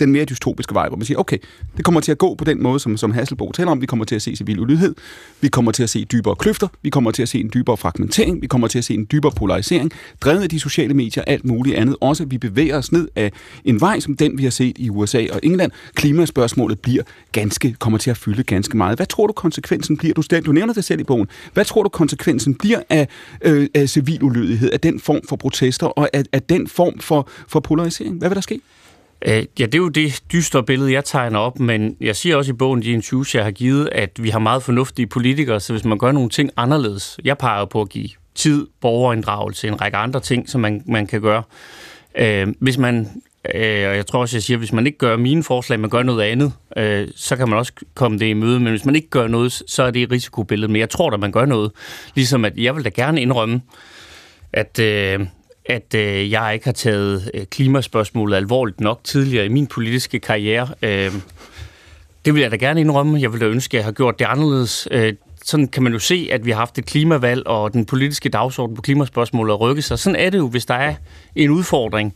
den 0.00 0.12
mere 0.12 0.24
dystopiske 0.24 0.74
vej, 0.74 0.88
hvor 0.88 0.96
man 0.96 1.06
siger, 1.06 1.18
okay, 1.18 1.38
det 1.76 1.84
kommer 1.84 2.00
til 2.00 2.12
at 2.12 2.18
gå 2.18 2.34
på 2.34 2.44
den 2.44 2.62
måde, 2.62 2.80
som, 2.80 2.96
som 2.96 3.12
Hasselbo 3.12 3.52
taler 3.52 3.70
om. 3.70 3.80
Vi 3.80 3.86
kommer 3.86 4.04
til 4.04 4.14
at 4.14 4.22
se 4.22 4.36
civil 4.36 4.60
ulydighed, 4.60 4.94
vi 5.40 5.48
kommer 5.48 5.72
til 5.72 5.82
at 5.82 5.90
se 5.90 6.04
dybere 6.04 6.36
kløfter, 6.36 6.68
vi 6.82 6.90
kommer 6.90 7.10
til 7.10 7.22
at 7.22 7.28
se 7.28 7.40
en 7.40 7.50
dybere 7.54 7.76
fragmentering, 7.76 8.42
vi 8.42 8.46
kommer 8.46 8.68
til 8.68 8.78
at 8.78 8.84
se 8.84 8.94
en 8.94 9.06
dybere 9.12 9.32
polarisering, 9.32 9.92
drevet 10.20 10.42
af 10.42 10.48
de 10.48 10.60
sociale 10.60 10.94
medier, 10.94 11.24
alt 11.26 11.44
muligt 11.44 11.76
andet. 11.76 11.96
Også 12.00 12.24
vi 12.24 12.38
bevæger 12.38 12.78
os 12.78 12.92
ned 12.92 13.08
af 13.16 13.32
en 13.64 13.80
vej, 13.80 14.00
som 14.00 14.16
den, 14.16 14.38
vi 14.38 14.42
har 14.42 14.50
set 14.50 14.78
i 14.78 14.90
USA 14.90 15.26
og 15.32 15.40
England. 15.42 15.72
Klimaspørgsmålet 15.94 16.80
bliver 16.80 17.02
ganske, 17.32 17.76
kommer 17.78 17.98
til 17.98 18.10
at 18.10 18.16
fylde 18.16 18.42
ganske 18.42 18.76
meget. 18.76 18.98
Hvad 18.98 19.06
tror 19.06 19.26
du, 19.26 19.32
konsekvensen 19.32 19.96
bliver? 19.96 20.14
Du, 20.14 20.22
du 20.46 20.52
nævner 20.52 20.74
det 20.74 20.84
selv 20.84 21.00
i 21.00 21.04
bogen. 21.04 21.28
Hvad 21.52 21.64
tror 21.64 21.82
du, 21.82 21.88
konsekvensen 21.88 22.54
bliver 22.54 22.82
af, 22.90 23.08
øh, 23.42 23.68
af 23.74 23.88
civil 23.88 24.22
ulydighed, 24.22 24.70
af 24.70 24.80
den 24.80 25.00
form 25.00 25.20
for 25.28 25.36
protester 25.36 25.86
og 25.86 26.08
af, 26.12 26.22
af 26.32 26.42
den 26.42 26.68
form 26.68 26.98
for, 26.98 27.28
for 27.48 27.60
polarisering? 27.60 28.18
Hvad 28.18 28.28
vil 28.28 28.34
der 28.34 28.40
ske? 28.40 28.60
Øh, 29.24 29.44
Ja, 29.58 29.66
det 29.66 29.74
er 29.74 29.78
jo 29.78 29.88
det 29.88 30.22
dystre 30.32 30.62
billede, 30.62 30.92
jeg 30.92 31.04
tegner 31.04 31.38
op, 31.38 31.60
men 31.60 31.96
jeg 32.00 32.16
siger 32.16 32.36
også 32.36 32.50
i 32.52 32.54
bogen, 32.54 32.82
de 32.82 32.90
interviews, 32.90 33.34
jeg 33.34 33.44
har 33.44 33.50
givet, 33.50 33.88
at 33.92 34.10
vi 34.22 34.30
har 34.30 34.38
meget 34.38 34.62
fornuftige 34.62 35.06
politikere, 35.06 35.60
så 35.60 35.72
hvis 35.72 35.84
man 35.84 35.98
gør 35.98 36.12
nogle 36.12 36.28
ting 36.28 36.50
anderledes, 36.56 37.18
jeg 37.24 37.38
peger 37.38 37.64
på 37.64 37.80
at 37.80 37.88
give 37.88 38.08
tid, 38.34 38.66
borgerinddragelse, 38.80 39.68
en 39.68 39.80
række 39.80 39.96
andre 39.96 40.20
ting, 40.20 40.48
som 40.48 40.60
man, 40.60 40.82
man 40.86 41.06
kan 41.06 41.20
gøre. 41.20 41.42
Øh, 42.18 42.48
hvis 42.60 42.78
man, 42.78 43.08
øh, 43.54 43.88
og 43.88 43.96
jeg 43.96 44.06
tror 44.06 44.20
også, 44.20 44.36
jeg 44.36 44.42
siger, 44.42 44.58
hvis 44.58 44.72
man 44.72 44.86
ikke 44.86 44.98
gør 44.98 45.16
mine 45.16 45.42
forslag, 45.42 45.80
man 45.80 45.90
gør 45.90 46.02
noget 46.02 46.22
andet, 46.22 46.52
øh, 46.76 47.08
så 47.16 47.36
kan 47.36 47.48
man 47.48 47.58
også 47.58 47.72
komme 47.94 48.18
det 48.18 48.26
i 48.26 48.32
møde, 48.32 48.60
men 48.60 48.68
hvis 48.68 48.84
man 48.84 48.94
ikke 48.94 49.08
gør 49.08 49.26
noget, 49.26 49.62
så 49.66 49.82
er 49.82 49.90
det 49.90 50.02
et 50.02 50.10
risikobillede, 50.10 50.72
men 50.72 50.80
jeg 50.80 50.90
tror 50.90 51.10
da, 51.10 51.16
man 51.16 51.32
gør 51.32 51.44
noget. 51.44 51.72
Ligesom 52.14 52.44
at 52.44 52.52
jeg 52.56 52.76
vil 52.76 52.84
da 52.84 52.90
gerne 52.94 53.20
indrømme, 53.20 53.60
at, 54.52 54.78
øh, 54.78 55.20
at 55.66 55.94
øh, 55.94 56.30
jeg 56.30 56.54
ikke 56.54 56.64
har 56.64 56.72
taget 56.72 57.30
øh, 57.34 57.46
klimaspørgsmålet 57.46 58.36
alvorligt 58.36 58.80
nok 58.80 59.00
tidligere 59.04 59.46
i 59.46 59.48
min 59.48 59.66
politiske 59.66 60.20
karriere. 60.20 60.68
Øh, 60.82 61.12
det 62.24 62.34
vil 62.34 62.42
jeg 62.42 62.50
da 62.50 62.56
gerne 62.56 62.80
indrømme. 62.80 63.20
Jeg 63.20 63.32
vil 63.32 63.40
da 63.40 63.46
ønske, 63.46 63.74
at 63.74 63.78
jeg 63.78 63.84
har 63.84 63.92
gjort 63.92 64.18
det 64.18 64.24
anderledes. 64.24 64.88
Øh, 64.90 65.14
sådan 65.44 65.68
kan 65.68 65.82
man 65.82 65.92
jo 65.92 65.98
se, 65.98 66.28
at 66.32 66.46
vi 66.46 66.50
har 66.50 66.58
haft 66.58 66.78
et 66.78 66.86
klimavalg, 66.86 67.46
og 67.46 67.72
den 67.72 67.86
politiske 67.86 68.28
dagsorden 68.28 68.76
på 68.76 68.82
klimaspørgsmålet 68.82 69.52
har 69.52 69.56
rykket 69.56 69.84
sig. 69.84 69.98
Sådan 69.98 70.16
er 70.16 70.30
det 70.30 70.38
jo, 70.38 70.48
hvis 70.48 70.66
der 70.66 70.74
er 70.74 70.94
en 71.36 71.50
udfordring, 71.50 72.14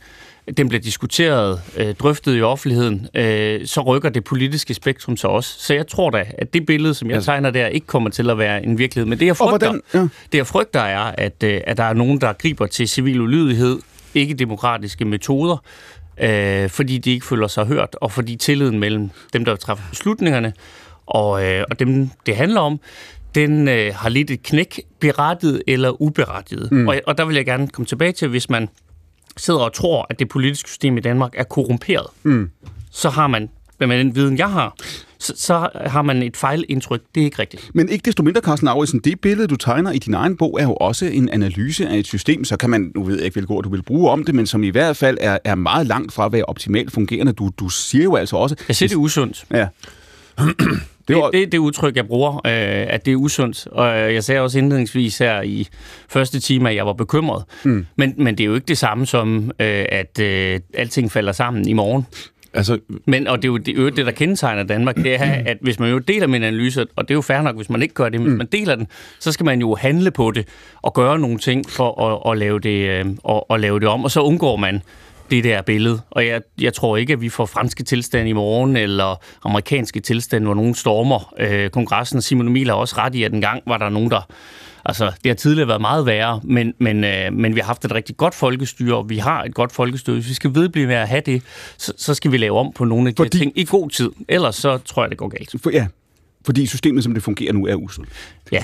den 0.57 0.69
bliver 0.69 0.81
diskuteret, 0.81 1.61
øh, 1.77 1.93
drøftet 1.95 2.37
i 2.37 2.41
offentligheden, 2.41 3.07
øh, 3.15 3.65
så 3.67 3.81
rykker 3.81 4.09
det 4.09 4.23
politiske 4.23 4.73
spektrum 4.73 5.17
så 5.17 5.27
også. 5.27 5.55
Så 5.59 5.73
jeg 5.73 5.87
tror 5.87 6.09
da, 6.09 6.25
at 6.37 6.53
det 6.53 6.65
billede, 6.65 6.93
som 6.93 7.09
jeg 7.09 7.23
tegner 7.23 7.49
der, 7.51 7.67
ikke 7.67 7.87
kommer 7.87 8.09
til 8.09 8.29
at 8.29 8.37
være 8.37 8.63
en 8.65 8.77
virkelighed. 8.77 9.09
Men 9.09 9.19
det, 9.19 9.25
jeg 9.25 9.37
frygter, 9.37 9.67
hvordan- 9.69 9.81
ja. 9.93 9.99
det, 10.31 10.37
jeg 10.37 10.47
frygter 10.47 10.79
er, 10.79 10.99
at, 11.17 11.43
øh, 11.43 11.61
at 11.67 11.77
der 11.77 11.83
er 11.83 11.93
nogen, 11.93 12.21
der 12.21 12.33
griber 12.33 12.67
til 12.67 12.87
civil 12.87 13.21
ulydighed, 13.21 13.79
ikke 14.13 14.33
demokratiske 14.33 15.05
metoder, 15.05 15.63
øh, 16.21 16.69
fordi 16.69 16.97
de 16.97 17.11
ikke 17.11 17.25
føler 17.25 17.47
sig 17.47 17.65
hørt, 17.65 17.95
og 18.01 18.11
fordi 18.11 18.35
tilliden 18.35 18.79
mellem 18.79 19.09
dem, 19.33 19.45
der 19.45 19.55
træffer 19.55 19.83
beslutningerne, 19.89 20.53
og, 21.05 21.43
øh, 21.45 21.63
og 21.71 21.79
dem, 21.79 22.09
det 22.25 22.35
handler 22.35 22.61
om, 22.61 22.79
den 23.35 23.67
øh, 23.67 23.93
har 23.95 24.09
lidt 24.09 24.31
et 24.31 24.43
knæk, 24.43 24.81
berettiget 24.99 25.61
eller 25.67 26.01
uberettiget. 26.01 26.71
Mm. 26.71 26.87
Og, 26.87 27.01
og 27.07 27.17
der 27.17 27.25
vil 27.25 27.35
jeg 27.35 27.45
gerne 27.45 27.67
komme 27.67 27.85
tilbage 27.85 28.11
til, 28.11 28.27
hvis 28.27 28.49
man 28.49 28.69
sidder 29.39 29.59
og 29.59 29.73
tror, 29.73 30.07
at 30.09 30.19
det 30.19 30.29
politiske 30.29 30.69
system 30.69 30.97
i 30.97 31.01
Danmark 31.01 31.31
er 31.37 31.43
korrumperet, 31.43 32.07
Mm. 32.23 32.49
så 32.91 33.09
har 33.09 33.27
man, 33.27 33.49
med 33.79 33.99
den 33.99 34.15
viden, 34.15 34.37
jeg 34.37 34.49
har, 34.49 34.75
så, 35.19 35.33
så 35.37 35.69
har 35.85 36.01
man 36.01 36.23
et 36.23 36.37
fejlindtryk. 36.37 37.01
Det 37.15 37.21
er 37.21 37.25
ikke 37.25 37.39
rigtigt. 37.39 37.71
Men 37.73 37.89
ikke 37.89 38.05
desto 38.05 38.23
mindre, 38.23 38.41
Carsten 38.41 38.65
Lauritsen, 38.65 38.99
det 38.99 39.19
billede, 39.19 39.47
du 39.47 39.55
tegner 39.55 39.91
i 39.91 39.97
din 39.97 40.13
egen 40.13 40.37
bog, 40.37 40.57
er 40.59 40.63
jo 40.63 40.73
også 40.73 41.05
en 41.05 41.29
analyse 41.29 41.87
af 41.87 41.97
et 41.97 42.05
system, 42.07 42.43
så 42.45 42.57
kan 42.57 42.69
man, 42.69 42.91
nu 42.95 43.03
ved 43.03 43.15
jeg 43.15 43.25
ikke, 43.25 43.35
hvilket 43.35 43.51
ord 43.55 43.63
du 43.63 43.69
vil 43.69 43.83
bruge 43.83 44.11
om 44.11 44.23
det, 44.23 44.35
men 44.35 44.47
som 44.47 44.63
i 44.63 44.69
hvert 44.69 44.97
fald 44.97 45.17
er, 45.21 45.37
er 45.43 45.55
meget 45.55 45.87
langt 45.87 46.13
fra 46.13 46.25
at 46.25 46.31
være 46.31 46.45
optimalt 46.45 46.91
fungerende. 46.91 47.33
Du, 47.33 47.49
du 47.59 47.69
siger 47.69 48.03
jo 48.03 48.15
altså 48.15 48.35
også... 48.35 48.55
Jeg 48.67 48.75
siger, 48.75 48.87
det 48.89 48.95
er 48.95 48.99
usundt. 48.99 49.45
Ja. 49.53 49.67
Det, 51.09 51.23
det, 51.23 51.33
det 51.33 51.43
er 51.43 51.47
det 51.47 51.57
udtryk, 51.57 51.95
jeg 51.95 52.07
bruger, 52.07 52.35
øh, 52.35 52.41
at 52.93 53.05
det 53.05 53.11
er 53.11 53.15
usundt. 53.15 53.67
Og 53.67 54.13
jeg 54.13 54.23
sagde 54.23 54.41
også 54.41 54.59
indledningsvis 54.59 55.17
her 55.17 55.41
i 55.41 55.67
første 56.09 56.39
time, 56.39 56.69
at 56.69 56.75
jeg 56.75 56.85
var 56.85 56.93
bekymret. 56.93 57.43
Mm. 57.63 57.85
Men, 57.95 58.13
men 58.17 58.37
det 58.37 58.43
er 58.43 58.47
jo 58.47 58.55
ikke 58.55 58.67
det 58.67 58.77
samme 58.77 59.05
som, 59.05 59.51
øh, 59.59 59.85
at 59.89 60.19
øh, 60.19 60.59
alting 60.73 61.11
falder 61.11 61.31
sammen 61.31 61.67
i 61.67 61.73
morgen. 61.73 62.05
Altså, 62.53 62.79
men, 63.05 63.27
og 63.27 63.37
det 63.37 63.43
er 63.45 63.51
jo 63.51 63.57
det, 63.57 63.97
det, 63.97 64.05
der 64.05 64.11
kendetegner 64.11 64.63
Danmark, 64.63 64.95
det 64.95 65.15
er, 65.15 65.43
at 65.45 65.57
hvis 65.61 65.79
man 65.79 65.89
jo 65.89 65.99
deler 65.99 66.27
min 66.27 66.43
analyse, 66.43 66.85
og 66.95 67.07
det 67.07 67.11
er 67.11 67.15
jo 67.15 67.21
fair 67.21 67.41
nok, 67.41 67.55
hvis 67.55 67.69
man 67.69 67.81
ikke 67.81 67.93
gør 67.93 68.09
det, 68.09 68.21
men 68.21 68.29
hvis 68.29 68.37
man 68.37 68.47
deler 68.51 68.75
den, 68.75 68.87
så 69.19 69.31
skal 69.31 69.45
man 69.45 69.59
jo 69.59 69.75
handle 69.75 70.11
på 70.11 70.31
det 70.31 70.47
og 70.81 70.93
gøre 70.93 71.19
nogle 71.19 71.37
ting 71.37 71.69
for 71.69 72.03
at, 72.03 72.31
at, 72.31 72.37
lave, 72.37 72.59
det, 72.59 72.89
øh, 72.89 73.05
at, 73.29 73.43
at 73.49 73.59
lave 73.59 73.79
det 73.79 73.87
om, 73.87 74.03
og 74.03 74.11
så 74.11 74.21
undgår 74.21 74.55
man 74.55 74.81
det 75.31 75.43
der 75.43 75.61
billede. 75.61 76.01
Og 76.11 76.27
jeg, 76.27 76.41
jeg 76.61 76.73
tror 76.73 76.97
ikke, 76.97 77.13
at 77.13 77.21
vi 77.21 77.29
får 77.29 77.45
franske 77.45 77.83
tilstande 77.83 78.29
i 78.29 78.33
morgen, 78.33 78.75
eller 78.75 79.15
amerikanske 79.43 79.99
tilstande, 79.99 80.45
hvor 80.45 80.55
nogen 80.55 80.75
stormer 80.75 81.33
øh, 81.39 81.69
kongressen. 81.69 82.21
Simon 82.21 82.47
Emil 82.47 82.67
har 82.67 82.75
også 82.75 82.95
ret 82.97 83.15
i, 83.15 83.23
at 83.23 83.33
en 83.33 83.41
gang 83.41 83.63
var 83.67 83.77
der 83.77 83.89
nogen, 83.89 84.11
der... 84.11 84.21
Altså, 84.85 85.05
det 85.05 85.29
har 85.29 85.33
tidligere 85.33 85.67
været 85.67 85.81
meget 85.81 86.05
værre, 86.05 86.41
men, 86.43 86.73
men, 86.79 87.03
øh, 87.03 87.33
men 87.33 87.55
vi 87.55 87.59
har 87.59 87.67
haft 87.67 87.85
et 87.85 87.91
rigtig 87.91 88.17
godt 88.17 88.35
folkestyre, 88.35 88.97
og 88.97 89.09
vi 89.09 89.17
har 89.17 89.43
et 89.43 89.53
godt 89.53 89.71
folkestyre. 89.71 90.15
Hvis 90.15 90.29
vi 90.29 90.33
skal 90.33 90.55
vedblive 90.55 90.87
med 90.87 90.95
at 90.95 91.07
have 91.07 91.21
det, 91.25 91.43
så, 91.77 91.93
så 91.97 92.13
skal 92.13 92.31
vi 92.31 92.37
lave 92.37 92.59
om 92.59 92.71
på 92.75 92.85
nogle 92.85 93.07
af 93.07 93.15
de 93.15 93.19
Fordi... 93.19 93.37
her 93.37 93.43
ting 93.43 93.53
i 93.55 93.65
god 93.65 93.89
tid. 93.89 94.11
Ellers 94.29 94.55
så 94.55 94.77
tror 94.77 95.03
jeg, 95.03 95.09
det 95.09 95.17
går 95.17 95.27
galt. 95.27 95.55
For, 95.63 95.69
ja, 95.69 95.87
fordi 96.45 96.65
systemet, 96.65 97.03
som 97.03 97.13
det 97.13 97.23
fungerer 97.23 97.53
nu, 97.53 97.65
er 97.65 97.75
usundt. 97.75 98.09
Ja. 98.51 98.63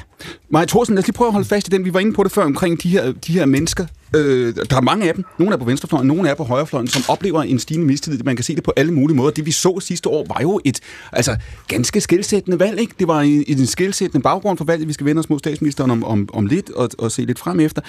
Maja 0.49 0.65
Thorsen, 0.65 0.95
lad 0.95 1.03
os 1.03 1.07
lige 1.07 1.15
prøve 1.15 1.27
at 1.27 1.33
holde 1.33 1.47
fast 1.47 1.67
i 1.67 1.69
den. 1.69 1.85
Vi 1.85 1.93
var 1.93 1.99
inde 1.99 2.13
på 2.13 2.23
det 2.23 2.31
før 2.31 2.43
omkring 2.43 2.83
de 2.83 2.89
her, 2.89 3.11
de 3.11 3.33
her 3.33 3.45
mennesker. 3.45 3.85
Øh, 4.15 4.55
der 4.69 4.75
er 4.77 4.81
mange 4.81 5.07
af 5.07 5.13
dem. 5.13 5.23
Nogle 5.39 5.53
er 5.53 5.57
på 5.57 5.65
venstrefløjen, 5.65 6.07
nogle 6.07 6.29
er 6.29 6.35
på 6.35 6.43
højrefløjen, 6.43 6.87
som 6.87 7.03
oplever 7.07 7.43
en 7.43 7.59
stigende 7.59 7.87
mistillid. 7.87 8.23
Man 8.23 8.35
kan 8.35 8.43
se 8.43 8.55
det 8.55 8.63
på 8.63 8.73
alle 8.75 8.93
mulige 8.93 9.17
måder. 9.17 9.31
Det 9.31 9.45
vi 9.45 9.51
så 9.51 9.79
sidste 9.79 10.09
år 10.09 10.25
var 10.27 10.41
jo 10.41 10.61
et 10.65 10.79
altså, 11.11 11.37
ganske 11.67 12.01
skældsættende 12.01 12.59
valg. 12.59 12.79
Ikke? 12.79 12.93
Det 12.99 13.07
var 13.07 13.21
en, 13.21 13.43
en 13.47 13.65
skældsættende 13.65 14.23
baggrund 14.23 14.57
for 14.57 14.65
valget. 14.65 14.87
Vi 14.87 14.93
skal 14.93 15.05
vende 15.05 15.19
os 15.19 15.29
mod 15.29 15.39
statsministeren 15.39 15.91
om, 15.91 16.03
om, 16.03 16.29
om 16.33 16.45
lidt 16.45 16.69
og, 16.69 16.89
og 16.97 17.11
se 17.11 17.25
lidt 17.25 17.39
frem 17.39 17.59
efter. 17.59 17.81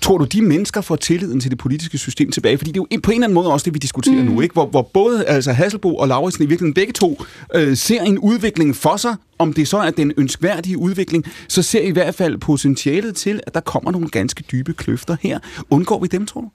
Tror 0.00 0.18
du, 0.18 0.24
de 0.24 0.42
mennesker 0.42 0.80
får 0.80 0.96
tilliden 0.96 1.40
til 1.40 1.50
det 1.50 1.58
politiske 1.58 1.98
system 1.98 2.30
tilbage? 2.30 2.58
Fordi 2.58 2.70
det 2.70 2.80
er 2.80 2.84
jo 2.92 3.00
på 3.02 3.10
en 3.10 3.14
eller 3.14 3.26
anden 3.26 3.34
måde 3.34 3.52
også 3.52 3.64
det, 3.64 3.74
vi 3.74 3.78
diskuterer 3.78 4.22
mm. 4.22 4.30
nu, 4.30 4.40
ikke? 4.40 4.52
Hvor, 4.52 4.66
hvor 4.66 4.82
både 4.82 5.24
altså 5.24 5.52
Hasselbo 5.52 5.96
og 5.96 6.08
Lauritsen 6.08 6.44
i 6.44 6.46
virkeligheden 6.46 6.74
begge 6.74 6.92
to 6.92 7.22
øh, 7.54 7.76
ser 7.76 8.02
en 8.02 8.18
udvikling 8.18 8.76
for 8.76 8.96
sig. 8.96 9.16
Om 9.38 9.52
det 9.52 9.68
så 9.68 9.78
er 9.78 9.90
den 9.90 10.12
ønskværdige 10.16 10.78
udvikling, 10.78 11.24
så 11.48 11.62
ser 11.62 11.80
I 11.80 11.90
hvert 11.90 12.14
fald 12.14 12.38
potentialet 12.38 13.16
til, 13.16 13.40
at 13.46 13.54
der 13.54 13.60
kommer 13.60 13.90
nogle 13.90 14.08
ganske 14.08 14.44
dybe 14.52 14.72
kløfter 14.72 15.16
her. 15.20 15.38
Undgår 15.70 16.00
vi 16.00 16.06
dem, 16.06 16.26
tror 16.26 16.40
du? 16.40 16.48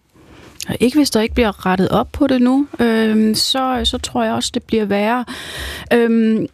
Ikke 0.79 0.97
hvis 0.97 1.09
der 1.09 1.21
ikke 1.21 1.35
bliver 1.35 1.65
rettet 1.65 1.89
op 1.89 2.11
på 2.11 2.27
det 2.27 2.41
nu, 2.41 2.67
øh, 2.79 3.35
så, 3.35 3.81
så 3.83 3.97
tror 3.97 4.23
jeg 4.23 4.33
også, 4.33 4.51
det 4.53 4.63
bliver 4.63 4.85
værre. 4.85 5.25
Øh, 5.93 6.45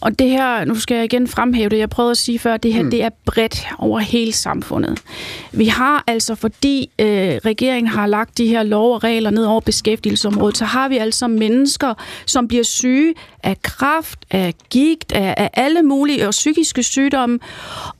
og 0.00 0.18
det 0.18 0.30
her, 0.30 0.64
nu 0.64 0.74
skal 0.74 0.94
jeg 0.94 1.04
igen 1.04 1.28
fremhæve 1.28 1.68
det, 1.68 1.78
jeg 1.78 1.90
prøvede 1.90 2.10
at 2.10 2.16
sige 2.16 2.38
før, 2.38 2.56
det 2.56 2.72
her 2.72 2.82
mm. 2.82 2.90
det 2.90 3.02
er 3.02 3.08
bredt 3.24 3.66
over 3.78 3.98
hele 3.98 4.32
samfundet. 4.32 5.02
Vi 5.52 5.66
har 5.66 6.04
altså, 6.06 6.34
fordi 6.34 6.90
øh, 6.98 7.06
regeringen 7.44 7.88
har 7.88 8.06
lagt 8.06 8.38
de 8.38 8.46
her 8.46 8.62
lov 8.62 8.94
og 8.94 9.04
regler 9.04 9.30
ned 9.30 9.44
over 9.44 9.60
beskæftigelsesområdet, 9.60 10.56
så 10.56 10.64
har 10.64 10.88
vi 10.88 10.96
altså 10.96 11.28
mennesker, 11.28 11.94
som 12.26 12.48
bliver 12.48 12.64
syge 12.64 13.14
af 13.42 13.62
kraft, 13.62 14.18
af 14.30 14.54
gigt, 14.70 15.12
af, 15.12 15.34
af 15.36 15.50
alle 15.54 15.82
mulige 15.82 16.26
og 16.26 16.30
psykiske 16.30 16.82
sygdomme, 16.82 17.38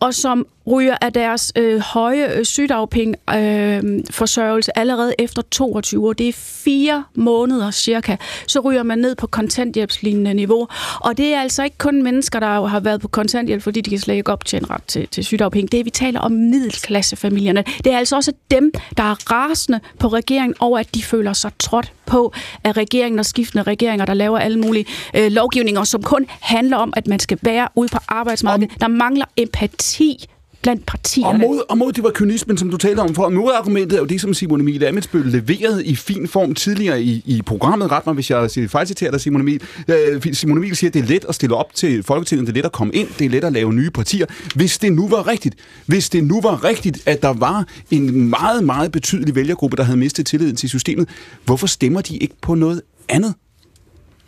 og 0.01 0.15
som 0.15 0.47
ryger 0.70 0.97
af 1.01 1.12
deres 1.12 1.53
øh, 1.57 1.81
høje 1.81 2.32
øh, 2.35 2.45
sygdagpenge 2.45 3.15
øh, 3.35 4.05
forsørgelse 4.11 4.78
allerede 4.78 5.15
efter 5.19 5.43
22 5.51 6.09
år. 6.09 6.12
Det 6.12 6.28
er 6.28 6.32
fire 6.32 7.05
måneder 7.15 7.70
cirka. 7.70 8.16
Så 8.47 8.61
ryger 8.61 8.82
man 8.82 8.99
ned 8.99 9.15
på 9.16 9.27
kontanthjælpslignende 9.27 10.35
niveau. 10.35 10.69
Og 11.01 11.16
det 11.16 11.35
er 11.35 11.40
altså 11.40 11.65
ikke 11.65 11.78
kun 11.78 12.03
mennesker, 12.03 12.40
der 12.40 12.66
har 12.66 12.81
været 12.81 13.01
på 13.01 13.09
kontanthjælp, 13.09 13.62
fordi 13.62 13.81
de 13.81 13.90
kan 13.90 13.99
slet 13.99 14.15
ikke 14.15 14.32
optjene 14.32 14.66
ret 14.70 14.82
til, 14.86 15.09
til 15.09 15.24
sygdagpenge. 15.24 15.69
Det 15.69 15.81
er, 15.81 15.85
vi 15.85 15.90
taler 15.90 16.20
om 16.20 16.32
middelklassefamilierne. 16.32 17.65
Det 17.85 17.93
er 17.93 17.99
altså 17.99 18.16
også 18.16 18.32
dem, 18.51 18.73
der 18.97 19.03
er 19.03 19.32
rasende 19.32 19.81
på 19.99 20.09
regeringen 20.09 20.55
over, 20.61 20.78
at 20.78 20.95
de 20.95 21.03
føler 21.03 21.32
sig 21.32 21.51
trådt 21.59 21.93
på 22.07 22.32
af 22.65 22.73
regeringen 22.77 23.19
og 23.19 23.27
skiftende 23.27 23.62
regeringer, 23.62 24.07
der 24.07 24.15
laver 24.15 24.39
alle 24.39 24.59
mulige 24.59 24.86
øh, 25.15 25.32
lovgivninger, 25.32 25.85
som 25.85 26.03
kun 26.03 26.27
handler 26.28 26.77
om, 26.77 26.93
at 26.97 27.07
man 27.07 27.19
skal 27.19 27.39
være 27.43 27.69
ude 27.74 27.89
på 27.89 27.99
arbejdsmarkedet. 28.09 28.81
Der 28.81 28.89
mangler 28.89 29.24
empati 29.36 30.28
blandt 30.62 30.86
partierne. 30.86 31.44
Og 31.44 31.51
mod, 31.51 31.62
og 31.68 31.78
mod 31.78 31.93
det 31.93 32.05
var 32.05 32.10
kynismen, 32.14 32.59
som 32.59 32.70
du 32.70 32.76
talte 32.76 33.01
om 33.01 33.14
for. 33.14 33.28
Modargumentet 33.28 33.97
er 33.97 34.01
jo 34.01 34.06
det, 34.06 34.20
som 34.20 34.35
Simon 34.35 34.60
Emil 34.60 34.85
Amitsbøl 34.85 35.26
leverede 35.26 35.86
i 35.86 35.97
fin 35.97 36.28
form 36.28 36.55
tidligere 36.55 37.02
i, 37.02 37.22
i 37.26 37.43
programmet. 37.47 37.90
Ret 37.93 38.06
mig, 38.06 38.14
hvis 38.14 38.30
jeg 38.30 38.51
siger 38.51 38.68
fejlciterer 38.68 39.10
dig, 39.10 39.20
Simon 39.20 39.40
Emil. 39.40 39.62
Øh, 39.89 40.22
Simon 40.32 40.56
Emil 40.56 40.76
siger, 40.76 40.90
at 40.90 40.94
det 40.94 41.02
er 41.02 41.06
let 41.06 41.24
at 41.28 41.35
stille 41.35 41.56
op 41.56 41.74
til 41.74 42.02
Folketinget, 42.02 42.47
det 42.47 42.52
er 42.52 42.56
let 42.56 42.64
at 42.64 42.72
komme 42.72 42.94
ind, 42.94 43.09
det 43.18 43.24
er 43.24 43.30
let 43.30 43.44
at 43.44 43.52
lave 43.52 43.74
nye 43.74 43.90
partier. 43.90 44.26
Hvis 44.55 44.78
det 44.78 44.93
nu 44.93 45.09
var 45.09 45.26
rigtigt, 45.26 45.55
hvis 45.86 46.10
det 46.10 46.24
nu 46.24 46.40
var 46.40 46.64
rigtigt, 46.64 47.02
at 47.06 47.22
der 47.22 47.32
var 47.32 47.66
en 47.90 48.28
meget, 48.30 48.64
meget 48.64 48.93
betydelig 48.93 49.35
vælgergruppe, 49.35 49.76
der 49.76 49.82
havde 49.82 49.98
mistet 49.98 50.26
tilliden 50.26 50.56
til 50.56 50.68
systemet, 50.68 51.09
hvorfor 51.44 51.66
stemmer 51.66 52.01
de 52.01 52.16
ikke 52.16 52.35
på 52.43 52.55
noget 52.55 52.82
andet? 53.09 53.35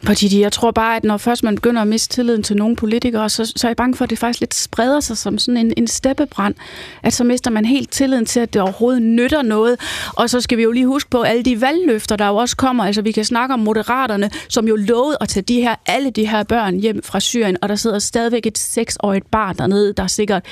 Fordi 0.03 0.41
jeg 0.41 0.53
tror 0.53 0.71
bare, 0.71 0.97
at 0.97 1.05
når 1.05 1.17
først 1.17 1.43
man 1.43 1.55
begynder 1.55 1.83
at 1.83 1.89
miste 1.89 2.15
tilliden 2.15 2.43
til 2.43 2.57
nogle 2.57 2.77
politikere, 2.77 3.29
så, 3.29 3.45
så 3.57 3.67
er 3.67 3.69
jeg 3.69 3.77
bange 3.77 3.97
for, 3.97 4.05
at 4.05 4.11
det 4.11 4.19
faktisk 4.19 4.41
lidt 4.41 4.55
spreder 4.55 5.01
sig 5.01 5.19
som 5.19 5.39
sådan 5.39 5.57
en, 5.57 5.73
en 5.77 5.87
steppebrand. 5.87 6.55
At 7.03 7.13
så 7.13 7.25
mister 7.25 7.51
man 7.51 7.65
helt 7.65 7.91
tilliden 7.91 8.27
til, 8.27 8.41
at 8.41 8.55
det 8.55 8.63
overhovedet 8.63 9.03
nytter 9.03 9.43
noget. 9.43 9.81
Og 10.17 10.31
så 10.31 10.41
skal 10.41 10.59
vi 10.59 10.63
jo 10.63 10.71
lige 10.73 10.87
huske 10.87 11.11
på 11.11 11.23
alle 11.23 11.43
de 11.43 11.61
valgløfter, 11.61 12.17
der 12.17 12.27
jo 12.27 12.37
også 12.37 12.57
kommer. 12.57 12.85
Altså 12.85 13.03
vi 13.03 13.13
kan 13.13 13.25
snakke 13.25 13.53
om 13.53 13.61
moderaterne, 13.61 14.31
som 14.49 14.69
jo 14.69 14.77
lovede 14.77 15.17
at 15.21 15.29
tage 15.29 15.43
de 15.43 15.61
her, 15.61 15.75
alle 15.87 16.11
de 16.11 16.27
her 16.27 16.43
børn 16.43 16.79
hjem 16.79 17.03
fra 17.03 17.21
Syrien, 17.21 17.57
og 17.63 17.69
der 17.69 17.77
sidder 17.77 17.99
stadigvæk 17.99 18.47
et 18.47 18.59
seksårigt 18.59 19.31
barn 19.31 19.57
dernede, 19.57 19.93
der 19.93 20.07
sikkert 20.07 20.45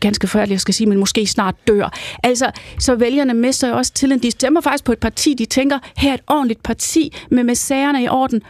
ganske 0.00 0.26
forfærdeligt, 0.26 0.52
jeg 0.52 0.60
skal 0.60 0.74
sige, 0.74 0.86
men 0.86 0.98
måske 0.98 1.26
snart 1.26 1.54
dør. 1.68 1.98
Altså, 2.22 2.50
så 2.78 2.94
vælgerne 2.94 3.34
mister 3.34 3.68
jo 3.68 3.76
også 3.76 3.92
tilliden. 3.92 4.22
De 4.22 4.30
stemmer 4.30 4.60
faktisk 4.60 4.84
på 4.84 4.92
et 4.92 4.98
parti, 4.98 5.34
de 5.34 5.44
tænker, 5.44 5.78
her 5.96 6.10
er 6.10 6.14
et 6.14 6.20
ordentligt 6.26 6.62
parti 6.62 7.16
med, 7.30 7.44
med 7.44 7.54
sagerne 7.54 8.04
i 8.04 8.08
orden, 8.08 8.42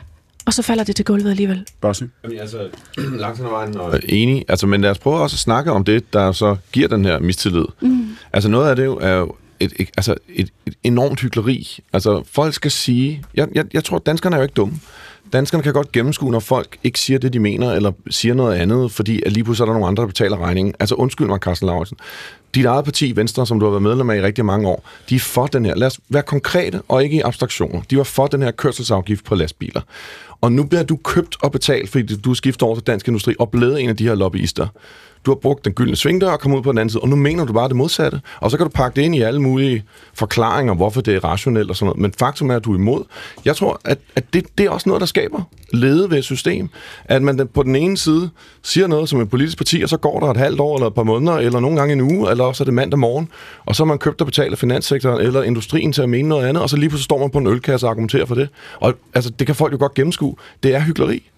og 0.47 0.55
så 0.55 0.63
falder 0.63 0.85
det 0.85 0.97
til 0.97 1.05
gulvet 1.05 1.31
alligevel. 1.31 1.67
Barsø? 1.81 2.05
Jamen, 2.25 2.39
altså, 2.39 2.69
langt 3.25 3.39
hen 3.39 3.47
vejen 3.51 3.77
og 3.77 4.01
enig. 4.09 4.45
Altså, 4.49 4.67
men 4.67 4.81
lad 4.81 4.91
os 4.91 4.99
prøve 4.99 5.17
også 5.17 5.35
at 5.35 5.41
snakke 5.41 5.73
om 5.73 5.85
det, 5.85 6.13
der 6.13 6.33
så 6.33 6.57
giver 6.73 6.89
den 6.89 7.05
her 7.05 7.19
mistillid. 7.19 7.65
Mm. 7.81 8.09
Altså, 8.33 8.49
noget 8.49 8.71
af 8.71 8.77
det 8.77 8.85
er 9.01 9.15
jo 9.15 9.35
et, 9.61 9.73
et, 9.77 9.89
altså 9.97 10.15
et, 10.29 10.49
et 10.67 10.75
enormt 10.85 11.21
hyggeleri. 11.21 11.79
Altså, 11.93 12.23
folk 12.33 12.55
skal 12.55 12.71
sige... 12.71 13.25
Jeg, 13.35 13.49
jeg, 13.55 13.65
jeg 13.75 13.85
tror, 13.85 13.99
danskerne 13.99 14.37
er 14.37 14.41
jo 14.41 14.43
ikke 14.43 14.55
dumme 14.55 14.81
danskerne 15.33 15.63
kan 15.63 15.73
godt 15.73 15.93
gennemskue, 15.93 16.31
når 16.31 16.41
folk 16.41 16.79
ikke 16.85 17.01
siger 17.01 17.19
det, 17.19 17.33
de 17.33 17.39
mener, 17.39 17.73
eller 17.73 17.93
siger 18.11 18.35
noget 18.35 18.57
andet, 18.57 18.93
fordi 18.93 19.23
at 19.27 19.33
lige 19.33 19.45
pludselig 19.45 19.63
er 19.63 19.67
der 19.67 19.73
nogle 19.73 19.87
andre, 19.87 20.01
der 20.01 20.07
betaler 20.07 20.37
regningen. 20.37 20.75
Altså 20.81 20.95
undskyld 20.95 21.27
mig, 21.27 21.39
Carsten 21.39 21.67
Lauritsen. 21.67 21.97
Dit 22.55 22.65
eget 22.65 22.85
parti, 22.85 23.17
Venstre, 23.17 23.47
som 23.47 23.61
du 23.61 23.67
har 23.67 23.71
været 23.71 23.83
medlem 23.83 24.11
af 24.11 24.17
i 24.17 24.23
rigtig 24.23 24.45
mange 24.45 24.69
år, 24.69 24.89
de 25.09 25.15
er 25.15 25.21
for 25.21 25.47
den 25.47 25.65
her. 25.65 25.75
Lad 25.75 25.87
os 25.87 26.01
være 26.09 26.23
konkrete 26.23 26.83
og 26.89 27.05
ikke 27.05 27.17
i 27.17 27.21
abstraktioner. 27.21 27.83
De 27.91 27.97
var 27.97 28.05
for 28.05 28.27
den 28.27 28.43
her 28.43 28.51
kørselsafgift 28.51 29.25
på 29.25 29.35
lastbiler. 29.35 29.81
Og 30.41 30.53
nu 30.53 30.65
bliver 30.65 30.83
du 30.83 30.97
købt 30.97 31.37
og 31.43 31.53
betalt, 31.53 31.91
fordi 31.91 32.17
du 32.17 32.31
er 32.31 32.35
skiftet 32.35 32.63
over 32.63 32.75
til 32.75 32.87
dansk 32.87 33.09
industri 33.09 33.35
og 33.39 33.51
blevet 33.51 33.83
en 33.83 33.89
af 33.89 33.97
de 33.97 34.05
her 34.05 34.15
lobbyister. 34.15 34.67
Du 35.27 35.31
har 35.31 35.37
brugt 35.37 35.65
den 35.65 35.73
gyldne 35.73 35.97
svingdør 35.97 36.31
og 36.31 36.41
kommet 36.41 36.59
ud 36.59 36.63
på 36.63 36.73
den 36.73 36.79
anden 36.79 36.91
side, 36.91 37.03
og 37.03 37.09
nu 37.09 37.17
mener 37.17 37.45
du 37.45 37.53
bare 37.53 37.69
det 37.69 37.77
modsatte. 37.77 38.21
Og 38.41 38.51
så 38.51 38.57
kan 38.57 38.67
du 38.67 38.71
pakke 38.71 38.97
det 38.97 39.03
ind 39.03 39.17
i 39.17 39.21
alle 39.21 39.43
mulige 39.43 39.85
forklaringer, 40.15 40.75
hvorfor 40.75 41.01
det 41.01 41.15
er 41.15 41.25
rationelt 41.25 41.71
og 41.71 41.77
sådan 41.77 41.87
noget. 41.87 42.01
Men 42.01 42.13
faktum 42.19 42.51
er, 42.51 42.57
at 42.57 42.65
du 42.65 42.73
er 42.73 42.77
imod. 42.77 43.05
Jeg 43.45 43.57
tror, 43.57 43.81
at, 43.85 43.99
at 44.17 44.35
det, 44.35 44.47
det 44.59 44.67
er 44.67 44.71
også 44.71 44.89
noget, 44.89 45.01
der 45.01 45.07
skaber 45.07 45.43
lede 45.73 46.11
ved 46.11 46.19
et 46.19 46.25
system. 46.25 46.69
At 47.05 47.23
man 47.23 47.49
på 47.55 47.63
den 47.63 47.77
ene 47.77 47.97
side 47.97 48.31
siger 48.63 48.87
noget 48.87 49.09
som 49.09 49.21
et 49.21 49.31
politisk 49.31 49.59
parti, 49.59 49.83
og 49.83 49.89
så 49.89 49.97
går 49.97 50.21
der 50.21 50.27
et 50.27 50.37
halvt 50.37 50.61
år 50.61 50.77
eller 50.77 50.87
et 50.87 50.95
par 50.95 51.03
måneder, 51.03 51.33
eller 51.33 51.61
nogle 51.61 51.79
gange 51.79 51.93
en 51.93 52.01
uge, 52.01 52.31
eller 52.31 52.45
også 52.45 52.63
er 52.63 52.65
det 52.65 52.75
mandag 52.75 52.99
morgen, 52.99 53.29
og 53.67 53.77
så 53.77 53.83
har 53.83 53.87
man 53.87 53.99
købt 53.99 54.21
og 54.21 54.27
betalt 54.27 54.53
af 54.53 54.59
finanssektoren 54.59 55.21
eller 55.27 55.43
industrien 55.43 55.93
til 55.93 56.03
at 56.03 56.09
mene 56.09 56.29
noget 56.29 56.47
andet, 56.47 56.63
og 56.63 56.71
så 56.71 56.77
lige 56.77 56.89
pludselig 56.89 57.05
står 57.05 57.19
man 57.19 57.31
på 57.31 57.39
en 57.39 57.47
ølkasse 57.47 57.87
og 57.87 57.91
argumenterer 57.91 58.27
for 58.27 58.35
det. 58.35 58.49
Og 58.81 58.95
altså, 59.15 59.31
det 59.31 59.47
kan 59.47 59.57
folk 59.57 59.73
jo 59.73 59.79
godt 59.79 59.95
gennemskue. 59.95 60.35
Det 60.63 60.75
er 60.75 60.81
hyggeleri. 60.81 61.31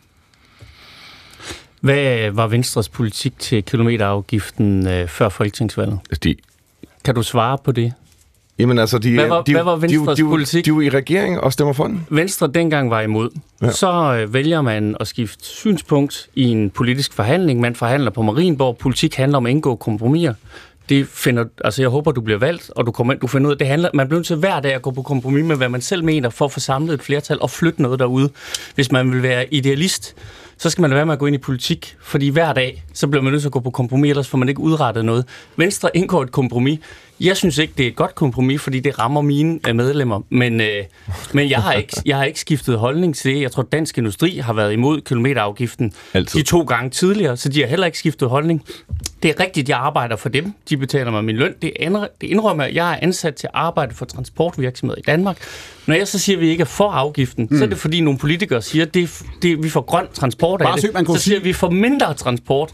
Hvad 1.83 2.31
var 2.31 2.47
Venstres 2.47 2.89
politik 2.89 3.39
til 3.39 3.65
kilometerafgiften 3.65 4.87
øh, 4.87 5.09
før 5.09 5.29
folketingsvalget? 5.29 5.99
De, 6.25 6.35
kan 7.05 7.15
du 7.15 7.23
svare 7.23 7.59
på 7.65 7.73
det? 7.73 7.93
Jamen 8.59 8.79
altså, 8.79 8.99
de, 8.99 9.15
hvad 9.15 9.29
var, 9.29 9.43
de, 9.43 9.53
hvad 9.53 9.63
var 9.63 9.77
Venstres 9.77 10.17
de, 10.17 10.23
de, 10.23 10.29
politik? 10.29 10.65
De, 10.65 10.71
er 10.71 10.75
jo 10.75 10.81
i 10.81 10.89
regering 10.89 11.41
og 11.41 11.53
stemmer 11.53 11.73
for 11.73 11.87
den. 11.87 12.07
Venstre 12.11 12.47
dengang 12.47 12.91
var 12.91 13.01
imod. 13.01 13.31
Ja. 13.63 13.71
Så 13.71 14.19
øh, 14.21 14.35
vælger 14.35 14.61
man 14.61 14.97
at 15.01 15.07
skifte 15.07 15.45
synspunkt 15.45 16.29
i 16.35 16.43
en 16.43 16.71
politisk 16.71 17.13
forhandling. 17.13 17.61
Man 17.61 17.75
forhandler 17.75 18.11
på 18.11 18.23
Marienborg. 18.23 18.79
Politik 18.79 19.15
handler 19.15 19.39
om 19.39 19.47
at 19.47 19.51
indgå 19.51 19.77
kompromiser. 19.77 20.35
det 20.89 21.09
finder, 21.09 21.45
altså 21.65 21.83
jeg 21.83 21.89
håber, 21.89 22.13
du 22.13 22.21
bliver 22.21 22.39
valgt, 22.39 22.71
og 22.77 22.87
du 22.87 22.91
kommer 22.91 23.15
du 23.15 23.27
finder 23.27 23.47
ud 23.47 23.53
af, 23.53 23.59
det 23.59 23.67
handler, 23.67 23.91
man 23.95 24.09
bliver 24.09 24.19
nødt 24.19 24.27
til 24.27 24.37
hver 24.37 24.61
dag 24.61 24.75
at 24.75 24.83
gå 24.83 24.91
på 24.91 25.03
kompromis 25.03 25.45
med, 25.45 25.57
hvad 25.57 25.69
man 25.69 25.81
selv 25.81 26.05
mener, 26.05 26.31
for 26.31 26.45
at 26.45 26.53
få 26.53 26.61
samlet 26.61 26.95
et 26.95 27.03
flertal 27.03 27.39
og 27.41 27.51
flytte 27.51 27.83
noget 27.83 27.99
derude. 27.99 28.31
Hvis 28.75 28.93
man 28.93 29.13
vil 29.13 29.23
være 29.23 29.55
idealist, 29.55 30.15
så 30.63 30.71
skal 30.71 30.83
man 30.83 30.91
lade 30.91 30.97
være 30.97 31.07
med 31.07 31.13
at 31.13 31.19
gå 31.19 31.27
ind 31.27 31.35
i 31.35 31.39
politik, 31.39 31.97
fordi 32.01 32.29
hver 32.29 32.53
dag, 32.53 32.85
så 32.95 33.07
bliver 33.07 33.23
man 33.23 33.33
nødt 33.33 33.43
til 33.43 33.49
at 33.49 33.53
gå 33.53 33.61
på 33.61 33.71
kompromis, 33.71 34.11
ellers 34.11 34.29
får 34.29 34.39
man 34.39 34.49
ikke 34.49 34.61
udrettet 34.61 35.05
noget. 35.05 35.25
Venstre 35.57 35.97
indgår 35.97 36.23
et 36.23 36.33
kompromis. 36.33 36.79
Jeg 37.21 37.37
synes 37.37 37.59
ikke, 37.59 37.75
det 37.77 37.85
er 37.85 37.89
et 37.89 37.97
godt 37.97 38.15
kompromis, 38.15 38.61
fordi 38.61 38.81
det 38.81 38.99
rammer 38.99 39.21
mine 39.21 39.61
øh, 39.69 39.77
medlemmer, 39.77 40.21
men, 40.29 40.61
øh, 40.61 40.85
men 41.33 41.51
jeg, 41.51 41.59
har 41.59 41.73
ikke, 41.73 41.97
jeg 42.07 42.17
har 42.17 42.25
ikke 42.25 42.41
skiftet 42.41 42.79
holdning 42.79 43.17
til 43.17 43.35
det. 43.35 43.43
Jeg 43.43 43.53
tror, 43.53 43.63
Dansk 43.63 43.99
Industri 43.99 44.37
har 44.37 44.53
været 44.53 44.73
imod 44.73 45.01
kilometerafgiften 45.01 45.93
Altid. 46.15 46.41
de 46.41 46.45
to 46.47 46.63
gange 46.63 46.91
tidligere, 46.91 47.37
så 47.37 47.49
de 47.49 47.61
har 47.61 47.67
heller 47.67 47.87
ikke 47.87 47.99
skiftet 47.99 48.29
holdning. 48.29 48.63
Det 49.23 49.31
er 49.31 49.41
rigtigt, 49.41 49.69
jeg 49.69 49.79
arbejder 49.79 50.17
for 50.17 50.29
dem. 50.29 50.53
De 50.69 50.77
betaler 50.77 51.11
mig 51.11 51.25
min 51.25 51.37
løn. 51.37 51.55
Det, 51.63 51.73
indrømmer, 52.21 52.65
at 52.65 52.75
jeg 52.75 52.93
er 52.93 52.99
ansat 53.03 53.35
til 53.35 53.47
at 53.47 53.51
arbejde 53.55 53.95
for 53.95 54.05
transportvirksomheder 54.05 54.99
i 54.99 55.03
Danmark. 55.07 55.37
Når 55.87 55.95
jeg 55.95 56.09
så 56.09 56.19
siger, 56.19 56.37
at 56.37 56.41
vi 56.41 56.49
ikke 56.51 56.61
er 56.61 56.65
for 56.65 56.91
afgiften, 56.91 57.49
mm. 57.51 57.59
så 57.59 57.65
er 57.65 57.69
det 57.69 57.79
fordi 57.79 58.01
nogle 58.01 58.19
politikere 58.19 58.63
siger, 58.63 58.85
at 58.85 58.95
det, 58.95 59.23
det, 59.43 59.63
vi 59.63 59.69
får 59.69 59.81
grøn 59.81 60.07
transport 60.15 60.61
af 60.61 60.67
Bare 60.67 60.77
det. 60.77 60.95
man 60.95 61.05
kunne 61.05 61.19
Så 61.19 61.25
siger 61.25 61.37
vi, 61.37 61.41
at 61.41 61.45
vi 61.45 61.53
får 61.53 61.71
mindre 61.71 62.15
transport. 62.15 62.71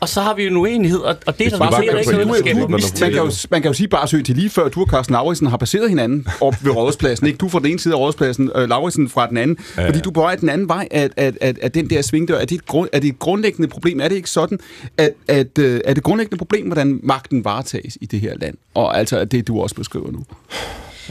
og 0.00 0.08
så 0.08 0.20
har 0.20 0.34
vi 0.34 0.46
en 0.46 0.56
uenighed, 0.56 0.98
og, 0.98 1.16
og 1.26 1.38
det 1.38 1.46
er 1.46 1.50
der, 1.50 1.58
bare 1.58 1.82
ikke 1.82 1.92
noget, 2.12 2.44
der. 2.44 2.68
Man 2.68 2.82
kan, 3.12 3.16
jo, 3.16 3.30
man 3.50 3.62
kan 3.62 3.68
jo 3.68 3.72
sige 3.72 3.88
bare 3.88 4.08
søg 4.08 4.24
til 4.24 4.34
lige 4.36 4.50
før 4.50 4.68
du 4.68 4.80
og 4.80 4.86
Carsten 4.86 5.12
Lauritsen 5.12 5.46
har 5.46 5.56
passeret 5.56 5.88
hinanden 5.88 6.26
op 6.40 6.54
ved 6.64 6.72
rådspladsen. 6.76 7.26
Ikke? 7.26 7.36
Du 7.36 7.48
fra 7.48 7.58
den 7.58 7.66
ene 7.66 7.80
side 7.80 7.94
af 7.94 7.98
rådspladsen, 7.98 8.50
øh, 8.54 8.68
Lauritsen 8.68 9.08
fra 9.08 9.26
den 9.28 9.36
anden. 9.36 9.56
Ja, 9.76 9.82
Ja. 9.82 9.88
Fordi 9.88 10.00
du 10.00 10.10
er 10.10 10.14
på 10.14 10.20
vej 10.20 10.34
den 10.36 10.48
anden 10.48 10.68
vej 10.68 10.88
af, 10.90 11.10
af, 11.16 11.32
af, 11.40 11.54
af 11.62 11.72
den 11.72 11.90
der 11.90 12.02
svingdør. 12.02 12.38
Er 12.38 12.44
det, 12.44 12.54
et 12.54 12.66
grund, 12.66 12.88
er 12.92 12.98
det 13.00 13.08
et 13.08 13.18
grundlæggende 13.18 13.68
problem? 13.68 14.00
Er 14.00 14.08
det 14.08 14.16
ikke 14.16 14.30
sådan, 14.30 14.58
at, 14.98 15.10
at 15.28 15.58
øh, 15.58 15.80
er 15.92 15.94
det 15.94 16.02
grundlæggende 16.02 16.38
problem, 16.38 16.66
hvordan 16.66 17.00
magten 17.02 17.44
varetages 17.44 17.98
i 18.00 18.06
det 18.06 18.20
her 18.20 18.34
land? 18.36 18.56
Og 18.74 18.98
altså 18.98 19.18
at 19.18 19.32
det, 19.32 19.48
du 19.48 19.60
også 19.60 19.74
beskriver 19.74 20.10
nu. 20.10 20.24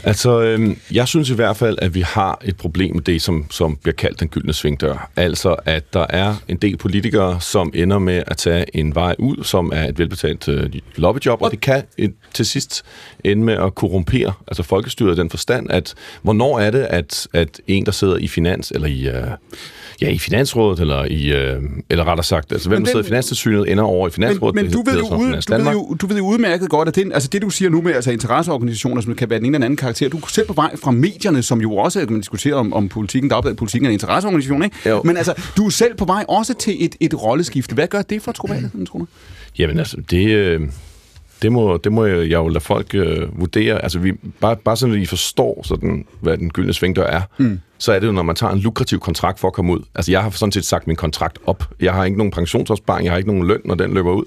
Altså, 0.04 0.40
øhm, 0.40 0.78
jeg 0.92 1.08
synes 1.08 1.30
i 1.30 1.34
hvert 1.34 1.56
fald, 1.56 1.78
at 1.82 1.94
vi 1.94 2.00
har 2.00 2.38
et 2.44 2.56
problem 2.56 2.94
med 2.94 3.02
det, 3.02 3.22
som, 3.22 3.46
som 3.50 3.76
bliver 3.76 3.94
kaldt 3.94 4.20
den 4.20 4.28
gyldne 4.28 4.52
svingdør. 4.52 5.10
Altså, 5.16 5.56
at 5.64 5.94
der 5.94 6.06
er 6.08 6.34
en 6.48 6.56
del 6.56 6.76
politikere, 6.76 7.40
som 7.40 7.72
ender 7.74 7.98
med 7.98 8.22
at 8.26 8.36
tage 8.36 8.76
en 8.76 8.94
vej 8.94 9.14
ud, 9.18 9.44
som 9.44 9.72
er 9.74 9.88
et 9.88 9.98
velbetalt 9.98 10.48
øh, 10.48 10.72
lobbyjob, 10.96 11.42
og 11.42 11.50
det 11.50 11.60
kan 11.60 11.82
et, 11.98 12.14
til 12.34 12.46
sidst 12.46 12.82
ende 13.24 13.44
med 13.44 13.54
at 13.54 13.74
korrumpere 13.74 14.32
altså 14.48 14.62
folkestyret 14.62 15.16
i 15.16 15.20
den 15.20 15.30
forstand, 15.30 15.70
at 15.70 15.94
hvornår 16.22 16.58
er 16.58 16.70
det, 16.70 16.82
at, 16.82 17.28
at 17.32 17.60
en, 17.66 17.86
der 17.86 17.92
sidder 17.92 18.16
i 18.16 18.28
finans, 18.28 18.70
eller 18.70 18.88
i... 18.88 19.08
Øh, 19.08 19.26
Ja, 20.02 20.10
i 20.10 20.18
Finansrådet, 20.18 20.80
eller 20.80 21.04
i, 21.04 21.32
øh, 21.32 21.62
eller 21.90 22.04
rettere 22.04 22.24
sagt, 22.24 22.52
altså 22.52 22.68
hvem 22.68 22.78
Men 22.80 22.84
der 22.84 22.90
sidder 22.90 23.02
den- 23.02 23.06
i 23.06 23.08
Finanstilsynet, 23.08 23.70
ender 23.72 23.84
over 23.84 24.08
i 24.08 24.10
Finansrådet. 24.10 24.54
Men, 24.54 24.64
men 24.64 24.72
du, 24.72 24.82
ved 24.86 24.98
jo 24.98 25.00
ud, 25.16 25.42
du, 25.48 25.56
ved 25.64 25.72
jo, 25.72 25.94
du 26.00 26.06
ved 26.06 26.16
jo 26.16 26.26
udmærket 26.26 26.68
godt, 26.70 26.88
at 26.88 26.94
det, 26.94 27.10
altså 27.14 27.28
det, 27.32 27.42
du 27.42 27.50
siger 27.50 27.68
nu 27.70 27.82
med 27.82 27.92
altså 27.94 28.10
interesseorganisationer, 28.12 29.02
som 29.02 29.14
kan 29.14 29.30
være 29.30 29.38
den 29.38 29.46
ene 29.46 29.56
eller 29.56 29.64
anden 29.64 29.76
karakter, 29.76 30.08
du 30.08 30.16
er 30.16 30.26
selv 30.28 30.46
på 30.46 30.52
vej 30.52 30.76
fra 30.76 30.90
medierne, 30.90 31.42
som 31.42 31.60
jo 31.60 31.76
også, 31.76 31.98
kan 32.00 32.12
man 32.12 32.20
diskutere 32.20 32.54
om, 32.54 32.72
om 32.72 32.88
politikken, 32.88 33.30
dagbladet 33.30 33.58
politikken 33.58 33.86
er 33.86 33.90
en 33.90 33.92
interesseorganisation, 33.94 34.64
ikke? 34.64 34.76
Jo. 34.88 35.02
Men 35.04 35.16
altså, 35.16 35.34
du 35.56 35.66
er 35.66 35.70
selv 35.70 35.94
på 35.96 36.04
vej 36.04 36.24
også 36.28 36.54
til 36.54 36.84
et, 36.84 36.96
et 37.00 37.22
rolleskifte. 37.22 37.74
Hvad 37.74 37.86
gør 37.86 38.02
det 38.02 38.22
for 38.22 38.32
troværdigheden, 38.32 38.86
tror 38.86 38.98
du? 38.98 39.06
Jamen 39.58 39.78
altså, 39.78 39.96
det, 40.10 40.26
øh, 40.28 40.60
det, 41.42 41.52
må, 41.52 41.76
det 41.76 41.92
må 41.92 42.04
jeg 42.06 42.32
jo 42.32 42.48
lade 42.48 42.60
folk 42.60 42.94
øh, 42.94 43.40
vurdere. 43.40 43.82
Altså, 43.82 43.98
vi, 43.98 44.12
bare, 44.40 44.56
bare 44.56 44.76
sådan, 44.76 44.94
at 44.94 45.00
I 45.00 45.06
forstår, 45.06 45.62
sådan, 45.64 46.04
hvad 46.20 46.36
den 46.38 46.50
gyldne 46.50 46.72
svingdør 46.72 47.06
er, 47.06 47.20
mm. 47.38 47.60
Så 47.82 47.92
er 47.92 47.98
det 47.98 48.06
jo, 48.06 48.12
når 48.12 48.22
man 48.22 48.36
tager 48.36 48.52
en 48.52 48.58
lukrativ 48.58 49.00
kontrakt 49.00 49.40
for 49.40 49.48
at 49.48 49.54
komme 49.54 49.72
ud. 49.72 49.80
Altså, 49.94 50.12
jeg 50.12 50.22
har 50.22 50.30
sådan 50.30 50.52
set 50.52 50.64
sagt 50.64 50.86
min 50.86 50.96
kontrakt 50.96 51.38
op. 51.46 51.68
Jeg 51.80 51.92
har 51.92 52.04
ikke 52.04 52.18
nogen 52.18 52.30
pensionsopsparing, 52.30 53.04
jeg 53.04 53.12
har 53.12 53.18
ikke 53.18 53.30
nogen 53.30 53.46
løn, 53.46 53.60
når 53.64 53.74
den 53.74 53.94
løber 53.94 54.12
ud. 54.12 54.24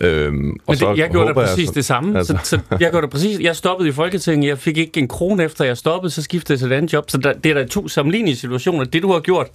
Øhm, 0.00 0.34
Men 0.34 0.56
det, 0.68 0.82
jeg 0.96 1.10
gjorde 1.10 1.28
da 1.28 1.32
præcis 1.32 1.70
det 1.70 1.84
samme. 1.84 2.18
Altså. 2.18 2.38
Så, 2.42 2.50
så 2.50 2.60
jeg 2.70 2.90
gjorde 2.90 3.02
det 3.02 3.10
præcis. 3.10 3.40
Jeg 3.40 3.56
stoppede 3.56 3.88
i 3.88 3.92
Folketinget. 3.92 4.48
Jeg 4.48 4.58
fik 4.58 4.78
ikke 4.78 5.00
en 5.00 5.08
krone 5.08 5.44
efter 5.44 5.64
jeg 5.64 5.76
stoppede, 5.76 6.10
så 6.10 6.22
skiftede 6.22 6.52
jeg 6.52 6.58
til 6.58 6.72
et 6.72 6.76
andet 6.76 6.92
job. 6.92 7.10
Så 7.10 7.18
der, 7.18 7.32
det 7.32 7.50
er 7.50 7.54
der 7.54 7.66
to 7.66 7.88
sammenlignelige 7.88 8.36
situationer. 8.36 8.84
Det, 8.84 9.02
du 9.02 9.12
har 9.12 9.20
gjort 9.20 9.46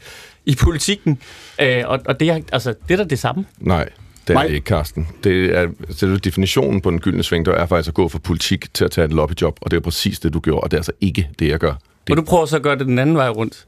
i 0.45 0.55
politikken, 0.63 1.19
øh, 1.61 1.83
og, 1.85 1.99
og 2.05 2.19
det, 2.19 2.29
er, 2.29 2.39
altså, 2.51 2.73
det 2.87 2.93
er 2.93 2.97
da 2.97 3.03
det 3.03 3.19
samme. 3.19 3.45
Nej, 3.59 3.89
det 4.27 4.29
er 4.29 4.33
Nej. 4.33 4.47
det 4.47 4.53
ikke, 4.53 4.65
Carsten. 4.65 5.07
Det 5.23 5.57
er, 5.57 5.67
selve 5.89 6.17
definitionen 6.17 6.81
på 6.81 6.91
den 6.91 6.99
gyldne 6.99 7.23
svingdør 7.23 7.55
er 7.55 7.65
faktisk 7.65 7.87
at 7.87 7.93
gå 7.93 8.07
fra 8.07 8.19
politik 8.19 8.73
til 8.73 8.85
at 8.85 8.91
tage 8.91 9.05
et 9.05 9.13
lobbyjob, 9.13 9.57
og 9.61 9.71
det 9.71 9.77
er 9.77 9.81
præcis 9.81 10.19
det, 10.19 10.33
du 10.33 10.39
gjorde, 10.39 10.61
og 10.61 10.71
det 10.71 10.77
er 10.77 10.79
altså 10.79 10.91
ikke 11.01 11.29
det, 11.39 11.47
jeg 11.47 11.59
gør. 11.59 11.73
Det, 12.07 12.09
Og 12.11 12.17
du 12.17 12.21
prøver 12.21 12.45
så 12.45 12.55
at 12.55 12.61
gøre 12.63 12.77
det 12.77 12.85
den 12.88 12.99
anden 12.99 13.15
vej 13.17 13.29
rundt. 13.29 13.67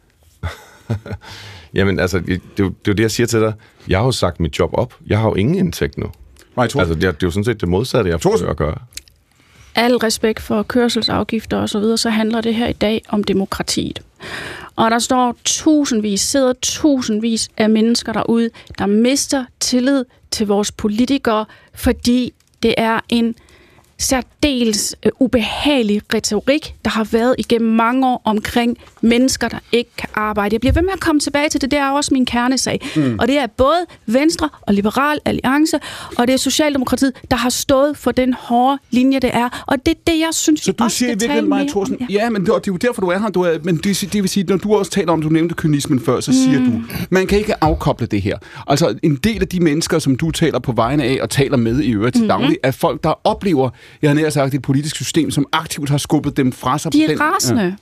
Jamen, 1.74 1.99
altså, 1.99 2.20
det, 2.20 2.28
det, 2.57 2.64
er 2.64 2.70
jo- 2.88 2.94
det 2.94 2.99
jeg 2.99 3.11
siger 3.11 3.28
til 3.28 3.40
dig. 3.40 3.53
Jeg 3.88 3.98
har 3.99 4.06
jo 4.06 4.11
sagt 4.11 4.40
mit 4.40 4.60
job 4.60 4.70
op. 4.74 4.94
Jeg 5.07 5.20
har 5.20 5.28
jo 5.30 5.36
ingen 5.36 5.56
indtægt 5.56 5.98
nu. 5.98 6.11
Nej, 6.56 6.68
Thor. 6.68 6.80
Altså, 6.80 6.95
det 6.95 7.03
er, 7.03 7.11
det 7.11 7.24
er 7.24 7.28
jo 7.28 7.32
sådan 7.32 7.44
set 7.44 7.61
det 7.61 7.70
modsatte, 7.70 8.10
jeg 8.10 8.22
forsøger 8.22 8.52
at 8.52 8.57
gøre. 8.57 8.76
al 9.76 9.95
respekt 9.98 10.40
for 10.40 10.64
kørselsafgifter 10.64 11.57
og 11.57 11.70
så 11.70 11.80
videre, 11.80 11.98
så 11.98 12.10
handler 12.10 12.41
det 12.41 12.56
her 12.56 12.68
i 12.68 12.74
dag 12.74 13.02
om 13.10 13.24
demokratiet. 13.24 14.02
Og 14.76 14.91
der 14.91 14.99
står 14.99 15.36
tusindvis, 15.45 16.22
sidder 16.22 16.53
tusindvis 16.61 17.49
af 17.57 17.70
mennesker 17.70 18.14
derude, 18.14 18.49
der 18.78 18.86
mister 18.86 19.45
tillid 19.60 20.06
til 20.32 20.48
vores 20.48 20.72
politikere, 20.72 21.45
fordi 21.74 22.34
det 22.64 22.76
er 22.78 22.99
en 23.10 23.36
særdeles 24.00 24.96
øh, 25.06 25.12
ubehagelig 25.20 26.02
retorik, 26.14 26.76
der 26.86 26.92
har 26.92 27.04
været 27.12 27.36
igennem 27.38 27.72
mange 27.76 28.08
år 28.08 28.22
omkring 28.26 28.78
mennesker, 29.02 29.48
der 29.48 29.58
ikke 29.72 29.90
kan 29.98 30.10
arbejde. 30.14 30.54
Jeg 30.54 30.60
bliver 30.62 30.74
ved 30.74 30.82
med 30.82 30.90
at 30.94 31.00
komme 31.00 31.20
tilbage 31.20 31.50
til 31.50 31.62
det, 31.62 31.72
det 31.72 31.80
er 31.80 31.90
også 31.90 32.14
min 32.14 32.26
kernesag. 32.26 32.90
Mm. 32.96 33.16
Og 33.20 33.28
det 33.28 33.38
er 33.38 33.48
både 33.48 33.86
Venstre 34.06 34.50
og 34.62 34.74
Liberal 34.74 35.20
Alliance, 35.26 35.80
og 36.18 36.28
det 36.28 36.34
er 36.34 36.38
Socialdemokratiet, 36.38 37.14
der 37.32 37.38
har 37.38 37.50
stået 37.50 37.98
for 37.98 38.12
den 38.12 38.34
hårde 38.34 38.78
linje, 38.92 39.20
det 39.20 39.30
er. 39.34 39.64
Og 39.68 39.76
det 39.86 39.92
er 39.92 40.00
det, 40.08 40.20
jeg 40.20 40.30
synes, 40.32 40.62
Så 40.62 40.72
du 40.72 40.84
også 40.84 40.98
siger 40.98 41.10
i 41.10 41.14
virkeligheden, 41.14 41.50
Maja 41.50 41.68
Thorsen, 41.68 41.98
om. 42.02 42.08
ja, 42.10 42.30
men 42.30 42.42
det, 42.42 42.50
og 42.50 42.66
det 42.66 42.72
er 42.72 42.74
jo 42.74 42.78
derfor, 42.78 43.02
du 43.02 43.08
er 43.08 43.20
her. 43.20 43.30
Du 43.30 43.42
er, 43.42 43.58
men 43.64 43.78
det, 43.78 44.10
det 44.14 44.22
vil 44.22 44.30
sige, 44.30 44.44
når 44.44 44.58
du 44.58 44.76
også 44.76 44.92
taler 44.92 45.12
om, 45.14 45.22
du 45.22 45.30
nævnte 45.30 45.56
kynismen 45.56 46.00
før, 46.00 46.20
så 46.20 46.34
siger 46.34 46.60
Mm. 46.60 46.66
du, 46.72 46.82
man 47.10 47.28
kan 47.28 47.38
ikke 47.38 47.64
afkoble 47.64 48.06
det 48.08 48.22
her. 48.22 48.38
Altså, 48.68 49.00
en 49.04 49.16
del 49.16 49.42
af 49.42 49.48
de 49.48 49.60
mennesker, 49.60 50.00
som 50.00 50.16
du 50.16 50.32
taler 50.32 50.60
på 50.60 50.72
vegne 50.72 51.04
af 51.04 51.18
og 51.22 51.30
taler 51.30 51.58
med 51.58 51.80
i 51.82 51.92
øvrigt 51.92 52.16
til 52.16 52.22
Mhm. 52.24 52.30
daglig, 52.30 52.58
er 52.64 52.72
folk, 52.72 53.04
der 53.04 53.28
oplever, 53.28 53.70
jeg 54.02 54.10
har 54.10 54.16
nær 54.16 54.30
sagt, 54.30 54.53
et 54.53 54.61
politisk 54.61 54.95
system, 54.95 55.32
som 55.32 55.45
aktivt 55.52 55.90
har 55.90 55.98
skubbet 55.98 56.38
dem 56.38 56.52
fra 56.52 56.78
sig. 56.80 56.94
De 56.94 57.03
er 57.03 57.07
den, 57.07 57.22
rasende. 57.22 57.64
Ja. 57.64 57.74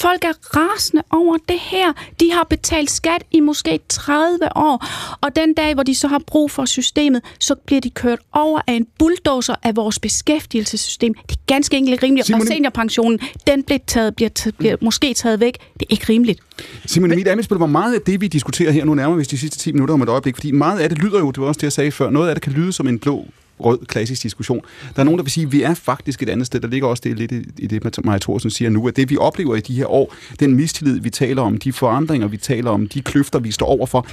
Folk 0.00 0.24
er 0.24 0.32
rasende 0.56 1.02
over 1.10 1.36
det 1.48 1.58
her. 1.60 1.92
De 2.20 2.32
har 2.32 2.46
betalt 2.50 2.90
skat 2.90 3.22
i 3.30 3.40
måske 3.40 3.80
30 3.88 4.38
år, 4.56 4.86
og 5.20 5.36
den 5.36 5.54
dag, 5.54 5.74
hvor 5.74 5.82
de 5.82 5.94
så 5.94 6.08
har 6.08 6.20
brug 6.26 6.50
for 6.50 6.64
systemet, 6.64 7.22
så 7.40 7.54
bliver 7.66 7.80
de 7.80 7.90
kørt 7.90 8.18
over 8.32 8.60
af 8.66 8.72
en 8.72 8.86
bulldozer 8.98 9.54
af 9.62 9.76
vores 9.76 9.98
beskæftigelsessystem. 9.98 11.14
Det 11.14 11.36
er 11.36 11.40
ganske 11.46 11.76
enkelt 11.76 11.92
ikke 11.92 12.06
rimeligt. 12.06 12.30
Og 12.30 12.36
Simone- 12.36 12.46
seniorpensionen, 12.46 13.18
den 13.46 13.62
bliver, 13.62 13.78
taget, 13.86 14.16
bliver, 14.16 14.30
t- 14.38 14.50
bliver 14.58 14.76
måske 14.80 15.14
taget 15.14 15.40
væk. 15.40 15.52
Det 15.74 15.82
er 15.82 15.86
ikke 15.90 16.06
rimeligt. 16.08 16.40
Simon 16.86 17.12
Emil 17.12 17.28
Amitsbøl, 17.28 17.58
hvor 17.58 17.66
meget 17.66 17.94
af 17.94 18.00
det, 18.06 18.20
vi 18.20 18.26
diskuterer 18.28 18.70
her, 18.72 18.84
nu 18.84 18.94
nærmer 18.94 19.16
vi 19.16 19.20
os 19.20 19.28
de 19.28 19.38
sidste 19.38 19.58
10 19.58 19.72
minutter 19.72 19.94
om 19.94 20.02
et 20.02 20.08
øjeblik, 20.08 20.36
fordi 20.36 20.50
meget 20.50 20.78
af 20.78 20.88
det 20.88 20.98
lyder 20.98 21.18
jo, 21.18 21.30
det 21.30 21.40
var 21.40 21.46
også 21.46 21.58
det, 21.58 21.62
jeg 21.62 21.72
sagde 21.72 21.92
før, 21.92 22.10
noget 22.10 22.28
af 22.28 22.34
det 22.34 22.42
kan 22.42 22.52
lyde 22.52 22.72
som 22.72 22.88
en 22.88 22.98
blå 22.98 23.26
rød 23.60 23.78
klassisk 23.86 24.22
diskussion. 24.22 24.60
Der 24.96 25.00
er 25.00 25.04
nogen, 25.04 25.18
der 25.18 25.24
vil 25.24 25.32
sige, 25.32 25.46
at 25.46 25.52
vi 25.52 25.62
er 25.62 25.74
faktisk 25.74 26.22
et 26.22 26.28
andet 26.28 26.46
sted. 26.46 26.60
Der 26.60 26.68
ligger 26.68 26.88
også 26.88 27.00
det 27.06 27.18
lidt 27.18 27.32
i, 27.32 27.42
i 27.58 27.66
det, 27.66 28.04
Maja 28.04 28.18
Thorsen 28.18 28.50
siger 28.50 28.70
nu, 28.70 28.88
at 28.88 28.96
det, 28.96 29.10
vi 29.10 29.16
oplever 29.16 29.56
i 29.56 29.60
de 29.60 29.74
her 29.74 29.86
år, 29.86 30.14
den 30.40 30.54
mistillid, 30.54 31.00
vi 31.00 31.10
taler 31.10 31.42
om, 31.42 31.58
de 31.58 31.72
forandringer, 31.72 32.28
vi 32.28 32.36
taler 32.36 32.70
om, 32.70 32.88
de 32.88 33.02
kløfter, 33.02 33.38
vi 33.38 33.50
står 33.50 33.66
overfor, 33.66 34.06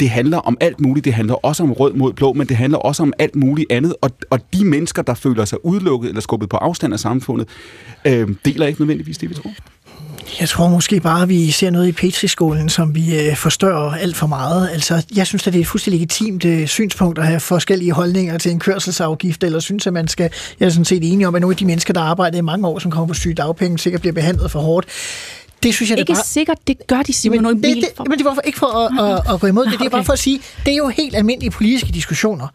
det 0.00 0.10
handler 0.10 0.38
om 0.38 0.56
alt 0.60 0.80
muligt. 0.80 1.04
Det 1.04 1.12
handler 1.12 1.34
også 1.34 1.62
om 1.62 1.72
rød 1.72 1.92
mod 1.94 2.12
blå, 2.12 2.32
men 2.32 2.46
det 2.46 2.56
handler 2.56 2.78
også 2.78 3.02
om 3.02 3.12
alt 3.18 3.36
muligt 3.36 3.72
andet. 3.72 3.94
Og, 4.00 4.10
og 4.30 4.40
de 4.54 4.64
mennesker, 4.64 5.02
der 5.02 5.14
føler 5.14 5.44
sig 5.44 5.64
udelukket 5.64 6.08
eller 6.08 6.20
skubbet 6.20 6.48
på 6.48 6.56
afstand 6.56 6.92
af 6.92 7.00
samfundet, 7.00 7.48
øh, 8.04 8.28
deler 8.44 8.66
ikke 8.66 8.80
nødvendigvis 8.80 9.18
det, 9.18 9.28
vi 9.30 9.34
tror. 9.34 9.50
Jeg 10.40 10.48
tror 10.48 10.68
måske 10.68 11.00
bare, 11.00 11.22
at 11.22 11.28
vi 11.28 11.50
ser 11.50 11.70
noget 11.70 11.88
i 11.88 11.92
Petri-skolen, 11.92 12.68
som 12.68 12.94
vi 12.94 13.20
øh, 13.20 13.36
forstørrer 13.36 13.94
alt 13.94 14.16
for 14.16 14.26
meget. 14.26 14.70
Altså, 14.72 15.02
jeg 15.16 15.26
synes, 15.26 15.46
at 15.46 15.52
det 15.52 15.58
er 15.58 15.62
et 15.62 15.66
fuldstændig 15.66 16.00
legitimt 16.00 16.44
øh, 16.44 16.66
synspunkt 16.66 17.18
at 17.18 17.26
have 17.26 17.40
forskellige 17.40 17.92
holdninger 17.92 18.38
til 18.38 18.52
en 18.52 18.58
kørselsafgift, 18.58 19.44
eller 19.44 19.60
synes, 19.60 19.86
at 19.86 19.92
man 19.92 20.08
skal... 20.08 20.30
Jeg 20.60 20.66
er 20.66 20.70
sådan 20.70 20.84
set 20.84 21.12
enig 21.12 21.26
om, 21.26 21.34
at 21.34 21.40
nogle 21.40 21.52
af 21.52 21.56
de 21.56 21.64
mennesker, 21.64 21.92
der 21.92 22.00
arbejder 22.00 22.38
i 22.38 22.40
mange 22.40 22.68
år, 22.68 22.78
som 22.78 22.90
kommer 22.90 23.06
på 23.06 23.14
syge 23.14 23.34
dagpenge, 23.34 23.78
sikkert 23.78 24.00
bliver 24.00 24.14
behandlet 24.14 24.50
for 24.50 24.60
hårdt. 24.60 24.86
Det 25.62 25.74
synes 25.74 25.90
jeg, 25.90 25.96
det 25.96 26.02
Ikke 26.02 26.12
bare... 26.12 26.24
sikkert, 26.24 26.58
det 26.66 26.86
gør 26.86 27.02
de 27.02 27.12
Simon 27.12 27.36
Jamen, 27.36 27.62
det, 27.62 27.76
det, 27.76 28.08
men 28.08 28.18
det 28.18 28.24
var 28.24 28.34
for, 28.34 28.40
ikke 28.44 28.58
for 28.58 28.66
at, 28.66 29.10
at, 29.10 29.34
at 29.34 29.40
gå 29.40 29.46
imod 29.46 29.64
det, 29.66 29.78
det 29.78 29.86
er 29.86 29.90
bare 29.90 30.04
for 30.04 30.12
at 30.12 30.18
sige, 30.18 30.40
det 30.64 30.72
er 30.72 30.76
jo 30.76 30.88
helt 30.88 31.16
almindelige 31.16 31.50
politiske 31.50 31.92
diskussioner. 31.92 32.48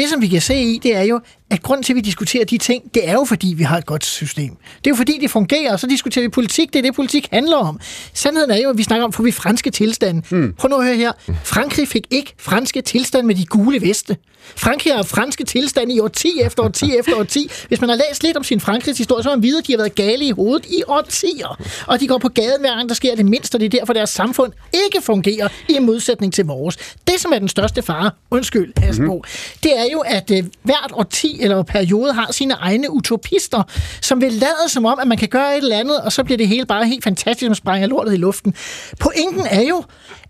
Det, 0.00 0.08
som 0.08 0.22
vi 0.22 0.28
kan 0.28 0.40
se 0.40 0.54
i, 0.54 0.80
det 0.82 0.96
er 0.96 1.02
jo, 1.02 1.20
at 1.50 1.62
grunden 1.62 1.84
til, 1.84 1.92
at 1.92 1.96
vi 1.96 2.00
diskuterer 2.00 2.44
de 2.44 2.58
ting, 2.58 2.94
det 2.94 3.08
er 3.08 3.12
jo, 3.12 3.24
fordi 3.24 3.54
vi 3.56 3.62
har 3.62 3.78
et 3.78 3.86
godt 3.86 4.04
system. 4.04 4.48
Det 4.48 4.86
er 4.86 4.90
jo, 4.90 4.94
fordi 4.94 5.18
det 5.20 5.30
fungerer, 5.30 5.72
og 5.72 5.80
så 5.80 5.86
diskuterer 5.86 6.24
vi 6.24 6.28
politik. 6.28 6.72
Det 6.72 6.78
er 6.78 6.82
det, 6.82 6.94
politik 6.94 7.28
handler 7.32 7.56
om. 7.56 7.80
Sandheden 8.14 8.50
er 8.50 8.56
jo, 8.56 8.70
at 8.70 8.78
vi 8.78 8.82
snakker 8.82 9.04
om, 9.04 9.12
får 9.12 9.22
vi 9.22 9.30
franske 9.32 9.70
tilstande. 9.70 10.22
Mm. 10.30 10.54
Prøv 10.58 10.68
nu 10.68 10.76
at 10.76 10.84
høre 10.84 10.96
her. 10.96 11.12
Frankrig 11.44 11.88
fik 11.88 12.06
ikke 12.10 12.34
franske 12.38 12.82
tilstande 12.82 13.26
med 13.26 13.34
de 13.34 13.46
gule 13.46 13.80
veste. 13.80 14.16
Frankrig 14.56 14.94
har 14.94 15.02
franske 15.02 15.44
tilstande 15.44 15.94
i 15.94 16.00
årti 16.00 16.40
efter 16.42 16.62
årti 16.62 16.94
efter 16.98 17.16
årti. 17.16 17.50
Hvis 17.68 17.80
man 17.80 17.90
har 17.90 17.96
læst 17.96 18.22
lidt 18.22 18.36
om 18.36 18.44
sin 18.44 18.60
Frankrigs 18.60 18.98
historie, 18.98 19.22
så 19.22 19.28
har 19.28 19.36
man 19.36 19.42
videre, 19.42 19.58
at 19.58 19.66
de 19.66 19.72
har 19.72 19.78
været 19.78 19.94
gale 19.94 20.24
i 20.24 20.30
hovedet 20.30 20.66
i 20.66 20.82
årtier. 20.88 21.60
Og 21.86 22.00
de 22.00 22.06
går 22.06 22.18
på 22.18 22.28
gaden 22.28 22.60
hver 22.60 22.76
gang, 22.76 22.88
der 22.88 22.94
sker 22.94 23.14
det 23.14 23.26
mindste, 23.26 23.56
og 23.56 23.60
det 23.60 23.66
er 23.74 23.78
derfor, 23.78 23.92
deres 23.92 24.10
samfund 24.10 24.52
ikke 24.72 25.04
fungerer 25.04 25.48
i 25.68 25.78
modsætning 25.78 26.32
til 26.32 26.44
vores. 26.44 26.76
det, 27.08 27.20
som 27.20 27.32
er 27.32 27.38
den 27.38 27.48
største 27.48 27.82
fare, 27.82 28.10
undskyld, 28.30 28.72
Asbo, 28.82 29.02
mm-hmm. 29.02 29.60
det 29.62 29.78
er 29.78 29.84
jo, 29.92 30.00
at 30.00 30.30
øh, 30.30 30.44
hvert 30.62 30.92
årti 30.92 31.38
eller 31.42 31.62
periode 31.62 32.12
har 32.12 32.32
sine 32.32 32.54
egne 32.54 32.90
utopister, 32.90 33.62
som 34.00 34.20
vil 34.20 34.32
lade 34.32 34.68
som 34.68 34.84
om, 34.84 34.98
at 34.98 35.08
man 35.08 35.18
kan 35.18 35.28
gøre 35.28 35.56
et 35.56 35.62
eller 35.62 35.78
andet, 35.78 36.00
og 36.00 36.12
så 36.12 36.24
bliver 36.24 36.38
det 36.38 36.48
hele 36.48 36.66
bare 36.66 36.86
helt 36.86 37.04
fantastisk, 37.04 37.46
som 37.46 37.54
sprænger 37.54 37.88
lortet 37.88 38.14
i 38.14 38.16
luften. 38.16 38.54
Pointen 39.00 39.46
er 39.50 39.62
jo, 39.62 39.84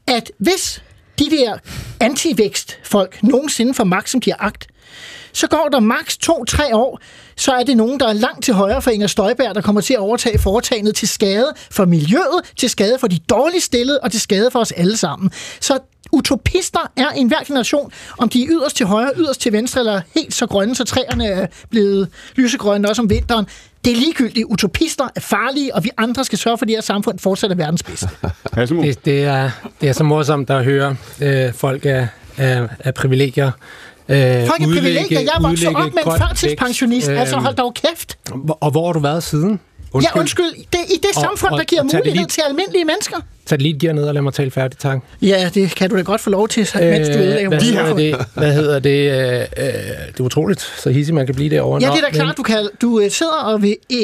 at 0.07 0.32
hvis 0.39 0.82
de 1.19 1.31
der 1.31 1.59
antivækstfolk 2.01 3.23
nogensinde 3.23 3.74
får 3.74 3.85
magt, 3.85 4.11
som 4.11 4.20
de 4.20 4.31
har 4.31 4.47
agt, 4.47 4.66
så 5.32 5.47
går 5.47 5.69
der 5.73 5.81
maks 5.81 6.19
2-3 6.24 6.74
år, 6.74 7.01
så 7.36 7.52
er 7.52 7.62
det 7.62 7.77
nogen, 7.77 8.01
der 8.01 8.09
er 8.09 8.12
langt 8.12 8.44
til 8.44 8.55
højre 8.55 8.82
for 8.82 8.90
Inger 8.90 9.07
Støjberg, 9.07 9.55
der 9.55 9.61
kommer 9.61 9.81
til 9.81 9.94
at 9.94 10.01
overtage 10.01 10.39
foretagendet 10.39 10.94
til 10.94 11.09
skade 11.09 11.52
for 11.70 11.85
miljøet, 11.85 12.52
til 12.57 12.70
skade 12.70 12.98
for 12.98 13.07
de 13.07 13.19
dårligt 13.19 13.62
stillede 13.62 14.01
og 14.02 14.11
til 14.11 14.20
skade 14.20 14.51
for 14.51 14.59
os 14.59 14.73
alle 14.73 14.97
sammen. 14.97 15.31
Så 15.61 15.78
utopister 16.12 16.90
er 16.97 17.09
en 17.09 17.28
hver 17.28 17.44
generation, 17.47 17.93
om 18.19 18.28
de 18.28 18.43
er 18.43 18.47
yderst 18.51 18.77
til 18.77 18.86
højre, 18.86 19.11
yderst 19.16 19.40
til 19.40 19.52
venstre, 19.52 19.81
eller 19.81 20.01
helt 20.15 20.35
så 20.35 20.47
grønne, 20.47 20.74
så 20.74 20.85
træerne 20.85 21.27
er 21.27 21.47
blevet 21.70 22.09
lysegrønne 22.36 22.89
også 22.89 23.02
om 23.02 23.11
vinteren. 23.11 23.47
Det 23.85 23.93
er 23.93 23.97
ligegyldigt. 23.97 24.47
Utopister 24.47 25.09
er 25.16 25.20
farlige, 25.20 25.74
og 25.74 25.85
vi 25.85 25.90
andre 25.97 26.24
skal 26.24 26.39
sørge 26.39 26.59
for, 26.59 26.65
at 26.65 26.69
det 26.69 26.77
her 26.77 26.82
samfund 26.82 27.19
fortsat 27.19 27.51
er 27.51 27.55
verdens 27.55 27.82
bedste. 27.82 28.09
det, 28.57 29.05
det, 29.05 29.24
er, 29.24 29.51
det 29.81 29.89
er 29.89 29.93
så 29.93 30.05
morsomt 30.05 30.51
at 30.51 30.65
høre 30.65 30.97
øh, 31.20 31.52
folk 31.52 31.85
af, 31.86 32.09
af, 32.36 32.69
af 32.78 32.94
privilegier 32.94 33.51
Øh, 34.11 34.47
Folk 34.47 34.62
er 34.62 34.66
privilegier. 34.66 35.20
Jeg 35.20 35.32
vokset 35.41 35.69
op 35.69 35.95
med 35.95 36.03
en 36.07 36.20
førtidspensionist. 36.20 37.09
Øh, 37.09 37.20
altså 37.20 37.37
hold 37.37 37.55
dog 37.55 37.74
kæft. 37.74 38.19
Og 38.61 38.70
hvor 38.70 38.87
har 38.87 38.93
du 38.93 38.99
været 38.99 39.23
siden? 39.23 39.61
Undskyld. 39.93 40.15
Ja, 40.15 40.20
undskyld. 40.20 40.65
Det, 40.73 40.78
I 40.89 40.97
det 41.03 41.11
og, 41.16 41.23
samfund, 41.23 41.53
og, 41.53 41.59
der 41.59 41.65
giver 41.65 41.82
mulighed 41.82 42.12
lige, 42.12 42.27
til 42.27 42.43
almindelige 42.49 42.85
mennesker. 42.85 43.16
Tag 43.47 43.59
det 43.59 43.62
lige 43.62 43.78
gear 43.78 43.93
ned 43.93 44.05
og 44.05 44.15
lad 44.15 44.23
mig 44.23 44.35
tale 44.35 44.51
færdigt, 44.51 44.81
tak. 44.81 44.99
Ja, 45.23 45.51
det 45.55 45.74
kan 45.74 45.91
du 45.91 45.97
da 45.97 46.03
godt 46.03 46.20
få 46.20 46.31
lov 46.31 46.49
til, 46.49 46.69
øh, 46.81 46.89
mens 46.89 47.09
du 47.09 47.15
ødelægger 47.15 47.49
hvad, 47.49 47.61
hedder 47.61 47.95
det, 47.95 48.27
hvad 48.35 48.55
hedder 48.55 48.78
det? 48.78 49.11
Øh, 49.11 49.41
øh, 49.41 49.73
det 50.12 50.20
er 50.20 50.24
utroligt, 50.24 50.61
så 50.61 50.91
hissig 50.91 51.15
man 51.15 51.27
kan 51.27 51.35
blive 51.35 51.51
derovre. 51.51 51.81
Ja, 51.82 51.91
det 51.91 51.99
er 51.99 52.01
da 52.01 52.11
klart, 52.11 52.37
du, 52.37 52.43
kan, 52.43 52.69
du 52.82 53.01
øh, 53.01 53.11
sidder 53.11 53.32
og 53.32 53.62
vil 53.62 53.77
øh, 53.93 53.99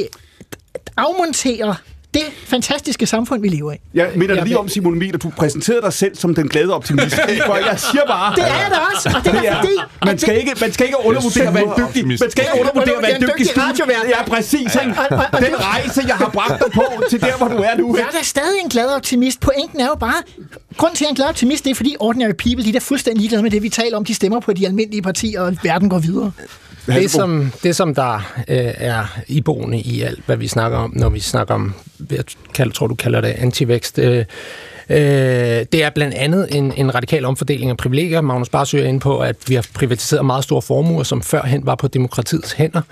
afmontere 0.96 1.74
det 2.16 2.24
fantastiske 2.44 3.06
samfund, 3.06 3.42
vi 3.42 3.48
lever 3.48 3.72
i. 3.72 3.76
Jeg 3.94 4.10
mener 4.16 4.34
jeg 4.34 4.44
lige 4.44 4.58
om, 4.58 4.68
Simon 4.68 4.94
Emil, 4.94 5.14
at 5.14 5.22
du 5.22 5.30
præsenterede 5.36 5.82
dig 5.82 5.92
selv 5.92 6.16
som 6.16 6.34
den 6.34 6.48
glade 6.48 6.74
optimist. 6.74 7.14
For 7.48 7.56
jeg 7.56 7.80
siger 7.80 8.06
bare... 8.06 8.34
Det 8.34 8.44
er 8.44 8.46
jeg 8.46 8.80
også, 8.94 9.12
og 9.16 9.24
det 9.24 9.34
er, 9.34 9.52
er 9.52 9.60
fordi... 9.60 9.72
Man 10.06 10.18
skal, 10.18 10.38
ikke, 10.38 10.52
man 10.60 10.72
skal 10.72 10.86
ikke 10.86 10.98
undervurdere, 11.04 11.50
hvad 11.50 11.62
en 11.62 11.68
dygtig... 11.78 12.06
Man 12.06 12.30
skal 12.30 12.44
ikke 12.44 12.60
undervurdere, 12.60 12.98
hvad 13.00 13.10
en 13.10 13.22
dygtig 13.22 13.46
studie... 13.46 13.94
Ja, 14.08 14.28
præcis. 14.28 14.72
Den 15.46 15.54
rejse, 15.70 16.02
jeg 16.06 16.16
har 16.16 16.28
bragt 16.28 16.64
dig 16.64 16.72
på 16.74 16.84
til 17.10 17.20
der, 17.20 17.36
hvor 17.36 17.48
du 17.48 17.56
er 17.56 17.76
nu. 17.78 17.96
Jeg 17.96 18.06
er 18.06 18.18
da 18.18 18.22
stadig 18.22 18.60
en 18.64 18.68
glad 18.68 18.86
optimist. 18.86 19.40
Pointen 19.40 19.80
er 19.80 19.86
jo 19.86 19.94
bare... 19.94 20.22
Grunden 20.76 20.96
til, 20.96 21.04
at 21.04 21.06
jeg 21.06 21.06
er 21.06 21.10
en 21.10 21.16
glad 21.16 21.26
optimist, 21.26 21.64
det 21.64 21.70
er, 21.70 21.74
fordi 21.74 21.96
ordinary 22.00 22.32
people, 22.32 22.64
de 22.64 22.76
er 22.76 22.80
fuldstændig 22.80 23.20
ligeglade 23.20 23.42
med 23.42 23.50
det, 23.50 23.62
vi 23.62 23.68
taler 23.68 23.96
om. 23.96 24.04
De 24.04 24.14
stemmer 24.14 24.40
på 24.40 24.52
de 24.52 24.66
almindelige 24.66 25.02
partier, 25.02 25.40
og 25.40 25.56
verden 25.62 25.88
går 25.90 25.98
videre. 25.98 26.32
Det 26.86 27.10
som, 27.10 27.52
det, 27.62 27.76
som 27.76 27.94
der 27.94 28.14
øh, 28.48 28.74
er 28.76 29.18
iboende 29.28 29.80
i 29.80 30.02
alt, 30.02 30.20
hvad 30.26 30.36
vi 30.36 30.48
snakker 30.48 30.78
om, 30.78 30.92
når 30.96 31.08
vi 31.08 31.20
snakker 31.20 31.54
om, 31.54 31.74
jeg 32.10 32.24
kalder, 32.54 32.72
tror 32.72 32.86
du 32.86 32.94
kalder 32.94 33.20
det 33.20 33.28
antivækst, 33.28 33.98
øh, 33.98 34.24
øh, 34.90 34.96
det 35.72 35.74
er 35.74 35.90
blandt 35.90 36.14
andet 36.14 36.48
en, 36.50 36.72
en 36.76 36.94
radikal 36.94 37.24
omfordeling 37.24 37.70
af 37.70 37.76
privilegier. 37.76 38.20
Magnus 38.20 38.48
Barsø 38.48 38.78
er 38.78 38.84
inde 38.84 39.00
på, 39.00 39.18
at 39.18 39.36
vi 39.46 39.54
har 39.54 39.66
privatiseret 39.74 40.24
meget 40.26 40.44
store 40.44 40.62
formuer, 40.62 41.02
som 41.02 41.22
førhen 41.22 41.66
var 41.66 41.74
på 41.74 41.88
demokratiets 41.88 42.52
hænder. 42.52 42.82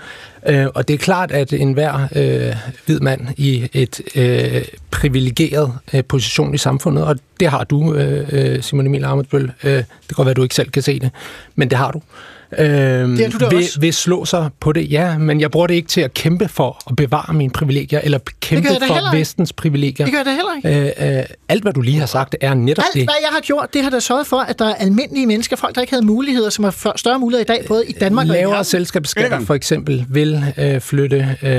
Øh, 0.46 0.66
og 0.74 0.88
det 0.88 0.94
er 0.94 0.98
klart, 0.98 1.32
at 1.32 1.52
enhver 1.52 2.08
øh, 2.16 2.56
hvid 2.86 3.00
mand 3.00 3.20
i 3.36 3.68
et 3.72 4.00
øh, 4.14 4.64
privilegeret 4.90 5.72
øh, 5.92 6.04
position 6.04 6.54
i 6.54 6.58
samfundet, 6.58 7.04
og 7.04 7.16
det 7.40 7.48
har 7.48 7.64
du, 7.64 7.94
øh, 7.94 8.28
øh 8.32 8.62
Simon 8.62 8.86
Emil 8.86 9.04
Amitsbøl, 9.04 9.52
øh, 9.64 9.72
det 9.72 9.86
kan 10.08 10.14
godt 10.14 10.26
være, 10.26 10.30
at 10.30 10.36
du 10.36 10.42
ikke 10.42 10.54
selv 10.54 10.70
kan 10.70 10.82
se 10.82 10.98
det, 10.98 11.10
men 11.54 11.70
det 11.70 11.78
har 11.78 11.90
du 11.90 11.98
øh, 11.98 12.33
det 12.58 13.32
du 13.40 13.48
vil, 13.56 13.68
vil 13.80 13.92
slå 13.92 14.24
sig 14.24 14.50
på 14.60 14.72
det. 14.72 14.92
Ja, 14.92 15.18
men 15.18 15.40
jeg 15.40 15.50
bruger 15.50 15.66
det 15.66 15.74
ikke 15.74 15.88
til 15.88 16.00
at 16.00 16.14
kæmpe 16.14 16.48
for 16.48 16.82
at 16.90 16.96
bevare 16.96 17.34
mine 17.34 17.50
privilegier, 17.50 18.00
eller 18.04 18.18
kæmpe 18.40 18.68
for 18.68 19.16
vestens 19.16 19.52
privilegier. 19.52 20.06
Det 20.06 20.14
gør 20.14 20.22
det 20.22 20.32
heller 20.32 20.80
ikke. 20.90 21.02
Øh, 21.04 21.18
øh, 21.18 21.24
alt, 21.48 21.62
hvad 21.62 21.72
du 21.72 21.80
lige 21.80 21.98
har 21.98 22.06
sagt, 22.06 22.36
er 22.40 22.54
netop 22.54 22.84
alt, 22.84 22.94
det. 22.94 23.00
Alt, 23.00 23.06
hvad 23.06 23.14
jeg 23.20 23.30
har 23.32 23.40
gjort, 23.40 23.74
det 23.74 23.82
har 23.82 23.90
da 23.90 24.00
sørget 24.00 24.26
for, 24.26 24.38
at 24.38 24.58
der 24.58 24.64
er 24.64 24.74
almindelige 24.74 25.26
mennesker, 25.26 25.56
folk, 25.56 25.74
der 25.74 25.80
ikke 25.80 25.92
havde 25.92 26.06
muligheder, 26.06 26.50
som 26.50 26.64
har 26.64 26.92
større 26.96 27.18
muligheder 27.18 27.54
i 27.54 27.56
dag, 27.56 27.64
både 27.68 27.86
i 27.86 27.92
Danmark 27.92 28.26
Lavere 28.26 28.38
og 28.38 28.42
i 28.42 28.50
Lavere 28.50 28.64
selskabsskatter, 28.64 29.40
for 29.40 29.54
eksempel, 29.54 30.06
vil 30.08 30.42
øh, 30.58 30.80
flytte 30.80 31.36
øh, 31.42 31.50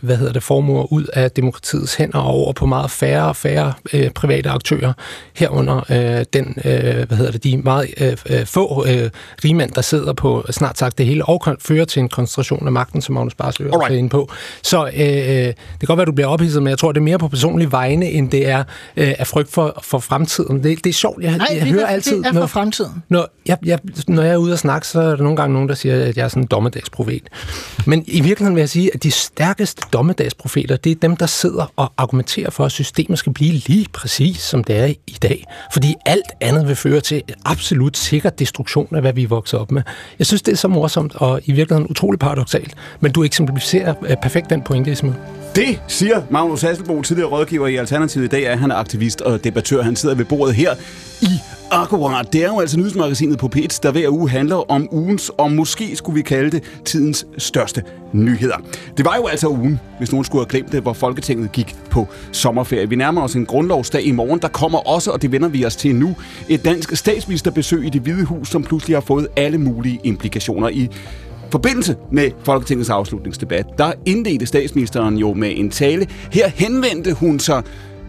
hvad 0.00 0.16
hedder 0.16 0.32
det, 0.32 0.42
formuer 0.42 0.92
ud 0.92 1.04
af 1.12 1.30
demokratiets 1.30 1.94
hænder 1.94 2.18
og 2.18 2.34
over 2.34 2.52
på 2.52 2.66
meget 2.66 2.90
færre 2.90 3.28
og 3.28 3.36
færre 3.36 3.72
øh, 3.92 4.10
private 4.10 4.50
aktører, 4.50 4.92
herunder 5.34 5.84
øh, 5.90 6.24
den, 6.32 6.56
øh, 6.64 7.08
hvad 7.08 7.16
hedder 7.16 7.32
det, 7.32 7.44
de 7.44 7.56
meget 7.56 7.88
øh, 8.00 8.16
øh 8.30 8.46
få 8.46 8.86
øh, 8.88 9.10
rigmænd, 9.44 9.72
der 9.72 9.80
sidder 9.80 10.12
på 10.12 10.39
snart 10.50 10.78
sagt 10.78 10.98
det 10.98 11.06
hele, 11.06 11.24
og 11.24 11.56
føre 11.60 11.84
til 11.84 12.00
en 12.00 12.08
koncentration 12.08 12.66
af 12.66 12.72
magten, 12.72 13.02
som 13.02 13.14
Magnus 13.14 13.34
Barsø 13.34 13.68
er 13.68 13.88
inde 13.88 14.08
på. 14.08 14.30
Så 14.62 14.86
øh, 14.86 14.92
det 14.94 15.54
kan 15.80 15.86
godt 15.86 15.96
være, 15.96 16.02
at 16.02 16.06
du 16.06 16.12
bliver 16.12 16.28
ophidset, 16.28 16.62
men 16.62 16.70
jeg 16.70 16.78
tror, 16.78 16.92
det 16.92 17.00
er 17.00 17.04
mere 17.04 17.18
på 17.18 17.28
personlige 17.28 17.72
vegne, 17.72 18.06
end 18.06 18.30
det 18.30 18.48
er 18.48 18.58
øh, 18.96 19.14
af 19.18 19.26
frygt 19.26 19.52
for, 19.52 19.80
for 19.82 19.98
fremtiden. 19.98 20.62
Det, 20.62 20.84
det 20.84 20.90
er 20.90 20.94
sjovt, 20.94 21.22
jeg, 21.22 21.36
Nej, 21.36 21.46
jeg 21.50 21.66
hører 21.66 21.86
altid... 21.86 22.16
det 22.16 22.26
er 22.26 22.32
for 22.32 22.46
fremtiden. 22.46 23.02
Når 23.08 23.28
jeg, 23.46 23.58
jeg, 23.64 23.78
når 24.08 24.22
jeg 24.22 24.32
er 24.32 24.36
ude 24.36 24.52
og 24.52 24.58
snakke, 24.58 24.86
så 24.86 25.00
er 25.00 25.16
der 25.16 25.22
nogle 25.22 25.36
gange 25.36 25.52
nogen, 25.52 25.68
der 25.68 25.74
siger, 25.74 26.04
at 26.04 26.16
jeg 26.16 26.24
er 26.24 26.28
sådan 26.28 26.42
en 26.42 26.46
dommedagsprofet. 26.46 27.22
Men 27.86 28.04
i 28.06 28.20
virkeligheden 28.20 28.54
vil 28.54 28.60
jeg 28.60 28.68
sige, 28.68 28.90
at 28.94 29.02
de 29.02 29.10
stærkeste 29.10 29.82
dommedagsprofeter, 29.92 30.76
det 30.76 30.92
er 30.92 30.96
dem, 31.02 31.16
der 31.16 31.26
sidder 31.26 31.72
og 31.76 31.92
argumenterer 31.96 32.50
for, 32.50 32.64
at 32.64 32.72
systemet 32.72 33.18
skal 33.18 33.32
blive 33.32 33.52
lige 33.52 33.86
præcis, 33.92 34.38
som 34.38 34.64
det 34.64 34.76
er 34.76 34.86
i 34.86 35.18
dag. 35.22 35.44
Fordi 35.72 35.94
alt 36.06 36.24
andet 36.40 36.68
vil 36.68 36.76
føre 36.76 37.00
til 37.00 37.22
absolut 37.44 37.96
sikker 37.96 38.30
destruktion 38.30 38.94
af, 38.94 39.00
hvad 39.00 39.12
vi 39.12 39.22
er 39.22 39.28
vokset 39.28 39.60
op 39.60 39.72
med. 39.72 39.82
Jeg 40.20 40.26
synes, 40.26 40.42
det 40.42 40.52
er 40.52 40.56
så 40.56 40.68
morsomt 40.68 41.16
og 41.16 41.40
i 41.44 41.52
virkeligheden 41.52 41.90
utroligt 41.90 42.20
paradoxalt. 42.20 42.74
Men 43.00 43.12
du 43.12 43.24
eksemplificerer 43.24 43.94
øh, 44.08 44.16
perfekt 44.22 44.50
den 44.50 44.62
pointe, 44.62 44.92
Ismail. 44.92 45.14
Det 45.54 45.80
siger 45.88 46.22
Magnus 46.30 46.62
Hasselbo, 46.62 47.02
tidligere 47.02 47.30
rådgiver 47.30 47.66
i 47.66 47.76
Alternativet. 47.76 48.24
I 48.24 48.28
dag 48.28 48.42
er 48.44 48.56
han 48.56 48.70
aktivist 48.70 49.20
og 49.20 49.44
debattør. 49.44 49.82
Han 49.82 49.96
sidder 49.96 50.14
ved 50.14 50.24
bordet 50.24 50.54
her 50.54 50.74
i 51.22 51.59
Akkurat. 51.72 52.32
Det 52.32 52.44
er 52.44 52.48
jo 52.48 52.60
altså 52.60 52.78
nyhedsmagasinet 52.78 53.38
på 53.38 53.50
P1, 53.56 53.78
der 53.82 53.92
hver 53.92 54.08
uge 54.08 54.30
handler 54.30 54.70
om 54.70 54.88
ugens, 54.92 55.30
og 55.38 55.52
måske 55.52 55.96
skulle 55.96 56.14
vi 56.14 56.22
kalde 56.22 56.50
det 56.50 56.62
tidens 56.84 57.26
største 57.38 57.82
nyheder. 58.12 58.56
Det 58.96 59.04
var 59.04 59.16
jo 59.16 59.26
altså 59.26 59.48
ugen, 59.48 59.80
hvis 59.98 60.12
nogen 60.12 60.24
skulle 60.24 60.42
have 60.42 60.48
glemt 60.48 60.72
det, 60.72 60.82
hvor 60.82 60.92
Folketinget 60.92 61.52
gik 61.52 61.76
på 61.90 62.08
sommerferie. 62.32 62.88
Vi 62.88 62.96
nærmer 62.96 63.22
os 63.22 63.34
en 63.34 63.46
grundlovsdag 63.46 64.02
i 64.06 64.12
morgen. 64.12 64.40
Der 64.42 64.48
kommer 64.48 64.78
også, 64.78 65.10
og 65.10 65.22
det 65.22 65.32
vender 65.32 65.48
vi 65.48 65.64
os 65.64 65.76
til 65.76 65.94
nu, 65.94 66.16
et 66.48 66.64
dansk 66.64 66.96
statsministerbesøg 66.96 67.86
i 67.86 67.88
det 67.88 68.00
hvide 68.02 68.24
hus, 68.24 68.48
som 68.48 68.62
pludselig 68.62 68.96
har 68.96 69.00
fået 69.00 69.26
alle 69.36 69.58
mulige 69.58 70.00
implikationer 70.04 70.68
i 70.68 70.88
forbindelse 71.50 71.96
med 72.12 72.30
Folketingets 72.44 72.90
afslutningsdebat, 72.90 73.66
der 73.78 73.92
indledte 74.06 74.46
statsministeren 74.46 75.16
jo 75.16 75.34
med 75.34 75.52
en 75.56 75.70
tale. 75.70 76.06
Her 76.32 76.48
henvendte 76.48 77.12
hun 77.12 77.38
sig 77.38 77.62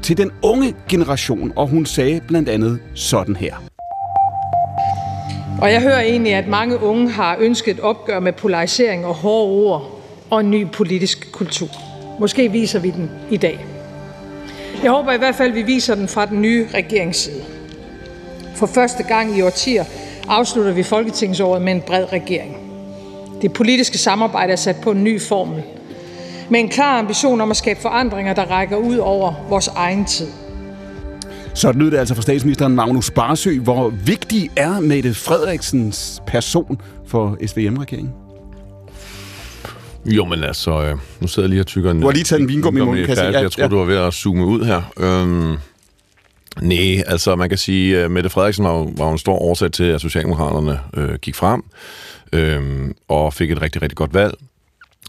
til 0.03 0.17
den 0.17 0.31
unge 0.41 0.75
generation, 0.89 1.53
og 1.55 1.67
hun 1.67 1.85
sagde 1.85 2.21
blandt 2.27 2.49
andet 2.49 2.79
sådan 2.95 3.35
her. 3.35 3.55
Og 5.61 5.71
jeg 5.71 5.81
hører 5.81 6.01
egentlig, 6.01 6.33
at 6.33 6.47
mange 6.47 6.79
unge 6.79 7.09
har 7.09 7.37
ønsket 7.39 7.73
et 7.73 7.79
opgør 7.79 8.19
med 8.19 8.33
polarisering 8.33 9.05
og 9.05 9.13
hårde 9.13 9.51
ord 9.51 10.01
og 10.29 10.39
en 10.39 10.51
ny 10.51 10.67
politisk 10.67 11.31
kultur. 11.31 11.69
Måske 12.19 12.51
viser 12.51 12.79
vi 12.79 12.89
den 12.89 13.11
i 13.31 13.37
dag. 13.37 13.65
Jeg 14.83 14.91
håber 14.91 15.11
i 15.11 15.17
hvert 15.17 15.35
fald, 15.35 15.49
at 15.49 15.55
vi 15.55 15.61
viser 15.61 15.95
den 15.95 16.07
fra 16.07 16.25
den 16.25 16.41
nye 16.41 16.67
regeringsside. 16.73 17.43
For 18.55 18.65
første 18.65 19.03
gang 19.03 19.37
i 19.37 19.41
årtier 19.41 19.83
afslutter 20.27 20.71
vi 20.71 20.83
Folketingsåret 20.83 21.61
med 21.61 21.73
en 21.73 21.81
bred 21.81 22.13
regering. 22.13 22.57
Det 23.41 23.53
politiske 23.53 23.97
samarbejde 23.97 24.51
er 24.51 24.57
sat 24.57 24.75
på 24.83 24.91
en 24.91 25.03
ny 25.03 25.21
formel. 25.21 25.63
Med 26.51 26.59
en 26.59 26.69
klar 26.69 26.99
ambition 26.99 27.41
om 27.41 27.51
at 27.51 27.57
skabe 27.57 27.81
forandringer, 27.81 28.33
der 28.33 28.45
rækker 28.45 28.77
ud 28.77 28.97
over 28.97 29.33
vores 29.49 29.67
egen 29.67 30.05
tid. 30.05 30.27
Så 31.53 31.71
lød 31.71 31.91
det 31.91 31.97
altså 31.97 32.15
fra 32.15 32.21
statsministeren 32.21 32.75
Magnus 32.75 33.11
Barsø. 33.11 33.59
Hvor 33.59 33.89
vigtig 33.89 34.49
er 34.55 34.79
Mette 34.79 35.13
Frederiksens 35.13 36.21
person 36.27 36.81
for 37.07 37.37
SVM-regeringen? 37.47 38.13
Jo, 40.05 40.25
men 40.25 40.43
altså, 40.43 40.83
øh, 40.83 40.97
nu 41.19 41.27
sidder 41.27 41.47
jeg 41.47 41.49
lige 41.49 41.61
og 41.61 41.67
tykker 41.67 41.91
en... 41.91 41.99
Du 41.99 42.07
har 42.07 42.13
lige 42.13 42.23
taget 42.23 42.41
en 42.41 42.47
vingum 42.47 42.77
i 42.77 42.79
munden, 42.79 43.05
kan 43.05 43.17
jeg 43.17 43.33
Jeg 43.33 43.51
tror, 43.51 43.63
ja. 43.63 43.67
du 43.69 43.77
var 43.77 43.85
ved 43.85 43.97
at 43.97 44.13
zoome 44.13 44.45
ud 44.45 44.65
her. 44.65 44.81
Øhm, 44.99 45.57
nej, 46.61 47.03
altså 47.07 47.35
man 47.35 47.49
kan 47.49 47.57
sige, 47.57 47.97
at 47.97 48.11
Mette 48.11 48.29
Frederiksen 48.29 48.65
var, 48.65 48.87
var 48.97 49.11
en 49.11 49.17
stor 49.17 49.35
årsag 49.35 49.71
til, 49.71 49.83
at 49.83 50.01
Socialdemokraterne 50.01 50.79
øh, 50.97 51.15
gik 51.15 51.35
frem 51.35 51.63
øh, 52.33 52.89
og 53.07 53.33
fik 53.33 53.51
et 53.51 53.61
rigtig, 53.61 53.81
rigtig 53.81 53.97
godt 53.97 54.13
valg. 54.13 54.33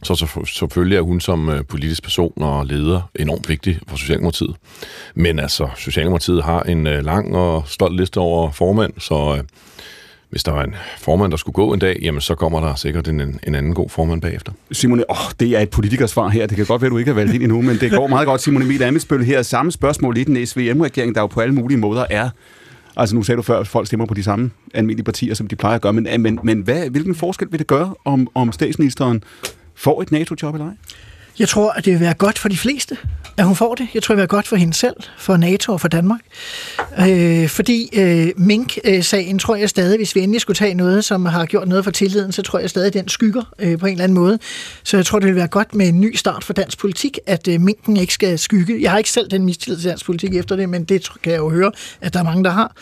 Så, 0.02 0.14
så 0.14 0.44
selvfølgelig 0.46 0.96
er 0.96 1.02
hun 1.02 1.20
som 1.20 1.48
øh, 1.48 1.64
politisk 1.64 2.02
person 2.02 2.32
og 2.36 2.66
leder 2.66 3.10
enormt 3.14 3.48
vigtig 3.48 3.78
for 3.88 3.96
Socialdemokratiet. 3.96 4.56
Men 5.14 5.38
altså, 5.38 5.68
Socialdemokratiet 5.76 6.44
har 6.44 6.62
en 6.62 6.86
øh, 6.86 7.04
lang 7.04 7.36
og 7.36 7.62
stolt 7.66 7.96
liste 7.96 8.18
over 8.18 8.50
formand, 8.50 8.92
så 8.98 9.34
øh, 9.38 9.44
hvis 10.30 10.44
der 10.44 10.52
var 10.52 10.64
en 10.64 10.74
formand, 10.98 11.30
der 11.30 11.36
skulle 11.36 11.54
gå 11.54 11.72
en 11.72 11.78
dag, 11.78 11.98
jamen 12.02 12.20
så 12.20 12.34
kommer 12.34 12.60
der 12.60 12.74
sikkert 12.74 13.08
en, 13.08 13.20
en 13.46 13.54
anden 13.54 13.74
god 13.74 13.88
formand 13.88 14.20
bagefter. 14.20 14.52
Simone, 14.72 15.10
åh, 15.10 15.16
det 15.40 15.56
er 15.56 15.60
et 15.60 15.70
politikersvar 15.70 16.28
her. 16.28 16.46
Det 16.46 16.56
kan 16.56 16.66
godt 16.66 16.82
være, 16.82 16.90
du 16.90 16.98
ikke 16.98 17.10
har 17.10 17.14
valgt 17.14 17.34
ind 17.34 17.42
endnu, 17.42 17.62
men 17.62 17.76
det 17.76 17.90
går 17.90 18.06
meget 18.06 18.26
godt. 18.26 18.40
Simone 18.40 18.64
Emil 18.64 18.82
Amitsbøl 18.82 19.24
her. 19.24 19.42
Samme 19.42 19.72
spørgsmål 19.72 20.16
i 20.16 20.24
den 20.24 20.46
SVM-regering, 20.46 21.14
der 21.14 21.20
jo 21.20 21.26
på 21.26 21.40
alle 21.40 21.54
mulige 21.54 21.78
måder 21.78 22.04
er 22.10 22.28
Altså 22.96 23.14
nu 23.14 23.22
sagde 23.22 23.36
du 23.36 23.42
før, 23.42 23.58
at 23.60 23.68
folk 23.68 23.86
stemmer 23.86 24.06
på 24.06 24.14
de 24.14 24.22
samme 24.22 24.50
almindelige 24.74 25.04
partier, 25.04 25.34
som 25.34 25.46
de 25.46 25.56
plejer 25.56 25.74
at 25.74 25.82
gøre, 25.82 25.92
men, 25.92 26.08
men, 26.18 26.38
men 26.42 26.60
hvad, 26.60 26.90
hvilken 26.90 27.14
forskel 27.14 27.48
vil 27.50 27.58
det 27.58 27.66
gøre, 27.66 27.94
om, 28.04 28.28
om 28.34 28.52
statsministeren 28.52 29.22
får 29.74 30.02
et 30.02 30.12
NATO-job 30.12 30.54
eller 30.54 30.66
ej? 30.66 30.74
Jeg 31.38 31.48
tror, 31.48 31.70
at 31.70 31.84
det 31.84 31.92
vil 31.92 32.00
være 32.00 32.14
godt 32.14 32.38
for 32.38 32.48
de 32.48 32.56
fleste, 32.56 32.96
at 33.36 33.44
hun 33.44 33.56
får 33.56 33.74
det. 33.74 33.88
Jeg 33.94 34.02
tror, 34.02 34.12
det 34.12 34.16
vil 34.16 34.20
være 34.20 34.26
godt 34.26 34.48
for 34.48 34.56
hende 34.56 34.74
selv, 34.74 34.96
for 35.18 35.36
NATO 35.36 35.72
og 35.72 35.80
for 35.80 35.88
Danmark. 35.88 36.20
Øh, 37.08 37.48
fordi 37.48 37.90
øh, 37.92 38.28
Mink-sagen 38.36 39.38
tror 39.38 39.56
jeg 39.56 39.70
stadig, 39.70 39.96
hvis 39.96 40.14
vi 40.14 40.20
endelig 40.20 40.40
skulle 40.40 40.56
tage 40.56 40.74
noget, 40.74 41.04
som 41.04 41.26
har 41.26 41.46
gjort 41.46 41.68
noget 41.68 41.84
for 41.84 41.90
tilliden, 41.90 42.32
så 42.32 42.42
tror 42.42 42.58
jeg 42.58 42.70
stadig, 42.70 42.86
at 42.86 42.94
den 42.94 43.08
skygger 43.08 43.42
øh, 43.58 43.78
på 43.78 43.86
en 43.86 43.92
eller 43.92 44.04
anden 44.04 44.14
måde. 44.14 44.38
Så 44.82 44.96
jeg 44.96 45.06
tror, 45.06 45.18
det 45.18 45.28
vil 45.28 45.36
være 45.36 45.48
godt 45.48 45.74
med 45.74 45.88
en 45.88 46.00
ny 46.00 46.16
start 46.16 46.44
for 46.44 46.52
dansk 46.52 46.78
politik, 46.78 47.18
at 47.26 47.48
øh, 47.48 47.60
Minken 47.60 47.96
ikke 47.96 48.14
skal 48.14 48.38
skygge. 48.38 48.82
Jeg 48.82 48.90
har 48.90 48.98
ikke 48.98 49.10
selv 49.10 49.30
den 49.30 49.44
mistillid 49.44 49.80
til 49.80 49.90
dansk 49.90 50.06
politik 50.06 50.34
efter 50.34 50.56
det, 50.56 50.68
men 50.68 50.84
det 50.84 51.08
kan 51.22 51.32
jeg 51.32 51.38
jo 51.38 51.50
høre, 51.50 51.72
at 52.00 52.14
der 52.14 52.20
er 52.20 52.24
mange, 52.24 52.44
der 52.44 52.50
har. 52.50 52.72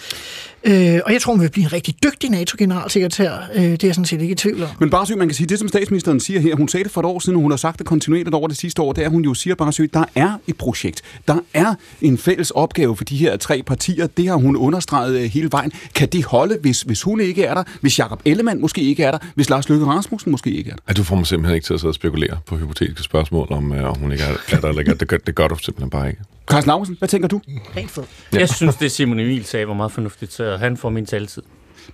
Øh, 0.65 1.01
og 1.07 1.13
jeg 1.13 1.21
tror, 1.21 1.33
hun 1.33 1.43
vil 1.43 1.51
blive 1.51 1.65
en 1.65 1.73
rigtig 1.73 1.95
dygtig 2.05 2.31
NATO-generalsekretær. 2.31 3.33
Øh, 3.55 3.63
det 3.63 3.85
er 3.85 3.89
jeg 3.89 3.95
sådan 3.95 4.05
set 4.05 4.21
ikke 4.21 4.33
i 4.33 4.35
tvivl 4.35 4.63
om. 4.63 4.69
Men 4.81 4.91
Barsø, 4.91 5.15
man 5.15 5.29
kan 5.29 5.35
sige, 5.35 5.47
det 5.47 5.59
som 5.59 5.69
statsministeren 5.69 6.21
siger 6.21 6.41
her, 6.41 6.57
hun 6.57 6.69
sagde 6.69 6.85
det 6.85 6.93
for 6.93 7.01
et 7.01 7.05
år 7.05 7.19
siden, 7.19 7.37
og 7.37 7.43
hun 7.43 7.51
har 7.51 7.57
sagt 7.57 7.79
det 7.79 7.87
kontinuerligt 7.87 8.35
over 8.35 8.49
det 8.49 8.57
sidste 8.57 8.83
år, 8.83 8.93
det 8.93 9.03
er, 9.03 9.07
at 9.07 9.13
hun 9.13 9.23
jo 9.23 9.35
siger, 9.35 9.55
Barsø, 9.55 9.87
der 9.95 10.05
er 10.15 10.33
et 10.47 10.57
projekt. 10.57 11.03
Der 11.29 11.37
er 11.55 11.75
en 12.01 12.19
fælles 12.19 12.51
opgave 12.51 12.97
for 12.97 13.05
de 13.05 13.17
her 13.17 13.37
tre 13.37 13.63
partier. 13.67 14.07
Det 14.07 14.29
har 14.29 14.37
hun 14.37 14.57
understreget 14.57 15.21
øh, 15.21 15.31
hele 15.31 15.49
vejen. 15.53 15.73
Kan 15.95 16.09
det 16.09 16.25
holde, 16.25 16.59
hvis, 16.61 16.83
hvis 16.83 17.03
hun 17.03 17.21
ikke 17.21 17.45
er 17.45 17.55
der? 17.55 17.63
Hvis 17.81 17.99
Jakob 17.99 18.23
Ellemann 18.25 18.61
måske 18.61 18.81
ikke 18.81 19.03
er 19.03 19.11
der? 19.11 19.19
Hvis 19.35 19.51
Lars 19.51 19.69
Løkke 19.69 19.87
Rasmussen 19.87 20.31
måske 20.31 20.51
ikke 20.51 20.71
er 20.71 20.75
der? 20.75 20.83
Ja, 20.89 20.93
du 20.93 21.03
får 21.03 21.17
mig 21.17 21.27
simpelthen 21.27 21.55
ikke 21.55 21.67
til 21.67 21.75
at 21.75 21.81
sidde 21.81 21.91
og 21.91 21.95
spekulere 21.95 22.39
på 22.47 22.57
hypotetiske 22.57 23.03
spørgsmål, 23.03 23.47
om, 23.51 23.73
øh, 23.73 23.91
om 23.91 23.99
hun 23.99 24.13
ikke 24.13 24.25
er, 24.25 24.35
er 24.49 24.61
der 24.61 24.69
eller 24.69 24.81
ikke. 24.81 24.95
Det 24.95 25.09
gør, 25.09 25.17
det 25.17 25.35
gør 25.35 25.49
du 25.49 25.57
simpelthen 25.59 25.91
bare 25.91 26.09
ikke. 26.09 26.23
Carsten 26.51 26.69
Lausen, 26.71 26.97
hvad 26.99 27.09
tænker 27.09 27.29
du? 27.29 27.41
Rent 27.77 27.91
fed. 27.91 28.03
Jeg 28.33 28.49
synes, 28.49 28.77
det 28.77 28.93
Simon 28.93 29.21
Emil 29.21 29.45
sagde 29.45 29.69
var 29.69 29.75
meget 29.75 29.93
fornuftigt, 29.93 30.33
så 30.33 30.57
han 30.57 30.77
får 30.77 30.91
min 30.91 31.07
taletid. 31.07 31.43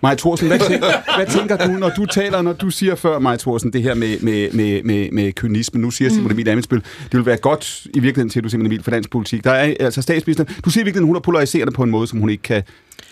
Maja 0.02 0.14
Thorsen, 0.14 0.46
hvad 0.46 0.58
tænker, 0.58 1.16
hvad 1.16 1.26
tænker 1.26 1.56
du, 1.56 1.72
når 1.72 1.88
du 1.88 2.06
taler, 2.06 2.42
når 2.42 2.52
du 2.52 2.70
siger 2.70 2.94
før, 2.94 3.18
Maja 3.18 3.36
Thorsen, 3.36 3.72
det 3.72 3.82
her 3.82 3.94
med, 3.94 4.20
med, 4.20 4.50
med, 4.52 4.82
med, 4.82 5.10
med 5.12 5.32
kynisme? 5.32 5.80
Nu 5.80 5.90
siger 5.90 6.10
Simon 6.10 6.30
Emil 6.32 6.48
Amitsbøl, 6.48 6.80
det 6.80 7.12
vil 7.12 7.26
være 7.26 7.36
godt 7.36 7.86
i 7.94 7.98
virkeligheden, 7.98 8.30
siger 8.30 8.42
du 8.42 8.48
Simon 8.48 8.66
Emil, 8.66 8.82
for 8.82 8.90
dansk 8.90 9.10
politik. 9.10 9.44
Der 9.44 9.50
er 9.50 9.74
altså 9.80 10.02
statsministeren, 10.02 10.48
du 10.64 10.70
siger 10.70 10.82
i 10.82 10.84
virkeligheden, 10.84 11.06
hun 11.06 11.16
er 11.16 11.20
polariserende 11.20 11.72
på 11.72 11.82
en 11.82 11.90
måde, 11.90 12.06
som 12.06 12.18
hun 12.18 12.30
ikke 12.30 12.42
kan 12.42 12.62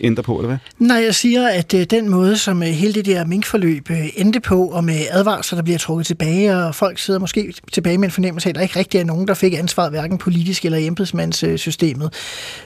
ændre 0.00 0.22
på, 0.22 0.36
eller 0.36 0.46
hvad? 0.46 0.56
Nej, 0.78 0.96
jeg 0.96 1.14
siger, 1.14 1.48
at 1.48 1.74
øh, 1.74 1.84
den 1.84 2.08
måde, 2.08 2.38
som 2.38 2.62
øh, 2.62 2.68
hele 2.68 2.92
det 2.92 3.06
der 3.06 3.24
minkforløb 3.24 3.90
øh, 3.90 4.08
endte 4.16 4.40
på, 4.40 4.66
og 4.66 4.84
med 4.84 5.00
advarsler, 5.10 5.56
der 5.56 5.62
bliver 5.62 5.78
trukket 5.78 6.06
tilbage, 6.06 6.56
og 6.56 6.74
folk 6.74 6.98
sidder 6.98 7.20
måske 7.20 7.54
tilbage 7.72 7.98
med 7.98 8.04
en 8.04 8.12
fornemmelse 8.12 8.48
af, 8.48 8.50
at 8.50 8.54
der 8.54 8.60
ikke 8.60 8.78
rigtig 8.78 9.00
er 9.00 9.04
nogen, 9.04 9.28
der 9.28 9.34
fik 9.34 9.54
ansvaret, 9.54 9.90
hverken 9.90 10.18
politisk 10.18 10.64
eller 10.64 10.78
i 10.78 10.86
embedsmandssystemet. 10.86 12.14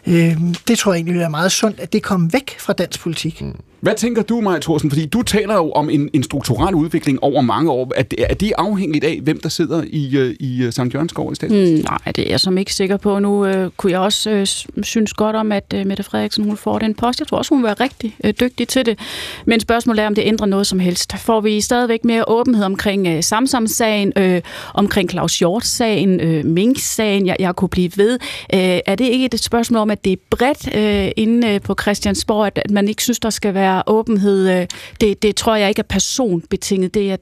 Øh, 0.07 0.37
det 0.69 0.79
tror 0.79 0.93
jeg 0.93 0.97
egentlig 0.97 1.19
være 1.19 1.31
meget 1.31 1.53
sundt, 1.53 1.81
at 1.81 1.93
det 1.93 2.03
kom 2.03 2.33
væk 2.33 2.57
fra 2.59 2.73
dansk 2.73 3.01
politik. 3.01 3.43
Mm. 3.43 3.55
Hvad 3.81 3.95
tænker 3.95 4.08
du, 4.15 4.41
Maja 4.41 4.59
Thorsen? 4.59 4.91
Fordi 4.91 5.07
du 5.07 5.23
taler 5.23 5.55
jo 5.55 5.71
om 5.71 5.91
en, 5.91 6.11
en 6.13 6.23
strukturel 6.23 6.75
udvikling 6.75 7.23
over 7.23 7.41
mange 7.41 7.71
år. 7.71 7.93
Er 7.97 8.03
det, 8.03 8.31
er 8.31 8.35
det 8.35 8.53
afhængigt 8.59 9.05
af, 9.05 9.21
hvem 9.23 9.41
der 9.41 9.49
sidder 9.49 9.83
i, 9.87 10.17
øh, 10.17 10.35
i 10.41 10.63
øh, 10.63 10.73
St. 10.73 10.79
Jørgens 10.79 11.13
i 11.33 11.35
stedet? 11.35 11.75
Mm, 11.75 11.85
nej, 11.85 12.13
det 12.17 12.27
er 12.27 12.31
jeg 12.31 12.41
som 12.41 12.59
ikke 12.59 12.75
sikker 12.75 12.97
på. 12.97 13.19
Nu 13.19 13.47
øh, 13.47 13.71
kunne 13.77 13.93
jeg 13.93 14.01
også 14.01 14.31
øh, 14.31 14.47
synes 14.83 15.13
godt 15.13 15.37
om, 15.37 15.53
at 15.53 15.75
øh, 15.75 15.87
Mette 15.87 16.03
Frederiksen 16.03 16.45
hun 16.45 16.57
får 16.57 16.79
den 16.79 16.95
post. 16.95 17.21
Jeg 17.21 17.29
tror 17.29 17.39
også, 17.39 17.55
hun 17.55 17.59
vil 17.59 17.67
være 17.67 17.75
rigtig 17.81 18.17
øh, 18.25 18.35
dygtig 18.41 18.69
til 18.69 18.87
det. 18.87 18.99
Men 19.45 19.61
spørgsmålet 19.61 20.03
er, 20.03 20.07
om 20.07 20.15
det 20.15 20.23
ændrer 20.27 20.47
noget 20.47 20.67
som 20.67 20.79
helst. 20.79 21.19
Får 21.19 21.41
vi 21.41 21.61
stadigvæk 21.61 22.05
mere 22.05 22.25
åbenhed 22.29 22.65
omkring 22.65 23.07
øh, 23.07 23.23
Samsam-sagen, 23.23 24.13
øh, 24.17 24.41
omkring 24.75 25.11
Claus 25.11 25.39
Hjort-sagen, 25.39 26.21
øh, 26.21 26.45
Mink-sagen, 26.45 27.27
jeg, 27.27 27.37
jeg 27.39 27.57
kunne 27.57 27.69
blive 27.69 27.91
ved. 27.97 28.19
Øh, 28.55 28.81
er 28.87 28.95
det 28.95 29.05
ikke 29.05 29.25
et 29.25 29.41
spørgsmål 29.41 29.81
om, 29.81 29.91
at 29.91 30.05
det 30.05 30.13
er 30.13 30.17
bredt 30.31 30.77
øh, 30.77 31.13
inde 31.17 31.49
øh, 31.49 31.61
på 31.61 31.75
Christiansborg, 31.83 32.47
at, 32.47 32.59
at 32.65 32.71
man 32.71 32.89
ikke 32.89 33.03
synes, 33.03 33.19
der 33.19 33.31
skal 33.31 33.55
være 33.55 33.83
åbenhed? 33.87 33.98
Øh, 34.09 34.67
det, 35.01 35.23
det 35.23 35.37
tror 35.37 35.57
jeg 35.57 35.69
ikke 35.69 35.79
er 35.79 35.87
personbetinget. 35.89 36.95
Det 36.95 37.03
er 37.03 37.07
jeg 37.07 37.19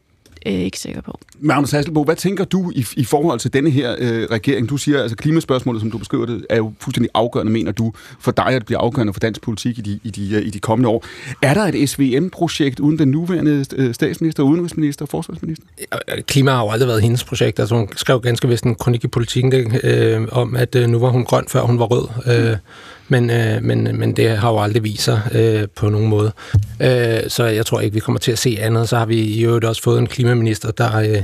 øh, 0.47 0.53
ikke 0.53 0.79
sikker 0.79 1.01
på. 1.01 1.21
Magnus 1.41 1.71
Hasselbo, 1.71 2.05
hvad 2.05 2.17
tænker 2.17 2.45
du 2.45 2.73
i, 2.75 2.87
i 2.97 3.05
forhold 3.05 3.41
til 3.41 3.53
denne 3.53 3.71
her 3.71 3.95
øh, 3.99 4.23
regering? 4.31 4.69
Du 4.69 4.77
siger, 4.77 5.03
altså 5.03 5.17
klimaspørgsmålet, 5.17 5.81
som 5.81 5.91
du 5.91 5.99
beskriver 5.99 6.27
det, 6.27 6.47
er 6.51 6.57
jo 6.57 6.73
fuldstændig 6.81 7.11
afgørende, 7.15 7.53
mener 7.53 7.73
du, 7.73 7.93
for 8.21 8.31
dig, 8.31 8.47
at 8.47 8.55
det 8.55 8.67
bliver 8.67 8.81
afgørende 8.81 9.13
for 9.13 9.21
dansk 9.21 9.43
politik 9.43 9.79
i 9.79 9.81
de, 9.81 10.01
i 10.05 10.11
de, 10.11 10.45
i 10.45 10.51
de 10.51 10.59
kommende 10.59 10.89
år. 10.89 11.05
Er 11.43 11.55
der 11.55 11.63
et 11.63 11.89
SVM-projekt 11.89 12.81
uden 12.81 12.99
den 12.99 13.09
nuværende 13.09 13.65
øh, 13.77 13.95
statsminister, 13.95 14.43
udenrigsminister 14.43 15.05
og 15.05 15.09
forsvarsminister? 15.09 15.67
Klima 16.27 16.51
har 16.51 16.63
jo 16.63 16.71
aldrig 16.71 16.89
været 16.89 17.03
hendes 17.03 17.25
projekt. 17.25 17.61
Altså, 17.61 17.75
hun 17.75 17.89
skrev 17.97 18.21
ganske 18.21 18.49
vist 18.49 18.65
en 18.65 18.75
kronik 18.75 19.05
i 19.05 19.09
politikken 19.09 19.77
øh, 19.83 20.29
om, 20.33 20.57
at 20.57 20.75
øh, 20.75 20.89
nu 20.89 20.99
var 20.99 21.09
hun 21.09 21.25
grøn, 21.25 21.45
før 21.49 21.61
hun 21.61 21.79
var 21.79 21.85
rød. 21.85 22.09
Øh, 22.27 22.57
men, 23.09 23.31
øh, 23.31 23.63
men, 23.63 23.99
men 23.99 24.17
det 24.17 24.39
har 24.39 24.51
jo 24.51 24.59
aldrig 24.59 24.85
vist 24.85 25.03
sig 25.03 25.21
øh, 25.33 25.69
på 25.77 25.89
nogen 25.89 26.09
måde. 26.09 26.33
Øh, 26.83 27.21
så 27.29 27.45
jeg 27.45 27.67
tror 27.67 27.81
ikke, 27.81 27.95
vi 27.95 28.01
kommer 28.01 28.19
til 28.19 28.33
at 28.33 28.39
se 28.39 28.59
andet. 28.61 28.89
Så 28.89 28.97
har 28.97 29.07
vi 29.07 29.21
i 29.21 29.45
øvrigt 29.45 29.65
også 29.65 29.83
fået 29.83 29.99
en 29.99 30.07
klimaminister, 30.07 30.71
der, 30.71 30.97
øh, 30.97 31.23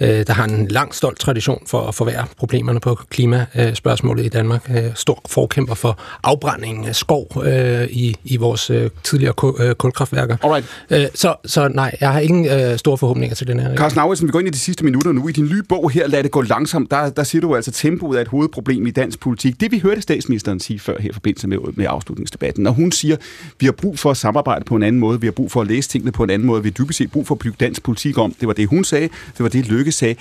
øh 0.00 0.26
der 0.26 0.32
har 0.32 0.44
en 0.44 0.68
lang 0.68 0.94
stolt 0.94 1.18
tradition 1.18 1.62
for 1.66 1.80
at 1.80 1.94
forvære 1.94 2.24
problemerne 2.36 2.80
på 2.80 2.98
klimaspørgsmålet 3.10 4.26
i 4.26 4.28
Danmark. 4.28 4.70
Øh, 4.70 4.84
stor 4.94 5.22
forkæmper 5.28 5.74
for 5.74 5.98
afbrænding 6.24 6.86
af 6.86 6.96
skov 6.96 7.42
øh, 7.44 7.84
i, 7.90 8.16
i 8.24 8.36
vores 8.36 8.70
øh, 8.70 8.90
tidligere 9.04 9.32
kul, 9.32 9.74
kulkraftværker. 9.74 10.36
Alright. 10.42 10.66
Øh, 10.90 11.06
så, 11.14 11.34
så 11.44 11.68
nej, 11.68 11.96
jeg 12.00 12.12
har 12.12 12.20
ingen 12.20 12.46
øh, 12.46 12.78
store 12.78 12.98
forhåbninger 12.98 13.34
til 13.34 13.46
den 13.46 13.60
her. 13.60 13.76
Carsten 13.76 14.00
Auersen, 14.00 14.26
vi 14.26 14.32
går 14.32 14.38
ind 14.38 14.48
i 14.48 14.50
de 14.50 14.58
sidste 14.58 14.84
minutter 14.84 15.12
nu. 15.12 15.28
I 15.28 15.32
din 15.32 15.44
nye 15.44 15.62
bog 15.68 15.90
her, 15.90 16.06
Lad 16.12 16.22
det 16.22 16.30
gå 16.30 16.42
langsomt, 16.42 16.90
der, 16.90 17.10
der 17.10 17.22
siger 17.22 17.40
du 17.40 17.56
altså, 17.56 17.70
at 17.70 17.74
tempoet 17.74 18.16
er 18.16 18.22
et 18.22 18.28
hovedproblem 18.28 18.86
i 18.86 18.90
dansk 18.90 19.20
politik. 19.20 19.60
Det 19.60 19.72
vi 19.72 19.78
hørte 19.78 20.02
statsministeren 20.02 20.60
sige 20.60 20.78
før 20.78 21.00
her 21.00 21.12
forbindelse 21.22 21.48
med, 21.48 21.58
med 21.76 21.86
afslutningsdebatten. 21.88 22.66
Og 22.66 22.74
hun 22.74 22.92
siger, 22.92 23.16
vi 23.60 23.66
har 23.66 23.72
brug 23.72 23.98
for 23.98 24.10
at 24.10 24.16
samarbejde 24.16 24.64
på 24.64 24.76
en 24.76 24.82
anden 24.82 25.00
måde, 25.00 25.20
vi 25.20 25.26
har 25.26 25.32
brug 25.32 25.52
for 25.52 25.60
at 25.60 25.66
læse 25.66 25.88
tingene 25.88 26.12
på 26.12 26.24
en 26.24 26.30
anden 26.30 26.46
måde, 26.46 26.62
vi 26.62 26.68
har 26.68 26.84
dybest 26.84 26.98
set 26.98 27.10
brug 27.10 27.26
for 27.26 27.34
at 27.34 27.38
bygge 27.38 27.56
dansk 27.60 27.82
politik 27.82 28.18
om. 28.18 28.34
Det 28.40 28.48
var 28.48 28.54
det, 28.54 28.68
hun 28.68 28.84
sagde, 28.84 29.08
det 29.08 29.42
var 29.42 29.48
det, 29.48 29.68
Lykke 29.68 29.92
sagde. 29.92 30.14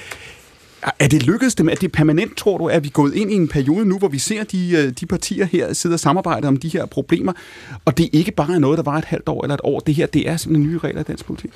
Er 1.00 1.08
det 1.08 1.24
lykkedes 1.24 1.56
dem? 1.56 1.70
Er 1.70 1.76
det 1.76 1.92
permanent, 1.92 2.38
tror 2.38 2.58
du? 2.58 2.66
Er 2.66 2.80
vi 2.80 2.90
gået 2.94 3.16
ind 3.16 3.32
i 3.32 3.36
en 3.36 3.48
periode 3.48 3.86
nu, 3.86 3.98
hvor 3.98 4.08
vi 4.08 4.20
ser 4.20 4.44
de, 4.44 4.72
øh, 4.72 4.94
de 5.00 5.06
partier 5.06 5.46
her 5.46 5.74
sidde 5.74 5.94
og 5.94 6.00
samarbejde 6.00 6.48
om 6.48 6.58
de 6.58 6.70
her 6.70 6.86
problemer, 6.86 7.34
og 7.86 7.98
det 7.98 8.10
ikke 8.14 8.32
bare 8.32 8.56
er 8.56 8.60
noget, 8.60 8.78
der 8.78 8.84
var 8.84 8.98
et 8.98 9.06
halvt 9.06 9.30
år 9.30 9.44
eller 9.44 9.54
et 9.54 9.62
år. 9.64 9.80
Det 9.80 9.96
her, 9.96 10.06
det 10.06 10.30
er 10.30 10.38
simpelthen 10.38 10.70
nye 10.70 10.78
regler 10.78 11.02
i 11.02 11.04
dansk 11.04 11.26
politik. 11.26 11.52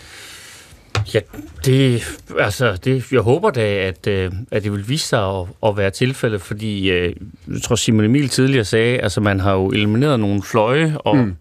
Ja, 1.13 1.19
det, 1.65 2.03
altså, 2.39 2.75
det, 2.83 3.11
jeg 3.11 3.21
håber 3.21 3.49
da, 3.49 3.61
at, 3.61 4.07
øh, 4.07 4.31
at 4.51 4.63
det 4.63 4.71
vil 4.71 4.89
vise 4.89 5.07
sig 5.07 5.39
at, 5.39 5.47
at 5.65 5.77
være 5.77 5.89
tilfældet, 5.89 6.41
fordi 6.41 6.91
øh, 6.91 7.15
jeg 7.53 7.61
tror 7.61 7.75
Simon 7.75 8.05
Emil 8.05 8.29
tidligere 8.29 8.65
sagde, 8.65 8.99
altså 8.99 9.21
man 9.21 9.39
har 9.39 9.53
jo 9.53 9.67
elimineret 9.67 10.19
nogle 10.19 10.43
fløje, 10.43 10.97
og 10.97 11.17
mm. 11.17 11.35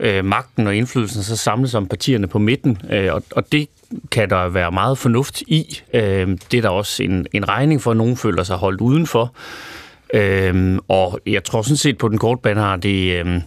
øh, 0.00 0.24
magten 0.24 0.66
og 0.66 0.76
indflydelsen 0.76 1.22
så 1.22 1.36
samles 1.36 1.74
om 1.74 1.88
partierne 1.88 2.26
på 2.26 2.38
midten, 2.38 2.78
øh, 2.90 3.14
og, 3.14 3.22
og 3.30 3.52
det 3.52 3.68
kan 4.10 4.30
der 4.30 4.48
være 4.48 4.72
meget 4.72 4.98
fornuft 4.98 5.40
i. 5.40 5.82
Øh, 5.94 6.28
det 6.50 6.58
er 6.58 6.62
der 6.62 6.68
også 6.68 7.02
en, 7.02 7.26
en 7.32 7.48
regning 7.48 7.82
for, 7.82 7.90
at 7.90 7.96
nogen 7.96 8.16
føler 8.16 8.42
sig 8.42 8.56
holdt 8.56 8.80
udenfor. 8.80 9.34
Øh, 10.14 10.78
og 10.88 11.20
jeg 11.26 11.44
tror 11.44 11.62
sådan 11.62 11.76
set 11.76 11.98
på 11.98 12.08
den 12.08 12.18
korte 12.18 12.40
bane 12.42 12.60
har 12.60 12.76
det... 12.76 13.26
Øh, 13.26 13.40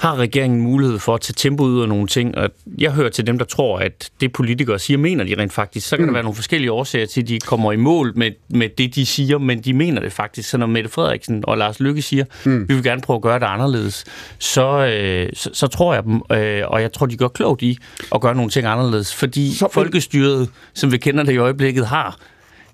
har 0.00 0.16
regeringen 0.16 0.60
mulighed 0.60 0.98
for 0.98 1.14
at 1.14 1.20
tage 1.20 1.34
tempo 1.36 1.64
ud 1.64 1.82
af 1.82 1.88
nogle 1.88 2.06
ting, 2.06 2.38
og 2.38 2.50
jeg 2.78 2.92
hører 2.92 3.08
til 3.08 3.26
dem, 3.26 3.38
der 3.38 3.44
tror, 3.44 3.78
at 3.78 4.10
det 4.20 4.32
politikere 4.32 4.78
siger, 4.78 4.98
mener 4.98 5.24
de 5.24 5.34
rent 5.38 5.52
faktisk. 5.52 5.88
Så 5.88 5.96
kan 5.96 6.04
mm. 6.04 6.08
der 6.08 6.12
være 6.12 6.22
nogle 6.22 6.34
forskellige 6.34 6.72
årsager 6.72 7.06
til, 7.06 7.20
at 7.20 7.28
de 7.28 7.38
kommer 7.38 7.72
i 7.72 7.76
mål 7.76 8.12
med, 8.16 8.30
med 8.48 8.68
det, 8.78 8.94
de 8.94 9.06
siger, 9.06 9.38
men 9.38 9.60
de 9.60 9.72
mener 9.72 10.00
det 10.00 10.12
faktisk. 10.12 10.48
Så 10.48 10.58
når 10.58 10.66
Mette 10.66 10.90
Frederiksen 10.90 11.44
og 11.46 11.58
Lars 11.58 11.80
Lykke 11.80 12.02
siger, 12.02 12.24
mm. 12.44 12.68
vi 12.68 12.74
vil 12.74 12.82
gerne 12.82 13.00
prøve 13.00 13.16
at 13.16 13.22
gøre 13.22 13.38
det 13.38 13.46
anderledes, 13.46 14.04
så, 14.38 14.86
øh, 14.86 15.30
så, 15.34 15.50
så 15.52 15.66
tror 15.66 15.94
jeg 15.94 16.04
dem, 16.04 16.22
øh, 16.32 16.62
og 16.66 16.82
jeg 16.82 16.92
tror, 16.92 17.06
de 17.06 17.16
gør 17.16 17.28
klogt 17.28 17.62
i 17.62 17.78
at 18.14 18.20
gøre 18.20 18.34
nogle 18.34 18.50
ting 18.50 18.66
anderledes, 18.66 19.14
fordi 19.14 19.54
så, 19.54 19.68
folkestyret, 19.72 20.48
som 20.74 20.92
vi 20.92 20.98
kender 20.98 21.24
det 21.24 21.32
i 21.32 21.36
øjeblikket, 21.36 21.86
har 21.86 22.18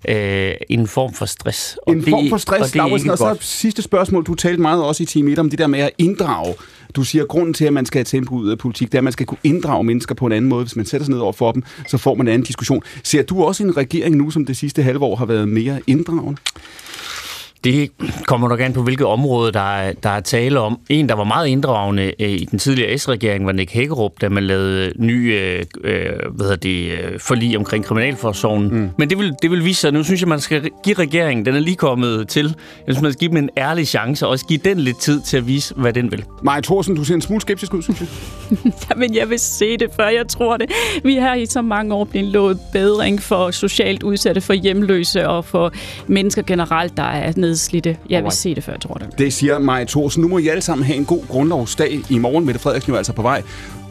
øh, 0.09 0.55
en 0.69 0.87
form 0.87 1.13
for 1.15 1.27
stress. 1.27 1.79
Og 1.87 1.93
en 1.93 2.01
det, 2.01 2.11
form 2.11 2.29
for 2.29 2.37
stress, 2.37 2.77
og, 2.77 2.93
det 2.93 3.11
og 3.11 3.19
så 3.19 3.37
sidste 3.41 3.83
spørgsmål. 3.83 4.25
Du 4.25 4.35
talte 4.35 4.63
meget 4.63 4.85
også 4.85 5.03
i 5.03 5.07
time 5.07 5.33
1 5.33 5.39
om 5.39 5.51
det 5.51 5.59
der 5.59 5.67
med 5.67 5.81
at 5.81 5.91
inddrage. 5.99 6.55
Du 6.95 7.05
siger, 7.05 7.23
at 7.23 7.29
grunden 7.29 7.55
til, 7.55 7.65
at 7.65 7.73
man 7.73 7.87
skal 7.87 7.99
have 7.99 8.05
tempo 8.05 8.35
ud 8.35 8.51
af 8.51 8.59
politik, 8.59 8.89
det 8.89 8.95
er, 8.95 9.01
at 9.01 9.05
man 9.05 9.13
skal 9.13 9.27
kunne 9.27 9.39
inddrage 9.45 9.85
mennesker 9.85 10.15
på 10.15 10.27
en 10.27 10.33
anden 10.33 10.49
måde. 10.49 10.65
Hvis 10.65 10.77
man 10.77 10.87
sætter 10.87 11.05
sig 11.05 11.13
ned 11.13 11.21
over 11.21 11.33
for 11.33 11.53
dem, 11.53 11.63
så 11.89 11.99
får 11.99 12.15
man 12.15 12.27
en 12.27 12.33
anden 12.33 12.47
diskussion. 12.47 12.83
Ser 13.03 13.23
du 13.23 13.43
også 13.43 13.63
en 13.63 13.77
regering 13.77 14.17
nu, 14.17 14.31
som 14.31 14.47
det 14.47 14.57
sidste 14.57 14.83
halve 14.83 15.05
år 15.05 15.17
har 15.17 15.27
været 15.27 15.49
mere 15.49 15.81
inddragende? 15.87 16.41
Det 17.67 17.91
kommer 18.27 18.49
nok 18.49 18.61
an 18.61 18.73
på, 18.73 18.83
hvilket 18.83 19.07
område, 19.07 19.53
der 19.53 19.77
er, 19.77 19.93
der 19.93 20.11
er 20.11 20.21
tale 20.21 20.61
om. 20.61 20.79
En, 20.89 21.09
der 21.09 21.15
var 21.15 21.25
meget 21.25 21.47
inddragende 21.47 22.13
øh, 22.21 22.31
i 22.31 22.45
den 22.45 22.59
tidligere 22.59 22.99
S-regering, 22.99 23.47
var 23.47 23.53
Nick 23.53 23.73
Hækkerup, 23.73 24.13
da 24.21 24.29
man 24.29 24.45
lavede 24.45 24.93
ny 24.97 25.35
øh, 25.35 25.65
øh 25.85 26.07
hvad 26.31 26.45
hedder 26.45 26.57
det, 26.57 26.91
øh, 26.91 27.21
forlig 27.21 27.59
omkring 27.59 27.85
kriminalforsorgen. 27.85 28.69
Mm. 28.69 28.91
Men 28.99 29.11
det 29.11 29.19
vil, 29.19 29.35
det 29.43 29.51
vil 29.51 29.65
vise 29.65 29.81
sig, 29.81 29.93
nu 29.93 30.05
synes 30.05 30.21
jeg, 30.21 30.29
man 30.29 30.41
skal 30.41 30.71
give 30.85 30.97
regeringen, 30.97 31.47
den 31.47 31.55
er 31.55 31.61
lige 31.61 31.77
kommet 31.77 32.29
til, 32.29 32.45
jeg 32.87 32.95
synes, 32.95 33.03
man 33.03 33.13
skal 33.13 33.21
give 33.21 33.29
dem 33.31 33.37
en 33.37 33.51
ærlig 33.57 33.89
chance, 33.89 34.27
og 34.27 34.31
også 34.31 34.47
give 34.47 34.61
den 34.65 34.81
lidt 34.81 35.01
tid 35.01 35.21
til 35.21 35.37
at 35.37 35.47
vise, 35.47 35.75
hvad 35.75 35.93
den 35.93 36.11
vil. 36.11 36.25
Maja 36.43 36.61
Thorsen, 36.61 36.97
du 36.97 37.05
ser 37.05 37.15
en 37.15 37.21
smule 37.21 37.41
skeptisk 37.41 37.75
ud, 37.75 37.83
synes 37.83 38.01
jeg. 38.01 38.09
Jamen, 38.91 39.15
jeg 39.15 39.31
vil 39.31 39.39
se 39.39 39.77
det, 39.77 39.91
før 39.97 40.09
jeg 40.09 40.29
tror 40.29 40.57
det. 40.57 40.71
Vi 41.05 41.15
har 41.15 41.35
i 41.35 41.47
så 41.47 41.63
mange 41.63 41.95
år 41.95 42.05
blevet 42.05 42.29
lovet 42.29 42.59
bedring 42.73 43.23
for 43.23 43.51
socialt 43.51 44.03
udsatte, 44.03 44.41
for 44.41 44.53
hjemløse 44.53 45.29
og 45.29 45.45
for 45.45 45.73
mennesker 46.07 46.43
generelt, 46.43 46.97
der 46.97 47.03
er 47.03 47.33
nede 47.37 47.56
nedslidte. 47.57 47.97
Jeg 48.11 48.25
vil 48.25 48.33
se 48.33 48.55
det, 48.55 48.65
før 48.65 48.73
jeg 48.73 48.81
tror 48.81 48.95
det. 48.95 49.19
Det 49.19 49.33
siger 49.33 49.59
Maja 49.59 49.85
Thorsen. 49.85 50.23
Nu 50.23 50.29
må 50.29 50.39
I 50.39 50.49
alle 50.49 50.63
sammen 50.63 50.85
have 50.87 50.97
en 50.97 51.05
god 51.05 51.23
grundlovsdag 51.29 52.01
i 52.11 52.19
morgen. 52.19 52.47
Mette 52.47 52.61
Frederiksen 52.61 52.93
er 52.93 52.97
altså 52.97 53.13
på 53.13 53.23
vej. 53.23 53.43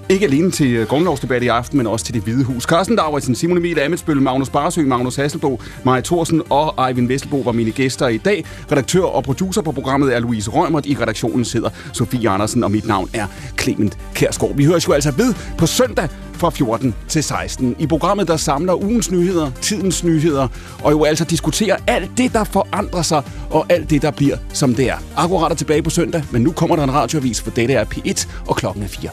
Ikke 0.10 0.26
alene 0.26 0.52
til 0.52 0.76
øh, 0.76 0.88
grundlovsdebat 0.88 1.44
i 1.44 1.48
aften, 1.48 1.78
men 1.78 1.88
også 1.88 2.06
til 2.06 2.14
det 2.14 2.24
hvide 2.24 2.44
hus. 2.44 2.64
Carsten 2.64 2.96
Davidsen, 2.96 3.36
Simon 3.36 3.58
Emil 3.58 3.80
Amitsbøl, 3.80 4.22
Magnus 4.22 4.50
Barsø, 4.50 4.82
Magnus 4.82 5.16
Hasselbo, 5.16 5.62
Maja 5.84 6.02
Thorsen 6.02 6.42
og 6.50 6.88
Eivind 6.88 7.08
Vesselbo 7.08 7.40
var 7.40 7.52
mine 7.52 7.72
gæster 7.72 8.08
i 8.08 8.18
dag. 8.18 8.46
Redaktør 8.72 9.04
og 9.04 9.24
producer 9.24 9.62
på 9.62 9.72
programmet 9.72 10.16
er 10.16 10.20
Louise 10.20 10.52
Rømert. 10.52 10.86
I 10.86 10.98
redaktionen 11.02 11.46
sidder 11.46 11.70
Sofie 11.94 12.30
Andersen, 12.30 12.64
og 12.64 12.72
mit 12.72 12.88
navn 12.88 13.10
er 13.14 13.28
Clement 13.62 13.98
Kærsgaard. 14.14 14.56
Vi 14.56 14.66
høres 14.66 14.88
jo 14.88 14.94
altså 14.94 15.12
ved 15.12 15.34
på 15.58 15.66
søndag 15.66 16.10
fra 16.34 16.50
14 16.50 16.96
til 17.08 17.24
16. 17.24 17.76
I 17.80 17.88
programmet, 17.88 18.28
der 18.28 18.38
samler 18.38 18.84
ugens 18.84 19.12
nyheder, 19.12 19.52
tidens 19.62 20.04
nyheder, 20.04 20.48
og 20.84 20.92
jo 20.92 21.04
altså 21.04 21.24
diskuterer 21.24 21.78
alt 21.88 22.12
det, 22.18 22.34
der 22.34 22.44
forandrer 22.44 23.02
sig, 23.02 23.24
og 23.50 23.66
alt 23.70 23.90
det, 23.90 24.02
der 24.02 24.12
bliver, 24.12 24.38
som 24.54 24.76
det 24.76 24.90
er. 24.90 24.98
Akkurat 25.16 25.52
er 25.52 25.56
tilbage 25.56 25.84
på 25.84 25.90
søndag, 25.90 26.24
men 26.32 26.42
nu 26.42 26.52
kommer 26.52 26.76
der 26.76 26.84
en 26.84 26.94
radioavis, 26.94 27.42
for 27.42 27.52
dette 27.52 27.74
er 27.74 27.86
P1, 27.86 28.28
og 28.48 28.56
klokken 28.56 28.84
er 28.84 28.88
4. 28.88 29.10